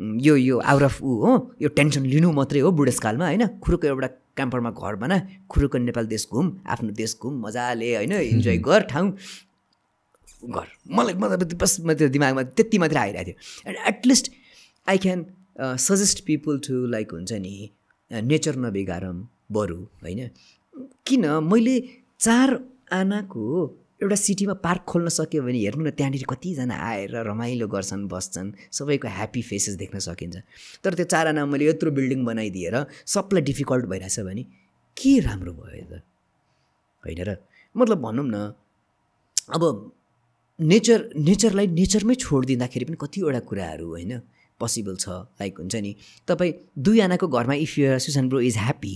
यो 0.00 0.36
यो 0.36 0.58
आउट 0.58 0.82
अफ 0.82 1.02
ऊ 1.02 1.14
हो? 1.22 1.32
यो 1.62 1.68
टेन्सन 1.68 2.04
लिनु 2.06 2.32
मात्रै 2.32 2.60
हो 2.60 2.70
बुढेसकालमा 2.72 3.26
होइन? 3.26 3.46
खुरुको 3.60 3.86
एउटा 3.86 4.06
क्याम्परमा 4.36 4.70
घर 4.70 4.94
बना 4.96 5.18
खुरुको 5.50 5.78
नेपाल 5.78 6.06
देश 6.06 6.26
घुम 6.32 6.46
आफ्नो 6.66 6.90
देश 6.96 7.16
घुम 7.22 7.40
मजाले 7.46 7.94
होइन? 7.96 8.12
इन्जोय 8.12 8.56
गर 8.68 8.80
ठाउँ। 8.92 9.10
घर 10.44 10.66
मलाई 10.90 11.14
मतलब 11.14 11.52
बस 11.60 11.80
मेरो 11.80 12.08
दिमागमा 12.08 12.42
त्यति 12.56 12.78
मात्रै 12.78 13.00
आइरहेको 13.00 13.30
थियो। 13.30 13.68
And 13.68 13.78
at least 13.88 14.32
I 14.88 14.98
can 14.98 15.26
suggest 15.60 16.24
people 16.24 16.58
to 16.58 16.86
like 16.86 17.12
हुन्छ 17.12 17.32
नि 17.44 17.54
नेचर 18.10 18.56
नबिगारौँ 18.56 19.16
बरु 19.52 19.80
होइन? 20.02 20.28
किन? 21.06 21.26
मैले 21.44 21.76
चार 22.18 22.58
आनाको 22.92 23.46
एउटा 24.00 24.16
सिटीमा 24.16 24.54
पार्क 24.64 24.82
खोल्न 24.88 25.08
सक्यो 25.12 25.42
भने 25.44 25.58
हेर्नु 25.60 25.84
न 25.84 25.90
त्यहाँनिर 25.92 26.24
कतिजना 26.32 26.72
आएर 26.72 27.12
रमाइलो 27.28 27.66
गर्छन् 27.68 28.08
बस्छन् 28.08 28.48
सबैको 28.72 29.08
ह्याप्पी 29.08 29.42
फेसेस 29.44 29.74
देख्न 29.76 29.98
सकिन्छ। 30.00 30.36
तर 30.80 30.94
त्यो 30.96 31.04
चार 31.12 31.26
आनामा 31.28 31.52
मैले 31.52 31.68
यत्रो 31.68 31.90
बिल्डिङ 31.92 32.24
बनाइदिएर 32.24 32.76
सबलाई 33.04 33.42
डिफिकल्ट 33.44 33.84
भइरहेछ 33.92 34.20
भने 34.24 34.42
के 34.96 35.12
राम्रो 35.20 35.52
भयो 35.52 35.84
त? 35.84 36.02
होइन 37.04 37.20
र? 37.28 37.30
मतलब 37.76 37.98
भनौँ 38.00 38.24
न 38.24 38.36
अब 39.52 39.62
नेचर 40.58 41.00
नेचरलाई 41.20 41.66
नेचरमै 41.76 42.14
छोडिदिँदाखेरि 42.24 42.84
पनि 42.88 42.96
कतिवटा 43.04 43.40
कुराहरू 43.48 43.86
होइन 43.92 44.12
पोसिबल 44.60 44.96
छ 44.96 45.08
लाइक 45.40 45.60
हुन्छ 45.60 45.74
नि। 45.76 45.92
तपाईँ 46.28 46.52
दुई 46.72 47.00
आनाको 47.04 47.26
घरमा 47.28 47.54
if 47.64 47.72
you 47.78 47.98
Susan 48.00 48.28
bro 48.28 48.40
is 48.48 48.56
happy 48.64 48.94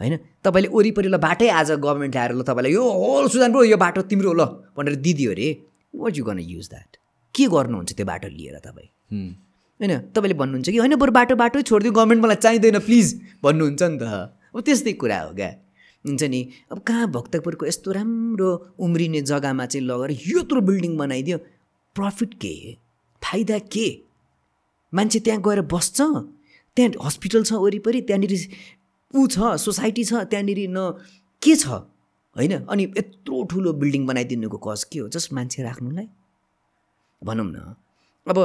होइन? 0.00 0.16
तपाईँले 0.44 0.68
वरिपरि 0.68 1.08
ल 1.08 1.16
बाटै 1.20 1.48
आज 1.50 1.70
गभर्मेन्ट 1.76 2.16
आएर 2.16 2.32
ल 2.34 2.42
तपाईँलाई 2.42 2.72
यो 2.72 2.84
होल 2.84 3.28
ब्रो 3.28 3.62
यो 3.64 3.76
बाटो 3.76 4.02
तिम्रो 4.08 4.32
ल 4.32 4.44
भनेर 4.76 4.94
दिदियो 5.06 5.30
अरे 5.30 5.48
what 5.94 6.18
you 6.18 6.24
gonna 6.24 6.38
use 6.40 6.68
that 6.68 6.96
के 7.34 7.46
गर्नुहुन्छ 7.46 7.92
त्यो 7.92 8.06
बाटो 8.06 8.28
लिएर 8.28 8.58
तपाईँ. 8.58 8.88
होइन? 9.80 9.92
तपाईँले 10.14 10.36
भन्नुहुन्छ 10.40 10.68
कि 10.70 10.78
होइन 10.78 10.94
बरु 10.96 11.12
बाटो 11.12 11.36
बाटो 11.36 11.62
छोडिदियो 11.62 11.92
गभर्मेन्ट 11.92 12.22
मलाई 12.24 12.36
चाहिँदैन 12.36 12.78
प्लिज 12.80 13.06
भन्नुहुन्छ 13.44 13.82
नि 13.82 13.98
त। 14.00 14.02
अब 14.54 14.60
त्यस्तै 14.60 14.92
कुरा 14.96 15.20
हो 15.20 15.32
क्या। 15.34 15.50
हुन्छ 16.04 16.22
नि? 16.24 16.40
अब 16.72 16.78
कहाँ 16.80 17.06
भक्तपुरको 17.12 17.66
यस्तो 17.66 17.92
राम्रो 17.92 18.50
उम्रिने 18.80 19.20
जग्गामा 19.22 19.66
चाहिँ 19.66 19.86
लगेर 19.86 20.10
यत्रो 20.16 20.60
बिल्डिङ 20.60 20.96
बनाइदियो? 20.96 21.38
प्रफिट 21.96 22.34
के? 22.34 22.54
फाइदा 23.22 23.58
के? 23.68 23.88
मान्छे 24.92 25.18
त्यहाँ 25.20 25.40
गएर 25.44 25.60
बस्छ? 25.68 26.00
त्यहाँ 26.76 26.90
हस्पिटल 27.04 27.42
छ 27.44 27.52
वरिपरि? 27.52 28.00
त्यहाँनिर 28.00 28.32
ऊ 29.14 29.26
छ 29.26 29.56
सोसाइटी 29.58 30.04
छ 30.04 30.12
त्यहाँनिर 30.30 30.68
न 30.70 30.90
के 31.42 31.56
छ? 31.56 31.66
होइन? 32.36 32.52
अनि 32.70 32.84
यत्रो 32.98 33.42
ठुलो 33.50 33.72
बिल्डिङ 33.72 34.06
बनाइदिनुको 34.06 34.58
कज 34.58 34.84
के 34.84 34.98
हो? 34.98 35.08
जस्ट 35.08 35.32
मान्छे 35.32 35.62
राख्नुलाई? 35.62 36.08
भनौँ 37.22 37.46
न। 37.46 37.74
अब 38.26 38.38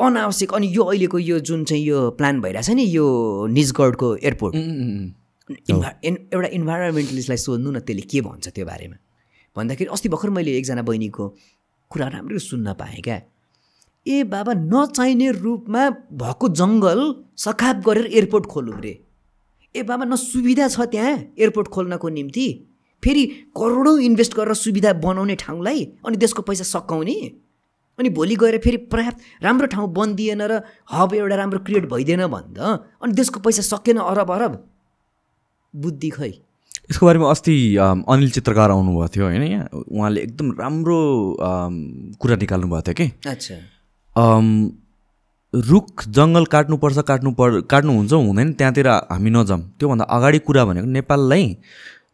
अनावश्यक 0.00 0.52
अनि 0.54 0.66
यो 0.74 0.82
अहिलेको 0.82 1.18
यो 1.18 1.38
जुन 1.40 1.64
चाहिँ 1.64 1.84
यो 1.84 2.10
प्लान 2.18 2.40
भइरहेछ 2.40 2.70
नि 2.70 2.84
यो 2.84 3.06
निजगढको 3.50 4.16
एयरपोर्ट. 4.16 4.54
इन्भा 5.70 5.90
एउटा 6.04 6.48
इन्भाइरोमेन्टलिस्टलाई 6.48 7.36
सोध्नु 7.36 7.70
न 7.70 7.80
त्यसले 7.80 8.02
के 8.10 8.20
भन्छ 8.20 8.48
त्यो 8.48 8.64
बारेमा। 8.66 8.96
भन्दाखेरि 9.56 9.90
अस्ति 9.92 10.08
भर्खर 10.08 10.30
मैले 10.30 10.56
एकजना 10.58 10.82
बहिनीको 10.82 11.28
कुरा 11.90 12.06
राम्ररी 12.08 12.38
सुन्न 12.38 12.72
पाएँ 12.74 13.00
क्या। 13.00 13.20
ए 14.06 14.22
बाबा 14.24 14.52
नचाहिने 14.58 15.30
रूपमा 15.30 15.82
भएको 16.20 16.48
जङ्गल 16.48 17.00
सखाप 17.36 17.76
गरेर 17.86 18.06
एयरपोर्ट 18.06 18.46
खोलौँ 18.46 18.80
रे। 18.80 18.94
ए 19.74 19.82
बाबा 19.82 20.04
न 20.04 20.16
सुविधा 20.16 20.68
छ 20.68 20.80
त्यहाँ 20.92 21.12
एयरपोर्ट 21.38 21.68
खोल्नको 21.68 22.08
निम्ति। 22.10 22.46
फेरि 23.02 23.24
करोडौँ 23.56 23.98
इन्भेस्ट 24.00 24.34
गरेर 24.36 24.54
सुविधा 24.54 24.92
बनाउने 25.00 25.34
ठाउँलाई 25.36 25.80
अनि 26.06 26.16
त्यसको 26.16 26.42
पैसा 26.42 26.64
सकाउने। 26.64 27.14
अनि 27.98 28.08
भोलि 28.10 28.36
गएर 28.36 28.58
फेरि 28.58 28.76
पर्याप्त 28.92 29.18
राम्रो 29.42 29.66
ठाउँ 29.72 29.88
बनिदिएन 29.94 30.42
र 30.42 30.60
हब 30.92 31.14
एउटा 31.14 31.36
राम्रो 31.36 31.58
क्रिएट 31.66 31.88
भइदिएन 31.88 32.26
भन्दा 32.26 32.66
अनि 33.02 33.12
देशको 33.12 33.40
पैसा 33.40 33.62
सकेन 33.62 33.98
अरब 34.00 34.30
अरब। 34.32 34.52
बुद्धि 35.74 36.10
खै। 36.10 36.32
यसको 36.90 37.06
बारेमा 37.06 37.30
अस्ति 37.30 37.54
अनिल 37.76 38.30
चित्रकार 38.30 38.70
आउनुभएको 38.70 39.08
थियो 39.08 39.24
होइन 39.24 39.42
यहाँ? 39.42 39.66
उहाँले 39.72 40.20
एकदम 40.22 40.50
राम्रो 40.60 40.98
कुरा 42.20 42.36
निकाल्नु 42.36 42.66
भएको 42.68 42.82
थियो 42.82 42.94
कि? 42.94 43.06
अच्छा। 43.28 43.56
रुख 45.54 46.04
जङ्गल 46.08 46.44
काट्नुपर्छ 46.52 46.98
काट्नु 47.08 47.30
पर् 47.38 47.60
काट्नुहुन्छ 47.70 48.12
हुँदैन 48.12 48.52
त्यहाँतिर 48.52 48.88
हामी 48.88 49.30
नजाउँ 49.30 49.62
त्योभन्दा 49.78 50.04
अगाडि 50.16 50.38
कुरा 50.48 50.64
भनेको 50.64 50.86
नेपाललाई 50.88 51.44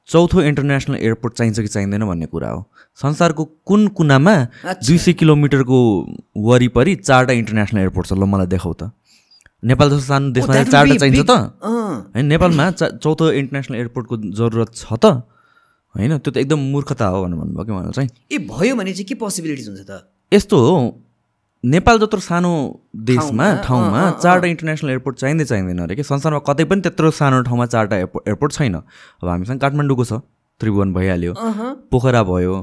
चौथो 0.08 0.42
इन्टरनेसनल 0.42 0.96
एयरपोर्ट 0.96 1.34
चाहिन्छ 1.34 1.60
कि 1.60 1.68
चाहिँदैन 1.68 2.04
भन्ने 2.08 2.26
कुरा 2.26 2.50
हो। 2.50 2.60
संसारको 2.98 3.44
कुन 3.62 3.88
कुनामा 3.94 4.34
दुई 4.82 4.98
सय 4.98 5.12
किलोमिटरको 5.20 5.78
वरिपरि 6.48 6.94
चारवटा 6.96 7.32
इन्टरनेसनल 7.32 7.80
एयरपोर्ट 7.80 8.06
छ 8.08 8.12
ल 8.12 8.24
मलाई 8.26 8.46
देखाउ 8.46 8.72
त। 8.72 8.90
नेपाल 9.62 9.88
जस्तो 9.90 10.06
सानो 10.08 10.30
देशमा 10.32 10.62
चारवटा 10.64 10.96
चाहिन्छ 10.96 11.22
त। 11.22 11.30
होइन 12.14 12.26
नेपालमा 12.26 12.70
चा 12.74 12.86
चौथो 12.98 13.30
इन्टरनेसनल 13.38 13.76
एयरपोर्टको 13.76 14.16
जरुरत 14.34 14.70
छ 14.74 14.98
त। 14.98 15.22
होइन 15.94 16.18
त्यो 16.18 16.30
त 16.32 16.36
एकदम 16.42 16.60
मूर्खता 16.72 17.06
हो 17.06 17.22
भनेर 17.22 17.38
भन्नुभयो 17.38 17.64
कि 17.64 17.72
मलाई 17.72 17.92
चाहिँ। 17.92 18.10
ए 18.32 18.38
भयो 18.50 18.74
भने 18.76 18.92
चाहिँ 18.96 19.06
के 19.06 19.14
पोसिबिलिटिज 19.14 19.68
हुन्छ 19.68 19.82
त? 19.86 20.08
यस्तो 20.32 20.56
हो 20.58 20.74
नेपाल 21.64 21.98
जत्रो 21.98 22.20
सानो 22.20 22.50
देशमा 22.94 23.46
ठाउँमा, 23.66 24.00
चारवटा 24.22 24.46
इन्टरनेसनल 24.46 24.90
एयरपोर्ट 24.90 25.16
चाहिँदै 25.18 25.44
चाहिँदैन 25.44 25.78
अरे 25.78 25.94
कि? 25.96 26.02
संसारमा 26.02 26.38
कतै 26.46 26.64
पनि 26.70 26.80
त्यत्रो 26.86 27.10
सानो 27.10 27.42
ठाउँमा 27.42 27.66
चारवटा 27.66 27.96
एयरपोर्ट 27.96 28.28
एयरपोर्ट 28.28 28.52
छैन। 28.52 28.74
अब 28.74 29.28
हामीसँग 29.28 29.60
काठमाडौँको 29.60 30.04
छ 30.04 30.22
त्रिभुवन 30.60 30.94
भइहाल्यो 30.94 31.32
पोखरा 31.90 32.22
भयो। 32.22 32.54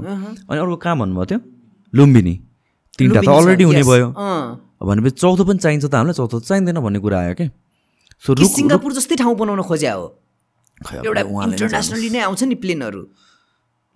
अनि 0.48 0.58
अर्को 0.60 0.76
कहाँ 0.76 0.96
भन्नुभएको 0.96 1.26
थियो? 1.28 1.40
लुम्बिनी। 1.92 2.34
तिनवटा 2.98 3.20
त 3.20 3.28
अलरेडी 3.28 3.64
हुने 3.64 3.82
भयो। 3.84 4.08
भनेपछि 4.80 5.16
चौथो 5.20 5.44
पनि 5.44 5.58
चाहिन्छ 5.60 5.84
त 5.84 5.94
हामीलाई? 5.94 6.16
चौथो 6.16 6.40
चाहिँदैन 6.40 6.80
भन्ने 6.80 6.98
कुरा 7.04 7.18
आयो 7.20 7.34
कि? 7.36 7.46
सो 8.24 8.32
सिङ्गापुर 8.32 8.92
जस्तै 8.96 9.16
ठाउँ 9.20 9.36
बनाउन 9.36 9.60
खोज्या 9.60 9.92
हो? 9.92 10.06
एउटा 11.04 11.20
इन्टरनेसनली 11.20 12.08
नै 12.16 12.20
आउँछ 12.24 12.42
नि 12.48 12.54
प्लेनहरू। 12.64 13.00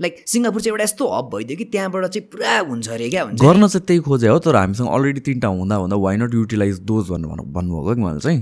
लाइक 0.00 0.16
सिङ्गापुर 0.32 0.60
चाहिँ 0.62 0.72
एउटा 0.72 0.84
यस्तो 0.84 1.06
हब 1.14 1.30
भइदियो 1.34 1.56
कि 1.58 1.64
त्यहाँबाट 1.72 2.04
चाहिँ 2.06 2.26
पुरा 2.32 2.58
हुन्छ 2.68 2.88
अरे 2.88 3.08
क्या 3.10 3.22
हुन्छ 3.24 3.40
गर्न 3.42 3.66
चाहिँ 3.68 3.84
त्यही 3.86 4.00
खोजे 4.08 4.28
हो 4.28 4.38
तर 4.46 4.56
हामीसँग 4.56 4.88
अलरेडी 4.88 5.20
तिनवटा 5.28 5.48
हुँदा 5.60 5.76
हुँदा 5.82 5.96
वाइ 6.06 6.16
नट 6.16 6.34
युटिलाइज 6.34 6.78
दोज 6.90 7.10
भन्नु 7.10 7.28
भन्नु- 7.28 7.46
भन्नुभएको 7.54 7.94
कि 7.94 8.02
उहाँले 8.02 8.20
चाहिँ? 8.20 8.40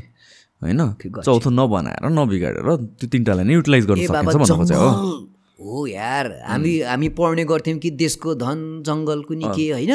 होइन? 0.62 0.80
चौथो 1.26 1.50
नबनाएर 1.50 2.08
नबिगाडेर 2.18 2.76
त्यो 2.98 3.06
तिनवटालाई 3.10 3.44
नै 3.48 3.54
युटिलाइज 3.54 3.84
गर्न 3.90 4.06
सकिन्छ 4.06 4.34
भन्नु 4.34 4.56
खोजे 4.56 4.74
हो। 4.74 4.88
जङ्गल! 4.90 5.26
हो 5.58 5.86
यार 5.86 6.26
हामी 6.46 6.72
हामी 6.90 7.08
पढ्ने 7.18 7.44
गर्थ्यौँ 7.50 7.78
कि 7.82 7.90
देशको 8.02 8.34
धन 8.42 8.58
जङ्गलको 8.86 9.34
नि 9.34 9.46
के 9.56 9.70
होइन? 9.74 9.92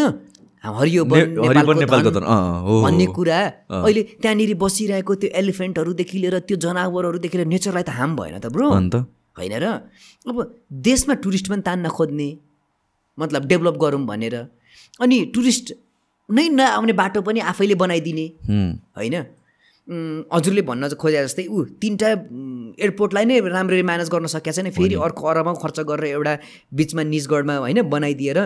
हरियो 0.64 1.04
भन्ने। 1.06 3.06
कुरा। 3.16 3.40
अहिले 3.84 4.02
त्यहाँनिर 4.22 4.54
बसिरहेको 4.64 5.16
त्यो 5.22 5.30
एलिफेन्टहरूदेखि 5.42 6.18
लिएर 6.24 6.40
त्यो 6.48 6.58
जनावरहरूदेखि 6.66 7.38
लिएर 7.38 7.48
नेचरलाई 7.48 7.84
त 7.84 7.90
हार्म 8.00 8.16
भएन 8.16 8.40
त 8.40 8.46
ब्रो। 8.56 8.70
अन्त? 8.72 8.96
होइन 9.36 9.54
र? 9.54 9.66
अब 10.28 10.36
देशमा 10.72 11.14
टुरिस्ट 11.24 11.48
पनि 11.50 11.62
तान्न 11.62 11.90
खोज्ने 11.90 12.30
मतलब 13.18 13.46
डेभलप 13.46 13.78
गरौँ 13.78 14.06
भनेर। 14.06 14.36
अनि 15.00 15.18
टुरिस्ट 15.36 15.74
नै 16.30 16.48
नआउने 16.50 16.94
बाटो 16.94 17.22
पनि 17.22 17.40
आफैले 17.42 17.76
बनाइदिने। 17.76 18.26
होइन? 18.98 19.16
हजुरले 20.34 20.62
भन्न 20.64 20.90
खोजे 20.96 21.24
जस्तै 21.24 21.46
ऊ 21.46 21.64
तिनवटा 21.76 22.10
एयरपोर्टलाई 22.80 23.26
नै 23.26 23.40
राम्ररी 23.52 23.84
म्यानेज 23.84 24.10
गर्न 24.10 24.28
सकेको 24.32 24.52
छैन 24.56 24.72
फेरि 24.72 24.96
अर्को 24.96 25.28
अरबौँ 25.28 25.56
खर्च 25.60 25.80
गरेर 25.84 26.16
एउटा 26.16 26.34
बिचमा 26.72 27.04
निजगढमा 27.04 27.56
होइन 27.68 27.82
बनाइदिएर 27.92 28.40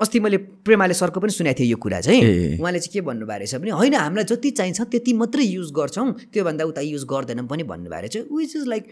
अस्ति 0.00 0.20
मैले 0.20 0.36
प्रेमाले 0.66 0.94
सरको 0.94 1.20
पनि 1.20 1.32
सुनेको 1.32 1.58
थिएँ 1.58 1.70
यो 1.70 1.76
कुरा 1.78 2.00
चाहिँ। 2.00 2.60
उहाँले 2.60 2.78
चाहिँ 2.78 2.92
के 2.92 3.00
भन्नुभएको 3.00 3.38
रहेछ 3.38 3.54
भने 3.62 3.70
होइन 3.70 3.94
हामीलाई 3.94 4.24
जति 4.26 4.50
चाहिन्छ 4.50 4.80
त्यति 4.92 5.12
मात्रै 5.14 5.44
युज 5.46 5.70
गर्छौँ 5.72 6.12
त्योभन्दा 6.34 6.64
उता 6.66 6.80
युज 6.84 7.04
गर्दैनौँ 7.08 7.46
पनि 7.48 7.62
भन्नुभएको 7.62 8.00
रहेछ। 8.02 8.16
विच 8.28 8.56
इज 8.56 8.66
लाइक 8.68 8.84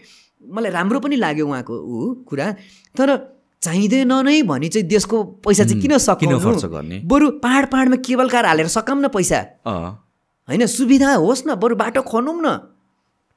मलाई 0.45 0.71
राम्रो 0.71 0.99
पनि 0.99 1.15
लाग्यो 1.15 1.47
उहाँको 1.47 1.73
ऊ 1.73 2.13
कुरा 2.27 2.51
तर 2.97 3.09
चाहिँदैन 3.61 4.11
नै 4.25 4.41
भने 4.43 4.67
चाहिँ 4.67 4.87
देशको 4.87 5.23
पैसा 5.39 5.63
चाहिँ 5.63 5.81
किन 5.81 5.91
किन 5.91 5.97
सकिनु 5.97 6.39
खर्च 6.39 6.65
गर्ने? 6.65 6.99
बरु 7.05 7.29
पाहाड 7.39 7.65
पाहाडमा 7.71 7.97
केबल 8.03 8.29
कार 8.29 8.45
हालेर 8.45 8.67
सकाउँ 8.67 9.01
न 9.01 9.07
पैसा 9.07 9.39
होइन 10.47 10.65
सुविधा 10.67 11.13
होस् 11.15 11.47
न 11.47 11.55
बरु 11.55 11.75
बाटो 11.75 12.01
खनौँ 12.03 12.35
न। 12.35 12.47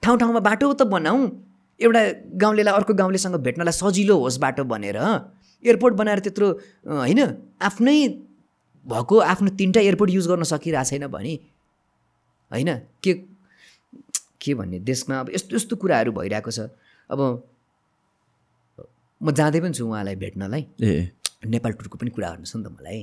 ठाउँ 0.02 0.18
ठाउँमा 0.18 0.40
बाटो 0.40 0.72
त 0.72 0.82
बनाऊ। 0.84 1.18
एउटा 1.80 2.00
गाउँलेलाई 2.42 2.74
अर्को 2.74 2.94
गाउँलेसँग 2.94 3.36
भेट्नलाई 3.38 3.72
सजिलो 3.72 4.16
होस् 4.18 4.38
बाटो 4.40 4.64
भनेर। 4.64 4.96
एयरपोर्ट 4.96 5.94
बनाएर 5.94 6.18
त्यत्रो 6.26 6.46
होइन 6.84 7.20
आफ्नै 7.62 7.98
भएको 8.86 9.14
आफ्नो 9.32 9.50
तिनवटा 9.54 9.80
एयरपोर्ट 9.80 10.10
युज 10.10 10.26
गर्न 10.28 10.42
सकिरहेको 10.42 10.90
छैन 10.90 11.06
भने। 11.06 11.34
होइन 12.50 12.70
के 13.02 13.12
के 14.42 14.54
भन्ने 14.54 14.78
देशमा 14.82 15.20
अब 15.20 15.30
यस्तो 15.34 15.56
यस्तो 15.56 15.76
कुराहरू 15.76 16.12
भइरहेको 16.12 16.50
छ। 16.50 16.70
अब 17.10 17.20
म 19.20 19.30
जाँदै 19.32 19.60
पनि 19.60 19.72
छु 19.72 19.86
उहाँलाई 19.86 20.16
भेट्नलाई। 20.16 20.62
ए। 20.82 21.10
नेपाल 21.46 21.72
टुरको 21.72 21.96
पनि 21.98 22.10
कुरा 22.10 22.28
गर्नुहोस् 22.28 22.56
नि 22.56 22.64
त 22.64 22.68
मलाई। 22.68 23.00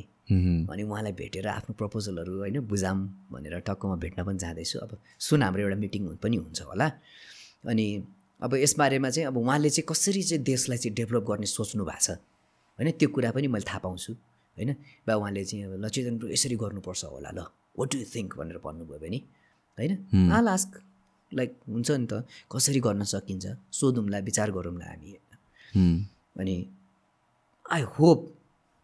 अनि 0.69 0.83
उहाँलाई 0.83 1.11
भेटेर 1.11 1.47
आफ्नो 1.47 1.73
प्रपोजलहरू 1.73 2.33
होइन 2.39 2.59
बुझाऊँ 2.59 2.99
भनेर 3.31 3.59
टक्कमा 3.59 3.95
भेट्न 3.95 4.23
पनि 4.23 4.37
जाँदैछु। 4.37 4.79
अब 4.79 4.91
सुन 5.19 5.43
हाम्रो 5.43 5.61
एउटा 5.63 5.77
मिटिङ 5.77 6.01
पनि 6.15 6.37
हुन्छ 6.37 6.61
होला। 6.61 6.87
अनि 7.67 7.85
अब 8.41 8.51
यसबारेमा 8.55 9.09
चाहिँ 9.09 9.27
अब 9.27 9.37
उहाँले 9.37 9.69
चाहिँ 9.69 9.87
कसरी 9.89 10.23
चाहिँ 10.23 10.43
देशलाई 10.43 10.77
चाहिँ 10.77 10.95
डेभलप 10.95 11.23
गर्ने 11.23 11.45
सोच्नु 11.45 11.83
भएको 11.85 11.99
छ? 11.99 12.09
होइन 12.79 12.91
त्यो 12.91 13.09
कुरा 13.09 13.31
पनि 13.31 13.47
मैले 13.47 13.65
थाहा 13.65 13.79
पाउँछु। 13.79 14.13
होइन? 14.57 14.75
बा 15.07 15.13
उहाँले 15.15 15.43
चाहिँ 15.45 15.65
अब 15.65 15.73
ल 15.81 15.89
चेतन 15.89 16.17
ब्रो 16.17 16.29
यसरी 16.29 16.55
गर्नुपर्छ 16.55 17.03
होला 17.05 17.31
ल। 17.31 17.39
वाट 17.79 17.87
डु 17.91 17.97
थिङ्क 18.15 18.37
भनेर 18.37 18.57
भन्नुभयो 18.59 18.99
भने। 18.99 19.19
होइन? 19.77 19.91
आल 20.31 20.47
आस्क 20.47 20.71
लाइक 21.33 21.51
हुन्छ 21.69 21.89
नि 21.91 22.07
त 22.11 22.13
कसरी 22.51 22.79
गर्न 22.79 23.03
सकिन्छ? 23.03 23.45
सोधौँला 23.71 24.19
विचार 24.19 24.51
गरौँला 24.51 24.85
हामी। 24.85 25.11
हुँ। 25.73 25.93
अनि 26.39 26.55
आई 27.65 27.81
होप 27.95 28.19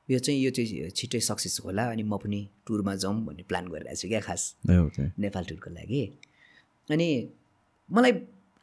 यो 0.10 0.20
चाहिँ 0.20 0.40
यो 0.42 0.52
चाहिँ 0.52 0.90
छिट्टै 0.90 1.20
सक्सेस 1.20 1.60
होला 1.66 1.84
अनि 1.92 2.04
म 2.04 2.18
पनि 2.18 2.40
टुरमा 2.68 2.96
जाउँ 2.96 3.26
भन्ने 3.26 3.44
प्लान 3.50 3.68
गरिरहेको 3.68 4.02
छु 4.02 4.08
क्या 4.08 4.22
खास 4.22 4.42
नेपाल 4.66 5.44
टुरको 5.50 5.70
लागि। 5.70 6.02
अनि 6.90 7.08
मलाई 7.90 8.12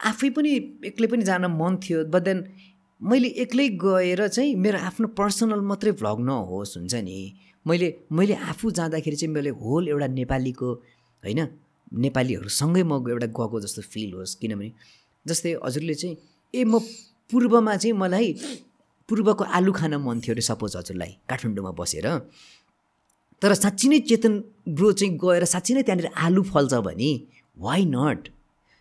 आफै 0.01 0.31
पनि 0.31 0.51
एक्लै 0.87 1.07
पनि 1.07 1.23
जान 1.25 1.47
मन 1.55 1.77
थियो 1.83 2.05
बट 2.11 2.23
देन 2.23 2.39
मैले 3.01 3.29
एक्लै 3.45 3.69
गएर 3.79 4.27
चाहिँ 4.29 4.55
मेरो 4.57 4.79
आफ्नो 4.89 5.07
पर्सनल 5.15 5.61
मात्रै 5.71 5.93
भ्लग 6.01 6.19
नहोस् 6.27 6.77
हुन्छ 6.79 6.95
नि। 7.07 7.19
मैले 7.67 7.89
मैले 8.13 8.35
आफू 8.51 8.71
जाँदाखेरि 8.71 9.17
चाहिँ 9.17 9.33
मैले 9.35 9.51
होल 9.51 9.89
एउटा 9.89 10.07
नेपालीको 10.07 10.69
होइन 11.23 11.41
नेपालीहरूसँगै 11.93 12.83
म 12.83 12.93
एउटा 13.09 13.27
गएको 13.27 13.61
जस्तो 13.61 13.83
फिल 13.83 14.13
होस् 14.15 14.35
किनभने 14.35 14.73
जस्तै 15.27 15.53
हजुरले 15.65 15.95
चाहिँ 15.95 16.17
ए 16.55 16.65
म 16.65 16.79
पूर्वमा 17.31 17.77
चाहिँ 17.77 17.97
मलाई 17.97 18.33
पूर्वको 19.09 19.45
आलु 19.45 19.73
खान 19.73 19.95
मन 19.95 20.21
थियो 20.21 20.35
अरे 20.35 20.43
सपोज 20.43 20.77
हजुरलाई 20.77 21.13
काठमाडौँमा 21.29 21.71
बसेर। 21.71 22.07
तर 23.43 23.55
साँच्ची 23.55 23.89
नै 23.89 23.99
चेतन 24.01 24.33
ब्रो 24.69 24.93
चाहिँ 24.93 25.19
गएर 25.19 25.45
साँच्ची 25.45 25.75
नै 25.75 25.83
त्यहाँनिर 25.83 26.11
आलु 26.17 26.43
फल्छ 26.43 26.75
भने 26.75 27.11
वाइ 27.59 27.85
नट 27.85 28.29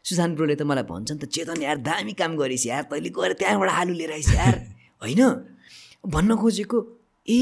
सुशान्त 0.06 0.36
ब्रोले 0.36 0.56
त 0.56 0.62
मलाई 0.62 0.84
भन्छ 0.84 1.12
नि 1.12 1.20
त 1.20 1.26
चेतन 1.26 1.62
यार 1.62 1.78
दामी 1.78 2.14
काम 2.14 2.38
गरिस् 2.38 2.68
यार 2.68 2.84
तैँले 2.90 3.10
गएर 3.10 3.34
त्यहाँबाट 3.34 3.70
आलु 3.70 3.94
लिएर 3.94 4.12
आइस् 4.12 4.34
यार। 4.34 4.56
होइन? 5.02 5.22
भन्न 6.06 6.36
खोजेको 6.36 6.78
ए 7.30 7.42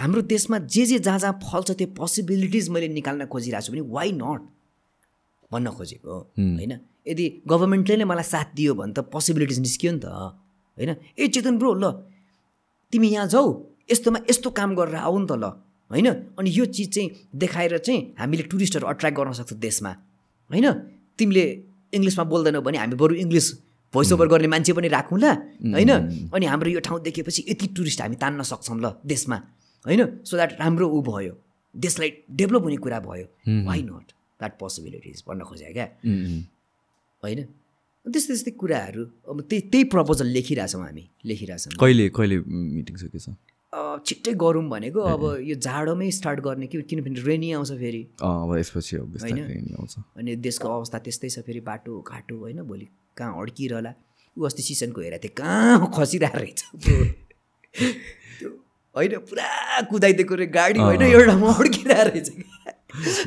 हाम्रो 0.00 0.22
देशमा 0.22 0.58
जे 0.58 0.84
जे 0.86 0.98
जहाँ 0.98 1.18
जहाँ 1.18 1.38
फल्छ 1.42 1.70
त्यो 1.70 1.86
पोसिबिलिटिज 1.96 2.68
मैले 2.68 2.88
निकाल्न 2.88 3.26
खोजिरहेको 3.32 3.66
छु 3.66 3.72
भने 3.72 3.82
वाइ 3.96 4.12
नट 4.12 4.40
भन्न 5.52 5.70
खोजेको 5.72 6.14
होइन? 6.36 6.72
यदि 7.06 7.24
गभर्मेन्टले 7.48 7.96
नै 7.96 8.04
मलाई 8.04 8.26
साथ 8.26 8.48
दियो 8.56 8.74
भने 8.74 8.92
त 8.92 9.08
पोसिबिलिटिज 9.08 9.58
निस्कियो 9.64 9.92
नि 9.92 10.00
त 10.04 10.06
होइन? 10.76 10.90
ए 11.16 11.28
चेतन 11.32 11.56
ब्रो 11.58 11.72
ल 11.74 11.84
तिमी 12.92 13.08
यहाँ 13.08 13.26
जाऊ 13.32 13.46
यस्तोमा 13.90 14.18
यस्तो 14.30 14.50
काम 14.52 14.74
गरेर 14.76 15.00
आऊ 15.00 15.16
नि 15.18 15.26
त 15.26 15.32
ल 15.32 15.44
होइन? 15.90 16.08
अनि 16.38 16.50
यो 16.50 16.64
चिज 16.76 16.88
चाहिँ 16.94 17.08
देखाएर 17.32 17.78
चाहिँ 17.78 18.00
हामीले 18.20 18.42
टुरिस्टहरू 18.52 18.86
अट्र्याक्ट 18.92 19.16
गर्न 19.16 19.32
सक्छ 19.32 19.52
देशमा 19.56 19.90
होइन? 20.50 20.66
तिमीले 21.16 21.44
इङ्ग्लिसमा 21.96 22.24
बोल्दैनौ 22.28 22.60
भने 22.60 22.78
हामी 22.78 22.96
बरु 23.00 23.14
इङ्ग्लिस 23.24 23.46
भोइस 23.94 24.12
ओभर 24.12 24.26
गर्ने 24.28 24.48
मान्छे 24.52 24.72
पनि 24.76 24.88
राखौँला 24.92 25.32
होइन? 25.72 25.92
अनि 26.34 26.44
हाम्रो 26.52 26.68
यो 26.70 26.80
ठाउँ 26.84 27.00
देखेपछि 27.00 27.40
यति 27.48 27.66
टुरिस्ट 27.72 28.00
हामी 28.02 28.16
तान्न 28.20 28.42
सक्छौँ 28.44 28.76
ल 28.76 28.92
देशमा। 29.00 29.36
होइन? 29.86 30.00
सो 30.24 30.36
द्याट 30.36 30.52
राम्रो 30.60 30.88
ऊ 30.88 31.02
भयो। 31.02 31.34
देशलाई 31.74 32.12
डेभलप 32.30 32.62
हुने 32.62 32.76
कुरा 32.76 33.00
भयो। 33.00 33.26
वाइ 33.66 33.82
नट 33.82 34.12
द्याट 34.40 34.58
पोसिबिलिटिज 34.58 35.24
भन्न 35.28 35.40
खोजेँ 35.44 35.72
क्या। 35.72 35.88
होइन? 37.22 37.42
त्यस्तै 38.06 38.34
त्यस्तै 38.34 38.50
कुराहरू। 38.50 39.04
अब 39.28 39.40
त्यही 39.50 39.62
त्यही 39.70 39.84
प्रपोजल 39.94 40.26
लेखिरहेछौँ 40.26 40.82
हामी। 40.82 41.04
लेखिरहेछौँ। 41.24 41.72
कहिले 41.80 42.08
कहिले 42.08 42.36
मिटिङ 42.76 42.96
सकेछ? 42.96 43.26
छिट्टै 44.06 44.32
गरौँ 44.34 44.64
भनेको। 44.68 45.00
अब 45.00 45.22
यो 45.42 45.54
जाडोमै 45.66 46.10
स्टार्ट 46.10 46.40
गर्ने 46.40 46.66
कि 46.66 46.82
किनभने 46.82 47.20
रेनी 47.20 47.52
आउँछ 47.52 47.72
फेरि। 47.72 48.02
अनि 50.16 50.36
देशको 50.36 50.68
अवस्था 50.68 50.98
त्यस्तै 50.98 51.28
छ 51.28 51.38
फेरि। 51.46 51.60
बाटो 51.60 52.00
घाटो 52.00 52.36
होइन? 52.38 52.62
भोलि 52.62 52.88
कहाँ 53.16 53.32
अड्किरहला। 53.42 53.94
ऊ 54.36 54.44
अस्ति 54.44 54.62
सिजनको 54.62 55.00
हेरेको 55.00 55.22
थिएँ 55.24 55.34
कहाँ 55.36 55.90
खसिरहेको 55.96 56.38
रहेछ। 56.38 56.60
होइन 58.96 59.12
पुरा 59.30 59.46
कुदाइदिएको 59.90 60.34
रे 60.40 60.46
गाडी 60.58 60.80
होइन 60.80 61.02
एउटा 61.02 61.34
म 61.36 61.52
अड्किरहेको 61.52 62.08
रहेछ 62.10 62.28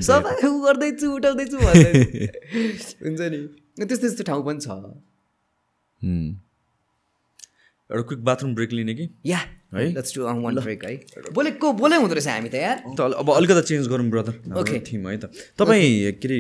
सफा 0.05 0.31
उ 0.49 0.51
गर्दैछु 0.65 1.07
उठाउँदैछु 1.15 1.57
भन्दै 1.57 1.91
हुन्छ 3.05 3.21
नि। 3.21 3.39
त्यस्तो 3.77 3.97
त्यस्तो 4.01 4.23
ठाउँ 4.29 4.43
पनि 4.45 4.59
छ. 4.65 4.67
एउटा 7.89 8.03
क्विक 8.09 8.21
बाथरुम 8.25 8.55
ब्रेक 8.55 8.71
लिने 8.73 8.93
कि? 8.95 9.05
या 9.25 9.37
है? 9.75 9.85
लेट्स 9.93 10.15
डु 10.15 10.23
वान 10.25 10.55
ब्रेक 10.59 10.85
है। 10.85 10.95
बोलेको 11.37 11.73
बोले 11.81 11.95
हुँदो 12.01 12.13
रहेछ 12.17 12.27
हामी 12.27 12.49
त 12.49 12.55
यार। 12.65 12.77
त 12.97 13.13
अब 13.21 13.29
अलिकति 13.35 13.61
चेन्ज 13.69 13.87
गरौँ 13.93 14.09
ब्रदर 14.09 14.33
Okay. 14.61 14.79
थिम 14.89 15.07
है 15.09 15.17
त। 15.17 15.29
तपाईँ 15.59 16.11
के 16.17 16.27
अरे 16.27 16.39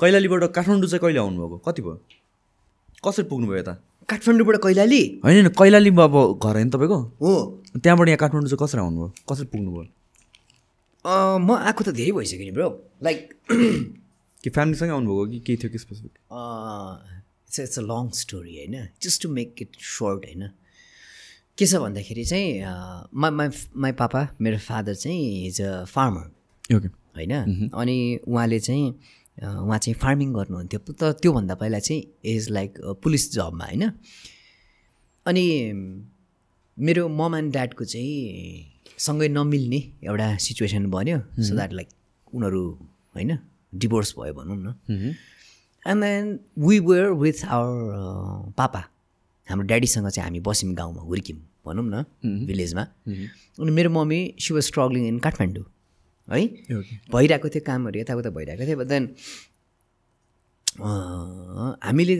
कैलालीबाट 0.00 0.42
काठमाडौँ 0.56 0.88
चाहिँ 0.88 1.00
कहिले 1.04 1.20
आउनुभएको? 1.20 1.56
कति 1.68 1.82
भयो? 1.82 1.96
कसरी 3.04 3.24
पुग्नुभयो 3.28 3.58
यता? 3.60 3.74
काठमाडौँबाट 4.10 4.56
कैलाली 4.64 5.02
होइन 5.24 5.36
होइन 5.36 5.48
कैलालीमा 5.58 6.04
अब 6.04 6.16
घर 6.42 6.54
होइन 6.54 6.70
तपाईँको? 6.70 6.98
हो। 7.22 7.32
त्यहाँबाट 7.76 8.08
यहाँ 8.08 8.18
काठमाडौँ 8.18 8.48
चाहिँ 8.48 8.60
कसरी 8.62 8.80
आउनुभयो? 8.80 9.08
कसरी 9.30 9.46
पुग्नुभयो? 9.52 9.84
अँ, 11.04 11.38
म 11.38 11.48
आएको 11.56 11.84
त 11.84 11.88
धेरै 11.96 12.12
भइसक्यो 12.12 12.44
नि 12.44 12.52
ब्रो। 12.52 12.68
लाइक 13.02 13.18
कि 14.44 14.50
फ्यामिलीसँगै 14.50 14.92
आउनुभएको 14.92 15.26
कि 15.30 15.38
केही 15.46 15.56
थियो 15.62 15.70
कि 15.70 15.78
specific 15.78 16.12
it's 17.48 17.60
it's 17.60 17.78
a 17.78 17.82
long 17.82 18.10
story 18.16 18.52
होइन? 18.56 18.76
Just 19.02 19.22
to 19.22 19.28
make 19.30 19.54
it 19.62 19.70
short 19.78 20.26
होइन? 20.26 20.42
के 21.58 21.66
छ 21.66 21.74
भन्दाखेरि 21.76 22.24
चाहिँ 22.24 22.48
माई 23.14 23.48
माई 23.76 23.92
पापा 23.92 24.20
मेरो 24.40 24.58
फादर 24.58 24.94
चाहिँ 24.94 25.46
इज 25.46 25.60
अ 25.62 25.84
फार्मर 25.84 26.76
ओके 26.76 26.88
होइन? 27.16 27.32
अनि 27.74 27.96
उहाँले 28.28 28.60
चाहिँ 28.60 28.84
उहाँ 29.38 29.78
चाहिँ 29.78 29.94
फार्मिङ 30.00 30.32
गर्नुहुन्थ्यो। 30.34 30.80
त 30.90 31.02
त्योभन्दा 31.22 31.54
पहिला 31.54 31.78
चाहिँ 31.78 32.02
इज 32.24 32.50
लाइक 32.50 32.70
पुलिस 33.02 33.32
जबमा 33.32 33.64
होइन? 33.64 33.84
अनि 35.26 35.44
मेरो 36.78 37.08
मम 37.08 37.36
एन्ड 37.36 37.52
ड्याडको 37.52 37.84
चाहिँ 37.84 38.96
सँगै 38.98 39.28
नमिल्ने 39.28 39.80
एउटा 40.04 40.36
सिचुएसन 40.36 40.86
बन्यो। 40.90 41.18
सो 41.40 41.54
द्याट 41.54 41.72
लाइक 41.72 41.88
उनीहरू 42.34 42.62
होइन 43.16 43.38
डिभोर्स 43.72 44.14
भयो 44.18 44.34
भनौँ 44.34 44.56
न। 44.56 45.14
And 45.82 46.00
then 46.04 46.38
we 46.58 46.78
were 46.80 47.06
with 47.22 47.44
our 47.44 48.52
papa. 48.58 48.82
हाम्रो 49.48 49.66
ड्याडीसँग 49.66 50.08
चाहिँ 50.08 50.26
हामी 50.26 50.40
बस्यौँ 50.40 50.74
गाउँमा 50.74 51.02
हुर्क्यौँ 51.02 51.38
भनौँ 51.66 51.84
न 51.84 52.04
भिलेजमा 52.46 52.82
अनि 53.60 53.70
मेरो 53.70 53.90
mummy 53.90 54.20
she 54.40 54.54
was 54.54 54.62
struggling 54.64 55.06
in 55.08 55.18
Kathmandu 55.18 55.64
है? 56.32 56.46
भइरहेको 57.12 57.48
थियो 57.48 57.62
कामहरू 57.66 58.00
यताउता 58.00 58.30
भइरहेको 58.30 58.64
थियो 58.66 58.84
देन 58.84 59.04
हामीले 61.84 62.14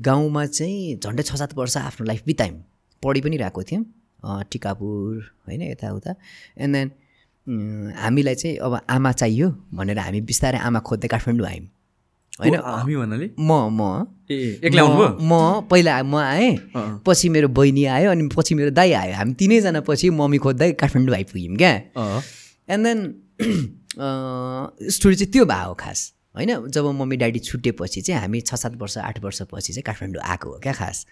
गाउँमा 0.00 0.42
चाहिँ 0.46 0.96
झन्डै 1.02 1.22
छ 1.22 1.34
सात 1.36 1.54
वर्ष 1.58 1.76
आफ्नो 1.76 2.06
लाइफ 2.06 2.22
बितायौँ। 2.26 2.58
पढि 3.02 3.20
पनि 3.20 3.36
रहेको 3.36 3.62
थियौँ 3.62 3.84
टिकापुर 4.50 5.10
होइन 5.46 5.62
यताउता। 5.62 6.14
एन्ड 6.58 6.74
देन 6.76 6.88
हामीलाई 7.96 8.34
चाहिँ 8.34 8.56
अब 8.62 8.72
आमा 8.88 9.12
चाहियो 9.12 9.48
भनेर 9.74 9.98
हामी 9.98 10.20
बिस्तारै 10.30 10.58
आमा 10.58 10.80
खोज्दै 10.86 11.08
काठमाडौँ 11.08 11.46
आयौँ। 11.48 11.66
होइन? 12.38 12.54
हामी 12.54 12.94
भन्नाले? 12.96 13.26
म 13.38 13.50
म। 13.74 13.80
एक्लै 14.30 14.82
म 15.30 15.32
पहिला 15.70 16.02
म 16.02 16.14
आएँ। 16.14 16.50
पछि 17.06 17.28
मेरो 17.34 17.48
बहिनी 17.50 17.84
आयो 17.96 18.10
अनि 18.10 18.28
पछि 18.36 18.54
मेरो 18.54 18.70
दाइ 18.70 18.92
आयो। 18.92 19.14
हामी 19.18 19.32
तिनैजना 19.34 19.80
पछि 19.88 20.10
मम्मी 20.14 20.38
खोज्दै 20.38 20.72
काठमाडौँ 20.78 21.14
आइपुग्यौँ 21.14 21.56
क्या। 21.56 21.72
एन्ड 22.68 22.86
देन 22.86 22.98
स्टोरी 24.90 25.16
चाहिँ 25.16 25.32
त्यो 25.32 25.44
भयो 25.46 25.74
खास। 25.80 26.12
होइन? 26.36 26.50
जब 26.70 26.84
मम्मी 26.94 27.16
ड्याडी 27.16 27.38
छुट्टिएपछि 27.38 28.00
चाहिँ 28.00 28.20
हामी 28.20 28.40
छ 28.40 28.54
सात 28.54 28.76
वर्ष 28.76 28.98
आठ 28.98 29.18
वर्षपछि 29.24 29.72
चाहिँ 29.72 29.82
काठमाडौँ 29.86 30.22
आएको 30.22 30.50
हो 30.50 30.58
क्या 30.62 30.72
खास। 30.72 31.06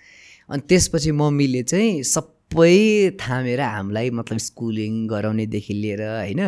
अनि 0.49 0.63
त्यसपछि 0.69 1.11
मम्मीले 1.13 1.63
चाहिँ 1.63 2.03
सबै 2.05 3.11
थामेर 3.21 3.61
हामीलाई 3.61 4.11
मतलब 4.11 4.39
स्कुलिङ 4.39 5.07
गराउनेदेखि 5.09 5.75
लिएर 5.75 6.03
होइन 6.03 6.43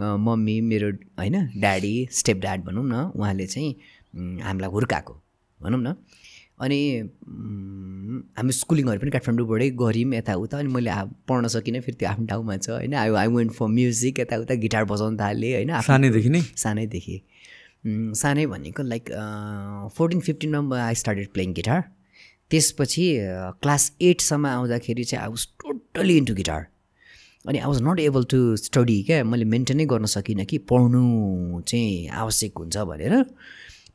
मम्मी 0.00 0.60
मेरो 0.60 0.88
होइन 1.18 1.36
ड्याडी 1.60 1.94
स्टेप 2.12 2.36
ड्याड 2.36 2.64
भनौँ 2.64 2.84
न 2.84 2.94
उहाँले 3.16 3.46
चाहिँ 3.46 4.40
हामीलाई 4.42 4.70
हुर्काएको। 4.70 5.14
भनौँ 5.60 5.80
न। 5.80 5.94
अनि 6.60 6.80
हामी 8.38 8.52
स्कुलिङहरू 8.58 9.00
पनि 9.00 9.10
काठमाडौँबाटै 9.10 9.68
गऱ्यौँ 9.82 10.14
यताउता 10.14 10.58
अनि 10.58 10.68
मैले 10.72 10.90
पढ्न 11.28 11.48
सकिनँ 11.54 11.80
फेरि 11.86 11.96
त्यो 12.00 12.08
आफ्नो 12.08 12.26
ठाउँमा 12.26 12.56
छ 12.56 12.70
होइन? 12.70 12.94
I 12.94 13.08
I 13.22 13.26
went 13.36 13.52
for 13.52 13.66
music 13.78 14.20
यताउता 14.20 14.54
गिटार 14.64 14.84
बजाउन 14.92 15.16
थालेँ 15.20 15.52
होइन? 15.54 15.72
सानैदेखि 15.88 16.28
नै? 16.28 16.42
सानैदेखि। 16.56 17.16
सानै 18.20 18.46
भनेको 18.46 18.82
लाइक 18.82 19.04
फोर्टिन 19.96 20.20
फिफ्टिनमा 20.20 20.78
आई 20.84 20.94
स्टार्टेड 21.02 21.28
प्लेइङ 21.34 21.52
गिटार 21.54 21.82
त्यसपछि 22.50 23.04
क्लास 23.62 23.92
एटसम्म 24.08 24.46
आउँदाखेरि 24.46 25.04
चाहिँ 25.04 25.22
I 25.24 25.30
was 25.30 25.46
totally 25.62 26.16
into 26.16 26.34
guitar 26.34 26.66
अनि 27.44 27.58
I 27.58 27.66
was 27.66 27.82
not 27.82 28.00
able 28.00 28.24
to 28.30 28.38
study 28.56 29.02
क्या? 29.02 29.22
मैले 29.24 29.44
मेन्टेनै 29.44 29.84
गर्न 29.86 30.06
सकिनँ 30.10 30.44
कि 30.50 30.58
पढ्नु 30.70 31.60
चाहिँ 31.62 32.08
आवश्यक 32.22 32.58
हुन्छ 32.58 32.76
भनेर। 32.90 33.14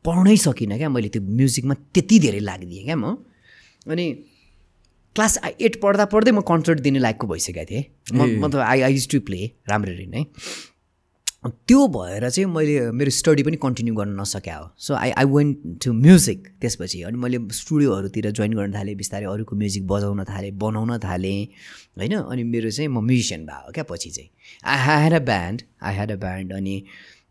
पढ्नै 0.06 0.36
सकिनँ 0.46 0.78
क्या 0.78 0.90
मैले 0.90 1.10
त्यो 1.10 1.22
म्युजिकमा 1.22 1.76
त्यति 1.94 2.20
धेरै 2.20 2.40
लागिदिएँ 2.40 2.84
क्या 2.86 2.96
म। 2.96 3.16
अनि 3.90 4.06
क्लास 5.16 5.38
एट 5.60 5.82
पढ्दा 5.82 6.06
पढ्दै 6.12 6.32
म 6.32 6.42
कन्सर्ट 6.48 6.80
दिने 6.80 7.00
लायकको 7.00 7.28
भइसकेको 7.28 7.66
थिएँ। 7.72 7.84
म 8.14 8.20
मतलब 8.44 8.62
आई 8.62 8.82
आई 8.82 9.00
टु 9.12 9.20
प्ले 9.28 9.40
राम्ररी 9.70 10.06
नै। 10.08 10.24
त्यो 11.42 11.88
भएर 11.94 12.30
चाहिँ 12.30 12.50
मैले 12.54 12.92
मेरो 12.94 13.12
स्टडी 13.12 13.44
पनि 13.44 13.58
कन्टिन्यू 13.58 13.94
गर्न 13.96 14.20
नसक्या 14.20 14.56
हो। 14.58 14.66
So 14.78 14.94
I 14.94 15.12
I 15.18 15.26
went 15.26 15.58
to 15.84 15.94
music 15.94 16.48
त्यसपछि। 16.62 17.02
अनि 17.02 17.18
मैले 17.18 17.38
स्टुडियोहरूतिर 17.52 18.30
जोइन 18.32 18.54
गर्न 18.54 18.74
थालेँ 18.74 18.96
बिस्तारै 18.96 19.26
अरूको 19.26 19.56
म्युजिक 19.56 19.88
बजाउन 19.88 20.24
थालेँ 20.30 20.52
बनाउन 20.54 20.98
थालेँ 21.02 21.40
होइन? 21.98 22.14
अनि 22.14 22.44
मेरो 22.44 22.70
चाहिँ 22.70 22.90
म 22.90 23.02
म्युजिसियन 23.02 23.46
भयो 23.46 23.72
क्या 23.74 23.84
पछि 23.90 24.10
चाहिँ। 24.10 24.30
I 24.66 24.78
had 24.86 25.14
a 25.14 25.20
band 25.26 25.62
I 25.82 25.94
had 25.96 26.12
a 26.12 26.16
band 26.22 26.54
अनि 26.54 26.76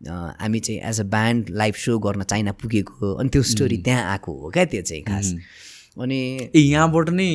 हामी 0.00 0.60
चाहिँ 0.60 0.80
as 0.80 1.00
a 1.00 1.04
band 1.04 1.50
live 1.52 1.74
show 1.76 1.98
गर्न 1.98 2.22
चाइना 2.22 2.52
पुगेको 2.56 3.12
अनि 3.14 3.28
त्यो 3.28 3.42
स्टोरी 3.42 3.76
त्यहाँ 3.84 4.04
आएको 4.12 4.32
हो 4.32 4.50
क्या 4.50 4.64
त्यो 4.64 4.82
चाहिँ 4.82 5.02
खास। 5.04 5.34
अनि 5.96 6.18
ए 6.56 6.60
यहाँबाट 6.60 7.10
नै 7.10 7.28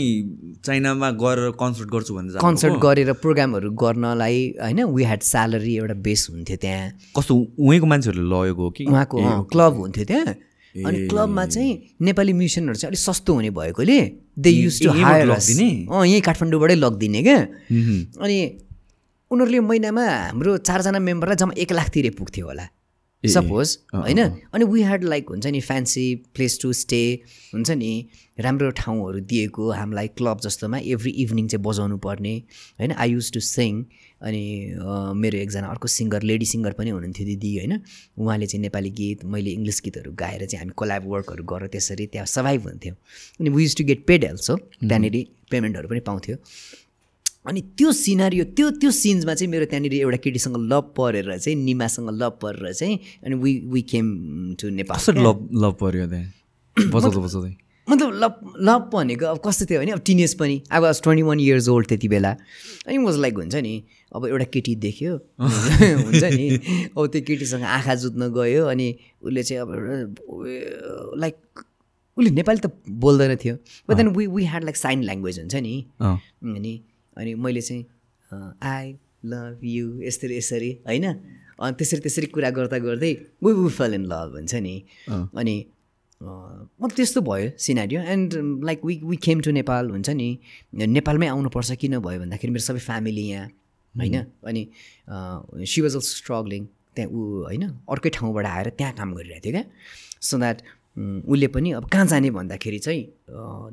चाइनामा 0.66 1.10
गएर 1.22 1.40
कन्सर्ट 1.62 1.90
गर्छु 1.92 2.14
भनेर 2.16 2.32
जानुभएको? 2.32 2.48
कन्सर्ट 2.48 2.76
गरेर 2.82 3.12
प्रोग्रामहरू 3.22 3.72
गर्नलाई 3.84 4.40
होइन 4.62 4.84
वी 4.84 5.04
ह्याड 5.04 5.22
स्यालेरी 5.22 5.76
एउटा 5.76 5.94
बेस 6.02 6.28
हुन्थ्यो 6.32 6.58
त्यहाँ। 6.58 6.90
कस्तो 7.18 7.34
उहीँको 7.36 7.86
मान्छेहरूले 7.86 8.30
लगेको 8.34 8.64
हो 8.64 8.70
कि? 8.72 8.86
उहाँको 8.86 9.18
क्लब 9.54 9.74
हुन्थ्यो 9.78 10.06
त्यहाँ। 10.06 10.36
अनि 10.76 11.08
क्लबमा 11.08 11.46
चाहिँ 11.46 11.72
नेपाली 12.02 12.34
म्युजिसियनहरू 12.34 12.76
चाहिँ 12.76 12.90
अलिक 12.90 13.00
सस्तो 13.00 13.34
हुने 13.34 13.50
भएकोले 13.56 14.00
दे 14.40 14.50
युज 14.50 14.82
टु 14.84 14.92
हायर 14.92 15.26
लगिदिने? 15.28 15.70
अँ 15.92 16.06
यहीँ 16.06 16.22
काठमाडौँबाटै 16.22 16.76
लगिदिने 16.76 17.22
क्या। 17.24 17.40
अनि 18.24 18.38
उनीहरूले 19.36 19.60
महिनामा 19.68 20.08
हाम्रो 20.08 20.58
चारजना 20.64 21.00
मेम्बरलाई 21.10 21.44
जम्मा 21.44 21.62
एक 21.64 21.72
लाख 21.72 21.90
तिरे 21.94 22.10
पुग्थ्यो 22.16 22.48
होला। 22.48 22.68
सपोज 23.24 23.70
होइन? 23.94 24.20
अनि 24.54 24.66
वी 24.72 24.82
ह्याड 24.84 25.04
लाइक 25.04 25.30
हुन्छ 25.30 25.48
नि 25.48 25.60
फ्यान्सी 25.60 26.04
प्लेस 26.36 26.60
टु 26.62 26.72
स्टे 26.74 27.02
हुन्छ 27.54 27.72
नि? 27.72 27.92
राम्रो 28.40 28.70
ठाउँहरू 28.78 29.20
दिएको 29.32 29.72
हामीलाई 29.72 30.08
क्लब 30.20 30.40
जस्तोमा 30.46 30.78
एभ्री 30.94 31.12
इभिनिङ 31.24 31.48
चाहिँ 31.48 31.64
बजाउनु 31.66 31.98
पर्ने 32.06 32.36
होइन? 32.80 32.92
आई 32.92 33.12
युज 33.12 33.32
टु 33.34 33.40
सिङ 33.40 33.84
अनि 34.22 34.44
मेरो 35.22 35.38
एकजना 35.38 35.68
अर्को 35.68 35.88
सिङ्गर 35.88 36.22
लेडी 36.22 36.46
सिङ्गर 36.46 36.74
पनि 36.78 36.90
हुनुहुन्थ्यो 36.90 37.26
दिदी 37.26 37.52
होइन? 37.58 37.74
उहाँले 38.18 38.46
चाहिँ 38.46 38.62
नेपाली 38.62 38.90
गीत 39.02 39.26
मैले 39.26 39.52
इङ्ग्लिस 39.58 39.82
गीतहरू 39.86 40.12
गाएर 40.22 40.46
चाहिँ 40.46 40.62
हामी 40.62 40.74
कोल्याब 40.78 41.10
वर्कहरू 41.14 41.44
गरेर 41.44 41.68
त्यसरी 41.74 42.06
त्यहाँ 42.14 42.28
सर्भाइभ 42.30 42.68
हुन्थ्यो। 42.70 42.94
अनि 43.40 43.50
we 43.50 43.64
use 43.64 43.76
to 43.78 43.84
get 43.84 44.06
paid 44.06 44.26
also 44.26 44.56
त्यहाँनिर 44.56 45.18
पेमेन्टहरू 45.52 45.88
पनि 45.90 46.00
पाउँथ्यो। 46.10 46.36
अनि 47.46 47.62
त्यो 47.78 47.92
सिनारियो 47.92 48.44
त्यो 48.58 48.70
त्यो 48.82 48.92
सिन्समा 48.92 49.34
चाहिँ 49.34 49.50
मेरो 49.52 49.66
त्यहाँनिर 49.66 49.94
एउटा 49.94 50.18
केटीसँग 50.24 50.58
लभ 50.72 50.94
परेर 50.98 51.38
चाहिँ 51.38 51.58
निमासँग 51.64 52.10
लभ 52.22 52.40
परेर 52.42 52.74
चाहिँ 52.74 53.00
अनि 53.26 53.36
we 53.44 53.52
we 53.74 53.82
came 53.92 54.08
to 54.62 54.70
Nepal. 54.70 54.98
Love 55.18 55.38
love 55.64 55.74
पऱ्यो 55.82 56.08
त्यहाँ? 56.08 56.26
बजाउँदा 56.94 57.20
बजाउँदै। 57.20 57.54
मतलब 57.88 58.14
लभ 58.24 58.34
लभ 58.68 58.90
भनेको 58.94 59.26
अब 59.26 59.40
कस्तो 59.46 59.66
थियो 59.70 59.80
भने 59.80 59.92
अब 59.92 60.02
टिनेज 60.06 60.34
पनि 60.42 60.56
अब 60.72 60.82
was 60.84 61.02
twenty 61.02 61.24
one 61.24 61.40
years 61.40 61.68
old 61.70 61.88
त्यति 61.88 62.08
बेला। 62.08 62.32
अनि 62.88 62.98
वाज 62.98 63.18
लाइक 63.18 63.36
हुन्छ 63.38 63.56
नि 63.56 63.76
अब 64.16 64.26
एउटा 64.26 64.46
केटी 64.54 64.76
देख्यो। 64.88 65.14
हुन्छ 65.40 66.24
नि 66.24 66.50
अब 66.98 67.06
त्यो 67.14 67.22
केटीसँग 67.22 67.64
आँखा 67.64 67.96
जुत्न 68.04 68.30
गयो 68.34 68.66
अनि 68.74 68.88
उसले 69.22 69.44
चाहिँ 69.44 69.62
अब 69.62 71.14
लाइक 71.22 71.36
उसले 72.18 72.30
नेपाली 72.42 72.60
त 72.66 72.74
बोल्दैन 73.06 73.36
थियो। 73.38 73.56
But 73.90 73.96
then 73.98 74.08
we 74.18 74.28
we 74.28 74.44
had 74.46 74.64
like 74.64 74.78
sign 74.78 75.04
language 75.04 75.40
हुन्छ 75.40 75.56
नि। 75.56 75.76
अनि 76.02 76.74
अनि 77.18 77.34
मैले 77.36 77.62
चाहिँ 77.62 77.84
आई 78.64 78.92
लभ 79.26 79.60
यु 79.64 80.02
यसरी 80.02 80.38
यसरी 80.38 80.72
होइन? 80.88 81.06
अनि 81.56 81.74
त्यसरी 81.80 82.00
त्यसरी 82.02 82.28
कुरा 82.36 82.50
गर्दा 82.58 82.78
गर्दै 82.80 83.14
we 83.44 83.52
we 83.54 83.70
fell 83.72 83.94
in 83.94 84.06
love 84.06 84.36
हुन्छ 84.36 84.56
नि। 84.56 84.76
अनि 85.10 85.56
मतलब 86.22 86.92
त्यस्तो 86.96 87.22
भयो 87.22 87.50
scenario. 87.60 88.02
And 88.14 88.34
like 88.66 88.86
we 88.86 89.00
we 89.04 89.18
came 89.24 89.42
to 89.42 89.52
Nepal 89.52 89.90
हुन्छ 89.90 90.10
नि। 90.10 90.30
नेपालमै 90.74 91.28
आउनुपर्छ 91.28 91.72
किन 91.82 92.00
भयो 92.00 92.20
भन्दाखेरि 92.20 92.52
मेरो 92.54 92.66
सबै 92.66 92.80
फ्यामिली 92.88 93.26
यहाँ 93.28 93.48
होइन? 93.96 94.16
अनि 94.44 94.62
सी 95.66 95.82
वाज 95.82 95.96
अल्सो 95.96 96.12
स्ट्रगलिङ 96.16 96.66
त्यहाँ 96.96 97.10
ऊ 97.12 97.44
होइन? 97.44 97.64
अर्कै 97.90 98.10
ठाउँबाट 98.18 98.46
आएर 98.46 98.70
त्यहाँ 98.80 98.94
काम 98.96 99.14
गरिरहेको 99.14 99.44
थियो 99.46 99.54
क्या। 99.54 99.64
सो 100.22 100.38
द्याट 100.38 100.58
उसले 100.98 101.48
पनि 101.52 101.72
अब 101.76 101.86
कहाँ 101.92 102.06
जाने 102.08 102.30
भन्दाखेरि 102.32 102.80
चाहिँ 102.80 103.04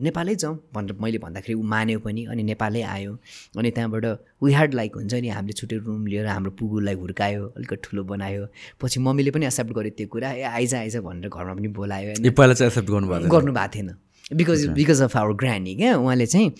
नेपालै 0.02 0.34
जाउँ 0.34 0.58
भनेर 0.74 0.96
मैले 1.02 1.18
भन्दाखेरि 1.18 1.54
ऊ 1.54 1.62
मान्यो 1.62 1.98
पनि 2.02 2.24
अनि 2.26 2.42
नेपालै 2.42 2.82
आयो। 2.82 3.12
अनि 3.58 3.70
त्यहाँबाट 3.70 4.04
वी 4.42 4.52
ह्याड 4.52 4.74
लाइक 4.74 4.96
हुन्छ 4.96 5.14
नि 5.14 5.28
हामीले 5.28 5.52
छुट्टै 5.52 5.76
रुम 5.86 6.06
लिएर 6.06 6.26
हाम्रो 6.26 6.50
पुगुलाई 6.58 6.94
हुर्कायो 6.94 7.46
अलिकति 7.56 7.80
ठुलो 7.84 8.04
बनायो। 8.04 8.46
पछि 8.82 9.00
मम्मीले 9.00 9.30
पनि 9.30 9.46
एक्सेप्ट 9.46 9.72
गर्यो 9.72 9.92
त्यो 9.96 10.06
कुरा 10.10 10.32
ए 10.32 10.42
आइज 10.42 10.74
आइज 10.74 10.96
भनेर 11.06 11.28
घरमा 11.30 11.54
पनि 11.54 11.68
बोलायो। 11.78 12.14
पहिला 12.18 12.54
चाहिँ 12.54 12.68
एक्सेप्ट 12.68 12.88
थियो 12.88 13.28
गर्नु 13.30 13.52
भएको 13.52 13.68
थिएन। 13.74 13.94
Because 14.34 14.66
because 14.74 15.00
of 15.02 15.16
our 15.16 15.32
granny 15.36 15.74
क्या? 15.76 15.96
उहाँले 15.96 16.26
चाहिँ 16.26 16.52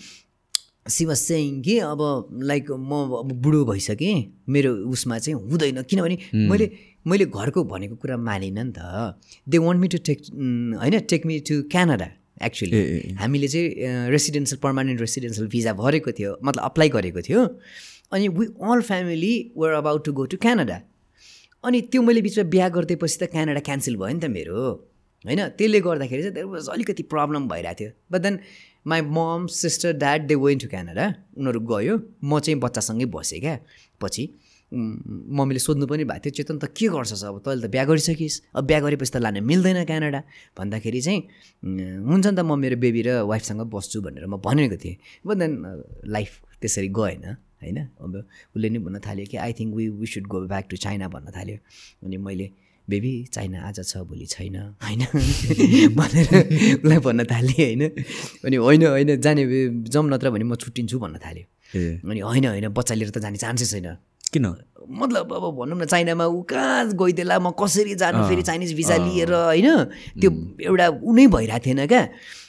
सी 0.85 1.05
वाज 1.05 1.17
सेङ 1.17 1.61
कि 1.63 1.77
अब 1.79 1.99
लाइक 2.43 2.71
म 2.71 2.91
अब 3.19 3.31
बुढो 3.41 3.63
भइसकेँ 3.65 4.15
मेरो 4.49 4.71
उसमा 4.91 5.17
चाहिँ 5.19 5.39
हुँदैन। 5.41 5.81
किनभने 5.83 6.17
मैले 6.49 6.65
मैले 7.07 7.25
घरको 7.25 7.63
भनेको 7.63 7.95
कुरा 7.95 8.17
मानिनँ 8.17 8.63
नि 8.63 8.71
त। 8.71 9.15
They 9.47 9.57
want 9.57 9.79
me 9.81 9.87
to 9.87 9.97
take 10.03 10.19
होइन 10.79 10.99
take 11.07 11.25
me 11.25 11.39
to 11.47 11.61
Canada 11.71 12.07
actually 12.43 13.15
हामीले 13.19 13.47
चाहिँ 13.47 14.11
रेसिडेन्सियल 14.11 14.59
पर्मानेन्ट 14.59 14.99
रेसिडेन्सियल 15.01 15.47
भिजा 15.47 15.73
भरेको 15.73 16.11
थियो 16.11 16.31
मतलब 16.43 16.63
अप्लाई 16.63 16.89
गरेको 16.89 17.21
थियो। 17.21 17.41
अनि 18.11 18.27
we 18.27 18.45
all 18.61 18.81
family 18.81 19.33
were 19.57 19.71
about 19.73 20.05
to 20.05 20.11
go 20.13 20.25
to 20.31 20.37
Canada 20.37 20.81
अनि 21.63 21.81
त्यो 21.91 22.01
मैले 22.01 22.21
बिचमा 22.21 22.43
बिहा 22.51 22.67
गरिदिएपछि 22.75 23.17
त 23.19 23.31
क्यानाडा 23.31 23.61
क्यान्सल 23.63 23.95
भयो 23.95 24.13
नि 24.13 24.19
त 24.19 24.27
मेरो। 24.27 24.59
होइन 25.25 25.41
त्यसले 25.55 25.79
गर्दाखेरि 25.79 26.21
चाहिँ 26.21 26.35
देयर 26.35 26.45
वाज 26.51 26.67
अलिकति 26.69 27.03
प्रब्लम 27.07 27.47
भइरहेको 27.47 27.79
थियो। 27.79 27.91
But 28.11 28.21
then 28.21 28.35
my 28.85 29.01
mom 29.01 29.47
sister 29.47 29.93
dad 29.97 30.27
they 30.27 30.35
went 30.35 30.57
to 30.59 30.67
Canada 30.67 31.05
उनीहरू 31.37 31.59
गयो। 31.59 31.93
म 32.23 32.39
चाहिँ 32.39 32.59
बच्चासँगै 32.59 33.05
बसेँ 33.15 33.39
क्या। 33.39 33.55
पछि 34.01 34.23
मम्मीले 34.73 35.59
सोध्नु 35.59 35.85
पनि 35.85 36.03
भएको 36.09 36.23
थियो 36.25 36.33
चेतन 36.33 36.57
त 36.57 36.65
के 36.73 36.87
गर्छस् 36.89 37.23
अब 37.29 37.45
तैँले 37.45 37.67
त 37.67 37.69
बिहा 37.69 37.85
गरिसकिस्। 37.85 38.57
अब 38.57 38.63
बिहा 38.65 38.79
गरेपछि 38.81 39.11
त 39.13 39.17
लान 39.21 39.37
मिल्दैन 39.45 39.85
क्यानाडा। 39.85 40.21
भन्दाखेरि 40.57 41.01
चाहिँ 41.01 41.19
हुन्छ 42.09 42.25
नि 42.27 42.35
त 42.35 42.41
म 42.41 42.57
मेरो 42.57 42.77
बेबी 42.81 43.01
र 43.05 43.09
वाइफसँग 43.29 43.61
बस्छु 43.69 44.01
भनेर 44.01 44.25
म 44.25 44.41
भनेको 44.41 44.77
थिएँ। 44.81 44.97
बट 45.21 45.35
देन 45.37 45.51
लाइफ 46.09 46.31
त्यसरी 46.57 46.89
गएन 46.89 47.25
होइन? 47.61 47.79
अब 48.01 48.13
उसले 48.57 48.67
नि 48.73 48.79
भन्न 48.81 48.99
थाल्यो 48.99 49.25
कि 49.29 49.37
I 49.37 49.53
think 49.53 49.71
we 49.77 49.85
we 50.01 50.07
should 50.09 50.25
go 50.27 50.37
back 50.49 50.65
to 50.67 50.75
China 50.81 51.07
भन्न 51.07 51.31
थाल्यो। 51.31 51.57
अनि 52.03 52.17
मैले 52.17 52.47
बेबी 52.89 53.13
चाइना 53.33 53.67
आज 53.67 53.79
छ 53.81 53.97
भोलि 54.03 54.25
छैन। 54.25 54.55
होइन। 54.83 55.01
भनेर 55.97 56.27
उसलाई 56.77 56.99
भन्न 56.99 57.23
थालेँ 57.23 57.55
होइन। 57.55 57.83
अनि 58.45 58.55
होइन 58.55 58.85
होइन 58.85 59.21
जाने 59.21 59.43
जाउँ 59.87 60.09
नत्र 60.09 60.29
भने 60.29 60.43
म 60.43 60.55
छुट्टिन्छु 60.55 60.99
भन्न 60.99 61.17
थाल्यो 61.17 61.45
अनि 62.11 62.19
होइन 62.19 62.45
होइन 62.45 62.67
बच्चा 62.69 62.95
लिएर 62.95 63.09
त 63.09 63.17
जाने 63.17 63.37
चान्सै 63.37 63.65
छैन। 63.65 63.87
किन? 64.33 64.45
मतलब 64.83 65.33
अब 65.33 65.45
भनौँ 65.55 65.77
न 65.79 65.85
चाइनामा 65.85 66.25
ऊ 66.25 66.41
कहाँ 66.43 66.91
गइदेला 66.91 67.39
म 67.39 67.55
कसरी 67.55 67.95
जानु 67.95 68.27
फेरि 68.27 68.41
चाइनिज 68.41 68.73
भिजा 68.73 68.97
लिएर 68.97 69.31
होइन? 69.31 69.69
त्यो 70.19 70.29
एउटा 70.61 70.87
उनै 71.07 71.27
भइरहेको 71.27 71.65
थिएन 71.65 71.87
क्या। 71.87 72.03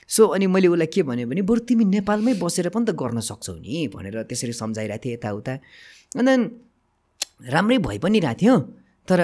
सो 0.09 0.27
अनि 0.35 0.47
मैले 0.47 0.69
उसलाई 0.69 0.86
के 0.86 1.02
भने 1.02 1.24
भने 1.24 1.43
बरु 1.43 1.61
तिमी 1.62 1.85
नेपालमै 1.94 2.35
बसेर 2.43 2.69
पनि 2.74 2.85
त 2.85 2.90
गर्न 2.90 3.20
सक्छौ 3.20 3.55
नि। 3.55 3.89
भनेर 3.94 4.23
त्यसरी 4.27 4.52
सम्झाइरहेको 4.52 5.05
थिएँ 5.05 5.15
यताउता। 5.15 5.52
अनि 6.19 6.24
देन 6.27 6.40
राम्रै 7.48 7.78
भइ 7.78 7.98
पनि 7.98 8.19
रहेको 8.20 8.40
थियो। 8.43 8.55
तर 9.09 9.20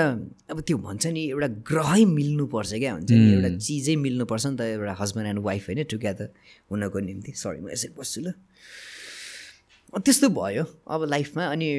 अब 0.51 0.61
त्यो 0.61 0.77
भन्छ 0.79 1.07
नि 1.07 1.21
एउटा 1.31 1.47
ग्रहै 1.69 2.05
मिल्नुपर्छ 2.05 2.73
क्या 2.75 2.93
हुन्छ 2.93 3.11
नि। 3.13 3.33
एउटा 3.33 3.49
चिजै 3.59 3.97
मिल्नुपर्छ 3.97 4.47
नि 4.47 4.57
त 4.57 4.61
एउटा 4.61 4.93
हस्बेन्ड 5.01 5.29
एन्ड 5.29 5.39
वाइफ 5.39 5.63
होइन 5.69 5.83
टुगेदर 5.85 6.29
हुनको 6.71 6.99
निम्ति। 7.01 7.33
सरी 7.33 7.61
म 7.61 7.69
यसरी 7.71 7.93
बस्छु 7.99 8.21
ल। 8.21 8.33
त्यस्तो 10.05 10.29
भयो 10.29 10.65
अब 10.87 11.05
लाइफमा 11.05 11.45
अनि 11.47 11.71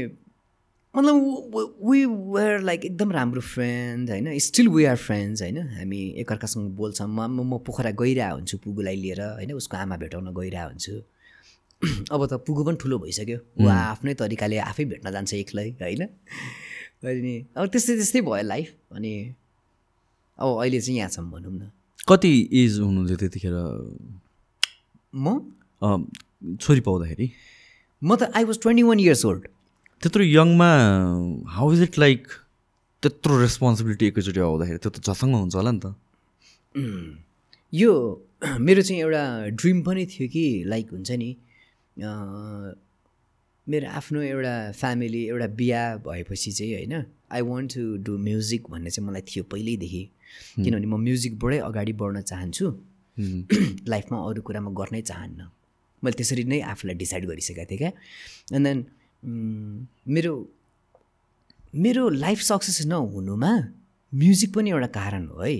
मतलब 0.95 1.15
वी 1.89 2.05
वेयर 2.05 2.59
लाइक 2.59 2.85
एकदम 2.85 3.11
राम्रो 3.11 3.41
फ्रेन्ड 3.41 4.09
होइन। 4.09 4.39
स्टिल 4.39 4.67
वी 4.67 4.85
आर 4.85 4.95
फ्रेन्ड्स 4.97 5.41
होइन। 5.41 5.57
हामी 5.57 6.01
एकअर्कासँग 6.21 6.69
बोल्छौँ। 6.75 7.07
म 7.07 7.19
म- 7.31 7.47
म 7.47 7.57
पोखरा 7.57 7.91
गइरहेको 7.91 8.35
हुन्छु 8.35 8.57
पुगुलाई 8.57 8.95
लिएर 8.95 9.21
होइन। 9.21 9.51
उसको 9.53 9.77
आमा 9.77 9.97
भेटाउन 9.97 10.33
गइरहेको 10.33 10.67
हुन्छु। 10.67 10.93
अब 12.13 12.25
त 12.27 12.33
पुगु 12.33 12.63
पनि 12.65 12.77
ठुलो 12.81 12.97
भइसक्यो। 12.99 13.37
ऊ 13.61 13.67
आफ्नै 13.67 14.13
तरिकाले 14.13 14.57
आफै 14.57 14.85
भेट्न 14.85 15.11
जान्छ 15.11 15.33
एक्लै 15.33 15.69
होइन? 15.81 16.07
अनि 17.03 17.33
अब 17.57 17.65
त्यस्तै 17.73 17.93
त्यस्तै 17.97 18.21
भयो 18.21 18.43
लाइफ 18.47 18.69
अनि 18.95 19.13
अब 20.39 20.47
अहिले 20.61 20.79
चाहिँ 20.81 20.97
यहाँ 20.97 21.09
छौँ 21.09 21.25
भनौँ 21.31 21.51
न। 21.51 21.71
कति 22.09 22.31
एज 22.61 22.79
हुनुहुन्थ्यो 22.79 23.17
त्यतिखेर? 23.21 23.55
म? 25.13 25.25
अँ, 25.81 25.99
छोरी 26.61 26.81
पाउँदाखेरि। 26.85 27.27
म 28.01 28.15
त 28.15 28.31
I 28.35 28.43
was 28.45 28.57
twenty 28.61 28.83
one 28.83 28.99
years 28.99 29.25
old 29.25 29.43
त्यत्रो 30.01 30.23
यङमा 30.23 30.69
हाउ 31.57 31.73
इज 31.73 31.81
इट 31.81 31.97
लाइक 31.99 32.21
त्यत्रो 33.03 33.33
रेस्पोन्सिबिलिटी 33.41 34.05
एकैचोटि 34.07 34.39
आउँदाखेरि? 34.39 34.77
त्यो 34.81 34.91
त 34.91 34.97
झसङ्ग 35.01 35.33
हुन्छ 35.35 35.55
होला 35.55 35.71
नि 35.71 35.79
त। 35.81 35.93
यो 37.73 37.91
मेरो 38.65 38.81
चाहिँ 38.81 39.01
एउटा 39.01 39.23
ड्रिम 39.61 39.81
पनि 39.85 40.05
थियो 40.05 40.27
कि 40.33 40.45
लाइक 40.65 40.87
हुन्छ 40.91 41.11
नि 41.21 41.29
अँ, 42.01 42.73
मेरो 43.71 43.87
आफ्नो 43.89 44.21
एउटा 44.21 44.53
फ्यामिली 44.79 45.21
एउटा 45.27 45.47
बिहा 45.59 45.83
भएपछि 46.05 46.51
चाहिँ 46.51 46.73
होइन 46.75 46.93
I 47.31 47.41
want 47.49 47.73
to 47.73 47.83
do 48.05 48.17
music 48.17 48.69
भन्ने 48.69 48.89
चाहिँ 48.89 49.07
मलाई 49.07 49.21
थियो 49.29 49.43
पहिल्यैदेखि। 49.51 50.03
किनभने 50.63 50.87
म 50.87 50.95
म्युजिकबाटै 51.07 51.59
अगाडि 51.69 51.93
बढ्न 52.01 52.21
चाहन्छु। 52.31 52.65
लाइफमा 53.93 54.17
अरू 54.27 54.41
कुरा 54.41 54.61
म 54.61 54.73
गर्नै 54.79 55.01
चाहन्न। 55.01 55.39
मैले 56.03 56.15
त्यसरी 56.17 56.43
नै 56.51 56.59
आफूलाई 56.73 56.95
डिसाइड 57.03 57.25
गरिसकेको 57.25 57.65
थिएँ 57.71 57.77
क्या। 57.77 57.91
एन्ड 58.55 58.65
देन 58.67 58.79
मेरो 60.07 60.33
मेरो 61.73 62.03
लाइफ 62.09 62.39
सक्सेस 62.41 62.85
नहुनुमा 62.85 63.51
म्युजिक 64.11 64.53
पनि 64.53 64.69
एउटा 64.69 64.89
कारण 64.99 65.27
हो 65.27 65.41
है। 65.41 65.55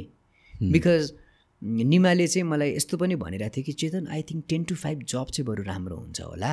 बिकज 0.72 1.14
निमाले 1.62 2.28
चाहिँ 2.28 2.48
मलाई 2.48 2.76
यस्तो 2.76 2.98
पनि 2.98 3.16
भनिरहेको 3.16 3.56
थियो 3.56 3.64
कि 3.66 3.74
Chetan 3.82 4.08
I 4.08 4.22
think 4.30 4.46
ten 4.50 4.64
to 4.64 4.76
five 4.76 5.04
job 5.14 5.28
चाहिँ 5.32 5.46
बरु 5.48 5.64
राम्रो 5.64 5.98
हुन्छ 5.98 6.22
होला। 6.22 6.52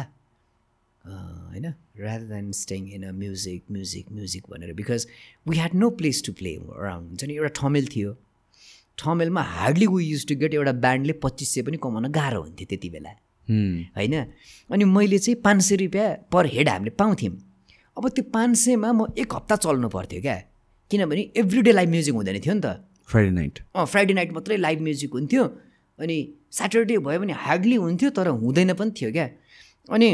होइन 1.08 1.66
rather 2.00 2.24
than 2.26 2.50
staying 2.52 2.88
in 2.92 3.02
a 3.02 3.12
music 3.12 3.62
music 3.70 4.12
music 4.12 4.42
भनेर 4.50 4.72
because 4.74 5.06
we 5.48 5.56
had 5.56 5.74
no 5.74 5.90
place 5.90 6.22
to 6.26 6.32
play 6.32 6.54
around 6.54 7.08
हुन्छ 7.08 7.24
नि 7.24 7.34
एउटा 7.34 7.52
ठमेल 7.60 7.86
थियो. 7.86 8.16
ठमेलमा 8.98 9.42
hardly 9.42 9.86
we 9.86 10.04
use 10.04 10.26
to 10.26 10.34
get 10.36 10.54
एउटा 10.54 10.72
ब्यान्डले 10.84 11.12
पच्चिस 11.22 11.54
सय 11.54 11.62
पनि 11.62 11.76
कमाउन 11.82 12.06
गाह्रो 12.12 12.40
हुन्थ्यो 12.42 12.66
त्यति 12.70 12.88
बेला। 12.90 13.10
हुँ। 13.48 13.82
होइन? 13.96 14.14
अनि 14.70 14.84
मैले 14.84 15.18
चाहिँ 15.18 15.40
पाँच 15.42 15.62
सय 15.62 15.76
रुपियाँ 15.76 16.08
पर 16.32 16.46
हेड 16.46 16.68
हामीले 16.68 16.90
पाउँथ्यौँ। 16.90 17.34
अब 17.96 18.08
त्यो 18.08 18.24
पाँच 18.34 18.56
सयमा 18.56 18.92
म 18.92 19.06
एक 19.18 19.34
हप्ता 19.34 19.56
चल्नु 19.56 19.88
पर्थ्यो 19.88 20.20
क्या। 20.20 20.36
किनभने 20.90 21.22
एभ्री 21.36 21.62
डे 21.62 21.72
लाइभ 21.72 21.88
म्युजिक 21.88 22.14
हुँदैन 22.14 22.40
थियो 22.40 22.54
नि 22.54 22.60
त। 22.60 22.66
फ्राइडे 23.08 23.30
नाइट 23.30 23.58
अँ 23.74 23.84
फ्राइडे 23.86 24.14
नाइट 24.14 24.32
मात्रै 24.32 24.56
लाइभ 24.56 24.80
म्युजिक 24.80 25.12
हुन्थ्यो। 25.12 25.44
अनि 25.98 26.16
स्याटरडे 26.50 26.98
भयो 26.98 27.20
भने 27.20 27.32
हार्डली 27.32 27.76
हुन्थ्यो 27.76 28.10
तर 28.10 28.28
हुँदैन 28.42 28.72
पनि 28.74 28.90
थियो 28.90 29.10
क्या। 29.12 29.28
अनि 29.88 30.08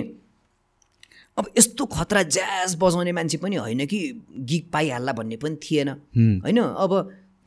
अब 1.39 1.51
यस्तो 1.59 1.85
खतरा 1.86 2.23
ज्याज 2.23 2.74
बजाउने 2.81 3.12
मान्छे 3.12 3.39
पनि 3.39 3.56
होइन 3.56 3.86
कि 3.86 3.98
गिग 4.51 4.70
पाइहाल्ला 4.73 5.12
भन्ने 5.12 5.36
पनि 5.36 5.56
थिएन। 5.62 5.89
होइन? 6.44 6.59
अब 6.59 6.93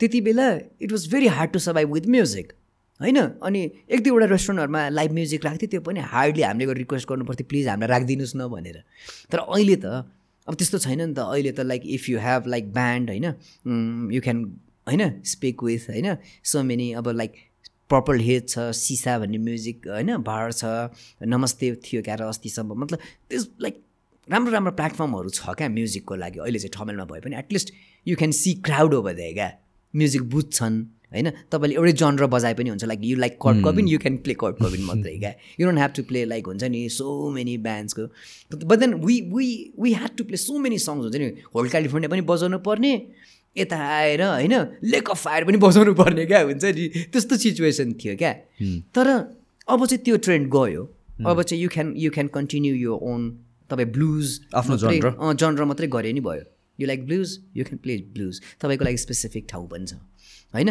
त्यति 0.00 0.20
बेला 0.20 0.48
it 0.82 0.92
was 0.92 1.06
very 1.12 1.26
hard 1.26 1.50
to 1.50 1.58
survive 1.58 1.92
with 1.92 2.06
music 2.08 2.52
होइन? 3.00 3.18
अनि 3.18 3.60
एक 3.90 4.02
दुईवटा 4.04 4.26
रेस्टुरेन्टहरूमा 4.26 4.88
लाइभ 4.88 5.12
म्युजिक 5.12 5.44
राख्थ्यो 5.44 5.68
त्यो 5.70 5.80
पनि 5.80 6.00
हार्डली 6.04 6.42
हामीले 6.42 6.66
गएर 6.66 6.76
रिक्वेस्ट 6.76 7.08
गर्नु 7.08 7.24
पर्थ्यो 7.24 7.46
प्लिज 7.48 7.68
हामीलाई 7.68 7.88
राखिदिनुहोस् 7.88 8.36
न 8.36 8.48
भनेर। 8.48 8.82
तर 9.32 9.38
अहिले 9.38 9.76
त 9.76 9.86
अब 10.48 10.54
त्यस्तो 10.54 10.78
छैन 10.78 11.00
नि 11.02 11.14
त। 11.14 11.18
अहिले 11.18 11.52
त 11.52 11.60
like 11.60 11.82
if 11.86 12.08
you 12.08 12.18
have 12.18 12.46
like 12.46 12.72
band 12.72 13.10
होइन? 13.10 13.26
यु 14.12 14.20
क्यान 14.20 14.38
होइन? 14.88 15.02
स्पिक 15.24 15.62
विथ 15.62 15.90
होइन? 15.90 16.16
सो 16.44 16.62
मेनी 16.62 16.92
अब 16.92 17.08
लाइक 17.08 17.32
पर्पल 17.90 18.20
हेड 18.20 18.48
छ 18.48 18.70
सिसा 18.76 19.18
भन्ने 19.18 19.38
म्युजिक 19.38 19.86
होइन 19.88 20.16
बार 20.22 20.52
छ 20.52 20.64
नमस्ते 21.24 21.74
थियो 21.84 22.02
क्यार 22.02 22.22
अस्तिसम्म। 22.22 22.80
मतलब 22.82 22.98
त्यस 23.30 23.48
लाइक 23.60 23.80
राम्रो 24.28 24.52
राम्रो 24.52 24.72
प्लेटफर्महरू 24.76 25.30
छ 25.30 25.56
क्या 25.56 25.68
म्युजिकको 25.70 26.14
लागि। 26.14 26.38
अहिले 26.38 26.58
चाहिँ 26.58 26.72
ठमेलमा 26.74 27.04
भए 27.08 27.20
पनि 27.24 27.36
at least 27.38 27.72
you 28.06 28.16
can 28.16 28.32
see 28.36 28.54
crowd 28.68 28.94
over 28.94 29.14
they 29.14 29.32
क्या। 29.32 29.50
म्युजिक 29.94 30.22
बुझ्छन् 30.30 30.76
होइन? 31.12 31.28
तपाईँले 31.48 31.74
एउटै 31.74 31.92
जनर 31.96 32.26
बजाए 32.28 32.54
पनि 32.54 32.68
हुन्छ। 32.68 32.84
लाइक 32.84 33.00
यु 33.02 33.16
लाइक 33.16 33.38
कर्ड 33.42 33.64
कबिन 33.64 33.88
यु 33.88 33.98
क्यान 33.98 34.16
प्ले 34.24 34.34
कर्ड 34.36 34.56
कबिन 34.60 34.82
मात्रै 34.84 35.16
क्या। 35.18 35.32
You 35.60 35.66
don't 35.66 35.78
have 35.78 35.92
to 35.96 36.02
play 36.10 36.24
like 36.24 36.46
हुन्छ 36.46 36.64
नि 36.68 36.88
so 36.92 37.30
many 37.32 37.56
ब्यान्ड्सको 37.64 38.04
but 38.68 38.78
then 38.78 38.94
we 39.00 39.20
we 39.32 39.46
we 39.80 39.92
had 39.94 40.16
to 40.18 40.24
play 40.28 40.36
so 40.36 40.58
many 40.60 40.78
songs 40.78 41.04
हुन्छ 41.08 41.16
नि। 41.16 41.28
होल 41.54 41.68
क्यालिफोर्निया 41.68 42.10
पनि 42.12 42.22
बजाउनु 42.28 42.58
पर्ने। 42.68 42.92
यता 43.58 43.76
आएर 43.88 44.22
होइन 44.22 44.54
लेक 44.84 45.10
अफ 45.10 45.22
फायर 45.24 45.44
पनि 45.44 45.58
बजाउनु 45.58 45.94
पर्ने 45.94 46.26
क्या 46.26 46.40
हुन्छ 46.42 46.64
नि। 46.64 46.88
त्यस्तो 47.12 47.36
सिचुएसन 47.36 47.92
थियो 48.00 48.16
क्या। 48.16 48.32
तर 48.94 49.08
अब 49.68 49.86
चाहिँ 49.86 50.02
त्यो 50.04 50.16
ट्रेन्ड 50.26 50.46
गयो। 50.54 50.82
अब 51.26 51.42
चाहिँ 51.42 51.62
you 51.62 51.68
can 51.68 51.94
you 51.96 52.10
can 52.10 52.26
continue 52.34 52.74
your 52.76 52.94
own 53.04 53.30
तपाईँ 53.70 53.88
ब्लुज 53.92 54.38
आफ्नो 54.54 54.76
जनर 55.34 55.64
मात्रै 55.64 55.88
गरे 55.88 56.12
नि 56.12 56.20
भयो। 56.20 56.44
You 56.78 56.86
like 56.86 57.04
blues 57.06 57.38
you 57.56 57.64
can 57.64 57.78
play 57.82 57.96
blues 58.14 58.40
तपाईँको 58.60 58.84
लागि 58.84 58.98
स्पेसिफिक 58.98 59.46
ठाउँ 59.50 59.66
पनि 59.68 59.86
छ 59.86 59.94
होइन 60.54 60.70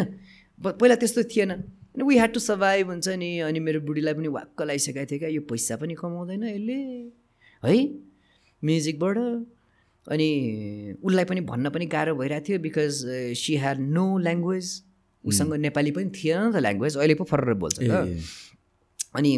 पहिला 0.58 0.94
त्यस्तो 0.96 1.22
थिएन। 1.30 1.50
अनि 1.50 2.04
वी 2.04 2.14
ह्याड 2.16 2.32
टु 2.32 2.40
सर्भाइभ 2.40 2.88
हुन्छ 2.88 3.08
नि। 3.18 3.30
अनि 3.46 3.60
मेरो 3.60 3.80
बुढीलाई 3.86 4.14
पनि 4.14 4.28
वाक्क 4.28 4.62
लगाइसकेको 4.62 5.06
थियो 5.10 5.18
क्या। 5.18 5.28
यो 5.28 5.42
पैसा 5.50 5.76
पनि 5.76 5.94
कमाउँदैन 5.94 6.44
यसले। 6.44 6.78
है? 7.62 7.76
म्युजिकबाट 8.62 9.16
अनि 10.08 10.28
उसलाई 11.04 11.24
पनि 11.30 11.40
भन्न 11.50 11.70
पनि 11.70 11.86
गाह्रो 11.86 12.14
भइरहेको 12.16 12.46
थियो 12.48 12.58
because 12.66 12.92
she 13.38 13.56
had 13.56 13.78
no 13.96 14.06
language 14.18 14.66
उसँग 15.24 15.54
नेपाली 15.66 15.90
पनि 15.96 16.10
थिएन 16.16 16.42
नि 16.42 16.52
त 16.52 16.56
ल्याङ्ग्वेज 16.64 16.96
अहिले 16.96 17.14
पो 17.14 17.24
फरर 17.24 17.54
बोल्छ 17.62 17.78
त। 17.78 17.82
अनि 19.16 19.32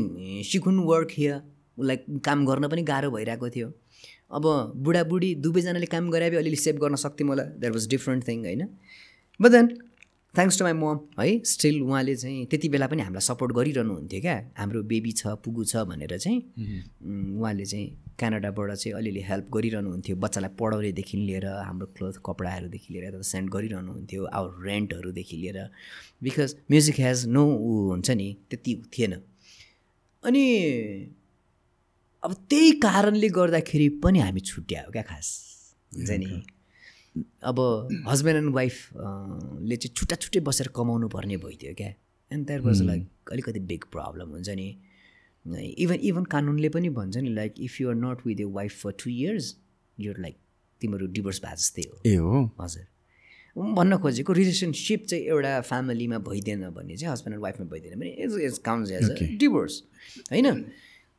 सिकुन 0.46 0.78
वर्क 0.86 1.10
हियर 1.18 1.36
उसलाई 1.78 1.96
काम 2.24 2.46
गर्न 2.46 2.68
पनि 2.68 2.82
गाह्रो 2.82 3.10
भइरहेको 3.10 3.48
थियो। 3.50 3.68
अब 4.30 4.44
बुढाबुढी 4.86 5.34
दुवैजनाले 5.42 5.86
काम 5.90 6.10
गरे 6.10 6.30
भए 6.30 6.38
अलिअलि 6.38 6.56
सेभ 6.56 6.76
गर्न 6.82 6.94
सक्थेँ 7.04 7.26
मलाई 7.26 7.46
द्याट 7.60 7.72
वाज 7.74 7.86
डिफ्रेन्ट 7.90 8.28
थिङ 8.28 8.38
होइन? 8.46 8.62
But 9.40 9.50
then 9.50 9.66
thanks 10.34 10.58
to 10.58 10.64
my 10.64 10.72
mom 10.72 10.98
है 11.20 11.26
स्टिल 11.52 11.80
उहाँले 11.82 12.14
चाहिँ 12.16 12.46
त्यति 12.50 12.68
बेला 12.68 12.86
पनि 12.86 13.02
हामीलाई 13.02 13.24
सपोर्ट 13.26 13.52
गरिरहनु 13.52 13.94
हुन्थ्यो 13.94 14.20
क्या। 14.20 14.34
हाम्रो 14.58 14.82
बेबी 14.90 15.12
छ 15.20 15.34
पुगु 15.44 15.64
छ 15.64 15.82
भनेर 15.90 16.16
चाहिँ 16.18 16.38
उहाँले 17.38 17.64
चाहिँ 17.66 17.86
क्यानाडाबाट 18.18 18.70
चाहिँ 18.72 18.94
अलिअलि 18.98 19.22
हेल्प 19.28 19.46
गरिरहनु 19.54 19.90
हुन्थ्यो 19.90 20.16
बच्चालाई 20.22 20.50
पढाउनेदेखि 20.60 21.16
लिएर 21.18 21.46
हाम्रो 21.66 21.86
क्लोथ 21.96 22.16
कपडाहरूदेखि 22.26 22.88
लिएर 22.94 23.04
यता 23.04 23.22
सेन्ड 23.26 23.50
गरिरहनु 23.50 23.92
हुन्थ्यो 23.92 24.24
आवर 24.38 24.50
रेन्टहरूदेखि 24.66 25.36
लिएर। 25.36 25.58
बिकज 26.22 26.54
म्युजिक 26.70 27.00
हेज 27.00 27.26
नो 27.26 27.44
ऊ 27.46 27.72
हुन्छ 27.90 28.10
नि 28.10 28.28
त्यति 28.50 28.72
थिएन। 28.92 29.12
अनि 30.24 30.44
अब 32.22 32.32
त्यही 32.50 32.70
कारणले 32.86 33.28
गर्दाखेरि 33.34 33.88
पनि 34.04 34.18
हामी 34.20 34.40
छुट्यायो 34.40 34.90
क्या 34.92 35.02
खास। 35.10 35.28
हुन्छ 35.92 36.10
नि। 36.22 36.42
अब 37.44 37.58
हस्बेन्ड 38.08 38.38
एन्ड 38.38 38.54
वाइफ 38.54 38.74
ले 38.94 39.76
चाहिँ 39.76 39.94
छुट्टा 39.94 40.16
छुट्टै 40.16 40.40
बसेर 40.50 40.68
कमाउनु 40.76 41.08
पर्ने 41.08 41.36
भइदियो 41.46 41.74
क्या। 41.78 41.94
एन्ड 42.30 42.46
द्याट 42.46 42.60
वाज 42.62 42.82
लाइक 42.82 43.30
अलिकति 43.32 43.60
बिग 43.72 43.84
प्रब्लम 43.92 44.30
हुन्छ 44.30 44.48
नि। 44.50 44.68
इभन 45.78 45.98
इभन 46.10 46.24
कानुनले 46.32 46.68
पनि 46.68 46.88
भन्छ 46.96 47.16
नि 47.16 47.30
like 47.34 47.54
if 47.60 47.80
you 47.80 47.88
are 47.88 47.94
not 47.96 48.26
with 48.26 48.40
your 48.40 48.46
wife 48.58 48.80
for 48.82 48.92
two 49.04 49.10
years 49.10 49.56
your 49.98 50.20
like 50.20 50.36
तिमीहरू 50.80 51.06
डिभोर्स 51.16 51.40
भए 51.44 51.56
जस्तै 51.56 51.82
हो। 51.88 52.00
ए 52.06 52.14
हो? 52.16 52.50
हजुर। 52.60 52.84
भन्न 53.76 53.96
खोजेको 54.02 54.32
रिलेसनसिप 54.32 55.06
चाहिँ 55.06 55.24
एउटा 55.24 55.60
फ्यामिलीमा 55.68 56.18
भइदिएन 56.28 56.68
भने 56.70 56.96
चाहिँ 56.96 57.12
हस्बेन्ड 57.12 57.34
एन्ड 57.34 57.42
वाइफमा 57.42 57.66
भइदिएन 57.72 57.98
भने 58.00 58.10
it's 58.24 58.36
it's 58.38 58.58
counts 58.68 58.90
as 58.92 59.10
a 59.10 59.36
divorce 59.40 59.82
होइन? 60.32 60.64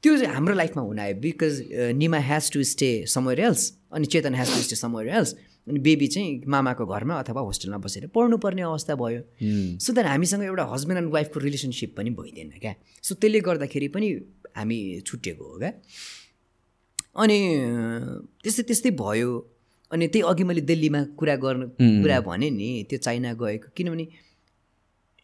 त्यो 0.04 0.18
चाहिँ 0.18 0.34
हाम्रो 0.34 0.54
लाइफमा 0.56 0.84
हुन 0.84 1.00
आयो 1.00 1.16
because 1.22 1.62
Nima 1.96 2.20
has 2.30 2.52
to 2.52 2.64
stay 2.64 2.92
somewhere 3.08 3.40
else 3.40 3.72
अनि 3.94 4.06
Chetan 4.14 4.36
has 4.36 4.54
to 4.56 4.62
stay 4.64 4.76
somewhere 4.76 5.16
else 5.16 5.36
अनि 5.72 5.80
बेबी 5.80 6.08
चाहिँ 6.08 6.44
मामाको 6.52 6.86
घरमा 6.86 7.16
अथवा 7.24 7.42
होस्टेलमा 7.42 7.78
बसेर 7.80 8.08
पढ्नुपर्ने 8.12 8.62
अवस्था 8.62 8.96
भयो। 9.00 9.22
सो 9.80 9.94
देन 9.96 10.06
हामीसँग 10.06 10.44
एउटा 10.44 10.64
हस्बेन्ड 10.74 10.98
एन्ड 11.02 11.12
वाइफको 11.14 11.40
रिलेसनसिप 11.40 11.96
पनि 11.98 12.10
भइदिएन 12.20 12.50
क्या। 12.60 12.74
सो 13.02 13.16
त्यसले 13.16 13.40
गर्दाखेरि 13.40 13.88
पनि 13.96 14.08
हामी 14.58 14.80
छुट्टिएको 15.08 15.44
हो 15.44 15.58
क्या। 15.60 15.72
अनि 17.16 17.38
त्यस्तै 18.44 18.64
त्यस्तै 18.64 18.92
भयो। 19.00 19.32
अनि 19.92 20.08
त्यही 20.08 20.24
अघि 20.28 20.44
मैले 20.44 20.62
दिल्लीमा 20.68 21.02
कुरा 21.20 21.36
गर्न 21.36 21.62
कुरा 21.80 22.20
भने 22.28 22.50
नि 22.50 22.70
त्यो 22.90 23.00
चाइना 23.00 23.34
गएको। 23.40 23.68
किनभने 23.76 24.06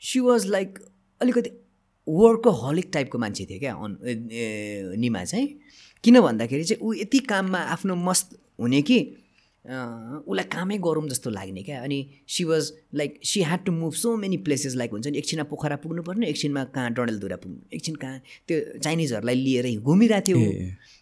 सी 0.01 0.19
वाज 0.19 0.45
लाइक 0.47 0.79
अलिकति 1.21 1.49
वर्कको 2.07 2.49
हलिक 2.63 2.89
टाइपको 2.93 3.17
मान्छे 3.17 3.45
थियो 3.45 3.59
क्या 3.59 3.73
अन 3.75 3.91
निमा 4.99 5.23
चाहिँ। 5.23 5.47
किन 6.03 6.19
भन्दाखेरि 6.21 6.63
चाहिँ 6.63 6.79
ऊ 6.83 6.93
यति 6.93 7.19
काममा 7.31 7.59
आफ्नो 7.75 7.95
मस्त 7.95 8.37
हुने 8.59 8.81
कि 8.81 8.99
उसलाई 9.67 10.43
कामै 10.47 10.77
गरौँ 10.77 11.07
जस्तो 11.09 11.29
लाग्ने 11.29 11.63
क्या। 11.63 11.81
अनि 11.83 11.99
she 12.27 12.43
was 12.43 12.71
like 12.95 13.19
she 13.23 13.41
had 13.43 13.63
to 13.65 13.71
move 13.71 13.93
so 13.93 14.15
many 14.17 14.37
places 14.47 14.75
like 14.75 14.91
हुन्छ 14.91 15.07
नि 15.07 15.17
एकछिनमा 15.17 15.43
पोखरा 15.43 15.75
पुग्नुपर्ने 15.83 16.27
एकछिनमा 16.27 16.63
कहाँ 16.71 16.91
डडेलधुरा 16.93 17.37
पुग्नु 17.37 17.59
एकछिन 17.73 17.95
कहाँ 17.95 18.19
त्यो 18.47 18.79
चाइनिजहरूलाई 18.79 19.35
लिएर 19.35 19.67
घुमिरहेको 19.79 20.25
थियो। 20.27 20.39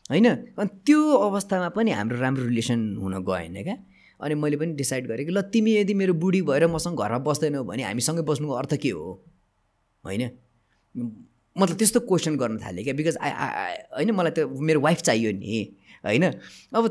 होइन? 0.09 0.27
अनि 0.57 0.69
त्यो 0.85 0.99
अवस्थामा 1.29 1.69
पनि 1.77 1.91
हाम्रो 1.91 2.19
राम्रो 2.19 2.45
रिलेसन 2.45 2.97
हुन 2.97 3.23
गएन 3.23 3.63
क्या। 3.63 3.77
अनि 4.19 4.35
मैले 4.35 4.57
पनि 4.57 4.73
डिसाइड 4.73 5.07
गरेँ 5.07 5.25
कि 5.25 5.31
ल 5.31 5.41
तिमी 5.53 5.75
यदि 5.75 5.93
मेरो 5.93 6.13
बुढी 6.17 6.41
भएर 6.41 6.67
मसँग 6.67 6.97
घरमा 6.97 7.17
बस्दैनौ 7.21 7.63
भने 7.63 7.83
हामीसँगै 7.83 8.21
बस्नुको 8.25 8.53
अर्थ 8.53 8.75
के 8.81 8.89
हो? 8.89 9.21
होइन? 10.03 10.29
मतलब 11.55 11.77
त्यस्तो 11.77 11.99
क्वेसन 11.99 12.35
गर्न 12.37 12.57
थालेँ 12.59 12.83
क्या 12.83 12.93
बिकज 12.93 13.17
आई 13.21 13.31
होइन 13.93 14.11
मलाई 14.11 14.31
त्यो 14.31 14.47
मेरो 14.49 14.79
वाइफ 14.81 15.01
चाहियो 15.01 15.31
नि 15.31 15.59
होइन? 16.05 16.23
अब 16.73 16.83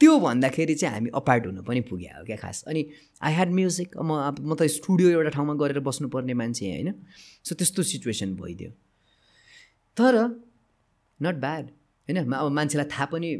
त्यो 0.00 0.18
भन्दाखेरि 0.20 0.74
चाहिँ 0.74 0.94
हामी 0.94 1.10
अपार्ट 1.14 1.46
हुनु 1.46 1.62
पनि 1.62 1.80
पुग्यो 1.88 2.18
हो 2.18 2.24
क्या 2.24 2.36
खास। 2.36 2.62
अनि 2.68 2.84
आई 3.22 3.32
ह्याड 3.34 3.50
म्युजिक 3.50 3.96
म 3.96 4.10
अब 4.20 4.40
म 4.40 4.54
त 4.54 4.66
स्टुडियो 4.68 5.08
एउटा 5.10 5.30
ठाउँमा 5.36 5.54
गरेर 5.56 5.80
बस्नुपर्ने 5.80 6.34
मान्छे 6.34 6.64
होइन। 6.70 6.92
सो 7.44 7.54
त्यस्तो 7.54 7.82
सिचुएसन 7.82 8.34
भइदियो। 8.36 8.70
तर 9.96 10.14
नट 11.20 11.36
ब्याड 11.40 11.64
होइन? 12.08 12.32
अब 12.32 12.50
मान्छेलाई 12.52 12.88
थाहा 12.92 13.06
पनि 13.12 13.30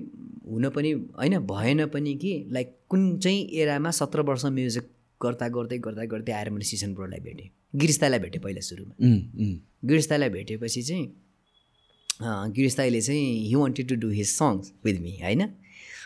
हुन 0.49 0.69
पनि 0.70 0.93
होइन? 0.93 1.39
भएन 1.45 1.87
पनि 1.93 2.15
कि 2.16 2.33
लाइक 2.53 2.69
कुन 2.89 3.19
चाहिँ 3.19 3.41
एरामा 3.61 3.91
सत्र 3.91 4.20
वर्ष 4.24 4.45
म्युजिक 4.57 4.87
गर्दा 5.20 5.49
गर्दै 5.49 5.78
गर्दा 5.78 6.05
गर्दै 6.05 6.33
आएर 6.33 6.51
मैले 6.51 6.65
सिसन 6.65 6.95
ब्रोलाई 6.95 7.20
भेटेँ। 7.20 7.49
गिरिस्तालाई 7.77 8.19
भेटेँ 8.19 8.41
पहिला 8.43 8.61
सुरुमा। 8.61 8.95
गिरिस्तालाई 9.85 10.28
भेटेपछि 10.31 10.83
चाहिँ 10.83 11.07
गिरिस्ताईले 12.57 13.01
चाहिँ 13.01 13.49
he 13.49 13.55
wanted 13.55 13.89
to 13.89 13.95
do 14.01 14.09
his 14.11 14.28
songs 14.28 14.73
with 14.85 15.01
me 15.01 15.12
होइन? 15.23 15.43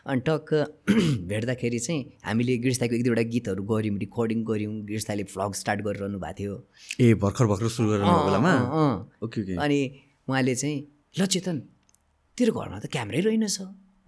अनि 0.07 0.21
टक्क 0.27 0.49
भेट्दाखेरि 1.31 1.79
चाहिँ 1.79 2.01
हामीले 2.25 2.57
गिरिस्ताईको 2.65 2.95
एक 2.97 3.03
दुईवटा 3.05 3.23
गीतहरू 3.35 3.63
गऱ्यौँ 3.71 3.99
रिकर्डिङ 4.05 4.45
गऱ्यौँ 4.51 4.75
गिरिस्ताईले 4.89 5.25
भ्लग 5.33 5.53
स्टार्ट 5.61 5.81
गरिरहनु 5.87 6.19
भएको 6.19 6.37
थियो। 6.41 6.55
ए 7.01 7.15
भर्खर 7.21 7.47
भर्खर 7.53 7.69
सुरु 7.77 7.89
गरेर 7.91 8.05
अँ, 8.09 8.25
बेलामा? 8.27 8.55
अनि 9.65 9.79
उहाँले 10.29 10.55
चाहिँ 10.55 10.79
ल 11.19 11.27
चेतन 11.27 11.57
तेरो 12.39 12.53
घरमा 12.57 12.79
त 12.81 12.87
क्यामेरै 12.95 13.21
रहेनछ। 13.29 13.59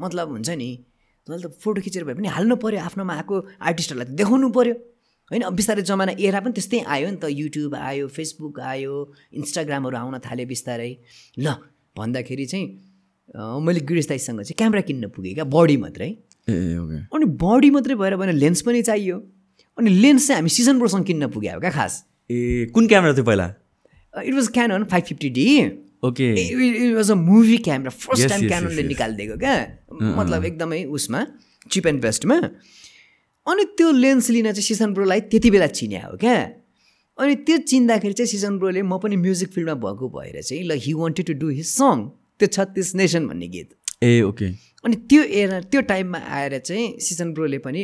मतलब 0.01 0.27
हुन्छ 0.33 0.51
नि 0.57 0.71
तैँले 1.27 1.49
त 1.49 1.55
फोटो 1.61 1.81
खिचेर 1.85 2.05
भए 2.09 2.15
पनि 2.19 2.29
हाल्नु 2.35 2.57
पऱ्यो 2.57 2.81
आफ्नोमा 2.89 3.15
आएको 3.21 3.37
आर्टिस्टहरूलाई 3.69 4.09
त 4.09 4.17
देखाउनु 4.19 4.49
पऱ्यो 4.57 4.75
होइन 5.31 5.43
बिस्तारै 5.59 5.83
जमाना 5.87 6.13
एरा 6.19 6.41
पनि 6.45 6.53
त्यस्तै 6.57 6.79
आयो 6.95 7.07
नि 7.13 7.19
त 7.23 7.25
युट्युब 7.31 7.75
आयो 7.79 8.05
फेसबुक 8.17 8.61
आयो 8.73 8.95
इन्स्टाग्रामहरू 9.39 9.97
आउन 9.97 10.19
थाल्यो 10.27 10.47
बिस्तारै। 10.53 10.91
ल 11.39 11.47
भन्दाखेरि 11.97 12.47
चाहिँ 12.53 12.67
मैले 13.37 13.81
गिरिस्ताईसँग 13.81 14.41
चाहिँ 14.43 14.57
क्यामेरा 14.59 14.81
किन्न 14.89 15.09
पुगेँ 15.09 15.35
क्या 15.35 15.45
बडी 15.45 15.77
मात्रै। 15.77 16.07
ए 16.07 16.53
ए, 16.53 16.77
ओके। 16.79 16.99
अनि 17.17 17.25
बडी 17.41 17.71
मात्रै 17.71 17.95
भएर 17.95 18.17
भने 18.17 18.33
लेन्स 18.33 18.63
पनि 18.63 18.83
चाहियो। 18.83 19.17
अनि 19.79 19.91
लेन्स 19.91 20.27
चाहिँ 20.27 20.39
हामी 20.39 20.51
सिजन 20.51 20.79
प्रोसँग 20.79 21.05
किन्न 21.07 21.29
पुग्यो 21.33 21.61
क्या 21.61 21.71
खास। 21.71 22.05
ए 22.31 22.71
कुन 22.75 22.87
क्यामेरा 22.89 23.13
थियो 23.15 23.25
पहिला? 23.25 23.47
It 24.15 24.35
was 24.35 24.49
Canon 24.53 24.85
five 24.85 25.05
fifty 25.05 25.31
D 25.31 25.47
okay. 26.05 26.29
It 26.35 26.95
was 26.95 27.11
a 27.11 27.15
movie 27.15 27.57
camera 27.67 27.91
first 27.91 28.29
time 28.29 28.47
क्याननले. 28.49 28.83
निकालिदिएको 28.83 29.37
क्या। 29.39 29.55
मतलब 30.19 30.45
एकदमै 30.45 30.85
उसमा 30.93 31.27
चिप 31.71 31.87
एन्ड 31.87 32.03
बेस्टमा 32.03 32.37
अनि 33.47 33.65
त्यो 33.77 33.91
लेन्स 33.93 34.31
लिन 34.31 34.53
चाहिँ 34.53 34.63
सिजन 34.63 34.93
ब्रोलाई 34.95 35.21
त्यति 35.33 35.51
बेला 35.51 35.67
चिन्या 35.79 36.07
हो 36.07 36.17
क्या। 36.17 36.37
अनि 37.19 37.35
त्यो 37.47 37.57
चिन्दाखेरि 37.71 38.15
चाहिँ 38.15 38.29
सिजन 38.29 38.59
ब्रोले 38.59 38.83
म 38.83 38.99
पनि 38.99 39.17
म्युजिक 39.17 39.49
फिल्डमा 39.53 39.75
भएको 39.81 40.09
भएर 40.09 40.43
चाहिँ 40.43 40.65
ल 40.65 40.77
he 40.77 40.93
wanted 40.95 41.27
to 41.27 41.35
do 41.41 41.49
his 41.49 41.67
song 41.69 41.97
त्यो 42.43 42.53
छत्तिस 42.59 42.95
नेसन 42.99 43.27
भन्ने 43.31 43.49
गीत। 43.55 43.69
ए 44.03 44.21
ओके। 44.27 44.47
अनि 44.85 44.97
त्यो 45.11 45.23
एरा 45.41 45.59
त्यो 45.73 45.81
टाइममा 45.89 46.19
आएर 46.37 46.59
चाहिँ 46.59 46.87
सिजन 47.01 47.29
ब्रोले 47.35 47.59
पनि 47.65 47.83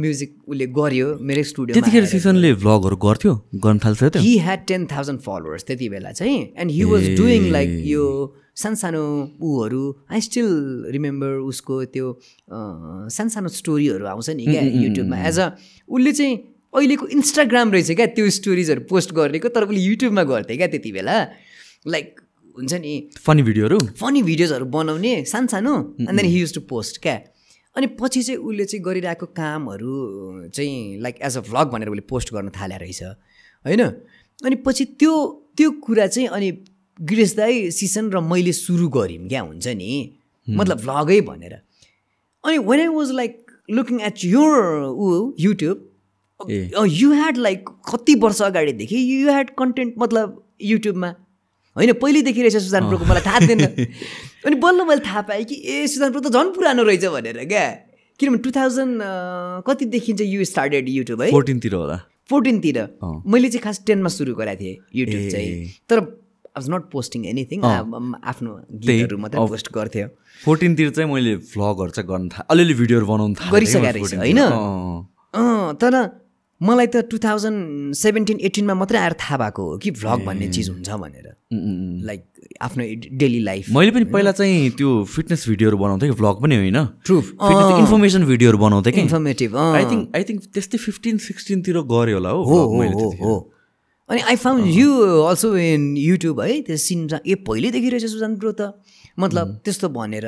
म्युजिक 0.00 0.34
उसले 0.44 0.66
गर्यो 0.78 1.06
मेरै 1.28 1.44
स्टुडियो 1.50 1.74
त्यतिखेर 1.74 2.04
सिजनले 2.10 2.50
भ्लगहरू 2.64 2.96
गर्थ्यो 3.04 3.32
गर्न 3.64 3.78
थाल्छ 3.84 4.20
he 4.26 4.34
had 4.46 4.66
ten 4.68 4.84
thousand 4.90 5.20
followers 5.26 5.64
त्यति 5.70 5.88
बेला 5.88 6.12
चाहिँ 6.20 6.36
and 6.58 6.70
he 6.72 6.84
was 6.92 7.08
doing 7.16 7.48
like 7.56 7.72
यो 7.86 8.04
सानसानो 8.58 9.02
ऊहरू। 9.48 9.82
आई 10.12 10.20
स्टिल 10.20 10.52
रिमेम्बर 10.92 11.32
उसको 11.48 11.80
त्यो 11.96 12.06
सानसानो 13.16 13.48
स्टोरीहरू 13.56 14.06
आउँछ 14.12 14.30
नि 14.36 14.46
क्या 14.46 14.62
युट्युबमा 14.84 15.24
एज 15.28 15.38
अ 15.40 15.50
उसले 15.88 16.12
चाहिँ 16.12 16.36
अहिलेको 16.74 17.06
इन्स्टाग्राम 17.16 17.72
रहेछ 17.72 17.90
क्या 17.96 18.06
त्यो 18.16 18.30
स्टोरिजहरू 18.38 18.88
पोस्ट 18.90 19.16
गरेको 19.16 19.48
तर 19.56 19.64
उसले 19.64 19.80
युट्युबमा 19.80 20.22
गर्थ्यो 20.30 20.56
क्या 20.56 20.66
त्यति 20.76 20.92
बेला। 20.92 21.20
लाइक 21.88 22.20
हुन्छ 22.58 22.74
नि। 22.74 22.92
फनी 23.24 23.42
भिडियोहरू 23.42 23.78
फनी 24.00 24.22
भिडियोजहरू 24.22 24.64
बनाउने 24.76 25.12
सानसानो 25.24 25.74
and 26.00 26.16
then 26.20 26.26
he 26.26 26.40
use 26.40 26.54
to 26.54 26.60
post 26.70 27.02
क्या? 27.02 27.16
अनि 27.76 27.86
पछि 27.98 28.22
चाहिँ 28.22 28.40
उसले 28.40 28.64
चाहिँ 28.64 28.82
गरिरहेको 28.84 29.26
कामहरू 29.38 29.94
चाहिँ 30.54 31.00
लाइक 31.00 31.18
एज 31.22 31.36
अ 31.36 31.40
भ्लग 31.50 31.70
भनेर 31.72 31.88
उसले 31.88 32.04
पोस्ट 32.10 32.32
गर्न 32.34 32.48
थाले 32.50 32.76
रहेछ। 32.78 33.02
होइन? 33.64 33.82
अनि 34.44 34.56
पछि 34.66 34.84
त्यो 35.00 35.14
त्यो 35.56 35.70
कुरा 35.84 36.06
चाहिँ 36.06 36.28
अनि 36.28 36.50
गिरिश 36.98 37.34
दाई 37.36 37.70
सिसन 37.70 38.10
र 38.10 38.20
मैले 38.20 38.52
सुरु 38.52 38.88
गऱ्यौँ 38.88 39.28
क्या? 39.28 39.42
हुन्छ 39.42 39.66
नि। 39.66 39.90
मतलब 40.48 40.80
भ्लगै 40.80 41.20
भनेर। 41.28 41.54
अनि 42.44 42.58
when 42.58 42.80
I 42.80 42.88
was 42.96 43.10
like 43.12 43.46
looking 43.70 44.00
at 44.00 44.24
your 44.24 44.56
uh 44.88 45.32
YouTube. 45.38 45.84
You 46.48 47.12
had 47.12 47.36
like 47.36 47.68
कति 47.92 48.14
वर्ष 48.22 48.42
अगाडिदेखि 48.42 48.96
यु 48.96 49.30
ह्याड 49.30 49.50
कन्टेन्ट 49.58 49.94
मतलब 49.98 50.44
युट्युबमा 50.62 51.14
होइन 51.78 51.92
पहिल्यैदेखि 52.02 52.40
रहेछ 52.42 52.56
सुजान 52.56 52.88
प्रोको 52.88 53.04
मलाई 53.06 53.22
थाहा 53.26 53.40
थिएन। 53.46 53.62
अनि 54.46 54.56
बल्ल 54.58 54.84
मैले 54.84 55.02
थाहा 55.06 55.22
पाएँ 55.30 55.44
कि 55.46 55.56
ए 55.62 55.86
सुजान 55.86 56.12
प्रो 56.12 56.20
त 56.20 56.32
झन् 56.34 56.52
पुरानो 56.54 56.82
रहेछ 56.82 57.04
भनेर 57.16 57.44
क्या। 57.46 57.66
किनभने 58.20 58.38
टु 58.42 58.50
थाउजन्ड 58.50 59.02
कतिदेखि 59.66 60.12
चाहिँ 60.12 60.32
यु 60.34 60.44
स्टार्टेड 60.44 60.88
युट्युब 60.88 61.22
है? 61.22 61.30
फोर्टिनतिर 61.30 61.74
होला। 61.74 61.98
फोर्टिनतिर। 62.30 62.78
मैले 63.02 63.48
चाहिँ 63.48 63.62
खास 63.64 63.82
टेनमा 63.86 64.08
सुरु 64.10 64.34
गरेको 64.34 64.60
थिएँ 64.60 64.76
युट्युब। 64.94 65.28
चाहिँ। 65.30 65.66
तर 65.88 65.98
I 65.98 66.60
was 66.60 66.70
not 66.70 66.90
posting 66.90 67.26
anything 67.26 67.64
आफ्नो 67.64 68.50
गीतहरू 68.84 69.18
मात्रै 69.18 69.46
पोस्ट 69.48 69.72
गर्थ्यो। 69.72 70.06
फोर्टिनतिर 70.44 70.90
चाहिँ 70.90 71.08
मैले 71.12 71.36
भ्लगहरू 71.54 71.90
चाहिँ 71.94 72.08
गर्न 72.10 72.28
थालेँ। 72.34 72.46
अलिअलि 72.50 72.74
भिडियोहरू 72.74 73.06
बनाउनु 73.06 73.34
थालेँ। 73.38 73.52
गरिसकेको 73.52 73.86
रहेछ, 73.86 74.14
14 74.14 74.18
होइन? 74.18 74.40
तिर। 75.82 75.94
मलाई 76.60 76.86
त 76.86 76.96
टु 77.10 77.18
थाउजन्ड 77.22 77.94
सेभेन्टिन 77.94 78.38
एटिनमा 78.48 78.74
मात्रै 78.74 78.98
आएर 78.98 79.14
थाहा 79.22 79.36
भएको 79.38 79.62
हो 79.62 79.76
कि 79.78 79.90
भ्लग 79.98 80.24
भन्ने 80.26 80.48
चिज 80.52 80.68
हुन्छ 80.70 80.88
भनेर। 80.90 81.26
लाइक 82.06 82.22
आफ्नो 82.62 82.84
डेली 83.18 83.40
लाइफ 83.42 83.70
मैले 83.72 83.90
पनि 83.90 84.04
पहिला 84.14 84.32
चाहिँ 84.32 84.70
त्यो 84.78 84.90
फिटनेस 85.14 85.48
भिडियोहरू 85.48 85.78
बनाउँथेँ 85.78 86.08
कि 86.10 86.16
भ्लग 86.18 86.42
पनि 86.42 86.56
होइन। 86.56 86.78
True. 87.06 87.22
इन्फर्मेसन 87.78 88.24
भिडियोहरू 88.26 88.58
बनाउँथेँ 88.58 88.92
कि। 88.92 89.00
Informative 89.00 89.56
I 89.56 89.84
think 89.84 90.16
I 90.16 90.22
think 90.28 90.42
त्यस्तै 90.54 90.78
फिफ्टिन 90.78 91.18
सिक्सटिनतिर 91.28 91.78
गऱ्यो 91.94 92.18
होला 92.18 92.30
हो। 92.30 92.42
हो 93.22 93.36
अनि 94.08 94.20
I 94.20 94.36
found 94.36 94.66
you 94.74 94.90
also 95.22 95.56
in 95.56 95.96
YouTube 95.96 96.40
है? 96.40 96.60
त्यो 96.66 96.76
सिन 96.76 97.08
ए 97.26 97.34
पहिल्यैदेखि 97.46 97.88
रहेछ 97.90 98.06
सुजान 98.10 98.36
ब्रो 98.36 98.52
त। 98.52 98.72
मतलब 99.18 99.60
त्यस्तो 99.64 99.88
भनेर। 99.94 100.26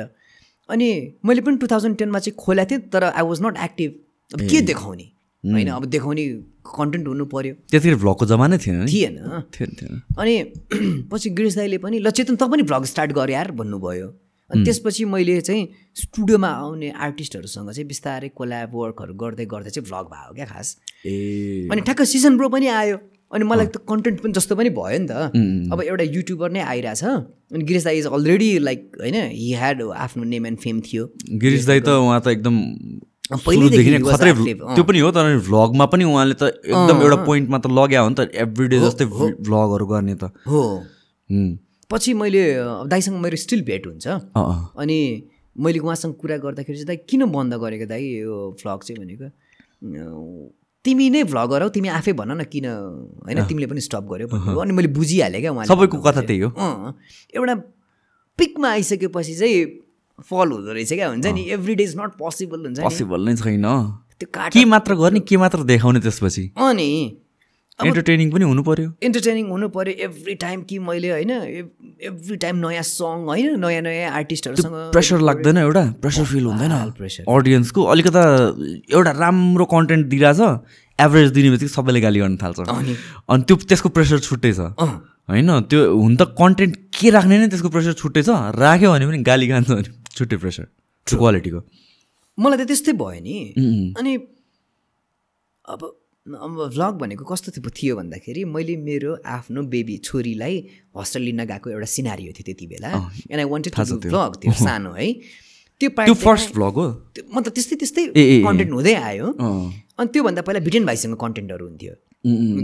अनि 0.69 0.89
मैले 1.25 1.41
पनि 1.41 1.57
टु 1.57 1.67
थाउजन्ड 1.67 1.97
टेनमा 1.97 2.19
चाहिँ 2.19 2.35
खोलेको 2.39 2.69
थिएँ 2.69 2.81
तर 2.87 3.03
आई 3.11 3.23
वाज 3.25 3.41
नट 3.41 3.57
एक्टिभ 3.67 3.91
अब 4.31 4.39
के 4.47 4.61
देखाउने? 4.69 5.07
होइन 5.43 5.67
अब 5.67 5.85
देखाउने 5.85 6.25
कन्टेन्ट 6.61 7.07
हुनु 7.07 7.25
पऱ्यो 7.25 7.53
त्यतिखेर 7.71 7.95
भ्लगको 7.95 8.25
जमानै 8.25 8.57
थिएन 8.57 8.75
नि। 8.83 8.91
थिएन। 8.91 9.15
थिएन 9.53 9.71
थिएन। 9.81 10.01
अनि 10.17 10.35
पछि 11.11 11.29
गिरिश 11.29 11.55
दाईले 11.55 11.77
पनि 11.77 11.99
ल 11.99 12.09
चेतन 12.11 12.35
त 12.35 12.43
पनि 12.45 12.63
भ्लग 12.63 12.85
स्टार्ट 12.85 13.11
गरे 13.11 13.33
यार 13.33 13.51
भन्नुभयो। 13.51 14.07
अनि 14.51 14.63
त्यसपछि 14.65 15.05
मैले 15.05 15.39
चाहिँ 15.41 15.67
स्टुडियोमा 15.95 16.47
आउने 16.47 16.89
आर्टिस्टहरूसँग 16.91 17.71
चाहिँ 17.71 17.87
बिस्तारै 17.87 18.29
कोल्याब 18.35 18.69
वर्कहरू 18.75 19.13
गर्दै 19.13 19.45
गर्दै 19.45 19.69
चाहिँ 19.69 19.87
भ्लग 19.89 20.05
भयो 20.13 20.33
क्या 20.35 20.45
खास। 20.45 20.77
ए। 21.05 21.67
अनि 21.71 21.81
ठ्याक्क 21.81 22.03
सिजन 22.03 22.37
ब्रो 22.37 22.49
पनि 22.49 22.67
आयो। 22.67 22.97
अनि 23.31 23.43
मलाई 23.47 23.65
त 23.65 23.77
कन्टेन्ट 23.87 24.19
पनि 24.21 24.33
जस्तो 24.33 24.55
पनि 24.55 24.69
भयो 24.69 24.97
नि 24.99 25.07
त। 25.07 25.31
अब 25.71 25.81
एउटा 25.81 26.03
युट्युबर 26.03 26.51
नै 26.51 26.61
आइरहेछ। 26.61 27.03
अनि 27.03 27.63
गिरिश 27.63 27.83
दाई 27.83 27.97
इज 27.97 28.07
अलरेडी 28.11 28.49
लाइक 28.59 28.91
होइन 28.99 29.15
हि 29.15 29.53
ह्याड 29.53 29.81
आफ्नो 30.05 30.23
नेम 30.23 30.45
एन्ड 30.45 30.59
फेम 30.59 30.81
थियो। 30.81 31.09
गिरिश 31.43 31.65
दाई 31.65 31.79
त 31.79 31.95
उहाँ 31.95 32.19
त 32.21 32.27
एकदम 32.27 32.57
पहिल्यैदेखि 33.31 33.99
खत्रै। 34.03 34.31
त्यो 34.75 34.83
पनि 34.83 34.99
हो 34.99 35.11
तर 35.11 35.37
भ्लगमा 35.47 35.85
पनि 35.87 36.03
उहाँले 36.03 36.35
त 36.35 36.43
एकदम 36.67 37.01
एउटा 37.01 37.17
पोइन्टमा 37.25 37.57
त 37.57 37.67
लग्या 37.71 37.99
हो 38.01 38.09
नि 38.09 38.15
त 38.15 38.29
एभ्री 38.43 38.67
डे 38.67 38.79
जस्तै 38.83 39.05
भ्लगहरू 39.07 39.85
गर्ने 39.87 40.15
त। 40.15 40.31
हो। 40.47 40.61
पछि 41.91 42.13
मैले 42.13 42.41
दाईसँग 42.87 43.17
मेरो 43.19 43.37
स्टिल 43.37 43.61
भेट 43.67 43.87
हुन्छ। 43.87 44.07
अनि 44.77 44.97
मैले 45.55 45.79
उहाँसँग 45.79 46.13
कुरा 46.15 46.37
गर्दाखेरि 46.43 46.77
चाहिँ 46.77 46.87
दाइ 46.87 46.97
किन 47.09 47.21
बन्द 47.31 47.53
गरेको 47.59 47.85
दाइ 47.87 48.03
यो 48.23 48.55
भ्लग 48.59 48.79
चाहिँ? 48.83 48.97
भनेको 48.99 49.27
तिमी 50.85 51.09
नै 51.09 51.23
भ्लगर 51.29 51.61
हौ 51.61 51.69
तिमी 51.69 51.87
आफै 51.93 52.13
भन 52.17 52.31
न 52.31 52.43
किन 52.49 52.65
होइन 53.27 53.39
तिमीले 53.45 53.67
पनि 53.67 53.81
स्टप 53.81 54.05
गर्यो 54.11 54.27
अनि 54.59 54.73
मैले 54.73 54.89
बुझिहालेँ 54.97 55.41
क्या 55.41 55.51
उहाँले 55.51 55.69
सबैको 55.69 55.97
कथा 56.01 56.21
त्यही 56.25 56.39
हो। 56.41 56.49
एउटा 57.35 57.55
पिकमा 58.39 58.69
आइसकेपछि 58.69 59.35
चाहिँ 59.35 59.57
फल 60.21 60.47
हुँदो 60.51 60.71
रहेछ 60.73 60.93
क्या? 60.93 61.07
हुन्छ 61.09 61.25
नि? 61.27 61.41
Every 61.57 61.75
day 61.75 61.83
is 61.83 61.95
not 61.97 62.11
possible 62.19 62.59
हुन्छ 62.65 62.79
पोसिबल 62.81 63.19
नै 63.25 63.35
छैन। 63.35 63.65
त्यो 64.19 64.27
के 64.53 64.65
मात्र 64.65 64.95
गर्ने 64.95 65.19
के 65.25 65.37
मात्र 65.37 65.63
देखाउने 65.65 65.99
त्यसपछि? 65.99 66.43
अनि 66.57 66.89
एन्टरटेनिङ 67.79 68.29
पनि 68.31 68.45
हुनु 68.45 68.61
पर्यो। 68.63 68.89
इन्टरटेनिङ 69.01 69.45
हुनु 69.49 69.67
पऱ्यो 69.73 69.93
एभ्री 70.05 70.33
टाइम 70.37 70.61
कि 70.69 70.77
मैले 70.79 71.09
होइन 71.11 71.31
एभ्री 72.09 72.35
टाइम 72.37 72.55
नयाँ 72.61 72.83
सङ 72.85 73.25
होइन 73.25 73.57
नयाँ 73.57 73.81
नयाँ 73.81 74.11
आर्टिस्टहरूसँग 74.21 74.93
प्रेसर 74.93 75.19
लाग्दैन 75.25 75.57
एउटा? 75.57 75.83
प्रेसर 75.97 76.25
फिल 76.29 76.45
हुँदैन. 76.45 76.73
अडियन्सको 77.25 77.81
अलिकता 77.81 78.23
एउटा 78.93 79.11
राम्रो 79.17 79.65
कन्टेन्ट 79.73 80.05
दिइरहेछ 80.13 80.41
एभरेज 80.99 81.29
दिने 81.33 81.49
बित्तिकै 81.49 81.73
सबैले 81.73 82.01
गाली 82.01 82.19
गर्न 82.21 82.37
थाल्छ। 82.37 82.69
अनि? 82.69 82.93
त्यो 83.49 83.55
त्यसको 83.65 83.89
प्रेसर 83.89 84.19
छुट्टै 84.29 84.53
छ। 84.53 84.69
होइन? 85.31 85.49
त्यो 85.65 85.79
हुन 85.97 86.13
त 86.21 86.37
कन्टेन्ट 86.37 86.73
के 86.93 87.09
राख्ने 87.17 87.37
नै 87.41 87.47
त्यसको 87.49 87.69
प्रेसर 87.73 87.93
छुट्टै 87.97 88.21
छ। 88.21 88.29
राख्यो 88.61 88.93
भने 88.93 89.05
पनि 89.09 89.19
गाली 89.25 89.47
खान्छ 89.49 89.69
भने 89.73 89.89
छुट्टै 90.17 90.37
प्रेसर 90.37 90.65
त्यो 91.07 91.19
क्वालिटीको 91.19 91.61
मलाई 92.37 92.57
त 92.57 92.67
त्यस्तै 92.67 92.93
भयो 93.01 93.21
नि। 93.21 93.35
अनि 93.99 94.11
अब 95.73 95.81
अब 96.25 96.51
भ्लग 96.73 96.93
भनेको 97.01 97.25
कस्तो 97.25 97.51
थियो 97.69 97.95
भन्दाखेरि 97.97 98.43
मैले 98.45 98.75
मेरो 98.87 99.11
आफ्नो 99.25 99.61
बेबी 99.73 99.97
छोरीलाई 100.07 100.55
हस्टेल 100.97 101.23
लिन 101.23 101.43
गएको 101.51 101.69
एउटा 101.75 101.87
सिनारी 101.95 102.23
थियो 102.29 102.43
त्यति 102.49 102.65
बेला। 102.73 102.89
And 103.31 103.39
I 103.39 103.47
wanted 103.53 103.73
to 103.75 103.97
vlog 104.05 104.35
त्यो। 104.41 104.53
सानो 104.65 104.91
है। 104.99 105.07
त्यो 105.81 105.89
त्यो 105.89 106.13
फर्स्ट 106.13 106.53
भ्लग 106.55 106.73
हो? 106.81 106.85
त्यो 107.15 107.23
मतलब 107.33 107.51
त्यस्तै 107.57 107.75
त्यस्तै। 107.81 108.05
कन्टेन्ट 108.45 108.71
हुँदै 108.71 108.93
आयो। 109.09 109.27
अनि 109.97 110.07
त्योभन्दा 110.13 110.41
पहिला 110.45 110.59
भिटेन 110.67 110.85
भाइसँग 110.85 111.15
कन्टेन्टहरू 111.25 111.65
हुन्थ्यो। 111.67 111.93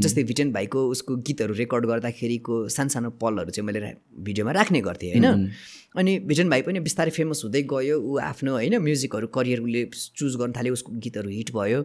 जस्तै 0.06 0.24
भिटेन 0.30 0.52
भाइको 0.54 0.80
उसको 0.94 1.16
गीतहरू 1.28 1.54
रेकर्ड 1.62 1.86
गर्दाखेरिको 1.92 2.54
सानो 2.70 2.90
सानो 2.94 3.10
पलहरू 3.22 3.50
चाहिँ 3.58 3.66
मैले 3.68 3.80
भिडियोमा 4.22 4.52
राख्ने 4.60 4.82
गर्थेँ 4.88 5.10
होइन? 5.14 5.50
अनि 5.98 6.18
भिटेन 6.30 6.50
भाइ 6.50 6.62
पनि 6.62 6.80
बिस्तारै 6.86 7.12
फेमस 7.12 7.42
हुँदै 7.44 7.62
गयो। 7.74 7.96
ऊ 8.00 8.18
आफ्नो 8.22 8.52
होइन 8.54 8.78
म्युजिकहरू 8.78 9.28
करियर 9.34 9.60
उसले 9.62 9.82
चुज 9.94 10.36
गर्न 10.38 10.52
थाल्यो 10.58 10.74
उसको 10.74 10.92
गीतहरू 11.04 11.30
हिट 11.30 11.50
भयो। 11.52 11.80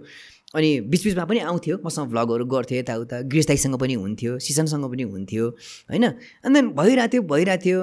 अनि 0.55 0.71
बिचबिचमा 0.93 1.25
पनि 1.25 1.41
आउँथ्यो 1.49 1.81
मसँग 1.85 2.09
भ्लगहरू 2.13 2.45
गर्थ्यो 2.45 2.79
यताउता। 2.79 3.21
गिरिश 3.33 3.47
दाईसँग 3.49 3.77
पनि 3.81 3.95
हुन्थ्यो 3.97 4.39
सिजनसँग 4.39 4.85
पनि 4.93 5.03
हुन्थ्यो 5.09 5.45
होइन? 5.91 6.05
अनि 6.45 6.55
देन 6.55 6.69
भइरहेको 6.77 7.09
थियो 7.13 7.23
भइरहेको 7.33 7.65
थियो 7.65 7.81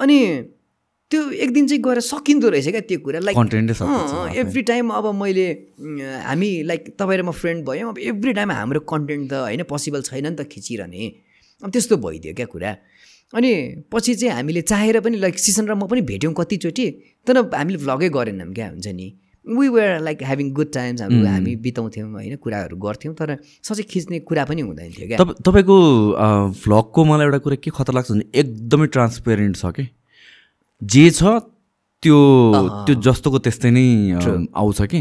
अनि 0.00 0.18
त्यो 1.10 1.20
एक 1.44 1.50
दिन 1.52 1.66
चाहिँ 1.68 1.82
गएर 1.82 2.00
सकिँदो 2.00 2.48
रहेछ 2.48 2.68
क्या 2.68 2.80
त्यो 2.88 2.98
कुरा। 3.06 3.18
लाइक 3.22 3.36
एभ्री 4.42 4.62
टाइम 4.64 4.90
अब 4.90 5.06
मैले 5.14 5.46
हामी 6.26 6.50
लाइक 6.64 6.96
तपाईँ 6.98 7.18
र 7.18 7.22
म 7.22 7.30
फ्रेन्ड 7.30 7.60
भयौँ 7.68 7.88
अब 7.92 7.98
एभ्री 8.00 8.32
टाइम 8.32 8.50
हाम्रो 8.50 8.80
कन्टेन्ट 8.82 9.30
त 9.30 9.46
होइन 9.46 9.62
पोसिबल 9.68 10.02
छैन 10.02 10.26
नि 10.26 10.36
त 10.36 10.48
खिचिरहने। 10.48 11.02
अब 11.62 11.70
त्यस्तो 11.70 11.96
भइदियो 12.02 12.34
क्या 12.34 12.46
कुरा। 12.48 12.72
अनि 13.32 13.50
पछि 13.92 14.14
चाहिँ 14.14 14.34
हामीले 14.34 14.62
चाहेर 14.70 15.00
पनि 15.00 15.16
लाइक 15.18 15.38
सिजन 15.38 15.66
र 15.68 15.74
म 15.74 15.86
पनि 15.88 16.00
भेट्यौँ 16.10 16.34
कतिचोटि 16.38 16.86
तर 17.26 17.36
हामीले 17.54 17.78
भ्लगै 17.84 18.08
गरेनौँ 18.16 18.52
क्या 18.54 18.68
हुन्छ 18.68 18.88
नि? 18.88 19.08
We 19.44 19.68
were 19.68 20.00
like 20.00 20.18
having 20.22 20.50
good 20.54 20.70
times 20.72 21.02
हाम्रो 21.02 21.26
हामी 21.28 21.54
बिताउँथ्यौँ 21.62 22.10
होइन 22.12 22.36
कुराहरू 22.38 22.76
गर्थ्यौँ 22.78 23.14
तर 23.14 23.30
सबै 23.68 23.82
खिच्ने 23.90 24.18
कुरा 24.28 24.44
पनि 24.50 24.60
हुँदैन 24.62 24.90
थियो 24.94 25.06
क्या। 25.08 25.18
तप 25.18 25.30
तपाईँको 25.42 25.76
भ्लगको 26.62 27.04
मलाई 27.04 27.26
एउटा 27.26 27.38
कुरा 27.46 27.56
के 27.58 27.70
खतरा 27.74 27.94
लाग्छ 27.96 28.10
भने 28.12 28.24
एकदमै 28.40 28.86
ट्रान्सपेरेन्ट 28.94 29.56
छ 29.56 29.72
कि? 29.76 29.84
जे 30.82 31.10
छ 31.10 31.22
त्यो 32.02 32.18
त्यो 32.86 32.94
जस्तोको 33.02 33.38
त्यस्तै 33.38 33.70
नै 33.70 33.86
आउँछ 34.54 34.80
कि? 34.92 35.00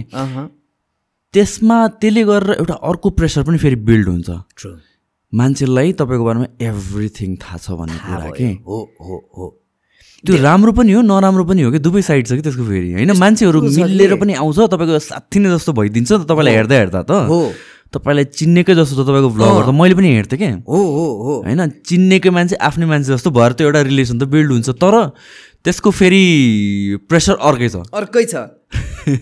त्यसमा 1.34 1.78
त्यसले 2.02 2.24
गरेर 2.30 2.52
एउटा 2.60 2.76
अर्को 2.90 3.10
प्रेसर 3.18 3.44
पनि 3.44 3.58
फेरि 3.58 3.78
बिल्ड 3.88 4.08
हुन्छ। 4.10 4.30
ट्रु 4.58 4.70
मान्छेलाई 5.34 5.94
तपाईँको 5.96 6.26
बारेमा 6.26 6.48
एभ्रिथिङ 6.60 7.36
थाहा 7.40 7.58
छ 7.58 7.72
भन्ने 7.80 7.98
कुरा 7.98 8.30
के? 8.38 8.50
हो 8.68 8.80
हो 9.00 9.16
हो। 9.38 9.46
त्यो 10.24 10.36
राम्रो 10.38 10.72
पनि 10.72 10.92
हो 10.92 11.02
नराम्रो 11.02 11.44
पनि 11.48 11.62
हो 11.62 11.72
कि? 11.72 11.80
दुवै 11.80 12.02
साइड 12.02 12.28
छ 12.28 12.38
कि 12.38 12.44
त्यसको 12.46 12.64
फेरि? 12.68 12.94
होइन 12.94 13.12
मान्छेहरू 13.18 13.62
मिलेर 13.62 14.16
पनि 14.20 14.34
आउँछ 14.38 14.60
तपाईँको 14.76 15.00
साथी 15.00 15.40
नै 15.40 15.50
जस्तो 15.56 15.72
भइदिन्छ 15.74 16.12
त 16.12 16.28
तपाईँलाई 16.28 16.54
हेर्दा 16.56 16.76
हेर्दा 16.76 17.02
त। 17.02 17.12
हो। 17.32 17.42
तपाईँलाई 17.92 18.26
चिन्नेकै 18.36 18.76
जस्तो 18.76 19.04
त 19.04 19.08
तपाईँको 19.08 19.30
भ्लगहरू 19.36 19.66
त 19.68 19.76
मैले 19.76 19.96
पनि 19.96 20.10
हेर्थेँ 20.16 20.40
क्या 20.40 20.52
हो 20.68 20.80
हो 20.80 21.06
हो। 21.24 21.34
होइन 21.48 21.62
चिन्नेकै 21.84 22.30
मान्छे 22.30 22.56
आफ्नै 22.60 22.86
मान्छे 22.92 23.10
जस्तो 23.16 23.30
भएर 23.32 23.52
त्यो 23.56 23.68
एउटा 23.68 23.82
रिलेसन 23.88 24.20
त 24.20 24.24
बिल्ड 24.32 24.52
हुन्छ 24.52 24.70
तर 24.78 24.96
त्यसको 25.64 25.90
फेरि 25.92 26.24
प्रेसर 27.10 27.36
अर्कै 27.40 27.70
छ। 27.72 27.84
अर्कै 27.90 28.26
छ। 28.28 28.36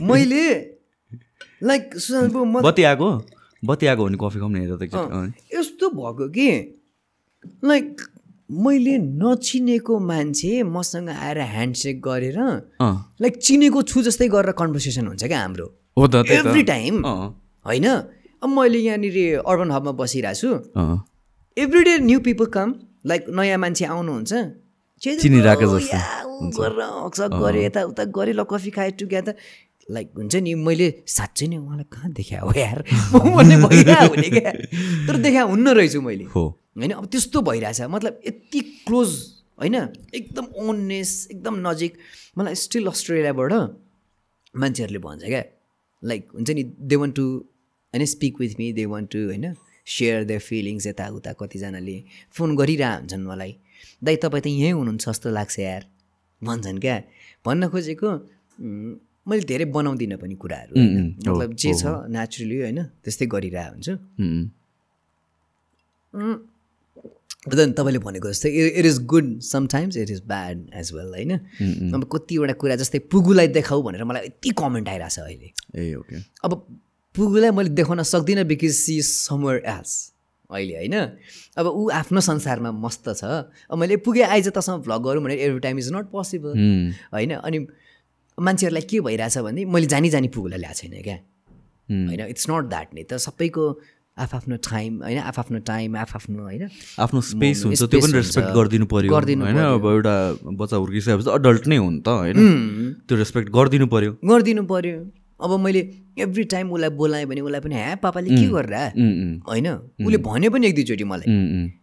मैले 0.01 0.43
लाइक 1.63 1.83
बत्ती 2.65 2.83
आएको 2.83 3.09
बत्ती 3.65 3.85
आएको 3.88 4.05
भने 4.05 4.17
कफी 4.21 4.39
खाउँ 4.39 4.51
न 4.51 4.55
हेर 4.55 4.75
त 4.75 4.81
एकचोटि। 4.83 5.13
अँ। 5.15 5.33
यस्तो 5.53 5.89
भएको 5.89 6.27
कि? 6.29 6.47
लाइक 7.63 8.01
मैले 8.51 8.97
नचिनेको 8.97 9.93
मान्छे 9.99 10.63
मसँग 10.63 11.09
आएर 11.09 11.39
ह्यान्डसेक 11.39 12.01
गरेर 12.01 12.38
लाइक 13.21 13.38
चिनेको 13.38 13.81
छु 13.83 14.01
जस्तै 14.03 14.27
गरेर 14.27 14.51
कन्भर्सेसन 14.55 15.07
हुन्छ 15.07 15.23
क्या 15.23 15.39
हाम्रो। 15.41 15.67
हो 15.97 16.07
त। 16.07 16.15
एभ्री 16.29 16.63
टाइम 16.63 17.03
होइन? 17.65 17.88
अब 18.43 18.49
मैले 18.49 18.79
यहाँनिर 18.79 19.17
अर्बन 19.43 19.69
हबमा 19.71 19.91
बसिरहेको 19.99 20.39
छु 20.39 20.49
every 21.57 21.81
day 21.83 21.93
new 21.99 22.19
people 22.23 22.45
come 22.55 22.69
like 23.05 23.25
नयाँ 23.29 23.57
मान्छे 23.59 23.85
आउनुहुन्छ। 23.85 24.33
"चेतन 25.01 25.19
चिनिरहेको 25.19 25.67
ब्रो, 25.67 25.79
जस्तो। 25.79 25.97
या, 25.97 26.23
ऊ 26.23 26.49
गरेर 26.55 26.81
हकसक 27.05 27.31
गरेँ 27.43 27.63
यताउता 27.65 28.03
गरेँ 28.15 28.33
ल 28.33 28.43
कफी 28.43 28.71
खाए 28.71 28.91
टुग्यादर 28.99 29.33
लाइक 29.89 30.11
हुन्छ 30.17 30.35
नि 30.35 30.53
मैले 30.55 30.87
साँच्चै 31.07 31.47
नै 31.47 31.57
उहाँलाई 31.57 31.85
कहाँ 31.93 32.11
देखा 32.13 32.39
हो 32.39 32.53
यार 32.57 32.81
भन्ने 33.13 33.55
भइरहेको 33.57 34.13
हुने 34.15 34.29
क्या। 34.29 34.51
तर 35.07 35.17
देखा 35.17 35.41
हुन्न 35.41 35.67
रहेछु 35.69 36.01
मैले। 36.01 36.23
हो। 36.23 36.43
होइन 36.77 36.91
अब 36.91 37.05
त्यस्तो 37.05 37.41
भइरहेछ। 37.41 37.81
मतलब 37.81 38.21
यति 38.27 38.59
क्लोज 38.85 39.09
होइन 39.59 39.75
एकदम 40.13 40.45
ओननेस 40.55 41.27
एकदम 41.31 41.55
नजिक। 41.67 41.97
मलाई 42.37 42.55
स्टिल 42.55 42.87
अस्ट्रेलियाबाट 42.87 43.53
मान्छेहरूले 44.55 44.99
भन्छ 44.99 45.23
क्या। 45.23 45.43
लाइक 46.03 46.27
हुन्छ 46.33 46.49
नि 46.51 46.63
दे 46.63 46.95
वान्ट 46.95 47.15
टु 47.15 47.25
होइन 47.93 48.05
speak 48.05 48.39
with 48.39 48.53
me 48.59 48.71
they 48.73 48.85
want 48.85 49.09
to 49.11 49.19
होइन 49.25 49.55
सेयर 49.87 50.23
द 50.23 50.37
फिलिङ्स 50.37 50.87
यताउता 50.87 51.33
कतिजनाले। 51.33 51.97
फोन 52.31 52.55
गरिरह 52.55 52.95
हुन्छन् 52.95 53.25
मलाई। 53.25 53.55
दाइ 54.03 54.15
तपाईँ 54.15 54.41
त 54.41 54.47
यहीँ 54.47 54.71
हुनुहुन्छ 54.71 55.09
जस्तो 55.09 55.29
लाग्छ 55.29 55.59
यार। 55.59 55.83
भन्छन् 56.41 56.79
क्या। 56.79 56.97
भन्न 57.45 57.67
खोजेको 57.67 58.09
मैले 59.30 59.43
धेरै 59.45 59.66
बनाउँदिनँ 59.69 60.17
पनि 60.17 60.35
कुराहरू 60.35 60.74
मतलब 60.75 61.53
जे 61.53 61.72
छ 61.74 61.83
नेचुरली 62.09 62.58
होइन 62.61 62.80
त्यस्तै 63.03 63.25
गरिरहेको 63.33 63.74
हुन्छु। 63.74 63.93
देन 67.49 67.72
तपाईँले 67.72 67.99
भनेको 68.03 68.27
जस्तै 68.30 68.49
it 68.51 68.85
is 68.85 68.98
good 69.06 69.27
sometimes 69.45 69.98
it 69.98 70.09
is 70.11 70.22
bad 70.27 70.58
as 70.75 70.88
well 70.93 71.09
होइन। 71.16 71.32
अब 71.95 72.03
कतिवटा 72.11 72.53
कुरा 72.59 72.75
जस्तै 72.75 72.99
पुगुलाई 73.08 73.48
देखाऊ 73.56 73.80
भनेर 73.82 74.03
मलाई 74.03 74.25
यति 74.25 74.49
कमेन्ट 74.59 74.88
आइरहेछ 74.90 75.19
अहिले। 75.19 75.48
Ah 75.80 75.93
okay. 75.95 76.16
अब 76.43 76.51
पुगुलाई 77.16 77.51
मैले 77.51 77.69
देखाउन 77.80 78.03
सक्दिनँ 78.06 78.43
बिकज 78.45 78.74
सी 78.75 79.01
समर 79.01 79.56
एल्स 79.66 79.93
अहिले 80.49 80.75
होइन। 80.75 80.95
अब 81.58 81.66
ऊ 81.67 81.90
आफ्नो 81.93 82.19
संसारमा 82.22 82.72
मस्त 82.75 83.09
छ। 83.16 83.24
अब 83.69 83.77
मैले 83.77 83.98
पुगेँ 84.03 84.25
आइज 84.25 84.48
तसँग 84.53 84.83
भ्लग 84.83 85.01
गरौँ 85.03 85.24
भने 85.24 85.35
every 85.38 85.59
time 85.61 85.80
is 85.80 85.90
not 85.93 86.06
possible 86.11 86.53
होइन। 87.14 87.32
अनि 87.40 87.59
मान्छेहरूलाई 88.39 88.85
के 88.89 88.99
भइरहेछ 89.01 89.37
भने 89.45 89.65
मैले 89.65 89.87
जानी 89.93 90.09
जानी 90.09 90.27
पुगुलाई 90.35 90.59
ल्याएको 90.59 90.79
छैन 90.79 91.01
क्या। 91.03 91.17
होइन 91.89 92.21
इट्स 92.29 92.49
नट 92.49 92.65
द्याट 92.69 92.87
नि। 92.95 93.03
त 93.03 93.17
सबैको 93.19 93.63
आफआफ्नो 94.17 94.55
टाइम 94.67 94.91
होइन 95.03 95.19
आफआफ्नो 95.19 95.59
टाइम 95.67 95.95
आफआफ्नो 95.97 96.43
होइन 96.43 96.63
आफ्नो 96.99 97.19
स्पेस 97.27 97.63
हुन्छ 97.65 97.81
त्यो 97.83 97.99
पनि। 97.99 98.13
रेस्पेक्ट 98.13 98.49
गरिदिनु 98.55 98.85
पर्यो। 98.91 99.09
गरिदिनु 99.11 99.45
होइन 99.45 99.59
अब 99.59 99.85
एउटा 99.91 100.15
बच्चा 100.59 100.75
हुर्किसकेपछि 100.75 101.29
अडल्ट 101.31 101.67
नै 101.67 101.77
हो 101.77 101.89
नि 101.89 102.01
त 102.03 102.07
होइन। 102.07 102.37
त्यो 103.07 103.15
रेस्पेक्ट 103.17 103.49
गरिदिनु 103.55 103.87
पर्यो। 103.87 104.11
गरिदिनु 104.23 104.63
पऱ्यो 104.67 104.99
अब 105.39 105.51
मैले 105.63 105.81
एभ्री 106.19 106.43
टाइम 106.51 106.71
उसलाई 106.75 106.89
बोलाएँ 106.99 107.25
भने 107.25 107.41
उसलाई 107.41 107.61
पनि 107.63 107.75
ह्या 107.75 107.95
पापाले 108.03 108.27
के 108.27 108.47
गरेर 108.51 108.75
होइन? 109.47 109.67
उसले 110.03 110.17
भन्यो 110.19 110.49
पनि 110.51 110.67
एक 110.67 110.75
दुईचोटि 110.75 111.05
मलाई। 111.07 111.27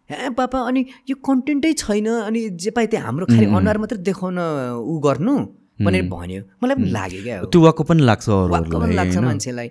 ह्या 0.05 0.29
पापा 0.37 0.59
अनि 0.69 0.85
यो 1.09 1.15
कन्टेन्टै 1.25 1.73
छैन 1.73 2.07
अनि 2.29 2.39
जे 2.53 2.69
पाए 2.69 2.85
त्यो 2.93 3.01
हाम्रो 3.01 3.25
खालि 3.25 3.45
अनुहार 3.49 3.77
मात्रै 3.81 3.97
देखाउन 4.05 4.37
ऊ 4.77 4.93
गर्नु। 5.01 5.35
भनेर 5.79 6.03
भन्यो। 6.09 6.41
मलाई 6.63 6.75
पनि 6.75 6.89
लाग्यो 6.91 7.21
क्या 7.23 7.35
त्यो 7.45 7.61
वाक्क 7.61 7.81
पनि 7.89 8.01
लाग्छ 8.03 8.27
वाक्क 8.29 8.49
पनि 8.49 8.75
अरूहरूलाई 8.75 8.95
लाग्छ? 8.95 9.17
मान्छेलाई। 9.17 9.69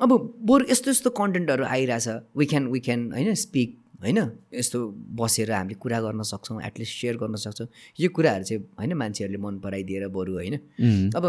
अब 0.00 0.10
बरु 0.42 0.64
यस्तो 0.70 0.90
यस्तो 0.90 1.10
कन्टेन्टहरू 1.10 1.64
आइरहेछ। 1.64 2.08
वी 2.36 2.46
क्यान 2.46 2.66
वी 2.68 2.80
क्यान 2.80 3.00
होइन 3.12 3.34
स्पिक 3.44 3.68
होइन? 4.02 4.18
यस्तो 4.54 4.78
बसेर 5.16 5.50
हामीले 5.52 5.74
कुरा 5.80 6.00
गर्न 6.00 6.22
सक्छौँ 6.22 6.60
एटलिस्ट 6.62 6.92
सेयर 7.00 7.16
गर्न 7.16 7.36
सक्छौँ। 7.40 7.68
यो 8.00 8.08
कुराहरू 8.10 8.44
चाहिँ 8.44 8.62
होइन 8.78 8.92
मान्छेहरूले 8.92 9.38
मन 9.38 9.54
पराइदिएर 9.64 10.08
बरु 10.10 10.32
होइन? 10.34 10.54
अब 11.16 11.24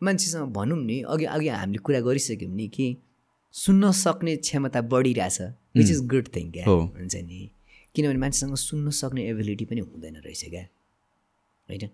मान्छेसँग 0.00 0.52
भनौँ 0.52 0.78
नि 0.78 1.00
अघि 1.08 1.24
अघि 1.26 1.48
हामीले 1.48 1.78
कुरा 1.80 2.00
गरिसक्यौँ 2.06 2.52
नि 2.52 2.68
कि 2.68 2.86
सुन्न 3.54 3.90
सक्ने 3.96 4.36
क्षमता 4.36 4.80
बढिरहेछ 4.84 5.40
विच 5.76 5.90
इज 5.90 6.00
गुड 6.06 6.26
थिङ 6.36 6.50
क्या। 6.52 6.64
हुन्छ 6.68 7.16
नि? 7.16 7.50
किनभने 7.94 8.18
मान्छेसँग 8.20 8.54
सुन्न 8.60 8.90
सक्ने 8.92 9.22
एबिलिटी 9.30 9.64
पनि 9.64 9.80
हुँदैन 9.80 10.16
रहेछ 10.24 10.44
क्या 10.50 10.64
होइन? 11.68 11.88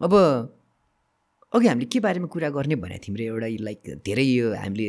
अब 0.00 0.12
अघि 1.54 1.66
हामीले 1.68 1.86
के 1.92 2.00
बारेमा 2.00 2.26
कुरा 2.28 2.48
गर्ने 2.54 2.76
भनेको 2.76 3.02
थियौँ 3.04 3.18
रे? 3.18 3.24
एउटा 3.26 3.48
लाइक 3.64 3.80
धेरै 4.06 4.24
यो 4.24 4.54
हामीले 4.54 4.88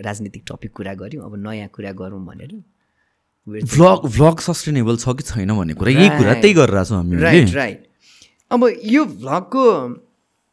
राजनीतिक 0.00 0.42
टपिक 0.48 0.72
कुरा 0.72 0.94
गऱ्यौँ 0.96 1.24
अब 1.24 1.34
नयाँ 1.46 1.68
कुरा 1.74 1.92
गरौँ 1.92 2.24
भनेर। 2.26 2.52
भ्लग 3.46 4.00
भ्लग 4.16 4.36
सस्टेनेबल 4.40 4.96
छ 4.96 5.08
कि 5.16 5.22
छैन 5.28 5.50
भन्ने 5.56 5.74
कुरा? 5.74 5.90
यही 5.90 6.08
कुरा. 6.18 6.34
त्यही 6.40 6.54
गरिरहेको 6.54 6.88
छौँ 6.88 6.96
हामी 6.98 7.16
राइट 7.20 7.54
राइट 7.54 7.80
अब 8.50 8.60
यो 8.84 9.04
भ्लगको 9.22 9.64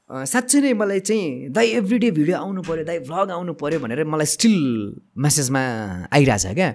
साँच्चै 0.10 0.60
नै 0.62 0.74
मलाई 0.74 1.00
चाहिँ 1.00 1.50
दाइ 1.52 1.68
एभ्रिडे 1.80 2.12
भिडियो 2.12 2.38
आउनु 2.38 2.62
पऱ्यो 2.64 2.84
दाइ 2.86 3.00
भ्लग 3.10 3.32
आउनु 3.32 3.54
पऱ्यो 3.60 3.80
भनेर 3.80 4.04
मलाई 4.06 4.30
स्टिल 4.36 4.56
मेसेजमा 5.18 5.62
आइरहेछ 6.14 6.46
क्या। 6.54 6.70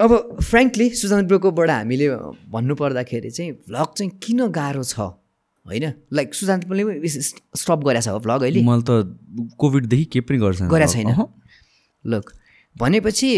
अब 0.00 0.10
फ्रेङ्कली 0.42 0.86
सुशान्त 0.94 1.26
ब्रोकोबाट 1.28 1.70
हामीले 1.70 2.08
भन्नु 2.50 2.74
पर्दाखेरि 2.74 3.30
चाहिँ 3.30 3.52
भ्लग 3.68 3.88
चाहिँ 3.94 4.10
किन 4.22 4.46
गाह्रो 4.58 4.82
छ? 4.82 5.00
होइन? 5.68 5.92
लाइक 6.12 6.34
सुशान्तले 6.34 6.84
पनि 6.84 7.08
स्टप 7.08 7.80
गरेछ 7.86 8.08
हो 8.08 8.18
भ्लग 8.20 8.42
अहिले? 8.42 8.62
मैले 8.62 8.82
त 8.82 8.90
कोभिडदेखि 9.58 10.04
के 10.12 10.20
पनि 10.20 10.38
गर्छ 10.38 10.62
गरेको 10.64 10.92
छैन। 10.92 11.08
लुक 12.04 12.32
भनेपछि 12.76 13.30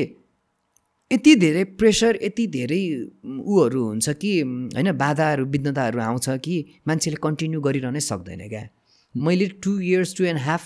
यति 1.10 1.34
धेरै 1.36 1.65
प्रेसर 1.78 2.18
यति 2.23 2.47
धेरै 2.47 2.83
उहरू 3.25 3.84
हुन्छ 3.84 4.10
कि 4.23 4.33
होइन 4.41 4.92
बाधाहरू 4.97 5.44
विघ्नताहरू 5.47 6.00
आउँछ 6.00 6.28
कि 6.44 6.65
मान्छेले 6.89 7.17
कन्टिन्यू 7.23 7.60
गरिरहनै 7.60 8.00
सक्दैन 8.00 8.49
क्या। 8.49 8.68
मैले 9.15 9.47
two 9.59 9.78
years 9.81 10.17
two 10.17 10.25
and 10.25 10.41
half 10.41 10.62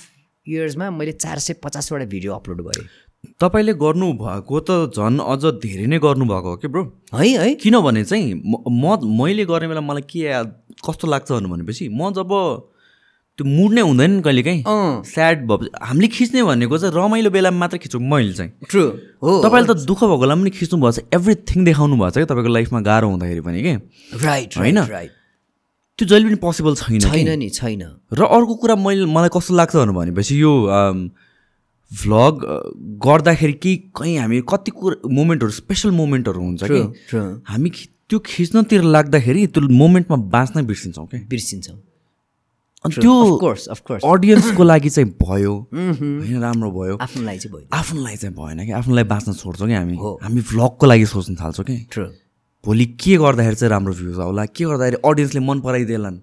इयर्समा 0.47 0.91
मैले 0.91 1.12
चार 1.15 1.39
सय 1.39 1.55
पचासवटा 1.65 2.05
भिडियो 2.05 2.33
अपलोड 2.33 2.60
गरेँ। 2.60 2.86
तपाईँले 3.41 3.73
गर्नुभएको 3.81 4.61
त 4.61 4.70
झन् 4.93 5.20
अझ 5.20 5.44
धेरै 5.62 5.86
नै 5.86 5.99
गर्नुभएको 5.99 6.49
हो 6.51 6.57
कि 6.57 6.69
ब्रो? 6.69 6.83
है 7.15 7.28
है। 7.28 7.55
किनभने 7.62 8.05
चाहिँ 8.05 8.35
म 8.44 8.99
मैले 9.19 9.44
गर्ने 9.44 9.69
बेला 9.69 9.81
मलाई 9.81 10.05
के 10.05 10.20
याद 10.28 10.55
कस्तो 10.81 11.09
लाग्छ 11.09 11.33
भन्नु 11.33 11.49
भनेपछि 11.49 11.89
म 11.89 12.12
जब 12.12 12.33
त्यो 13.39 13.44
मुड 13.44 13.73
नै 13.75 13.83
हुँदैन 13.83 14.11
नि 14.11 14.23
कहिले 14.23 14.43
काहीँ 14.47 14.62
स्याड 15.11 15.47
भयो 15.51 15.67
हामीले 15.83 16.09
खिच्ने 16.09 16.43
भनेको 16.44 16.78
चाहिँ 16.78 16.94
रमाइलो 16.94 17.31
बेलामा 17.35 17.59
मात्र 17.59 17.78
खिच्छु 17.83 17.99
मैले 17.99 18.33
चाहिँ। 18.33 18.51
ट्रु 18.70 18.83
हो 19.19 19.43
तपाईँले 19.43 19.75
त 19.75 19.83
दुःख 19.91 20.01
भएको 20.07 20.19
बेलामा 20.23 20.43
पनि 20.43 20.51
खिच्नु 20.55 20.78
भएको 20.78 20.93
छ 20.94 21.03
एभ्रिथिङ 21.19 21.65
देखाउनु 21.65 21.97
भएको 21.99 22.11
छ 22.15 22.17
कि 22.23 22.31
तपाईँको 22.31 22.51
लाइफमा 22.55 22.81
गाह्रो 22.86 23.09
हुँदाखेरि 23.11 23.43
पनि 23.43 23.62
के? 23.62 23.75
राइट 24.23 24.51
होइन? 24.55 24.78
राइट 24.86 25.11
त्यो 25.99 26.07
जहिले 26.07 26.27
पनि 26.31 26.39
पोसिबल 26.47 26.75
छैन। 26.75 27.01
छैन 27.11 27.39
नि 27.39 27.49
छैन। 27.51 27.83
र 28.15 28.23
अर्को 28.23 28.55
कुरा 28.55 28.75
मैले 28.78 29.07
मलाई 29.11 29.31
कस्तो 29.35 29.55
लाग्छ 29.55 29.75
भन्नु 29.83 29.94
भनेपछि 29.99 30.35
यो 30.39 30.53
भ्लग 32.02 32.34
गर्दाखेरि 33.05 33.52
केही 33.62 33.76
कहीँ 33.97 34.16
हामी 34.18 34.40
कति 34.48 34.70
कुरा 34.70 35.08
मोमेन्टहरू 35.08 35.52
स्पेसल 35.52 35.90
मोमेन्टहरू 35.90 36.40
हुन्छ 36.40 36.62
कि? 36.70 36.81
हामी 37.48 37.70
त्यो 38.10 38.18
खिच्नतिर 38.26 38.82
लाग्दाखेरि 38.94 39.47
त्यो 39.47 39.68
मोमेन्टमा 39.68 40.16
बाँच्नै 40.32 40.62
बिर्सिन्छौँ 40.62 41.06
क्या 41.06 41.20
बिर्सिन्छौँ। 41.31 41.76
अनि 42.84 42.94
त्यो 43.00 43.14
अडियन्सको 44.12 44.62
लागि 44.64 44.90
चाहिँ 44.90 45.10
भयो। 45.23 45.55
होइन 45.73 46.40
राम्रो 46.40 46.70
भयो। 46.70 46.97
आफ्नोलाई 47.00 47.39
चाहिँ 47.39 47.56
भयो 47.56 47.66
आफ्नोलाई 47.73 48.16
चाहिँ 48.16 48.34
भएन 48.36 48.64
कि? 48.66 48.73
आफ्नोलाई 48.73 49.05
बाँच्न 49.05 49.32
छोड्छौँ 49.32 49.68
कि 49.68 49.74
हामी। 49.74 49.97
हामी 49.97 50.40
भ्लगको 50.50 50.86
लागि 50.86 51.06
सोच्न 51.06 51.34
थाल्छौँ 51.40 51.64
कि? 51.70 51.76
भोलि 52.64 52.86
के 53.00 53.16
गर्दाखेरि 53.16 53.56
चाहिँ 53.56 53.70
राम्रो 53.70 53.94
भ्युज 53.94 54.18
आउला? 54.20 54.44
के 54.47 54.64
गर्दाखेरि 54.64 54.97
अडियन्सले 55.05 55.40
मन 55.40 55.60
पराइदिएलान् 55.60 56.18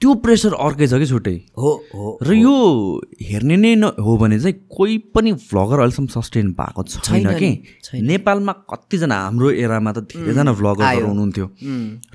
त्यो 0.00 0.14
प्रेसर 0.20 0.52
अर्कै 0.52 0.86
छ 0.86 1.00
कि 1.00 1.06
छुट्टै। 1.08 1.36
हो 1.56 1.70
हो 1.88 2.06
र 2.20 2.36
यो 2.36 2.54
हेर्ने 3.16 3.56
नै 3.56 3.74
न 3.80 3.84
हो 3.96 4.16
भने 4.20 4.36
चाहिँ 4.38 4.68
कोही 4.68 4.96
पनि 5.16 5.32
भ्लगर 5.48 5.78
अहिलेसम्म 5.80 6.08
सस्टेन 6.12 6.52
भएको 6.52 6.82
छैन 6.84 7.28
कि। 7.40 7.50
नेपालमा 8.04 8.52
कतिजना 8.70 9.16
हाम्रो 9.16 9.50
एरामा 9.56 9.92
त 9.96 9.98
धेरैजना 10.12 10.52
भ्लगरहरू 10.52 11.06
हुनुहुन्थ्यो। 11.06 11.46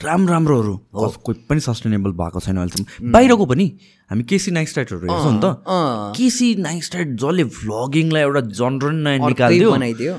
राम्रो 0.06 0.32
राम्रोहरू। 0.34 0.74
कोही 1.26 1.36
पनि 1.50 1.60
सस्टेनेबल 1.60 2.12
भएको 2.22 2.40
छैन 2.46 2.58
अहिलेसम्म। 2.62 3.12
बाहिरको 3.12 3.46
पनि 3.50 3.66
हामी 4.12 4.24
केसी 4.30 4.52
नाइस्टाइटहरू 4.52 5.06
हेर्छौँ 5.10 5.34
नि 5.34 5.42
त। 5.42 5.46
केसी 6.18 6.48
नाइस्टाइट 6.62 7.08
जसले 7.18 7.44
भ्लगिङलाई 7.50 8.22
एउटा 8.22 8.42
जनर 8.62 8.92
नै 8.94 9.18
निकालिदियो 9.26 9.72
बनाइदियो 9.72 10.14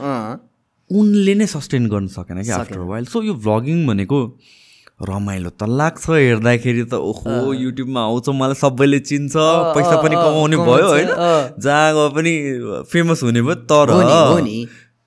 उनले 0.90 1.34
नै 1.38 1.46
सस्टेन 1.46 1.86
गर्न 1.94 2.06
सकेन 2.10 2.42
क्या 2.42 2.56
आफ्टर 2.58 2.82
वाइल 2.90 3.04
सो 3.06 3.22
यो 3.22 3.34
भ्लगिङ 3.38 3.86
भनेको 3.86 4.18
रमाइलो 5.08 5.50
त 5.50 5.66
लाग्छ 5.68 6.04
हेर्दाखेरि 6.10 6.84
त 6.84 6.94
ओहो 6.94 7.52
युट्युबमा 7.52 8.00
आउँछ 8.02 8.28
मलाई 8.38 8.58
सबैले 8.62 8.98
चिन्छ 9.10 9.34
पैसा 9.76 9.96
पनि 10.02 10.16
कमाउने 10.16 10.56
भयो 10.56 10.88
होइन? 10.88 11.10
जहाँ 11.58 11.88
गए 11.94 12.08
पनि 12.16 12.32
फेमस 12.92 13.22
हुने 13.22 13.42
भयो 13.42 13.54
तर 13.66 13.88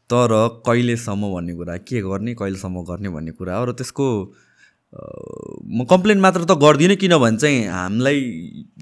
तर 0.10 0.32
कहिलेसम्म 0.66 1.34
भन्ने 1.34 1.54
कुरा 1.60 1.76
के 1.90 2.02
गर्ने 2.02 2.34
कहिलेसम्म 2.38 2.84
गर्ने 2.90 3.10
भन्ने 3.10 3.32
कुरा 3.40 3.58
हो 3.58 3.64
र 3.66 3.72
त्यसको 3.80 4.08
म 4.96 5.84
कम्प्लेन 5.90 6.20
मात्र 6.24 6.44
त 6.46 6.56
गर्दिनँ 6.56 6.96
किनभने 6.96 7.38
चाहिँ 7.38 7.68
हामीलाई 7.68 8.20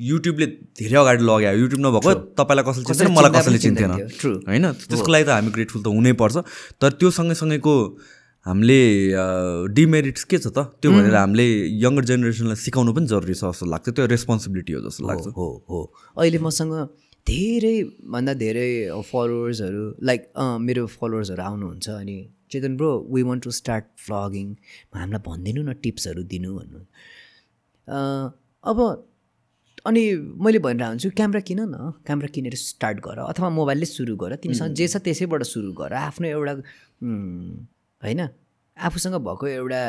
युट्युबले 0.10 0.46
धेरै 0.78 0.98
अगाडि 1.00 1.24
लग्यो। 1.26 1.54
युट्युब 1.62 1.82
नभएको 1.86 2.14
तपाईँलाई 2.38 2.66
कसैले 2.70 2.86
चिन्थेन 2.86 3.12
मलाई 3.18 3.32
कसैले 3.34 3.60
चिन्थेन. 3.66 3.92
होइन? 4.50 4.66
त्यसको 4.90 5.10
लागि 5.10 5.26
त 5.26 5.30
हामी 5.34 5.50
ग्रेटफुल 5.56 5.82
त 5.82 5.88
हुनैपर्छ। 5.90 6.38
तर 6.82 6.90
त्यो 7.02 7.10
सँगैसँगैको 7.18 7.74
हामीले 8.46 8.80
डिमेरिट्स 9.76 10.24
के 10.24 10.38
छ 10.38 10.48
त? 10.48 10.76
त्यो 10.82 10.92
भनेर 10.92 11.16
हामीले 11.16 11.48
यङ्गर 11.84 12.04
जेनेरेसनलाई 12.12 12.60
सिकाउनु 12.66 12.92
पनि 12.94 13.08
जरुरी 13.14 13.36
छ 13.40 13.44
जस्तो 13.56 13.66
लाग्छ 13.74 13.88
त्यो 13.96 14.06
रेस्पोन्सिबिलिटी 14.14 14.74
हो 14.74 14.82
जस्तो 14.88 15.08
लाग्छ। 15.08 15.26
हो 15.38 15.48
हो। 15.70 15.80
अहिले 16.20 16.40
मसँग 16.44 16.74
धेरै 17.24 17.78
भन्दा 18.14 18.34
धेरै 18.44 18.70
फलोवर्सहरू 19.12 19.84
लाइक 20.10 20.22
मेरो 20.68 20.84
फलोवर्सहरू 21.00 21.44
आउनुहुन्छ 21.44 21.88
अनि 22.04 22.18
Chetan 22.52 22.76
bro 22.78 22.92
we 23.16 23.22
want 23.30 23.44
to 23.44 23.52
start 23.62 23.86
vlogging 24.08 24.48
हामीलाई 24.92 25.22
भनिदिनु 25.28 25.62
न 25.64 25.74
टिप्सहरू 25.84 26.24
दिनु 26.36 26.52
भन्नु। 26.60 26.80
अब 28.64 28.80
अनि 29.88 30.04
मैले 30.44 30.60
भनिरहेको 30.66 30.92
हुन्छु 30.92 31.10
क्यामेरा 31.16 31.42
किन 31.48 31.60
न? 31.64 31.76
क्यामेरा 32.08 32.30
किनेर 32.36 32.56
स्टार्ट 32.60 32.98
गर 33.08 33.18
अथवा 33.24 33.50
मोबाइलले 33.60 33.88
सुरु 33.88 34.16
गर। 34.20 34.36
तिमीसँग 34.44 34.76
जे 34.80 34.88
छ 34.88 35.00
त्यसैबाट 35.08 35.44
सुरु 35.48 35.72
गर। 35.80 35.94
आफ्नो 36.08 36.28
एउटा 36.28 36.54
होइन? 38.04 38.22
आफूसँग 38.78 39.16
भएको 39.26 39.48
एउटा 39.48 39.82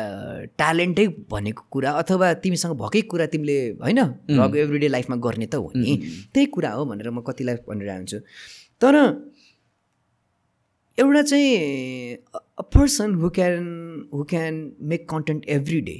ट्यालेन्टै 0.60 1.06
भनेको 1.30 1.62
कुरा 1.72 1.90
अथवा 2.00 2.26
तिमीसँग 2.44 2.72
भएकै 2.76 3.00
कुरा 3.10 3.26
तिमीले 3.32 3.56
होइन? 3.80 4.00
एभ्रिडे 4.30 4.88
लाइफमा 4.88 5.16
गर्ने 5.24 5.46
त 5.46 5.54
हो 5.54 5.72
नि। 5.74 5.92
त्यही 6.34 6.46
कुरा 6.54 6.70
हो 6.70 6.84
भनेर 6.84 7.10
म 7.10 7.20
कतिलाई 7.26 7.56
भनिरहेको 7.64 7.98
हुन्छु। 7.98 8.18
तर 8.80 8.94
एउटा 10.98 11.22
चाहिँ 11.22 11.48
a 12.34 12.62
person 12.74 13.14
who 13.14 13.28
can 13.30 13.64
who 14.12 14.22
can 14.30 14.52
make 14.80 15.08
content 15.10 15.44
every 15.48 15.80
day 15.80 15.96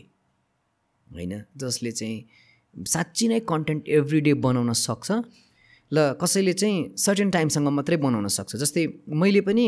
होइन? 1.08 1.32
जसले 1.56 1.92
चाहिँ 1.92 2.84
साँच्ची 2.86 3.28
नै 3.28 3.40
कन्टेन्ट 3.48 3.88
एभ्री 3.88 4.20
डे 4.20 4.34
बनाउन 4.44 4.72
सक्छ 4.72 5.10
ल 5.92 6.12
कसैले 6.20 6.52
चाहिँ 6.52 6.96
सर्टेन 6.96 7.30
टाइमसँग 7.30 7.68
मात्रै 7.68 7.96
बनाउन 7.96 8.28
सक्छ। 8.28 8.56
जस्तै 8.56 8.86
मैले 9.08 9.40
पनि 9.40 9.66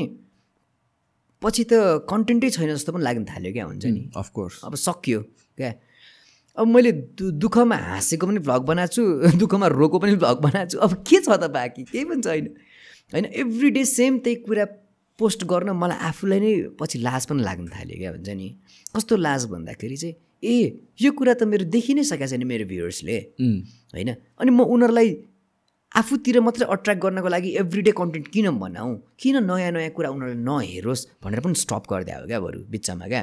पछि 1.46 1.64
त 1.64 2.02
कन्टेन्टै 2.10 2.50
छैन 2.50 2.74
जस्तो 2.74 2.92
पनि 2.92 3.04
लाग्न 3.04 3.24
थाल्यो 3.24 3.52
क्या 3.52 3.64
हुन्छ 3.64 3.84
नि। 3.86 4.02
अफकोर्स 4.16 4.60
अब 4.64 4.74
सकियो 4.74 5.20
क्या। 5.58 5.72
अब 6.58 6.66
मैले 6.66 6.92
दु 6.92 7.30
दुःखमा 7.38 7.76
हाँसेको 7.76 8.26
पनि 8.26 8.40
भ्लग 8.42 8.62
बनाएको 8.66 8.92
छु 8.92 9.38
दुःखमा 9.42 9.66
रोएको 9.66 9.98
पनि 9.98 10.16
भ्लग 10.16 10.40
बनाएको 10.40 10.70
छु। 10.70 10.78
अब 10.78 10.92
के 11.06 11.20
छ 11.20 11.28
त 11.28 11.50
बाँकी? 11.52 11.82
केही 11.92 12.04
पनि 12.04 12.22
छैन। 12.22 12.46
होइन 13.12 13.24
एभ्री 13.44 13.70
डे 13.70 13.84
सेम 13.84 14.18
त्यही 14.18 14.36
कुरा 14.42 14.64
पोस्ट 15.18 15.44
गर्न 15.44 15.70
मलाई 15.72 15.98
आफूलाई 16.08 16.40
नै 16.40 16.52
पछि 16.80 16.98
लाज 16.98 17.26
पनि 17.26 17.42
लाग्न 17.42 17.66
थाल्यो 17.68 17.96
क्या 17.98 18.10
हुन्छ 18.10 18.28
नि। 18.28 18.48
कस्तो 18.96 19.16
लाज 19.16 19.44
भन्दाखेरि 19.52 19.96
चाहिँ 19.96 20.14
ए 20.42 20.56
यो 21.00 21.12
कुरा 21.12 21.34
त 21.34 21.42
मेरो 21.42 21.64
देखि 21.64 21.94
नै 21.94 22.04
सकेको 22.04 22.26
छैन 22.26 22.44
मेरो 22.46 22.64
भ्युवर्सले 22.66 23.18
होइन 23.94 24.10
अनि 24.40 24.50
म 24.50 24.60
उनीहरूलाई 24.64 25.08
आफूतिर 25.96 26.40
मात्रै 26.40 26.66
अट्र्याक्ट 26.68 27.02
गर्नको 27.02 27.28
लागि 27.28 27.50
एभ्री 27.60 27.82
डे 27.82 27.92
कन्टेन्ट 27.96 28.26
किन 28.28 28.46
बनाऊ? 28.60 28.90
किन 29.20 29.36
नयाँ 29.44 29.70
नयाँ 29.72 29.90
कुरा 29.96 30.08
उनीहरूले 30.12 30.40
नहेरोस् 30.44 31.02
भनेर 31.24 31.40
पनि 31.40 31.54
स्टप 31.56 31.84
गरिदियो 31.90 32.26
क्या 32.26 32.40
बरु 32.40 32.58
बिचमा 32.68 33.06
क्या? 33.06 33.22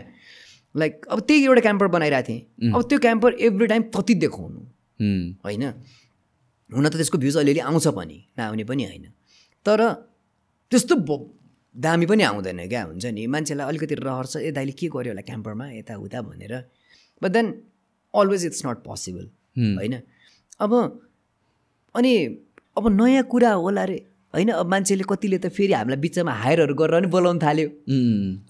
लाइक 0.76 1.06
अब 1.06 1.19
त्यही 1.27 1.45
एउटा 1.45 1.61
क्याम्पर 1.61 1.88
बनाइरहेको 1.95 2.27
थिएँ। 2.27 2.74
अब 2.74 2.82
त्यो 2.90 2.98
क्याम्पर 3.06 3.32
एभ्री 3.48 3.68
टाइम 3.68 3.84
कति 3.93 4.14
देखाउनु? 4.26 4.61
होइन? 5.45 5.64
हुन 6.69 6.90
त 6.90 6.95
त्यसको 6.98 7.18
भ्युज 7.22 7.38
अलिअलि 7.38 7.61
आउँछ 7.69 7.88
पनि 7.93 8.18
नआउने 8.38 8.64
पनि 8.66 8.84
होइन। 8.90 9.06
तर 9.66 9.80
त्यस्तो 10.72 10.95
दामी 11.76 12.06
पनि 12.06 12.24
आउँदैन 12.24 12.68
क्या 12.69 12.82
हुन्छ 12.90 13.06
नि? 13.06 13.27
मान्छेलाई 13.27 13.68
अलिकति 13.69 13.95
रहर 14.02 14.26
छ 14.26 14.42
ए 14.42 14.52
दाइले 14.52 14.74
के 14.74 14.88
गर्यो 14.90 15.14
होला 15.14 15.22
क्याम्परमा 15.22 15.66
यताउता 15.77 16.22
भनेर। 16.26 16.53
But 17.22 17.30
then 17.30 17.45
always 18.14 18.45
it's 18.45 18.66
not 18.66 18.77
possible 18.82 19.26
होइन? 19.77 19.93
अब 20.58 20.72
अनि 21.95 22.14
अब 22.77 22.88
नयाँ 23.02 23.24
कुरा 23.30 23.52
होला 23.53 23.84
रे। 23.85 24.00
होइन 24.34 24.50
अब 24.50 24.68
मान्छेले 24.69 25.03
कतिले 25.10 25.38
त 25.38 25.48
फेरि 25.53 25.74
हामीलाई 25.74 26.00
बिचमा 26.02 26.32
हायरहरू 26.34 26.74
गरेर 26.74 27.00
पनि 27.00 27.08
बोलाउनु 27.14 27.40
थाल्यो। 27.40 27.68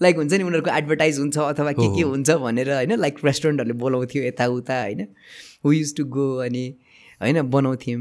लाइक 0.00 0.16
हुन्छ 0.16 0.32
नि 0.32 0.44
उनीहरूको 0.48 0.70
एडभर्टाइज 0.70 1.18
हुन्छ 1.18 1.36
अथवा 1.38 1.72
के 1.76 1.86
के 1.96 2.02
हुन्छ 2.02 2.30
भनेर 2.40 2.70
होइन 2.72 2.92
लाइक 2.96 3.14
रेस्टुरेन्टहरूले 3.24 3.76
बोलाउँथ्यो 3.78 4.22
यताउता 4.24 4.74
होइन। 4.80 5.00
हु 5.64 5.72
युज 5.72 5.94
टु 5.96 6.04
गो 6.08 6.26
अनि 6.40 6.64
होइन 7.20 7.42
बनाउँथ्यौँ। 7.52 8.00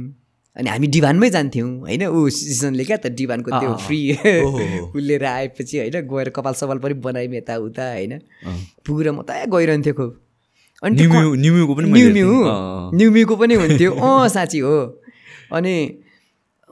अनि 0.55 0.69
हामी 0.69 0.87
डिभानमै 0.87 1.29
जान्थ्यौँ 1.29 1.69
होइन। 1.79 2.03
ऊ 2.07 2.29
सिजनले 2.29 2.83
क्या 2.87 2.97
त 3.03 3.11
डिभानको 3.19 3.49
त्यो 3.51 3.75
फ्री 3.83 3.99
उलेर 4.95 5.25
आएपछि 5.25 5.77
होइन 5.77 6.07
गएर 6.07 6.29
कपाल 6.31 6.53
सपाल 6.55 6.77
पनि 6.79 6.93
बनायौँ 7.03 7.35
यताउता 7.35 7.83
होइन। 7.91 8.13
पुगेर 8.87 9.11
म 9.11 9.27
त 9.27 9.43
गइरहन्थ्यो 9.51 9.93
खुब। 9.93 10.11
अनि 10.83 10.95
त्यो 10.95 11.35
न्यु 11.35 11.51
न्युको 11.51 11.73
पनि। 11.75 11.87
न्युमीको 12.95 13.35
पनि 13.35 13.53
हुन्थ्यो। 13.55 13.91
अँ 13.91 14.29
साँच्ची 14.29 14.59
हो। 14.63 14.77
अनि 15.51 15.75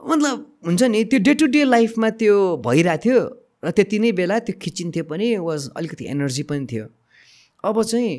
मतलब 0.02 0.34
हुन्छ 0.66 0.82
नि 0.82 1.04
त्यो 1.04 1.18
डे 1.26 1.34
टु 1.34 1.46
डे 1.46 1.64
लाइफमा 1.64 2.10
त्यो 2.20 2.36
भइरहेको 2.66 3.02
थियो 3.04 3.18
र 3.64 3.70
त्यति 3.70 3.98
नै 3.98 4.12
बेला 4.18 4.38
त्यो 4.46 4.54
खिचिन्थ्यो 4.62 5.04
पनि 5.04 5.36
वाज 5.38 5.68
अलिकति 5.76 6.04
एनर्जी 6.10 6.42
पनि 6.50 6.66
थियो। 6.72 6.86
अब 7.64 7.82
चाहिँ 7.82 8.12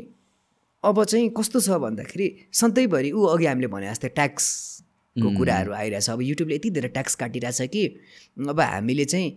अब 0.84 1.04
चाहिँ 1.04 1.30
कस्तो 1.38 1.60
छ 1.60 1.70
भन्दाखेरि 1.84 2.28
सधैँभरि 2.54 3.12
ऊ 3.12 3.24
अघि 3.36 3.46
हामीले 3.46 3.68
भने 3.68 3.88
जस्तै 3.90 4.10
ट्याक्सको 4.16 5.30
कुराहरू 5.38 5.72
आइरहेछ। 5.74 6.10
अब 6.10 6.22
युट्युबले 6.22 6.56
यति 6.56 6.70
धेरै 6.80 6.90
ट्याक्स 6.96 7.16
काटिरहेछ 7.16 7.62
कि 7.74 7.84
अब 8.50 8.60
हामीले 8.60 9.06
चाहिँ 9.06 9.30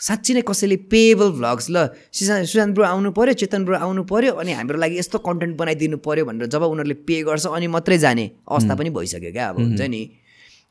साँच्ची 0.00 0.34
नै 0.34 0.42
कसैले 0.46 0.76
पेएबल 0.90 1.30
भ्लग्स 1.38 1.66
ल 1.70 1.86
सुशान्त 2.10 2.46
सुशान्त 2.46 2.74
ब्रो 2.74 2.84
आउनु 2.84 3.10
पऱ्यो 3.14 3.34
चेतन 3.42 3.64
ब्रो 3.64 3.76
आउनु 3.78 4.02
पऱ्यो 4.10 4.32
अनि 4.42 4.52
हाम्रो 4.52 4.78
लागि 4.78 4.98
यस्तो 4.98 5.18
कन्टेन्ट 5.26 5.56
बनाइदिनु 5.58 5.98
पऱ्यो 6.06 6.24
भनेर 6.26 6.46
जब 6.54 6.62
उनीहरूले 6.62 6.94
पे 7.06 7.22
गर्छ 7.22 7.46
अनि 7.46 7.66
मात्रै 7.74 7.98
जाने 7.98 8.30
अवस्था 8.46 8.74
पनि 8.74 8.90
भइसक्यो 8.90 9.32
क्या 9.32 9.48
अब 9.48 9.58
हुन्छ 9.58 9.82
नि। 9.94 10.02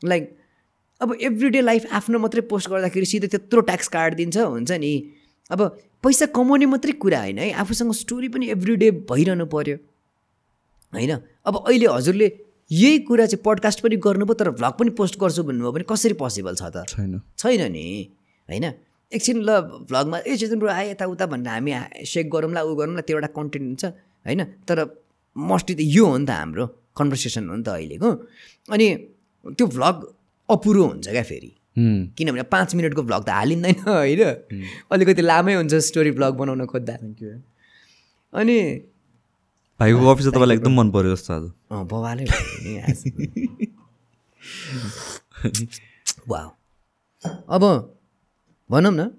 लाइक 0.04 0.36
अब 1.00 1.16
एभ्री 1.20 1.48
डे 1.50 1.60
लाइफ 1.60 1.86
आफ्नो 1.92 2.18
मात्रै 2.18 2.42
पोस्ट 2.50 2.70
गर्दाखेरि 2.70 3.06
सिधै 3.06 3.28
त्यत्रो 3.28 3.60
ट्याक्स 3.60 3.88
काटिदिन्छ 3.88 4.36
हुन्छ 4.36 4.72
नि? 4.72 4.92
अब 5.50 5.60
पैसा 6.02 6.26
कमाउने 6.36 6.66
मात्रै 6.66 6.92
कुरा 7.02 7.20
होइन 7.20 7.38
है। 7.38 7.50
आफूसँग 7.52 7.92
स्टोरी 7.92 8.28
पनि 8.28 8.48
एभ्री 8.50 8.76
डे 8.76 8.90
भइरहनु 9.10 9.46
पऱ्यो 9.46 9.76
होइन? 10.92 11.12
अब 11.44 11.54
अहिले 11.66 11.86
हजुरले 11.86 12.28
यही 12.70 12.98
कुरा 13.08 13.26
चाहिँ 13.26 13.42
पडकास्ट 13.44 13.80
पनि 13.80 13.96
गर्नुभयो 13.96 14.34
तर 14.34 14.50
भ्लग 14.50 14.72
पनि 14.78 14.90
पोस्ट 14.98 15.18
गर्छु 15.20 15.42
भन्नुभयो 15.42 15.72
भने 15.72 15.84
कसरी 15.84 16.14
पोसिबल 16.22 16.54
छ 16.54 16.70
त? 16.72 16.86
छैन। 16.88 17.20
छैन 17.38 17.62
नि। 17.72 17.86
होइन? 18.48 18.64
एकछिन 19.12 19.42
ल 19.42 19.50
भ्लगमा 19.90 20.18
ए 20.26 20.36
चेतन 20.36 20.58
ब्रो 20.58 20.68
आए 20.68 20.90
यताउता 20.90 21.26
भनेर 21.26 21.48
हामी 21.48 21.72
सेक 22.08 22.30
गरौँला 22.30 22.62
ऊ 22.64 22.74
गरौँला 22.74 23.02
त्यो 23.04 23.16
एउटा 23.16 23.30
कन्टेन्ट 23.36 23.66
हुन्छ। 23.68 23.84
होइन? 24.26 24.40
तर 24.68 24.78
मोस्टली 25.36 25.74
त 25.76 25.80
यो 25.84 26.04
हो 26.06 26.16
नि 26.18 26.26
त 26.26 26.30
हाम्रो 26.30 26.64
कन्भर्सेसन 26.96 27.44
हो 27.48 27.56
नि 27.56 27.62
त 27.62 27.68
अहिलेको। 27.68 28.10
अनि 28.72 28.86
त्यो 29.52 29.66
भ्लग 29.66 30.14
अपुरो 30.50 30.84
हुन्छ 30.86 31.08
क्या 31.08 31.22
फेरि। 31.22 31.56
किनभने 32.18 32.42
पाँच 32.42 32.74
मिनटको 32.74 33.02
भ्लग 33.02 33.24
त 33.24 33.28
हालिँदैन 33.28 33.74
होइन? 33.80 34.22
अलिकति 34.92 35.22
लामै 35.22 35.54
हुन्छ 35.54 35.74
स्टोरी 35.74 36.10
भ्लग 36.10 36.34
बनाउन 36.34 36.66
खोज्दा। 36.66 36.94
अनि 38.32 38.74
भाइको 39.80 40.14
कफी 40.14 40.22
चाहिँ 40.22 40.32
तपाईँलाई 40.32 40.56
एकदम 40.56 40.72
मन 40.80 40.90
पऱ्यो 40.90 41.16
जस्तो 41.16 41.34
आज। 41.34 41.44
आज। 42.78 43.04
वा 46.28 46.56
अब 47.48 47.62
भनौँ 48.70 48.92
न। 48.92 49.10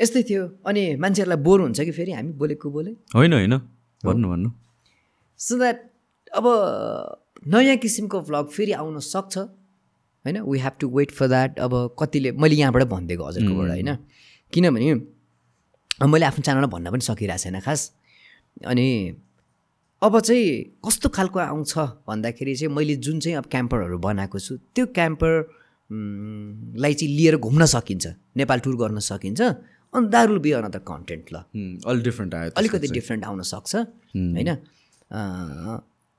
यस्तै 0.00 0.22
थियो। 0.22 0.58
अनि 0.66 0.96
मान्छेहरूलाई 0.96 1.36
बोर 1.36 1.60
हुन्छ 1.60 1.80
कि 1.80 1.90
फेरि? 1.90 2.12
हामी 2.12 2.32
बोलेको 2.32 2.70
बोले। 2.70 2.90
होइन 2.90 3.32
होइन। 3.32 3.58
भन्नु 4.04 4.28
भन्नु। 4.30 4.50
सो 5.38 5.58
द्याट 5.58 5.90
अब 6.34 6.44
नयाँ 7.42 7.76
किसिमको 7.76 8.20
भ्लग 8.22 8.46
फेरि 8.48 8.72
आउन 8.72 8.98
सक्छ? 9.00 9.38
होइन? 9.38 10.40
We 10.40 10.58
have 10.58 10.72
to 10.80 10.88
wait 10.96 11.10
for 11.10 11.28
that 11.28 11.58
अब 11.58 11.72
कतिले 11.98 12.32
मैले 12.32 12.54
यहाँबाट 12.56 12.82
भनिदिएको 12.88 13.24
हजुरकोबाट 13.26 13.70
होइन? 13.70 13.96
किनभने 14.52 14.94
मैले 16.02 16.24
आफ्नो 16.26 16.42
च्यानलमा 16.42 16.68
भन्न 16.68 16.90
पनि 16.90 17.00
सकिरहेको 17.02 17.42
छैन 17.42 17.60
खास। 17.60 17.80
अनि 18.66 18.88
अब 20.02 20.18
चाहिँ 20.20 20.80
कस्तो 20.84 21.08
खालको 21.08 21.38
आउँछ 21.38 21.78
भन्दाखेरि 22.08 22.54
चाहिँ 22.56 22.74
मैले 22.74 22.94
जुन 22.98 23.20
चाहिँ 23.20 23.36
अब 23.38 23.46
क्याम्परहरू 23.50 23.98
बनाएको 23.98 24.38
छु 24.38 24.56
त्यो 24.74 24.86
क्याम्पर 24.98 25.30
लाई 26.78 26.94
चाहिँ 26.94 27.14
लिएर 27.16 27.36
घुम्न 27.38 27.64
सकिन्छ 27.66 28.06
नेपाल 28.36 28.58
टुर 28.60 28.76
गर्न 28.76 28.98
सकिन्छ 28.98 29.40
अनि 29.94 30.08
दारुल 30.08 30.38
बी 30.38 30.50
अनदर 30.58 30.78
कन्टेन्ट 30.88 31.24
ल। 31.32 31.36
अलिक 31.86 32.02
डिफ्रेन्ट 32.04 32.34
आयो 32.34 32.50
अलिकति। 32.56 32.88
डिफ्रेन्ट 32.88 33.24
आउन 33.24 33.42
सक्छ 33.42 33.74
होइन? 33.76 34.50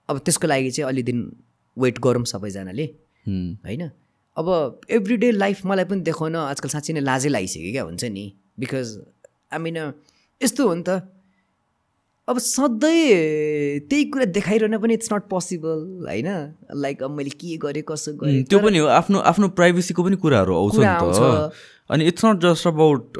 अब 0.09 0.17
त्यसको 0.19 0.47
लागि 0.47 0.71
चाहिँ 0.71 0.87
अलि 0.89 1.03
दिन 1.03 1.19
वेट 1.77 1.99
गरौँ 1.99 2.25
सबैजनाले। 2.25 2.85
होइन? 3.65 3.89
अब 4.37 4.81
एभ्री 4.89 5.17
डे 5.17 5.31
लाइफ 5.31 5.65
मलाई 5.65 5.85
पनि 5.85 6.01
देखाउन 6.01 6.35
आजकल 6.35 6.69
साँच्चै 6.69 6.93
नै 6.93 7.01
लाजै 7.01 7.29
लागिसक्यो 7.29 7.71
क्या 7.71 7.83
हुन्छ 7.83 8.03
नि? 8.03 8.25
बिकज 8.59 8.87
आई 9.53 9.59
मिन 9.59 9.77
यस्तो 10.41 10.67
हो 10.67 10.73
नि 10.75 10.83
त। 10.87 10.89
अब 12.27 12.37
सधैँ 12.39 13.79
त्यही 13.91 14.03
कुरा 14.11 14.25
देखाइरहन 14.31 14.77
पनि 14.79 14.93
इट्स 14.93 15.11
नट 15.13 15.23
पोसिबल 15.29 16.07
होइन? 16.07 16.27
लाइक 16.71 17.03
अब 17.03 17.11
मैले 17.11 17.29
के 17.35 17.57
गरेँ 17.59 17.83
कसो 17.83 18.13
गरेँ? 18.15 18.43
त्यो 18.47 18.59
पनि 18.63 18.77
हो 18.79 18.87
आफ्नो 18.87 19.19
आफ्नो 19.19 19.47
प्राइभेसीको 19.59 20.03
पनि 20.03 20.15
कुराहरू 20.23 20.55
आउँछ 20.55 20.79
अनि 21.91 22.05
it's 22.07 22.25
not 22.25 22.39
just 22.39 22.67
about 22.67 23.19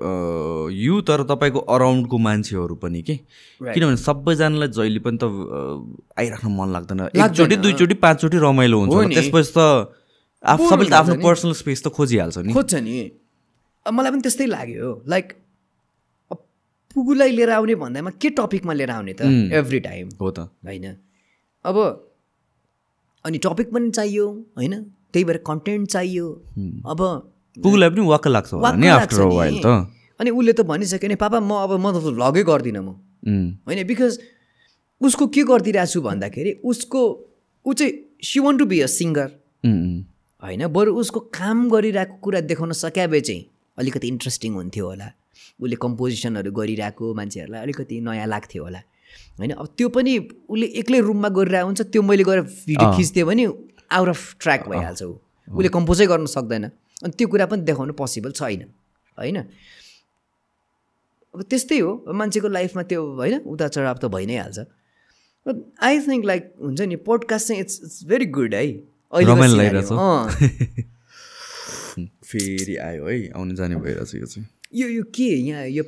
you 0.71 1.01
तर 1.03 1.23
तपाईँको 1.27 1.59
अराउन्डको 1.59 2.17
मान्छेहरू 2.17 2.75
पनि 2.79 3.01
के. 3.03 3.15
किनभने 3.59 3.99
सबैजनालाई 3.99 4.67
जहिले 4.71 4.99
पनि 5.03 5.17
त 5.19 5.27
आइराख्न 6.15 6.47
मन 6.47 6.71
लाग्दैन। 6.71 6.99
एकचोटि 7.11 7.55
दुईचोटि 7.59 7.95
पाँचचोटि 7.99 8.37
रमाइलो 8.39 8.79
हुन्छ। 8.79 8.95
नि। 9.03 9.15
त्यसपछि 9.19 9.51
त 9.51 9.59
आफ 10.43 10.59
सबैले 10.71 10.89
त 10.89 10.93
आफ्नो। 11.03 11.19
पर्सनल 11.19 11.53
स्पेस 11.59 11.83
त 11.83 11.87
खोजिहाल्छ 11.91 12.37
नि। 12.39 12.53
खोज्छ 12.55 12.73
नि। 12.87 12.95
मलाई 13.85 14.11
पनि 14.15 14.21
त्यस्तै 14.23 14.47
लाग्यो। 14.47 15.03
लाइक 15.11 15.42
पुगुलाई 16.95 17.31
लिएर 17.31 17.49
आउने 17.49 17.75
भन्दामा 17.75 18.11
के 18.21 18.29
टपिकमा 18.29 18.73
लिएर 18.73 18.91
आउने 18.91 19.13
त. 19.13 19.21
एभ्री 19.53 19.79
टाइम 19.79 20.09
हो 20.21 20.31
त। 20.31 20.39
होइन? 20.65 20.85
अब 21.65 21.77
अनि 23.25 23.37
टपिक 23.37 23.67
पनि 23.73 23.89
चाहियो 23.91 24.25
होइन? 24.57 24.73
त्यही 25.13 25.23
भएर 25.25 25.37
कन्टेन्ट 25.47 25.89
चाहियो। 25.89 26.25
अब 26.85 26.99
पुगलाई 27.57 27.89
पनि 27.89 28.01
वाक्क 28.07 28.27
लाग्छ 28.27 28.53
अनि 30.19 30.29
उसले 30.29 30.53
त 30.53 30.61
भनिसक्यो 30.61 31.09
नि 31.09 31.15
पापा 31.15 31.39
म 31.39 31.51
अब 31.65 31.71
म 31.77 31.91
त 31.93 31.97
भ्लगै 32.03 32.43
गर्दिनँ 32.43 32.83
म। 32.83 32.89
होइन? 33.67 33.83
बिकज 33.87 34.19
उसको 35.01 35.27
के 35.27 35.43
गरिदिरहेको 35.43 35.91
छु 35.93 36.01
भन्दाखेरि 36.01 36.51
उसको 36.63 37.01
ऊ 37.65 37.73
चाहिँ 37.73 37.93
she 38.21 38.39
want 38.39 38.57
to 38.57 38.65
be 38.65 38.79
a 38.79 38.87
singer 38.87 39.29
होइन? 40.43 40.67
बरु 40.67 40.95
उसको 40.95 41.19
काम 41.33 41.69
गरिरहेको 41.69 42.15
कुरा 42.21 42.39
देखाउन 42.51 42.71
सके 42.77 43.07
भए 43.07 43.21
चाहिँ 43.21 43.41
अलिकति 43.77 44.07
इन्ट्रेस्टिङ 44.07 44.53
हुन्थ्यो 44.53 44.85
होला। 44.85 45.07
उसले 45.59 45.75
कम्पोजिसनहरू 45.75 46.51
गरिरहेको 46.51 47.13
मान्छेहरूलाई 47.13 47.61
अलिकति 47.61 47.99
नयाँ 48.01 48.27
लाग्थ्यो 48.27 48.63
होला। 48.63 48.81
होइन 49.39 49.51
अब 49.51 49.67
त्यो 49.77 49.89
पनि 49.89 50.17
उसले 50.49 50.65
एक्लै 50.65 50.99
रुममा 50.99 51.29
गरिरहेको 51.29 51.65
हुन्छ 51.65 51.81
त्यो 51.81 52.01
मैले 52.01 52.23
गएर 52.23 52.41
भिडियो। 52.41 52.87
खिच्थेँ 52.97 53.23
भने 53.23 53.45
आउट 53.91 54.07
अफ 54.07 54.35
ट्र्याक 54.39 54.69
भइहाल्छ 54.69 55.03
ऊ। 55.03 55.13
उसले 55.47 55.69
कम्पोजै 55.69 56.05
गर्न 56.07 56.25
सक्दैन। 56.25 56.63
अनि 57.03 57.13
त्यो 57.17 57.27
कुरा 57.27 57.45
पनि 57.45 57.61
देखाउनु 57.61 57.93
पोसिबल 57.93 58.31
छैन। 58.31 58.61
होइन? 59.17 59.37
अब 61.35 61.41
त्यस्तै 61.41 61.79
हो। 61.79 61.91
मान्छेको 62.13 62.47
लाइफमा 62.47 62.83
त्यो 62.83 63.01
होइन 63.15 63.39
उता 63.45 63.67
चढाव 63.67 63.97
त 63.97 64.05
भइ 64.05 64.25
नै 64.25 64.37
हाल्छ। 64.37 64.59
आई 65.81 65.99
थिङ्क 65.99 66.25
लाइक 66.25 66.53
हुन्छ 66.61 66.81
नि 66.81 66.95
पोडकास्ट 66.95 67.47
चाहिँ 67.47 67.61
इट्स 67.61 67.81
इट्स 67.83 68.05
भेरी 68.05 68.25
गुड 68.25 68.55
है। 68.55 68.65
अहिलेको 69.13 69.35
रमाइलो 69.35 69.53
scenario 69.53 69.73
लागिरहेछ। 69.73 69.91
मा। 69.91 70.23
अँ। 70.23 70.89
फेरि 72.23 72.75
आयो 72.75 73.07
है 73.07 73.29
आउने 73.29 73.55
जाने 73.55 73.75
भइरहेछ 73.75 74.15
यो 74.15 74.25
चाहिँ। 74.25 74.47
यो 74.75 74.87
यो 74.87 75.03
के? 75.15 75.23
यहाँ 75.23 75.67
यो 75.67 75.83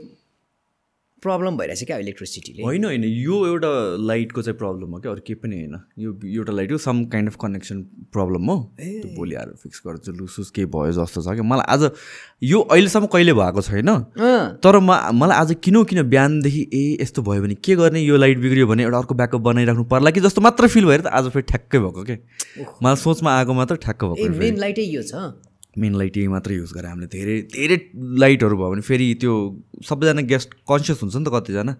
प्रब्लम 1.23 1.55
भइरहेछ 1.57 1.83
क्या 1.83 1.97
इलेक्ट्रिसिटीले 1.97 2.63
होइन 2.63 2.83
होइन। 2.85 3.03
यो 3.03 3.35
एउटा 3.47 3.69
लाइटको 4.07 4.41
चाहिँ 4.41 4.57
प्रब्लम 4.57 4.91
हो 4.93 4.99
क्या 5.01 5.11
अरू 5.11 5.21
केही 5.27 5.35
पनि 5.41 5.55
होइन। 5.55 5.75
यो 5.99 6.11
एउटा 6.25 6.53
लाइट 6.53 6.71
हो 6.71 6.77
some 6.77 7.03
kind 7.13 7.29
of 7.29 7.35
connection 7.41 7.81
problem 8.13 8.49
हो। 8.49 8.57
त्यो 8.79 9.15
भोलि 9.15 9.35
आएर 9.35 9.53
फिक्स 9.63 9.81
गर्छु 9.87 10.11
लुसुस 10.19 10.49
केही 10.57 10.67
भयो 10.75 10.91
जस्तो 10.97 11.21
छ 11.21 11.35
कि 11.35 11.41
मलाई 11.41 11.65
आज 11.75 11.89
यो 12.43 12.59
अहिलेसम्म 12.61 13.05
कहिले 13.15 13.33
भएको 13.33 13.61
छैन? 13.61 13.89
तर 14.61 14.79
म 14.79 14.99
मलाई 15.17 15.37
आज 15.37 15.55
किन 15.63 15.83
किन 15.83 16.01
बिहानदेखि 16.09 16.61
ए 16.73 16.83
यस्तो 17.01 17.21
भयो 17.25 17.41
भने 17.41 17.55
के 17.57 17.75
गर्ने 17.75 18.01
यो 18.01 18.17
लाइट 18.17 18.37
बिग्रियो 18.45 18.67
भने 18.67 18.83
एउटा 18.83 18.97
अर्को 18.97 19.15
ब्याकअप 19.15 19.41
बनाइराख्नु 19.49 19.83
पर्ला 19.95 20.11
कि 20.11 20.21
जस्तो 20.29 20.41
मात्र 20.45 20.67
फिल 20.67 20.85
भएर 20.85 21.01
त 21.01 21.07
आज 21.09 21.31
फेरि 21.33 21.49
ठ्याक्कै 21.49 21.79
भएको 21.79 22.03
के? 22.03 22.19
मलाई 22.83 22.95
सोचमा 23.01 23.37
आएको 23.37 23.53
मात्र 23.53 23.75
ठ्याक्क 23.81 24.05
भएको 24.05 24.29
मेन 24.37 24.57
लाइटै 24.61 24.85
यो 24.93 25.01
छ? 25.01 25.25
मेन 25.77 25.93
लाइट 25.99 26.17
यही 26.17 26.27
मात्रै 26.31 26.55
युज 26.55 26.71
गरेर 26.75 26.89
हामीले 26.89 27.07
धेरै 27.13 27.35
धेरै 27.53 27.77
लाइटहरू 28.23 28.55
भयो 28.57 28.69
भने 28.71 28.83
फेरि 28.89 29.07
त्यो 29.21 29.33
सबैजना 29.83 30.21
गेस्ट 30.31 30.49
कन्सियस 30.71 30.97
हुन्छ 31.03 31.15
नि 31.15 31.25
त 31.25 31.29
कतिजना। 31.35 31.73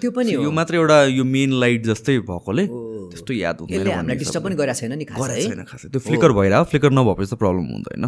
त्यो 0.00 0.10
पनि 0.16 0.32
यो 0.32 0.50
मात्र 0.50 0.74
एउटा 0.80 0.98
यो 1.12 1.24
मेन 1.24 1.50
लाइट 1.62 1.80
जस्तै 1.86 2.18
भएकोले 2.30 2.64
त्यस्तो 3.12 3.32
याद 3.36 3.56
हुँदैन 3.60 4.16
डिस्टर्ब 4.16 4.42
पनि 4.44 4.54
छैन 4.80 4.92
नि 4.98 5.04
खास। 5.04 5.20
छैन 5.46 5.64
त्यो 5.92 6.00
फ्लिकर 6.00 6.32
भइरहेको 6.32 6.64
फ्लिकर 6.72 6.90
नभएपछि 6.98 7.28
त 7.28 7.34
प्रब्लम 7.42 7.64
हुँदैन। 7.76 8.04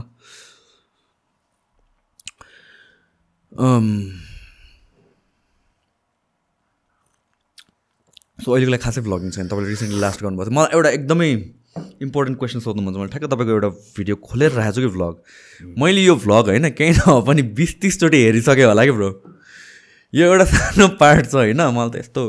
सो 8.39 8.49
अहिलेको 8.53 8.71
लागि 8.73 8.83
खासै 8.85 9.01
भ्लगिङ 9.05 9.31
छैन। 9.37 9.47
तपाईँले 9.49 9.69
रिसेन्टली 9.71 10.01
लास्ट 10.01 10.19
गर्नुभएको 10.25 10.51
थियो 10.51 10.57
मलाई 10.57 10.73
एउटा 10.77 10.91
एकदमै 10.99 11.31
इम्पोर्टेन्ट 12.03 12.39
क्वेसन 12.39 12.61
सोध्नु 12.61 12.83
मन 12.83 12.93
छ 12.93 12.97
मलाई 12.97 13.09
ठ्याक्क 13.09 13.31
तपाईँको 13.33 13.53
एउटा 13.53 13.69
भिडियो 13.99 14.17
खोलेर 14.17 14.51
राखेको 14.53 14.75
छु 14.75 14.81
कि 14.81 14.95
भ्लग 14.97 15.15
मैले 15.79 16.05
यो 16.05 16.17
भ्लग 16.17 16.49
होइन 16.49 16.71
केही 16.71 16.91
नभए 16.91 17.27
पनि 17.27 17.43
बिस 17.59 17.81
तिसचोटि 17.81 18.23
हेरिसकेँ 18.23 18.65
होला 18.65 18.85
कि 18.85 18.93
ब्रो 18.93 19.11
यो 20.15 20.33
एउटा 20.33 20.45
सानो 20.45 20.89
पार्ट 20.97 21.27
छ 21.27 21.35
होइन 21.35 21.63
मलाई 21.75 21.91
त 21.91 21.97
यस्तो 21.97 22.25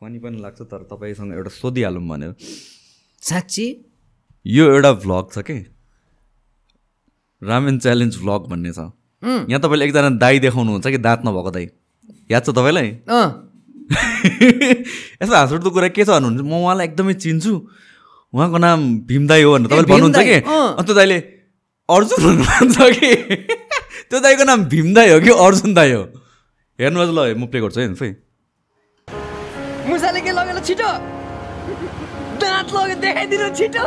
फनी 0.00 0.18
पनि 0.18 0.40
लाग्छ 0.40 0.62
तर 0.62 0.82
तपाईँसँग 0.92 1.32
एउटा 1.32 1.50
सोधिहालौँ 1.50 2.02
भनेर। 2.08 2.34
साँच्ची? 3.22 3.66
यो 4.46 4.64
एउटा 4.70 4.92
भ्लग 4.92 5.32
छ 5.32 5.38
कि? 5.38 5.54
रामेन 7.42 7.78
च्यालेन्ज 7.78 8.16
भ्लग 8.16 8.46
भन्ने 8.48 8.72
छ। 8.72 8.92
यहाँ 9.48 9.60
तपाईँले 9.60 9.84
एकजना 9.84 10.10
दाई 10.20 10.38
देखाउनुहुन्छ 10.38 10.86
कि 10.86 10.98
दाँत 10.98 11.22
नभएको 11.24 11.50
दाई? 11.50 11.66
याद 12.30 12.44
छ 12.44 12.50
तपाईँलाई? 12.50 12.90
अँ। 13.08 13.26
यस्तो 15.22 15.34
हाँसउठ्दो 15.34 15.70
कुरा 15.70 15.88
के 15.88 16.04
छ 16.04 16.08
भन्नुहुन्छ? 16.08 16.44
म 16.44 16.52
उहाँलाई 16.60 16.86
एकदमै 16.86 17.14
चिन्छु। 17.14 17.52
उहाँको 18.36 18.58
नाम 18.60 18.80
भीम 19.08 19.26
दाई 19.26 19.42
हो 19.42 19.52
भनेर 19.52 19.68
तपाईँले 19.72 19.92
भन्नुहुन्छ 19.92 20.18
कि? 20.28 20.36
अँ। 20.44 20.76
अन्त 20.80 20.90
दाइले 20.98 21.18
अर्जुन 21.88 22.36
भन्नुहुन्छ 22.36 22.76
कि? 23.00 23.10
त्यो 24.10 24.18
दाईको 24.20 24.44
नाम 24.44 24.64
भीम 24.72 24.92
दाई 24.94 25.08
हो 25.10 25.18
कि 25.24 25.30
अर्जुन 25.46 25.74
दाई 25.74 25.90
हो? 25.92 26.02
हेर्नुहोस् 26.78 27.12
ल 27.16 27.20
म 27.40 27.46
प्ले 27.48 27.60
गर्छु 27.64 27.80
हेर्नुहोस् 27.80 28.02
है। 28.04 28.10
मुसाले 29.88 30.20
के 30.20 30.30
लगेर 30.36 30.58
छिटो? 30.68 30.90
दाँत 32.42 32.68
लग्यो 32.76 32.96
देखाइदिनु 33.04 33.48
छिटो। 33.56 33.84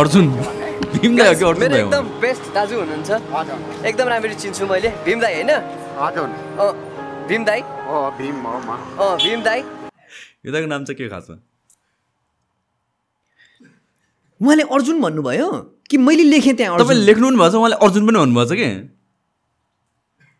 अर्जुन। 0.00 0.24
भीम 0.98 1.12
दाई 1.18 1.28
हो 1.28 1.34
कि 1.38 1.44
अर्जुन 1.44 1.68
दाई 1.70 1.80
हो? 1.80 1.86
एकदम 1.86 2.04
बेस्ट 2.20 2.44
दाजु 2.54 2.74
हुनुहुन्छ। 2.82 3.10
एकदम 3.86 4.06
राम्ररी 4.12 4.34
चिन्छु 4.42 4.66
मैले। 4.66 4.90
भीम 5.06 5.18
दाई 5.22 5.34
होइन? 5.38 5.50
हजुर। 6.02 6.28
अँ 6.58 6.70
भीम 7.30 7.42
दाई 7.46 7.60
हो 7.86 7.98
भीम 8.18 8.36
हो 8.42 8.58
म। 8.66 8.68
अँ 8.98 9.14
भीम 9.22 9.40
दाई 9.46 9.60
यो 10.42 10.50
दाईको 10.52 10.66
नाम 10.66 10.84
चाहिँ 10.84 10.98
के 10.98 11.08
खासमा 11.08 11.36
उहाँले 14.42 14.62
अर्जुन 14.74 15.00
भन्नुभयो 15.00 15.48
कि 15.90 15.96
मैले 15.98 16.24
लेखेँ 16.34 16.54
त्यहाँ 16.58 16.78
तपाईँले 16.78 17.04
लेख्नु 17.06 17.26
पनि 17.30 17.38
भएको 17.38 17.50
छ 17.50 17.54
उहाँले 17.54 17.76
अर्जुन 17.86 18.02
पनि 18.06 18.18
भन्नुभएको 18.18 18.50
छ 18.50 18.58
कि? 18.58 18.70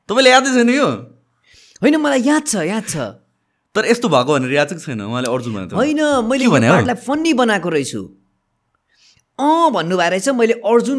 तपाईँले 0.08 0.30
यादै 0.30 0.50
छैन 0.58 0.70
यो? 0.74 0.88
होइन 1.82 1.96
मलाई 2.02 2.22
याद 2.26 2.42
छ 2.46 2.54
याद 2.66 2.84
छ। 2.90 2.96
तर 3.74 3.86
यस्तो 3.86 4.08
भएको 4.08 4.30
भनेर 4.34 4.52
याद 4.52 4.68
चाहिँ 4.74 4.82
छैन 4.82 5.00
उहाँले 5.06 5.28
अर्जुन 5.30 5.52
भनेको 5.54 5.76
होइन 5.76 6.00
मैले? 6.26 6.46
पार्टलाई 6.50 6.98
फन्नी 7.06 7.32
बनाएको 7.40 7.68
रहेछु। 7.68 8.02
अँ 9.38 9.70
भन्नुभएको 9.70 10.10
रहेछ 10.10 10.28
मैले 10.34 10.54
अर्जुन 10.66 10.98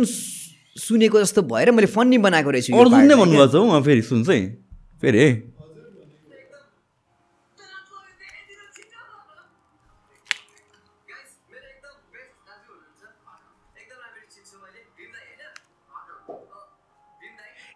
सुनेको 0.75 1.21
जस्तो 1.21 1.41
भएर 1.51 1.71
मैले 1.71 1.87
फन्नी 1.91 2.17
बनाएको 2.17 2.49
रहेछु 2.49 2.71
अर्जुन 2.73 3.05
नै 3.05 3.15
भन्नुभएको 3.15 3.51
छ 3.51 3.55
हौ 3.55 3.63
उहाँ 3.67 3.81
फेरि 3.83 4.01
सुन्छ 4.01 4.29
है 4.29 4.39
फेरि 5.01 5.19
है 5.19 5.52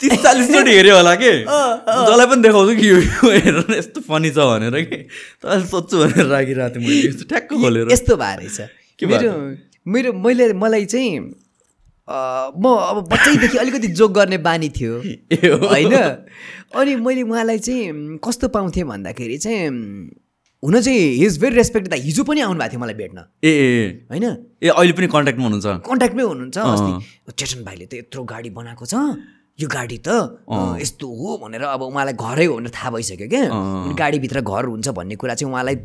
तिस 0.00 0.12
चालिसचोटि 0.22 0.70
हेऱ्यो 0.76 0.96
होला 0.96 1.14
कि? 1.22 1.30
जसलाई 1.46 2.26
पनि 2.26 2.42
देखाउँछु 2.42 2.74
कि 2.80 2.88
यो 2.90 2.96
हेरेर 3.24 3.74
यस्तो 3.78 4.00
फनी 4.08 4.30
छ 4.30 4.38
भनेर 4.50 4.76
कि? 4.90 4.96
तपाईँले 5.42 5.66
सोध्छु 5.66 5.96
भनेर 6.02 6.26
राखिरहेको 6.32 6.74
थिएँ 6.74 6.86
मैले। 6.88 7.08
यस्तो 7.08 7.24
ठ्याक्क 7.30 7.48
खोलेर। 7.62 7.86
यस्तो 7.92 8.16
भएको 8.16 8.40
रहेछ। 8.40 8.58
मेरो 9.02 9.30
मेरो 9.86 10.10
मैले 10.24 10.52
मलाई 10.54 10.84
चाहिँ 10.86 11.18
अँ, 12.08 12.50
म 12.58 12.64
अब 12.90 12.96
बच्चैदेखि 13.08 13.58
अलिकति 13.58 13.88
जोक 13.98 14.10
गर्ने 14.12 14.38
बानी 14.42 14.68
थियो। 14.74 14.94
होइन? 15.70 15.94
अनि 16.76 16.94
मैले 16.98 17.22
उहाँलाई 17.22 17.58
चाहिँ 17.58 18.18
कस्तो 18.24 18.48
पाउँथेँ 18.50 18.84
भन्दाखेरि 18.84 19.38
चाहिँ 19.38 19.70
हुन 20.62 20.80
चाहिँ 20.80 20.98
हिज 21.18 21.38
भेरी 21.42 21.56
रेस्पेक्ट 21.56 21.94
हिजो 21.94 22.22
पनि 22.24 22.40
आउनु 22.40 22.58
भएको 22.58 22.70
थियो 22.70 22.80
मलाई 22.80 22.94
भेट्न। 22.94 23.18
ए 23.42 23.50
ए। 23.50 24.06
होइन? 24.10 24.24
ए 24.62 24.68
अहिले 24.70 24.92
पनि 24.94 25.06
कन्ट्याक्टमा 25.10 25.44
हुनुहुन्छ? 25.44 25.66
कन्ट्याक्टमै 25.90 26.22
हुनुहुन्छ 26.22 26.58
चेतन 27.34 27.64
भाइले 27.66 27.86
त 27.90 27.94
यत्रो 27.98 28.22
गाडी 28.22 28.50
बनाएको 28.54 28.86
छ। 28.86 28.94
यो 29.58 29.66
गाडी 29.66 29.98
त 30.06 30.38
यस्तो 30.78 31.06
हो 31.10 31.30
भनेर 31.42 31.66
अब 31.66 31.82
उहाँलाई 31.82 32.14
घरै 32.14 32.46
हो 32.46 32.54
भनेर 32.62 32.70
थाहा 32.78 32.90
भइसक्यो 32.94 33.26
क्या। 33.26 33.42
गाडीभित्र 33.98 34.38
घर 34.46 34.64
हुन्छ 34.70 34.88
भन्ने 34.94 35.16
कुरा 35.18 35.34
चाहिँ 35.34 35.50
उहाँलाई 35.50 35.76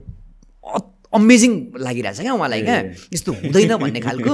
अमेजिङ 1.10 1.52
लागिरहेछ 1.82 2.20
क्या 2.22 2.34
उहाँलाई 2.38 2.62
क्या। 2.62 2.78
यस्तो 3.18 3.32
हुँदैन 3.34 3.74
भन्ने 3.82 4.00
खालको। 4.06 4.34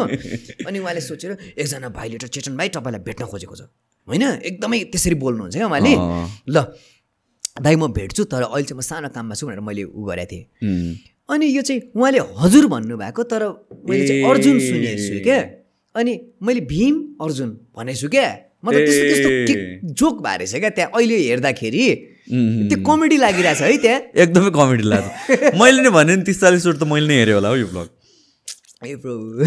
अनि 0.68 0.78
उहाँले 0.84 1.02
सोचेर 1.08 1.56
एकजना 1.56 1.88
भाइले 1.88 2.20
त 2.20 2.28
चेतन 2.28 2.60
भाइ 2.60 2.68
तपाईँलाई 2.76 3.00
भेट्न 3.00 3.32
खोजेको 3.32 3.56
छ। 3.56 3.72
होइन? 4.12 4.24
एकदमै 4.44 4.92
त्यसरी 4.92 5.16
बोल्नुहुन्छ 5.24 5.56
क्या 5.56 5.68
उहाँले। 5.72 5.94
ल 6.52 6.58
दाइ 7.62 7.76
म 7.76 7.88
भेट्छु 7.94 8.24
तर 8.34 8.42
अहिले 8.50 8.66
चाहिँ 8.66 8.78
म 8.78 8.82
सानो 8.82 9.10
काममा 9.16 9.36
छु 9.38 9.46
भनेर 9.48 9.60
मैले 9.62 9.84
उ 9.84 10.02
गरेको 10.10 10.30
थिएँ. 10.32 10.46
अनि 11.30 11.46
यो 11.56 11.62
चाहिँ 11.62 11.82
उहाँले 11.96 12.20
हजुर 12.42 12.66
भन्नुभएको 12.74 13.24
तर 13.32 13.42
मैले 13.90 14.08
चाहिँ। 14.08 14.24
अर्जुन 14.30 14.56
सुनेको 14.60 15.02
छु 15.08 15.16
क्या 15.24 15.40
अनि 15.96 16.14
मैले 16.42 16.62
भीम 16.74 16.96
अर्जुन 17.22 17.50
भनेको 17.78 18.00
छु 18.02 18.08
क्या 18.16 18.28
मतलब 18.66 18.80
त्यस्तो 18.88 19.04
त्यस्तो 19.12 19.94
जोक 20.00 20.16
भएको 20.26 20.38
रहेछ 20.40 20.54
क्या 20.64 20.70
त्यहाँ 20.78 20.90
अहिले 20.98 21.18
हेर्दाखेरि. 21.30 21.86
त्यो 22.70 22.78
कमेडी 22.88 23.18
लागिरहेछ 23.24 23.62
है 23.62 23.78
त्यहाँ। 23.84 24.00
एकदमै 24.24 24.50
कमेडी 24.58 24.84
लाग्छ। 24.90 25.08
मैले 25.62 25.80
नै 25.86 25.90
भने 25.98 26.16
नि 26.18 26.24
तिस 26.28 26.38
चालिसचोटि 26.42 26.80
त 26.80 26.84
मैले 26.90 27.08
नै 27.08 27.16
हेरेँ 27.22 27.36
होला 27.38 27.50
हौ 27.54 27.56
यो 27.62 27.68
ब्लग। 27.74 27.88
ए 28.88 28.96
प्रभु 29.04 29.24
सो 29.44 29.46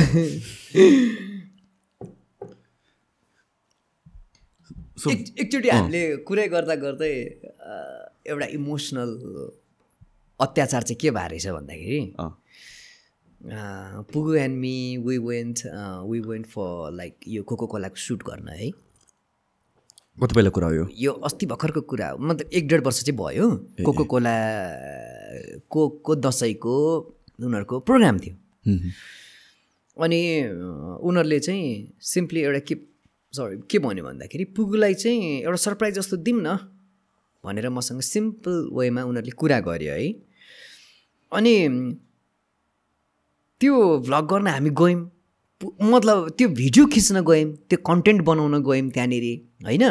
एक- 4.76 4.85
एकचोटि 4.96 5.68
हामीले 5.68 6.02
कुरै 6.26 6.46
गर्दा 6.48 6.74
गर्दै 6.82 7.14
एउटा 8.26 8.46
इमोसनल 8.58 9.10
अत्याचार 10.40 10.82
चाहिँ 10.82 10.98
के 11.00 11.10
भएको 11.10 11.28
रहेछ 11.30 11.46
भन्दाखेरि 11.56 12.00
Pugu 14.12 14.34
and 14.34 14.56
me 14.58 14.96
we 15.06 15.18
went 15.18 15.58
we 16.10 16.20
went 16.20 16.46
for 16.46 16.90
like 16.96 17.14
यो 17.28 17.42
कोको 17.42 17.66
कोलाको 17.66 17.96
सुट 17.96 18.22
गर्न 18.28 18.48
है। 18.48 18.70
कति 20.18 20.34
पहिला 20.34 20.50
कुरा 20.50 20.66
हो 20.66 20.74
यो? 20.74 20.88
यो 20.96 21.12
अस्ति 21.12 21.46
भर्खरको 21.46 21.80
कुरा 21.92 22.08
हो। 22.08 22.18
मतलब 22.18 22.50
एक 22.56 22.68
डेढ 22.68 22.80
वर्ष 22.84 23.02
चाहिँ 23.04 23.18
भयो। 23.18 23.50
कोको 23.84 24.04
कोला 24.04 24.34
को 25.68 25.88
को 26.00 26.14
दसैँको 26.16 26.74
उनीहरूको 27.38 27.80
प्रोग्राम 27.84 28.18
थियो. 28.18 28.34
अनि 29.96 30.20
उनीहरूले 31.04 31.38
चाहिँ 31.40 31.92
सिम्पली 32.00 32.40
एउटा 32.40 32.58
के 32.68 32.74
सरी 33.34 33.56
के 33.70 33.78
भन्यो 33.78 34.04
भन्दाखेरि 34.04 34.44
पुगुलाई 34.56 34.94
चाहिँ 34.94 35.42
एउटा 35.42 35.56
सरप्राइज 35.56 35.94
जस्तो 35.94 36.16
दिउँ 36.16 36.40
न 36.40 36.56
भनेर 37.44 37.68
मसँग 37.70 38.00
सिम्पल 38.00 38.54
वेमा 38.72 39.02
उनीहरूले 39.02 39.34
कुरा 39.40 39.58
गर्यो 39.66 39.92
है। 39.92 40.08
अनि 41.32 41.54
त्यो 43.60 43.74
भ्लग 44.06 44.24
गर्न 44.30 44.46
हामी 44.46 44.70
गयौँ। 44.70 45.00
मतलब 45.82 46.28
त्यो 46.38 46.48
भिडियो 46.48 46.86
खिच्न 46.92 47.20
गयौँ 47.24 47.52
त्यो 47.68 47.78
कन्टेन्ट 47.86 48.20
बनाउन 48.24 48.62
गयौँ 48.62 48.90
त्यहाँनिर 48.90 49.24
होइन? 49.66 49.84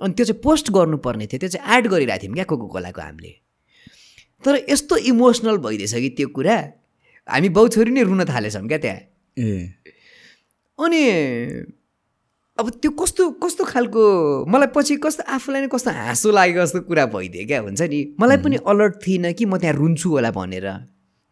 अनि 0.00 0.12
त्यो 0.14 0.24
चाहिँ 0.26 0.40
पोस्ट 0.42 0.70
गर्नुपर्ने 0.70 1.26
थियो 1.26 1.38
त्यो 1.38 1.48
चाहिँ 1.48 1.76
एड 1.76 1.86
गरिरहेको 1.86 2.22
थियौँ 2.22 2.34
क्या 2.34 2.44
कोको 2.44 2.66
कोलाको 2.66 3.00
हामीले। 3.00 3.32
तर 4.44 4.54
यस्तो 4.70 4.96
इमोसनल 5.10 5.56
भइदिएछ 5.58 5.94
कि 5.94 6.08
त्यो 6.16 6.28
कुरा 6.36 6.56
हामी 7.28 7.48
बाउ 7.48 7.68
छोरी 7.68 7.90
नै 7.90 8.02
रुन 8.02 8.24
थालेछौँ 8.24 8.66
क्या 8.68 8.78
त्यहाँ। 8.78 9.00
ए। 9.38 9.74
अनि 10.78 11.02
अब 12.58 12.70
त्यो 12.70 12.90
कस्तो 12.90 13.30
कस्तो 13.36 13.64
खालको 13.64 14.02
मलाई 14.48 14.68
पछि 14.72 14.96
कस्तो 14.96 15.22
आफूलाई 15.28 15.60
नै 15.60 15.68
कस्तो 15.68 15.90
हाँसो 15.90 16.30
लागेको 16.32 16.60
जस्तो 16.60 16.80
कुरा 16.88 17.04
भइदियो 17.12 17.46
क्या 17.46 17.60
हुन्छ 17.60 17.82
नि? 17.82 18.16
मलाई 18.20 18.36
पनि 18.36 18.56
अलर्ट 18.64 18.94
थिइनँ 19.06 19.32
कि 19.32 19.44
म 19.44 19.58
त्यहाँ 19.60 19.76
रुन्छु 19.76 20.08
होला 20.10 20.30
भनेर। 20.30 20.68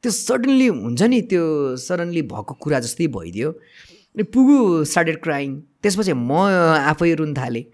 त्यो 0.04 0.12
सडन्ली 0.12 0.66
हुन्छ 0.66 1.02
नि 1.02 1.20
त्यो 1.24 1.44
सडन्ली 1.80 2.22
भएको 2.28 2.54
कुरा 2.60 2.80
जस्तै 2.80 3.06
भइदियो। 3.08 3.50
अनि 3.50 4.22
पुगु 4.22 4.84
स्टार्टेड 4.84 5.22
क्राइङ 5.22 5.56
त्यसपछि 5.80 6.12
म 6.12 6.44
आफै 6.92 7.14
रुन 7.14 7.32
थालेँ। 7.34 7.64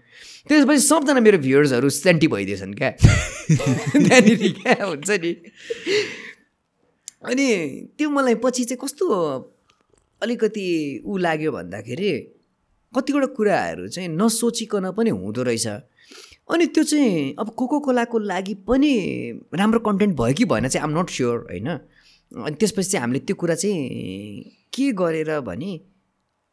त्यसपछि 0.47 0.81
सबजना 0.87 1.19
मेरो 1.19 1.37
भ्युवर्सहरू 1.43 1.89
सेन्टी 1.91 2.27
भइदिएछन् 2.27 2.73
क्या। 2.73 2.89
त्यहाँनिर 3.99 4.51
क्या 4.63 4.79
हुन्छ 4.79 5.09
नि? 5.11 5.31
अनि 7.27 7.47
त्यो 7.99 8.09
मलाई 8.09 8.35
पछि 8.39 8.63
चाहिँ 8.63 8.79
कस्तो 8.79 9.05
अलिकति 10.21 10.67
ऊ 11.05 11.17
लाग्यो 11.17 11.51
भन्दाखेरि 11.51 12.39
कतिवटा 12.95 13.27
कुराहरू 13.37 13.87
चाहिँ 13.87 14.09
नसोचिकन 14.09 14.91
पनि 14.91 15.09
हुँदो 15.09 15.43
रहेछ। 15.43 15.67
अनि 16.51 16.65
त्यो 16.75 16.83
चाहिँ 16.83 17.35
अब 17.39 17.49
कोको 17.55 17.79
कोलाको 17.79 18.19
लागि 18.19 18.53
पनि 18.67 18.93
राम्रो 19.55 19.79
कन्टेन्ट 19.79 20.15
भयो 20.17 20.33
कि 20.33 20.45
भएन 20.45 20.67
चाहिँ 20.67 20.83
आम 20.83 20.99
नट 20.99 21.09
स्योर 21.09 21.37
होइन? 21.51 21.67
अनि 22.31 22.55
त्यसपछि 22.59 22.89
चाहिँ 22.91 23.01
हामीले 23.01 23.19
त्यो 23.19 23.35
कुरा 23.35 23.55
चाहिँ 23.55 23.79
के 24.73 24.91
गरेर 24.91 25.39
भने 25.39 25.79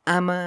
आमा 0.07 0.39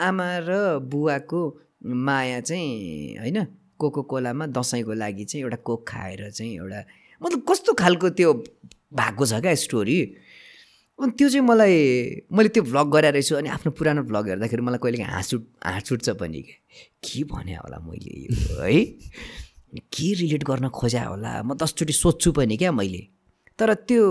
आमा 0.00 0.28
र 0.44 0.78
बुवाको 0.84 1.40
माया 1.84 2.40
चाहिँ 2.40 3.16
होइन? 3.18 3.46
कोको 3.80 4.02
कोलामा 4.02 4.46
दसैँको 4.52 4.92
लागि 4.92 5.24
चाहिँ 5.24 5.42
एउटा 5.44 5.56
कोक 5.64 5.84
खाएर 5.88 6.30
चाहिँ 6.30 6.54
एउटा 6.56 6.80
मतलब 7.22 7.44
कस्तो 7.48 7.72
खालको 7.72 8.08
त्यो 8.10 8.32
भएको 8.92 9.26
छ 9.26 9.40
क्या 9.40 9.54
स्टोरी 9.54 9.98
अनि 11.00 11.12
त्यो 11.18 11.28
चाहिँ 11.28 11.46
मलाई 11.46 11.74
मैले 12.28 12.48
त्यो 12.54 12.62
भ्लग 12.62 12.86
गराएर 12.92 13.14
रहेछु 13.14 13.34
अनि 13.36 13.48
आफ्नो 13.48 13.70
पुरानो 13.72 14.02
भ्लग 14.04 14.28
हेर्दाखेरि 14.28 14.62
मलाई 14.62 14.78
कहिले 14.82 15.02
हाँस 15.02 15.34
उठ 15.34 15.42
हाँस 15.64 15.92
उठ्छ 15.92 16.08
पनि 16.20 16.40
क्या 16.42 16.56
के 17.04 17.24
भने 17.32 17.54
होला 17.56 17.78
मैले 17.88 18.12
यो 18.20 18.60
है? 18.60 18.84
के 19.92 20.06
रिलेट 20.20 20.44
गर्न 20.44 20.68
खोजा 20.68 21.02
होला? 21.04 21.42
म 21.42 21.54
दसचोटि 21.56 21.92
सोध्छु 21.92 22.32
पनि 22.36 22.56
क्या 22.56 22.72
मैले। 22.72 23.02
तर 23.58 23.74
त्यो 23.88 24.04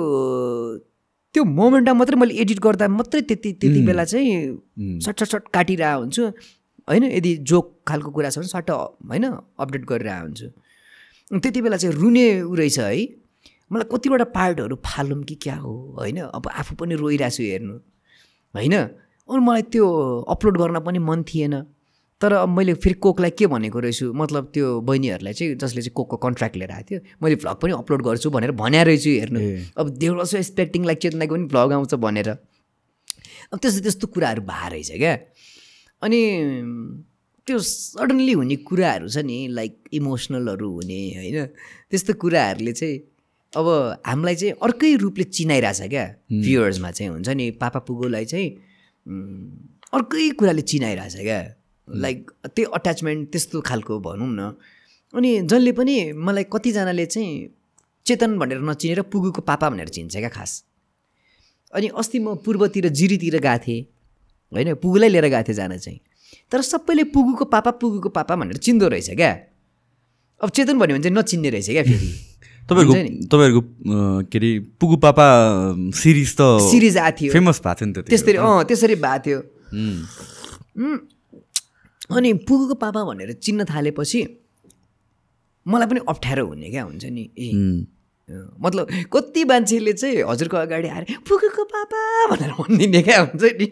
त्यो 1.33 1.43
मोमेन्टमा 1.43 1.93
मात्रै 1.93 2.17
मैले 2.17 2.33
एडिट 2.41 2.59
गर्दा 2.59 2.87
मात्रै 2.89 3.21
त्यति 3.21 3.51
त्यति 3.61 3.81
बेला 3.85 4.03
चाहिँ 4.09 4.57
सट 5.05 5.19
सट 5.19 5.27
सट 5.29 5.43
काटिरहेको 5.53 5.99
हुन्छु। 6.01 6.23
होइन 6.89 7.03
यदि 7.03 7.35
जोक 7.45 7.65
खालको 7.87 8.09
कुरा 8.11 8.29
छ 8.33 8.37
भने 8.41 8.49
सट्ट 8.49 8.69
होइन 8.71 9.25
अपडेट 9.61 9.85
गरिरहेको 9.85 10.25
हुन्छु। 10.25 10.47
त्यति 11.37 11.61
बेला 11.61 11.77
चाहिँ 11.77 11.95
रुने 11.95 12.25
उ 12.41 12.55
रहेछ 12.55 12.79
है। 12.79 13.18
मलाई 13.72 13.88
कतिवटा 13.91 14.25
पार्टहरू 14.35 14.75
फालौँ 14.85 15.23
कि 15.23 15.35
क्या 15.35 15.56
हो 15.56 15.73
होइन? 15.99 16.17
अब 16.22 16.48
आफू 16.49 16.75
पनि 16.75 16.95
रोइरहेको 16.95 17.35
छु 17.35 17.43
हेर्नु 17.43 17.75
होइन? 18.53 18.75
अनि 19.30 19.41
मलाई 19.45 19.61
त्यो 19.73 19.85
अपलोड 20.30 20.57
गर्न 20.57 20.80
पनि 20.80 20.99
मन 20.99 21.23
थिएन। 21.23 21.56
तर 22.22 22.33
अब 22.33 22.49
मैले 22.49 22.73
फेरि 22.73 22.95
कोकलाई 22.99 23.31
के 23.31 23.48
भनेको 23.48 23.80
रहेछु 23.80 24.11
मतलब 24.14 24.51
त्यो 24.53 24.81
बहिनीहरूलाई 24.81 25.33
चाहिँ 25.33 25.56
जसले 25.56 25.81
चाहिँ 25.81 25.93
कोकको 25.95 26.17
कन्ट्र्याक्ट 26.17 26.56
लिएर 26.57 26.72
आएको 26.72 26.88
थियो 26.89 26.99
मैले 27.23 27.35
भ्लग 27.35 27.56
पनि 27.61 27.72
अपलोड 27.73 28.01
गर्छु 28.03 28.30
भनेर 28.30 28.51
भने 28.51 28.83
रहेछु 28.83 29.09
हेर्नु। 29.09 29.39
अब 29.77 29.89
देउर 29.95 30.19
अल्सो 30.19 30.38
एक्सपेक्टिङ 30.38 30.85
लाइक 30.85 30.99
चेतनाको 30.99 31.35
पनि 31.35 31.45
भ्लग 31.48 31.72
आउँछ 31.73 31.93
भनेर। 31.95 32.30
अब 32.30 33.57
त्यस्तो 33.59 33.81
त्यस्तो 33.81 34.07
कुराहरू 34.07 34.41
भए 34.41 34.69
रहेछ 34.69 34.91
क्या। 34.91 35.14
अनि 36.01 36.19
त्यो 37.48 37.59
सडन्ली 37.59 38.33
हुने 38.33 38.56
कुराहरू 38.67 39.07
छ 39.07 39.23
नि 39.23 39.48
लाइक 39.48 39.73
इमोसनलहरू 39.93 40.69
हुने 40.73 40.99
होइन? 41.15 41.45
त्यस्तो 41.89 42.14
कुराहरूले 42.19 42.73
चाहिँ 42.73 42.99
अब 43.53 43.67
हामीलाई 44.05 44.35
चाहिँ 44.35 44.53
अर्कै 44.63 44.95
रूपले 44.95 45.23
चिनाइरहेछ 45.23 45.81
क्या 45.89 46.05
भ्युवर्समा 46.31 46.91
चाहिँ 46.91 47.11
हुन्छ 47.11 47.29
नि 47.29 47.49
पापा 47.61 47.79
पुगोलाई 47.79 48.25
चाहिँ 48.25 48.49
अर्कै 49.93 50.29
कुराले 50.37 50.61
चिनाइरहेछ 50.61 51.15
क्या। 51.17 51.39
लाइक 51.87 52.31
त्यो 52.55 52.69
अट्याचमेन्ट 52.69 53.31
त्यस्तो 53.31 53.61
खालको 53.61 53.99
भनौँ 53.99 54.29
न। 54.29 54.53
अनि 55.13 55.29
जसले 55.49 55.71
पनि 55.71 56.13
मलाई 56.13 56.45
कतिजनाले 56.53 57.05
चाहिँ 57.05 57.49
चेतन 58.05 58.37
भनेर 58.37 58.61
नचिनेर 58.61 59.01
पुगुको 59.09 59.41
पापा 59.41 59.69
भनेर 59.69 59.89
चिन्छ 59.89 60.15
क्या 60.15 60.29
खास। 60.29 60.63
अनि 61.73 61.87
अस्ति 61.97 62.19
म 62.19 62.35
पूर्वतिर 62.45 62.87
जिरीतिर 62.89 63.39
गएको 63.39 63.57
थिएँ 63.65 63.81
होइन 64.51 64.73
पुगुलाई 64.77 65.09
लिएर 65.09 65.27
गएको 65.27 65.43
थिएँ 65.49 65.55
जान 65.57 65.77
चाहिँ। 65.77 65.99
तर 66.51 66.61
सबैले 66.61 67.03
पुगुको 67.09 67.45
पापा 67.45 67.71
पुगुको 67.81 68.09
पापा 68.09 68.35
भनेर 68.35 68.57
चिन्दो 68.57 68.87
रहेछ 68.87 69.09
क्या। 69.17 69.31
अब 70.41 70.49
चेतन 70.49 70.77
भन्यो 70.79 70.95
भने 70.95 71.03
चाहिँ 71.03 71.17
नचिन्ने 71.17 71.49
रहेछ 71.49 71.69
क्या 71.69 71.83
फेरि। 71.83 72.28
तपाईँहरूको। 72.69 72.95
तपाईँहरूको 73.27 73.61
के 74.30 74.38
अरे 74.38 74.51
पुगु 74.80 74.95
पापा 75.06 75.25
सिरिज 75.98 76.31
त 76.39 76.41
सिरिज 76.69 76.98
आएको 76.98 77.17
थियो। 77.19 77.31
फेमस 77.33 77.57
भएको 77.65 77.75
थियो 77.80 77.88
नि 77.89 77.93
त 77.93 78.07
त्यसरी 78.09 78.38
अँ 78.38 78.64
त्यसरी 78.69 78.95
भएको 78.95 79.19
थियो। 79.25 79.39
अनि 82.09 82.30
पुगुको 82.49 82.75
पापा 82.81 83.01
भनेर 83.06 83.31
चिन्न 83.38 83.65
थालेपछि 83.69 84.19
मलाई 85.65 85.88
पनि 85.88 85.99
अप्ठ्यारो 86.09 86.45
हुने 86.45 86.69
क्या 86.69 86.83
हुन्छ 86.83 87.06
नि। 87.06 87.23
ए 87.38 87.49
मतलब 88.61 88.88
कति 89.14 89.41
मान्छेले 89.49 89.93
चाहिँ 89.93 90.22
हजुरको 90.30 90.57
अगाडि 90.57 90.88
आएर 90.88 91.06
पुगुको 91.25 91.64
पापा 91.65 91.99
भनेर 92.30 92.51
भनिदिने 92.57 93.01
क्या 93.01 93.19
हुन्छ 93.22 93.43
नि। 93.57 93.67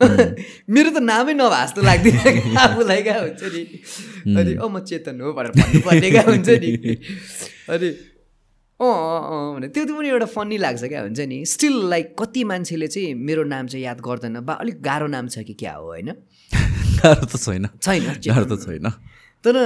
मेरो 0.72 0.90
त 0.90 0.98
नामै 1.04 1.34
नभए 1.36 1.60
जस्तो 1.64 1.80
लाग्दैन 1.84 2.16
क्या 2.16 2.60
आफूलाई 2.64 3.00
क्या 3.04 3.16
हुन्छ 3.20 3.42
नि। 3.44 3.62
अनि 4.24 4.52
अँ 4.56 4.68
म 4.68 4.80
चेतन 4.88 5.20
हो 5.20 5.32
भनेर 5.32 5.52
भन्नुपर्ने 5.56 6.08
क्या 6.10 6.24
हुन्छ 6.28 6.48
नि। 6.64 6.70
अनि 7.72 7.88
अँ 8.80 8.86
अँ 8.86 9.20
अँ 9.30 9.54
भने 9.54 9.68
त्यो 9.68 9.84
पनि 9.86 10.08
एउटा 10.08 10.26
फन्नी 10.26 10.56
लाग्छ 10.58 10.84
क्या 10.84 11.00
हुन्छ 11.02 11.20
नि? 11.20 11.44
स्टिल 11.46 11.74
लाइक 11.90 12.14
कति 12.18 12.44
मान्छेले 12.44 12.86
चाहिँ 12.86 13.14
मेरो 13.14 13.44
नाम 13.44 13.66
चाहिँ 13.66 13.84
याद 13.84 14.00
गर्दैन 14.00 14.40
बा 14.40 14.52
अलिक 14.52 14.82
गाह्रो 14.82 15.06
नाम 15.06 15.28
छ 15.28 15.46
कि 15.46 15.54
क्या 15.54 15.74
हो 15.74 15.86
होइन? 15.86 16.10
गाह्रो 16.98 17.26
त 17.26 17.36
छैन। 17.38 17.68
छैन 17.78 18.02
गाह्रो 18.26 18.56
त 18.56 18.58
छैन। 18.66 18.90
तर 19.44 19.56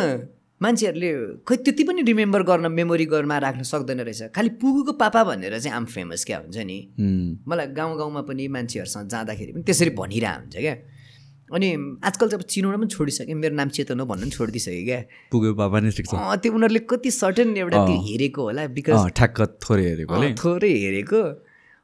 मान्छेहरूले 0.61 1.11
खै 1.49 1.57
त्यति 1.57 1.85
पनि 1.85 2.03
रिमेम्बर 2.03 2.43
गर्न 2.43 2.73
मेमोरी 2.73 3.07
गर्न 3.07 3.33
राख्न 3.33 3.63
सक्दैन 3.63 4.01
रहेछ। 4.01 4.23
खालि 4.37 4.49
पुगुको 4.61 4.93
पापा 4.93 5.25
भनेर 5.25 5.59
चाहिँ 5.59 5.77
आम 5.77 5.85
फेमस 5.87 6.25
क्या 6.25 6.39
हुन्छ 6.39 6.59
नि? 6.69 6.79
मलाई 7.49 7.67
गाउँ 7.73 7.97
गाउँमा 7.97 8.23
पनि 8.29 8.49
मान्छेहरूसँग 8.49 9.09
जाँदाखेरि 9.09 9.53
पनि 9.53 9.63
त्यसरी 9.63 9.91
भनिरहेको 9.91 10.41
हुन्छ 10.41 10.57
क्या। 10.57 10.75
अनि 11.49 11.69
आजकल 12.05 12.27
चाहिँ 12.29 12.41
अब 12.41 12.47
चिनाउन 12.53 12.77
पनि 12.77 12.89
छोडिसकेँ। 12.93 13.35
मेरो 13.35 13.55
नाम 13.57 13.69
चेतन 13.77 14.01
हो 14.01 14.07
भन्नु 14.07 14.25
पनि 14.25 14.33
छोडिदिइसकेँ 14.37 14.85
क्या। 14.85 15.01
पुगु 15.33 15.55
पापा 15.57 15.77
नै 15.81 15.91
त्यो 15.91 16.53
उनीहरूले 16.53 16.81
कति 16.93 17.11
सर्टेन 17.11 17.57
एउटा 17.57 17.79
त्यो 17.87 17.97
हेरेको 18.09 18.43
होला 18.43 18.63
बिकज 18.77 19.13
ठ्याक्क 19.17 19.41
थोरै 19.65 19.85
हेरेकोले 19.89 20.29
थोरै 20.43 20.73
हेरेको। 20.85 21.23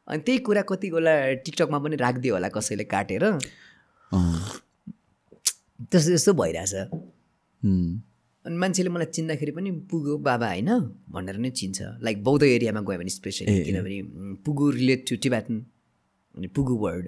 अनि 0.09 0.21
त्यही 0.27 0.39
कुरा 0.47 0.63
कति 0.69 0.87
बेला 0.93 1.13
टिकटकमा 1.45 1.79
पनि 1.81 1.97
राखिदियो 1.97 2.33
होला 2.37 2.49
कसैले 2.53 2.85
काटेर। 2.93 3.25
त्यस्तो 5.91 6.09
त्यस्तो 6.13 6.33
भइरहेछ। 6.37 6.75
अनि 8.45 8.57
मान्छेले 8.61 8.91
मलाई 8.93 9.09
चिन्दाखेरि 9.17 9.53
पनि 9.57 9.71
पुगो 9.89 10.21
बाबा 10.21 10.49
होइन 10.53 10.71
भनेर 11.09 11.37
नै 11.41 11.51
चिन्छ। 11.57 11.79
लाइक 12.05 12.17
बौद्ध 12.21 12.43
एरियामा 12.45 12.81
गयो 12.85 12.99
भने 13.01 13.13
स्पेसली 13.17 13.65
किनभने 13.65 13.97
पुगु 14.45 14.65
रिलेट 14.77 15.01
टु 15.09 15.17
टिबेटन 15.25 15.57
अनि 16.37 16.47
पुगु 16.53 16.75
वर्ड 16.85 17.05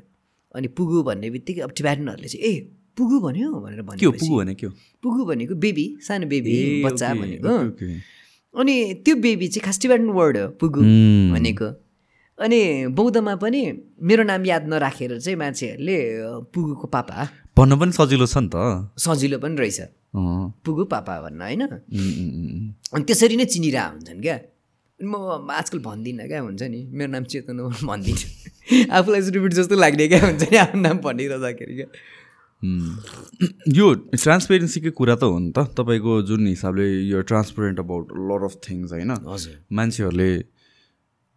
अनि 0.57 0.69
पुगु 0.73 1.03
भन्ने 1.09 1.29
बित्तिकै 1.31 1.61
अब 1.61 1.71
टिबेटनहरूले 1.77 2.29
चाहिँ 2.29 2.45
ए 2.45 2.53
पुगु 2.97 3.17
भन्यो? 3.21 3.49
भनेर 3.61 3.83
भन्यो 3.85 4.11
पुगु 4.11 4.35
भने 4.41 4.55
के 4.57 4.67
हो? 4.67 4.73
पुगु 5.03 5.25
भनेको 5.29 5.55
बेबी 5.55 5.87
सानो 6.01 6.27
बेबी 6.27 6.83
बच्चा 6.85 7.09
भनेको। 7.15 7.53
अनि 8.55 8.75
त्यो 9.05 9.15
बेबी 9.21 9.47
चाहिँ 9.53 9.65
खास 9.65 9.77
टिबेटन 9.81 10.09
वर्ड 10.17 10.37
हो 10.37 10.47
पुगु 10.61 10.81
भनेको। 11.37 11.69
अनि 12.39 12.61
बौद्धमा 12.93 13.35
पनि 13.37 13.61
मेरो 14.01 14.23
नाम 14.25 14.45
याद 14.45 14.65
नराखेर 14.69 15.21
चाहिँ 15.21 15.37
मान्छेहरूले 15.37 15.99
पुगुको 16.53 16.87
पापा। 16.89 17.17
भन्न 17.57 17.73
पनि 17.81 17.93
सजिलो 17.93 18.27
छ 18.27 18.37
नि 18.41 18.49
त। 18.53 18.93
सजिलो 18.97 19.37
पनि 19.45 19.57
रहेछ। 19.61 19.81
पुगु 20.65 20.85
पापा 20.89 21.15
भन्न 21.25 21.41
होइन? 21.41 21.63
अनि 22.93 23.05
त्यसरी 23.05 23.37
नै 23.37 23.45
चिनिरहेको 23.45 23.93
हुन्छन् 23.93 24.21
क्या। 24.25 24.37
म 25.01 25.49
आजकल 25.53 25.79
भन्दिनँ 25.79 26.27
क्या 26.27 26.41
हुन्छ 26.41 26.63
नि। 26.63 26.89
मेरो 26.89 27.11
नाम 27.13 27.25
चेतन 27.25 27.59
हो 27.61 27.69
भन्दिनँ। 27.85 28.89
आफूलाई 28.97 29.21
रिपिट 29.21 29.53
जस्तो 29.53 29.77
लाग्ने 29.77 30.09
क्या 30.09 30.21
हुन्छ 30.25 30.43
नि 30.53 30.57
आफ्नो 30.57 30.81
नाम 30.81 30.99
भनिरहँदाखेरि 30.99 31.75
क्या। 31.77 31.89
यो 33.77 33.87
ट्रान्सपेरेन्सीकै 34.17 34.91
कुरा 34.91 35.15
त 35.15 35.23
हो 35.23 35.39
नि 35.39 35.53
त। 35.53 35.77
तपाईँको 35.77 36.23
जुन 36.23 36.47
हिसाबले 36.49 36.87
यो 37.13 37.21
transparent 37.23 37.79
about 37.79 38.05
lot 38.17 38.43
of 38.45 38.55
things 38.65 38.93
होइन? 38.93 39.11
हजुर। 39.29 39.55
मान्छेहरूले 39.73 40.31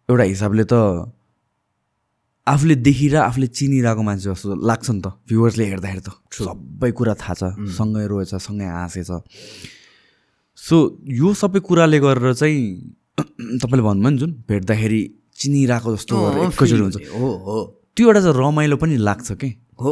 एउटा 0.08 0.24
हिसाबले 0.24 0.64
त 0.64 0.74
आफूले 2.46 2.74
देखिरह 2.80 3.20
आफूले 3.20 3.46
चिनिरहेको 3.46 4.02
मान्छे 4.02 4.30
जस्तो 4.30 4.54
लाग्छ 4.56 4.90
नि 4.90 5.00
त। 5.04 5.06
भ्युवर्सले 5.28 5.64
हेर्दाखेरि 5.68 6.00
त 6.00 6.10
सबै 6.32 6.90
कुरा 6.96 7.14
थाहा 7.14 7.34
छ 7.34 7.42
सँगै 7.76 8.06
रोएछ 8.08 8.34
सँगै 8.40 8.68
हाँसेछ। 8.72 9.10
सो 10.56 10.76
यो 11.12 11.28
सबै 11.34 11.60
कुराले 11.60 11.98
गरेर 12.00 12.32
चाहिँ 12.32 12.96
तपाईँले 13.22 13.82
भन्नुभयो 13.82 14.10
नि 14.10 14.18
जुन 14.18 14.30
भेट्दाखेरि 14.48 15.00
चिनिरहेको 15.36 15.96
जस्तो 15.96 16.14
एकैचोटि 16.44 16.82
हुन्छ। 16.82 16.96
हो 16.96 17.28
हो। 17.46 17.56
त्यो 17.96 18.06
एउटा 18.06 18.20
चाहिँ 18.20 18.34
रमाइलो 18.36 18.76
पनि 18.76 18.96
लाग्छ 18.96 19.32
कि? 19.32 19.48
हो। 19.82 19.90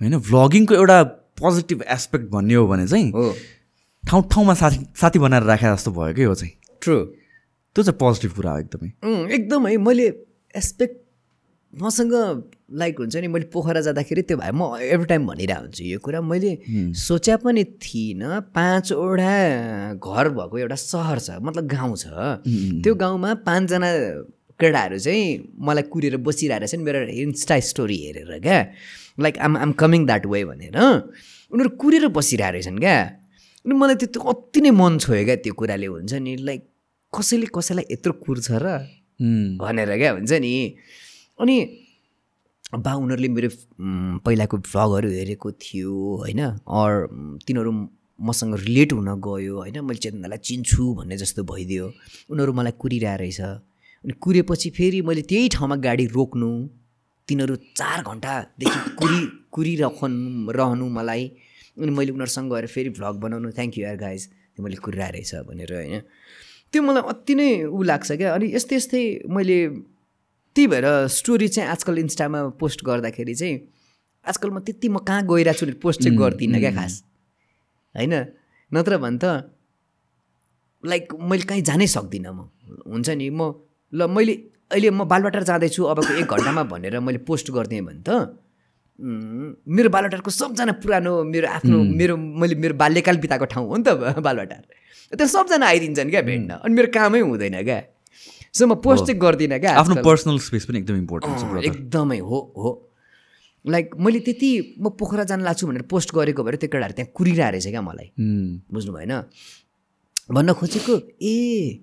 होइन 0.00 0.18
भ्लगिङको 0.18 0.74
एउटा 0.74 1.02
पोजिटिभ 1.40 1.82
एस्पेक्ट 1.82 2.30
भन्ने 2.30 2.54
हो 2.54 2.66
भने 2.66 2.86
चाहिँ 2.86 3.12
ठाउँ 4.04 4.22
ठाउँमा 4.32 4.54
साथी 4.54 4.86
साथी 4.96 5.18
बनाएर 5.18 5.42
राखे 5.42 5.66
जस्तो 5.66 5.90
भयो 5.90 6.14
कि 6.14 6.22
हो 6.22 6.34
चाहिँ? 6.34 6.52
ट्रु 6.82 6.96
त्यो 7.74 7.82
चाहिँ 7.84 7.98
पोजिटिभ 7.98 8.32
कुरा 8.32 8.52
हो 8.52 8.58
एकदमै। 8.58 8.88
एकदम। 9.34 9.68
मैले 9.80 10.06
एस्पेक्ट 10.54 10.96
मसँग 11.82 12.12
लाइक 12.74 12.98
हुन्छ 12.98 13.16
नि 13.16 13.28
मैले 13.28 13.46
पोखरा 13.54 13.80
जाँदाखेरि 13.86 14.22
त्यो 14.26 14.36
भाइ 14.36 14.50
म 14.50 14.62
एभ्री 14.82 15.06
टाइम 15.06 15.26
भनिरहेको 15.26 15.62
हुन्छु 15.62 15.84
यो 15.84 15.98
कुरा। 16.02 16.20
मैले 16.20 16.50
सोचे 16.98 17.36
पनि 17.42 17.64
थिइनँ 17.78 18.40
पाँचवटा 18.50 19.34
घर 20.02 20.28
भएको 20.34 20.58
एउटा 20.58 20.74
सहर 20.74 21.18
छ 21.18 21.38
मतलब 21.38 21.64
गाउँ 21.70 21.96
छ। 21.96 22.06
त्यो 22.82 22.94
गाउँमा 22.94 23.30
पाँचजना 23.46 23.90
केटाहरू 24.58 24.98
चाहिँ 24.98 25.54
मलाई 25.54 25.82
कुरेर 25.92 26.16
बसिरहेको 26.18 26.66
छ 26.66 26.74
नि 26.74 26.82
मेरो 26.82 26.98
इन्स्टा 27.14 27.58
स्टोरी 27.70 27.96
हेरेर 28.04 28.38
क्या। 28.42 28.58
Like 29.22 29.38
um 29.38 29.56
um 29.56 29.70
coming 29.78 30.06
that 30.06 30.26
way 30.26 30.44
भनेर। 30.50 30.78
उनीहरू 31.54 31.70
कुरेर 31.78 32.08
बसिरहेको 32.10 32.52
रहेछन् 32.54 32.78
क्या। 32.82 32.98
अनि 33.66 33.74
मलाई 33.74 33.96
त्यो 34.02 34.18
अति 34.18 34.60
नै 34.60 34.70
मन 34.74 34.98
छोयो 34.98 35.24
क्या 35.24 35.36
त्यो 35.46 35.54
कुराले। 35.54 35.86
हुन्छ 35.86 36.12
नि 36.18 36.36
लाइक 36.42 36.62
कसैले 37.12 37.46
कसैलाई 37.54 37.86
यत्रो 37.94 38.12
कुर्छ 38.18 38.48
र 38.58 38.66
भनेर 39.62 39.90
क्या 39.98 40.10
हुन्छ 40.18 40.32
नि। 40.42 40.54
अनि 41.38 41.56
बा 42.82 42.92
उनीहरूले 42.94 43.28
मेरो 43.28 43.48
पहिलाको 44.24 44.56
भ्लगहरू 44.58 45.08
हेरेको 45.10 45.50
थियो 45.52 45.92
होइन? 46.22 46.40
अर 46.66 46.90
तिनीहरू 47.46 47.72
मसँग 48.18 48.54
रिलेट 48.54 48.92
हुन 48.92 49.10
गयो 49.20 49.54
होइन? 49.58 49.80
मैले 49.84 49.98
चेतनालाई 49.98 50.38
चिन्छु 50.38 50.94
भन्ने 50.94 51.16
जस्तो 51.16 51.42
भइदियो। 51.44 51.86
उनीहरू 52.30 52.52
मलाई 52.52 52.72
कुरिरहेको 52.78 53.18
रहेछ। 53.22 53.40
अनि 53.40 54.12
कुरेपछि 54.20 54.70
फेरि 54.70 55.00
मैले 55.02 55.22
त्यही 55.22 55.48
ठाउँमा 55.48 55.76
गाडी 55.76 56.06
रोक्नु 56.06 56.50
तिनीहरू 57.28 57.56
चार 57.78 58.02
घन्टादेखि 58.02 58.78
कुरि 59.00 59.20
कुरिरहनु 59.52 60.52
रहनु 60.52 60.88
मलाई। 60.88 61.24
अनि 61.78 61.90
मैले 61.90 62.12
उनीहरूसँग 62.12 62.52
गएर 62.52 62.66
फेरि 62.66 62.90
भ्लग 62.98 63.14
बनाउनु 63.20 63.50
थ्याङ्क 63.50 63.78
यू 63.78 63.84
यार 63.84 63.96
गाइज 63.96 64.22
त्यो 64.26 64.64
मैले 64.64 64.76
कुरिरहेको 64.76 65.12
रहेछ 65.12 65.34
भनेर 65.48 65.72
होइन? 65.74 66.00
त्यो 66.72 66.82
मलाई 66.82 67.02
अति 67.02 67.34
नै 67.34 67.48
ऊ 67.64 67.82
लाग्छ 67.82 68.12
क्या। 68.12 68.34
अनि 68.34 68.46
यस्तै 68.54 68.76
यस्तै 68.76 69.02
मैले 69.30 69.58
त्यही 70.56 70.66
भएर 70.66 70.86
स्टोरी 71.10 71.48
चाहिँ 71.48 71.70
आजकल 71.70 71.98
इन्स्टामा 71.98 72.38
पोस्ट 72.60 72.84
गर्दाखेरि 72.84 73.34
चाहिँ 73.34 73.56
आजकल 74.24 74.50
म 74.50 74.58
त्यति 74.66 74.88
म 74.88 74.98
कहाँ 75.02 75.22
गइरहेको 75.26 75.58
छु 75.58 75.66
भने 75.66 75.78
पोस्ट 75.82 76.02
चाहिँ 76.02 76.16
गर्दिनँ 76.18 76.60
क्या 76.60 76.72
खास। 76.72 77.02
होइन? 77.94 78.14
नत्र 78.72 78.96
भने 78.98 79.18
त 79.18 79.50
लाइक 80.84 81.12
मैले 81.20 81.44
कहीँ 81.48 81.62
जानै 81.62 81.86
सक्दिनँ 81.86 82.32
म। 82.32 82.48
हुन्छ 82.86 83.08
नि 83.18 83.30
म 83.30 83.52
ल 83.92 84.06
मैले 84.06 84.32
अहिले 84.70 84.90
म 84.90 85.04
बालबाटार 85.04 85.42
जाँदैछु 85.44 85.82
अबको 85.84 86.12
एक 86.22 86.30
घन्टामा 86.30 86.62
भनेर 86.72 87.00
मैले 87.00 87.18
पोस्ट 87.28 87.50
गरिदिएँ 87.50 87.82
भने 87.84 88.02
त। 88.06 88.10
मेरो 89.66 89.88
बालबाटारको 89.90 90.30
सबजना 90.30 90.72
पुरानो 90.78 91.12
मेरो 91.24 91.48
आफ्नो 91.50 91.78
मेरो 91.82 92.14
मैले 92.16 92.54
मेरो 92.54 92.74
बाल्यकाल 92.78 93.16
बिताएको 93.18 93.46
ठाउँ 93.52 93.66
हो 93.68 93.76
नि 93.76 93.84
त 93.84 94.22
बालबाटार। 94.22 94.62
त्यहाँ 95.12 95.28
सबजना 95.28 95.66
आइदिन्छन् 95.66 96.10
क्या 96.10 96.22
भेट्न 96.22 96.50
अनि 96.62 96.74
मेरो 96.74 96.88
कामै 96.94 97.20
हुँदैन 97.20 97.58
क्या। 97.64 97.78
सो 98.54 98.66
म 98.66 98.74
पोस्ट 98.78 99.04
चाहिँ 99.06 99.20
गर्दिनँ 99.20 99.58
क्या 99.58 99.72
आफ्नो। 99.82 100.02
पर्सनल 100.02 100.38
स्पेस 100.38 100.64
पनि 100.70 100.78
एकदम 100.78 100.96
इम्पोर्टेन्ट 100.96 101.38
छ 101.38 101.42
अँ, 101.42 101.50
brother. 101.50 101.64
एकदमै 101.66 102.18
हो 102.18 102.38
हो. 102.56 102.70
लाइक 103.64 103.96
मैले 103.98 104.20
त्यति 104.20 104.50
म 104.78 104.88
पोखरा 104.94 105.24
जान 105.24 105.42
लाग्छु 105.42 105.66
भनेर 105.66 105.82
पोस्ट 105.90 106.14
गरेको 106.14 106.42
भएर 106.44 106.56
त्यो 106.62 106.68
केटाहरू 106.70 106.94
त्यहाँ 106.94 107.10
कुरिरहेको 107.16 107.50
रहेछ 107.50 107.66
क्या 107.68 107.82
मलाई। 107.82 108.08
बुझ्नु 108.70 108.92
भएन 108.92 109.12
भन्न 110.30 110.52
खोजेको 110.54 110.94
ए 111.18 111.82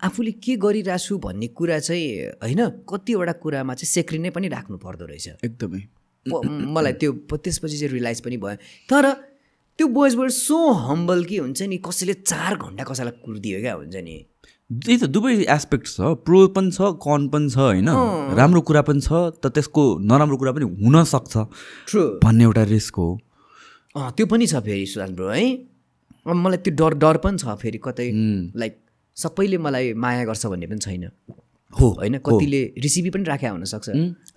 आफूले 0.00 0.32
के 0.40 0.56
गरिरहेको 0.56 0.98
छु 0.98 1.18
भन्ने 1.18 1.46
कुरा 1.52 1.78
चाहिँ 1.84 2.40
होइन 2.40 2.60
कतिवटा 2.88 3.32
कुरामा 3.42 3.74
चाहिँ 3.74 3.90
सेक्रिनै 3.90 4.30
पनि 4.30 4.48
राख्नु 4.48 4.76
पर्दो 4.78 5.04
रहेछ। 5.10 5.44
एकदमै। 5.44 5.82
मलाई 6.72 6.92
त्यो 7.00 7.12
त्यसपछि 7.28 7.76
चाहिँ 7.76 7.92
रियलाइज 7.92 8.20
पनि 8.24 8.36
भयो। 8.36 8.56
तर 8.88 9.04
त्यो 9.76 9.86
बोइज 9.88 10.14
वर्ड 10.16 10.32
सो 10.32 10.56
हम्बल 10.88 11.24
कि 11.24 11.36
हुन्छ 11.44 11.62
नि 11.68 11.76
कसैले 11.84 12.14
चार 12.24 12.56
घन्टा 12.56 12.84
कसैलाई 12.84 13.14
कुरिदियो 13.24 13.60
क्या 13.60 13.74
हुन्छ 13.74 13.96
नि। 13.96 14.16
त्यही 14.70 14.96
त 15.02 15.04
दुवै 15.10 15.32
एस्पेक्ट 15.50 15.86
छ। 15.86 16.14
प्रो 16.26 16.38
पनि 16.54 16.70
छ 16.70 16.94
कन 17.02 17.28
पनि 17.28 17.50
छ 17.50 17.58
होइन? 17.58 17.88
राम्रो 18.38 18.60
कुरा 18.68 18.82
पनि 18.86 19.00
छ 19.02 19.10
त 19.42 19.50
त्यसको 19.50 19.82
नराम्रो 19.98 20.36
कुरा 20.38 20.52
पनि 20.54 20.66
हुनसक्छ 20.82 21.34
भन्ने 22.22 22.44
एउटा 22.44 22.62
रिस्क 22.70 22.94
हो। 23.02 23.08
अँ 23.94 24.10
त्यो 24.14 24.26
पनि 24.30 24.46
छ 24.46 24.62
फेरि 24.62 24.86
सुशान्त 24.86 25.14
ब्रो 25.18 25.28
है? 25.34 25.42
अब 26.22 26.36
मलाई 26.36 26.58
त्यो 26.62 26.72
डर 26.78 26.94
डर 27.02 27.16
पनि 27.26 27.36
छ 27.42 27.58
फेरि 27.58 27.78
कतै 27.82 28.06
लाइक 28.62 28.74
सबैले 29.16 29.58
मलाई 29.58 29.92
माया 29.98 30.24
गर्छ 30.30 30.46
भन्ने 30.46 30.66
पनि 30.70 30.78
छैन। 30.86 31.04
हो 31.72 31.86
होइन? 31.98 32.18
कतिले 32.22 32.62
रिसिभी 32.78 33.10
पनि 33.10 33.24
राखेको 33.26 33.54
हुनसक्छ। 33.54 33.88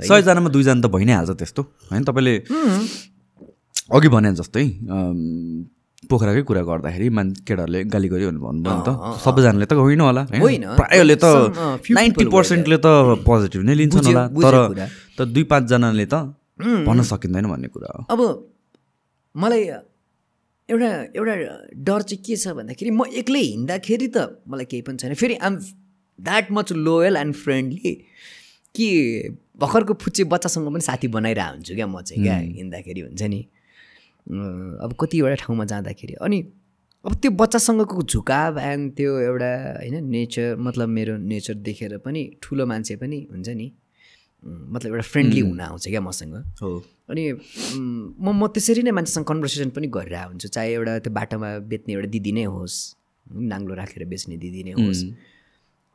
सयजनामा 0.10 0.50
दुईजना 0.50 0.82
त 0.82 0.90
भइ 0.90 1.06
नै 1.06 1.14
हाल्छ 1.14 1.38
त्यस्तो 1.38 1.62
होइन? 1.94 2.04
तपाईँले 2.10 2.34
अघि 3.94 4.10
भने 4.10 4.34
जस्तै 4.34 4.66
पोखराकै 6.10 6.42
कुरा 6.50 6.62
गर्दाखेरि 6.70 7.08
मान 7.10 7.28
केटाहरूले 7.48 7.80
गाली 7.94 8.08
भने 8.10 8.40
भन्नुभयो 8.46 8.76
नि 8.78 8.84
त। 8.88 8.90
सबैजनाले 9.24 9.66
त 9.66 9.74
होइन 9.80 10.02
होला 10.02 10.22
होइन। 10.44 10.64
प्रायःले 10.80 11.16
त 11.24 11.26
नाइन्टी 11.98 12.26
पर्सेन्टले 12.36 12.78
त 12.86 12.88
पोजिटिभ 13.28 13.62
नै 13.68 13.74
लिन्छन् 13.82 14.06
होला। 14.10 14.24
तर। 14.44 14.56
त 15.18 15.20
दुई 15.34 15.44
पाँचजनाले 15.52 16.06
त 16.06 16.16
भन्न 16.88 17.02
सकिँदैन 17.12 17.46
भन्ने 17.52 17.68
कुरा 17.74 17.90
हो। 17.96 18.02
अब 18.14 18.20
मलाई 19.36 19.64
एउटा 20.70 20.90
एउटा 21.18 21.34
डर 21.88 22.02
चाहिँ 22.08 22.22
के 22.26 22.36
छ 22.38 22.56
भन्दाखेरि 22.58 22.92
म 22.92 23.06
एक्लै 23.22 23.42
हिँड्दाखेरि 23.42 24.08
त 24.16 24.18
मलाई 24.48 24.66
केही 24.72 24.82
पनि 24.88 24.98
छैन। 24.98 25.14
फेरि 25.20 25.36
आम 25.44 25.54
that 26.20 26.46
much 26.52 26.72
loyal 26.72 27.16
and 27.18 27.36
friendly 27.36 27.92
कि 28.76 28.88
भर्खरको 29.60 29.94
फुच्चे 30.02 30.24
बच्चासँग 30.34 30.68
पनि 30.74 30.82
साथी 30.82 31.08
बनाइरहेको 31.14 31.54
हुन्छु 31.54 31.74
क्या 31.76 31.88
म 31.88 32.02
चाहिँ 32.02 32.24
क्या 32.24 32.38
हिँड्दाखेरि 32.38 33.02
हुन्छ 33.02 33.24
नि। 33.24 33.42
अब 34.28 34.96
कतिवटा 35.00 35.36
ठाउँमा 35.36 35.66
जाँदाखेरि 35.66 36.14
अनि 36.14 36.40
अब 37.06 37.14
त्यो 37.22 37.32
बच्चासँगको 37.32 38.02
झुकाव 38.04 38.60
एन्ड 38.60 38.94
त्यो 38.96 39.20
एउटा 39.20 39.52
होइन 39.78 40.04
नेचर 40.08 40.56
मतलब 40.56 40.88
मेरो 40.88 41.18
नेचर 41.18 41.54
देखेर 41.54 41.98
पनि 41.98 42.22
ठुलो 42.42 42.66
मान्छे 42.66 42.96
पनि 42.96 43.28
हुन्छ 43.32 43.50
नि। 43.50 43.72
मतलब 44.44 44.92
एउटा 44.92 45.02
फ्रेन्डली 45.02 45.40
हुन 45.40 45.60
आउँछ 45.60 45.88
क्या 45.88 46.02
मसँग। 46.02 46.36
हो। 46.62 46.84
अनि 47.10 47.24
म 48.20 48.32
म 48.32 48.48
त्यसरी 48.48 48.82
नै 48.84 48.92
मान्छेसँग 48.92 49.26
कन्भर्सेसन 49.26 49.70
पनि 49.76 49.88
गरिरहेको 49.88 50.30
हुन्छु। 50.30 50.48
चाहे 50.48 50.74
एउटा 50.74 51.00
त्यो 51.00 51.14
बाटोमा 51.14 51.50
बेच्ने 51.72 51.94
एउटा 51.94 52.10
दिदी 52.10 52.32
नै 52.32 52.44
होस् 52.44 52.78
नाङ्लो 53.52 53.74
राखेर 53.76 54.06
बेच्ने 54.06 54.38
दिदी 54.38 54.64
नै 54.64 54.74
होस्। 54.80 55.00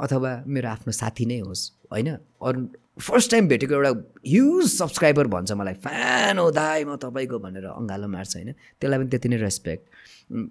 अथवा 0.00 0.42
मेरो 0.46 0.68
आफ्नो 0.68 0.92
साथी 0.92 1.26
नै 1.26 1.38
होस् 1.38 1.70
होइन? 1.92 2.08
अरू 2.42 2.68
फर्स्ट 3.00 3.30
टाइम 3.30 3.48
भेटेको 3.48 3.74
एउटा 3.74 3.90
ह्युज 4.26 4.66
सब्सक्राइबर 4.72 5.26
भन्छ 5.26 5.52
मलाई 5.52 5.74
फ्यान 5.74 6.38
हो 6.38 6.50
दाई 6.50 6.84
म 6.84 6.96
तपाईँको 6.96 7.38
भनेर 7.38 7.64
अँगालो 7.64 8.08
मार्छ 8.08 8.36
होइन? 8.36 8.52
त्यसलाई 8.52 8.98
पनि 8.98 9.08
त्यति 9.10 9.28
नै 9.28 9.36
रेस्पेक्ट 9.36 9.84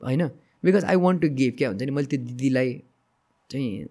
होइन? 0.03 0.27
Because 0.63 0.85
I 0.85 0.95
want 0.95 1.21
to 1.21 1.29
give 1.29 1.55
क्या 1.57 1.69
हुन्छ 1.69 1.83
नि? 1.83 1.91
मैले 1.91 2.07
त्यो 2.07 2.19
दिदीलाई 2.19 2.73
चाहिँ 3.49 3.87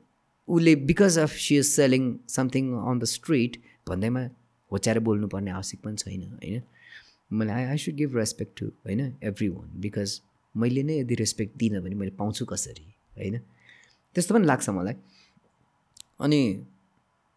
उसले 0.49 0.75
because 0.77 1.19
of 1.19 1.31
she 1.31 1.57
is 1.59 1.67
selling 1.67 2.17
something 2.29 2.73
on 2.73 2.99
the 2.99 3.05
street 3.05 3.57
भन्दैमा 3.89 4.29
होच्याएर 4.73 4.99
बोल्नुपर्ने 4.99 5.51
आवश्यक 5.51 5.81
पनि 5.81 5.97
छैन 5.97 6.23
होइन? 6.23 6.63
मैले 7.33 7.53
I 7.53 7.65
I 7.65 7.77
should 7.79 7.95
give 7.95 8.17
respect 8.17 8.59
to 8.61 8.67
होइन? 8.67 9.17
एभ्री 9.23 9.49
वान 9.49 9.69
बिकज 9.81 10.21
मैले 10.55 10.83
नै 10.83 10.99
यदि 11.01 11.15
रेस्पेक्ट 11.15 11.57
दिइनँ 11.57 11.83
भने 11.83 11.95
मैले 11.95 12.11
पाउँछु 12.11 12.45
कसरी 12.45 12.87
होइन? 13.17 13.39
त्यस्तो 14.15 14.35
पनि 14.35 14.47
लाग्छ 14.47 14.69
मलाई। 14.71 14.95
अनि 16.21 16.41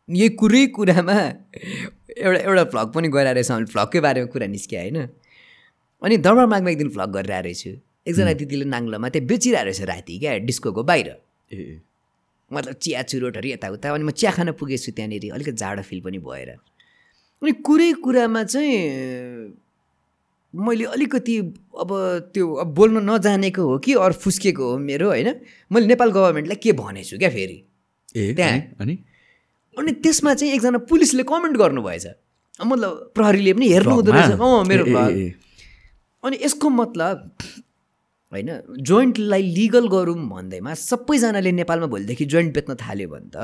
यही 0.09 0.29
कुरै 0.29 0.65
कुरामा 0.75 1.15
एउटा 2.17 2.39
एउटा 2.39 2.63
भ्लग 2.63 2.87
पनि 2.93 3.07
गइरहेको 3.07 3.33
रहेछ। 3.35 3.51
अनि 3.51 3.65
भ्लगकै 3.73 3.99
बारेमा 3.99 4.27
कुरा 4.33 4.47
निस्क्यो 4.47 4.79
होइन। 4.79 4.97
अनि 6.01 6.17
दरबारमागमा 6.17 6.69
एक 6.69 6.77
दिन 6.77 6.89
भ्लग 6.89 7.09
गरिरहेको 7.13 7.43
रहेछु। 7.43 7.71
एकजना 8.07 8.33
दिदीले 8.33 8.65
नाङ्लोमा 8.65 9.09
त्यहाँ 9.09 9.27
बेचिरहेको 9.27 9.65
रहेछ 9.65 9.81
राति 9.91 10.13
क्या 10.19 10.37
डिस्कोको 10.49 10.83
बाहिर। 10.83 11.07
ए 11.53 11.79
मतलब 12.51 12.73
चिया 12.73 13.01
चुरोटहरू 13.05 13.47
यताउता। 13.49 13.93
अनि 13.93 14.03
म 14.03 14.11
चिया 14.11 14.31
खान 14.31 14.51
पुगेछु 14.57 14.91
त्यहाँनिर 14.97 15.33
अलिकति 15.33 15.57
जाडो 15.61 15.81
फिल 15.85 16.01
पनि 16.01 16.17
भएर। 16.17 16.49
अनि 17.41 17.51
कुरै 17.61 17.91
कुरामा 18.01 18.43
चाहिँ 18.43 19.53
मैले 20.53 20.85
अलिकति 20.97 21.35
अब 21.77 21.89
त्यो 22.33 22.45
अब 22.53 22.67
बोल्न 22.73 22.97
नजानेको 23.05 23.61
हो 23.61 23.77
कि 23.77 23.93
अरू 23.93 24.13
फुस्केको 24.17 24.63
हो 24.65 24.77
मेरो 24.81 25.07
होइन। 25.07 25.29
मैले 25.71 25.85
नेपाल 25.93 26.09
गभर्मेन्टलाई 26.11 26.57
के 26.57 26.71
भनेछु 26.73 27.17
क्या 27.21 27.29
फेरि? 27.29 27.68
ए 28.15 28.33
त्यहाँ। 28.33 28.59
अनि- 28.59 28.97
अनि? 29.79 29.91
त्यसमा 29.91 30.33
चाहिँ 30.33 30.53
एकजना 30.53 30.77
पुलिसले 30.77 31.23
कमेन्ट 31.23 31.57
गर्नुभएछ। 31.57 32.07
मतलब 32.65 33.11
प्रहरीले 33.15 33.53
पनि 33.53 33.67
हेर्नु 33.67 33.95
हुँदो 33.95 34.11
रहेछ? 34.11 34.31
अँ 34.31 34.65
मेरो। 34.65 34.85
अनि 36.27 36.39
यसको 36.41 36.69
मतलब 36.69 37.35
होइन 38.31 38.61
जोइन्टलाई 38.79 39.41
लिगल 39.41 39.87
गरौँ 39.87 40.29
भन्दैमा 40.29 40.73
सबैजनाले 40.73 41.51
नेपालमा 41.51 41.85
भोलिदेखि 41.85 42.25
जोइन्ट 42.25 42.53
बेच्न 42.53 42.75
थाल्यो 42.75 43.09
भने 43.09 43.29
त 43.35 43.37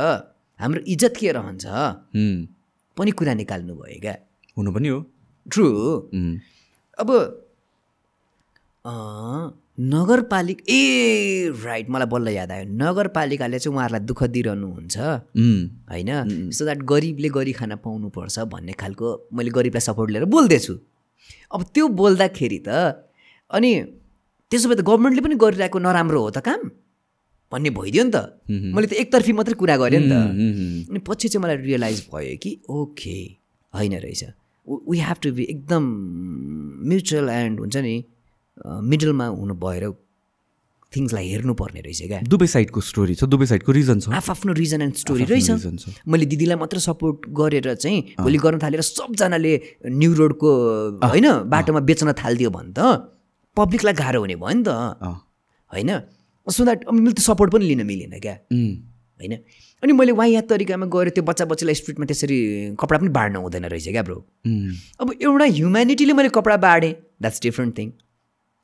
हाम्रो 0.60 0.82
इज्जत 0.88 1.14
के 1.20 1.32
रहन्छ? 1.32 1.66
पनि 2.98 3.12
कुरा 3.12 3.34
निकाल्नु 3.34 3.76
भयो 3.76 4.02
क्या। 4.02 4.18
हुनु 4.58 4.72
पनि 4.72 4.88
हो। 4.88 5.06
ट्रु 5.52 5.68
हुँ, 6.14 6.40
अब 7.00 7.10
नगरपालिका 9.78 10.64
ए 10.72 11.52
राइट 11.64 11.90
मलाई 11.90 12.08
बल्ल 12.08 12.28
याद 12.30 12.52
आयो। 12.52 12.66
नगरपालिकाले 12.80 13.60
चाहिँ 13.60 13.76
उहाँहरूलाई 13.76 14.06
दुःख 14.08 14.24
दिइरहनुहुन्छ। 14.32 14.98
होइन? 15.92 16.12
सो 16.56 16.66
द्याट 16.66 16.82
गरिबले 16.88 17.30
गरी 17.30 17.54
खाना 17.60 17.76
पाउनुपर्छ 17.84 18.40
भन्ने 18.56 18.74
खालको 18.80 19.08
मैले 19.36 19.52
गरिबलाई 19.52 19.84
सपोर्ट 19.84 20.12
लिएर 20.12 20.26
बोल्दैछु। 20.32 20.74
अब 21.54 21.62
त्यो 21.76 21.88
बोल्दाखेरि 21.92 22.60
त 22.68 22.70
अनि 23.52 23.72
त्यसो 24.52 24.66
भए 24.70 24.76
त 24.80 24.82
गभर्मेन्टले 24.88 25.22
पनि 25.28 25.36
गरिरहेको 25.36 25.80
नराम्रो 25.80 26.20
हो 26.24 26.30
त 26.32 26.40
काम? 26.40 26.62
भन्ने 27.52 27.70
भइदियो 27.76 28.04
नि 28.04 28.12
त। 28.16 28.18
मैले 28.48 28.88
त 28.88 28.94
एकतर्फी 28.96 29.32
मात्रै 29.36 29.56
कुरा 29.60 29.76
गरेँ 29.76 30.00
नि 30.00 30.08
त। 30.08 30.16
अनि 30.90 31.00
पछि 31.04 31.28
चाहिँ 31.36 31.44
मलाई 31.44 31.58
रियलाइज 31.68 32.08
भयो 32.16 32.36
कि 32.40 32.52
ओके 32.64 33.18
होइन 33.74 33.94
रहेछ। 34.00 34.24
वी 34.90 34.98
हेभ 35.04 35.18
टु 35.22 35.30
बी 35.36 35.44
एकदम 35.44 35.84
म्युचुअल 36.90 37.30
एन्ड 37.30 37.60
हुन्छ 37.60 37.78
नि 37.78 37.96
मिडलमा 38.64 39.26
हुनु 39.36 39.56
भएर 39.56 39.84
थिङ्सलाई 40.94 41.28
हेर्नुपर्ने 41.28 41.82
रहेछ 41.82 42.02
क्या। 42.08 42.20
दुबई 42.24 42.48
साइडको 42.48 42.80
स्टोरी 42.82 43.16
छ 43.20 43.28
दुबई 43.28 43.46
साइडको 43.52 43.72
रिजन 43.76 44.00
छ। 44.00 44.16
आफ्नो 44.16 44.54
रिजन 44.56 44.82
एन्ड 44.82 44.96
स्टोरी 44.96 45.26
रहेछ। 45.28 46.08
मैले 46.08 46.26
दिदीलाई 46.32 46.56
मात्र 46.56 46.80
सपोर्ट 46.80 47.28
गरेर 47.36 47.74
चाहिँ 47.76 48.16
भोलि 48.22 48.38
गर्न 48.40 48.60
थालेर 48.64 48.82
सबजनाले 48.82 49.54
न्यु 49.92 50.14
रोडको 50.14 50.50
होइन 51.04 51.28
बाटोमा 51.52 51.80
बेच्न 51.84 52.14
थालिदियो 52.16 52.50
भने 52.50 52.72
त। 52.72 53.12
पब्लिकलाई 53.58 53.94
गाह्रो 53.94 54.20
हुने 54.24 54.36
भयो 54.40 54.56
नि 54.56 54.64
त। 54.64 54.72
होइन? 55.72 55.92
सो 56.48 56.64
द्याट 56.64 56.88
मैले 56.88 57.12
त 57.12 57.20
सपोर्ट 57.28 57.52
पनि 57.52 57.66
लिन 57.66 57.84
मिलेन 57.84 58.16
क्या। 58.24 58.36
होइन? 59.20 59.34
अनि 59.84 59.92
मैले 59.92 60.12
वाया 60.16 60.42
तरिकामा 60.48 60.86
गएर 60.88 61.10
त्यो 61.12 61.24
बच्चा 61.28 61.46
बच्चालाई 61.52 61.76
स्ट्रिटमा 61.76 62.06
त्यसरी 62.08 62.40
कपडा 62.80 62.98
पनि 63.04 63.12
बाँड्न 63.12 63.36
हुँदैन 63.44 63.66
रहेछ 63.68 63.88
क्या 63.92 64.04
ब्रो 64.08 64.18
अब 65.02 65.08
एउटा 65.20 65.46
ह्युम्यानिटीले 65.60 66.14
मैले 66.14 66.30
कपडा 66.32 66.58
बाँडेँ। 66.64 66.94
द्याट्स 67.20 67.42
डिफ्रेन्ट 67.42 67.78
थिङ 67.78 67.92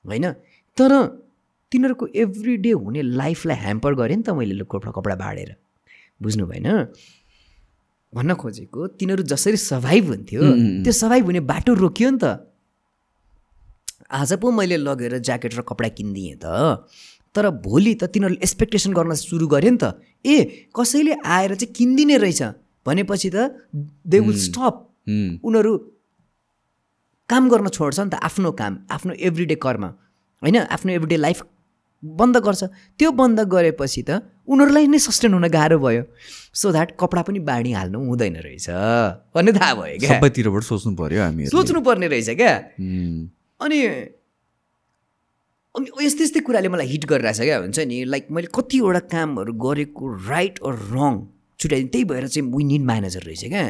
होइन? 0.06 0.26
तर 0.78 0.92
तिनीहरूको 1.72 2.06
एभ्री 2.16 2.56
डे 2.58 2.72
हुने 2.74 3.02
लाइफलाई 3.02 3.58
ह्याम्पर 3.58 3.92
गरेँ 3.96 4.18
नि 4.18 4.24
त 4.24 4.30
मैले 4.36 4.54
लु 4.54 4.66
कपडा 4.66 4.92
कपडा 4.92 5.16
बाँडेर। 5.16 5.56
बुझ्नु 6.22 6.46
भएन? 6.48 6.68
भन्न 8.14 8.34
खोजेको 8.36 8.88
तिनीहरू 9.00 9.24
जसरी 9.24 9.58
सर्भाइभ 9.58 10.06
हुन्थ्यो 10.10 10.42
त्यो 10.84 10.92
सर्भाइभ 10.92 11.26
हुने 11.26 11.42
बाटो 11.48 11.74
रोकियो 11.74 12.10
नि 12.10 12.20
त। 12.24 12.26
आज 14.12 14.34
पो 14.42 14.52
मैले 14.52 14.78
लगेर 14.78 15.18
ज्याकेट 15.20 15.56
र 15.56 15.62
कपडा 15.64 15.90
किनिदिएँ 15.96 16.36
त। 16.44 16.84
तर 17.36 17.50
भोलि 17.64 17.94
त 17.96 18.12
तिनीहरूले 18.12 18.44
एक्सपेक्टेसन 18.44 18.92
गर्न 18.92 19.16
सुरु 19.16 19.48
गऱ्यो 19.48 19.72
नि 19.72 19.80
त। 19.80 19.96
ए 20.28 20.68
कसैले 20.76 21.14
आएर 21.24 21.56
चाहिँ 21.56 21.74
किनिदिने 21.74 22.18
रहेछ? 22.20 22.42
भनेपछि 22.86 23.30
त 23.32 23.38
दे 24.04 24.20
विल 24.20 24.38
स्टप 24.38 24.76
उनीहरू 25.40 25.72
काम 27.32 27.50
गर्न 27.50 27.68
छोड्छ 27.78 28.00
नि 28.00 28.10
त 28.12 28.20
आफ्नो 28.28 28.52
काम 28.60 28.74
आफ्नो 28.92 29.14
एभ्रिडे 29.28 29.56
कर्म 29.66 29.84
होइन? 30.44 30.58
आफ्नो 30.76 30.92
एभ्रिडे 31.00 31.18
लाइफ 31.26 31.40
बन्द 32.04 32.38
गर्छ। 32.46 32.64
त्यो 33.00 33.10
बन्द 33.14 33.40
गरेपछि 33.50 34.02
त 34.04 34.26
उनीहरूलाई 34.50 34.88
नै 34.90 35.00
सस्टेन 35.00 35.34
हुन 35.34 35.48
गाह्रो 35.54 35.78
भयो। 35.80 36.04
सो 36.52 36.72
द्याट 36.72 36.98
कपडा 37.00 37.22
पनि 37.28 37.40
बाँडिहाल्नु 37.50 38.00
हुँदैन 38.10 38.36
रहेछ। 38.46 38.68
भन्ने 39.36 39.52
थाहा 39.54 39.74
भयो 39.80 39.98
क्या? 40.02 40.10
सबैतिरबाट 40.18 40.64
सोच्नु 40.66 40.92
पर्यो 40.98 41.22
हामीहरू 41.22 41.52
सोच्नु 41.54 41.80
पर्ने 41.86 42.08
रहेछ 42.14 42.30
क्या? 42.42 42.56
अनि 43.62 43.80
अनि 45.78 45.86
यस्तै 46.04 46.24
यस्तै 46.26 46.42
कुराले 46.42 46.70
मलाई 46.74 46.88
हिट 46.90 47.06
गरिरहेछ 47.06 47.40
क्या 47.48 47.58
हुन्छ 47.64 47.80
नि? 47.86 47.98
लाइक 48.12 48.26
मैले 48.34 48.50
कतिवटा 48.50 49.02
कामहरू 49.14 49.54
गरेको 49.56 50.04
राइट 50.28 50.60
अर 50.68 50.76
रङ 50.92 51.14
छुट्याइदिनु 51.60 51.92
त्यही 51.94 52.06
भएर 52.12 52.28
चाहिँ 52.28 52.50
वी 52.52 52.64
निड 52.66 52.84
म्यानेजर 52.90 53.22
रहेछ 53.30 53.44
क्या। 53.54 53.64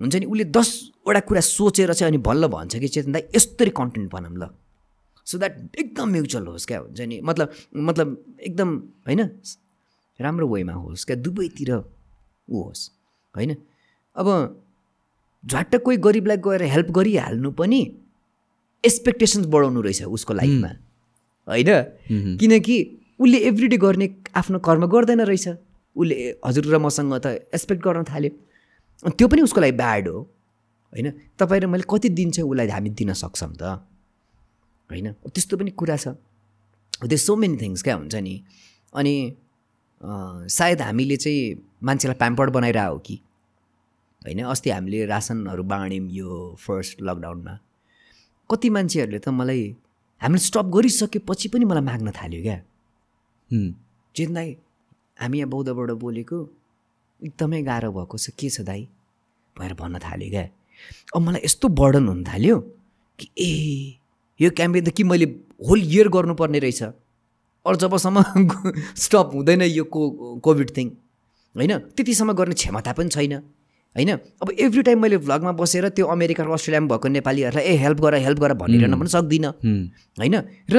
हुन्छ 0.00 0.14
नि 0.16 0.26
उसले 0.26 0.44
दसवटा 0.56 1.20
कुरा 1.28 1.40
सोचेर 1.40 1.92
चाहिँ 1.92 2.10
अनि 2.10 2.18
बल्ल 2.24 2.46
भन्छ 2.48 2.76
कि 2.76 2.88
चेतन 2.88 3.12
दाई 3.12 3.22
यस्तरी 3.36 3.70
कन्टेन्ट 3.76 4.12
बनाऊँ 4.12 4.36
ल। 4.36 4.48
सो 5.26 5.38
द्याट 5.38 5.76
एकदम 5.78 6.08
म्युचुअल 6.10 6.46
होस् 6.46 6.66
क्या 6.66 6.78
हुन्छ 6.80 7.00
नि 7.00 7.20
मतलब 7.22 7.52
मतलब 7.76 8.08
एकदम 8.40 8.76
होइन 9.06 9.20
राम्रो 10.20 10.46
वेमा 10.48 10.72
होस् 10.74 11.06
क्या 11.06 11.16
दुवैतिर 11.16 11.70
ऊ 11.72 12.62
होस् 12.62 12.90
होइन। 13.34 13.56
अब 14.16 14.28
झट्ट 15.44 15.76
कोही 15.76 15.96
गरिबलाई 15.96 16.36
गएर 16.36 16.62
हेल्प 16.62 16.90
गरिहाल्नु 16.90 17.50
पनि 17.52 17.80
एक्सपेक्टेसन्स 18.84 19.46
बढाउनु 19.46 19.80
रहेछ 19.80 20.02
उसको 20.04 20.34
लाइफमा 20.34 20.68
होइन? 21.48 21.70
किनकि 22.40 22.76
उसले 23.20 23.38
एभ्रिडे 23.48 23.76
गर्ने 23.76 24.08
आफ्नो 24.34 24.58
कर्म 24.58 24.86
गर्दैन 24.86 25.20
रहेछ। 25.20 25.48
उसले 25.96 26.16
हजुर 26.44 26.64
र 26.66 26.78
मसँग 26.78 27.14
त 27.14 27.26
एक्सपेक्ट 27.52 27.82
गर्न 27.84 28.04
थाल्यो। 28.04 28.30
अनि 29.04 29.14
त्यो 29.18 29.28
पनि 29.28 29.42
उसको 29.42 29.60
लागि 29.60 29.76
ब्याड 29.76 30.08
हो। 30.08 30.18
होइन? 30.92 31.10
तपाईँ 31.38 31.60
र 31.60 31.66
मैले 31.66 31.84
कति 31.90 32.08
दिन 32.08 32.30
चाहिँ 32.30 32.50
उसलाई 32.50 32.68
हामी 32.68 32.90
दिन 32.90 33.12
सक्छौँ 33.12 33.54
त? 33.54 33.62
होइन? 34.90 35.12
त्यस्तो 35.24 35.56
पनि 35.56 35.70
कुरा 35.70 35.96
छ। 35.96 36.08
दे 37.04 37.16
सो 37.16 37.36
मेनी 37.36 37.56
थिङ्स 37.56 37.82
क्या 37.82 37.94
हुन्छ 37.96 38.14
नि? 38.14 38.34
अनि 38.92 39.14
सायद 40.48 40.82
हामीले 40.82 41.16
चाहिँ 41.16 41.42
मान्छेलाई 41.82 42.16
प्याम्पर्ड 42.18 42.50
बनाइरह 42.50 42.86
हो 42.86 42.98
कि? 42.98 43.16
होइन? 44.22 44.44
अस्ति 44.44 44.70
हामीले 44.70 45.04
रासनहरू 45.06 45.62
बाँड्यौँ 45.64 46.08
यो 46.10 46.56
फर्स्ट 46.60 47.02
लकडाउनमा 47.02 47.58
कति 48.50 48.68
मान्छेहरूले 48.70 49.18
त 49.18 49.28
मलाई 49.30 49.62
हामीले 50.20 50.42
स्टप 50.44 50.66
गरिसकेपछि 50.74 51.48
पनि 51.48 51.64
मलाई 51.64 51.82
माग्न 51.82 52.10
थाल्यो 52.12 52.42
क्या। 52.42 52.58
उम्, 53.50 53.72
चेतन 54.14 54.34
दाई 54.34 54.48
हामी 55.20 55.38
यहाँ 55.38 55.50
बौद्धबाट 55.50 55.90
बोलेको 55.96 56.38
एकदमै 57.24 57.62
गाह्रो 57.62 57.90
भएको 57.92 58.16
छ 58.18 58.30
के 58.38 58.48
छ 58.50 58.60
दाई? 58.60 58.88
भनेर 59.56 59.74
भन्न 59.74 59.98
थाल्यो 59.98 60.30
क्या। 60.30 60.48
अब 61.16 61.20
मलाई 61.22 61.40
यस्तो 61.44 61.68
बर्डन 61.68 62.08
हुन 62.08 62.24
थाल्यो 62.24 62.56
कि 63.18 63.26
ए 63.38 63.50
यो 64.40 64.50
क्याम्पेन 64.50 64.84
त 64.84 64.88
कि 64.90 65.04
मैले 65.04 65.26
होल 65.68 65.80
इयर 65.84 66.08
गर्नुपर्ने 66.08 66.58
रहेछ। 66.58 66.82
अरू 67.66 67.76
जबसम्म 67.76 68.16
स्टप 69.04 69.30
हुँदैन 69.34 69.62
यो 69.62 69.84
को 69.84 70.00
कोभिड 70.40 70.76
थिङ 70.76 70.88
होइन? 71.54 71.78
त्यतिसम्म 71.96 72.32
गर्ने 72.32 72.54
क्षमता 72.54 72.92
पनि 72.92 73.08
छैन 73.08 73.34
होइन? 73.96 74.10
अब 74.40 74.50
एभ्री 74.56 74.82
टाइम 74.82 74.98
मैले 75.02 75.18
भ्लगमा 75.18 75.52
बसेर 75.60 75.88
त्यो 75.92 76.06
अमेरिका 76.06 76.44
र 76.44 76.50
अस्ट्रेलियामा 76.56 76.88
भएको 76.88 77.08
नेपालीहरूलाई 77.08 77.64
ए 77.64 77.76
हेल्प 77.76 78.00
गर 78.00 78.14
हेल्प 78.24 78.38
गर 78.40 78.52
भनिरहन 78.54 78.94
पनि 78.96 79.10
सक्दिनँ 79.10 79.52
होइन? 80.18 80.36
र 80.70 80.76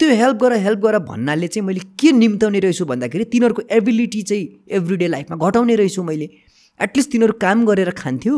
त्यो 0.00 0.08
हेल्प 0.10 0.36
गर 0.36 0.52
हेल्प 0.58 0.80
गर 0.80 0.98
भन्नाले 1.08 1.48
चाहिँ 1.48 1.66
मैले 1.66 1.80
के 2.00 2.12
निम्ताउने 2.12 2.60
रहेछु 2.60 2.84
भन्दाखेरि 2.84 3.24
तिनीहरूको 3.32 3.62
एबिलिटी 3.70 4.22
चाहिँ 4.22 4.46
एभ्रिडे 4.78 5.06
लाइफमा 5.06 5.36
घटाउने 5.46 5.74
रहेछु 5.76 6.02
मैले। 6.02 6.28
एटलिस्ट 6.80 7.10
तिनीहरू 7.12 7.32
काम 7.40 7.64
गरेर 7.66 7.90
खान्थ्यो। 7.90 8.34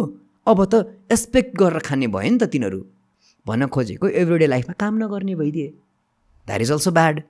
अब 0.46 0.58
त 0.64 0.74
एक्सपेक्ट 1.12 1.56
गरेर 1.58 1.78
खाने 1.88 2.06
भयो 2.06 2.30
नि 2.30 2.38
त 2.38 2.44
तिनीहरू। 2.52 2.80
भन्न 3.46 3.66
खोजेको 3.74 4.08
एभ्रिडे 4.20 4.46
लाइफमा 4.46 4.74
काम 4.80 4.94
नगर्ने 5.02 5.34
भइदिए। 5.34 5.68
That 6.46 6.60
is 6.60 6.70
also 6.72 6.90
bad 6.92 7.22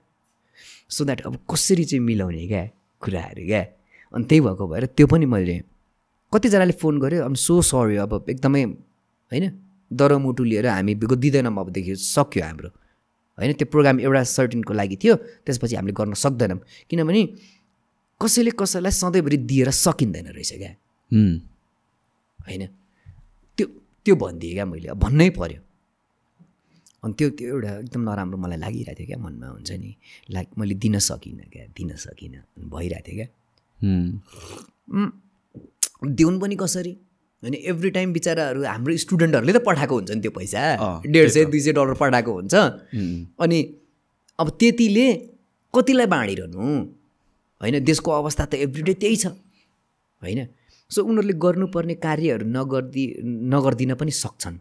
so 0.90 1.04
that 1.04 1.20
अब 1.26 1.38
कसरी 1.50 1.84
चाहिँ 1.84 2.02
मिलाउने 2.04 2.46
क्या 2.46 2.64
कुराहरू 3.02 3.46
क्या? 3.46 3.62
अनि 4.14 4.24
त्यही 4.24 4.40
भएको 4.40 4.66
भएर 4.66 4.86
त्यो 4.96 5.06
पनि 5.06 5.26
मैले 5.26 5.56
कतिजनाले 6.32 6.72
फोन 6.82 6.98
गर्यो 7.00 7.22
अब 7.24 7.34
सो 7.38 7.60
सरी 7.62 7.96
अब 8.02 8.26
एकदमै 8.30 8.62
होइन 9.32 9.44
दरमुटु 9.90 10.44
लिएर 10.44 10.66
हामी 10.66 10.94
दिँदैनौँ 10.94 11.54
अबदेखि 11.54 11.94
सक्यो 11.94 12.44
हाम्रो। 12.44 12.70
होइन 13.38 13.52
त्यो 13.52 13.66
प्रोग्राम 13.72 14.00
एउटा 14.00 14.22
सर्टिनको 14.36 14.72
लागि 14.72 14.96
थियो 15.02 15.14
त्यसपछि 15.44 15.74
हामीले 15.76 15.94
गर्न 15.94 16.14
सक्दैनौँ। 16.14 16.60
किनभने 16.90 17.22
कसैले 18.20 18.50
कसैलाई 18.56 18.92
सधैँभरि 18.92 19.36
दिएर 19.50 19.70
सकिँदैन 19.76 20.26
रहेछ 20.36 20.52
क्या। 20.56 20.72
होइन? 22.40 22.62
त्यो 23.58 23.66
त्यो 24.04 24.14
भनिदिएँ 24.16 24.54
क्या 24.54 24.64
मैले 24.64 24.92
भन्नै 24.96 25.28
पऱ्यो 25.36 25.60
अनि 27.04 27.14
त्यो 27.18 27.28
त्यो 27.38 27.46
एउटा 27.54 27.70
एकदम 27.78 28.02
नराम्रो 28.08 28.36
मलाई 28.38 28.58
लागिरहेको 28.58 28.98
थियो 28.98 29.06
क्या 29.06 29.18
मनमा 29.20 29.46
हुन्छ 29.52 29.70
नि 29.78 29.90
लाइक 30.32 30.48
मैले 30.58 30.74
दिन 30.80 30.98
सकिनँ 30.98 31.46
क्या 31.52 31.64
दिन 31.76 31.90
सकिनँ 31.96 32.40
भइरहेको 32.72 33.04
थियो 33.06 33.16
क्या। 33.16 33.28
दिउन् 36.08 36.40
पनि 36.40 36.56
कसरी? 36.56 36.92
होइन 37.42 37.54
एभ्री 37.54 37.90
टाइम 37.90 38.12
बिचराहरू 38.12 38.64
हाम्रो 38.64 38.96
स्टुडेन्टहरूले 38.96 39.52
त 39.52 39.60
पठाएको 39.66 39.94
हुन्छ 39.94 40.10
नि 40.10 40.20
त्यो 40.20 40.32
पैसा। 40.32 40.60
डेढ 41.06 41.28
सय 41.30 41.44
दुई 41.52 41.60
सय 41.60 41.72
डलर 41.72 41.94
पठाएको 42.00 42.32
हुन्छ। 42.32 42.54
अनि 43.38 43.58
अब 44.38 44.46
त्यतिले 44.60 45.06
कतिलाई 45.74 46.06
बाँडिरहनु? 46.06 46.62
होइन 47.60 47.84
देशको 47.84 48.10
अवस्था 48.10 48.44
त 48.46 48.54
एभ्रिडे 48.66 48.94
त्यही 49.02 49.16
छ। 49.16 49.26
होइन? 50.22 50.40
सो 50.90 51.02
उनीहरूले 51.02 51.34
गर्नुपर्ने 51.44 51.94
कार्यहरू 52.00 52.46
नगर्दि 52.46 53.04
नगरिदिन 53.52 53.94
पनि 54.00 54.12
सक्छन् 54.22 54.56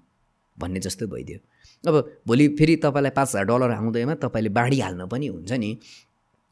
भन्ने 0.57 0.79
जस्तो 0.85 1.07
भइदियो। 1.07 1.39
अब 1.83 1.95
भोलि 2.27 2.47
फेरि 2.57 2.75
तपाईँलाई 2.83 3.13
पाँच 3.15 3.29
हजार 3.29 3.45
डलर 3.45 3.71
आउँदैमा 3.71 4.13
तपाईँले 4.23 4.49
बाँडिहाल्न 4.49 5.07
पनि 5.07 5.27
हुन्छ 5.27 5.51
नि। 5.63 5.71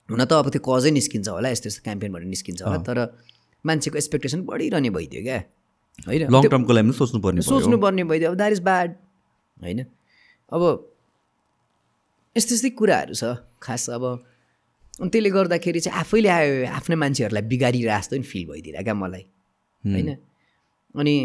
हुन 0.10 0.24
त 0.24 0.32
अब 0.34 0.48
त्यो 0.53 0.61
कजै 0.61 0.92
निस्किन्छ 0.92 1.27
होला 1.30 1.50
यस्तो 1.50 1.68
यस्तो 1.68 1.82
क्याम्पेनबाट 1.84 2.24
निस्किन्छ 2.24 2.61
होला। 2.64 2.80
तर 2.88 2.98
मान्छेको 3.66 3.98
एक्सपेक्टेसन 3.98 4.40
बढिरहने 4.45 4.90
भइदियो 4.90 5.22
क्या। 5.24 5.40
होइन? 5.99 6.22
लङ 6.33 6.41
टर्मको 6.49 6.73
लागि 6.73 6.85
पनि 6.88 6.97
सोच्नुपर्ने 6.97 7.41
भयो। 7.41 7.49
सोच्नु 7.49 7.77
पर्ने 7.77 8.03
भइदियो। 8.03 8.30
अब 8.31 8.35
द्याट 8.38 8.51
इज 8.53 8.61
ब्याड 8.63 8.89
होइन? 9.63 9.80
अब 10.51 10.61
यस्तो 12.35 12.51
यस्तै 12.55 12.69
कुराहरू 12.80 13.13
छ। 13.13 13.23
खास 13.61 13.89
अब 13.89 14.03
अनि 15.01 15.09
त्यसले 15.09 15.30
गर्दाखेरि 15.30 15.80
चाहिँ 15.80 15.99
आफैले 15.99 16.30
आयो 16.30 16.53
आफ्नै 16.69 16.95
मान्छेहरूलाई 17.01 17.43
बिगारिरहेको 17.49 17.97
जस्तो 17.97 18.15
नि 18.17 18.25
फिल 18.30 18.43
भइदिएर 18.49 18.83
क्या 18.83 18.93
मलाई। 18.93 19.23
होइन? 19.83 20.09
अनि 20.95 21.15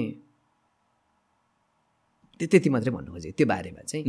त्यो 2.40 2.46
त्यति 2.48 2.68
मात्रै 2.70 2.92
भन्नु 2.94 3.10
खोजेँ। 3.12 3.32
त्यो 3.36 3.46
बारेमा 3.46 3.82
चाहिँ। 3.82 4.04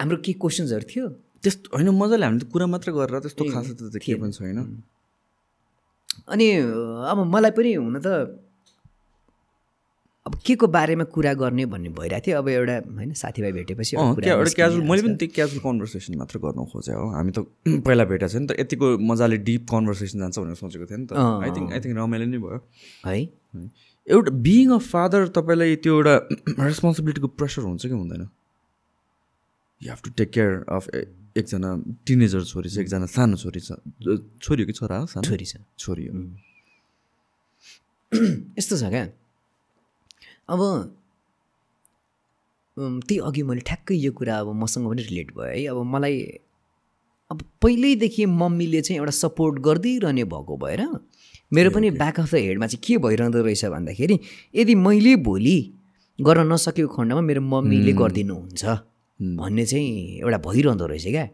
हाम्रो 0.00 0.16
के 0.24 0.32
क्वेसन्सहरू 0.34 0.86
थियो? 0.90 1.04
त्यस्तो 1.42 1.66
होइन 1.76 1.88
मजाले 1.94 2.24
हामीले 2.26 2.44
त 2.44 2.50
कुरा 2.50 2.66
मात्र 2.66 2.88
गरेर 2.96 3.20
त्यस्तो 3.22 3.42
खास 3.52 3.66
त 3.76 3.96
के 4.02 4.14
पनि 4.18 4.32
छैन। 4.32 4.82
अनि 6.28 6.46
अब 7.10 7.18
मलाई 7.34 7.50
पनि 7.58 7.74
हुन 7.74 8.00
त 8.00 8.40
अब 10.26 10.34
के 10.46 10.54
को 10.56 10.66
बारेमा 10.72 11.04
कुरा 11.14 11.32
गर्ने 11.36 11.64
भन्ने 11.68 11.88
भइरहेको 12.00 12.26
थियो। 12.26 12.38
अब 12.38 12.48
एउटा 12.48 12.76
होइन 12.96 13.12
साथीभाइ 13.12 13.52
भेटेपछि 13.52 13.96
एउटा 13.96 14.52
क्याजुअल 14.56 14.82
मैले। 14.88 15.02
पनि 15.02 15.16
त्यो 15.20 15.28
क्याजुअल 15.34 15.60
कन्भर्सेसन 15.64 16.16
मात्र 16.16 16.38
गर्न 16.44 16.64
खोजेँ 16.72 16.94
हो। 16.96 17.08
हामी 17.12 17.32
त 17.36 17.44
पहिला 17.86 18.04
भेटेको 18.08 18.32
छ 18.32 18.36
नि 18.40 18.46
त 18.48 18.56
यतिको 18.60 18.86
मजाले 19.04 19.36
डिप 19.44 19.66
कन्भर्सेसन 19.70 20.18
जान्छ 20.24 20.38
भनेर 20.38 20.56
सोचेको 20.64 20.86
थिएँ 20.88 20.98
नि 20.98 21.06
त। 21.12 21.20
आई 21.20 21.50
थिङ्क 21.56 21.72
आई 21.72 21.80
थिङ्क 21.84 21.96
रमाइलो 21.98 22.26
नै 22.32 22.38
भयो। 22.40 22.58
है? 23.04 23.20
एउटा 24.06 24.30
बिइङ 24.48 24.72
अ 24.72 24.78
फादर 24.88 25.28
तपाईँलाई 25.36 25.76
त्यो 25.84 25.92
एउटा 25.96 26.14
रेस्पोन्सिबिलिटीको 26.68 27.28
प्रेसर 27.36 27.62
हुन्छ 27.68 27.82
कि 27.86 27.92
हुँदैन? 27.92 28.24
You 29.84 29.90
have 29.92 30.00
to 30.04 30.10
take 30.16 30.30
care 30.30 30.50
of 30.78 30.88
एकजना 31.36 31.70
टिनेजर 32.06 32.42
छोरी 32.44 32.68
छ 32.70 32.78
एकजना 32.78 33.06
सानो 33.10 33.36
छोरी 33.36 33.60
छ। 33.60 33.72
छोरी 34.42 34.62
हो 34.62 34.66
कि 34.66 34.72
छोरा? 34.72 34.96
हो 34.98 35.06
सानो? 35.06 35.26
छोरी 35.28 35.44
छ। 35.44 35.56
छोरी 35.78 36.06
हो। 36.06 36.14
यस्तो 38.58 38.76
छ 38.78 38.84
क्या? 38.94 39.04
अब 40.48 40.60
त्यही 42.76 43.18
अघि 43.26 43.42
मैले 43.42 43.60
ठ्याक्कै 43.66 43.94
यो 43.94 44.12
कुरा 44.12 44.38
अब 44.38 44.48
मसँग 44.62 44.86
पनि 44.90 45.02
रिलेट 45.02 45.34
भयो 45.34 45.46
है। 45.46 45.66
अब 45.74 45.82
मलाई 45.94 46.16
अब 47.30 47.38
पहिल्यैदेखि 47.62 48.26
मम्मीले 48.26 48.80
चाहिँ 48.82 48.98
एउटा 48.98 49.14
सपोर्ट 49.18 49.58
गरिदिइरहने 49.66 50.24
भएको 50.30 50.56
भएर 50.62 50.82
मेरो 51.52 51.70
पनि 51.70 51.90
ब्याक 51.90 52.20
अफ 52.20 52.30
द 52.30 52.36
हेडमा 52.46 52.66
चाहिँ 52.66 52.82
के 52.86 52.98
भइरहँदो 53.02 53.42
रहेछ 53.42 53.64
भन्दाखेरि 53.74 54.18
यदि 54.54 54.74
मैले 54.74 55.16
भोलि 55.26 55.58
गर्न 56.18 56.52
नसकेको 56.52 56.88
खण्डमा 56.94 57.20
मेरो 57.20 57.40
मम्मीले 57.42 57.92
गरिदिनुहुन्छ। 57.92 58.62
भन्ने 59.20 59.64
चाहिँ 59.66 60.18
एउटा 60.20 60.38
भइरहँदो 60.38 60.86
रहेछ 60.86 61.06
क्या। 61.06 61.28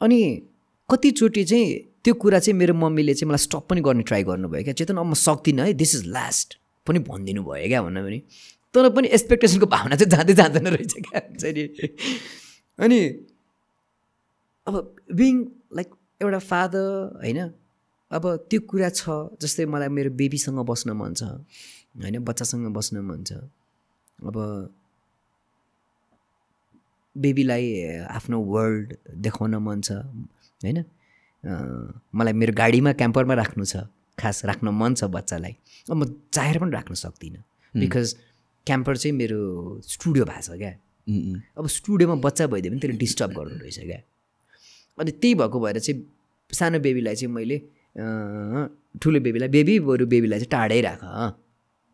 अनि 0.00 0.18
कतिचोटि 0.88 1.44
चाहिँ 1.44 1.66
त्यो 2.04 2.14
कुरा 2.14 2.38
चाहिँ 2.38 2.58
मेरो 2.58 2.74
मम्मीले 2.74 3.14
चाहिँ 3.14 3.28
मलाई 3.28 3.42
स्टप 3.44 3.66
पनि 3.68 3.80
गर्ने 3.80 4.02
ट्राई 4.02 4.22
गर्नुभयो 4.24 4.62
क्या। 4.64 4.74
चेतन 4.74 4.96
अब 4.96 5.06
म 5.06 5.14
सक्दिनँ 5.14 5.64
है 5.64 5.72
दिस 5.74 5.94
इज 5.94 6.06
लास्ट 6.08 6.58
पनि 6.86 6.98
भनिदिनु 7.04 7.42
भयो 7.44 7.68
क्या 7.68 7.82
भन्नु 7.82 8.02
भने 8.02 8.18
तर 8.74 8.88
पनि 8.90 9.08
एक्सपेक्टेसनको 9.08 9.66
भावना 9.66 9.96
चाहिँ 9.96 10.10
जाँदै 10.10 10.34
जाँदैन 10.34 10.66
रहेछ 10.66 10.94
क्या 10.98 11.20
हुन्छ 11.20 11.44
नि 11.44 11.64
अनि 12.78 13.00
अब 14.66 14.74
बिङ 15.12 15.34
लाइक 15.76 15.88
एउटा 16.22 16.38
फादर 16.38 17.20
होइन 17.20 17.40
अब 18.10 18.24
त्यो 18.48 18.60
कुरा 18.64 18.88
छ 18.90 19.36
जस्तै 19.42 19.64
मलाई 19.66 19.88
मेरो 19.88 20.10
बेबीसँग 20.16 20.58
बस्न 20.64 20.96
मन 20.96 21.14
छ 21.14 21.22
होइन 21.22 22.18
बच्चासँग 22.24 22.72
बस्न 22.72 23.04
मन 23.04 23.24
छ। 23.24 23.32
अब 24.24 24.36
बेबीलाई 27.16 27.64
आफ्नो 28.08 28.40
वर्ल्ड 28.52 28.96
देखाउन 29.24 29.54
मन 29.56 29.80
छ 29.80 29.92
होइन? 30.62 30.84
मलाई 32.14 32.32
मेरो 32.32 32.52
गाडीमा 32.52 32.92
क्याम्परमा 33.00 33.34
राख्नु 33.34 33.64
छ 33.64 33.86
खास 34.18 34.44
राख्न 34.44 34.68
मन 34.74 34.94
छ 34.94 35.04
बच्चालाई। 35.16 35.54
अब 35.90 35.96
म 35.96 36.04
चाहेर 36.34 36.58
पनि 36.58 36.70
राख्न 36.70 36.94
सक्दिनँ। 36.94 37.42
बिकज 37.74 38.14
क्याम्पर 38.66 38.96
चाहिँ 38.96 39.16
मेरो 39.16 39.40
स्टुडियो 39.86 40.24
भएको 40.24 40.42
छ 40.42 40.58
क्या। 40.58 40.72
अब 41.58 41.66
स्टुडियोमा 41.66 42.14
बच्चा 42.20 42.46
भइदियो 42.46 42.70
भने 42.72 42.80
त्यसले 42.80 42.98
डिस्टर्ब 42.98 43.30
गर्दो 43.38 43.56
रहेछ 43.62 43.78
क्या। 43.80 44.00
अनि 44.98 45.10
त्यही 45.12 45.34
भएको 45.34 45.60
भएर 45.60 45.78
चाहिँ 45.78 45.98
सानो 46.50 46.78
बेबीलाई 46.80 47.14
चाहिँ 47.14 47.32
मैले 47.34 47.58
ठुलो 49.00 49.20
बेबीलाई 49.20 49.48
बेबी 49.48 49.78
बरु 49.86 50.06
बेबीलाई 50.06 50.38
चाहिँ 50.38 50.50
टाढै 50.50 50.80
राख 50.80 51.02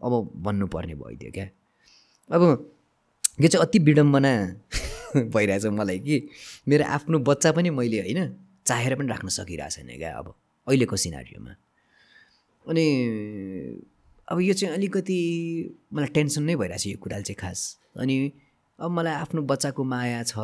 अब 0.01 0.13
भन्नुपर्ने 0.45 0.95
भइदियो 0.95 1.31
क्या। 1.33 1.47
अब 2.31 2.43
यो 3.41 3.49
चाहिँ 3.49 3.67
अति 3.67 3.79
विडम्बना 3.87 4.33
भइरहेछ 5.35 5.67
मलाई 5.67 5.99
कि। 5.99 6.29
मेरो 6.69 6.85
आफ्नो 6.85 7.19
बच्चा 7.19 7.53
पनि 7.53 7.71
मैले 7.71 8.01
होइन 8.01 8.21
चाहेर 8.67 8.95
पनि 8.97 9.09
राख्न 9.09 9.29
सकिरहेको 9.29 9.71
छैन 9.71 9.97
क्या 9.99 10.13
अब 10.19 10.35
अहिलेको 10.67 10.97
सिनारीमा। 10.97 11.53
अनि 12.67 12.87
अब 14.29 14.41
यो 14.41 14.55
चाहिँ 14.55 14.75
अलिकति 14.75 15.19
मलाई 15.93 16.09
टेन्सन 16.09 16.43
नै 16.43 16.57
भइरहेछ 16.57 16.87
यो 16.87 16.99
कुराले 16.99 17.23
चाहिँ 17.23 17.37
खास। 17.37 17.61
अनि 17.97 18.33
अब 18.79 18.91
मलाई 18.91 19.13
आफ्नो 19.13 19.43
बच्चाको 19.43 19.85
माया 19.85 20.23
छ 20.23 20.37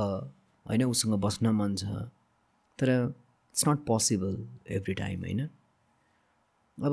होइन 0.67 0.85
उसँग 0.85 1.15
बस्न 1.21 1.49
मन 1.51 1.77
छ। 1.77 1.85
तर 2.79 2.89
it's 2.91 3.69
not 3.69 3.79
possible 3.87 4.37
every 4.71 4.95
time 4.95 5.21
होइन? 5.21 5.41
अब 6.79 6.93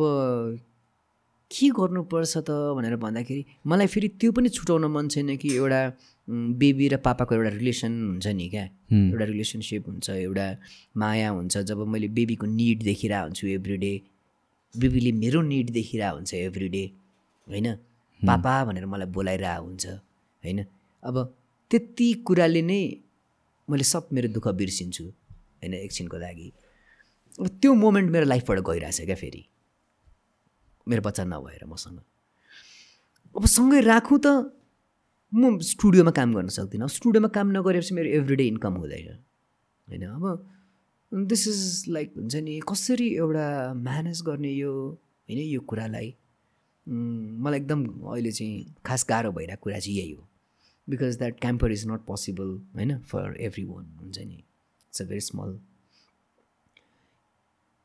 के 1.52 1.68
गर्नुपर्छ 1.70 2.38
त 2.38 2.50
भनेर 2.76 2.96
भन्दाखेरि 2.96 3.46
मलाई 3.68 3.88
फेरि 3.88 4.08
त्यो 4.20 4.32
पनि 4.32 4.50
छुटाउन 4.50 4.86
मन 4.92 5.08
छैन 5.08 5.36
कि 5.38 5.56
एउटा 5.56 5.82
बेबी 6.28 6.88
र 6.88 6.98
पापाको 6.98 7.36
एउटा 7.36 7.50
रिलेसन 7.50 7.92
हुन्छ 8.08 8.28
नि 8.28 8.48
क्या। 8.50 8.64
एउटा 8.92 9.26
रिलेसनसिप 9.26 9.88
हुन्छ 9.88 10.10
एउटा 10.10 10.48
माया 10.98 11.30
हुन्छ। 11.30 11.58
जब 11.58 11.88
मैले 11.88 12.08
बेबीको 12.08 12.46
निड 12.46 12.84
देखिरहेको 12.84 13.24
हुन्छु 13.24 13.48
एभ्री 13.48 13.78
डे 13.78 13.94
बेबीले 14.74 15.12
मेरो 15.12 15.42
निड 15.42 15.70
देखिरहेको 15.72 16.16
हुन्छ 16.16 16.34
एभ्री 16.34 16.68
डे 16.70 16.84
होइन? 17.48 17.68
पापा 18.22 18.54
भनेर 18.66 18.86
मलाई 18.86 19.08
बोलाइरहेको 19.08 19.64
हुन्छ 19.64 19.86
होइन? 19.88 20.60
अब 21.04 21.16
त्यति 21.72 22.14
कुराले 22.28 22.62
नै 22.62 22.82
मैले 23.68 23.84
सब 23.84 24.08
मेरो 24.14 24.28
दुःख 24.28 24.48
बिर्सिन्छु 24.48 25.04
होइन 25.04 25.74
एकछिनको 25.74 26.18
लागि। 26.18 26.52
अब 27.40 27.48
त्यो 27.62 27.74
मोमेन्ट 27.74 28.12
मेरो 28.12 28.26
लाइफबाट 28.26 28.60
गइरहेछ 28.60 29.02
क्या 29.02 29.16
फेरि। 29.16 29.44
मेरो 30.88 31.02
बच्चा 31.02 31.24
नभएर 31.24 31.66
मसँग। 31.66 32.00
अब 33.36 33.46
सँगै 33.46 33.80
राखौँ 33.82 34.20
त 34.20 34.28
म 35.34 35.60
स्टुडियोमा 35.60 36.12
काम 36.12 36.34
गर्न 36.34 36.48
सक्दिनँ। 36.50 36.88
स्टुडियोमा 36.88 37.28
काम 37.36 37.48
नगरेपछि 37.52 37.94
मेरो 37.96 38.10
एभ्रिडे 38.18 38.46
इन्कम 38.48 38.74
हुँदैन। 38.74 39.08
होइन? 39.88 40.04
अब 40.04 41.26
दिस 41.28 41.48
इज 41.48 41.84
लाइक 41.90 42.14
हुन्छ 42.16 42.36
नि 42.36 42.60
कसरी 42.70 43.08
एउटा 43.16 43.74
म्यानेज 43.76 44.22
गर्ने 44.26 44.52
यो 44.52 44.72
होइन 45.30 45.40
यो 45.40 45.60
कुरालाई? 45.62 46.16
मलाई 46.88 47.60
एकदम 47.60 47.86
अहिले 48.08 48.32
चाहिँ 48.32 48.76
खास 48.86 49.06
गाह्रो 49.10 49.32
भइरहेको 49.32 49.64
कुरा 49.64 49.80
चाहिँ 49.80 49.98
यही 49.98 50.12
हो। 50.12 50.28
Because 50.88 51.18
that 51.18 51.40
camper 51.42 51.72
is 51.72 51.88
not 51.88 52.06
possible 52.08 52.50
होइन 52.76 52.98
फर 53.04 53.36
एभ्री 53.40 53.64
वान 53.66 53.86
हुन्छ 54.02 54.20
नि। 54.20 54.36
इट्स 54.36 55.02
अ 55.02 55.06
भेरी 55.06 55.22
स्मल 55.22 55.60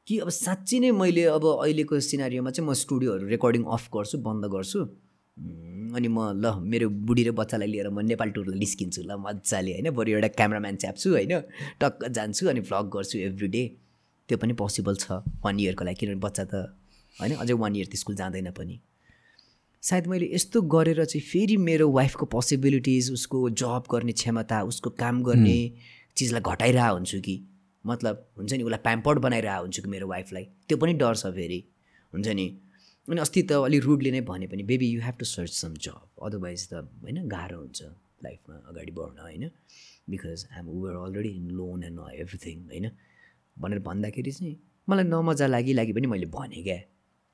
कि 0.07 0.19
अब 0.19 0.29
साँच्ची 0.31 0.81
नै 0.81 0.91
मैले 0.93 1.25
अब 1.25 1.47
अहिलेको 1.47 2.01
सिनारीमा 2.01 2.51
चाहिँ 2.51 2.69
म 2.69 2.75
स्टुडियोहरू 2.75 3.27
रेकर्डिङ 3.29 3.65
अफ 3.65 3.89
गर्छु 3.95 4.19
बन्द 4.19 4.45
गर्छु। 4.47 4.85
अनि 5.36 6.09
म 6.09 6.19
ल 6.36 6.61
मेरो 6.61 6.89
बुढी 6.89 7.23
र 7.25 7.31
बच्चालाई 7.33 7.69
लिएर 7.69 7.89
म 7.89 8.01
नेपाल 8.01 8.31
टुरमा 8.31 8.57
निस्किन्छु। 8.57 9.02
ल 9.02 9.17
मजाले 9.17 9.73
होइन? 9.73 9.91
बरु 9.91 10.11
एउटा 10.12 10.28
क्यामराम्यान 10.28 10.77
च्याप्छु 10.77 11.09
होइन? 11.11 11.33
टक्क 11.81 12.09
जान्छु 12.09 12.49
अनि 12.49 12.61
भ्लग 12.61 12.85
गर्छु 12.93 13.19
एभ्री 13.19 13.49
डे 13.49 13.62
त्यो 14.28 14.39
पनि 14.39 14.52
पोसिबल 14.52 14.97
छ 14.97 15.25
वान 15.44 15.61
इयरको 15.61 15.85
लागि 15.85 15.99
किनभने 16.01 16.20
बच्चा 16.20 16.44
त 16.44 16.55
होइन? 17.17 17.33
अझै 17.36 17.55
वान 17.55 17.77
इयर 17.77 17.86
त 17.86 17.94
स्कुल 17.97 18.15
जाँदैन 18.17 18.51
पनि। 18.51 18.81
सायद 19.83 20.07
मैले 20.07 20.27
यस्तो 20.35 20.62
गरेर 20.62 21.05
चाहिँ 21.05 21.25
फेरि 21.27 21.57
मेरो 21.57 21.91
वाइफको 21.91 22.27
पोसिबिलिटिज 22.27 23.11
उसको 23.12 23.39
जब 23.51 23.85
गर्ने 23.93 24.12
क्षमता 24.12 24.62
उसको 24.62 24.91
काम 24.97 25.23
गर्ने 25.23 25.57
चिजलाई 26.17 26.41
घटाइरहेको 26.41 26.94
हुन्छु 26.94 27.20
कि? 27.20 27.36
मतलब 27.85 28.15
हुन्छ 28.39 28.52
नि 28.52 28.62
उसलाई 28.62 28.78
प्याम्पर्ड 28.78 29.19
बनाइरहेको 29.19 29.62
हुन्छु 29.62 29.83
कि 29.83 29.89
मेरो 29.89 30.07
वाइफलाई 30.09 30.44
त्यो 30.69 30.77
पनि 30.78 30.93
डर 30.94 31.15
छ 31.15 31.35
फेरि। 31.35 31.61
हुन्छ 32.12 32.28
नि? 32.28 32.47
अनि 33.09 33.21
अस्ति 33.21 33.43
त 33.43 33.53
अलिक 33.67 33.83
रुडली 33.85 34.11
नै 34.11 34.21
भने 34.31 34.47
पनि 34.47 34.63
baby 34.63 34.87
you 34.89 35.01
have 35.03 35.17
to 35.19 35.25
search 35.27 35.53
some 35.53 35.75
job 35.85 36.23
otherwise 36.23 36.69
त 36.69 36.87
होइन 37.03 37.29
गाह्रो 37.29 37.59
हुन्छ 37.59 37.83
लाइफमा 38.25 38.57
अगाडि 38.71 38.93
बढ्न 38.99 39.19
होइन? 39.19 39.45
Because 40.11 40.47
hmm 40.53 40.67
were 40.69 40.95
already 40.97 41.33
in 41.37 41.51
loan 41.51 41.83
and 41.85 41.99
everything 42.15 42.57
होइन? 42.71 42.91
भनेर 43.59 43.79
भन्दाखेरि 43.89 44.33
चाहिँ 44.33 44.55
मलाई 44.89 45.05
नमजा 45.05 45.47
लागि 45.47 45.73
लागि 45.73 45.93
पनि 45.93 46.07
मैले 46.07 46.27
भनेँ 46.31 46.63
क्या। 46.63 46.79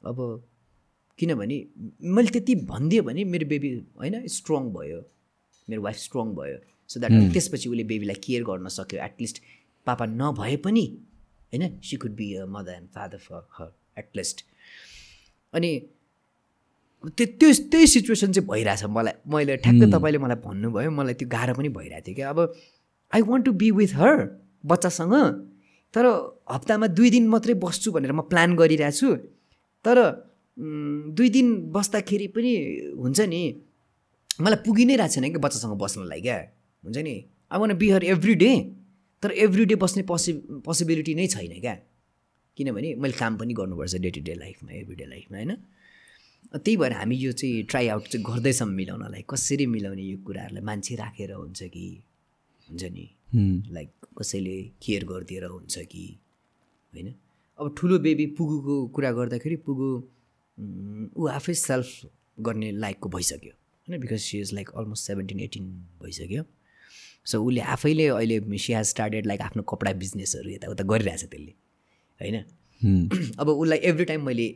अब 0.02 0.18
किनभने 1.18 1.56
मैले 2.16 2.30
त्यति 2.30 2.54
भनिदिएँ 2.72 3.02
भने 3.04 3.24
मेरो 3.28 3.46
बेबी 3.52 3.70
होइन 4.00 4.26
स्ट्रङ 4.38 4.72
भयो 4.72 5.00
मेरो 5.68 5.82
वाइफ 5.82 5.96
स्ट्रङ 5.98 6.34
भयो। 6.34 6.58
सो 6.90 7.00
द्याट 7.00 7.32
त्यसपछि 7.32 7.68
उसले 7.68 7.84
बेबीलाई 7.84 8.18
केयर 8.24 8.42
गर्न 8.48 8.68
सक्यो 8.72 9.04
एटलिस्ट 9.04 9.42
पापा 9.86 10.04
नभए 10.06 10.56
पनि 10.64 10.86
होइन? 11.52 11.80
She 11.80 11.96
could 11.96 12.14
be 12.16 12.34
a 12.34 12.46
mother 12.56 12.72
and 12.72 12.88
father 12.96 13.18
for 13.28 13.48
her 13.58 13.74
at least 13.98 14.47
अनि 15.54 15.70
त्यो 17.16 17.26
त्यो 17.40 17.48
त्यही 17.72 17.86
सिचुएसन 17.86 18.32
चाहिँ 18.34 18.46
भइरहेछ 18.48 18.84
मलाई। 18.90 19.14
मैले 19.30 19.56
ठ्याक्कै 19.64 19.86
तपाईँले 19.94 20.18
मलाई 20.18 20.38
भन्नुभयो 20.46 20.90
मलाई 20.90 21.14
त्यो 21.14 21.28
गाह्रो 21.34 21.52
पनि 21.58 21.68
भइरहेको 21.78 22.04
थियो 22.06 22.14
क्या 22.16 22.28
अब 22.30 22.38
I 23.12 23.20
want 23.28 23.44
to 23.46 23.52
be 23.60 23.68
with 23.78 23.92
her 24.00 24.16
बच्चासँग। 24.66 25.14
तर 25.94 26.04
हप्तामा 26.52 26.86
दुई 26.92 27.08
दिन 27.10 27.24
मात्रै 27.32 27.54
बस्छु 27.64 27.88
भनेर 27.94 28.12
म 28.12 28.20
प्लान 28.28 28.56
गरिरहेको 28.60 28.98
छु। 28.98 29.08
तर 29.84 29.96
दुई 31.16 31.28
दिन 31.30 31.46
बस्दाखेरि 31.72 32.26
पनि 32.34 32.52
हुन्छ 32.98 33.18
नि 33.30 33.42
मलाई 34.42 34.60
पुगि 34.66 34.84
नै 34.84 34.96
रहेको 34.98 35.14
छैन 35.14 35.26
कि 35.32 35.38
बच्चासँग 35.38 35.74
बस्नलाई 35.78 36.20
क्या। 36.20 36.38
हुन्छ 36.84 36.98
नि? 36.98 37.14
I 37.50 37.58
want 37.58 37.72
be 37.78 37.86
her 37.90 38.02
every 38.04 38.34
day 38.42 38.50
तर 39.22 39.30
एभ्री 39.46 39.64
डे 39.70 39.74
बस्ने 39.82 40.02
पोसि 40.02 40.32
पोसिबिलिटी 40.66 41.14
नै 41.14 41.26
छैन 41.26 41.54
क्या। 41.62 41.74
किनभने 42.58 42.94
मैले 42.94 43.14
काम 43.14 43.36
पनि 43.38 43.54
गर्नुपर्छ 43.54 43.94
डे 44.04 44.10
टु 44.10 44.20
डे 44.26 44.34
लाइफमा 44.34 44.72
एभ्री 44.72 44.96
डे 44.96 45.06
लाइफमा 45.06 45.36
होइन? 45.38 45.56
त्यही 46.54 46.76
भएर 46.76 46.92
हामी 46.92 47.16
यो 47.16 47.32
चाहिँ 47.32 47.62
ट्राई 47.70 47.88
आउट 47.88 48.06
चाहिँ 48.08 48.24
गर्दैछौँ 48.26 48.68
मिलाउनलाई। 48.68 49.22
कसरी 49.30 49.66
मिलाउने 49.66 50.02
यो 50.02 50.18
कुराहरूलाई 50.26 50.64
मान्छे 50.64 50.94
राखेर 50.96 51.32
हुन्छ 51.32 51.62
कि? 51.62 51.86
हुन्छ 52.68 52.84
नि? 52.84 53.06
लाइक 53.72 53.90
कसैले 54.18 54.56
केयर 54.82 55.04
गरिदिएर 55.04 55.44
हुन्छ 55.44 55.78
कि? 55.78 56.06
होइन? 56.94 57.14
अब 57.58 57.74
ठुलो 57.78 57.98
बेबी 57.98 58.26
पुगुको 58.38 58.86
कुरा 58.94 59.10
गर्दाखेरि 59.12 59.56
पुगु 59.66 59.88
ऊ 61.16 61.26
आफै 61.28 61.54
सेल्फ 61.54 62.10
गर्ने 62.40 62.70
लायकको 62.72 63.08
भइसक्यो। 63.08 63.52
होइन? 63.52 64.00
Because 64.00 64.20
she 64.20 64.40
is 64.40 64.52
like 64.54 64.70
almost 64.70 65.06
seventeen 65.06 65.40
eighteen 65.40 65.64
भइसक्यो। 66.02 66.44
सो 67.24 67.44
उसले 67.44 67.60
आफैले 67.76 68.06
अहिले 68.08 68.58
सी 68.58 68.72
हेज 68.72 68.86
स्टार्टेड 68.86 69.26
लाइक 69.26 69.40
आफ्नो 69.42 69.62
कपडा 69.62 69.92
बिजनेसहरू 70.02 70.50
यताउता 70.50 70.84
गरिरहेछ 70.84 71.24
त्यसले। 71.24 71.54
होइन? 72.20 72.44
अब 73.40 73.48
उसलाई 73.48 73.78
एभ्री 73.78 74.04
टाइम 74.04 74.24
मैले 74.24 74.46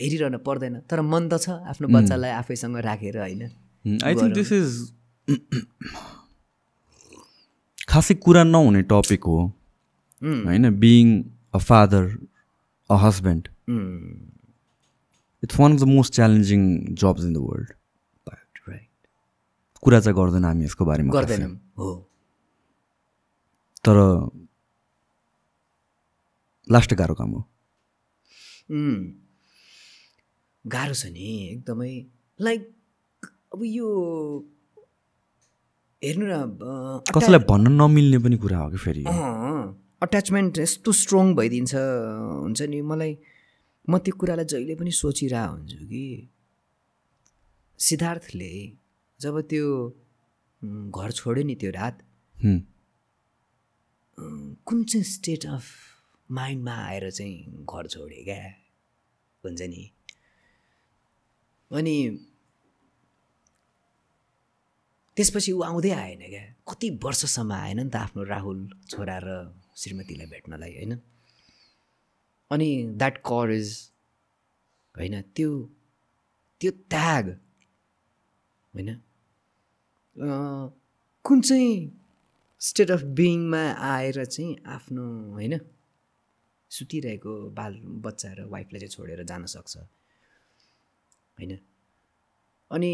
हेरिरहनु 0.00 0.38
पर्दैन 0.38 0.80
तर 0.90 1.00
मन 1.02 1.28
त 1.28 1.38
छ 1.38 1.48
आफ्नो 1.72 1.88
बच्चालाई 1.88 2.30
आफैसँग 2.30 2.76
राखेर 2.76 3.18
होइन? 3.18 3.42
आई 4.04 4.14
थिङ्क 4.14 4.34
दिस 4.34 4.52
इज 4.52 4.70
खासै 7.88 8.14
कुरा 8.14 8.44
नहुने 8.44 8.82
टपिक 8.82 9.24
हो। 9.24 9.38
होइन? 10.22 10.70
Being 10.78 11.22
a 11.54 11.58
father 11.58 12.04
a 12.90 12.96
husband 12.96 13.48
it's 15.42 15.60
one 15.60 15.72
of 15.72 15.80
the 15.80 15.82
most 15.82 16.14
challenging 16.14 16.94
jobs 16.94 17.24
in 17.24 17.32
the 17.32 17.36
world 17.36 17.72
कुरा 19.82 20.00
चाहिँ 20.00 20.16
गर्दैन 20.16 20.44
हामी 20.44 20.64
यसको 20.64 20.84
बारेमा। 20.84 21.12
गर्दैनौँ 21.12 21.50
हो। 21.78 21.88
तर 23.84 23.96
लास्ट 26.72 26.94
गाह्रो 26.94 27.14
काम 27.14 27.30
हो। 27.30 27.40
गाह्रो 30.64 30.94
छ 30.94 31.04
नि 31.12 31.28
एकदमै। 31.52 31.94
लाइक 32.40 32.62
अब 33.54 33.60
यो 33.64 33.88
हेर्नु 36.02 36.26
न 36.26 36.34
कसैलाई 37.14 37.42
भन्न 37.50 37.72
नमिल्ने 37.80 38.18
पनि 38.24 38.36
कुरा 38.44 38.58
हो 38.58 38.68
कि 38.70 38.78
फेरि? 38.84 39.04
अट्याचमेन्ट 40.04 40.58
यस्तो 40.58 40.92
स्ट्रङ 41.00 41.34
भइदिन्छ 41.36 41.72
हुन्छ 41.74 42.60
नि। 42.72 42.80
मलाई 42.82 43.12
म 43.88 43.98
त्यो 44.04 44.14
कुरालाई 44.20 44.46
जहिले 44.52 44.74
पनि 44.80 44.92
सोचिरहेको 44.92 45.52
हुन्छु 45.52 45.78
कि। 45.92 46.04
सिद्धार्थले 47.80 48.52
जब 49.20 49.34
त्यो 49.50 49.66
घर 50.96 51.10
छोड्यो 51.12 51.44
नि 51.44 51.54
त्यो 51.60 51.70
रात 51.70 51.96
कुन 54.66 54.78
चाहिँ 54.84 55.04
स्टेट 55.04 55.42
अफ 55.46 55.64
माइन्डमा 56.30 56.74
आएर 56.74 57.10
चाहिँ 57.10 57.64
घर 57.64 57.86
छोडे 57.86 58.22
क्या। 58.24 58.42
हुन्छ 59.44 59.62
नि? 59.62 59.90
अनि 61.70 61.96
त्यसपछि 65.16 65.52
ऊ 65.52 65.60
आउँदै 65.62 65.90
आएन 65.90 66.22
क्या। 66.28 66.44
कति 66.68 66.90
वर्षसम्म 67.04 67.52
आएन 67.52 67.80
नि 67.80 67.90
त 67.90 67.96
आफ्नो 67.96 68.22
राहुल 68.24 68.58
छोरा 68.88 69.18
र 69.22 69.28
श्रीमतीलाई 69.76 70.26
भेट्नलाई 70.26 70.72
होइन? 70.74 70.92
अनि 72.50 72.70
द्याट 72.96 73.18
कर 73.18 73.50
इज 73.50 73.90
होइन 74.96 75.20
त्यो 75.22 75.50
त्यो 76.60 76.70
त्याग 76.70 77.28
होइन? 78.74 79.00
कुन 81.24 81.40
चाहिँ 81.40 82.00
स्टेट 82.60 82.90
अफ 82.90 83.02
बिङमा 83.02 83.62
आएर 83.72 84.24
चाहिँ 84.24 84.56
आफ्नो 84.66 85.04
होइन? 85.32 85.58
सुतिरहेको 86.74 87.32
बाल 87.58 87.72
बच्चा 88.06 88.32
र 88.38 88.46
वाइफलाई 88.50 88.80
चाहिँ 88.80 88.94
छोडेर 88.94 89.22
जान 89.24 89.44
सक्छ। 89.46 89.76
होइन? 91.38 91.52
अनि 92.70 92.92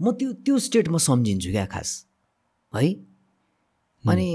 म 0.00 0.12
त्यो 0.12 0.32
त्यो 0.46 0.58
स्टेट 0.58 0.88
म 0.88 0.98
सम्झिन्छु 0.98 1.50
क्या 1.50 1.66
खास। 1.66 1.90
है? 2.72 2.88
अनि 4.04 4.28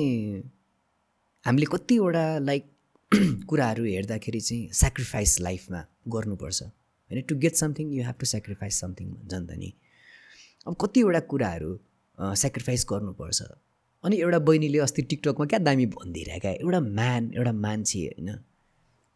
हामीले 1.46 1.68
कतिवटा 1.72 2.26
लाइक 2.40 2.66
कुराहरू 3.50 3.84
हेर्दाखेरि 3.84 4.42
चाहिँ 4.42 4.72
सेक्रिफाइस 4.74 5.40
लाइफमा 5.42 5.82
गर्नुपर्छ। 6.08 6.64
होइन? 6.64 7.22
To 7.22 7.36
get 7.36 7.56
something 7.56 7.94
you 7.94 8.04
have 8.04 8.16
to 8.20 8.26
sacrifice 8.26 8.80
something 8.80 9.08
भन्छ 9.10 9.34
नि 9.34 9.48
त 9.48 9.60
नि। 9.60 9.74
अब 10.68 10.76
कतिवटा 10.82 11.20
कुराहरू 11.32 11.72
सेक्रिफाइस 12.36 12.86
गर्नुपर्छ। 12.90 13.42
अनि 14.04 14.16
एउटा 14.20 14.40
बहिनीले 14.48 14.80
अस्ति 14.80 15.02
टिकटकमा 15.12 15.46
क्या 15.46 15.60
दामी 15.60 15.86
भनिदिइरह 15.96 16.38
क्या 16.40 16.52
एउटा 16.54 16.80
म्यान 16.80 17.32
एउटा 17.36 17.52
मान्छे 17.66 18.00
होइन। 18.00 18.30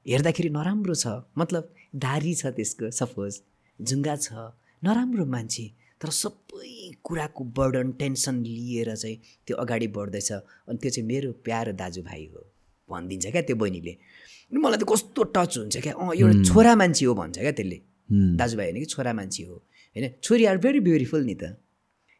हेर्दाखेरि 0.06 0.50
नराम्रो 0.50 0.96
छ 0.96 1.08
मतलब 1.38 1.64
दारी 1.96 2.34
छ 2.36 2.54
त्यसको 2.58 2.92
सपोज 3.00 3.42
जुङ्गा 3.80 4.16
छ 4.16 4.28
नराम्रो 4.82 5.26
मान्छे 5.26 5.66
तर 6.02 6.10
सबै 6.14 6.72
कुराको 7.04 7.44
बर्डन 7.58 7.92
टेन्सन 8.00 8.36
लिएर 8.46 8.96
चाहिँ 8.96 9.18
त्यो 9.48 9.56
अगाडि 9.58 9.88
बढ्दैछ। 9.98 10.32
अनि 10.32 10.78
त्यो 10.82 10.90
चाहिँ 10.92 11.08
मेरो 11.08 11.32
प्यारो 11.46 11.72
दाजुभाइ 11.76 12.26
हो 12.34 12.42
भनिदिन्छ 12.90 13.26
क्या 13.28 13.42
त्यो 13.42 13.56
बहिनीले। 13.56 13.94
अनि 14.52 14.60
मलाई 14.64 14.80
त 14.80 14.86
कस्तो 14.88 15.24
टच 15.36 15.58
हुन्छ 15.58 15.78
क्या 15.84 15.94
अँ 15.94 16.14
एउटा 16.16 16.44
छोरा 16.48 16.76
मान्छे 16.80 17.06
हो 17.06 17.14
भन्छ 17.14 17.38
क्या 17.40 17.52
त्यसले। 17.52 17.78
दाजुभाइ 18.40 18.66
होइन 18.66 18.80
कि 18.80 18.86
छोरा 18.94 19.14
मान्छे 19.14 19.44
हो 19.44 19.56
होइन? 19.96 20.06
छोरी 20.24 20.44
आर 20.46 20.58
भेरी 20.64 20.80
ब्युटिफुल 20.80 21.24
नि 21.26 21.36
त। 21.36 21.44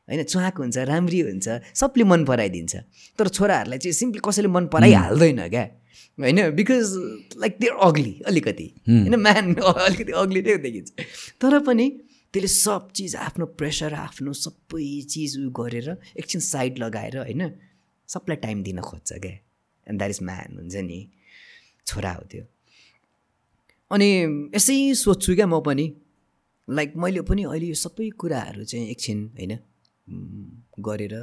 होइन 0.10 0.24
चुहाएको 0.24 0.64
हुन्छ 0.64 0.78
राम्री 0.78 1.20
हुन्छ 1.20 1.50
सबले 1.74 2.04
मन 2.04 2.26
पराइदिन्छ। 2.26 2.76
तर 3.20 3.28
छोराहरूलाई 3.28 3.78
चाहिँ 3.78 3.94
सिम्पली 3.94 4.22
कसैले 4.26 4.48
मन 4.48 4.68
पराइहाल्दैन 4.68 5.50
क्या। 5.50 5.64
होइन 6.20 6.52
बिकज 6.52 6.94
लाइक 7.38 7.58
देयर 7.60 7.74
अग्ली 7.74 8.22
अलिकति। 8.28 8.74
होइन 8.90 9.16
म्यान 9.16 9.56
अलिकति 9.88 10.12
अग्ली 10.12 10.42
नै 10.42 10.58
देखिन्छ। 10.58 10.92
तर 11.42 11.60
पनि 11.60 11.90
त्यसले 12.34 12.48
सब 12.48 12.92
चिज 12.92 13.16
आफ्नो 13.16 13.46
प्रेसर 13.46 13.94
आफ्नो 13.94 14.34
सबै 14.34 15.02
चिज 15.02 15.38
उयो 15.38 15.50
गरेर 15.50 15.98
एकछिन 16.18 16.42
साइड 16.42 16.78
लगाएर 16.78 17.18
होइन 17.18 17.52
सबलाई 18.08 18.36
टाइम 18.36 18.64
दिन 18.64 18.82
खोज्छ 18.82 19.14
क्या। 19.14 19.32
एन्ड 19.88 19.98
द्याट 19.98 20.10
इज 20.10 20.20
म्यान 20.22 20.58
हुन्छ 20.58 20.76
नि। 20.76 21.00
छोरा 21.88 22.12
हो 22.12 22.24
त्यो। 22.32 22.44
अनि 23.92 24.10
यसै 24.56 24.94
सोध्छु 24.94 25.36
क्या 25.36 25.48
म 25.48 25.60
पनि। 25.60 25.94
लाइक 26.70 26.94
मैले 26.96 27.22
पनि 27.22 27.44
अहिले 27.44 27.66
यो 27.66 27.74
सबै 27.74 28.10
कुराहरू 28.10 28.64
चाहिँ 28.64 28.90
एकछिन 28.90 29.32
होइन 29.40 29.60
गरेर 30.88 31.16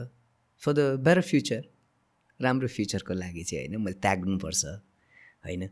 फर 0.62 0.72
द 0.72 0.80
बेटर 1.06 1.20
फ्युचर 1.30 1.62
राम्रो 2.40 2.68
फ्युचरको 2.68 3.14
लागि 3.14 3.44
चाहिँ 3.44 3.66
होइन 3.66 3.80
मैले 3.84 3.98
त्याग्नुपर्छ 4.04 4.64
होइन? 5.44 5.62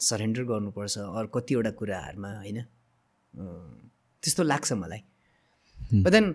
सरेन्डर 0.00 0.42
गर्नुपर्छ 0.50 0.98
अरू 0.98 1.28
कतिवटा 1.34 1.70
कुराहरूमा 1.78 2.30
होइन? 2.38 2.58
त्यस्तो 4.22 4.42
लाग्छ 4.42 4.72
मलाई। 4.72 5.02
बट 6.02 6.10
देन 6.10 6.26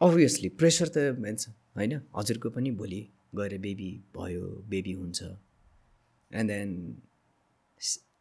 अभियसली 0.00 0.48
प्रेसर 0.60 0.88
त 0.88 0.96
हुन्छ 1.16 1.48
होइन? 1.76 1.92
हजुरको 2.16 2.48
पनि 2.50 2.70
भोलि 2.80 3.00
गएर 3.34 3.52
बेबी 3.58 3.90
भयो 4.16 4.44
बेबी 4.68 4.92
हुन्छ। 4.92 5.20
एन्ड 6.30 6.48
देन 6.50 6.70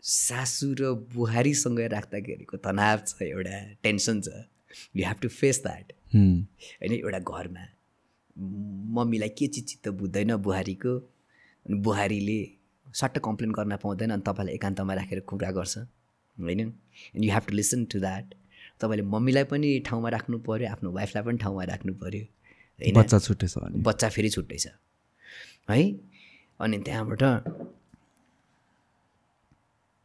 सासु 0.01 0.67
र 0.80 0.93
बुहारीसँग 1.14 1.80
राख्दाखेरिको 1.95 2.57
तनाव 2.57 2.98
छ 3.07 3.22
एउटा 3.22 3.57
टेन्सन 3.83 4.22
छ। 4.22 4.27
You 4.95 5.06
have 5.08 5.17
to 5.22 5.30
face 5.30 5.61
that 5.64 5.93
होइन 6.16 6.91
एउटा 6.93 7.19
घरमा 7.19 7.66
मम्मीलाई 8.98 9.30
के 9.30 9.48
चिज 9.48 9.66
चित्त 9.66 9.88
बुझ्दैन 10.00 10.35
बुहारीको? 10.38 10.93
अनि 11.66 11.75
बुहारीले 11.80 12.40
सट्ट 12.95 13.17
कम्प्लेन 13.25 13.51
गर्न 13.51 13.77
पाउँदैन 13.77 14.09
अनि 14.11 14.24
तपाईँलाई 14.27 14.56
एकान्तमा 14.56 14.93
राखेर 14.93 15.19
कुरा 15.30 15.51
गर्छ। 15.51 15.77
होइन? 15.77 16.59
And 16.59 17.24
you 17.25 17.32
have 17.32 17.43
to 17.48 17.53
listen 17.56 17.85
to 17.85 18.00
that 18.00 18.33
तपाईँले 18.82 19.03
मम्मीलाई 19.08 19.43
पनि 19.43 19.69
ठाउँमा 19.85 20.09
राख्नु 20.09 20.38
पऱ्यो 20.48 20.69
आफ्नो 20.72 20.91
वाइफलाई 20.91 21.24
पनि 21.24 21.38
ठाउँमा 21.38 21.64
राख्नु 21.64 21.93
पऱ्यो 21.93 22.24
होइन? 22.80 22.95
बच्चा 22.95 23.19
छुट्टै 23.19 23.48
छ 23.48 23.58
बच्चा 23.88 24.09
फेरि 24.09 24.30
छुट्टै 24.30 24.58
छ 24.58 24.67
है? 25.69 25.82
अनि 26.59 26.77
त्यहाँबाट 26.85 27.24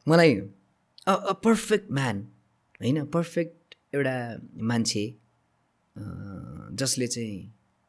मलाई 0.07 0.35
अ 1.07 1.33
पर्फेक्ट 1.45 1.91
म्यान 1.93 2.17
होइन? 2.81 3.05
पर्फेक्ट 3.07 3.66
एउटा 3.97 4.17
मान्छे 4.63 5.05
जसले 6.79 7.07
चाहिँ 7.07 7.37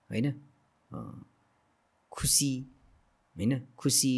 होइन 0.10 0.28
खुसी 2.12 2.52
होइन 3.36 3.54
खुसी 3.78 4.14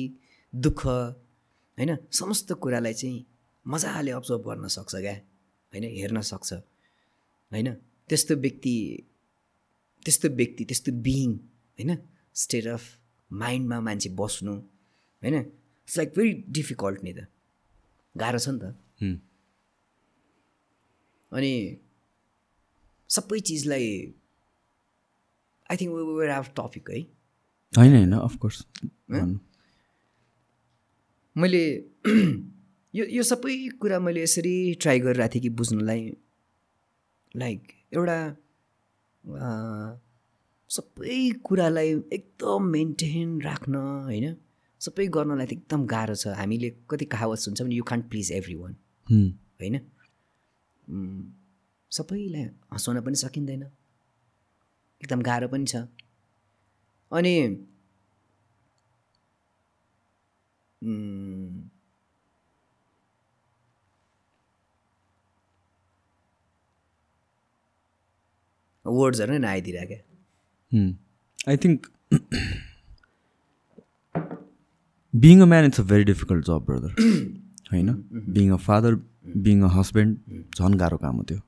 दुःख 0.53 0.85
होइन 0.85 1.98
समस्त 2.11 2.53
कुरालाई 2.53 2.93
चाहिँ 2.93 3.26
मजाले 3.66 4.11
अब्जर्भ 4.11 4.42
गर्न 4.48 4.68
सक्छ 4.68 4.95
क्या 4.95 5.14
होइन 5.74 5.84
हेर्न 5.98 6.22
सक्छ 6.22 6.53
होइन 6.53 7.74
त्यस्तो 8.09 8.35
व्यक्ति 8.35 8.76
त्यस्तो 10.06 10.30
व्यक्ति 10.30 10.66
त्यस्तो 10.66 10.92
बिइङ 11.01 11.34
होइन 11.80 11.98
स्टेट 12.35 12.68
अफ 12.68 12.84
माइन्डमा 13.32 13.80
मान्छे 13.80 14.09
बस्नु 14.09 14.53
होइन 15.22 15.35
इट्स 15.35 15.98
लाइक 15.98 16.14
भेरी 16.16 16.32
डिफिकल्ट 16.50 17.03
नि 17.03 17.14
त 17.14 17.27
गाह्रो 18.16 18.40
छ 18.40 18.50
नि 18.50 18.59
त। 18.59 18.64
अनि 21.32 21.53
सबै 23.09 23.40
चिजलाई 23.40 23.88
I 25.69 25.77
think 25.77 25.91
where 26.19 26.30
our 26.30 26.49
topic 26.58 26.90
है? 26.90 26.99
होइन 27.74 27.95
होइन 27.95 28.14
अफकोर्स 28.14 28.66
मैले 31.35 31.64
यो 32.98 33.06
यो 33.17 33.24
सबै 33.24 33.56
कुरा 33.82 33.99
मैले 33.99 34.22
यसरी 34.24 34.53
ट्राई 34.82 34.99
गरिरहेको 34.99 35.33
थिएँ 35.33 35.41
कि 35.41 35.49
बुझ्नुलाई। 35.49 36.01
लाइक 37.35 37.61
एउटा 37.93 38.17
सबै 40.69 41.19
कुरालाई 41.43 41.90
एकदम 42.14 42.66
मेन्टेन 42.72 43.40
राख्न 43.41 43.75
होइन? 44.09 44.35
सबै 44.82 45.06
गर्नलाई 45.08 45.45
त 45.45 45.53
एकदम 45.53 45.85
गाह्रो 45.85 46.16
छ। 46.16 46.33
हामीले 46.40 46.69
कति 46.90 47.06
कहावत 47.06 47.40
सुन्छौँ 47.40 47.69
you 47.72 47.83
can't 47.83 48.09
please 48.09 48.32
every 48.32 48.56
one 48.56 48.74
होइन? 49.61 49.80
सबैलाई 51.92 52.43
हँसाउन 52.74 53.01
पनि 53.01 53.16
सकिँदैन। 53.16 53.64
एकदम 55.01 55.22
गाह्रो 55.22 55.48
पनि 55.48 55.66
छ। 55.66 55.76
अनि 57.11 57.34
वर्ड्सहरू 68.85 69.32
नै 69.34 69.40
नआइदिएर 69.40 69.85
क्या। 69.85 70.01
I 71.50 71.58
think 71.58 71.88
being 75.14 75.42
a 75.42 75.45
man 75.45 75.66
it's 75.66 75.80
a 75.80 75.84
very 75.84 76.03
difficult 76.03 76.45
job 76.45 76.66
brother 76.66 76.92
होइन? 77.72 77.90
Being 78.34 78.51
a 78.51 78.58
father 78.68 78.95
being 79.38 79.61
a 79.64 79.69
husband 79.74 80.17
झन् 80.56 80.77
गाह्रो 80.80 80.98
काम 80.98 81.16
हो 81.16 81.24
त्यो 81.24 81.40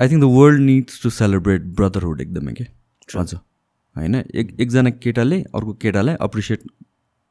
I 0.00 0.08
think 0.08 0.22
the 0.22 0.30
world 0.32 0.60
needs 0.62 1.02
to 1.02 1.10
celebrate 1.12 1.62
brotherhood 1.76 2.20
एकदमै 2.20 2.52
के 2.54 2.64
अझ 3.16 3.32
होइन 3.34 4.14
एक 4.34 4.54
एकजना 4.60 4.90
केटाले 4.98 5.40
अर्को 5.52 5.72
केटालाई 5.84 6.14
अप्रिसिएट 6.22 6.66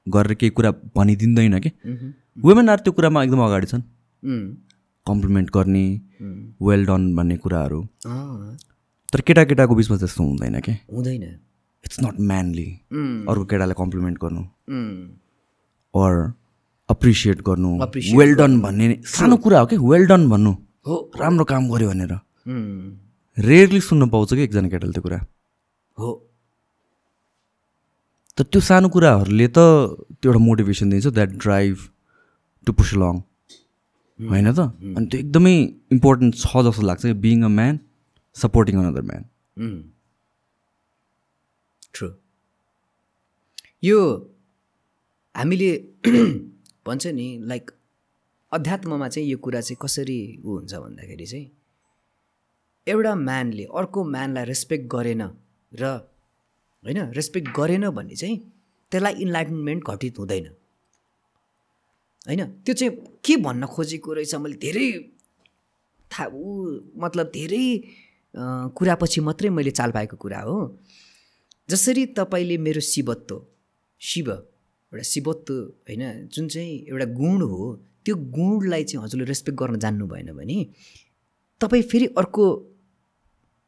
गरेर 0.08 0.34
केही 0.36 0.52
कुरा 0.52 0.72
भनिदिँदैन 0.96 1.60
कि 1.60 1.72
वुमेन 2.44 2.70
आर 2.70 2.80
त्यो 2.80 2.94
कुरामा 2.94 3.24
एकदम 3.24 3.44
अगाडि 3.46 3.68
छन् 3.68 3.84
कम्प्लिमेन्ट 5.06 5.52
गर्ने 5.52 5.86
वेल 6.62 6.86
डन 6.86 7.14
भन्ने 7.16 7.38
कुराहरू 7.44 7.82
तर 9.14 9.22
केटा 9.28 9.44
केटाको 9.46 9.76
बिचमा 9.76 9.98
त्यस्तो 9.98 10.24
हुँदैन 10.24 10.60
क्या 10.62 10.76
हुँदैन 10.92 11.24
इट्स 11.24 12.00
नट 12.02 12.20
म्यानली 12.32 12.68
अर्को 13.30 13.46
केटालाई 13.46 13.78
कम्प्लिमेन्ट 13.78 14.18
गर्नु 14.22 14.44
अर 15.94 16.14
अप्रिसिएट 16.90 17.42
गर्नु। 17.48 17.70
वेल 18.18 18.36
डन 18.36 18.60
भन्ने 18.62 18.86
सानो 19.06 19.38
कुरा 19.44 19.60
हो 19.60 19.66
कि? 19.68 19.78
वेल 19.78 20.06
डन 20.08 20.30
भन्नु। 20.30 20.52
हो। 20.88 20.96
राम्रो 21.20 21.46
काम 21.46 21.64
गर्यो 21.72 21.90
भनेर। 21.90 22.14
रेयरली 23.38 23.82
सुन्न 23.82 24.10
पाउँछ 24.10 24.34
कि 24.34 24.42
एकजना 24.44 24.70
केटाले 24.70 24.94
त्यो 24.94 25.04
कुरा। 25.04 25.20
हो। 25.98 26.10
तर 28.38 28.44
त्यो 28.44 28.62
सानो 28.62 28.88
कुराहरूले 28.94 29.48
त 29.48 29.60
त्यो 30.22 30.32
एउटा 30.32 30.40
मोटिभेसन 30.40 30.90
दिन्छ 30.90 31.08
that 31.08 31.30
drive 31.44 31.76
to 32.68 32.74
push 32.74 32.94
long 32.94 33.16
होइन 34.20 34.48
त? 34.54 34.60
अनि 34.98 35.06
त्यो 35.10 35.20
एकदमै 35.20 35.56
इम्पोर्टेन्ट 35.92 36.36
छ 36.36 36.64
जस्तो 36.66 36.82
लाग्छ 36.88 37.06
being 37.26 37.44
a 37.44 37.50
man 37.50 37.80
supporting 38.36 38.76
another 38.80 39.04
man 39.10 39.24
true 41.94 42.08
यो 43.84 44.00
हामीले 45.36 45.72
भन्छ 46.88 47.08
नि 47.20 47.28
लाइक 47.44 47.72
अध्यात्ममा 48.52 49.08
चाहिँ 49.10 49.28
यो 49.30 49.38
कुरा 49.38 49.62
चाहिँ 49.62 49.78
कसरी 49.82 50.20
ऊ 50.46 50.50
हुन्छ 50.58 50.74
भन्दाखेरि 50.74 51.26
चाहिँ 51.26 51.48
एउटा 52.88 53.14
म्यानले 53.16 53.64
अर्को 53.78 54.04
म्यानलाई 54.04 54.46
रेस्पेक्ट 54.46 54.86
गरेन 54.92 55.22
र 55.72 55.84
होइन 56.84 57.00
रेस्पेक्ट 57.12 57.48
गरेन 57.58 57.90
भने 57.90 58.16
चाहिँ 58.16 58.38
त्यसलाई 58.92 59.14
इन्लाइटमेन्ट 59.24 59.82
घटित 59.84 60.20
हुँदैन। 60.20 60.46
होइन 62.28 62.44
त्यो 62.64 62.74
चाहिँ 62.74 62.92
के 63.26 63.36
भन्न 63.44 63.66
खोजेको 63.66 64.14
रहेछ 64.14 64.36
मैले 64.36 64.56
धेरै 64.56 64.88
थाहा 66.12 66.30
ऊ 66.34 66.44
मतलब 66.96 67.32
धेरै 67.34 67.66
कुरापछि 68.78 69.22
मात्रै 69.22 69.50
मैले 69.50 69.72
चाल 69.72 69.92
पाएको 69.92 70.16
कुरा 70.18 70.40
हो। 70.42 70.58
जसरी 71.70 72.06
तपाईँले 72.18 72.58
मेरो 72.58 72.82
शिवत्व 72.82 73.36
शिव 74.02 74.28
एउटा 74.92 75.04
शिवत्व 75.04 75.54
होइन 75.88 76.04
जुन 76.34 76.48
चाहिँ 76.48 76.76
एउटा 76.90 77.06
गुण 77.14 77.42
हो 77.42 77.76
त्यो 78.06 78.16
गुणलाई 78.16 78.84
चाहिँ 78.84 79.04
हजुरले 79.04 79.26
रेस्पेक्ट 79.26 79.58
गर्न 79.60 79.80
जान्नु 79.80 80.08
भएन 80.08 80.32
भने 80.34 80.58
तपाईँ 81.62 81.84
फेरि 81.92 82.06
अर्को 82.18 82.44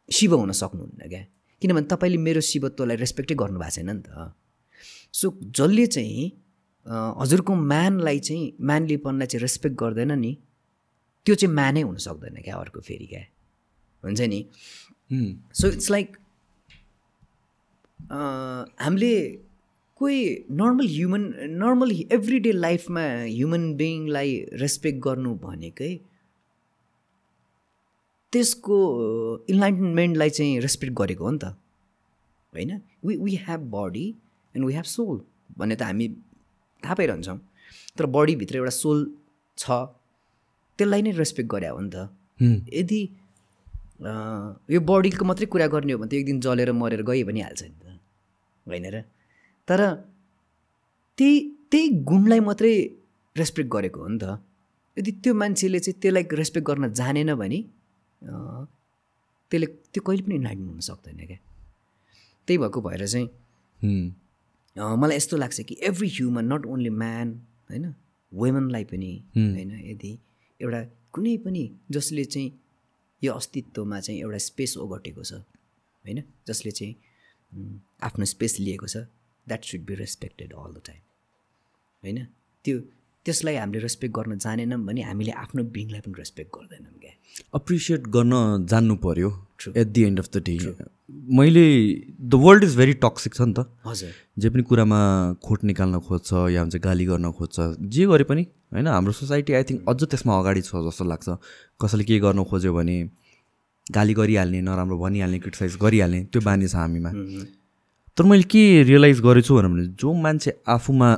शिव 0.09 0.35
हुन 0.35 0.51
सक्नुहुन्न 0.51 1.09
क्या? 1.09 1.23
किनभने 1.61 1.87
तपाईँले 1.91 2.17
मेरो 2.17 2.41
शिवत्वलाई 2.41 2.97
रेस्पेक्टै 2.97 3.35
गर्नुभएको 3.35 3.71
छैन 3.75 3.89
नि 3.89 4.01
त। 4.01 4.33
सो 5.13 5.25
जसले 5.57 5.85
चाहिँ 5.87 6.31
हजुरको 7.19 7.53
म्यानलाई 7.55 8.19
चाहिँ 8.19 8.45
म्यानलीपनलाई 8.61 9.27
चाहिँ 9.27 9.41
रेस्पेक्ट 9.41 9.75
गर्दैन 9.75 10.11
नि 10.19 10.31
त्यो 11.25 11.35
चाहिँ 11.35 11.53
म्यानै 11.55 11.81
हुन 11.81 11.97
सक्दैन 12.07 12.41
क्या 12.43 12.55
अर्को 12.55 12.79
फेरि 12.79 13.07
क्या? 13.11 13.23
हुन्छ 14.03 14.21
नि? 14.21 14.39
सो 15.59 15.67
इट्स 15.67 15.89
लाइक 15.91 16.17
हामीले 18.79 19.13
कोही 19.99 20.19
normal 20.59 20.87
human 20.87 21.23
normal 21.61 21.91
every 22.17 22.39
day 22.39 22.51
लाइफमा 22.51 23.01
ह्युमन 23.23 23.63
बिइङलाई 23.81 24.29
रेस्पेक्ट 24.61 24.99
गर्नु 25.07 25.33
भनेकै 25.43 25.91
त्यसको 28.33 28.77
इन्लाइटमेन्टलाई 29.49 30.29
चाहिँ 30.37 30.59
रेस्पेक्ट 30.61 30.93
गरेको 31.01 31.23
हो 31.25 31.31
नि 31.31 31.39
त। 31.43 31.45
होइन? 32.53 32.71
We 33.05 33.15
we 33.25 33.35
have 33.47 33.61
body 33.75 34.07
and 34.55 34.65
we 34.65 34.73
have 34.73 34.87
soul 34.95 35.17
भन्ने 35.57 35.75
त 35.75 35.81
हामी 35.89 36.07
थाहा 36.83 36.95
पाइरहन्छौँ। 36.95 37.37
तर 37.97 38.05
बडीभित्र 38.15 38.55
एउटा 38.57 38.73
सोल 38.79 38.99
छ 39.57 39.63
त्यसलाई 40.79 41.01
नै 41.01 41.11
रेस्पेक्ट 41.19 41.49
गरे 41.51 41.67
हो 41.67 41.79
नि 41.79 41.89
त। 41.91 42.07
यदि 42.79 43.01
यो 44.71 44.79
बडीको 44.91 45.25
मात्रै 45.25 45.45
कुरा 45.53 45.67
गर्ने 45.75 45.93
हो 45.93 45.99
भने 45.99 46.09
त 46.09 46.13
एक 46.13 46.25
दिन 46.25 46.39
जलेर 46.39 46.71
मरेर 46.71 47.01
गयो 47.03 47.25
पनि 47.27 47.41
हाल्छ 47.43 47.61
नि 47.63 47.75
त। 47.83 47.99
होइन 48.65 48.85
र? 48.95 48.97
तर 49.69 49.81
त्यही 51.17 51.39
त्यही 51.71 51.87
गुणलाई 52.09 52.39
मात्रै 52.49 52.73
रेस्पेक्ट 53.35 53.69
गरेको 53.71 53.99
हो 54.01 54.07
नि 54.07 54.17
त। 54.21 54.23
यदि 54.97 55.11
त्यो 55.23 55.33
मान्छेले 55.33 55.79
चाहिँ 55.79 55.99
त्यसलाई 56.01 56.23
रेस्पेक्ट 56.41 56.65
गर्न 56.67 56.85
जानेन 56.99 57.33
भने 57.41 57.59
त्यसले 59.51 59.67
त्यो 59.93 60.01
कहिले 60.07 60.23
पनि 60.25 60.35
इन्लाइटमेन्ट 60.35 60.71
हुन 60.71 60.79
सक्दैन 60.89 61.19
क्या। 61.29 61.39
त्यही 62.47 62.57
भएको 62.57 62.79
भएर 62.81 63.05
चाहिँ 63.07 63.27
मलाई 65.01 65.15
यस्तो 65.15 65.35
लाग्छ 65.37 65.57
कि 65.69 65.75
every 65.89 66.07
human 66.15 66.45
not 66.53 66.65
only 66.65 66.89
man 67.01 67.27
होइन 67.69 67.85
वुमेनलाई 68.31 68.83
पनि 68.91 69.11
होइन 69.35 69.71
यदि 69.91 70.11
एउटा 70.59 70.81
कुनै 71.13 71.35
पनि 71.45 71.63
जसले 71.91 72.23
चाहिँ 72.25 72.49
यो 73.21 73.33
अस्तित्वमा 73.33 73.99
चाहिँ 73.99 74.19
एउटा 74.21 74.39
स्पेस 74.49 74.71
ओगटेको 74.77 75.23
छ 75.23 75.33
होइन 76.05 76.19
जसले 76.47 76.71
चाहिँ 76.71 76.93
आफ्नो 78.03 78.25
स्पेस 78.25 78.59
लिएको 78.59 78.87
छ 78.87 78.97
that 79.49 79.63
should 79.71 79.85
be 79.89 79.95
respected 79.95 80.53
all 80.53 80.71
the 80.73 80.81
time 80.87 81.01
होइन? 82.03 82.25
त्यो 82.65 82.79
त्यसलाई 83.25 83.55
हामीले 83.55 83.79
रेस्पेक्ट 83.79 84.15
गर्न 84.15 84.37
जानेनौँ 84.45 84.79
भने 84.85 85.01
हामीले 85.03 85.31
आफ्नो 85.43 85.63
बिङलाई 85.75 86.01
पनि 86.01 86.15
रेस्पेक्ट 86.17 86.49
गर्दैनौँ 86.55 86.93
क्या। 86.99 87.13
अप्रिसिएट 87.55 88.07
गर्न 88.15 88.33
जान्नु 88.69 88.95
पर्यो 89.05 89.29
at 89.75 89.87
the 89.87 90.03
end 90.03 90.19
of 90.19 90.29
the 90.35 90.43
day 90.47 90.55
मैले 91.37 91.65
the 92.21 92.39
world 92.43 92.63
is 92.63 92.75
very 92.77 92.93
toxic 93.03 93.33
छ 93.35 93.41
नि 93.41 93.53
त। 93.53 93.65
हजुर। 93.85 94.11
जे 94.39 94.49
पनि 94.49 94.63
कुरामा 94.69 94.99
खोट 95.45 95.63
निकाल्न 95.69 95.99
खोज्छ 96.07 96.29
या 96.53 96.61
हुन्छ 96.61 96.75
गाली 96.85 97.05
गर्न 97.05 97.31
खोज्छ 97.37 97.57
जे 97.95 98.05
गरे 98.11 98.23
पनि 98.31 98.43
होइन? 98.73 98.87
हाम्रो 98.87 99.13
सोसाइटी 99.19 99.53
आई 99.53 99.63
थिङ्क 99.69 99.89
अझ 99.89 99.99
त्यसमा 100.03 100.39
अगाडि 100.39 100.61
छ 100.61 100.81
जस्तो 100.87 101.05
लाग्छ। 101.11 101.27
कसैले 101.81 102.03
के 102.09 102.19
गर्न 102.25 102.43
खोज्यो 102.49 102.73
भने 102.73 102.97
गाली 103.87 104.13
गरिहाल्ने 104.13 104.59
नराम्रो 104.61 104.97
भनिहाल्ने 104.99 105.39
क्रिटिसाइज 105.43 105.77
गरिहाल्ने 105.81 106.19
त्यो 106.31 106.41
बानी 106.47 106.67
छ 106.67 106.75
हामीमा। 106.75 107.11
तर 108.19 108.25
मैले 108.25 108.43
के 108.51 108.61
रियलाइज 108.83 109.19
गरेछु 109.21 109.55
भने 109.55 109.85
जो 109.95 110.13
मान्छे 110.13 110.51
आफूमा 110.67 111.09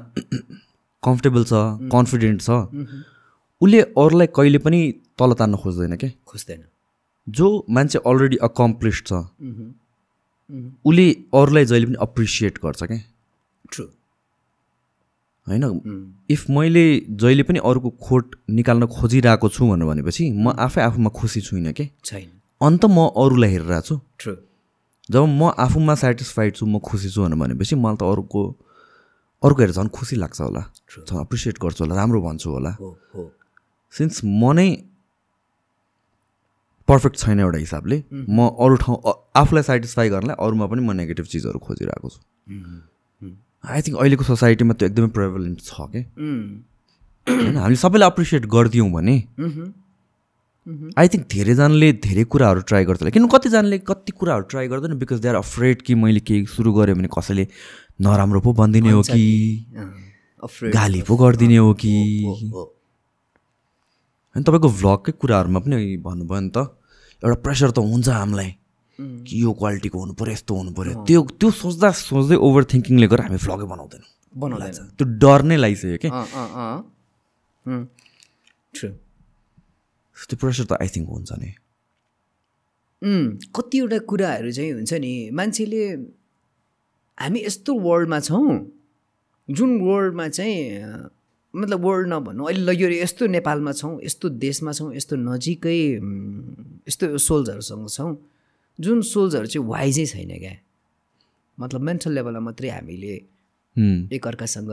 कम्फर्टेबल 1.06 1.44
छ 1.44 1.54
कन्फिडेन्ट 1.94 2.42
छ 2.42 2.50
उसले 3.62 3.80
अरूलाई 3.98 4.28
कहिले 4.38 4.58
पनि 4.66 4.82
तल 5.20 5.34
तान्न 5.40 5.56
खोज्दैन 5.64 5.96
क्या 5.96 6.10
खोज्दैन। 6.28 6.62
जो 7.28 7.48
मान्छे 7.70 8.00
अलरेडी 8.06 8.38
अकम्प्लिस्ड 8.50 9.08
छ 9.08 9.14
उसले 10.86 11.06
अरूलाई 11.34 11.66
जहिले 11.66 11.86
पनि 11.86 11.98
अप्रिसिएट 12.02 12.58
गर्छ 12.66 12.84
क्या 12.84 13.00
ट्रु 13.72 13.86
होइन? 15.48 15.64
इफ 16.30 16.50
मैले 16.50 16.86
जहिले 17.24 17.44
पनि 17.44 17.60
अरूको 17.66 17.90
खोट 18.06 18.36
निकाल्न 18.62 18.86
खोजिरहेको 18.94 19.50
छु 19.50 19.68
भनेर 19.72 19.88
भनेपछि 19.88 20.30
म 20.32 20.54
आफै 20.68 20.82
आफूमा 20.82 21.10
खुसी 21.18 21.42
छुइनँ 21.42 21.74
कि? 21.74 21.90
छैन। 22.06 22.30
अन्त 22.62 22.86
म 22.86 23.10
अरूलाई 23.18 23.50
हेरिरहेको 23.50 23.88
छु। 23.88 24.00
ट्रु 24.20 24.34
जब 25.12 25.24
म 25.28 25.52
आफूमा 25.60 25.96
सेटिस्फाइड 26.02 26.56
छु 26.56 26.66
म 26.66 26.80
खुसी 26.80 27.10
छु 27.12 27.22
भनेर 27.24 27.40
भनेपछि 27.42 27.76
मलाई 27.76 27.98
त 28.00 28.04
अरूको 28.12 28.42
अर्को 29.44 29.60
हेरेर 29.62 29.76
झन् 29.76 29.90
खुसी 29.90 30.16
लाग्छ 30.16 30.40
होला। 30.42 30.62
झन् 31.08 31.20
अप्रिसिएट 31.20 31.56
गर्छु 31.64 31.84
होला 31.84 31.96
राम्रो 31.96 32.22
भन्छु 32.22 32.50
होला। 32.52 32.72
सिन्स 33.94 34.22
म 34.24 34.52
नै 34.56 34.68
पर्फेक्ट 36.88 37.16
छैन 37.18 37.40
एउटा 37.40 37.58
हिसाबले 37.58 37.98
म 38.12 38.48
अरू 38.64 38.76
ठाउँ 38.84 38.98
आफूलाई 39.42 39.64
सेटिस्फाई 39.64 40.10
गर्नलाई 40.10 40.36
अरूमा 40.46 40.66
पनि 40.72 40.82
म 40.82 40.92
नेगेटिभ 41.02 41.26
चिजहरू 41.34 41.60
खोजिरहेको 41.60 42.10
छु। 42.10 42.20
आई 43.64 43.82
थिङ्क 43.82 43.98
अहिलेको 44.00 44.24
सोसाइटीमा 44.24 44.74
त्यो 44.74 44.88
एकदमै 44.90 45.10
प्रेभलेन्ट 45.18 45.60
छ 45.62 45.72
कि? 45.92 46.02
होइन 47.28 47.58
हामीले 47.58 47.82
सबैलाई 47.84 48.10
अप्रिसिएट 48.10 48.46
गरिदियौँ 48.56 48.90
भने 48.92 49.16
आई 50.62 51.08
थिङ्क 51.10 51.26
धेरैजनाले 51.26 51.90
धेरै 52.06 52.24
कुराहरू 52.30 52.62
ट्राई 52.70 52.86
गर्छ। 52.86 53.10
किन 53.10 53.26
कतिजनाले 53.28 53.78
कति 53.82 54.12
कुराहरू 54.14 54.44
ट्राई 54.46 54.68
गर्दैन? 54.70 54.94
बिकज 55.02 55.20
दे 55.20 55.28
आर 55.34 55.36
अफ्रेड 55.42 55.82
कि 55.82 55.96
मैले 55.98 56.22
केही 56.22 56.46
सुरु 56.46 56.70
गरेँ 56.74 56.96
भने 56.96 57.10
कसैले 57.10 57.48
नराम्रो 57.98 58.40
पो 58.46 58.54
भनिदिने 58.54 58.92
हो 58.94 59.02
कि? 59.02 59.22
गाली 60.70 61.02
पो 61.02 61.18
गरिदिने 61.18 61.58
हो 61.58 61.74
कि? 61.74 61.94
होइन 64.36 64.44
तपाईँको 64.46 64.70
भ्लगकै 64.70 65.12
कुराहरूमा 65.18 65.60
पनि 65.66 65.98
भन्नुभयो 65.98 66.40
नि 66.40 66.50
त 66.54 66.58
एउटा 67.26 67.38
प्रेसर 67.42 67.70
त 67.74 67.82
हुन्छ 67.82 68.08
हामीलाई। 68.10 68.50
कि 69.02 69.34
यो 69.44 69.50
क्वालिटीको 69.58 69.98
हुनु 69.98 70.14
पऱ्यो 70.14 70.34
यस्तो 70.34 70.54
हुनु 70.56 70.72
पऱ्यो 70.78 70.94
त्यो 71.10 71.20
त्यो 71.42 71.50
सोच्दा 71.58 71.90
सोच्दै 72.06 72.38
ओभर 72.38 72.64
थिङ्किङले 72.70 73.08
गर्दा 73.10 73.24
हामी 73.34 73.40
भ्लगै 73.42 73.66
बनाउँदैनौँ। 73.66 74.10
बनाउँदैन। 74.38 74.94
त्यो 74.94 75.06
डर 75.18 75.40
नै 75.50 75.58
लागिसक्यो 75.58 75.98
कि 76.06 76.10
त्यो 80.30 80.38
प्रेसर 80.42 80.66
त 80.70 80.72
आई 80.82 80.88
थिङ्क 80.94 81.08
हुन्छ 81.10 81.32
नि। 81.42 81.52
कतिवटा 83.56 83.98
कुराहरू 84.10 84.52
चाहिँ 84.58 84.72
हुन्छ 84.78 84.94
नि 85.04 85.14
मान्छेले 85.34 85.82
हामी 87.18 87.40
यस्तो 87.46 87.72
वर्ल्डमा 87.88 88.20
छौँ 88.30 88.50
जुन 89.50 89.72
वर्ल्डमा 89.82 90.28
चाहिँ 90.38 90.62
मतलब 91.54 91.80
वर्ल्ड 91.86 92.08
नभन्नु 92.14 92.44
अहिले 92.46 92.64
ल 92.64 92.70
यो 92.82 92.88
यस्तो 93.04 93.28
नेपालमा 93.28 93.72
छौँ 93.82 93.94
यस्तो 94.04 94.30
देशमा 94.46 94.72
छौँ 94.78 94.90
यस्तो 94.96 95.16
नजिकै 95.28 95.80
यस्तो 96.88 97.06
सोल्सहरूसँग 97.18 97.88
छौँ 97.90 98.12
जुन 98.80 99.02
सोल्सहरू 99.02 99.48
चाहिँ 99.52 99.68
वाइजै 99.68 100.06
छैन 100.06 100.32
क्या। 100.40 100.56
मतलब 101.58 101.82
मेन्टल 101.82 102.12
लेभलमा 102.14 102.40
मात्रै 102.48 102.70
हामीले। 102.70 103.14
एकअर्कासँग 104.16 104.72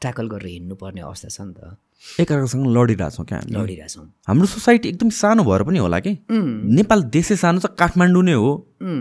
ट्याकल 0.00 0.26
गरेर 0.28 0.48
हिँड्नुपर्ने 0.48 1.00
अवस्था 1.00 1.28
छ 1.28 1.40
नि 1.40 1.54
त। 1.54 1.76
एकअर्कासँग 2.20 2.66
लडिरहेछौँ 2.76 3.24
क्या 3.26 3.38
हामी 3.38 3.52
लडिरहेछौँ। 3.54 4.04
हाम्रो 4.28 4.46
सोसाइटी 4.46 4.88
एकदम 4.88 5.08
सानो 5.10 5.44
भएर 5.44 5.62
पनि 5.66 5.78
होला 5.78 5.98
कि? 6.00 6.12
नेपाल 6.30 7.02
देशै 7.10 7.36
सानो 7.36 7.58
छ 7.60 7.66
काठमाडौँ 7.78 8.22
नै 8.22 8.32
हो। 8.32 8.50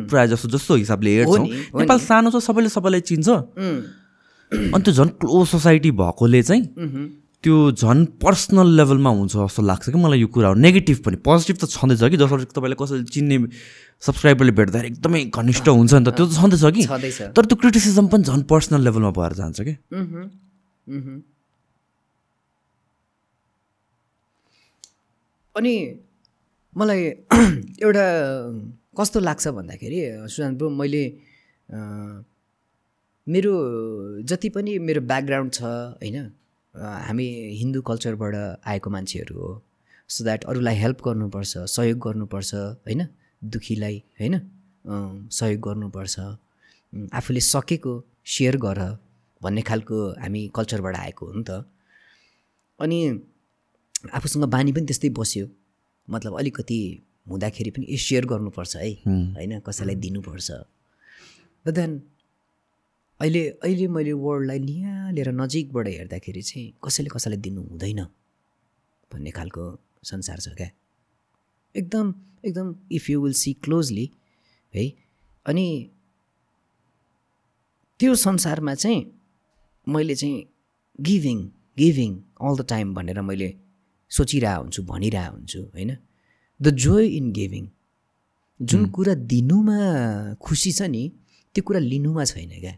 प्रायः 0.10 0.28
जस्तो 0.34 0.50
जस्तो 0.50 0.76
हिसाबले 0.76 1.10
हेर्छौँ। 1.16 1.46
हो 1.74 1.80
नेपाल 1.80 2.00
सानो 2.00 2.32
छ 2.32 2.38
सबैले 2.42 2.70
सबैलाई 2.70 3.02
चिन्छ। 3.02 3.30
अनि 3.30 4.82
त्यो 4.84 4.94
झन् 4.94 5.12
क्लोज 5.20 5.48
सोसाइटी 5.48 5.92
भएकोले 5.92 6.42
चाहिँ 6.44 6.64
त्यो 7.44 7.56
झन् 7.76 8.06
पर्सनल 8.24 8.68
लेभलमा 8.80 9.10
हुन्छ 9.10 9.36
जस्तो 9.36 9.62
लाग्छ 9.62 9.90
कि 9.92 9.98
मलाई 10.00 10.20
यो 10.20 10.28
कुराहरू 10.32 10.60
नेगेटिभ 10.64 10.98
पनि 11.04 11.18
पोजिटिभ 11.28 11.58
त 11.60 11.68
छँदैछ 11.76 12.04
कि? 12.08 12.18
जसरी 12.18 12.46
तपाईँले 12.56 12.76
कसैले 12.80 13.04
चिन्ने 13.04 13.38
सब्सक्राइबरले 14.00 14.52
भेट्दाखेरि 14.56 14.88
एकदमै 14.88 15.22
घनिष्ठ 15.28 15.68
हुन्छ 15.68 15.94
नि 15.94 16.06
त 16.08 16.16
त्यो 16.16 16.26
त 16.28 16.40
छँदैछ 16.40 16.64
कि? 16.72 16.84
तर 17.36 17.44
त्यो 17.46 17.56
क्रिटिसिजम 17.60 18.08
पनि 18.08 18.24
झन् 18.24 18.48
पर्सनल 18.48 18.82
लेभलमा 18.88 19.12
भएर 19.12 19.34
जान्छ 19.44 19.60
कि? 19.60 19.74
अनि 25.56 25.76
मलाई 26.76 27.02
एउटा 27.86 28.06
कस्तो 28.98 29.20
लाग्छ 29.20 29.48
भन्दाखेरि 29.48 30.00
सुशान्त 30.28 30.58
ब्रो 30.58 30.70
मैले 30.70 31.04
मेरो 33.28 33.54
जति 34.24 34.50
पनि 34.50 34.78
मेरो 34.80 35.02
ब्याकग्राउन्ड 35.02 35.54
छ 35.54 35.62
होइन 35.64 36.18
हामी 36.76 37.28
हिन्दू 37.60 37.82
कल्चरबाट 37.82 38.36
आएको 38.66 38.90
मान्छेहरू 38.90 39.36
हो 39.40 39.52
सो 40.10 40.24
द्याट 40.24 40.44
अरूलाई 40.44 40.76
हेल्प 40.76 41.06
गर्नुपर्छ 41.06 41.54
सहयोग 41.76 42.00
गर्नुपर्छ 42.00 42.54
होइन 42.56 43.08
दुखीलाई 43.42 44.04
होइन 44.20 44.40
सहयोग 45.30 45.62
गर्नुपर्छ 45.62 46.20
आफूले 47.14 47.40
सकेको 47.40 47.94
सेयर 48.26 48.58
गर 48.58 48.82
भन्ने 49.42 49.62
खालको 49.62 50.00
हामी 50.22 50.42
कल्चरबाट 50.56 50.96
आएको 50.96 51.26
हो 51.26 51.34
नि 51.34 51.44
त। 51.44 51.66
अनि 52.80 53.00
आफूसँग 54.12 54.44
बानी 54.52 54.72
पनि 54.72 54.86
त्यस्तै 54.86 55.10
बस्यो। 55.10 55.48
मतलब 56.08 56.38
अलिकति 56.40 56.80
हुँदाखेरि 57.30 57.72
पनि 57.72 57.86
ए 57.90 57.98
सेयर 57.98 58.26
गर्नुपर्छ 58.26 58.76
है। 58.76 58.92
होइन 59.08 59.60
कसैलाई 59.60 59.96
दिनुपर्छ। 59.96 60.52
बट 61.66 61.74
देन 61.74 61.92
अहिले 63.20 63.44
अहिले 63.64 63.88
मैले 63.88 64.14
वर्ल्डलाई 64.20 64.60
निहालेर 64.60 65.30
नजिकबाट 65.32 65.88
हेर्दाखेरि 65.88 66.42
चाहिँ 66.42 66.74
कसैले 66.84 67.10
कसैलाई 67.10 67.40
दिनु 67.40 67.62
हुँदैन 67.64 68.02
भन्ने 69.12 69.32
खालको 69.32 69.64
संसार 70.04 70.40
छ 70.40 70.56
क्या। 70.58 70.70
एकदम 71.76 72.14
एकदम 72.46 72.76
if 72.92 73.10
you 73.10 73.22
will 73.24 73.34
see 73.34 73.54
closely 73.64 74.10
है। 74.74 74.86
अनि 75.46 75.68
त्यो 78.00 78.16
संसारमा 78.16 78.74
चाहिँ 78.76 79.02
मैले 79.88 80.16
चाहिँ 80.16 80.44
giving 81.00 81.40
giving 81.78 82.12
all 82.42 82.58
the 82.58 82.66
time 82.70 82.94
भनेर 82.94 83.22
मैले 83.22 83.50
सोचिरहेको 84.14 84.62
हुन्छु 84.62 84.84
भनिरहेको 84.84 85.36
हुन्छु 85.36 85.60
होइन? 85.74 85.92
द 86.60 86.70
जोय 86.84 87.06
इन 87.18 87.32
गिभिङ 87.32 87.68
जुन 88.60 88.86
कुरा 88.90 89.14
दिनुमा 89.32 89.78
खुसी 90.42 90.72
छ 90.72 90.82
नि 90.82 91.04
त्यो 91.56 91.64
कुरा 91.64 91.80
लिनुमा 91.80 92.24
छैन 92.24 92.50
क्या 92.60 92.76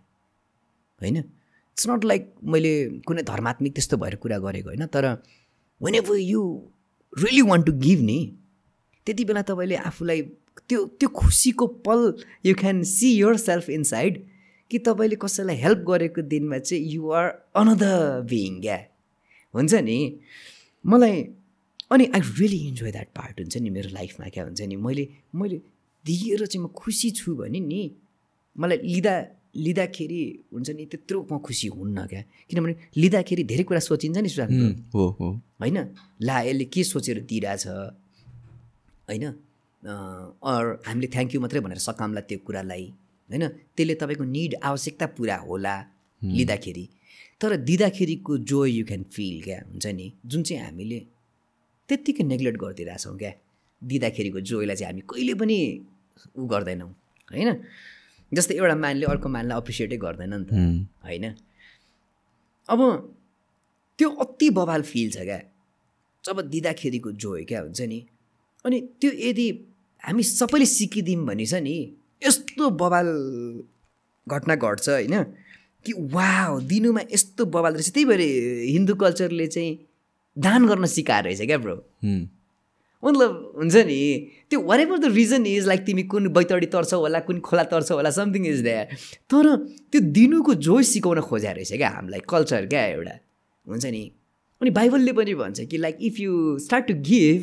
होइन? 1.02 1.18
इट्स 1.18 1.88
नट 1.90 2.06
लाइक 2.06 2.34
मैले 2.44 2.74
कुनै 3.08 3.24
धर्मात्मिक 3.24 3.74
त्यस्तो 3.74 3.98
भएर 3.98 4.16
कुरा 4.16 4.38
गरेको 4.40 4.70
होइन 4.70 4.86
तर 4.86 5.06
whenever 5.96 6.18
you 6.18 6.42
really 7.14 7.42
want 7.42 7.66
to 7.66 7.74
give 7.84 8.00
नि 8.02 8.20
त्यति 9.08 9.26
बेला 9.26 9.42
तपाईँले 9.42 9.76
आफूलाई 9.76 10.22
त्यो 10.70 10.86
त्यो 11.00 11.10
खुसीको 11.10 11.68
पल 11.68 12.02
you 12.46 12.56
can 12.56 12.84
see 12.84 13.12
yourself 13.38 13.70
inside 13.70 14.24
कि 14.72 14.80
तपाईँले 14.80 15.16
कसैलाई 15.16 15.56
हेल्प 15.56 15.86
गरेको 15.88 16.22
दिनमा 16.32 16.58
चाहिँ 16.58 16.84
युआर 16.94 17.26
अनदर 17.56 18.22
बिइङ 18.30 18.62
क्या? 18.62 18.80
हुन्छ 19.54 19.74
नि? 19.74 20.00
मलाई 20.86 21.22
अनि 21.92 22.06
I 22.16 22.22
really 22.40 22.58
enjoy 22.68 22.92
that 22.92 23.10
part 23.16 23.40
हुन्छ 23.42 23.58
नि 23.58 23.70
मेरो 23.70 23.90
लाइफमा 23.94 24.28
क्या 24.30 24.44
हुन्छ 24.44 24.62
नि? 24.62 24.76
मैले 24.76 25.08
मैले 25.36 25.58
दिएर 26.06 26.46
चाहिँ 26.46 26.66
म 26.66 26.68
खुसी 26.74 27.12
छु 27.12 27.36
भने 27.36 27.60
नि 27.60 27.82
मलाई 28.56 28.78
लिँदा 28.78 29.14
लिँदाखेरि 29.56 30.22
हुन्छ 30.54 30.70
नि 30.70 30.86
त्यत्रो 30.86 31.28
म 31.32 31.38
खुसी 31.40 31.68
हुन्न 31.68 32.06
क्या? 32.06 32.22
किनभने 32.50 32.76
लिँदाखेरि 32.98 33.44
धेरै 33.44 33.64
कुरा 33.64 33.80
सोचिन्छ 33.80 34.18
नि 34.18 34.30
हो 34.94 35.04
हो। 35.20 35.28
होइन? 35.62 35.78
ला 36.22 36.42
यसले 36.42 36.66
के 36.66 36.84
सोचेर 36.84 37.20
दिइरहेछ? 37.30 37.68
होइन? 39.10 39.26
अर 40.44 40.64
हामीले 40.86 41.08
थ्याङ्क 41.08 41.36
यू 41.36 41.40
मात्रै 41.42 41.60
भनेर 41.60 41.78
सकामला 41.78 42.22
त्यो 42.22 42.38
कुरालाई 42.46 42.86
होइन? 43.30 43.44
त्यसले 43.76 43.96
तपाईँको 43.96 44.24
निड 44.24 44.54
आवश्यकता 44.64 45.06
पुरा 45.18 45.38
होला 45.48 45.76
लिँदाखेरि। 46.24 46.86
तर 47.42 47.56
दिँदाखेरिको 47.56 48.38
जोय 48.38 48.72
यु 48.72 48.86
क्यान 48.86 49.04
फिल 49.04 49.42
क्या? 49.42 49.60
हुन्छ 49.72 49.86
नि? 49.86 50.14
जुन 50.26 50.44
चाहिँ 50.44 50.64
हामीले 50.66 51.00
त्यत्तिकै 51.90 52.24
नेग्लेक्ट 52.24 52.58
गरिदिइरहेछौँ 52.60 53.18
क्या? 53.18 53.32
दिँदाखेरिको 53.82 54.40
जोयलाई 54.40 54.76
चाहिँ 54.76 54.92
हामी 54.92 55.02
कहिले 55.10 55.34
पनि 55.34 55.58
उ 56.38 56.46
गर्दैनौँ 56.46 56.90
होइन? 57.32 57.50
जस्तै 58.32 58.56
एउटा 58.56 58.76
मानले 58.76 59.06
अर्को 59.06 59.30
मानलाई 59.30 59.58
अप्रिसिएटै 59.58 59.98
गर्दैन 59.98 60.34
नि 60.34 60.46
त 60.46 60.52
होइन? 61.06 61.26
अब 62.70 62.80
त्यो 64.00 64.10
अति 64.10 64.50
बवाल 64.50 64.82
फिल 64.82 65.12
छ 65.12 65.18
क्या? 65.30 65.40
जब 66.24 66.42
दिँदाखेरिको 66.42 67.12
जोय 67.12 67.44
क्या? 67.44 67.62
हुन्छ 67.62 67.82
नि? 67.82 68.00
अनि 68.66 68.78
त्यो 69.02 69.12
यदि 69.30 69.48
हामी 70.04 70.24
सबैले 70.24 70.66
सिकिदिउँ 70.66 71.26
भने 71.26 71.46
छ 71.46 71.62
नि 71.62 71.76
यस्तो 72.24 72.70
बवाल 72.82 73.08
घटना 74.28 74.56
घट्छ 74.56 74.90
होइन? 74.90 75.16
कि 75.86 75.94
वा 76.14 76.60
दिनुमा 76.68 77.02
यस्तो 77.14 77.46
बवाल 77.48 77.74
रहेछ। 77.74 77.90
त्यही 77.90 78.06
भएर 78.06 78.22
हिन्दू 78.70 78.96
कल्चरले 78.96 79.48
चाहिँ 79.48 79.78
दान 80.38 80.68
गर्न 80.68 80.86
सिकाएर 80.90 81.24
रहेछ 81.24 81.42
क्या 81.42 81.58
ब्रो। 81.58 81.76
मतलब 83.04 83.32
हुन्छ 83.58 83.76
नि 83.88 83.98
त्यो 84.50 84.60
whatever 84.80 84.98
the 84.98 85.12
reason 85.14 85.46
is 85.46 85.68
like 85.68 85.82
तिमी 85.86 86.04
कुन 86.12 86.28
बैतडी 86.34 86.66
तर्छौ 86.74 87.00
होला 87.00 87.20
कुन 87.28 87.40
खोला 87.40 87.64
तर्छौ 87.72 87.96
होला 87.96 88.12
समथिङ 88.12 88.46
इज 88.48 88.62
द्याट 88.64 88.94
तर 89.30 89.56
त्यो 89.92 90.02
दिनुको 90.12 90.54
जोय 90.68 90.84
सिकाउन 90.84 91.22
खोजा 91.22 91.52
रहेछ 91.52 91.72
क्या 91.74 91.90
हामीलाई 91.90 92.22
कल्चर 92.30 92.66
क्या 92.66 92.86
एउटा। 92.86 93.16
हुन्छ 93.66 93.86
नि। 93.86 94.04
अनि 94.62 94.70
बाइबलले 94.72 95.14
पनि 95.14 95.34
भन्छ 95.36 95.62
कि 95.70 95.78
like 95.78 95.98
if 96.02 96.20
you 96.20 96.58
start 96.60 96.88
to 96.88 96.94
give 97.06 97.38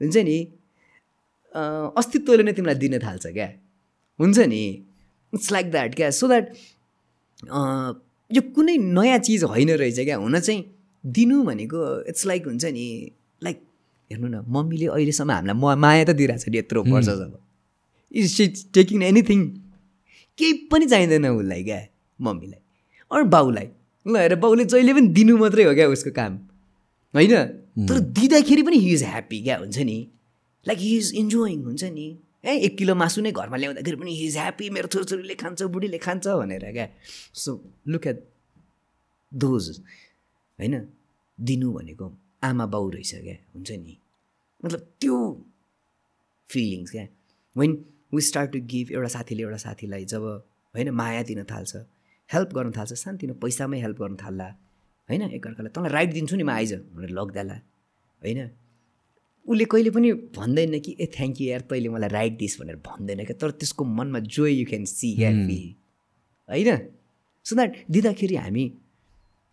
हुन्छ 0.00 0.16
नि 0.28 0.38
अस्तित्वले 1.98 2.42
नै 2.42 2.52
तिमीलाई 2.52 2.74
दिन 2.78 2.98
थाल्छ 2.98 3.26
क्या। 3.26 3.48
हुन्छ 4.18 4.38
नि। 4.38 4.62
इट्स 5.32 5.52
लाइक 5.52 5.70
द्याट 5.70 5.94
क्या। 5.94 6.10
सो 6.10 6.28
द्याट 6.28 6.52
यो 7.42 8.42
कुनै 8.54 8.76
नयाँ 8.76 9.18
चिज 9.18 9.44
होइन 9.44 9.70
रहेछ 9.70 10.00
क्या 10.00 10.16
हुन 10.16 10.40
चाहिँ 10.40 10.64
दिनु 11.04 11.42
भनेको 11.42 11.78
इट्स 12.08 12.26
लाइक 12.26 12.46
हुन्छ 12.46 12.64
नि 12.64 12.86
लाइक 13.42 13.60
हेर्नु 14.10 14.28
न 14.28 14.44
मम्मीले 14.48 14.86
अहिलेसम्म 14.86 15.30
हामीलाई 15.30 15.56
म 15.56 15.78
माया 15.78 16.04
त 16.04 16.10
दिइरहेको 16.10 16.44
छ 16.44 16.48
नि 16.48 16.58
यत्रो 16.58 16.82
वर्ष 16.82 17.06
जब 17.06 17.38
इज 18.12 18.30
सी 18.30 18.46
टेकिङ 18.74 19.02
एनिथिङ 19.02 19.46
केही 20.38 20.52
पनि 20.72 20.86
चाहिँदैन 20.86 21.26
उसलाई 21.26 21.64
क्या 21.64 21.80
मम्मीलाई 22.20 22.60
अरू 23.10 23.24
बाउलाई। 23.24 23.68
ल 24.06 24.16
हेर 24.16 24.34
बाउले 24.34 24.64
जहिले 24.64 24.94
पनि 24.94 25.08
दिनु 25.08 25.36
मात्रै 25.36 25.64
हो 25.64 25.74
क्या 25.74 25.88
उसको 25.88 26.10
काम। 26.10 26.36
होइन? 27.14 27.34
तर 27.88 27.98
दिँदाखेरि 28.18 28.62
पनि 28.62 28.78
हि 28.78 28.92
इज 28.92 29.02
ह्याप्पी 29.04 29.42
क्या 29.42 29.56
हुन्छ 29.56 29.78
नि? 29.78 29.98
लाइक 30.66 30.78
हि 30.78 30.96
इज 30.98 31.12
इन्जोइङ 31.14 31.62
हुन्छ 31.62 31.84
नि? 31.84 32.06
है 32.44 32.58
एक 32.58 32.76
किलो 32.78 32.94
मासु 32.94 33.20
नै 33.22 33.32
घरमा 33.32 33.56
ल्याउँदाखेरि 33.56 33.96
पनि 33.96 34.12
हि 34.16 34.26
इज 34.26 34.36
ह्याप्पी 34.36 34.70
मेरो 34.70 34.88
छोरीछोरीले 34.88 35.34
खान्छ 35.34 35.62
बुढीले 35.62 35.98
खान्छ 35.98 36.26
भनेर 36.28 36.72
क्या। 36.72 36.88
सो 37.34 37.50
लुक 37.88 38.06
एट 38.06 38.24
दोज 39.32 39.64
होइन? 40.58 40.74
दिनु 41.38 41.72
भनेको 41.72 42.06
आमा 42.42 42.66
बाउ 42.66 42.90
रहेछ 42.90 43.14
क्या 43.14 43.36
हुन्छ 43.54 43.70
नि? 43.70 43.98
मतलब 44.64 44.80
त्यो 45.00 45.16
फिलिङ्स 46.48 46.90
क्या। 46.90 47.06
When 47.56 47.84
we 48.14 48.20
start 48.20 48.50
to 48.52 48.60
give 48.72 48.92
एउटा 48.92 49.08
साथीले 49.08 49.42
एउटा 49.42 49.56
साथीलाई 49.56 50.04
जब 50.04 50.22
होइन 50.74 50.90
माया 50.90 51.22
दिन 51.22 51.44
थाल्छ 51.44 51.76
हेल्प 52.30 52.50
गर्न 52.54 52.72
थाल्छ 52.76 52.92
सानोतिनो 52.92 53.34
पैसामै 53.34 53.80
हेल्प 53.80 53.98
गर्न 54.02 54.16
थाल्ला 54.16 54.48
होइन? 55.08 55.22
एकअर्कालाई 55.30 55.72
तँलाई 55.76 55.92
राइट 55.92 56.12
दिन्छु 56.12 56.36
नि 56.36 56.42
म 56.42 56.50
आइज 56.50 56.74
भनेर 56.96 57.10
लगिदिएला 57.10 57.54
होइन? 58.22 58.40
उसले 59.46 59.64
कहिले 59.64 59.90
पनि 59.90 60.12
भन्दैन 60.36 60.78
कि 60.80 60.96
ए 61.00 61.06
थ्याङ्क 61.06 61.40
यू 61.40 61.46
यार 61.48 61.60
तैँले 61.70 61.88
मलाई 61.88 62.08
राइट 62.08 62.38
दिस 62.38 62.60
भनेर 62.60 62.76
भन्दैन 62.86 63.24
क्या। 63.24 63.36
तर 63.40 63.50
त्यसको 63.50 63.84
मनमा 63.84 64.18
जोय 64.18 64.52
यु 64.60 64.66
क्यान 64.68 64.84
सी 64.84 65.14
क्या 65.16 65.30
फिल 65.30 65.74
होइन? 66.48 66.70
सो 67.46 67.56
द्याट 67.56 67.70
दिँदाखेरि 67.90 68.36
हामी 68.36 68.64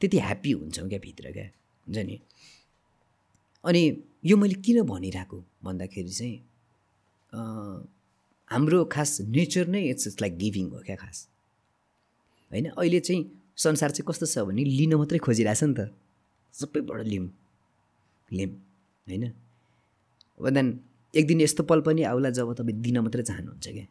त्यति 0.01 0.17
ह्याप्पी 0.19 0.51
हुन्छौँ 0.51 0.87
क्या 0.89 0.99
भित्र 0.99 1.31
क्या। 1.31 1.43
हुन्छ 1.87 1.97
नि? 2.05 2.19
अनि 3.63 3.81
यो 4.25 4.37
मैले 4.37 4.53
किन 4.61 4.81
भनिरहेको 4.85 5.37
भन्दाखेरि 5.63 6.09
चाहिँ 6.09 6.37
अँ, 7.33 7.87
हाम्रो 8.49 8.85
खास 8.85 9.21
नेचर 9.21 9.67
नै 9.67 9.81
इट्स 9.89 10.07
इट्स 10.07 10.21
लाइक 10.21 10.37
गिभिङ 10.37 10.69
हो 10.69 10.79
क्या 10.85 10.95
खास। 10.95 11.27
होइन? 12.51 12.65
अहिले 12.77 12.99
चाहिँ 12.99 13.21
संसार 13.57 13.91
चाहिँ 13.91 14.05
कस्तो 14.07 14.25
छ 14.25 14.45
भने 14.47 14.63
लिन 14.63 14.95
मात्रै 14.95 15.19
खोजिरहेछ 15.19 15.63
नि 15.63 15.73
त। 15.73 15.91
सबैबाट 16.53 17.05
लिउँ 17.05 17.27
लिउँ 18.31 18.51
होइन? 19.07 19.25
देन 20.41 20.79
एक 21.15 21.27
दिन 21.27 21.41
यस्तो 21.41 21.63
पल 21.63 21.81
पनि 21.81 22.03
आउला 22.03 22.29
जब 22.29 22.53
तपाईँ 22.53 22.81
दिन 22.81 22.97
मात्रै 22.99 23.23
चाहनुहुन्छ 23.23 23.67
क्या? 23.67 23.87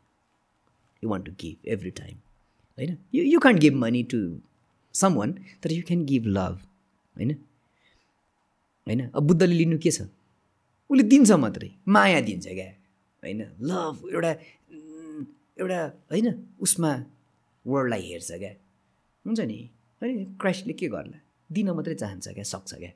You 1.05 1.11
want 1.11 1.27
to 1.27 1.33
give 1.33 1.69
every 1.69 1.91
time 1.91 2.17
होइन? 2.79 2.99
You 3.15 3.25
you 3.25 3.41
can't 3.41 3.61
give 3.61 3.75
money 3.75 4.03
to 4.03 4.41
someone 5.15 5.33
तर 5.63 5.73
यु 5.73 5.83
क्यान 5.83 6.05
गिभ 6.05 6.27
लभ 6.27 6.61
होइन? 7.17 7.33
होइन? 8.87 9.09
अब 9.09 9.23
बुद्धले 9.23 9.55
लिनु 9.55 9.79
के 9.79 9.91
छ? 9.91 10.03
उसले 10.91 11.03
दिन्छ 11.03 11.31
मात्रै 11.31 11.71
माया 11.89 12.21
दिन्छ 12.21 12.47
क्या? 12.47 12.71
होइन? 13.23 13.41
लभ 13.61 14.09
एउटा 14.13 14.33
एउटा 15.61 15.81
होइन? 16.11 16.49
उसमा 16.61 17.05
वर्ल्डलाई 17.67 18.03
हेर्छ 18.03 18.33
क्या? 18.33 18.55
हुन्छ 19.27 19.41
नि? 19.41 19.71
होइन 20.03 20.35
क्राइस्टले 20.35 20.73
के 20.73 20.89
गर्ला? 20.89 21.19
दिन 21.53 21.71
मात्रै 21.71 21.95
चाहन्छ 21.95 22.29
क्या? 22.29 22.45
सक्छ 22.45 22.75
क्या? 22.75 22.93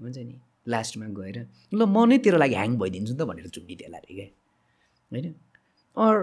हुन्छ 0.00 0.18
नि? 0.18 0.40
लास्टमा 0.66 1.06
गएर 1.18 1.38
ल 1.74 1.82
म 1.84 2.04
नै 2.08 2.18
तेरो 2.18 2.38
लागि 2.38 2.54
ह्याङ 2.54 2.76
भइदिन्छु 2.78 3.12
नि 3.12 3.18
त 3.18 3.22
भनेर 3.28 3.48
चुडिदिएला 3.48 3.98
अरे 3.98 4.14
क्या। 4.14 4.28
होइन? 5.12 5.34
अर 5.96 6.14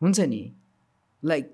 हुन्छ 0.00 0.18
नि 0.20 0.42
लाइक 1.22 1.46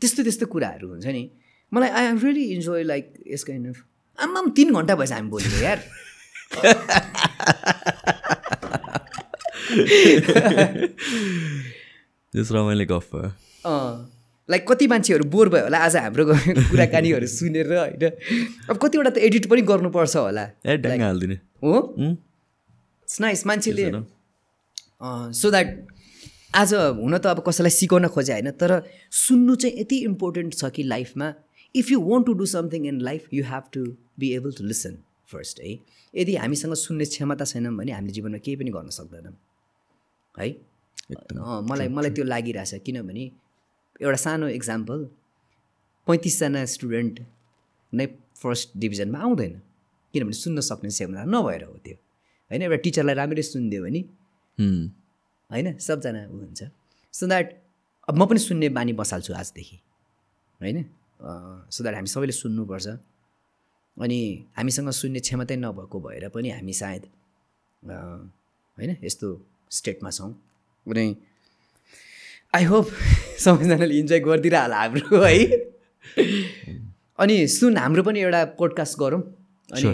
त्यस्तो 0.00 0.22
त्यस्तो 0.22 0.46
कुराहरू 0.46 0.88
हुन्छ 0.88 1.06
नि। 1.06 1.24
मलाई 1.72 1.90
I 1.90 2.04
am 2.06 2.18
really 2.24 2.44
enjoy 2.54 2.82
like 2.82 3.04
this 3.26 3.44
kind 3.44 3.68
of 3.68 3.78
आम्मा 4.18 4.40
तिन 4.56 4.68
घन्टा 4.74 4.94
भएछ 4.94 5.12
हामी 5.12 5.28
बोलेको 5.28 5.58
यार। 5.62 5.78
त्यस 12.32 12.48
रमाइलो 12.52 12.84
गफ 12.94 13.06
भयो 13.14 13.30
लाइक 14.48 14.66
कति 14.68 14.86
मान्छेहरू 14.86 15.24
बोर 15.30 15.48
भयो 15.48 15.62
होला? 15.64 15.78
आज 15.78 15.96
हाम्रो 15.96 16.24
कुराकानीहरू 16.70 17.26
सुनेर 17.26 17.72
होइन? 17.72 18.04
अब 18.70 18.76
कतिवटा 18.82 19.10
त 19.10 19.18
एडिट 19.28 19.46
पनि 19.50 19.62
गर्नुपर्छ 19.70 20.16
होला। 20.16 20.44
हो? 21.62 21.72
इट्स 22.00 23.20
नाइस 23.20 23.46
मान्छेले 23.46 23.90
सो 25.40 25.50
द्याट 25.50 25.68
आज 26.54 26.74
हुन 26.74 27.18
त 27.18 27.26
अब 27.26 27.42
कसैलाई 27.46 27.70
सिकाउन 27.78 28.06
खोजे 28.12 28.32
होइन? 28.32 28.50
तर 28.60 28.82
सुन्नु 29.24 29.54
चाहिँ 29.64 29.80
यति 29.80 29.96
इम्पोर्टेन्ट 30.10 30.54
छ 30.54 30.70
कि 30.76 30.82
लाइफमा 30.92 31.32
if 31.74 31.90
you 31.90 32.00
want 32.00 32.26
to 32.26 32.32
do 32.40 32.46
something 32.52 32.86
in 32.86 33.00
life 33.00 33.32
you 33.34 33.44
have 33.44 33.64
to 33.72 33.84
be 34.18 34.30
able 34.34 34.52
to 34.58 34.64
listen 34.64 34.98
first 35.32 35.60
है? 35.60 35.72
यदि 36.14 36.36
हामीसँग 36.36 36.74
सुन्ने 36.84 37.04
क्षमता 37.04 37.44
छैनौँ 37.44 37.74
भने 37.76 37.92
हामीले 37.92 38.12
जीवनमा 38.12 38.38
केही 38.44 38.56
पनि 38.56 38.70
गर्न 38.76 38.90
सक्दैनौँ 38.98 39.34
है? 40.34 40.48
मलाई 41.70 41.88
मलाई 41.96 42.10
त्यो 42.16 42.24
लागिरहेछ 42.24 42.74
किनभने 42.86 43.24
एउटा 44.00 44.16
सानो 44.16 44.46
इक्जाम्पल 44.58 44.98
पैँतिसजना 46.06 46.64
स्टुडेन्ट 46.74 47.20
नै 47.92 48.06
फर्स्ट 48.42 48.68
डिभिजनमा 48.76 49.18
आउँदैन। 49.18 49.52
किनभने 50.14 50.36
सुन्न 50.36 50.60
सक्ने 50.60 50.90
क्षमता 50.90 51.24
नभएर 51.24 51.62
हो 51.64 51.76
त्यो। 51.84 51.96
होइन 52.50 52.62
एउटा 52.62 52.76
टिचरलाई 52.84 53.14
राम्ररी 53.14 53.42
सुनिदियो 53.42 53.80
भने 53.84 54.00
होइन 55.50 55.66
सबजना 55.78 56.20
ऊ 56.26 56.36
हुन्छ। 56.38 56.60
सो 57.14 57.26
द्याट 57.26 57.46
अब 58.08 58.14
म 58.18 58.26
पनि 58.26 58.38
सुन्ने 58.38 58.68
बानी 58.76 58.92
बसाल्छु 58.92 59.32
आजदेखि। 59.34 59.76
होइन 60.60 60.78
सो 61.70 61.80
द्याट 61.82 61.94
हामी 61.94 62.10
सबैले 62.14 62.34
सुन्नुपर्छ। 62.34 62.86
अनि 63.96 64.18
हामीसँग 64.56 64.90
सुन्ने 64.90 65.20
क्षमतै 65.26 65.56
नभएको 65.56 65.96
भएर 66.00 66.28
पनि 66.34 66.48
हामी 66.50 66.74
सायद 66.74 67.02
होइन 67.82 68.90
यस्तो 69.04 69.28
स्टेटमा 69.70 70.10
छौँ। 70.10 70.30
अनि 70.86 71.04
आई 72.54 72.64
होप 72.64 72.86
सबैजनाले 73.44 73.94
इन्जोय 73.98 74.20
गरिदिएर 74.20 74.54
होला 74.56 74.78
हाम्रो 74.80 75.22
है। 75.22 75.38
अनि 77.18 77.36
सुन 77.50 77.76
हाम्रो 77.76 78.02
पनि 78.06 78.20
एउटा 78.20 78.44
पोडकास्ट 78.58 78.98
गरौँ। 78.98 79.20
अनि 79.74 79.90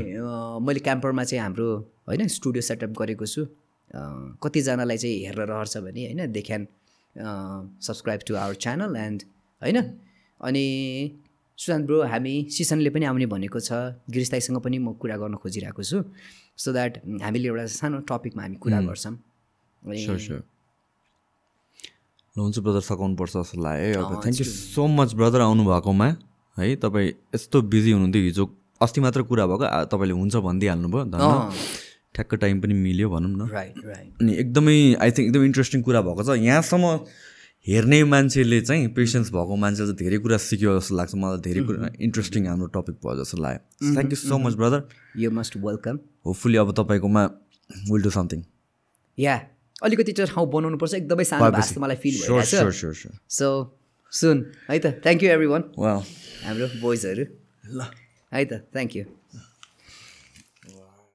मैले 0.67 0.81
क्याम्परमा 0.85 1.25
चाहिँ 1.25 1.43
हाम्रो 1.43 1.69
होइन 2.09 2.27
स्टुडियो 2.29 2.63
सेटअप 2.63 2.93
गरेको 3.01 3.27
छु। 3.27 3.47
कतिजनालाई 4.45 4.97
चाहिँ 4.97 5.17
हेरेर 5.25 5.49
रहन्छ 5.49 5.77
भने 5.87 6.05
होइन 6.05 6.33
they 6.33 6.43
can 6.49 6.67
subscribe 7.81 8.21
to 8.29 8.35
our 8.37 8.55
channel 8.61 8.97
and 8.97 9.23
होइन। 9.63 9.79
अनि 10.41 10.65
सुशान्त 11.59 11.87
ब्रो 11.87 12.03
हामी 12.13 12.35
सिसनले 12.59 12.91
पनि 12.91 13.05
आउने 13.09 13.27
भनेको 13.33 13.61
छ। 13.61 13.73
गिरिस्ताईसँग 14.13 14.61
पनि 14.61 14.79
म 14.79 14.93
कुरा 15.01 15.17
गर्न 15.17 15.41
खोजिरहेको 15.41 15.83
छु। 15.83 16.05
सो 16.61 16.73
द्याट 16.73 16.93
हामीले 17.25 17.49
एउटा 17.49 17.67
सानो 17.81 18.05
टपिकमा 18.05 18.43
हामी 18.43 18.57
कुरा 18.61 18.81
गर्छौँ। 18.85 19.17
अनि 19.83 20.01
हुन्छ 22.37 22.59
ब्रदर 22.59 22.81
सघाउनुपर्छ 22.87 23.33
जस्तो 23.37 23.63
लाग्यो। 23.63 23.87
है 23.87 23.95
अब 23.95 24.21
thank 24.23 24.41
you 24.41 24.47
so 24.47 24.87
much 24.87 25.15
brother 25.15 25.41
आउनु 25.41 25.65
भएकोमा 25.65 26.07
है 26.57 26.75
तपाईँ 26.77 27.09
यस्तो 27.35 27.63
बिजी 27.73 27.91
हुनुहुन्थ्यो 27.93 28.23
हिजो। 28.23 28.45
अस्ति 28.81 29.01
मात्र 29.01 29.23
कुरा 29.31 29.47
भएको 29.47 29.67
तपाईँले 29.93 30.15
हुन्छ 30.15 30.37
भनिदिइहाल्नु 30.37 30.89
भयो 30.89 31.05
धन्यवाद 31.11 31.53
ठ्याक्क 32.15 32.35
टाइम 32.43 32.61
पनि 32.61 32.75
मिल्यो 32.75 33.09
भनौँ 33.11 33.31
न। 33.31 33.49
राइट 33.51 33.75
राइट 33.87 34.23
अनि 34.23 34.33
एकदमै 34.43 34.77
आई 35.01 35.11
थिङ्क 35.11 35.27
एकदमै 35.29 35.47
इन्ट्रेस्टिङ 35.47 35.83
कुरा 35.83 36.01
भएको 36.07 36.23
छ। 36.23 36.39
यहाँसम्म 36.41 36.87
हेर्ने 37.67 38.03
मान्छेले 38.05 38.61
चाहिँ 38.61 38.89
पेसेन्स 38.97 39.31
भएको 39.33 39.57
मान्छेले 39.57 39.87
चाहिँ 39.87 39.99
धेरै 39.99 40.19
कुरा 40.25 40.37
सिक्यो 40.49 40.79
जस्तो 40.79 40.97
लाग्छ। 40.97 41.15
मलाई 41.15 41.41
धेरै 41.45 41.63
कुरा 41.69 41.91
इन्ट्रेस्टिङ 42.01 42.47
हाम्रो 42.47 42.67
टपिक 42.77 42.97
भयो 43.05 43.15
जस्तो 43.21 43.37
लाग्यो। 43.43 43.95
Thank 43.95 44.11
you 44.13 44.19
so 44.23 44.39
much 44.39 44.55
brother 44.61 44.81
you 45.23 45.31
must 45.39 45.57
welcome 45.67 45.99
hopefully 46.27 46.59
अब 46.63 46.73
तपाईँकोमा 46.79 47.23
विल 47.91 48.03
डु 48.03 48.11
समथिङ 48.11 48.41
या 49.19 49.35
अलिकति 49.83 50.13
चाहिँ 50.13 50.31
ठाउँ 50.35 50.47
बनाउनुपर्छ 50.53 50.95
एकदमै 50.95 51.25
सानो 51.25 51.45
भएको 51.51 51.61
जस्तो 51.63 51.81
मलाई 51.81 51.97
feel 52.03 52.15
sure 52.21 52.73
sure 52.73 52.95
so 53.39 53.49
soon 54.13 54.37
है 54.71 54.79
त? 54.79 54.87
थ्याङ्क 55.05 55.23
यू 55.23 55.29
एभ्री 55.31 55.47
वान 55.47 55.63
हाम्रो 56.45 56.67
बोइजहरू 56.83 57.25
ल। 57.79 57.81
है 58.33 58.45
त? 58.45 58.53
Thank 58.75 58.97
you 58.97 59.05